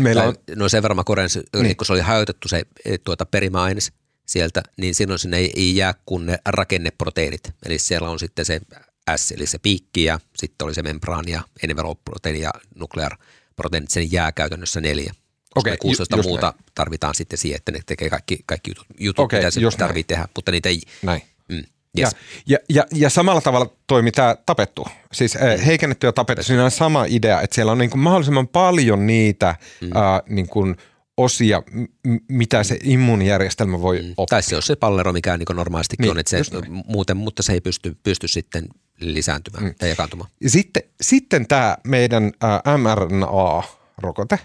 meillä 0.00 0.22
on... 0.22 0.34
No 0.56 0.68
sen 0.68 0.82
verran 0.82 0.96
mä 0.96 1.04
korjaan, 1.04 1.30
niin. 1.62 1.76
kun 1.76 1.86
se 1.86 1.92
oli 1.92 2.00
hajotettu 2.00 2.48
se 2.48 2.62
e, 2.84 2.98
tuota, 2.98 3.26
perimäaines 3.26 3.92
sieltä, 4.26 4.62
niin 4.76 4.94
silloin 4.94 5.18
sinne 5.18 5.36
ei, 5.36 5.52
ei 5.56 5.76
jää 5.76 5.94
kuin 6.06 6.26
ne 6.26 6.38
rakenneproteiinit. 6.46 7.52
Eli 7.66 7.78
siellä 7.78 8.10
on 8.10 8.18
sitten 8.18 8.44
se 8.44 8.60
S, 9.16 9.32
eli 9.32 9.46
se 9.46 9.58
piikki 9.58 10.04
ja 10.04 10.20
sitten 10.36 10.64
oli 10.64 10.74
se 10.74 10.82
membraani 10.82 11.32
ja 11.32 11.42
envelope-proteiini 11.62 12.40
ja 12.40 12.50
nuklearproteiinit, 12.74 13.90
sen 13.90 14.12
jää 14.12 14.32
käytännössä 14.32 14.80
neljä. 14.80 15.12
Okei, 15.54 15.72
okay, 15.72 15.76
16 15.76 16.16
ju, 16.16 16.22
muuta 16.22 16.46
näin. 16.46 16.64
tarvitaan 16.74 17.14
sitten 17.14 17.38
siihen, 17.38 17.56
että 17.56 17.72
ne 17.72 17.80
tekee 17.86 18.10
kaikki, 18.10 18.38
kaikki 18.46 18.70
jutut, 18.70 18.86
jutut 18.98 19.24
okay, 19.24 19.38
mitä 19.38 19.50
se 19.50 19.60
tarvitsee 19.78 20.16
tehdä, 20.16 20.28
mutta 20.36 20.52
niitä 20.52 20.68
ei, 20.68 20.82
näin. 21.02 21.22
Yes. 21.98 22.12
Ja, 22.12 22.18
ja, 22.46 22.58
ja, 22.68 22.84
ja 22.92 23.10
samalla 23.10 23.40
tavalla 23.40 23.76
toimii 23.86 24.12
tämä 24.12 24.36
tapettu, 24.46 24.86
siis 25.12 25.34
mm. 25.34 25.64
heikennetty 25.64 26.06
ja 26.06 26.12
tapettu. 26.12 26.42
Siinä 26.42 26.64
on 26.64 26.70
sama 26.70 27.04
idea, 27.08 27.40
että 27.40 27.54
siellä 27.54 27.72
on 27.72 27.78
niin 27.78 27.90
kuin 27.90 28.00
mahdollisimman 28.00 28.48
paljon 28.48 29.06
niitä 29.06 29.54
mm. 29.80 29.86
äh, 29.96 30.22
niin 30.28 30.48
kuin 30.48 30.76
osia, 31.16 31.62
m- 32.06 32.16
mitä 32.28 32.64
se 32.64 32.78
immuunijärjestelmä 32.82 33.80
voi 33.80 34.02
mm. 34.02 34.10
oppia. 34.16 34.26
Tai 34.30 34.42
se 34.42 34.56
on 34.56 34.62
se 34.62 34.76
pallero, 34.76 35.12
mikä 35.12 35.36
niin 35.36 35.46
normaalistikin 35.54 36.02
niin, 36.02 36.10
on, 36.10 36.18
että 36.18 36.44
se 36.44 36.60
muuten, 36.86 37.16
mutta 37.16 37.42
se 37.42 37.52
ei 37.52 37.60
pysty, 37.60 37.96
pysty 38.02 38.28
sitten 38.28 38.68
lisääntymään 39.00 39.64
mm. 39.64 39.74
tai 39.78 39.88
jakaantumaan. 39.88 40.30
Sitten, 40.46 40.82
sitten 41.00 41.46
tämä 41.46 41.76
meidän 41.84 42.32
äh, 42.44 42.60
mRNA-rokote, 42.78 44.38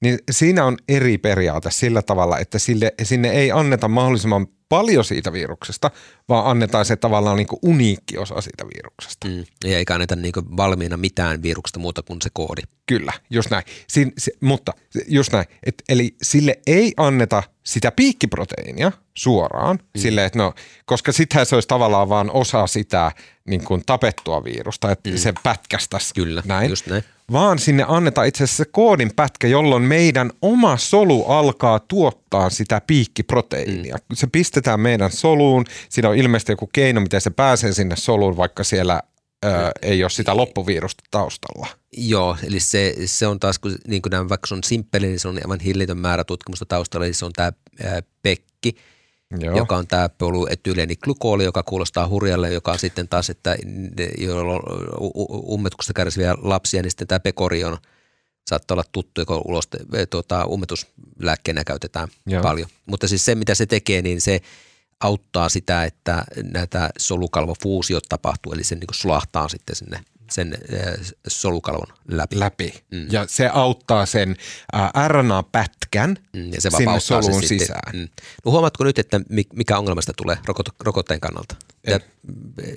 niin 0.00 0.18
siinä 0.30 0.64
on 0.64 0.76
eri 0.88 1.18
periaate 1.18 1.70
sillä 1.70 2.02
tavalla, 2.02 2.38
että 2.38 2.58
sille, 2.58 2.94
sinne 3.02 3.30
ei 3.30 3.52
anneta 3.52 3.88
mahdollisimman 3.88 4.46
paljon 4.72 5.04
siitä 5.04 5.32
viruksesta, 5.32 5.90
vaan 6.28 6.46
annetaan 6.46 6.84
se 6.84 6.96
tavallaan 6.96 7.36
niin 7.36 7.46
kuin 7.46 7.58
uniikki 7.62 8.18
osa 8.18 8.40
siitä 8.40 8.64
viruksesta. 8.76 9.28
Mm. 9.28 9.44
Ja 9.64 9.78
eikä 9.78 9.94
anneta 9.94 10.16
niin 10.16 10.32
kuin 10.32 10.56
valmiina 10.56 10.96
mitään 10.96 11.42
viruksesta 11.42 11.78
muuta 11.78 12.02
kuin 12.02 12.22
se 12.22 12.30
koodi. 12.32 12.62
Kyllä, 12.86 13.12
just 13.30 13.50
näin. 13.50 13.64
Siin, 13.88 14.12
se, 14.18 14.32
mutta 14.40 14.72
just 15.06 15.32
näin. 15.32 15.44
Et, 15.66 15.82
eli 15.88 16.16
sille 16.22 16.58
ei 16.66 16.92
anneta 16.96 17.42
sitä 17.62 17.92
piikkiproteiinia 17.92 18.92
suoraan, 19.14 19.76
mm. 19.76 20.00
sille, 20.00 20.24
että 20.24 20.38
no, 20.38 20.54
koska 20.84 21.12
sittenhän 21.12 21.46
se 21.46 21.54
olisi 21.54 21.68
tavallaan 21.68 22.08
vaan 22.08 22.30
osa 22.30 22.66
sitä 22.66 23.12
niin 23.44 23.64
kuin 23.64 23.82
tapettua 23.86 24.44
virusta, 24.44 24.90
että 24.90 25.10
mm. 25.10 25.16
se 25.16 25.32
pätkästäisi 25.42 26.14
Kyllä, 26.14 26.42
näin. 26.46 26.70
just 26.70 26.86
näin 26.86 27.04
vaan 27.32 27.58
sinne 27.58 27.84
annetaan 27.88 28.26
itse 28.26 28.44
asiassa 28.44 28.64
koodin 28.64 29.10
pätkä, 29.16 29.48
jolloin 29.48 29.82
meidän 29.82 30.30
oma 30.42 30.76
solu 30.76 31.24
alkaa 31.24 31.78
tuottaa 31.78 32.50
sitä 32.50 32.80
piikkiproteiinia. 32.86 33.96
Mm. 33.96 34.14
Se 34.14 34.26
pistetään 34.26 34.80
meidän 34.80 35.10
soluun, 35.10 35.64
siinä 35.88 36.08
on 36.08 36.16
ilmeisesti 36.16 36.52
joku 36.52 36.70
keino, 36.72 37.00
miten 37.00 37.20
se 37.20 37.30
pääsee 37.30 37.72
sinne 37.72 37.96
soluun, 37.96 38.36
vaikka 38.36 38.64
siellä 38.64 39.02
ö, 39.44 39.48
ei 39.82 40.04
ole 40.04 40.10
sitä 40.10 40.36
loppuvirusta 40.36 41.04
taustalla. 41.10 41.66
Joo, 41.96 42.36
eli 42.46 42.60
se, 42.60 42.94
se 43.04 43.26
on 43.26 43.40
taas, 43.40 43.58
kun, 43.58 43.76
niin 43.86 44.02
kuin 44.02 44.10
nämä, 44.10 44.28
vaikka 44.28 44.46
se 44.46 44.54
on 44.54 44.64
simppeli, 44.64 45.06
niin 45.06 45.20
se 45.20 45.28
on 45.28 45.38
aivan 45.44 45.60
hillitön 45.60 45.98
määrä 45.98 46.24
tutkimusta 46.24 46.66
taustalla, 46.66 47.06
eli 47.06 47.14
se 47.14 47.24
on 47.24 47.32
tämä 47.32 47.52
ää, 47.84 48.02
pekki, 48.22 48.76
Joo. 49.40 49.56
joka 49.56 49.76
on 49.76 49.86
tämä 49.86 50.08
polyetyleeniglykoli, 50.08 51.44
joka 51.44 51.62
kuulostaa 51.62 52.08
hurjalle, 52.08 52.52
joka 52.52 52.72
on 52.72 52.78
sitten 52.78 53.08
taas, 53.08 53.30
että 53.30 53.56
joilla 54.18 54.52
on 54.52 54.62
ummetuksesta 55.48 55.92
kärsiviä 55.92 56.34
lapsia, 56.42 56.82
niin 56.82 56.90
sitten 56.90 57.08
tämä 57.08 57.20
pekori 57.20 57.64
on, 57.64 57.78
saattaa 58.46 58.74
olla 58.74 58.84
tuttu, 58.92 59.20
joka 59.20 59.42
ulos, 59.44 59.68
tuota, 60.10 60.44
ummetuslääkkeenä 60.46 61.64
käytetään 61.64 62.08
Joo. 62.26 62.42
paljon. 62.42 62.68
Mutta 62.86 63.08
siis 63.08 63.24
se, 63.24 63.34
mitä 63.34 63.54
se 63.54 63.66
tekee, 63.66 64.02
niin 64.02 64.20
se 64.20 64.40
auttaa 65.00 65.48
sitä, 65.48 65.84
että 65.84 66.24
näitä 66.52 66.90
solukalvofuusiot 66.98 68.04
tapahtuu, 68.08 68.52
eli 68.52 68.64
se 68.64 68.74
niin 68.74 68.86
sulahtaa 68.92 69.48
sitten 69.48 69.76
sinne 69.76 70.00
sen 70.32 70.58
solukalvon 71.28 71.96
läpi. 72.08 72.38
Läpi. 72.38 72.84
Mm. 72.90 73.06
Ja 73.10 73.26
se 73.28 73.50
auttaa 73.52 74.06
sen 74.06 74.36
äh, 74.74 75.08
RNA-pätkän 75.08 76.16
mm, 76.32 76.52
ja 76.52 76.60
se 76.60 76.70
sinne 76.70 77.00
soluun 77.00 77.42
se 77.42 77.48
sisään. 77.48 77.92
Mm. 77.96 78.08
No 78.44 78.50
huomaatko 78.52 78.84
nyt, 78.84 78.98
että 78.98 79.20
mikä 79.54 79.78
ongelmasta 79.78 80.12
tulee 80.16 80.36
rokot- 80.36 80.74
rokotteen 80.84 81.20
kannalta? 81.20 81.56
Ja, 81.86 82.00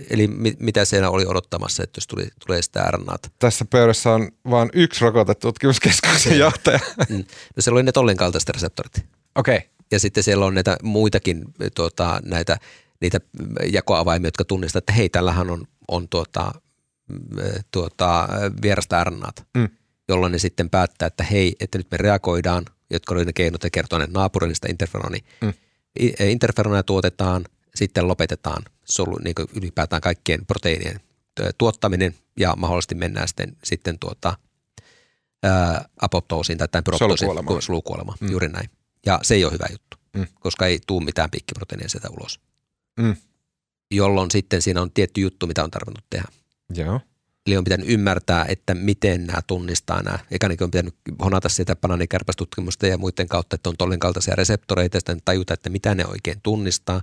eli 0.10 0.28
mit, 0.28 0.60
mitä 0.60 0.86
siellä 0.86 1.10
oli 1.10 1.26
odottamassa, 1.26 1.84
että 1.84 1.98
jos 1.98 2.08
tuli, 2.08 2.28
tulee 2.48 2.62
sitä 2.62 2.92
RNAta? 2.92 3.30
Tässä 3.40 3.66
pöydässä 3.70 4.12
on 4.12 4.32
vain 4.50 4.70
yksi 4.74 5.06
rokotetutkimuskeskuksen 5.06 6.40
johtaja. 6.40 6.80
Mm. 7.10 7.24
No 7.56 7.62
siellä 7.62 7.78
oli 7.78 7.84
ne 7.84 7.92
tollin 7.92 8.18
kaltaiset 8.18 8.50
reseptorit. 8.50 9.06
Okei. 9.36 9.58
Okay. 9.58 9.70
Ja 9.92 10.00
sitten 10.00 10.24
siellä 10.24 10.46
on 10.46 10.54
näitä 10.54 10.78
muitakin 10.84 11.46
tuota, 11.76 12.20
näitä 12.26 12.58
niitä 13.02 13.20
jakoavaimia, 13.72 14.28
jotka 14.28 14.46
tunnistavat, 14.46 14.82
että 14.82 14.94
hei, 14.94 15.10
tällähän 15.10 15.50
on, 15.50 15.68
on 15.88 16.10
tuota, 16.10 16.52
tuota, 17.72 18.28
vierasta 18.62 19.04
RNAta, 19.04 19.46
mm. 19.58 19.70
jolloin 20.08 20.32
ne 20.32 20.40
sitten 20.40 20.70
päättää, 20.70 21.08
että 21.08 21.24
hei, 21.24 21.56
että 21.60 21.78
nyt 21.78 21.88
me 21.92 21.98
reagoidaan, 21.98 22.66
jotka 22.90 23.14
oli 23.14 23.26
ne 23.26 23.34
keinot 23.34 23.64
ja 23.64 23.70
kertoo 23.70 24.00
ne 24.00 24.08
naapurillista 24.10 24.68
interferoni. 24.70 25.20
Mm. 25.42 25.54
Interferonia 26.20 26.84
tuotetaan, 26.84 27.46
sitten 27.76 28.08
lopetetaan 28.08 28.64
solu, 28.86 29.18
niin 29.24 29.36
ylipäätään 29.56 30.02
kaikkien 30.02 30.46
proteiinien 30.46 31.00
tuottaminen 31.58 32.16
ja 32.40 32.54
mahdollisesti 32.58 32.96
mennään 32.96 33.28
sitten, 33.28 33.58
sitten 33.64 34.00
tuota, 34.00 34.38
ää, 35.44 35.86
apoptoosiin 36.02 36.58
tai 36.58 36.68
solukuolemaan. 36.98 37.62
solukuolema, 37.62 38.16
mm. 38.20 38.32
juuri 38.32 38.48
näin. 38.48 38.70
Ja 39.06 39.20
se 39.24 39.36
ei 39.36 39.46
ole 39.46 39.54
hyvä 39.54 39.66
juttu, 39.72 39.98
mm. 40.16 40.28
koska 40.40 40.66
ei 40.66 40.80
tule 40.88 41.06
mitään 41.06 41.32
piikkiproteiinia 41.32 41.90
sieltä 41.90 42.10
ulos. 42.10 42.40
Mm. 43.00 43.16
Jolloin 43.92 44.32
sitten 44.32 44.62
siinä 44.62 44.82
on 44.82 44.92
tietty 44.92 45.22
juttu, 45.22 45.48
mitä 45.48 45.64
on 45.64 45.72
tarvinnut 45.72 46.06
tehdä. 46.10 46.28
Joo. 46.74 47.00
Eli 47.48 47.58
on 47.58 47.64
pitänyt 47.64 47.90
ymmärtää, 47.90 48.46
että 48.50 48.74
miten 48.74 49.28
nämä 49.28 49.42
tunnistaa 49.48 50.04
nämä. 50.04 50.20
Eikä 50.32 50.48
niin 50.50 50.64
on 50.64 50.72
pitänyt 50.72 50.96
honata 51.24 51.50
sitä 51.50 51.76
banaanikärpästutkimusta 51.76 52.88
ja 52.88 52.98
muiden 52.98 53.28
kautta, 53.28 53.56
että 53.56 53.70
on 53.70 53.78
tollin 53.78 54.00
kaltaisia 54.00 54.36
reseptoreita 54.36 54.98
ja 54.98 55.00
sitten 55.00 55.22
tajuta, 55.26 55.54
että 55.54 55.70
mitä 55.70 55.96
ne 55.96 56.06
oikein 56.06 56.40
tunnistaa. 56.44 57.02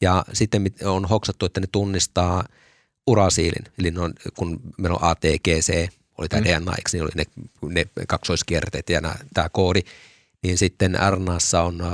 Ja 0.00 0.24
sitten 0.32 0.72
on 0.84 1.04
hoksattu, 1.04 1.46
että 1.46 1.60
ne 1.60 1.66
tunnistaa 1.72 2.44
urasiilin. 3.06 3.64
Eli 3.78 3.90
ne 3.90 4.00
on, 4.00 4.12
kun 4.36 4.60
meillä 4.78 4.96
on 4.96 5.10
ATGC, 5.10 5.88
oli 6.18 6.28
tämä 6.28 6.40
Mm. 6.40 6.46
DNA, 6.46 6.72
eikö, 6.72 6.90
niin 6.92 7.02
oli 7.02 7.10
ne, 7.14 7.24
ne 7.74 7.86
kaksoiskierteet 8.08 8.90
ja 8.90 9.00
nämä, 9.00 9.14
tämä 9.34 9.48
koodi, 9.48 9.80
niin 10.42 10.58
sitten 10.58 10.98
RNAssa 11.10 11.62
on 11.62 11.80
äh, 11.80 11.90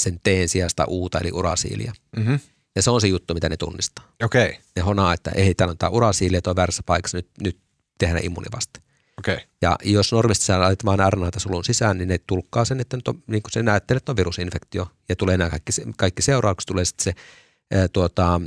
sen 0.00 0.20
T 0.20 0.26
sijasta 0.46 0.84
uuta 0.84 1.18
eli 1.18 1.30
urasiilia. 1.32 1.92
Mhm. 2.16 2.34
Ja 2.76 2.82
se 2.82 2.90
on 2.90 3.00
se 3.00 3.06
juttu, 3.06 3.34
mitä 3.34 3.48
ne 3.48 3.56
tunnistaa. 3.56 4.12
Okei, 4.24 4.48
okay. 4.48 4.60
Ne 4.76 4.82
honaa, 4.82 5.14
että 5.14 5.30
ei, 5.34 5.54
täällä 5.54 5.70
on 5.70 5.78
tämä 5.78 5.90
urasiili 5.90 6.36
ja 6.36 6.42
tuo 6.42 6.56
väärässä 6.56 6.82
paikassa, 6.86 7.18
nyt, 7.18 7.28
nyt 7.42 7.58
tehdään 7.98 8.24
immunivaste. 8.24 8.80
okei. 9.18 9.34
Okay. 9.34 9.46
Ja 9.62 9.76
jos 9.84 10.12
normisti 10.12 10.44
saa 10.44 10.60
laittamaan 10.60 11.12
RNAta 11.12 11.40
sulun 11.40 11.64
sisään, 11.64 11.98
niin 11.98 12.08
ne 12.08 12.18
tulkkaa 12.26 12.64
sen, 12.64 12.80
että 12.80 12.96
nyt 12.96 13.08
on, 13.08 13.22
niin 13.26 13.42
kuin 13.42 13.52
se 13.52 13.62
näyttelee, 13.62 13.96
että 13.96 14.12
on 14.12 14.16
virusinfektio. 14.16 14.88
Ja 15.08 15.16
tulee 15.16 15.36
nämä 15.36 15.50
kaikki, 15.50 15.72
kaikki 15.96 16.22
seuraukset, 16.22 16.66
tulee 16.66 16.84
sitten 16.84 17.04
se, 17.04 17.14
tuota, 17.92 18.40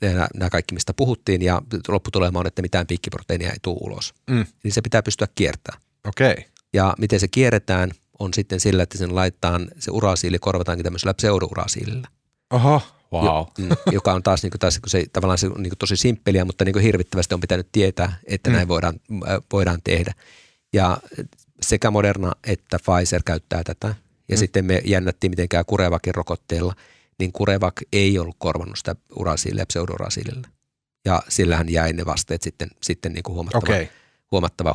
nämä, 0.00 0.28
nämä 0.34 0.50
kaikki, 0.50 0.74
mistä 0.74 0.94
puhuttiin, 0.94 1.42
ja 1.42 1.62
lopputulema 1.88 2.38
on, 2.38 2.46
että 2.46 2.62
mitään 2.62 2.86
piikkiproteiinia 2.86 3.50
ei 3.50 3.56
tule 3.62 3.78
ulos. 3.80 4.14
Mm. 4.30 4.46
Niin 4.64 4.72
se 4.72 4.82
pitää 4.82 5.02
pystyä 5.02 5.28
kiertämään. 5.34 5.82
Okei. 6.04 6.32
Okay. 6.32 6.44
Ja 6.72 6.94
miten 6.98 7.20
se 7.20 7.28
kierretään, 7.28 7.90
on 8.18 8.34
sitten 8.34 8.60
sillä, 8.60 8.82
että 8.82 8.98
sen 8.98 9.14
laittaa 9.14 9.60
se 9.78 9.90
urasiili, 9.90 10.38
korvataankin 10.38 10.84
tämmöisellä 10.84 11.14
pseudourasiilillä. 11.14 12.08
Oho, 12.50 12.82
wow. 13.12 13.24
Jo, 13.24 13.48
mm, 13.58 13.68
joka 13.92 14.12
on 14.12 14.22
taas, 14.22 14.42
niin 14.42 14.50
kuin, 14.50 14.60
taas 14.60 14.78
kun 14.78 14.90
se, 14.90 15.04
tavallaan 15.12 15.38
se, 15.38 15.48
niin 15.48 15.54
kuin 15.68 15.78
tosi 15.78 15.96
simppeliä, 15.96 16.44
mutta 16.44 16.64
niin 16.64 16.72
kuin 16.72 16.82
hirvittävästi 16.82 17.34
on 17.34 17.40
pitänyt 17.40 17.68
tietää, 17.72 18.16
että 18.26 18.50
Mm. 18.50 18.56
näin 18.56 18.68
voidaan, 18.68 18.94
äh, 19.28 19.38
voidaan 19.52 19.78
tehdä. 19.84 20.12
Ja 20.72 20.98
sekä 21.60 21.90
Moderna 21.90 22.32
että 22.46 22.78
Pfizer 22.78 23.22
käyttää 23.24 23.64
tätä. 23.64 23.94
Ja 24.28 24.36
Mm. 24.36 24.38
sitten 24.38 24.64
me 24.64 24.82
jännättiin 24.84 25.30
mitenkään 25.30 25.64
Kurevakin 25.66 26.14
rokotteella, 26.14 26.74
niin 27.18 27.32
Kurevak 27.32 27.74
ei 27.92 28.18
ollut 28.18 28.36
korvannut 28.38 28.78
sitä 28.78 28.96
urasiilia 29.16 29.66
pseudourasiilillä. 29.66 30.48
Ja 31.04 31.22
sillähän 31.28 31.68
jäi 31.68 31.92
ne 31.92 32.06
vasteet 32.06 32.42
sitten, 32.42 32.68
sitten 32.82 33.12
niin 33.12 33.22
kuin 33.22 33.34
huomattava, 33.34 33.58
Okei. 33.58 33.82
okay. 33.82 33.94
Huomattava, 34.32 34.74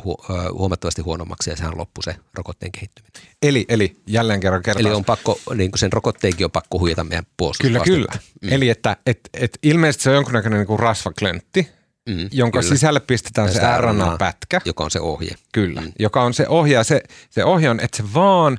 huomattavasti 0.52 1.02
huonommaksi 1.02 1.50
ja 1.50 1.56
sehän 1.56 1.78
loppui 1.78 2.02
se 2.04 2.16
rokotteen 2.34 2.72
kehittyminen. 2.72 3.12
Eli, 3.42 3.64
eli 3.68 3.96
jälleen 4.06 4.40
kerran 4.40 4.62
kertaan. 4.62 4.86
Eli 4.86 4.94
on 4.94 5.04
pakko, 5.04 5.40
niin 5.54 5.70
kuin 5.70 5.78
sen 5.78 5.92
rokotteenkin 5.92 6.44
on 6.44 6.50
pakko 6.50 6.78
huijata 6.78 7.04
meidän 7.04 7.24
Kyllä, 7.24 7.34
puolustusvastetta. 7.36 7.84
kyllä. 7.90 8.12
Mm. 8.42 8.48
Eli 8.52 8.68
että 8.70 8.96
et, 9.06 9.20
et 9.34 9.58
ilmeisesti 9.62 10.02
se 10.02 10.10
on 10.10 10.14
jonkunnäköinen 10.16 10.66
niin 10.68 10.78
rasvaklöntti, 10.78 11.68
Mm, 12.08 12.28
jonka 12.32 12.60
kyllä. 12.60 12.74
sisälle 12.74 13.00
pistetään 13.00 13.46
Ja 13.48 13.52
se 13.52 13.58
sitä 13.58 13.78
RNA-pätkä. 13.80 14.60
joka 14.64 14.84
on 14.84 14.90
se 14.90 15.00
ohje. 15.00 15.34
Kyllä, 15.52 15.80
mm. 15.80 15.92
joka 15.98 16.22
on 16.22 16.34
se 16.34 16.48
ohje. 16.48 16.74
Ja 16.74 16.84
se, 16.84 17.02
se 17.30 17.44
ohje 17.44 17.70
on, 17.70 17.80
että 17.80 17.96
se 17.96 18.04
vaan, 18.14 18.58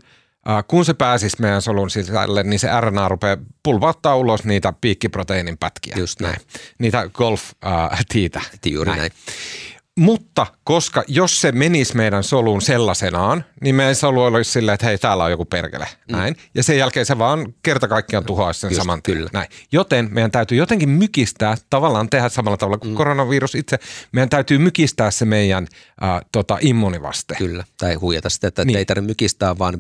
kun 0.68 0.86
se 0.86 0.94
pääsisi 0.94 1.38
meidän 1.40 1.62
solun 1.62 1.90
sisälle, 1.90 2.44
niin 2.44 2.60
se 2.60 2.68
RNA 2.82 3.08
rupeaa 3.10 3.38
pulvauttaa 3.64 4.16
ulos 4.16 4.44
niitä 4.44 4.74
piikkiproteiinin 4.82 5.58
pätkiä. 5.58 5.96
Just 6.00 6.20
näin. 6.22 6.38
Niitä 6.80 7.10
golf-tiitä. 7.14 8.42
Juuri 8.66 8.92
näin. 8.92 9.12
Mutta 10.00 10.48
koska 10.64 11.04
jos 11.08 11.42
se 11.42 11.52
menisi 11.52 11.96
meidän 11.96 12.24
soluun 12.24 12.62
sellaisenaan, 12.62 13.46
niin 13.62 13.76
meidän 13.76 13.96
solu 13.96 14.24
olisi 14.24 14.52
silleen, 14.52 14.74
että 14.74 14.86
hei, 14.86 14.98
täällä 14.98 15.24
on 15.24 15.32
joku 15.32 15.46
perkele. 15.46 15.88
Näin. 16.12 16.36
Ja 16.56 16.64
sen 16.64 16.78
jälkeen 16.78 17.06
se 17.06 17.18
vaan 17.18 17.54
kerta 17.64 17.88
kaikkiaan 17.88 18.26
tuhoaisi 18.26 18.60
sen 18.60 18.70
Mm. 18.70 18.72
Just, 18.72 18.82
saman 18.82 19.02
tien. 19.04 19.28
Näin. 19.34 19.48
Joten 19.72 20.10
meidän 20.12 20.32
täytyy 20.32 20.58
jotenkin 20.58 20.90
mykistää, 20.90 21.58
tavallaan 21.70 22.10
tehdä 22.10 22.30
samalla 22.30 22.58
tavalla 22.58 22.78
kuin 22.78 22.92
mm. 22.92 22.96
koronavirus 22.96 23.56
itse, 23.56 23.80
meidän 24.12 24.30
täytyy 24.30 24.58
mykistää 24.58 25.12
se 25.12 25.26
meidän 25.26 25.68
äh, 26.04 26.22
tota, 26.32 26.58
immunivaste. 26.62 27.36
Kyllä. 27.36 27.64
Tai 27.78 27.96
huijata 27.96 28.30
sitä, 28.30 28.48
että 28.48 28.66
Niin. 28.66 28.78
ei 28.78 28.86
tarvitse 28.86 29.08
mykistää, 29.08 29.58
vaan 29.58 29.76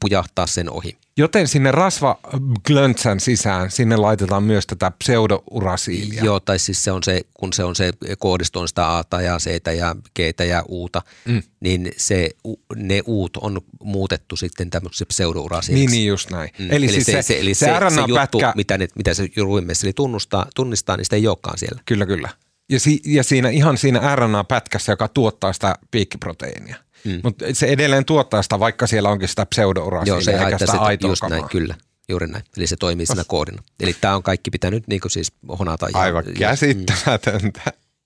pujahtaa 0.00 0.46
sen 0.46 0.70
ohi. 0.70 0.96
Joten 1.18 1.48
sinne 1.48 1.70
rasvaglöntsän 1.70 3.20
sisään, 3.20 3.70
sinne 3.70 3.96
laitetaan 3.96 4.42
myös 4.42 4.66
tätä 4.66 4.90
pseudourasiilia. 4.90 6.24
Joo, 6.24 6.40
tai 6.40 6.58
siis 6.58 6.84
se 6.84 6.92
on 6.92 7.02
se, 7.02 7.20
kun 7.34 7.52
se 7.52 7.64
on 7.64 7.76
se 7.76 7.92
koodisto 8.18 8.60
on 8.60 8.68
sitä 8.68 8.98
A 8.98 9.22
ja 9.22 9.38
C 9.38 9.60
ja 9.76 9.96
G 10.16 10.40
ja 10.48 10.64
Uta, 10.68 11.02
Mm. 11.24 11.42
niin 11.60 11.92
se, 11.96 12.30
ne 12.76 13.02
uut 13.06 13.36
on 13.36 13.60
muutettu 13.82 14.36
sitten 14.36 14.70
tämmöiseksi 14.70 15.04
pseudourasiiliksi. 15.04 15.86
Niin, 15.86 15.98
niin 15.98 16.08
just 16.08 16.30
näin. 16.30 16.50
Mm. 16.58 16.66
Eli, 16.70 16.88
siis 16.88 17.06
se, 17.06 17.22
se, 17.22 17.40
eli 17.40 17.54
se, 17.54 17.66
se, 17.66 17.72
se 17.94 18.00
juttu, 18.00 18.14
RNA-pätkä, 18.14 18.52
mitä, 18.56 18.78
ne, 18.78 18.88
mitä 18.96 19.14
se 19.14 19.28
ruimesseli 19.42 19.92
tunnustaa, 19.92 20.46
tunnistaa, 20.54 20.96
niin 20.96 21.04
sitä 21.04 21.16
ei 21.16 21.28
olekaan 21.28 21.58
siellä. 21.58 21.82
Kyllä, 21.86 22.06
kyllä. 22.06 22.28
Ja, 22.70 22.80
si, 22.80 23.00
ja 23.06 23.24
siinä 23.24 23.48
ihan 23.48 23.78
siinä 23.78 24.16
RNA-pätkässä, 24.16 24.92
joka 24.92 25.08
tuottaa 25.08 25.52
sitä 25.52 25.74
piikkiproteiinia. 25.90 26.76
Mm. 27.04 27.10
Mm. 27.12 27.20
Mutta 27.24 27.44
se 27.52 27.66
edelleen 27.66 28.04
tuottaa 28.04 28.42
sitä, 28.42 28.58
vaikka 28.58 28.86
siellä 28.86 29.08
onkin 29.08 29.28
sitä 29.28 29.46
pseudourasiilia, 29.46 30.14
Joo, 30.14 30.20
se 30.20 30.30
eikä 30.30 30.42
haittaa 30.42 30.66
sitä 30.66 30.78
aitoa 30.80 31.10
just 31.10 31.20
kamaa. 31.20 31.38
näin, 31.38 31.50
kyllä. 31.50 31.74
Juuri 32.08 32.26
näin. 32.26 32.44
Eli 32.56 32.66
se 32.66 32.76
toimii 32.76 33.06
siinä 33.06 33.24
koodina. 33.26 33.62
Eli 33.80 33.96
tämä 34.00 34.16
on 34.16 34.22
kaikki 34.22 34.50
pitänyt 34.50 34.88
niin 34.88 35.00
siis 35.08 35.32
honata. 35.58 35.86
ja- 35.88 35.98
Aivan 36.00 36.24
ja- 36.26 36.48
käsittämätöntä. 36.48 37.60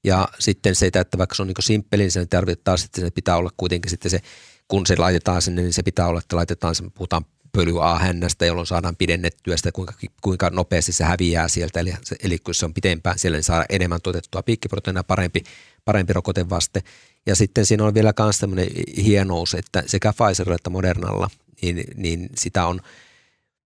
Ja 0.05 0.29
sitten 0.39 0.75
se, 0.75 0.87
että 0.95 1.19
vaikka 1.19 1.35
se 1.35 1.43
on 1.43 1.49
niin 1.49 1.55
simppeli, 1.61 2.03
niin 2.03 2.11
se 2.11 2.27
tarvittaa 2.27 2.77
sitten, 2.77 3.05
se 3.05 3.11
pitää 3.11 3.37
olla 3.37 3.51
kuitenkin 3.57 3.91
sitten 3.91 4.11
se, 4.11 4.21
kun 4.69 4.87
se 4.87 4.97
laitetaan 4.99 5.43
sinne, 5.43 5.63
niin 5.63 5.73
se 5.73 5.83
pitää 5.83 6.07
olla, 6.07 6.19
että 6.19 6.37
laitetaan, 6.37 6.75
se, 6.75 6.85
puhutaan 6.95 7.25
pölyahännästä, 7.53 8.47
jolloin 8.47 8.67
saadaan 8.67 8.97
pidennettyä 8.97 9.57
sitä, 9.57 9.73
kuinka, 9.73 9.95
kuinka 10.23 10.51
nopeasti 10.51 10.93
se 10.93 11.05
häviää 11.05 11.49
sieltä. 11.49 11.81
Eli, 11.81 11.95
eli 12.23 12.39
kun 12.39 12.55
se 12.55 12.65
on 12.65 12.75
pitempään 12.75 13.19
siellä, 13.19 13.37
niin 13.37 13.45
saadaan 13.45 13.67
enemmän 13.69 14.01
tuotettua 14.03 14.43
piikkiproteiinia, 14.43 15.05
parempi, 15.05 15.43
parempi 15.85 16.13
rokotevaste. 16.13 16.83
Ja 17.29 17.37
sitten 17.37 17.67
siinä 17.67 17.85
on 17.85 17.95
vielä 17.95 18.13
myös 18.19 18.39
tämmöinen 18.39 18.69
hienous, 18.97 19.55
että 19.55 19.83
sekä 19.87 20.13
Pfizerilla 20.13 20.57
että 20.57 20.71
Modernalla, 20.71 21.31
niin, 21.63 21.85
niin 21.95 22.31
sitä 22.35 22.67
on 22.67 22.81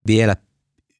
vielä 0.07 0.35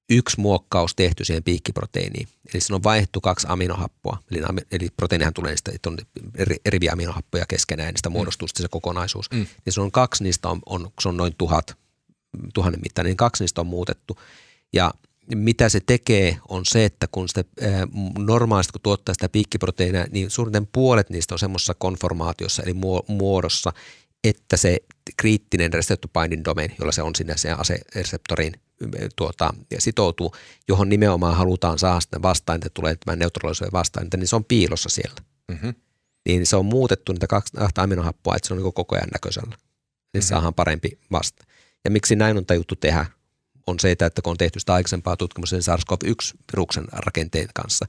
yksi 0.09 0.39
muokkaus 0.39 0.95
tehty 0.95 1.25
siihen 1.25 1.43
piikkiproteiiniin. 1.43 2.27
Eli 2.53 2.61
siinä 2.61 2.75
on 2.75 2.84
vaihdettu 2.84 3.21
kaksi 3.21 3.47
aminohappoa. 3.49 4.17
Eli, 4.31 4.41
eli 4.71 4.89
proteiinihan 4.97 5.34
tulee 5.34 5.51
niistä, 5.51 5.71
että 5.75 5.89
on 5.89 5.97
eri, 6.35 6.55
eri 6.65 6.89
aminohappoja 6.89 7.45
keskenään 7.45 7.93
niistä 7.93 8.09
muodostuu 8.09 8.47
sitten 8.47 8.63
se 8.63 8.67
kokonaisuus. 8.71 9.31
Mm. 9.31 9.38
Mm. 9.38 9.47
Ja 9.65 9.71
se 9.71 9.81
on 9.81 9.91
kaksi 9.91 10.23
niistä 10.23 10.49
on, 10.49 10.59
on, 10.65 10.91
se 11.01 11.09
on 11.09 11.17
noin 11.17 11.35
tuhat, 11.38 11.77
tuhannen 12.53 12.81
mittainen, 12.81 13.09
niin 13.09 13.17
kaksi 13.17 13.43
niistä 13.43 13.61
on 13.61 13.67
muutettu. 13.67 14.19
Ja 14.73 14.93
mitä 15.36 15.70
se 15.70 15.80
tekee 15.86 16.38
on 16.49 16.66
se, 16.66 16.86
että 16.86 17.08
kun 17.12 17.30
sitä 17.30 17.44
ää, 17.62 17.88
normaalisti 18.18 18.72
kun 18.72 18.82
tuottaa 18.82 19.14
sitä 19.14 19.30
piikkiproteiinia, 19.30 20.06
niin 20.12 20.30
suurin 20.32 20.68
puolet 20.72 21.10
niistä 21.10 21.36
on 21.36 21.40
semmoisessa 21.40 21.74
konformaatiossa 21.74 22.64
eli 22.64 22.74
muo- 22.74 23.06
muodossa, 23.08 23.74
että 24.24 24.58
se 24.58 24.78
kriittinen 25.18 25.74
receptor 25.74 26.12
binding 26.22 26.45
domain, 26.45 26.76
jolla 26.80 26.91
se 26.91 27.02
on 27.02 27.16
sinne 27.16 27.38
se 27.38 27.52
asereseptoriin 27.52 28.54
tuota, 29.16 29.54
ja 29.72 29.82
sitoutuu, 29.82 30.36
johon 30.68 30.90
nimenomaan 30.90 31.36
halutaan 31.38 31.80
saada 31.80 31.99
sitä 31.99 32.22
vastainta, 32.22 32.70
tulee 32.70 32.95
tämän 33.06 33.20
neutralisoiva 33.20 33.78
vastainta, 33.80 34.18
niin 34.18 34.28
se 34.28 34.36
on 34.36 34.45
piilossa 34.45 34.90
siellä. 34.90 35.16
Mm-hmm. 35.52 35.74
Niin 36.28 36.45
se 36.45 36.56
on 36.56 36.66
muutettu 36.66 37.12
niitä 37.12 37.28
kaksi 37.28 37.54
kahta 37.58 37.82
aminohappoa, 37.82 38.36
että 38.36 38.48
se 38.48 38.54
on 38.54 38.60
niin 38.64 38.74
koko 38.74 38.95
ajan 38.95 39.10
näköisellä. 39.14 39.56
Niin 40.14 40.24
Mhm. 40.24 40.28
saadaan 40.28 40.54
parempi 40.54 40.99
vasta. 41.12 41.45
Ja 41.86 41.91
miksi 41.91 42.16
näin 42.16 42.38
on 42.38 42.45
tajuttu 42.45 42.76
tehdä, 42.76 43.06
on 43.68 43.80
se, 43.80 43.91
että 43.91 44.10
kun 44.23 44.31
on 44.31 44.38
tehty 44.38 44.60
sitä 44.60 44.73
aikaisempaa 44.73 45.18
tutkimusta 45.18 45.61
sen 45.61 45.73
SARS-CoV-1-viruksen 45.73 46.85
rakenteen 46.91 47.48
kanssa. 47.53 47.85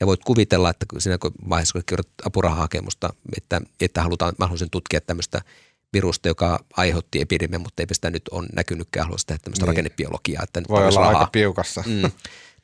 Ja 0.00 0.06
voit 0.06 0.24
kuvitella, 0.24 0.70
että 0.70 0.86
siinä 0.98 1.18
vaiheessa, 1.48 1.72
kun 1.72 1.82
kirjoitat 1.86 2.14
apurahahakemusta, 2.26 3.10
että, 3.36 3.60
että 3.80 4.02
halutaan, 4.02 4.34
haluaisin 4.40 4.70
tutkia 4.70 5.00
tämmöistä 5.00 5.40
virusta, 5.92 6.28
joka 6.28 6.64
aiheutti 6.76 7.20
epidemian, 7.20 7.62
mutta 7.62 7.82
eipä 7.82 7.94
sitä 7.94 8.10
nyt 8.10 8.22
on 8.30 8.46
näkynytkään, 8.52 9.06
haluaisin 9.06 9.26
tehdä 9.26 9.40
tämmöistä 9.44 9.64
Niin. 9.66 9.68
niin. 9.68 9.76
rakennebiologiaa. 9.76 10.42
Että 10.42 10.60
nyt 10.60 10.68
Voi 10.68 10.86
olla 10.88 11.00
rahaa. 11.00 11.18
aika 11.18 11.30
piukassa. 11.32 11.84
Mm. 11.86 12.10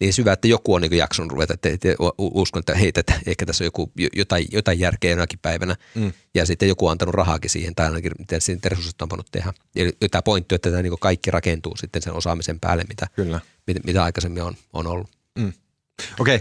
Niin 0.01 0.13
syvä, 0.13 0.33
että 0.33 0.49
joku 0.49 0.75
on 0.75 0.83
niin 0.83 0.93
jaksanut 0.93 1.33
ruveta, 1.33 1.55
että, 1.55 1.69
että 1.69 1.89
uskon, 2.19 2.61
että 2.61 2.75
hei, 2.75 2.93
että 2.95 3.21
ehkä 3.27 3.47
tässä 3.47 3.65
on 3.65 3.67
joku, 3.67 3.93
jo- 3.97 4.09
jotain, 4.17 4.47
jotain 4.53 4.79
järkeä 4.79 5.11
jonakin 5.11 5.39
päivänä. 5.43 5.77
Mm. 5.95 6.13
Ja 6.35 6.47
sitten 6.47 6.69
joku 6.69 6.87
on 6.87 6.93
antanut 6.93 7.15
rahaakin 7.15 7.51
siihen, 7.51 7.75
tai 7.75 7.87
ainakin 7.87 8.13
miten 8.19 8.41
siinä 8.41 8.61
resurssit 8.65 9.03
on 9.03 9.11
voinut 9.11 9.29
tehdä. 9.33 9.53
Eli 9.77 9.93
tämä 10.11 10.23
pointti 10.23 10.55
että 10.55 10.71
tämä 10.71 10.83
niin 10.83 10.99
kaikki 11.01 11.31
rakentuu 11.31 11.77
sitten 11.77 12.03
sen 12.03 12.13
osaamisen 12.13 12.61
päälle, 12.61 12.85
mitä, 12.89 13.07
Kyllä. 13.17 13.41
mitä, 13.67 13.81
mitä 13.85 14.05
aikaisemmin 14.05 14.43
on, 14.43 14.55
on 14.73 14.87
ollut. 14.87 15.11
Okei. 16.21 16.41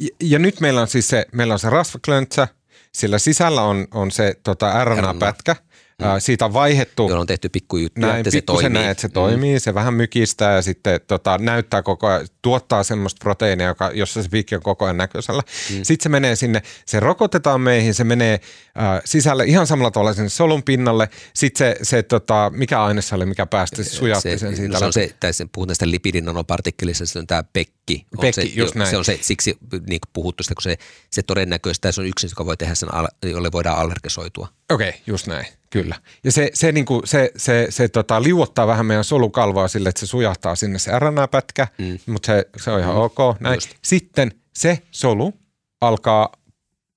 Ja, 0.00 0.08
ja 0.20 0.38
nyt 0.38 0.60
meillä 0.60 0.80
on 0.80 0.88
siis 0.88 1.08
se, 1.08 1.26
meillä 1.32 1.52
on 1.52 1.58
se 1.58 1.70
rasvaklöntsä, 1.70 2.48
sillä 2.92 3.18
sisällä 3.18 3.62
on, 3.62 3.86
on 3.90 4.10
se 4.10 4.36
tota, 4.42 4.84
RNA-pätkä. 4.84 5.56
Mm. 6.02 6.06
Siitä 6.18 6.44
on 6.44 6.52
vaihdettu 6.52 7.02
Joilla 7.02 7.20
on 7.20 7.26
tehty 7.26 7.48
pikkujuttuja, 7.48 8.06
näin 8.06 8.20
että 8.20 8.30
se 8.30 8.40
toimii. 8.40 8.68
näin, 8.68 8.88
että 8.88 9.00
se 9.00 9.08
toimii. 9.08 9.60
Se 9.60 9.74
vähän 9.74 9.94
mykistää 9.94 10.54
ja 10.54 10.62
sitten 10.62 11.00
tota, 11.06 11.38
näyttää 11.38 11.82
koko 11.82 12.06
ajan, 12.06 12.26
tuottaa 12.42 12.82
semmoista 12.82 13.18
proteiinia, 13.24 13.66
joka, 13.66 13.90
jossa 13.94 14.22
se 14.22 14.28
piikki 14.28 14.54
on 14.54 14.62
koko 14.62 14.84
ajan 14.84 14.96
näköisellä. 14.96 15.42
Mm. 15.70 15.82
Sitten 15.82 16.02
se 16.02 16.08
menee 16.08 16.36
sinne, 16.36 16.62
se 16.86 17.00
rokotetaan 17.00 17.60
meihin, 17.60 17.94
se 17.94 18.04
menee 18.04 18.32
äh, 18.32 19.00
sisälle 19.04 19.44
ihan 19.44 19.66
samalla 19.66 19.90
tavalla 19.90 20.14
sinne 20.14 20.28
solun 20.28 20.62
pinnalle. 20.62 21.08
Sitten 21.34 21.58
se, 21.58 21.76
se 21.82 22.02
tota, 22.02 22.52
mikä 22.54 22.82
aine 22.84 23.02
se 23.02 23.14
oli, 23.14 23.26
mikä 23.26 23.46
päästi, 23.46 23.84
se 23.84 23.90
sujautti 23.90 24.30
se, 24.30 24.38
sen 24.38 24.56
siitä. 24.56 24.72
no 24.72 24.78
se 24.78 24.84
on 24.84 24.92
se, 24.92 25.14
tai 25.20 25.32
se, 25.32 25.46
puhutaan 25.52 25.70
tästä 25.70 25.90
lipidinanopartikkelista, 25.90 27.06
se 27.06 27.18
on 27.18 27.26
tämä 27.26 27.42
pekki. 27.52 28.06
On 28.18 28.20
Pekki, 28.20 28.32
se, 28.32 28.42
just 28.42 28.74
jo- 28.74 28.78
näin. 28.78 28.90
Se 28.90 28.96
on 28.96 29.04
se, 29.04 29.18
siksi 29.22 29.58
niin 29.86 30.00
puhuttu 30.12 30.42
sitä, 30.42 30.54
kun 30.54 30.62
se, 30.62 30.76
se 31.10 31.22
todennäköistä, 31.22 31.92
se 31.92 32.00
on 32.00 32.06
yksi, 32.06 32.26
joka 32.26 32.46
voi 32.46 32.56
tehdä 32.56 32.74
sen, 32.74 32.88
jolle 33.22 33.52
voidaan 33.52 33.78
allergisoitua. 33.78 34.48
Okei, 34.72 34.88
okay, 34.88 35.00
just 35.06 35.26
näin, 35.26 35.46
kyllä. 35.70 35.96
Ja 36.24 36.32
se, 36.32 36.50
se, 36.54 36.72
niinku, 36.72 37.02
se, 37.04 37.30
se, 37.36 37.66
se 37.70 37.88
tota, 37.88 38.22
liuottaa 38.22 38.66
vähän 38.66 38.86
meidän 38.86 39.04
solukalvoa 39.04 39.68
sille, 39.68 39.88
että 39.88 40.00
se 40.00 40.06
sujahtaa 40.06 40.54
sinne 40.54 40.78
se 40.78 40.98
RNA-pätkä, 40.98 41.68
mm. 41.78 41.98
mutta 42.06 42.26
se, 42.26 42.46
se 42.56 42.70
on 42.70 42.80
ihan 42.80 42.94
mm. 42.94 43.00
ok. 43.00 43.40
Näin. 43.40 43.54
Just. 43.54 43.70
Sitten 43.82 44.32
se 44.54 44.78
solu 44.90 45.34
alkaa 45.80 46.32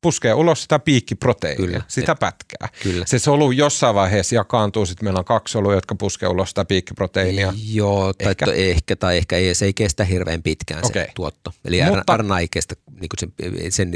puskee 0.01 0.33
ulos 0.33 0.61
sitä 0.61 0.79
piikkiproteiinia, 0.79 1.65
Kyllä. 1.67 1.83
sitä 1.87 2.15
pätkää. 2.15 2.69
Kyllä. 2.83 3.05
Se 3.05 3.19
solu 3.19 3.51
jossain 3.51 3.95
vaiheessa 3.95 4.35
jakaantuu, 4.35 4.85
sitten 4.85 5.05
meillä 5.05 5.19
on 5.19 5.25
kaksi 5.25 5.51
solua, 5.51 5.73
jotka 5.73 5.95
puskee 5.95 6.29
ulos 6.29 6.49
sitä 6.49 6.65
piikkiproteiinia. 6.65 7.53
Joo, 7.73 8.13
tai 8.13 8.29
Ehkä. 8.29 8.45
ehkä. 8.45 8.55
ehkä 8.61 8.95
tai 8.95 9.17
ehkä 9.17 9.37
ei, 9.37 9.55
se 9.55 9.65
ei 9.65 9.73
kestä 9.73 10.03
hirveän 10.03 10.43
pitkään 10.43 10.85
Okei. 10.85 11.05
se 11.05 11.11
tuotto. 11.15 11.53
Eli 11.65 11.81
Mutta- 11.89 12.17
RNA 12.17 12.39
ei 12.39 12.47
kestä, 12.51 12.75
niin 12.99 13.09
kuin 13.09 13.19
se, 13.19 13.69
sen, 13.69 13.91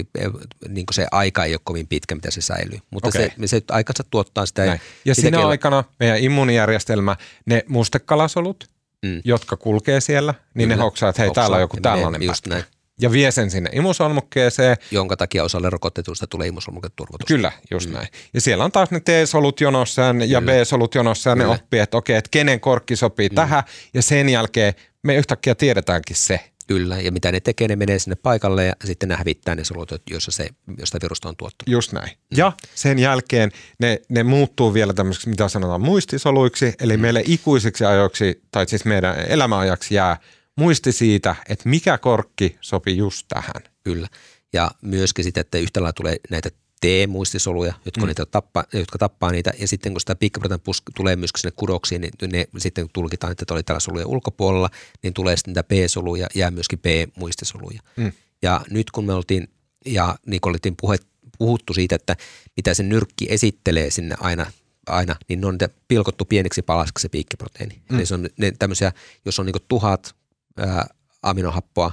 niin 0.69 0.85
kuin 0.85 0.93
se 0.93 1.07
aika 1.11 1.45
ei 1.45 1.53
ole 1.53 1.61
kovin 1.63 1.87
pitkä, 1.87 2.15
mitä 2.15 2.31
se 2.31 2.41
säilyy. 2.41 2.79
Mutta 2.89 3.07
Okei. 3.09 3.29
se, 3.29 3.47
se 3.47 3.61
aikansa 3.71 4.03
tuottaa 4.11 4.45
sitä. 4.45 4.65
Näin. 4.65 4.81
Ja 5.05 5.15
sitä 5.15 5.25
siinä 5.25 5.37
kello- 5.37 5.49
aikana 5.49 5.83
meidän 5.99 6.17
immuunijärjestelmä, 6.19 7.15
ne 7.45 7.63
mustekalasolut, 7.67 8.69
Mm. 9.05 9.21
jotka 9.25 9.57
kulkee 9.57 10.01
siellä, 10.01 10.33
niin 10.53 10.69
ne 10.69 10.75
Kyllä. 10.75 10.83
hoksaa, 10.83 11.09
että 11.09 11.21
hei, 11.21 11.27
Hoksaa 11.27 11.41
täällä 11.43 11.55
on 11.55 11.61
joku 11.61 11.77
tällainen 11.81 12.23
just 12.23 12.43
pätkä. 12.43 12.49
näin. 12.49 12.63
Ja 13.01 13.11
vie 13.11 13.31
sen 13.31 13.51
sinne 13.51 13.69
imusolmukkeeseen. 13.73 14.77
jonka 14.91 15.17
takia 15.17 15.43
osalle 15.43 15.69
rokotetuista 15.69 16.27
tulee 16.27 16.47
imusolmuken 16.47 16.91
turvotus. 16.95 17.27
Kyllä, 17.27 17.51
just 17.71 17.89
mm. 17.89 17.93
näin. 17.93 18.07
Ja 18.33 18.41
siellä 18.41 18.63
on 18.63 18.71
taas 18.71 18.91
ne 18.91 18.99
T-solut 18.99 19.61
jonossaan 19.61 20.29
ja 20.29 20.39
Kyllä. 20.39 20.41
B-solut 20.41 20.95
jonossaan. 20.95 21.37
Ne 21.37 21.43
Kyllä. 21.43 21.55
oppii, 21.55 21.79
että 21.79 21.97
okei, 21.97 22.15
että 22.15 22.29
kenen 22.31 22.59
korkki 22.59 22.95
sopii 22.95 23.29
mm. 23.29 23.35
tähän. 23.35 23.63
Ja 23.93 24.01
sen 24.01 24.29
jälkeen 24.29 24.73
me 25.03 25.15
yhtäkkiä 25.15 25.55
tiedetäänkin 25.55 26.15
se. 26.15 26.39
Kyllä, 26.67 27.01
ja 27.01 27.11
mitä 27.11 27.31
ne 27.31 27.39
tekee, 27.39 27.67
ne 27.67 27.75
menee 27.75 27.99
sinne 27.99 28.15
paikalle 28.15 28.65
ja 28.65 28.73
sitten 28.85 29.09
ne 29.09 29.15
hävittää 29.15 29.55
ne 29.55 29.63
solut, 29.63 29.91
joissa 30.09 30.31
se, 30.31 30.49
josta 30.77 30.97
virusta 31.01 31.29
on 31.29 31.35
tuottunut. 31.37 31.71
Just 31.71 31.91
näin. 31.91 32.11
Ja 32.37 32.51
sen 32.75 32.99
jälkeen 32.99 33.51
ne, 33.79 34.01
ne 34.09 34.23
muuttuu 34.23 34.73
vielä 34.73 34.93
tämmöisiksi, 34.93 35.29
mitä 35.29 35.49
sanotaan, 35.49 35.81
muistisoluiksi, 35.81 36.73
eli 36.79 36.97
mm. 36.97 37.01
meille 37.01 37.23
ikuisiksi 37.25 37.85
ajoiksi, 37.85 38.41
tai 38.51 38.67
siis 38.67 38.85
meidän 38.85 39.15
elämäajaksi 39.27 39.95
jää 39.95 40.17
muisti 40.57 40.91
siitä, 40.91 41.35
että 41.49 41.69
mikä 41.69 41.97
korkki 41.97 42.57
sopii 42.61 42.97
just 42.97 43.25
tähän. 43.29 43.63
Kyllä. 43.83 44.07
Ja 44.53 44.71
myöskin 44.81 45.23
sitten, 45.23 45.41
että 45.41 45.57
yhtä 45.57 45.81
lailla 45.81 45.93
tulee 45.93 46.17
näitä 46.29 46.49
T-muistisoluja, 46.81 47.73
jotka, 47.85 48.01
mm. 48.01 48.07
niitä 48.07 48.25
tappaa, 48.25 48.63
jotka 48.73 48.97
tappaa 48.97 49.31
niitä, 49.31 49.51
ja 49.59 49.67
sitten 49.67 49.93
kun 49.93 49.99
sitä 49.99 50.15
piikkiprotein 50.15 50.61
tulee 50.95 51.15
myöskin 51.15 51.41
sinne 51.41 51.53
kudoksiin, 51.55 52.01
niin 52.01 52.13
ne 52.31 52.47
sitten 52.57 52.89
tulkitaan, 52.93 53.31
että 53.31 53.53
oli 53.53 53.63
täällä 53.63 53.79
solujen 53.79 54.07
ulkopuolella, 54.07 54.69
niin 55.03 55.13
tulee 55.13 55.37
sitten 55.37 55.51
niitä 55.51 55.63
B-soluja, 55.63 56.27
jää 56.35 56.51
myöskin 56.51 56.79
B-muistisoluja. 56.79 57.81
Mm. 57.97 58.11
Ja 58.41 58.61
nyt 58.69 58.91
kun 58.91 59.05
me 59.05 59.13
oltiin, 59.13 59.49
ja 59.85 60.15
niin 60.25 60.41
kuin 60.41 60.51
oltiin 60.53 60.75
puhe, 60.81 60.97
puhuttu 61.37 61.73
siitä, 61.73 61.95
että 61.95 62.15
mitä 62.57 62.73
se 62.73 62.83
nyrkki 62.83 63.27
esittelee 63.29 63.91
sinne 63.91 64.15
aina, 64.19 64.51
aina 64.87 65.15
niin 65.27 65.41
ne 65.41 65.47
on 65.47 65.53
niitä 65.53 65.69
pilkottu 65.87 66.25
pieniksi 66.25 66.61
palasiksi 66.61 67.01
se 67.01 67.09
piikkiproteiini. 67.09 67.81
Mm. 67.89 67.97
Eli 67.97 68.05
se 68.05 68.13
on 68.13 68.29
ne 68.37 68.51
tämmöisiä, 68.59 68.91
jos 69.25 69.39
on 69.39 69.45
niin 69.45 69.55
tuhat 69.67 70.15
ää, 70.57 70.87
aminohappoa 71.21 71.91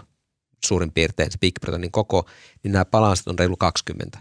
suurin 0.67 0.93
piirtein 0.93 1.33
se 1.33 1.39
piikkiproteiinin 1.41 1.93
koko, 1.93 2.29
niin 2.63 2.73
nämä 2.73 2.85
palaset 2.85 3.29
on 3.29 3.39
reilu 3.39 3.57
20. 3.57 4.19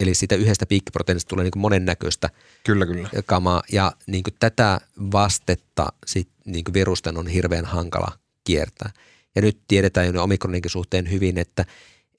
Eli 0.00 0.14
siitä 0.14 0.34
yhdestä 0.34 0.66
piikkiproteiinista 0.66 1.28
tulee 1.28 1.42
niin 1.42 1.52
monennäköistä 1.56 2.30
Kyllä, 2.64 2.86
kyllä. 2.86 3.08
kamaa 3.26 3.62
ja 3.72 3.92
niin 4.06 4.22
kuin 4.22 4.34
tätä 4.38 4.80
vastetta 5.12 5.86
sit, 6.06 6.28
niin 6.46 6.64
kuin 6.64 6.74
virusten 6.74 7.18
on 7.18 7.26
hirveän 7.26 7.64
hankala 7.64 8.12
kiertää. 8.44 8.90
Ja 9.34 9.42
nyt 9.42 9.60
tiedetään 9.68 10.06
jo 10.06 10.12
ne 10.12 10.20
omikroninkin 10.20 10.70
suhteen 10.70 11.10
hyvin, 11.10 11.38
että, 11.38 11.64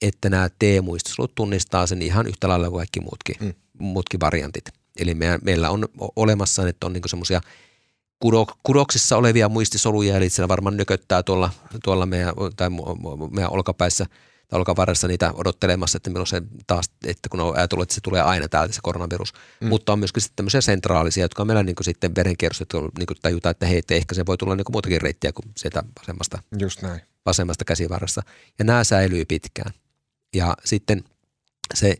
että 0.02 0.30
nämä 0.30 0.48
T-muistosolut 0.48 1.34
tunnistaa 1.34 1.86
sen 1.86 2.02
ihan 2.02 2.26
yhtä 2.26 2.48
lailla 2.48 2.70
kuin 2.70 2.78
kaikki 2.78 3.00
muutkin, 3.00 3.36
mm. 3.40 3.54
muutkin 3.78 4.20
variantit. 4.20 4.64
Eli 4.98 5.14
meillä, 5.14 5.38
meillä 5.42 5.70
on 5.70 5.88
olemassa, 6.16 6.68
että 6.68 6.86
on 6.86 6.92
niin 6.92 7.02
semmoisia 7.06 7.40
kudoksissa 8.62 9.16
olevia 9.16 9.48
muistisoluja, 9.48 10.16
eli 10.16 10.30
siellä 10.30 10.48
varmaan 10.48 10.76
nököttää 10.76 11.22
tuolla, 11.22 11.50
tuolla 11.84 12.06
meidän, 12.06 12.34
tai 12.56 12.68
meidän 13.30 13.52
olkapäissä 13.52 14.06
tai 14.52 14.58
olkavarressa 14.58 15.08
niitä 15.08 15.32
odottelemassa, 15.34 15.96
että 15.96 16.10
milloin 16.10 16.26
se 16.26 16.42
taas, 16.66 16.90
että 17.04 17.28
kun 17.28 17.40
on 17.40 17.56
ajatellut, 17.56 17.82
että 17.82 17.94
se 17.94 18.00
tulee 18.00 18.22
aina 18.22 18.48
täältä 18.48 18.74
se 18.74 18.80
koronavirus. 18.82 19.32
Mm. 19.60 19.68
Mutta 19.68 19.92
on 19.92 19.98
myöskin 19.98 20.22
sitten 20.22 20.36
tämmöisiä 20.36 20.60
sentraalisia, 20.60 21.24
jotka 21.24 21.42
on 21.42 21.46
meillä 21.46 21.62
niin 21.62 21.76
sitten 21.82 22.14
verenkierrossa, 22.14 22.62
jotka 22.62 22.80
niin 22.98 23.18
tajutaan, 23.22 23.50
että 23.50 23.66
hei, 23.66 23.78
että 23.78 23.94
ehkä 23.94 24.14
se 24.14 24.26
voi 24.26 24.36
tulla 24.38 24.56
niin 24.56 24.64
muutakin 24.72 25.00
reittiä 25.00 25.32
kuin 25.32 25.52
sieltä 25.56 25.82
vasemmasta 26.00 26.42
Just 26.58 26.82
näin. 26.82 27.00
vasemmasta 27.26 27.64
käsivarresta. 27.64 28.22
Ja 28.58 28.64
nämä 28.64 28.84
säilyy 28.84 29.24
pitkään. 29.24 29.72
Ja 30.34 30.56
sitten 30.64 31.04
se, 31.74 31.96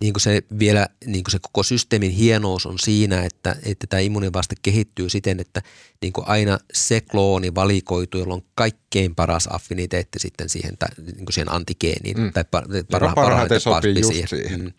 niin 0.00 0.12
kuin 0.12 0.20
se 0.20 0.42
vielä 0.58 0.88
niin 1.06 1.24
kuin 1.24 1.32
se 1.32 1.38
koko 1.38 1.62
systeemin 1.62 2.10
hienous 2.10 2.66
on 2.66 2.78
siinä, 2.78 3.22
että, 3.22 3.56
että 3.62 3.86
tämä 3.86 4.00
immunivaste 4.00 4.54
kehittyy 4.62 5.08
siten, 5.08 5.40
että 5.40 5.62
niin 6.02 6.12
kuin 6.12 6.28
aina 6.28 6.58
se 6.72 7.00
klooni 7.00 7.54
valikoituu, 7.54 8.20
jolla 8.20 8.34
on 8.34 8.44
kaikkein 8.54 9.14
paras 9.14 9.48
affiniteetti 9.52 10.18
sitten 10.18 10.48
siihen, 10.48 10.78
tai, 10.78 10.88
niin 10.98 11.24
kuin 11.24 11.32
siihen 11.32 11.52
antigeeniin. 11.52 12.20
Mm. 12.20 12.32
Tai 12.32 12.44
par, 12.50 12.64
Joka 12.90 13.12
parhaiten 13.14 13.60
sopii 13.60 14.00
just 14.00 14.12
siihen. 14.28 14.60
Mm. 14.60 14.72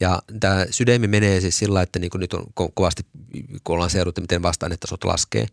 Ja 0.00 0.22
tämä 0.40 0.66
sydämi 0.70 1.06
menee 1.06 1.40
siis 1.40 1.58
sillä, 1.58 1.82
että 1.82 1.98
niin 1.98 2.10
kuin 2.10 2.20
nyt 2.20 2.32
on 2.32 2.46
ko- 2.60 2.72
kovasti, 2.74 3.02
kun 3.64 3.74
ollaan 3.74 3.90
seurannut, 3.90 4.20
miten 4.20 4.42
vasta-ainetasot 4.42 5.04
laskee, 5.04 5.46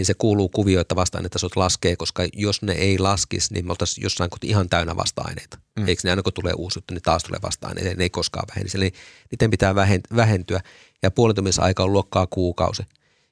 niin 0.00 0.06
se 0.06 0.14
kuuluu 0.14 0.48
kuvio, 0.48 0.80
että 0.80 0.96
vasta-ainetasot 0.96 1.56
laskee, 1.56 1.96
koska 1.96 2.22
jos 2.32 2.62
ne 2.62 2.72
ei 2.72 2.98
laskisi, 2.98 3.54
niin 3.54 3.66
me 3.66 3.70
oltaisiin 3.72 4.02
jossain 4.02 4.30
kohti 4.30 4.46
ihan 4.48 4.68
täynnä 4.68 4.96
vasta-aineita. 4.96 5.58
Mm. 5.78 5.88
Eikö 5.88 6.00
ne 6.04 6.10
aina 6.10 6.22
kun 6.22 6.32
tulee 6.32 6.52
uusi 6.56 6.78
juttu, 6.78 6.94
niin 6.94 7.02
taas 7.02 7.24
tulee 7.24 7.40
vasta-aineita, 7.42 7.94
ne 7.94 8.02
ei 8.02 8.10
koskaan 8.10 8.48
vähenisi. 8.50 8.76
Eli 8.76 8.92
niiden 9.30 9.50
pitää 9.50 9.74
vähen- 9.74 10.16
vähentyä 10.16 10.60
ja 11.02 11.10
puolentumisaika 11.10 11.82
on 11.82 11.92
luokkaa 11.92 12.26
kuukausi. 12.26 12.82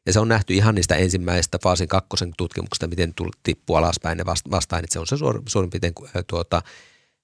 Ja 0.06 0.12
se 0.12 0.20
on 0.20 0.28
nähty 0.28 0.54
ihan 0.54 0.74
niistä 0.74 0.94
ensimmäistä 0.94 1.58
faasin 1.62 1.88
kakkosen 1.88 2.32
tutkimuksista, 2.36 2.86
miten 2.86 3.14
tippuu 3.42 3.76
alaspäin 3.76 4.18
ne 4.18 4.26
vasta- 4.26 4.50
vasta-aineet. 4.50 4.92
Se 4.92 4.98
on 4.98 5.06
se 5.06 5.16
suor- 5.16 5.42
suurin 5.48 5.70
piirtein 5.70 5.94
äh, 6.04 6.24
tuota, 6.26 6.62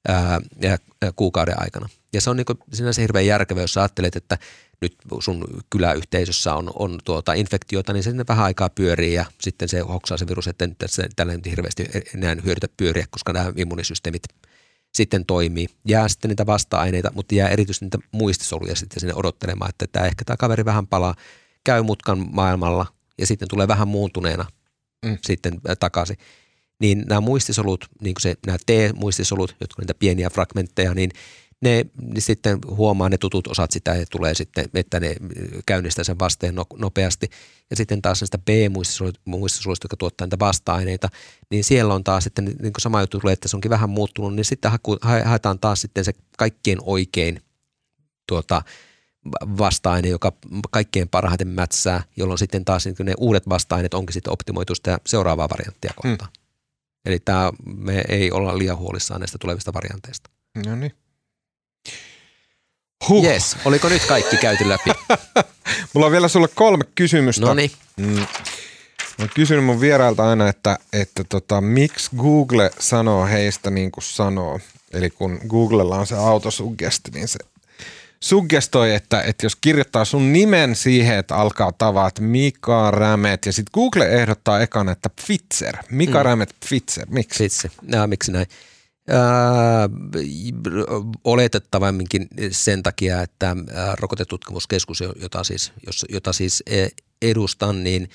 ää, 0.08 0.40
ja, 0.60 0.78
ää, 1.02 1.12
kuukauden 1.16 1.62
aikana. 1.62 1.88
Ja 2.15 2.20
se 2.20 2.31
on 2.31 2.36
niin 2.36 2.47
sinänsä 2.73 3.01
hirveän 3.01 3.27
järkevä, 3.27 3.61
jos 3.61 3.73
sä 3.73 3.81
ajattelet, 3.81 4.16
että 4.16 4.39
nyt 4.81 4.97
sun 5.20 5.45
kyläyhteisössä 5.70 6.55
on, 6.55 6.70
on 6.74 6.99
tuota 7.05 7.32
infektiota, 7.32 7.93
niin 7.93 8.03
se 8.03 8.11
sinne 8.11 8.24
vähän 8.28 8.45
aikaa 8.45 8.70
pyörii 8.70 9.15
ja 9.15 9.24
sitten 9.41 9.69
se 9.69 9.81
hoksaa 9.81 10.19
se 10.19 10.27
virus, 10.27 10.49
että 10.49 10.69
tällä 11.16 11.32
ei 11.32 11.36
nyt 11.36 11.47
hirveästi 11.47 11.86
enää 12.15 12.36
hyödytä 12.45 12.66
pyöriä, 12.77 13.07
koska 13.11 13.32
nämä 13.32 13.53
immunisysteemit 13.57 14.23
sitten 14.95 15.27
toimii. 15.27 15.66
Jää 15.89 16.09
sitten 16.09 16.28
niitä 16.28 16.47
vasta-aineita, 16.47 17.11
mutta 17.15 17.35
jää 17.35 17.49
erityisesti 17.49 17.85
niitä 17.85 17.99
muistisoluja 18.12 18.77
sitten 18.77 19.01
sinne 19.01 19.15
odottelemaan, 19.15 19.69
että 19.69 19.86
tämä 19.93 20.07
ehkä 20.07 20.24
tämä 20.24 20.36
kaveri 20.36 20.65
vähän 20.65 20.86
palaa, 20.86 21.15
käy 21.65 21.82
mutkan 21.82 22.27
maailmalla 22.32 22.86
ja 23.19 23.27
sitten 23.27 23.49
tulee 23.49 23.69
vähän 23.69 23.89
muuntuneena 23.89 24.45
Mm. 25.05 25.19
sitten 25.23 25.61
ä, 25.69 25.77
takaisin. 25.77 26.16
Niin 26.78 27.05
nämä 27.09 27.20
muistisolut, 27.20 27.86
niin 28.01 28.15
kuin 28.15 28.23
se, 28.23 28.35
nämä 28.47 28.59
T-muistisolut, 28.66 29.57
jotka 29.61 29.81
on 29.81 29.82
niitä 29.82 29.95
pieniä 29.95 30.31
fragmentteja, 30.31 30.95
niin 30.95 31.11
ne 31.65 31.86
niin 32.01 32.23
sitten 32.23 32.59
huomaa 32.70 33.09
ne 33.09 33.19
tutut 33.19 33.47
osat 33.47 33.70
sitä 33.70 33.95
ja 33.95 34.07
tulee 34.11 34.35
sitten, 34.35 34.65
että 34.74 35.01
ne 35.01 35.16
käynnistää 35.66 36.05
sen 36.05 36.19
vasteen 36.19 36.55
no- 36.55 36.66
nopeasti. 36.77 37.31
Ja 37.70 37.77
sitten 37.77 38.03
taas 38.03 38.20
näistä 38.20 38.39
B-muistisoluista, 38.39 39.85
jotka 39.85 39.97
tuottaa 39.97 40.27
niitä 40.27 40.39
vasta-aineita, 40.39 41.09
niin 41.51 41.65
siellä 41.65 41.95
on 41.95 42.05
taas 42.05 42.24
sitten 42.24 42.45
niin 42.45 42.73
kuin 42.73 42.81
sama 42.81 43.01
juttu 43.01 43.20
tulee, 43.20 43.32
että 43.32 43.49
se 43.49 43.57
onkin 43.57 43.70
vähän 43.70 43.91
muuttunut, 43.91 44.35
niin 44.35 44.45
sitten 44.45 44.70
haku, 44.70 44.97
ha- 45.01 45.24
haetaan 45.24 45.59
taas 45.59 45.81
sitten 45.81 46.05
se 46.05 46.12
kaikkien 46.39 46.78
oikein 46.82 47.41
tuota, 48.28 48.62
vasta-aine, 49.59 50.09
joka 50.09 50.32
kaikkein 50.70 51.09
parhaiten 51.09 51.49
mätsää, 51.49 52.03
jolloin 52.16 52.39
sitten 52.39 52.65
taas 52.65 52.86
niin 52.86 52.97
ne 53.03 53.15
uudet 53.19 53.49
vasta-aineet 53.49 53.95
onkin 53.95 54.12
sitten 54.12 54.32
optimoitu 54.32 54.74
sitä 54.74 54.99
seuraavaa 55.07 55.49
varianttia 55.49 55.93
kohtaan. 55.97 56.31
Mm. 56.39 56.45
Eli 57.05 57.19
tämä, 57.19 57.53
me 57.77 58.05
ei 58.09 58.31
olla 58.31 58.59
liian 58.59 58.78
huolissaan 58.78 59.20
näistä 59.20 59.39
tulevista 59.39 59.73
varianteista. 59.73 60.31
No 60.66 60.77
niin. 60.77 60.93
Huh. 63.08 63.24
Yes, 63.24 63.56
oliko 63.64 63.88
nyt 63.88 64.04
kaikki 64.04 64.36
käyty 64.36 64.68
läpi? 64.68 64.90
Mulla 65.92 66.06
on 66.06 66.12
vielä 66.12 66.28
sulle 66.28 66.48
kolme 66.48 66.84
kysymystä. 66.94 67.46
No 67.46 67.54
niin, 67.54 67.70
Mm. 67.96 68.26
Mä 69.18 69.22
oon 69.24 69.30
kysynyt 69.34 69.64
mun 69.64 69.80
vierailta 69.80 70.28
aina, 70.30 70.48
että, 70.48 70.78
että 70.92 71.24
tota, 71.24 71.60
miksi 71.60 72.10
Google 72.16 72.70
sanoo 72.78 73.26
heistä 73.26 73.70
niin 73.70 73.90
kuin 73.92 74.04
sanoo. 74.04 74.60
Eli 74.92 75.10
kun 75.10 75.40
Googlella 75.48 75.96
on 75.96 76.06
se 76.06 76.14
autosuggesti, 76.16 77.10
niin 77.10 77.28
se 77.28 77.38
suggestoi, 78.20 78.94
että, 78.94 79.22
että 79.22 79.46
jos 79.46 79.56
kirjoittaa 79.56 80.04
sun 80.04 80.32
nimen 80.32 80.76
siihen, 80.76 81.18
että 81.18 81.36
alkaa 81.36 81.72
tavat 81.72 82.20
Mika 82.20 82.90
Rämet, 82.90 83.46
ja 83.46 83.52
sitten 83.52 83.72
Google 83.74 84.06
ehdottaa 84.06 84.60
ekana, 84.60 84.92
että 84.92 85.10
Pfitzer. 85.10 85.76
Mika 85.90 86.18
mm. 86.18 86.24
Rämet 86.24 86.54
Pfitzer. 86.64 87.06
Miksi? 87.10 87.38
Sitsi. 87.38 87.70
Ja, 87.88 88.06
miksi 88.06 88.32
näin? 88.32 88.46
Ää, 89.09 89.89
oletettavamminkin 91.24 92.28
sen 92.51 92.82
takia, 92.82 93.22
että 93.22 93.56
rokotetutkimuskeskus, 94.01 95.01
jota 95.20 95.44
siis, 95.44 95.72
jos, 95.86 96.06
jota 96.09 96.32
siis 96.32 96.62
e, 96.66 96.86
edustan, 97.22 97.85
niin, 97.85 98.10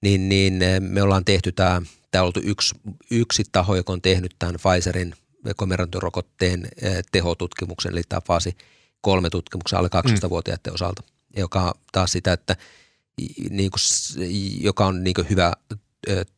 niin, 0.00 0.28
niin 0.28 0.62
e, 0.62 0.80
me 0.80 1.02
ollaan 1.02 1.24
tehty 1.24 1.52
tämä, 1.52 1.82
tämä 2.10 2.22
on 2.22 2.24
ollut 2.24 2.48
yksi, 2.48 2.74
yksi 3.10 3.42
taho, 3.52 3.76
joka 3.76 3.92
on 3.92 4.02
tehnyt 4.02 4.36
tämän 4.38 4.54
Pfizerin 4.54 5.14
komerantyrokotteen 5.56 6.68
e, 6.82 6.90
tehotutkimuksen, 7.12 7.92
eli 7.92 8.02
tämä 8.08 8.20
faasi 8.26 8.56
kolme 9.00 9.30
tutkimuksen 9.30 9.78
alle 9.78 9.88
12-vuotiaiden 9.96 10.74
osalta, 10.74 11.02
joka 11.36 11.74
taas 11.92 12.12
sitä, 12.12 12.32
että 12.32 12.56
niin 13.50 13.70
kuin, 13.70 13.80
joka 14.60 14.86
on 14.86 15.04
niin 15.04 15.14
kuin 15.14 15.30
hyvä 15.30 15.52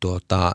tuota, 0.00 0.52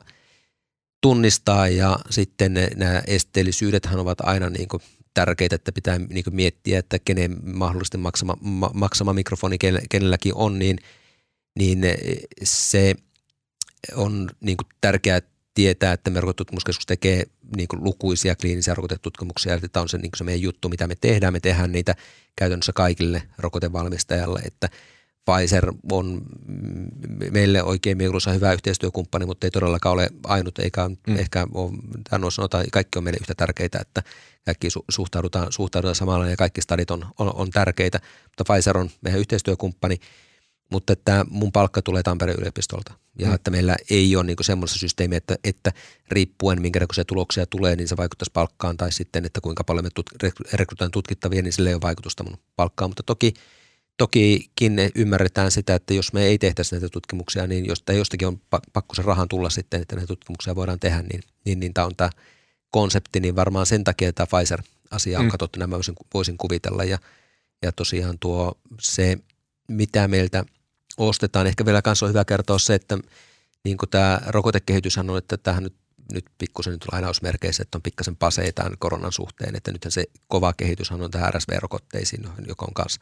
tunnistaa 1.08 1.68
ja 1.68 2.00
sitten 2.10 2.54
nämä 2.76 3.02
esteellisyydethän 3.08 4.00
ovat 4.00 4.22
aina 4.22 4.50
niin 4.50 4.68
kuin 4.68 4.84
tärkeitä, 5.14 5.56
että 5.56 5.72
pitää 5.72 6.00
niin 6.00 6.24
miettiä, 6.32 6.80
että 6.80 7.00
kenen 7.00 7.38
mahdollisesti 7.44 7.98
maksama, 7.98 8.38
ma, 8.42 8.72
maksama 8.74 9.14
mikrofoni 9.14 9.58
kenelläkin 9.90 10.36
on, 10.36 10.60
niin, 10.60 10.78
niin 11.60 11.80
se 12.44 12.96
on 13.96 14.30
niin 14.42 14.58
tärkeää 14.82 15.22
tietää, 15.54 15.94
että 15.94 16.10
me 16.10 16.22
rokotutkimuskeskus 16.22 16.86
tekee 16.86 17.24
niin 17.56 17.68
lukuisia 17.74 18.36
kliinisiä 18.36 18.74
rokotetutkimuksia, 18.74 19.54
että 19.54 19.68
tämä 19.68 19.82
on 19.82 19.90
se, 19.90 19.98
niin 19.98 20.12
se 20.18 20.24
meidän 20.24 20.42
juttu, 20.42 20.70
mitä 20.70 20.88
me 20.88 20.96
tehdään. 20.96 21.34
Me 21.34 21.40
tehdään 21.40 21.72
niitä 21.72 21.96
käytännössä 22.36 22.74
kaikille 22.74 23.24
rokotevalmistajalle, 23.38 24.40
että– 24.40 24.70
Pfizer 25.32 25.74
on 25.91 26.22
meille 27.32 27.64
oikein 27.64 27.98
mieluisa 27.98 28.32
hyvä 28.32 28.54
yhteistyökumppani, 28.54 29.26
mutta 29.26 29.48
ei 29.48 29.52
todellakaan 29.52 29.94
ole 29.94 30.10
ainut, 30.24 30.60
eikä 30.60 30.90
mm. 30.90 31.18
ehkä 31.18 31.48
ole, 31.54 31.72
tämä 32.10 32.30
sanotaan, 32.30 32.66
kaikki 32.72 32.98
on 32.98 33.04
meille 33.04 33.18
yhtä 33.22 33.34
tärkeitä, 33.38 33.80
että 33.82 34.04
kaikki 34.45 34.68
suhtaudutaan, 34.90 35.52
suhtaudutaan 35.52 35.95
samalla 35.95 36.30
ja 36.30 36.36
kaikki 36.36 36.62
stadit 36.62 36.91
on, 36.91 37.06
on, 37.20 37.36
on 37.36 37.49
tärkeitä, 37.49 37.99
mutta 38.24 38.54
Pfizer 38.54 38.78
on 38.78 38.90
meidän 39.02 39.20
yhteistyökumppani, 39.20 39.98
mutta 40.72 40.94
että 40.94 41.26
mun 41.30 41.52
palkka 41.52 41.82
tulee 41.82 42.04
Tampereen 42.04 42.40
yliopistolta 42.40 42.94
ja 43.20 43.28
mm. 43.28 43.36
että 43.36 43.52
meillä 43.52 43.76
ei 43.90 44.16
ole 44.16 44.24
niin 44.24 44.38
semmoista 44.41 44.80
systeemiä, 44.80 45.18
että, 45.18 45.36
että 45.44 45.72
riippuen 46.12 46.62
minkä 46.62 46.80
se 46.94 47.04
tuloksia 47.04 47.45
tulee, 47.45 47.76
niin 47.76 47.88
se 47.88 47.98
vaikuttaisi 47.98 48.32
palkkaan 48.34 48.78
tai 48.78 48.91
sitten, 48.91 49.26
että 49.26 49.41
kuinka 49.41 49.64
paljon 49.64 49.86
me 49.86 49.90
tut, 49.95 50.10
rekrytoidaan 50.54 50.91
tutkittavia, 50.91 51.41
niin 51.41 51.54
sille 51.54 51.70
ei 51.70 51.76
ole 51.76 51.82
vaikutusta 51.82 52.24
mun 52.24 52.38
palkkaan, 52.56 52.90
mutta 52.90 53.04
toki– 53.04 53.34
Tokikin 53.98 54.80
ymmärretään 54.95 55.52
sitä, 55.52 55.76
että 55.76 55.94
jos 55.94 56.14
me 56.14 56.24
ei 56.24 56.38
tehtäisi 56.38 56.76
näitä 56.76 56.90
tutkimuksia, 56.90 57.48
niin 57.48 57.65
jos, 57.65 57.82
tai 57.82 57.98
jostakin 57.98 58.28
on 58.28 58.41
pakko 58.74 58.95
se 58.95 59.02
rahan 59.02 59.28
tulla 59.28 59.49
sitten, 59.49 59.82
että 59.82 59.95
näitä 59.95 60.07
tutkimuksia 60.07 60.56
voidaan 60.56 60.80
tehdä, 60.80 61.02
niin, 61.02 61.24
niin, 61.45 61.60
niin 61.60 61.74
tämä 61.74 61.88
on 61.88 61.95
tämä 61.95 62.10
konsepti, 62.72 63.19
niin 63.19 63.36
varmaan 63.36 63.65
sen 63.65 63.84
takia 63.84 64.14
tämä 64.14 64.28
Pfizer-asia 64.28 65.19
on 65.19 65.26
mm. 65.26 65.32
katsottu, 65.32 65.60
nämä 65.60 65.76
voisin, 65.76 65.95
voisin 66.14 66.38
kuvitella. 66.38 66.84
Ja, 66.84 66.98
ja 67.61 67.72
tosiaan 67.72 68.19
tuo 68.19 68.57
se, 68.80 69.18
mitä 69.68 70.07
meiltä 70.07 70.45
ostetaan, 70.98 71.48
ehkä 71.48 71.65
vielä 71.65 71.82
kanssa 71.82 72.06
on 72.06 72.10
hyvä 72.10 72.26
kertoa 72.26 72.60
se, 72.60 72.76
että 72.76 72.98
niin 73.64 73.78
kuin 73.78 73.90
tämä 73.90 74.22
rokotekehitys 74.28 74.98
on, 74.98 75.18
että 75.18 75.38
tähän 75.38 75.64
nyt 75.64 75.74
nyt 76.14 76.26
pikkusen 76.38 76.74
nyt 76.74 76.86
lainausmerkeissä, 76.91 77.64
että 77.64 77.78
on 77.78 77.82
pikkasen 77.82 78.15
paseita 78.15 78.72
koronan 78.80 79.11
suhteen, 79.11 79.56
että 79.56 79.72
nythän 79.72 79.91
se 79.91 80.06
kova 80.28 80.53
kehitys 80.53 80.91
on 80.91 81.11
tähän 81.11 81.34
RSV-rokotteisiin, 81.34 82.30
joka 82.48 82.65
on 82.65 82.74
kanssa 82.74 83.02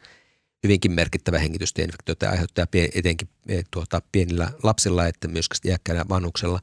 hyvinkin 0.62 0.92
merkittävä 0.92 1.38
hengitystieinfektioita 1.38 2.30
aiheuttaa 2.30 2.66
etenkin 2.94 3.28
eh, 3.48 3.64
tuota, 3.70 4.02
pienillä 4.12 4.50
lapsilla, 4.62 5.06
että 5.06 5.28
myös 5.28 5.46
iäkkäillä 5.64 6.04
vanhuksella, 6.08 6.60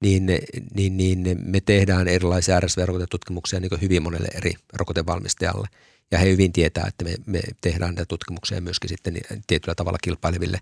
niin, 0.00 0.26
niin, 0.74 0.96
niin 0.96 1.38
me 1.44 1.60
tehdään 1.60 2.08
erilaisia 2.08 2.60
RSV-rokotetutkimuksia 2.60 3.60
niin 3.60 3.80
hyvin 3.82 4.02
monelle 4.02 4.28
eri 4.34 4.52
rokotevalmistajalle. 4.72 5.68
Ja 6.10 6.18
he 6.18 6.30
hyvin 6.30 6.52
tietää, 6.52 6.86
että 6.86 7.04
me, 7.04 7.14
me 7.26 7.40
tehdään 7.60 7.94
näitä 7.94 8.08
tutkimuksia 8.08 8.60
myöskin 8.60 8.88
sitten 8.88 9.20
tietyllä 9.46 9.74
tavalla 9.74 9.98
kilpaileville 10.02 10.60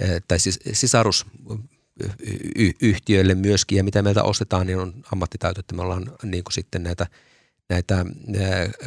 eh, 0.00 0.22
tai 0.28 0.38
siis 0.38 0.60
sisarusyhtiöille 0.72 3.34
myöskin. 3.34 3.78
Ja 3.78 3.84
mitä 3.84 4.02
meiltä 4.02 4.22
ostetaan, 4.22 4.66
niin 4.66 4.78
on 4.78 4.94
ammattitaito, 5.12 5.60
että 5.60 5.74
me 5.74 5.82
ollaan 5.82 6.12
niin 6.22 6.44
sitten 6.50 6.82
näitä– 6.82 7.06
näitä 7.68 8.06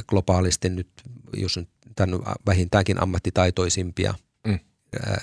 globaalisti 0.07 0.69
nyt, 0.69 0.89
jos 1.33 1.57
nyt 1.57 1.69
tämän 1.95 2.19
vähintäänkin 2.45 3.03
ammattitaitoisimpia 3.03 4.13
mm. 4.47 4.59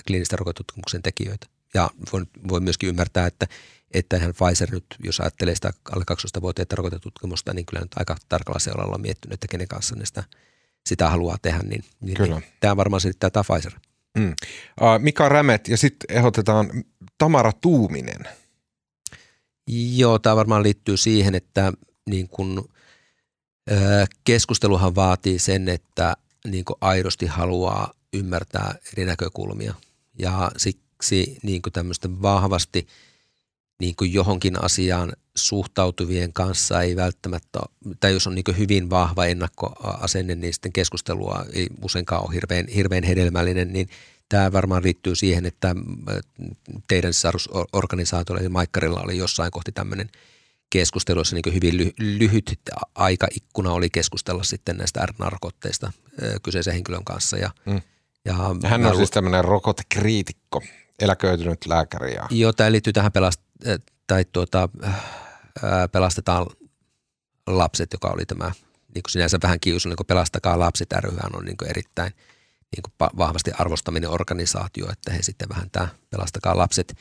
kliinisten 0.06 0.38
rokotutkimuksen 0.38 1.02
tekijöitä. 1.02 1.46
Ja 1.74 1.90
voi, 2.12 2.22
voi 2.48 2.60
myöskin 2.60 2.88
ymmärtää, 2.88 3.26
että, 3.26 3.46
että 3.90 4.16
ihan 4.16 4.34
Pfizer 4.34 4.70
nyt, 4.70 4.84
jos 5.04 5.20
ajattelee 5.20 5.54
sitä 5.54 5.72
alle 5.92 6.04
12-vuotiaita 6.12 6.76
rokotetutkimusta, 6.76 7.54
niin 7.54 7.66
kyllä 7.66 7.82
nyt 7.82 7.92
aika 7.96 8.16
tarkalla 8.28 8.58
seuralla 8.58 8.94
on 8.94 9.00
miettinyt, 9.00 9.34
että 9.34 9.46
kenen 9.50 9.68
kanssa 9.68 9.96
ne 9.96 10.06
sitä, 10.06 10.24
sitä 10.86 11.08
haluaa 11.08 11.38
tehdä. 11.42 11.58
Niin, 11.58 11.84
niin, 12.00 12.16
kyllä. 12.16 12.38
niin 12.38 12.52
tämä 12.60 12.76
varmaan 12.76 13.00
selittää 13.00 13.30
tämä 13.30 13.44
Pfizer. 13.44 13.72
Mm. 14.18 14.34
Mika 14.98 15.28
Rämet 15.28 15.68
ja 15.68 15.76
sitten 15.76 16.16
ehdotetaan 16.16 16.84
Tamara 17.18 17.52
Tuuminen. 17.52 18.28
Joo, 19.96 20.18
tämä 20.18 20.36
varmaan 20.36 20.62
liittyy 20.62 20.96
siihen, 20.96 21.34
että 21.34 21.72
niin 22.06 22.28
kun 22.28 22.68
Keskusteluhan 24.24 24.94
vaatii 24.94 25.38
sen, 25.38 25.68
että 25.68 26.16
niin 26.44 26.64
aidosti 26.80 27.26
haluaa 27.26 27.94
ymmärtää 28.12 28.74
eri 28.92 29.04
näkökulmia. 29.04 29.74
Ja 30.18 30.50
siksi 30.56 31.38
niin 31.42 31.62
tämmöistä 31.72 32.08
vahvasti 32.22 32.86
niin 33.80 33.94
johonkin 34.00 34.64
asiaan 34.64 35.12
suhtautuvien 35.34 36.32
kanssa 36.32 36.82
ei 36.82 36.96
välttämättä, 36.96 37.60
tai 38.00 38.12
jos 38.12 38.26
on 38.26 38.34
niin 38.34 38.58
hyvin 38.58 38.90
vahva 38.90 39.26
ennakkoasenne, 39.26 40.34
niin 40.34 40.54
sitten 40.54 40.72
keskustelua 40.72 41.44
ei 41.52 41.66
useinkaan 41.82 42.22
ole 42.24 42.34
hirveän, 42.34 42.68
hirveän 42.68 43.04
hedelmällinen, 43.04 43.72
niin 43.72 43.88
tämä 44.28 44.52
varmaan 44.52 44.82
liittyy 44.82 45.16
siihen, 45.16 45.46
että 45.46 45.74
teidän 46.88 47.14
sisarusorganisaatiolla 47.14 48.40
eli 48.40 48.48
Maikkarilla 48.48 49.00
oli 49.00 49.16
jossain 49.16 49.50
kohti 49.50 49.72
tämmöinen– 49.72 50.10
keskusteluissa 50.70 51.36
niin 51.36 51.54
hyvin 51.54 51.74
ly- 51.74 51.94
lyhyt 51.98 52.60
aikaikkuna 52.94 53.72
oli 53.72 53.90
keskustella 53.90 54.42
sitten 54.42 54.76
näistä 54.76 55.06
RNA-rokotteista 55.06 55.92
kyseisen 56.42 56.74
henkilön 56.74 57.04
kanssa. 57.04 57.36
Ja, 57.36 57.50
mm. 57.66 57.82
ja 58.24 58.34
Hän 58.64 58.86
on 58.86 58.96
siis 58.96 59.10
tämmöinen 59.10 59.44
rokotekriitikko, 59.44 60.62
eläköitynyt 60.98 61.66
lääkäri. 61.66 62.14
Ja... 62.14 62.26
Joo, 62.30 62.52
tämä 62.52 62.72
liittyy 62.72 62.92
tähän 62.92 63.12
pelast- 63.12 63.78
tai 64.06 64.24
tuota, 64.32 64.68
pelastetaan 65.92 66.46
lapset, 67.46 67.92
joka 67.92 68.08
oli 68.08 68.26
tämä 68.26 68.52
niin 68.94 69.02
kuin 69.02 69.10
sinänsä 69.10 69.38
vähän 69.42 69.60
kiusallinen, 69.60 69.96
niin 69.98 70.06
pelastakaa 70.06 70.58
lapset 70.58 70.92
ryhän 70.92 71.36
on 71.36 71.44
niin 71.44 71.56
kuin 71.56 71.70
erittäin 71.70 72.12
niin 72.76 72.82
kuin 72.82 73.10
vahvasti 73.18 73.50
arvostaminen 73.58 74.10
organisaatio, 74.10 74.92
että 74.92 75.12
he 75.12 75.22
sitten 75.22 75.48
vähän 75.48 75.70
tämä 75.70 75.88
pelastakaa 76.10 76.56
lapset– 76.56 76.94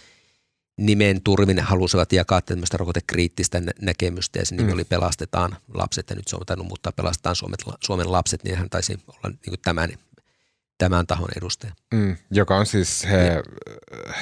nimen 0.77 1.21
turvin 1.21 1.59
halusivat 1.59 2.13
jakaa 2.13 2.41
tämmöistä 2.41 2.77
rokotekriittistä 2.77 3.61
näkemystä 3.81 4.39
ja 4.39 4.45
se 4.45 4.55
nimi 4.55 4.67
mm. 4.67 4.73
oli 4.73 4.83
Pelastetaan 4.83 5.57
lapset 5.73 6.09
ja 6.09 6.15
nyt 6.15 6.27
se 6.27 6.35
on 6.35 6.45
tainnut 6.45 6.67
muuttaa 6.67 6.91
Pelastetaan 6.91 7.35
Suomen, 7.35 7.57
Suomen 7.83 8.11
lapset, 8.11 8.43
niin 8.43 8.57
hän 8.57 8.69
taisi 8.69 8.99
olla 9.07 9.29
niin 9.29 9.49
kuin 9.49 9.61
tämän, 9.63 9.89
tämän 10.77 11.07
tahon 11.07 11.29
edustaja. 11.37 11.73
Mm, 11.93 12.17
joka 12.31 12.57
on 12.57 12.65
siis 12.65 13.05
he, 13.05 13.43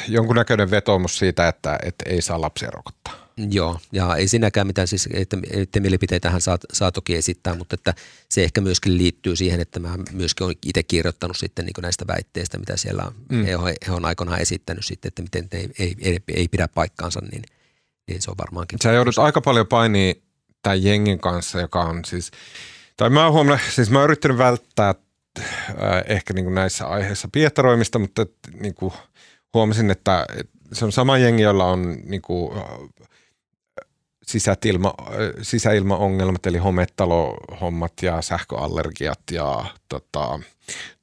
jonkunnäköinen 0.08 0.72
vetoomus 0.72 1.18
siitä, 1.18 1.48
että, 1.48 1.80
että 1.84 2.10
ei 2.10 2.22
saa 2.22 2.42
lapsia 2.42 2.72
rokottaa. 2.72 3.25
Joo, 3.38 3.80
ja 3.92 4.16
ei 4.16 4.28
siinäkään 4.28 4.68
mitään, 4.68 4.88
siis, 4.88 5.10
että, 5.14 5.38
että 5.52 5.80
mielipiteitähän 5.80 6.42
saa, 6.42 6.58
saa 6.74 6.92
toki 6.92 7.16
esittää, 7.16 7.56
mutta 7.56 7.74
että 7.74 7.94
se 8.30 8.44
ehkä 8.44 8.62
myöskin 8.62 8.98
liittyy 8.98 9.36
siihen, 9.36 9.60
että 9.60 9.80
mä 9.80 9.98
myöskin 10.12 10.46
olen 10.46 10.56
itse 10.66 10.84
kirjoittanut 10.84 11.38
sitten 11.38 11.66
niin 11.66 11.74
näistä 11.82 12.08
väitteistä, 12.08 12.58
mitä 12.58 12.78
siellä 12.78 13.04
on, 13.04 13.16
mm. 13.32 13.46
he, 13.46 13.56
on, 13.56 13.74
he 13.88 13.92
on 13.92 14.06
aikoinaan 14.06 14.42
esittänyt 14.42 14.86
sitten, 14.86 15.08
että 15.08 15.22
miten 15.22 15.48
ne 15.54 15.60
ei, 15.60 15.70
ei, 15.80 15.96
ei, 16.02 16.20
ei 16.34 16.48
pidä 16.48 16.68
paikkaansa, 16.68 17.20
niin, 17.32 17.44
niin 18.08 18.22
se 18.22 18.32
on 18.32 18.38
varmaankin. 18.38 18.80
Sä 18.84 18.92
joudut 18.92 19.18
aika 19.18 19.42
paljon 19.42 19.68
painia 19.68 20.14
tämän 20.62 20.84
jengin 20.84 21.20
kanssa, 21.20 21.62
joka 21.62 21.82
on 21.82 22.06
siis, 22.06 22.32
tai 22.98 23.10
mä 23.10 23.28
oon 23.28 23.60
siis 23.70 23.90
mä 23.90 24.00
oon 24.00 24.06
yrittänyt 24.06 24.38
välttää 24.38 24.96
äh, 25.40 25.46
ehkä 26.08 26.34
niin 26.34 26.46
kuin 26.46 26.56
näissä 26.56 26.88
aiheissa 26.88 27.28
pietaroimista, 27.32 28.00
mutta 28.00 28.22
et, 28.22 28.34
niin 28.60 28.76
kuin 28.76 28.94
huomasin, 29.54 29.92
että 29.92 30.26
se 30.74 30.86
on 30.86 30.92
sama 30.92 31.18
jengi, 31.18 31.44
jolla 31.44 31.66
on 31.66 31.98
niin 32.04 32.22
kuin, 32.22 32.58
sisätilma, 34.26 34.94
sisäilmaongelmat, 35.42 36.46
eli 36.46 36.58
hometalohommat 36.58 37.94
ja 38.02 38.22
sähköallergiat 38.22 39.20
ja 39.32 39.66
tota, 39.90 40.40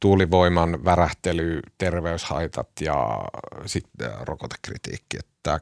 tuulivoiman 0.00 0.84
värähtely, 0.84 1.60
terveyshaitat 1.78 2.68
ja 2.80 3.24
sitten 3.66 4.10
rokotekritiikki. 4.20 5.16
Että 5.18 5.60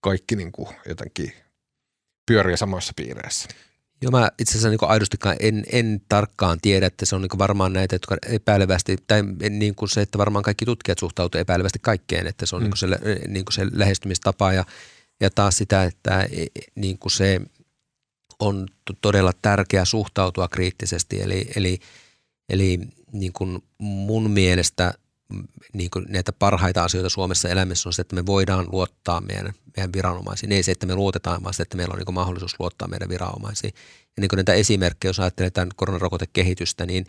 kaikki 0.00 0.36
niin 0.36 0.52
kuin 0.52 0.68
jotenkin 0.88 1.32
pyörii 2.26 2.56
samoissa 2.56 2.92
piireissä. 2.96 3.48
Joo, 4.02 4.10
mä 4.10 4.30
itse 4.38 4.52
asiassa 4.52 4.68
niin 4.68 4.78
aidostikaan 4.82 5.36
en, 5.40 5.64
en 5.72 6.02
tarkkaan 6.08 6.58
tiedä, 6.62 6.86
että 6.86 7.06
se 7.06 7.14
on 7.16 7.22
niin 7.22 7.38
varmaan 7.38 7.72
näitä, 7.72 7.94
jotka 7.94 8.16
epäilevästi, 8.26 8.96
tai 9.06 9.22
niin 9.50 9.74
kuin 9.74 9.88
se, 9.88 10.00
että 10.00 10.18
varmaan 10.18 10.42
kaikki 10.42 10.64
tutkijat 10.64 10.98
suhtautuvat 10.98 11.40
epäilevästi 11.40 11.78
kaikkeen, 11.82 12.26
että 12.26 12.46
se 12.46 12.56
on 12.56 12.62
mm. 12.62 12.64
niin 12.64 12.76
se, 12.76 12.86
niin 13.28 13.44
kuin 13.44 13.52
se 13.52 13.66
lähestymistapa 13.72 14.52
ja– 14.52 14.64
ja 15.22 15.30
taas 15.30 15.56
sitä, 15.56 15.84
että 15.84 16.22
e, 16.22 16.42
e, 16.42 16.60
niin 16.74 16.98
kuin 16.98 17.12
se 17.12 17.40
on 18.38 18.68
todella 19.00 19.32
tärkeää 19.42 19.84
suhtautua 19.84 20.48
kriittisesti. 20.48 21.22
Eli, 21.22 21.50
eli, 21.56 21.78
eli 22.48 22.80
niin 23.12 23.32
kuin 23.32 23.62
mun 23.78 24.30
mielestä 24.30 24.94
niin 25.72 25.90
kuin 25.90 26.04
näitä 26.08 26.32
parhaita 26.32 26.84
asioita 26.84 27.08
Suomessa 27.08 27.48
elämässä 27.48 27.88
on 27.88 27.92
se, 27.92 28.02
että 28.02 28.14
me 28.14 28.26
voidaan 28.26 28.66
luottaa 28.72 29.20
meidän, 29.20 29.52
meidän 29.76 29.92
viranomaisiin. 29.92 30.52
Ei 30.52 30.62
se, 30.62 30.72
että 30.72 30.86
me 30.86 30.94
luotetaan, 30.94 31.42
vaan 31.42 31.54
se, 31.54 31.62
että 31.62 31.76
meillä 31.76 31.92
on 31.92 31.98
niin 31.98 32.06
kuin 32.06 32.14
mahdollisuus 32.14 32.60
luottaa 32.60 32.88
meidän 32.88 33.08
viranomaisiin. 33.08 33.74
Ja 34.16 34.20
niin 34.20 34.28
kuin 34.28 34.36
näitä 34.36 34.54
esimerkkejä, 34.54 35.08
jos 35.08 35.20
ajattelee 35.20 35.50
tämän 35.50 35.68
koronarokotekehitystä, 35.76 36.86
niin, 36.86 37.06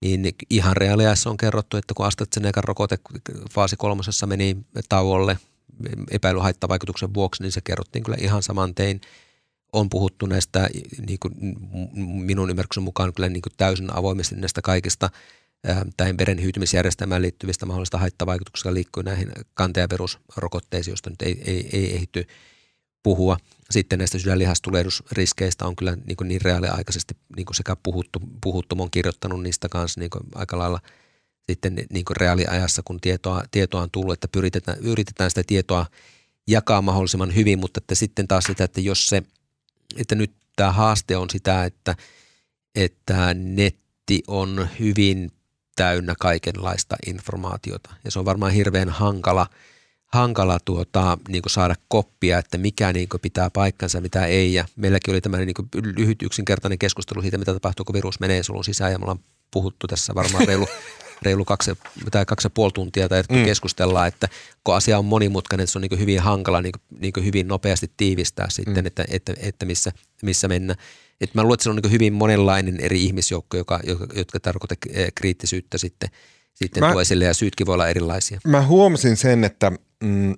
niin 0.00 0.34
ihan 0.50 0.76
reaaliassa 0.76 1.30
on 1.30 1.36
kerrottu, 1.36 1.76
että 1.76 1.94
kun 1.94 2.06
AstraZeneca 2.06 2.60
rokote 2.60 2.98
faasi 3.50 3.76
kolmosessa 3.76 4.26
meni 4.26 4.56
tauolle– 4.88 5.38
epäilyhaittavaikutuksen 6.10 7.14
vuoksi, 7.14 7.42
niin 7.42 7.52
se 7.52 7.60
kerrottiin 7.60 8.04
kyllä 8.04 8.18
ihan 8.20 8.42
saman 8.42 8.74
tein. 8.74 9.00
on 9.72 9.90
puhuttu 9.90 10.26
näistä 10.26 10.68
niin 11.06 11.18
kuin 11.18 11.34
minun 12.02 12.50
ymmärryksen 12.50 12.82
mukaan 12.82 13.12
kyllä 13.14 13.28
niin 13.28 13.42
kuin 13.42 13.52
täysin 13.56 13.96
avoimesti 13.96 14.34
näistä 14.34 14.62
kaikista 14.62 15.10
tähän 15.96 16.18
verenhyytymisjärjestelmään 16.18 17.22
liittyvistä 17.22 17.66
mahdollista 17.66 17.98
haittavaikutuksista 17.98 18.74
liikkuu 18.74 19.02
näihin 19.02 19.32
kante- 19.54 19.80
ja 19.80 19.88
perusrokotteisiin, 19.88 20.92
joista 20.92 21.10
nyt 21.10 21.22
ei, 21.22 21.42
ei, 21.46 21.68
ei 21.72 21.94
ehty 21.96 22.26
puhua. 23.02 23.36
Sitten 23.70 23.98
näistä 23.98 24.18
sydänlihastulehdusriskeistä 24.18 25.66
on 25.66 25.76
kyllä 25.76 25.96
niin, 26.04 26.16
kuin 26.16 26.28
niin 26.28 26.40
reaaliaikaisesti 26.40 27.16
niin 27.36 27.46
kuin 27.46 27.56
sekä 27.56 27.76
puhuttu, 27.82 28.20
puhuttu, 28.40 28.76
on 28.78 28.90
kirjoittanut 28.90 29.42
niistä 29.42 29.68
kanssa 29.68 30.00
niin 30.00 30.10
kuin 30.10 30.24
aika 30.34 30.58
lailla 30.58 30.80
sitten 31.50 31.86
niin 31.90 32.04
kuin 32.04 32.16
reaaliajassa, 32.16 32.82
kun 32.84 33.00
tietoa, 33.00 33.42
tietoa 33.50 33.82
on 33.82 33.90
tullut, 33.90 34.12
että 34.12 34.38
yritetään, 34.38 34.78
yritetään 34.78 35.30
sitä 35.30 35.42
tietoa 35.46 35.86
jakaa 36.46 36.82
mahdollisimman 36.82 37.34
hyvin, 37.34 37.58
mutta 37.58 37.78
että 37.78 37.94
sitten 37.94 38.28
taas 38.28 38.44
sitä, 38.44 38.64
että 38.64 38.80
jos 38.80 39.06
se, 39.06 39.22
että 39.96 40.14
nyt 40.14 40.32
tämä 40.56 40.72
haaste 40.72 41.16
on 41.16 41.30
sitä, 41.30 41.64
että, 41.64 41.96
että 42.74 43.34
netti 43.34 44.22
on 44.26 44.68
hyvin 44.80 45.32
täynnä 45.76 46.14
kaikenlaista 46.20 46.96
informaatiota. 47.06 47.94
Ja 48.04 48.10
se 48.10 48.18
on 48.18 48.24
varmaan 48.24 48.52
hirveän 48.52 48.88
hankala, 48.88 49.46
hankala 50.06 50.58
tuota, 50.64 51.18
niin 51.28 51.42
saada 51.46 51.74
koppia, 51.88 52.38
että 52.38 52.58
mikä 52.58 52.92
niin 52.92 53.08
pitää 53.22 53.50
paikkansa, 53.50 54.00
mitä 54.00 54.26
ei. 54.26 54.54
Ja 54.54 54.64
meilläkin 54.76 55.14
oli 55.14 55.20
tämmöinen 55.20 55.46
niin 55.46 55.94
lyhyt 55.96 56.22
yksinkertainen 56.22 56.78
keskustelu 56.78 57.22
siitä, 57.22 57.38
mitä 57.38 57.52
tapahtuu, 57.52 57.84
kun 57.84 57.94
virus 57.94 58.20
menee 58.20 58.42
sulun 58.42 58.64
sisään 58.64 58.92
ja 58.92 58.98
me 58.98 59.02
ollaan 59.02 59.24
puhuttu 59.50 59.86
tässä 59.86 60.14
varmaan 60.14 60.46
reilu 60.46 60.66
reilu 61.22 61.44
kaksi, 61.44 61.70
tai 62.10 62.26
kaksi 62.26 62.46
ja 62.46 62.50
puoli 62.50 62.72
tuntia 62.72 63.08
tai 63.08 63.22
mm. 63.30 63.44
keskustellaan, 63.44 64.08
että 64.08 64.28
kun 64.64 64.74
asia 64.74 64.98
on 64.98 65.04
monimutkainen, 65.04 65.64
että 65.64 65.72
se 65.72 65.78
on 65.78 65.82
niin 65.82 65.98
hyvin 65.98 66.20
hankala 66.20 66.62
niin 66.62 66.72
niin 67.00 67.24
hyvin 67.24 67.48
nopeasti 67.48 67.90
tiivistää 67.96 68.46
sitten, 68.50 68.84
mm. 68.84 68.86
että, 68.86 69.04
että, 69.08 69.34
että 69.38 69.66
missä, 69.66 69.92
missä 70.22 70.48
mennään. 70.48 70.78
Et 71.20 71.34
mä 71.34 71.42
luulen, 71.42 71.54
että 71.54 71.64
se 71.64 71.70
on 71.70 71.76
niin 71.76 71.92
hyvin 71.92 72.12
monenlainen 72.12 72.80
eri 72.80 73.04
ihmisjoukko, 73.04 73.56
joka, 73.56 73.80
joka, 73.84 74.06
jotka 74.14 74.40
tarkoittaa 74.40 74.76
eh, 74.92 75.12
kriittisyyttä 75.14 75.78
sitten, 75.78 76.08
sitten 76.54 76.82
mä, 76.82 76.92
tuo 76.92 77.00
esille 77.00 77.24
ja 77.24 77.34
syytkin 77.34 77.66
voi 77.66 77.74
olla 77.74 77.88
erilaisia. 77.88 78.40
Mä 78.46 78.62
huomasin 78.62 79.16
sen, 79.16 79.44
että 79.44 79.72
mm, 80.02 80.34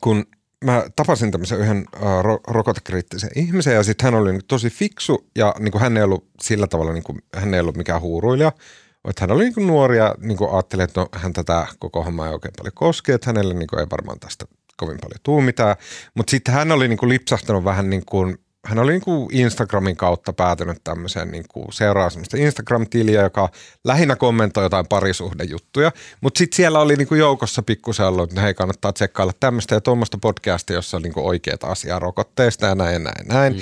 kun 0.00 0.24
mä 0.64 0.84
tapasin 0.96 1.30
tämmöisen 1.30 1.58
yhden 1.58 1.86
ro- 2.22 2.52
rokotekriittisen 2.52 3.30
ihmisen 3.36 3.74
ja 3.74 3.82
sitten 3.82 4.04
hän 4.04 4.14
oli 4.14 4.32
niin 4.32 4.42
tosi 4.48 4.70
fiksu 4.70 5.26
ja 5.36 5.54
niin 5.58 5.72
kuin 5.72 5.82
hän 5.82 5.96
ei 5.96 6.02
ollut 6.02 6.28
sillä 6.42 6.66
tavalla, 6.66 6.92
niin 6.92 7.04
kuin, 7.04 7.22
hän 7.34 7.54
ei 7.54 7.60
ollut 7.60 7.76
mikään 7.76 8.00
huuruilija– 8.00 8.52
että 9.10 9.22
hän 9.22 9.30
oli 9.30 9.44
niin 9.44 9.66
nuori 9.66 9.96
ja 9.96 10.14
niin 10.20 10.38
ajatteli, 10.52 10.82
että 10.82 11.00
no, 11.00 11.08
hän 11.12 11.32
tätä 11.32 11.66
koko 11.78 12.02
hommaa 12.02 12.26
ei 12.26 12.32
oikein 12.32 12.54
paljon 12.58 12.72
koske, 12.74 13.14
että 13.14 13.30
hänelle 13.30 13.54
niin 13.54 13.80
ei 13.80 13.86
varmaan 13.90 14.20
tästä 14.20 14.44
kovin 14.76 14.98
paljon 15.02 15.20
tuu 15.22 15.40
mitään. 15.40 15.76
Mutta 16.14 16.30
sitten 16.30 16.54
hän 16.54 16.72
oli 16.72 16.88
niin 16.88 16.98
lipsahtanut 17.02 17.64
vähän 17.64 17.90
niin 17.90 18.02
kuin, 18.06 18.38
hän 18.66 18.78
oli 18.78 18.92
niin 18.92 19.28
Instagramin 19.32 19.96
kautta 19.96 20.32
päätynyt 20.32 20.84
tämmöiseen 20.84 21.30
niin 21.30 21.44
kuin 21.48 21.72
seuraa 21.72 22.10
semmoista 22.10 22.36
Instagram-tiliä, 22.36 23.22
joka 23.22 23.48
lähinnä 23.84 24.16
kommentoi 24.16 24.64
jotain 24.64 24.86
parisuhdejuttuja. 24.88 25.92
Mutta 26.20 26.38
sitten 26.38 26.56
siellä 26.56 26.80
oli 26.80 26.96
niin 26.96 27.18
joukossa 27.18 27.62
pikkusen 27.62 28.06
ollut, 28.06 28.30
että 28.30 28.40
hei 28.40 28.54
kannattaa 28.54 28.92
tsekkailla 28.92 29.32
tämmöistä 29.40 29.74
ja 29.74 29.80
tuommoista 29.80 30.18
podcastia, 30.20 30.76
jossa 30.76 30.96
on 30.96 31.02
niin 31.02 31.12
oikeita 31.16 31.66
asiaa 31.66 31.98
rokotteesta 31.98 32.66
ja 32.66 32.74
näin 32.74 32.92
ja 32.92 32.98
näin. 32.98 33.28
näin. 33.28 33.52
Mm. 33.52 33.60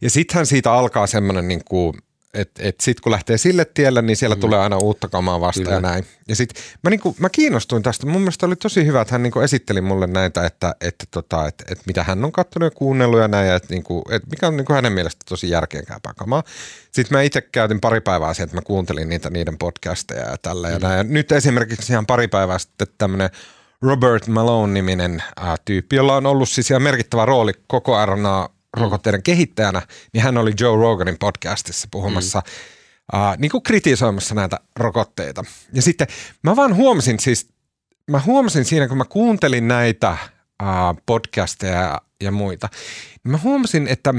Ja 0.00 0.10
sittenhän 0.10 0.46
siitä 0.46 0.72
alkaa 0.72 1.06
semmoinen 1.06 1.48
niin 1.48 1.62
kuin– 1.64 1.94
että 2.36 2.62
et 2.62 2.80
sitten 2.80 3.02
kun 3.02 3.12
lähtee 3.12 3.38
sille 3.38 3.64
tielle, 3.64 4.02
niin 4.02 4.16
siellä 4.16 4.36
mm. 4.36 4.40
tulee 4.40 4.58
aina 4.58 4.78
uutta 4.78 5.08
kamaa 5.08 5.40
vastaan 5.40 5.64
Kyllä. 5.64 5.76
ja 5.76 5.80
näin. 5.80 6.06
Ja 6.28 6.36
sitten 6.36 6.62
mä, 6.82 6.90
niinku, 6.90 7.16
mä 7.18 7.28
kiinnostuin 7.28 7.82
tästä. 7.82 8.06
Mun 8.06 8.20
mielestä 8.20 8.46
oli 8.46 8.56
tosi 8.56 8.86
hyvä, 8.86 9.00
että 9.00 9.14
hän 9.14 9.22
niinku 9.22 9.40
esitteli 9.40 9.80
mulle 9.80 10.06
näitä, 10.06 10.46
että, 10.46 10.74
että, 10.80 11.04
tota, 11.10 11.46
että, 11.46 11.64
että 11.70 11.84
mitä 11.86 12.04
hän 12.04 12.24
on 12.24 12.32
katsonut 12.32 12.66
ja 12.66 12.78
kuunnellut 12.78 13.20
ja 13.20 13.28
näin, 13.28 13.48
ja 13.48 13.54
että, 13.54 13.74
niinku, 13.74 14.02
että 14.10 14.28
mikä 14.30 14.48
on 14.48 14.56
niinku 14.56 14.72
hänen 14.72 14.92
mielestä 14.92 15.24
tosi 15.28 15.50
järkeenkäypää 15.50 16.12
kamaa. 16.16 16.42
Sitten 16.92 17.18
mä 17.18 17.22
itse 17.22 17.40
käytin 17.40 17.80
pari 17.80 18.00
päivää 18.00 18.34
siihen, 18.34 18.44
että 18.44 18.56
mä 18.56 18.62
kuuntelin 18.62 19.08
niitä 19.08 19.30
niiden 19.30 19.58
podcasteja 19.58 20.30
ja 20.30 20.36
tällä 20.42 20.68
mm. 20.68 20.72
ja 20.72 20.78
näin. 20.78 20.98
Ja 20.98 21.04
nyt 21.04 21.32
esimerkiksi 21.32 21.92
ihan 21.92 22.06
pari 22.06 22.28
päivää 22.28 22.58
sitten 22.58 22.86
tämmöinen 22.98 23.30
Robert 23.82 24.26
Malone-niminen 24.26 25.22
ää, 25.36 25.56
tyyppi, 25.64 25.96
jolla 25.96 26.16
on 26.16 26.26
ollut 26.26 26.48
siis 26.48 26.70
ihan 26.70 26.82
merkittävä 26.82 27.24
rooli 27.24 27.52
koko 27.66 28.06
RNA 28.06 28.48
rokotteiden 28.76 29.22
kehittäjänä, 29.22 29.82
niin 30.12 30.22
hän 30.22 30.38
oli 30.38 30.52
Joe 30.60 30.76
Roganin 30.76 31.18
podcastissa 31.18 31.88
puhumassa, 31.90 32.42
mm. 33.12 33.20
uh, 33.20 33.36
niin 33.38 33.50
kuin 33.50 33.62
kritisoimassa 33.62 34.34
näitä 34.34 34.60
rokotteita. 34.76 35.44
Ja 35.72 35.82
sitten 35.82 36.06
mä 36.42 36.56
vaan 36.56 36.76
huomasin 36.76 37.20
siis, 37.20 37.48
mä 38.10 38.20
huomasin 38.26 38.64
siinä, 38.64 38.88
kun 38.88 38.98
mä 38.98 39.04
kuuntelin 39.04 39.68
näitä 39.68 40.16
uh, 40.62 41.02
podcasteja 41.06 41.80
ja, 41.80 42.00
ja 42.20 42.32
muita, 42.32 42.68
niin 43.24 43.32
mä 43.32 43.38
huomasin, 43.38 43.88
että 43.88 44.14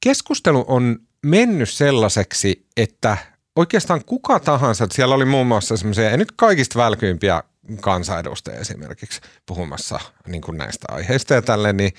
keskustelu 0.00 0.64
on 0.68 0.98
mennyt 1.26 1.70
sellaiseksi, 1.70 2.66
että 2.76 3.16
oikeastaan 3.56 4.04
kuka 4.04 4.40
tahansa, 4.40 4.84
että 4.84 4.96
siellä 4.96 5.14
oli 5.14 5.24
muun 5.24 5.46
muassa 5.46 5.76
semmoisia, 5.76 6.10
ja 6.10 6.16
nyt 6.16 6.32
kaikista 6.36 6.78
välkyimpiä 6.78 7.42
kansanedustajia 7.80 8.60
esimerkiksi 8.60 9.20
puhumassa 9.46 10.00
niin 10.26 10.42
kuin 10.42 10.58
näistä 10.58 10.86
aiheista 10.90 11.34
ja 11.34 11.42
tälleen, 11.42 11.76
niin 11.76 11.92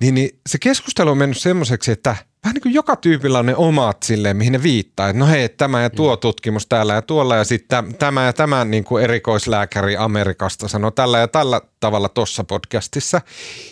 niin, 0.00 0.14
niin 0.14 0.40
se 0.48 0.58
keskustelu 0.58 1.10
on 1.10 1.18
mennyt 1.18 1.38
semmoiseksi, 1.38 1.92
että 1.92 2.16
vähän 2.44 2.54
niin 2.54 2.62
kuin 2.62 2.74
joka 2.74 2.96
tyypillä 2.96 3.38
on 3.38 3.46
ne 3.46 3.56
omat 3.56 4.02
silleen, 4.02 4.36
mihin 4.36 4.52
ne 4.52 4.62
viittaa. 4.62 5.08
Että 5.08 5.18
no 5.18 5.26
hei, 5.26 5.48
tämä 5.48 5.82
ja 5.82 5.90
tuo 5.90 6.14
mm. 6.14 6.20
tutkimus 6.20 6.66
täällä 6.66 6.94
ja 6.94 7.02
tuolla 7.02 7.36
ja 7.36 7.44
sitten 7.44 7.94
tämä 7.94 8.24
ja 8.24 8.32
tämä 8.32 8.64
niin 8.64 8.84
kuin 8.84 9.04
erikoislääkäri 9.04 9.96
Amerikasta 9.96 10.68
sanoo 10.68 10.90
tällä 10.90 11.18
ja 11.18 11.28
tällä 11.28 11.60
tavalla 11.80 12.08
tuossa 12.08 12.44
podcastissa. 12.44 13.20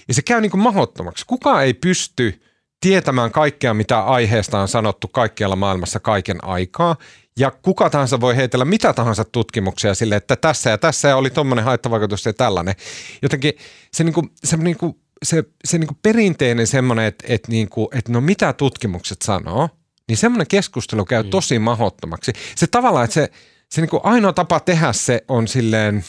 Ja 0.09 0.15
se 0.15 0.23
käy 0.23 0.41
niin 0.41 0.51
kuin 0.51 0.63
mahdottomaksi. 0.63 1.25
Kuka 1.27 1.63
ei 1.63 1.75
pysty 1.75 2.43
tietämään 2.81 3.33
kaikkea, 3.33 3.75
mitä 3.75 4.01
aiheesta 4.01 4.61
on 4.61 4.69
sanottu 4.69 5.09
kaikkialla 5.09 5.57
maailmassa 5.57 6.01
kaiken 6.01 6.45
aikaa. 6.45 6.97
Ja 7.39 7.51
kuka 7.51 7.91
tahansa 7.91 8.21
voi 8.21 8.37
heitellä 8.37 8.65
mitä 8.65 8.93
tahansa 8.93 9.25
tutkimuksia 9.25 9.95
sille, 9.95 10.17
että 10.17 10.37
tässä 10.37 10.71
ja 10.71 10.79
tässä 10.79 11.17
oli 11.17 11.31
tuommoinen 11.31 11.65
haittavaikutus 11.65 12.27
ja 12.27 12.33
tällainen. 12.33 12.75
Jotenkin 13.23 13.53
se, 13.93 14.05
niin 14.05 14.15
kuin, 14.15 14.31
se 14.45 14.57
niin 14.57 14.77
kuin 14.77 14.97
se, 15.23 15.45
se 15.65 15.79
niin 15.79 15.97
perinteinen 16.03 16.67
semmoinen, 16.67 17.05
että, 17.05 17.25
että, 17.29 17.53
niin 17.53 17.69
kuin, 17.69 17.89
että 17.93 18.13
no 18.13 18.21
mitä 18.21 18.53
tutkimukset 18.53 19.23
sanoo, 19.23 19.69
niin 20.09 20.17
semmoinen 20.17 20.47
keskustelu 20.47 21.05
käy 21.05 21.23
mm. 21.23 21.31
tosi 21.31 21.59
mahottomaksi. 21.59 22.33
Se 22.55 22.67
tavallaan, 22.67 23.05
että 23.05 23.15
se, 23.15 23.31
se 23.71 23.81
niin 23.81 24.01
ainoa 24.03 24.33
tapa 24.33 24.61
tehdä 24.61 24.93
se 24.93 25.25
on 25.29 25.49
silleen, 25.49 26.05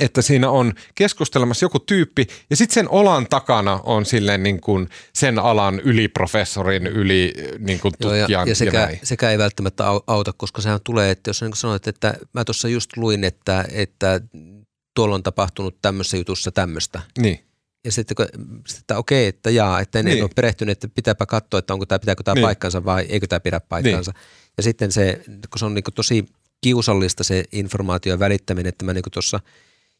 että 0.00 0.22
siinä 0.22 0.50
on 0.50 0.72
keskustelemassa 0.94 1.64
joku 1.64 1.78
tyyppi 1.78 2.26
ja 2.50 2.56
sitten 2.56 2.74
sen 2.74 2.88
olan 2.88 3.26
takana 3.26 3.80
on 3.84 4.06
silleen 4.06 4.42
niin 4.42 4.60
kuin 4.60 4.88
sen 5.14 5.38
alan 5.38 5.80
yliprofessorin, 5.80 6.86
yli 6.86 7.34
niin 7.58 7.80
kuin 7.80 7.94
tutkijan 8.00 8.30
Joo, 8.30 8.42
ja, 8.42 8.48
ja, 8.48 8.54
sekä, 8.54 8.78
ja 8.80 8.86
näin. 8.86 9.00
sekä 9.02 9.30
ei 9.30 9.38
välttämättä 9.38 9.84
auta, 10.06 10.32
koska 10.32 10.62
sehän 10.62 10.80
tulee, 10.84 11.10
että 11.10 11.30
jos 11.30 11.42
niin 11.42 11.56
sanoit, 11.56 11.88
että 11.88 12.14
mä 12.32 12.44
tuossa 12.44 12.68
just 12.68 12.96
luin, 12.96 13.24
että, 13.24 13.64
että 13.72 14.20
tuolla 14.94 15.14
on 15.14 15.22
tapahtunut 15.22 15.78
tämmöisessä 15.82 16.16
jutussa 16.16 16.52
tämmöistä. 16.52 17.00
Niin 17.18 17.49
ja 17.84 17.92
sitten 17.92 18.14
kun, 18.14 18.26
että 18.78 18.98
okei, 18.98 19.26
että 19.26 19.50
jaa, 19.50 19.80
että 19.80 19.98
en, 19.98 20.04
niin. 20.04 20.22
ole 20.22 20.30
perehtynyt, 20.36 20.72
että 20.72 20.88
pitääpä 20.94 21.26
katsoa, 21.26 21.58
että 21.58 21.72
onko 21.72 21.86
tämä, 21.86 21.98
pitääkö 21.98 22.22
tämä 22.22 22.34
niin. 22.34 22.42
paikkansa 22.42 22.84
vai 22.84 23.06
eikö 23.08 23.26
tämä 23.26 23.40
pidä 23.40 23.60
paikkansa. 23.60 24.12
Niin. 24.12 24.22
Ja 24.56 24.62
sitten 24.62 24.92
se, 24.92 25.22
kun 25.26 25.58
se 25.58 25.64
on 25.64 25.74
niin 25.74 25.84
tosi 25.94 26.26
kiusallista 26.60 27.24
se 27.24 27.44
informaation 27.52 28.18
välittäminen, 28.18 28.68
että 28.68 28.84
mä 28.84 28.92
niin 28.92 29.04
tuossa 29.12 29.40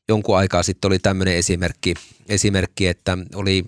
jonkun 0.09 0.37
aikaa 0.37 0.63
sitten 0.63 0.89
oli 0.89 0.99
tämmöinen 0.99 1.37
esimerkki, 1.37 1.95
esimerkki, 2.29 2.87
että 2.87 3.19
oli 3.35 3.65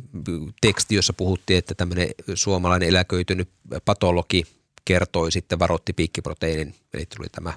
teksti, 0.61 0.95
jossa 0.95 1.13
puhuttiin, 1.13 1.59
että 1.59 1.75
tämmöinen 1.75 2.09
suomalainen 2.35 2.89
eläköitynyt 2.89 3.49
patologi 3.85 4.45
kertoi 4.85 5.33
sitten, 5.33 5.59
varoitti 5.59 5.93
piikkiproteiinin, 5.93 6.75
eli 6.95 7.07
tuli 7.17 7.27
tämä 7.33 7.53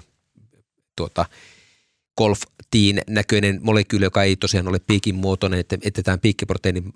tuota, 0.96 1.26
golf-tiin 2.16 3.02
näköinen 3.08 3.60
molekyyli, 3.62 4.04
joka 4.04 4.22
ei 4.22 4.36
tosiaan 4.36 4.68
ole 4.68 4.78
piikin 4.78 5.14
muotoinen, 5.14 5.60
että, 5.60 5.78
että 5.82 6.02
tämän 6.02 6.20
piikkiproteiinin 6.20 6.92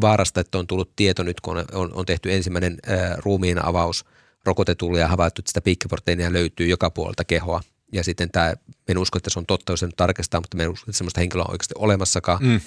vaarasta, 0.00 0.40
että 0.40 0.58
on 0.58 0.66
tullut 0.66 0.96
tieto 0.96 1.22
nyt, 1.22 1.40
kun 1.40 1.64
on, 1.72 1.94
on, 1.94 2.06
tehty 2.06 2.32
ensimmäinen 2.32 2.76
ää, 2.86 3.16
ruumiin 3.18 3.64
avaus 3.64 4.04
rokotetulle 4.44 4.98
ja 4.98 5.08
havaittu, 5.08 5.40
että 5.40 5.50
sitä 5.50 5.60
piikkiproteiinia 5.60 6.32
löytyy 6.32 6.66
joka 6.66 6.90
puolelta 6.90 7.24
kehoa. 7.24 7.60
Ja 7.92 8.04
sitten 8.04 8.30
tämä, 8.30 8.54
en 8.88 8.98
usko, 8.98 9.18
että 9.18 9.30
se 9.30 9.38
on 9.38 9.46
totta, 9.46 9.72
jos 9.72 9.82
nyt 9.82 9.96
tarkistaa, 9.96 10.40
mutta 10.40 10.62
en 10.62 10.70
usko, 10.70 10.84
että 10.90 10.98
sellaista 10.98 11.20
henkilöä 11.20 11.44
on 11.44 11.50
oikeasti 11.50 11.74
olemassakaan. 11.78 12.38
Mm. 12.42 12.60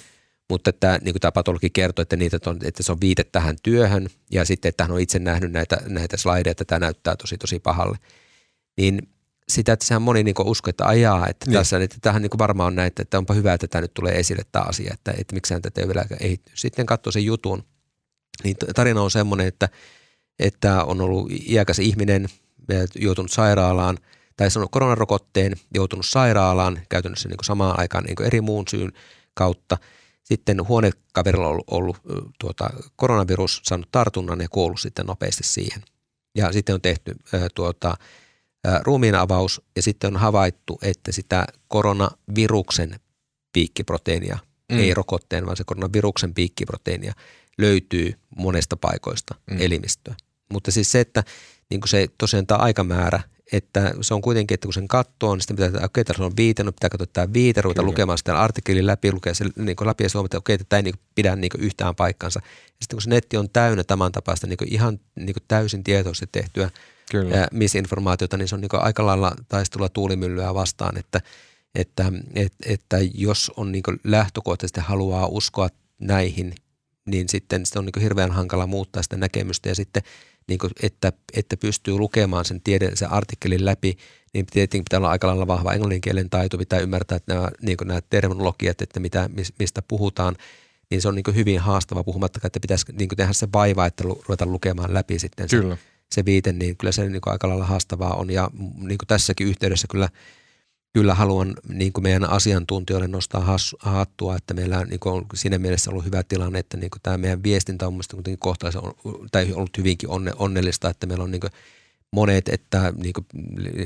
Mutta 0.50 0.70
että, 0.70 0.98
niin 1.02 1.12
kuin 1.12 1.20
tämä 1.20 1.32
patologi 1.32 1.70
kertoo, 1.70 2.02
että, 2.02 2.16
niitä 2.16 2.38
on, 2.46 2.58
että 2.64 2.82
se 2.82 2.92
on 2.92 3.00
viite 3.00 3.24
tähän 3.24 3.56
työhön 3.62 4.08
ja 4.30 4.44
sitten, 4.44 4.68
että 4.68 4.84
hän 4.84 4.92
on 4.92 5.00
itse 5.00 5.18
nähnyt 5.18 5.52
näitä, 5.52 5.78
näitä 5.86 6.16
slideja, 6.16 6.50
että 6.50 6.64
tämä 6.64 6.78
näyttää 6.78 7.16
tosi 7.16 7.38
tosi 7.38 7.58
pahalle. 7.58 7.98
Niin 8.76 9.08
sitä, 9.48 9.72
että 9.72 9.86
sehän 9.86 10.02
moni 10.02 10.22
niin 10.22 10.34
uskoo, 10.44 10.70
että 10.70 10.86
ajaa, 10.86 11.26
että 11.28 11.46
niin. 11.46 11.58
tässä, 11.58 11.78
että 11.78 11.96
tähän 12.00 12.22
niin 12.22 12.30
varmaan 12.38 12.66
on 12.66 12.74
näin, 12.74 12.92
että 13.00 13.18
onpa 13.18 13.34
hyvä, 13.34 13.54
että 13.54 13.68
tämä 13.68 13.82
nyt 13.82 13.94
tulee 13.94 14.18
esille 14.18 14.42
tämä 14.52 14.64
asia, 14.68 14.94
että, 14.94 15.14
että 15.18 15.34
miksään 15.34 15.62
tätä 15.62 15.80
ei 15.80 15.86
vielä 15.86 16.04
ehitty. 16.20 16.52
Sitten 16.54 16.86
katsoo 16.86 17.12
sen 17.12 17.24
jutun, 17.24 17.64
niin 18.44 18.56
tarina 18.74 19.02
on 19.02 19.10
semmoinen, 19.10 19.46
että, 19.46 19.68
että 20.38 20.84
on 20.84 21.00
ollut 21.00 21.30
iäkäs 21.48 21.78
ihminen, 21.78 22.28
joutunut 22.94 23.30
sairaalaan, 23.30 23.98
tai 24.36 24.50
sanonut 24.50 24.70
koronarokotteen, 24.72 25.52
joutunut 25.74 26.06
sairaalaan 26.06 26.80
käytännössä 26.88 27.28
niin 27.28 27.38
samaan 27.42 27.80
aikaan 27.80 28.04
niin 28.04 28.26
eri 28.26 28.40
muun 28.40 28.64
syyn 28.70 28.92
kautta. 29.34 29.78
sitten 30.22 30.68
huonekaverilla 30.68 31.46
on 31.46 31.52
ollut, 31.52 31.66
ollut 31.70 31.96
tuota, 32.38 32.70
koronavirus, 32.96 33.60
saanut 33.64 33.88
tartunnan 33.92 34.40
ja 34.40 34.48
kuollut 34.48 34.80
sitten 34.80 35.06
nopeasti 35.06 35.42
siihen. 35.44 35.82
Ja 36.34 36.52
sitten 36.52 36.74
on 36.74 36.80
tehty 36.80 37.14
ää, 37.32 37.48
tuota, 37.54 37.96
ruumiin 38.82 39.14
avaus 39.14 39.62
ja 39.76 39.82
sitten 39.82 40.14
on 40.14 40.20
havaittu, 40.20 40.78
että 40.82 41.12
sitä 41.12 41.46
koronaviruksen 41.68 43.00
piikkiproteiinia, 43.52 44.38
mm. 44.72 44.78
ei 44.78 44.94
rokotteen, 44.94 45.46
vaan 45.46 45.56
se 45.56 45.64
koronaviruksen 45.64 46.34
piikkiproteiinia 46.34 47.12
löytyy 47.58 48.14
monesta 48.36 48.76
paikoista 48.76 49.34
mm. 49.50 49.60
elimistöä. 49.60 50.14
Mutta 50.52 50.70
siis 50.70 50.92
se, 50.92 51.00
että 51.00 51.24
niin 51.70 51.80
kuin 51.80 51.88
se 51.88 52.06
tosiaan 52.18 52.46
tämä 52.46 52.58
aikamäärä, 52.58 53.20
että 53.52 53.94
se 54.00 54.14
on 54.14 54.22
kuitenkin, 54.22 54.54
että 54.54 54.66
kun 54.66 54.74
sen 54.74 54.88
katsoo, 54.88 55.34
niin 55.34 55.42
sitten 55.42 55.56
pitää, 55.56 55.84
okei, 55.84 56.04
tässä 56.04 56.24
on 56.24 56.36
viite, 56.36 56.64
no 56.64 56.72
pitää 56.72 56.90
katsoa 56.90 57.06
tämä 57.12 57.32
viite, 57.32 57.60
ruveta 57.60 57.80
Kyllä. 57.80 57.90
lukemaan 57.90 58.18
sitä 58.18 58.40
artikkelin 58.40 58.86
läpi, 58.86 59.12
lukea 59.12 59.34
se 59.34 59.44
niin 59.56 59.76
läpi 59.80 60.04
ja 60.04 60.10
huomata, 60.14 60.26
että 60.26 60.38
okei, 60.38 60.58
tämä 60.58 60.78
ei 60.78 60.82
niin 60.82 60.94
kuin 60.94 61.06
pidä 61.14 61.36
niin 61.36 61.50
kuin 61.50 61.60
yhtään 61.60 61.94
paikkansa. 61.94 62.40
Ja 62.44 62.72
sitten 62.80 62.96
kun 62.96 63.02
se 63.02 63.10
netti 63.10 63.36
on 63.36 63.50
täynnä 63.50 63.84
tämän 63.84 64.12
tapaista 64.12 64.46
niin 64.46 64.56
kuin 64.56 64.72
ihan 64.72 65.00
niin 65.14 65.34
kuin 65.34 65.44
täysin 65.48 65.84
tietoisesti 65.84 66.28
tehtyä 66.32 66.70
Kyllä. 67.10 67.48
misinformaatiota, 67.52 68.36
niin 68.36 68.48
se 68.48 68.54
on 68.54 68.60
niin 68.60 68.70
aika 68.72 69.06
lailla 69.06 69.32
taistelua 69.48 69.88
tuulimyllyä 69.88 70.54
vastaan, 70.54 70.98
että, 70.98 71.20
että, 71.74 72.12
että, 72.34 72.56
että 72.66 72.96
jos 73.14 73.52
on 73.56 73.72
niin 73.72 73.82
lähtökohtaisesti 74.04 74.80
haluaa 74.80 75.26
uskoa 75.26 75.68
näihin, 75.98 76.54
niin 77.06 77.28
sitten 77.28 77.66
se 77.66 77.78
on 77.78 77.84
niin 77.84 78.02
hirveän 78.02 78.30
hankala 78.30 78.66
muuttaa 78.66 79.02
sitä 79.02 79.16
näkemystä. 79.16 79.68
Ja 79.68 79.74
sitten 79.74 80.02
niin 80.48 80.58
kuin, 80.58 80.72
että, 80.82 81.12
että 81.36 81.56
pystyy 81.56 81.94
lukemaan 81.94 82.44
sen 82.44 82.60
tiede, 82.60 82.90
sen 82.96 83.12
artikkelin 83.12 83.64
läpi, 83.64 83.96
niin 84.34 84.46
tietenkin 84.46 84.84
pitää 84.84 84.98
olla 84.98 85.10
aika 85.10 85.26
lailla 85.26 85.46
vahva 85.46 85.72
englanninkielen 85.72 86.30
taito, 86.30 86.58
pitää 86.58 86.78
ymmärtää 86.78 87.16
että 87.16 87.34
nämä, 87.34 87.48
niin 87.62 87.76
nämä 87.84 88.00
terminologiat, 88.10 88.82
että 88.82 89.00
mitä, 89.00 89.30
mistä 89.58 89.82
puhutaan, 89.88 90.36
niin 90.90 91.02
se 91.02 91.08
on 91.08 91.14
niin 91.14 91.34
hyvin 91.34 91.60
haastava 91.60 92.04
puhumattakaan, 92.04 92.48
että 92.48 92.60
pitäisi 92.60 92.84
niin 92.92 93.08
tehdä 93.16 93.32
se 93.32 93.48
vaiva, 93.52 93.86
että 93.86 94.04
ruveta 94.04 94.46
lukemaan 94.46 94.94
läpi 94.94 95.18
sitten 95.18 95.48
Kyllä. 95.48 95.76
se 95.76 95.82
viite, 96.26 96.52
niin 96.52 96.76
kyllä 96.76 96.92
se 96.92 97.08
niin 97.08 97.20
kuin 97.20 97.32
aika 97.32 97.48
lailla 97.48 97.64
haastavaa 97.64 98.14
on. 98.14 98.30
Ja 98.30 98.50
niin 98.76 98.98
kuin 98.98 99.06
tässäkin 99.06 99.46
yhteydessä 99.46 99.86
kyllä, 99.90 100.08
kyllä 100.92 101.14
haluan 101.14 101.54
niin 101.68 101.92
kuin 101.92 102.02
meidän 102.02 102.30
asiantuntijoille 102.30 103.08
nostaa 103.08 103.56
hattua, 103.78 104.36
että 104.36 104.54
meillä 104.54 104.84
niin 104.84 105.00
kuin 105.00 105.12
on 105.12 105.26
siinä 105.34 105.58
mielessä 105.58 105.90
ollut 105.90 106.04
hyvä 106.04 106.22
tilanne, 106.22 106.58
että 106.58 106.76
niin 106.76 106.90
kuin 106.90 107.02
tämä 107.02 107.18
meidän 107.18 107.42
viestintä 107.42 107.86
on 107.86 107.92
mielestäni 107.92 108.36
kohtaisen, 108.38 108.82
tai 109.32 109.52
ollut 109.52 109.78
hyvinkin 109.78 110.08
onne, 110.08 110.32
onnellista, 110.38 110.90
että 110.90 111.06
meillä 111.06 111.24
on 111.24 111.30
niin 111.30 111.40
kuin 111.40 111.52
monet, 112.12 112.48
että 112.48 112.92
niin 112.96 113.12
kuin, 113.12 113.26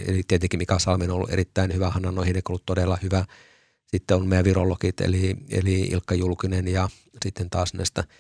eli 0.07 0.23
tietenkin 0.29 0.59
Mika 0.59 0.79
Salmen 0.79 1.11
on 1.11 1.17
ollut 1.17 1.33
erittäin 1.33 1.75
hyvä, 1.75 1.91
Hanna 1.91 2.09
on 2.09 2.19
ollut 2.19 2.67
todella 2.67 2.99
hyvä. 3.03 3.25
Sitten 3.87 4.17
on 4.17 4.29
meidän 4.29 4.45
virologit, 4.45 5.01
eli, 5.01 5.37
eli 5.51 5.81
Ilkka 5.81 6.15
Julkinen 6.15 6.69
ja 6.69 6.89
sitten 7.25 7.51
taas 7.51 7.75
näistä– 7.75 8.05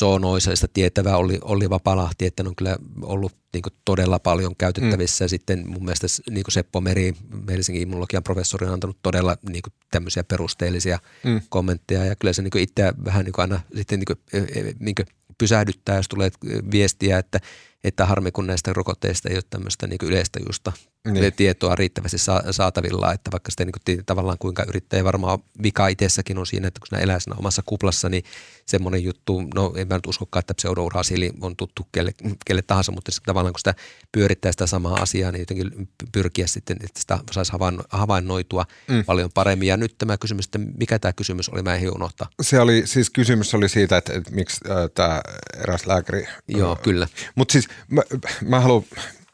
zoonoisesta 0.00 0.68
tietävä 0.68 1.16
oli 1.16 1.38
Olli 1.42 1.70
Vapalahti, 1.70 2.26
että 2.26 2.42
ne 2.42 2.48
on 2.48 2.56
kyllä 2.56 2.76
ollut 3.02 3.32
niin 3.52 3.62
kuin 3.62 3.72
todella 3.84 4.18
paljon 4.18 4.56
käytettävissä. 4.56 5.24
Mm. 5.24 5.28
Sitten 5.28 5.68
mun 5.68 5.84
mielestä 5.84 6.06
niin 6.30 6.44
kuin 6.44 6.52
Seppo 6.52 6.80
Meri, 6.80 7.14
Helsingin 7.50 7.82
immunologian 7.82 8.22
professori, 8.22 8.66
on 8.66 8.72
antanut 8.72 8.98
todella 9.02 9.36
niin 9.50 9.62
kuin 9.62 9.72
tämmöisiä 9.90 10.24
perusteellisia 10.24 10.98
mm. 11.24 11.40
kommentteja. 11.48 12.04
Ja 12.04 12.16
kyllä 12.16 12.32
se 12.32 12.42
niin 12.42 12.50
kuin 12.50 12.62
itseä 12.62 12.92
vähän 13.04 13.24
niin 13.24 13.32
kuin 13.32 13.42
aina 13.42 13.60
sitten 13.76 13.98
niin 13.98 14.06
kuin, 14.06 14.18
e, 14.32 14.60
e, 14.60 14.74
niin 14.80 14.94
kuin 14.94 15.06
pysähdyttää, 15.38 15.96
jos 15.96 16.08
tulee 16.08 16.30
viestiä, 16.70 17.18
että 17.18 17.40
että 17.84 18.06
harmi 18.06 18.32
kun 18.32 18.46
näistä 18.46 18.72
rokotteista 18.72 19.28
ei 19.28 19.36
ole 19.36 19.42
tämmöistä 19.50 19.86
niin 19.86 19.98
yleistä 20.02 20.40
justa 20.46 20.72
niin. 21.12 21.32
tietoa 21.32 21.74
riittävästi 21.74 22.16
saatavilla, 22.50 23.12
että 23.12 23.30
vaikka 23.32 23.50
sitten 23.50 23.68
niin 23.86 24.04
tavallaan 24.06 24.38
kuinka 24.38 24.64
yrittäjä 24.68 25.04
varmaan 25.04 25.38
vika 25.62 25.88
itsessäkin 25.88 26.38
on 26.38 26.46
siinä, 26.46 26.68
että 26.68 26.80
kun 26.80 26.86
sinä 26.86 27.00
elää 27.00 27.20
siinä 27.20 27.36
omassa 27.38 27.62
kuplassa, 27.66 28.08
niin 28.08 28.24
semmoinen 28.66 29.04
juttu, 29.04 29.42
no 29.54 29.72
en 29.76 29.88
mä 29.88 29.94
nyt 29.94 30.06
uskokaan, 30.06 30.40
että 30.40 30.54
pseudourhaasili 30.54 31.32
on 31.40 31.56
tuttu 31.56 31.88
kelle, 31.92 32.14
kelle 32.46 32.62
tahansa, 32.62 32.92
mutta 32.92 33.12
sitten 33.12 33.26
tavallaan 33.26 33.52
kun 33.52 33.60
sitä 33.60 33.74
pyörittää 34.12 34.52
sitä 34.52 34.66
samaa 34.66 34.94
asiaa, 35.02 35.32
niin 35.32 35.40
jotenkin 35.40 35.88
pyrkiä 36.12 36.46
sitten, 36.46 36.76
että 36.84 37.00
sitä 37.00 37.18
saisi 37.30 37.52
havainnoitua 37.88 38.64
mm. 38.88 39.04
paljon 39.04 39.30
paremmin. 39.34 39.68
Ja 39.68 39.76
nyt 39.76 39.94
tämä 39.98 40.16
kysymys, 40.16 40.44
että 40.44 40.58
mikä 40.58 40.98
tämä 40.98 41.12
kysymys 41.12 41.48
oli, 41.48 41.62
mä 41.62 41.74
en 41.74 41.94
unohtaa. 41.94 42.28
Se 42.42 42.60
oli, 42.60 42.82
siis 42.84 43.10
kysymys 43.10 43.54
oli 43.54 43.68
siitä, 43.68 43.96
että, 43.96 44.12
että 44.12 44.34
miksi 44.34 44.60
äh, 44.70 44.76
tämä 44.94 45.20
eräs 45.56 45.86
lääkäri. 45.86 46.26
Joo, 46.48 46.72
äh, 46.72 46.82
kyllä. 46.82 47.08
Mutta 47.34 47.52
siis 47.52 47.68
mä, 47.88 48.02
mä 48.42 48.60
haluan, 48.60 48.84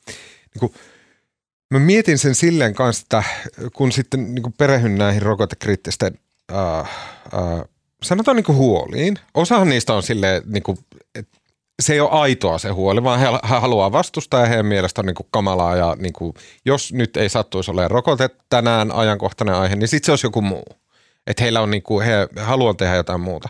niin 0.07 0.61
kuin, 0.61 0.73
mä 1.73 1.79
mietin 1.79 2.19
sen 2.19 2.35
silleen 2.35 2.75
kanssa, 2.75 3.03
että 3.03 3.23
kun 3.73 3.93
sitten 3.93 4.35
niin 4.35 4.43
kuin 4.43 4.55
perehyn 4.59 4.99
näihin 4.99 5.23
rokotekriittisten 5.23 6.19
äh, 6.53 6.79
äh, 6.79 7.65
sanotaan 8.03 8.37
niin 8.37 8.45
kuin 8.45 8.59
huoliin. 8.59 9.19
Osahan 9.35 9.69
niistä 9.69 9.95
on 9.95 10.03
silleen, 10.03 10.43
niin 10.47 10.63
kuin, 10.63 10.79
että 11.15 11.39
se 11.83 11.93
ei 11.93 12.01
ole 12.01 12.11
aitoa 12.11 12.59
se 12.59 12.69
huoli, 12.69 13.05
vaan 13.05 13.21
he, 13.21 13.27
he 13.27 13.59
haluaa 13.61 13.93
vastustaa 13.93 14.41
ja 14.41 14.47
heidän 14.47 14.67
mielestä 14.67 15.01
on 15.01 15.07
niin 15.07 15.15
kuin 15.15 15.27
kamalaa. 15.31 15.77
Ja 15.77 15.97
niin 15.99 16.13
kuin, 16.13 16.35
jos 16.65 16.93
nyt 16.93 17.17
ei 17.17 17.29
sattuisi 17.29 17.71
olemaan 17.71 17.91
rokote 17.91 18.31
tänään 18.49 18.93
ajankohtainen 18.93 19.55
aihe, 19.55 19.77
niin 19.77 19.89
sitten 19.89 20.07
se 20.07 20.13
olisi 20.13 20.27
joku 20.27 20.43
muu. 20.43 20.67
Että 21.27 21.43
heillä 21.43 21.61
on 21.61 21.71
niin 21.71 21.83
kuin, 21.83 22.07
he 22.07 22.29
haluaa 22.37 22.75
tehdä 22.75 22.95
jotain 22.95 23.21
muuta. 23.21 23.49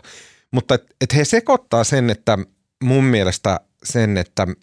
Mutta 0.51 0.75
että 0.75 0.95
et 1.01 1.15
he 1.15 1.25
sekoittaa 1.25 1.83
sen, 1.83 2.09
että 2.09 2.37
mun 2.83 3.03
mielestä 3.03 3.59
sen, 3.83 4.17
että– 4.17 4.47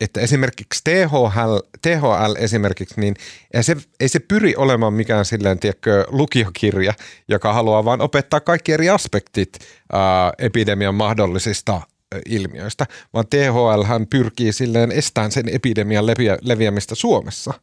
että 0.00 0.20
esimerkiksi 0.20 0.80
THL, 0.84 1.56
THL 1.82 2.34
esimerkiksi, 2.38 3.00
niin 3.00 3.14
ei 3.54 3.62
se, 3.62 3.76
ei 4.00 4.08
se 4.08 4.18
pyri 4.18 4.56
olemaan 4.56 4.94
mikään 4.94 5.24
silleen, 5.24 5.58
tiedätkö, 5.58 6.04
lukiokirja, 6.08 6.94
joka 7.28 7.52
haluaa 7.52 7.84
vain 7.84 8.00
opettaa 8.00 8.40
kaikki 8.40 8.72
eri 8.72 8.88
aspektit 8.88 9.58
ää, 9.92 10.32
epidemian 10.38 10.94
mahdollisista 10.94 11.80
ilmiöistä, 12.26 12.86
vaan 13.14 13.26
THL 13.30 13.82
hän 13.82 14.06
pyrkii 14.06 14.52
silleen 14.52 14.92
estämään 14.92 15.32
sen 15.32 15.48
epidemian 15.48 16.06
leviä, 16.06 16.38
leviämistä 16.40 16.94
Suomessa. 16.94 17.54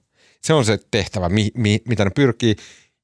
Se 0.42 0.54
on 0.54 0.66
se 0.66 0.80
tehtävä, 0.92 1.30
mi, 1.30 1.52
mi, 1.58 1.82
mitä 1.88 2.04
ne 2.04 2.12
pyrkii. 2.16 2.56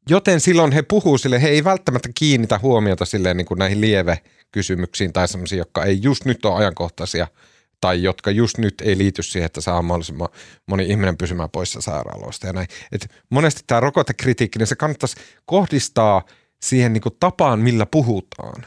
Joten 0.10 0.40
silloin 0.40 0.72
he 0.72 0.82
puhuu 0.82 1.18
sille, 1.18 1.42
he 1.42 1.48
ei 1.48 1.64
välttämättä 1.64 2.10
kiinnitä 2.16 2.60
huomiota 2.62 3.06
silleen 3.06 3.38
niin 3.38 3.46
kuin 3.46 3.58
näihin 3.58 3.82
lieve 3.82 4.20
kysymyksiin 4.52 5.14
tai 5.14 5.28
semmoisiin, 5.28 5.60
jotka 5.60 5.84
ei 5.84 6.00
just 6.02 6.26
nyt 6.26 6.46
ole 6.46 6.56
ajankohtaisia– 6.56 7.28
tai 7.82 8.04
jotka 8.04 8.32
just 8.32 8.58
nyt 8.58 8.82
ei 8.82 8.98
liity 8.98 9.24
siihen, 9.24 9.46
että 9.46 9.62
saa 9.62 9.82
mahdollisimman 9.82 10.30
moni 10.68 10.86
ihminen 10.86 11.18
pysymään 11.18 11.50
poissa 11.50 11.82
sairaaloista 11.82 12.48
ja 12.48 12.54
näin. 12.54 12.68
Et 12.92 13.12
monesti 13.30 13.62
tämä 13.68 13.80
rokotekritiikki, 13.80 14.60
niin 14.60 14.68
se 14.68 14.76
kannattaisi 14.76 15.16
kohdistaa 15.46 16.26
siihen 16.62 16.94
niin 16.94 17.02
kuin 17.02 17.16
tapaan, 17.20 17.60
millä 17.60 17.86
puhutaan, 17.86 18.66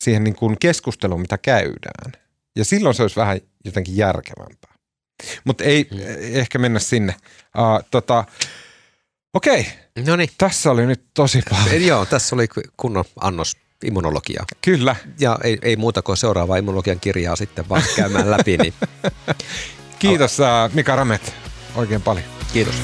siihen 0.00 0.24
niin 0.24 0.36
kuin 0.36 0.56
keskusteluun, 0.60 1.20
mitä 1.20 1.38
käydään. 1.38 2.12
Ja 2.56 2.64
silloin 2.64 2.94
se 2.94 3.02
olisi 3.02 3.16
vähän 3.16 3.40
jotenkin 3.64 3.96
järkevämpää. 3.96 4.74
Mutta 5.44 5.64
ei 5.64 5.88
mm. 5.90 5.98
ehkä 6.38 6.58
mennä 6.58 6.78
sinne. 6.78 7.14
Uh, 7.58 7.88
tota, 7.90 8.24
Okei, 9.34 9.66
Noniin. 10.06 10.28
tässä 10.38 10.70
oli 10.70 10.86
nyt 10.86 11.04
tosi 11.14 11.42
paljon. 11.50 11.86
Joo, 11.86 12.06
tässä 12.06 12.36
oli 12.36 12.46
kunnon 12.76 13.04
annos 13.20 13.56
immunologiaa. 13.84 14.44
Kyllä. 14.60 14.96
Ja 15.20 15.38
ei, 15.44 15.58
ei 15.62 15.76
muuta 15.76 16.02
kuin 16.02 16.16
seuraavaa 16.16 16.56
immunologian 16.56 17.00
kirjaa 17.00 17.36
sitten 17.36 17.68
vaan 17.68 17.82
käymään 17.96 18.30
läpi. 18.30 18.56
Niin. 18.56 18.74
Kiitos 19.98 20.40
Al- 20.40 20.70
Mika 20.72 20.96
Ramet 20.96 21.34
oikein 21.76 22.02
paljon. 22.02 22.26
Kiitos. 22.52 22.74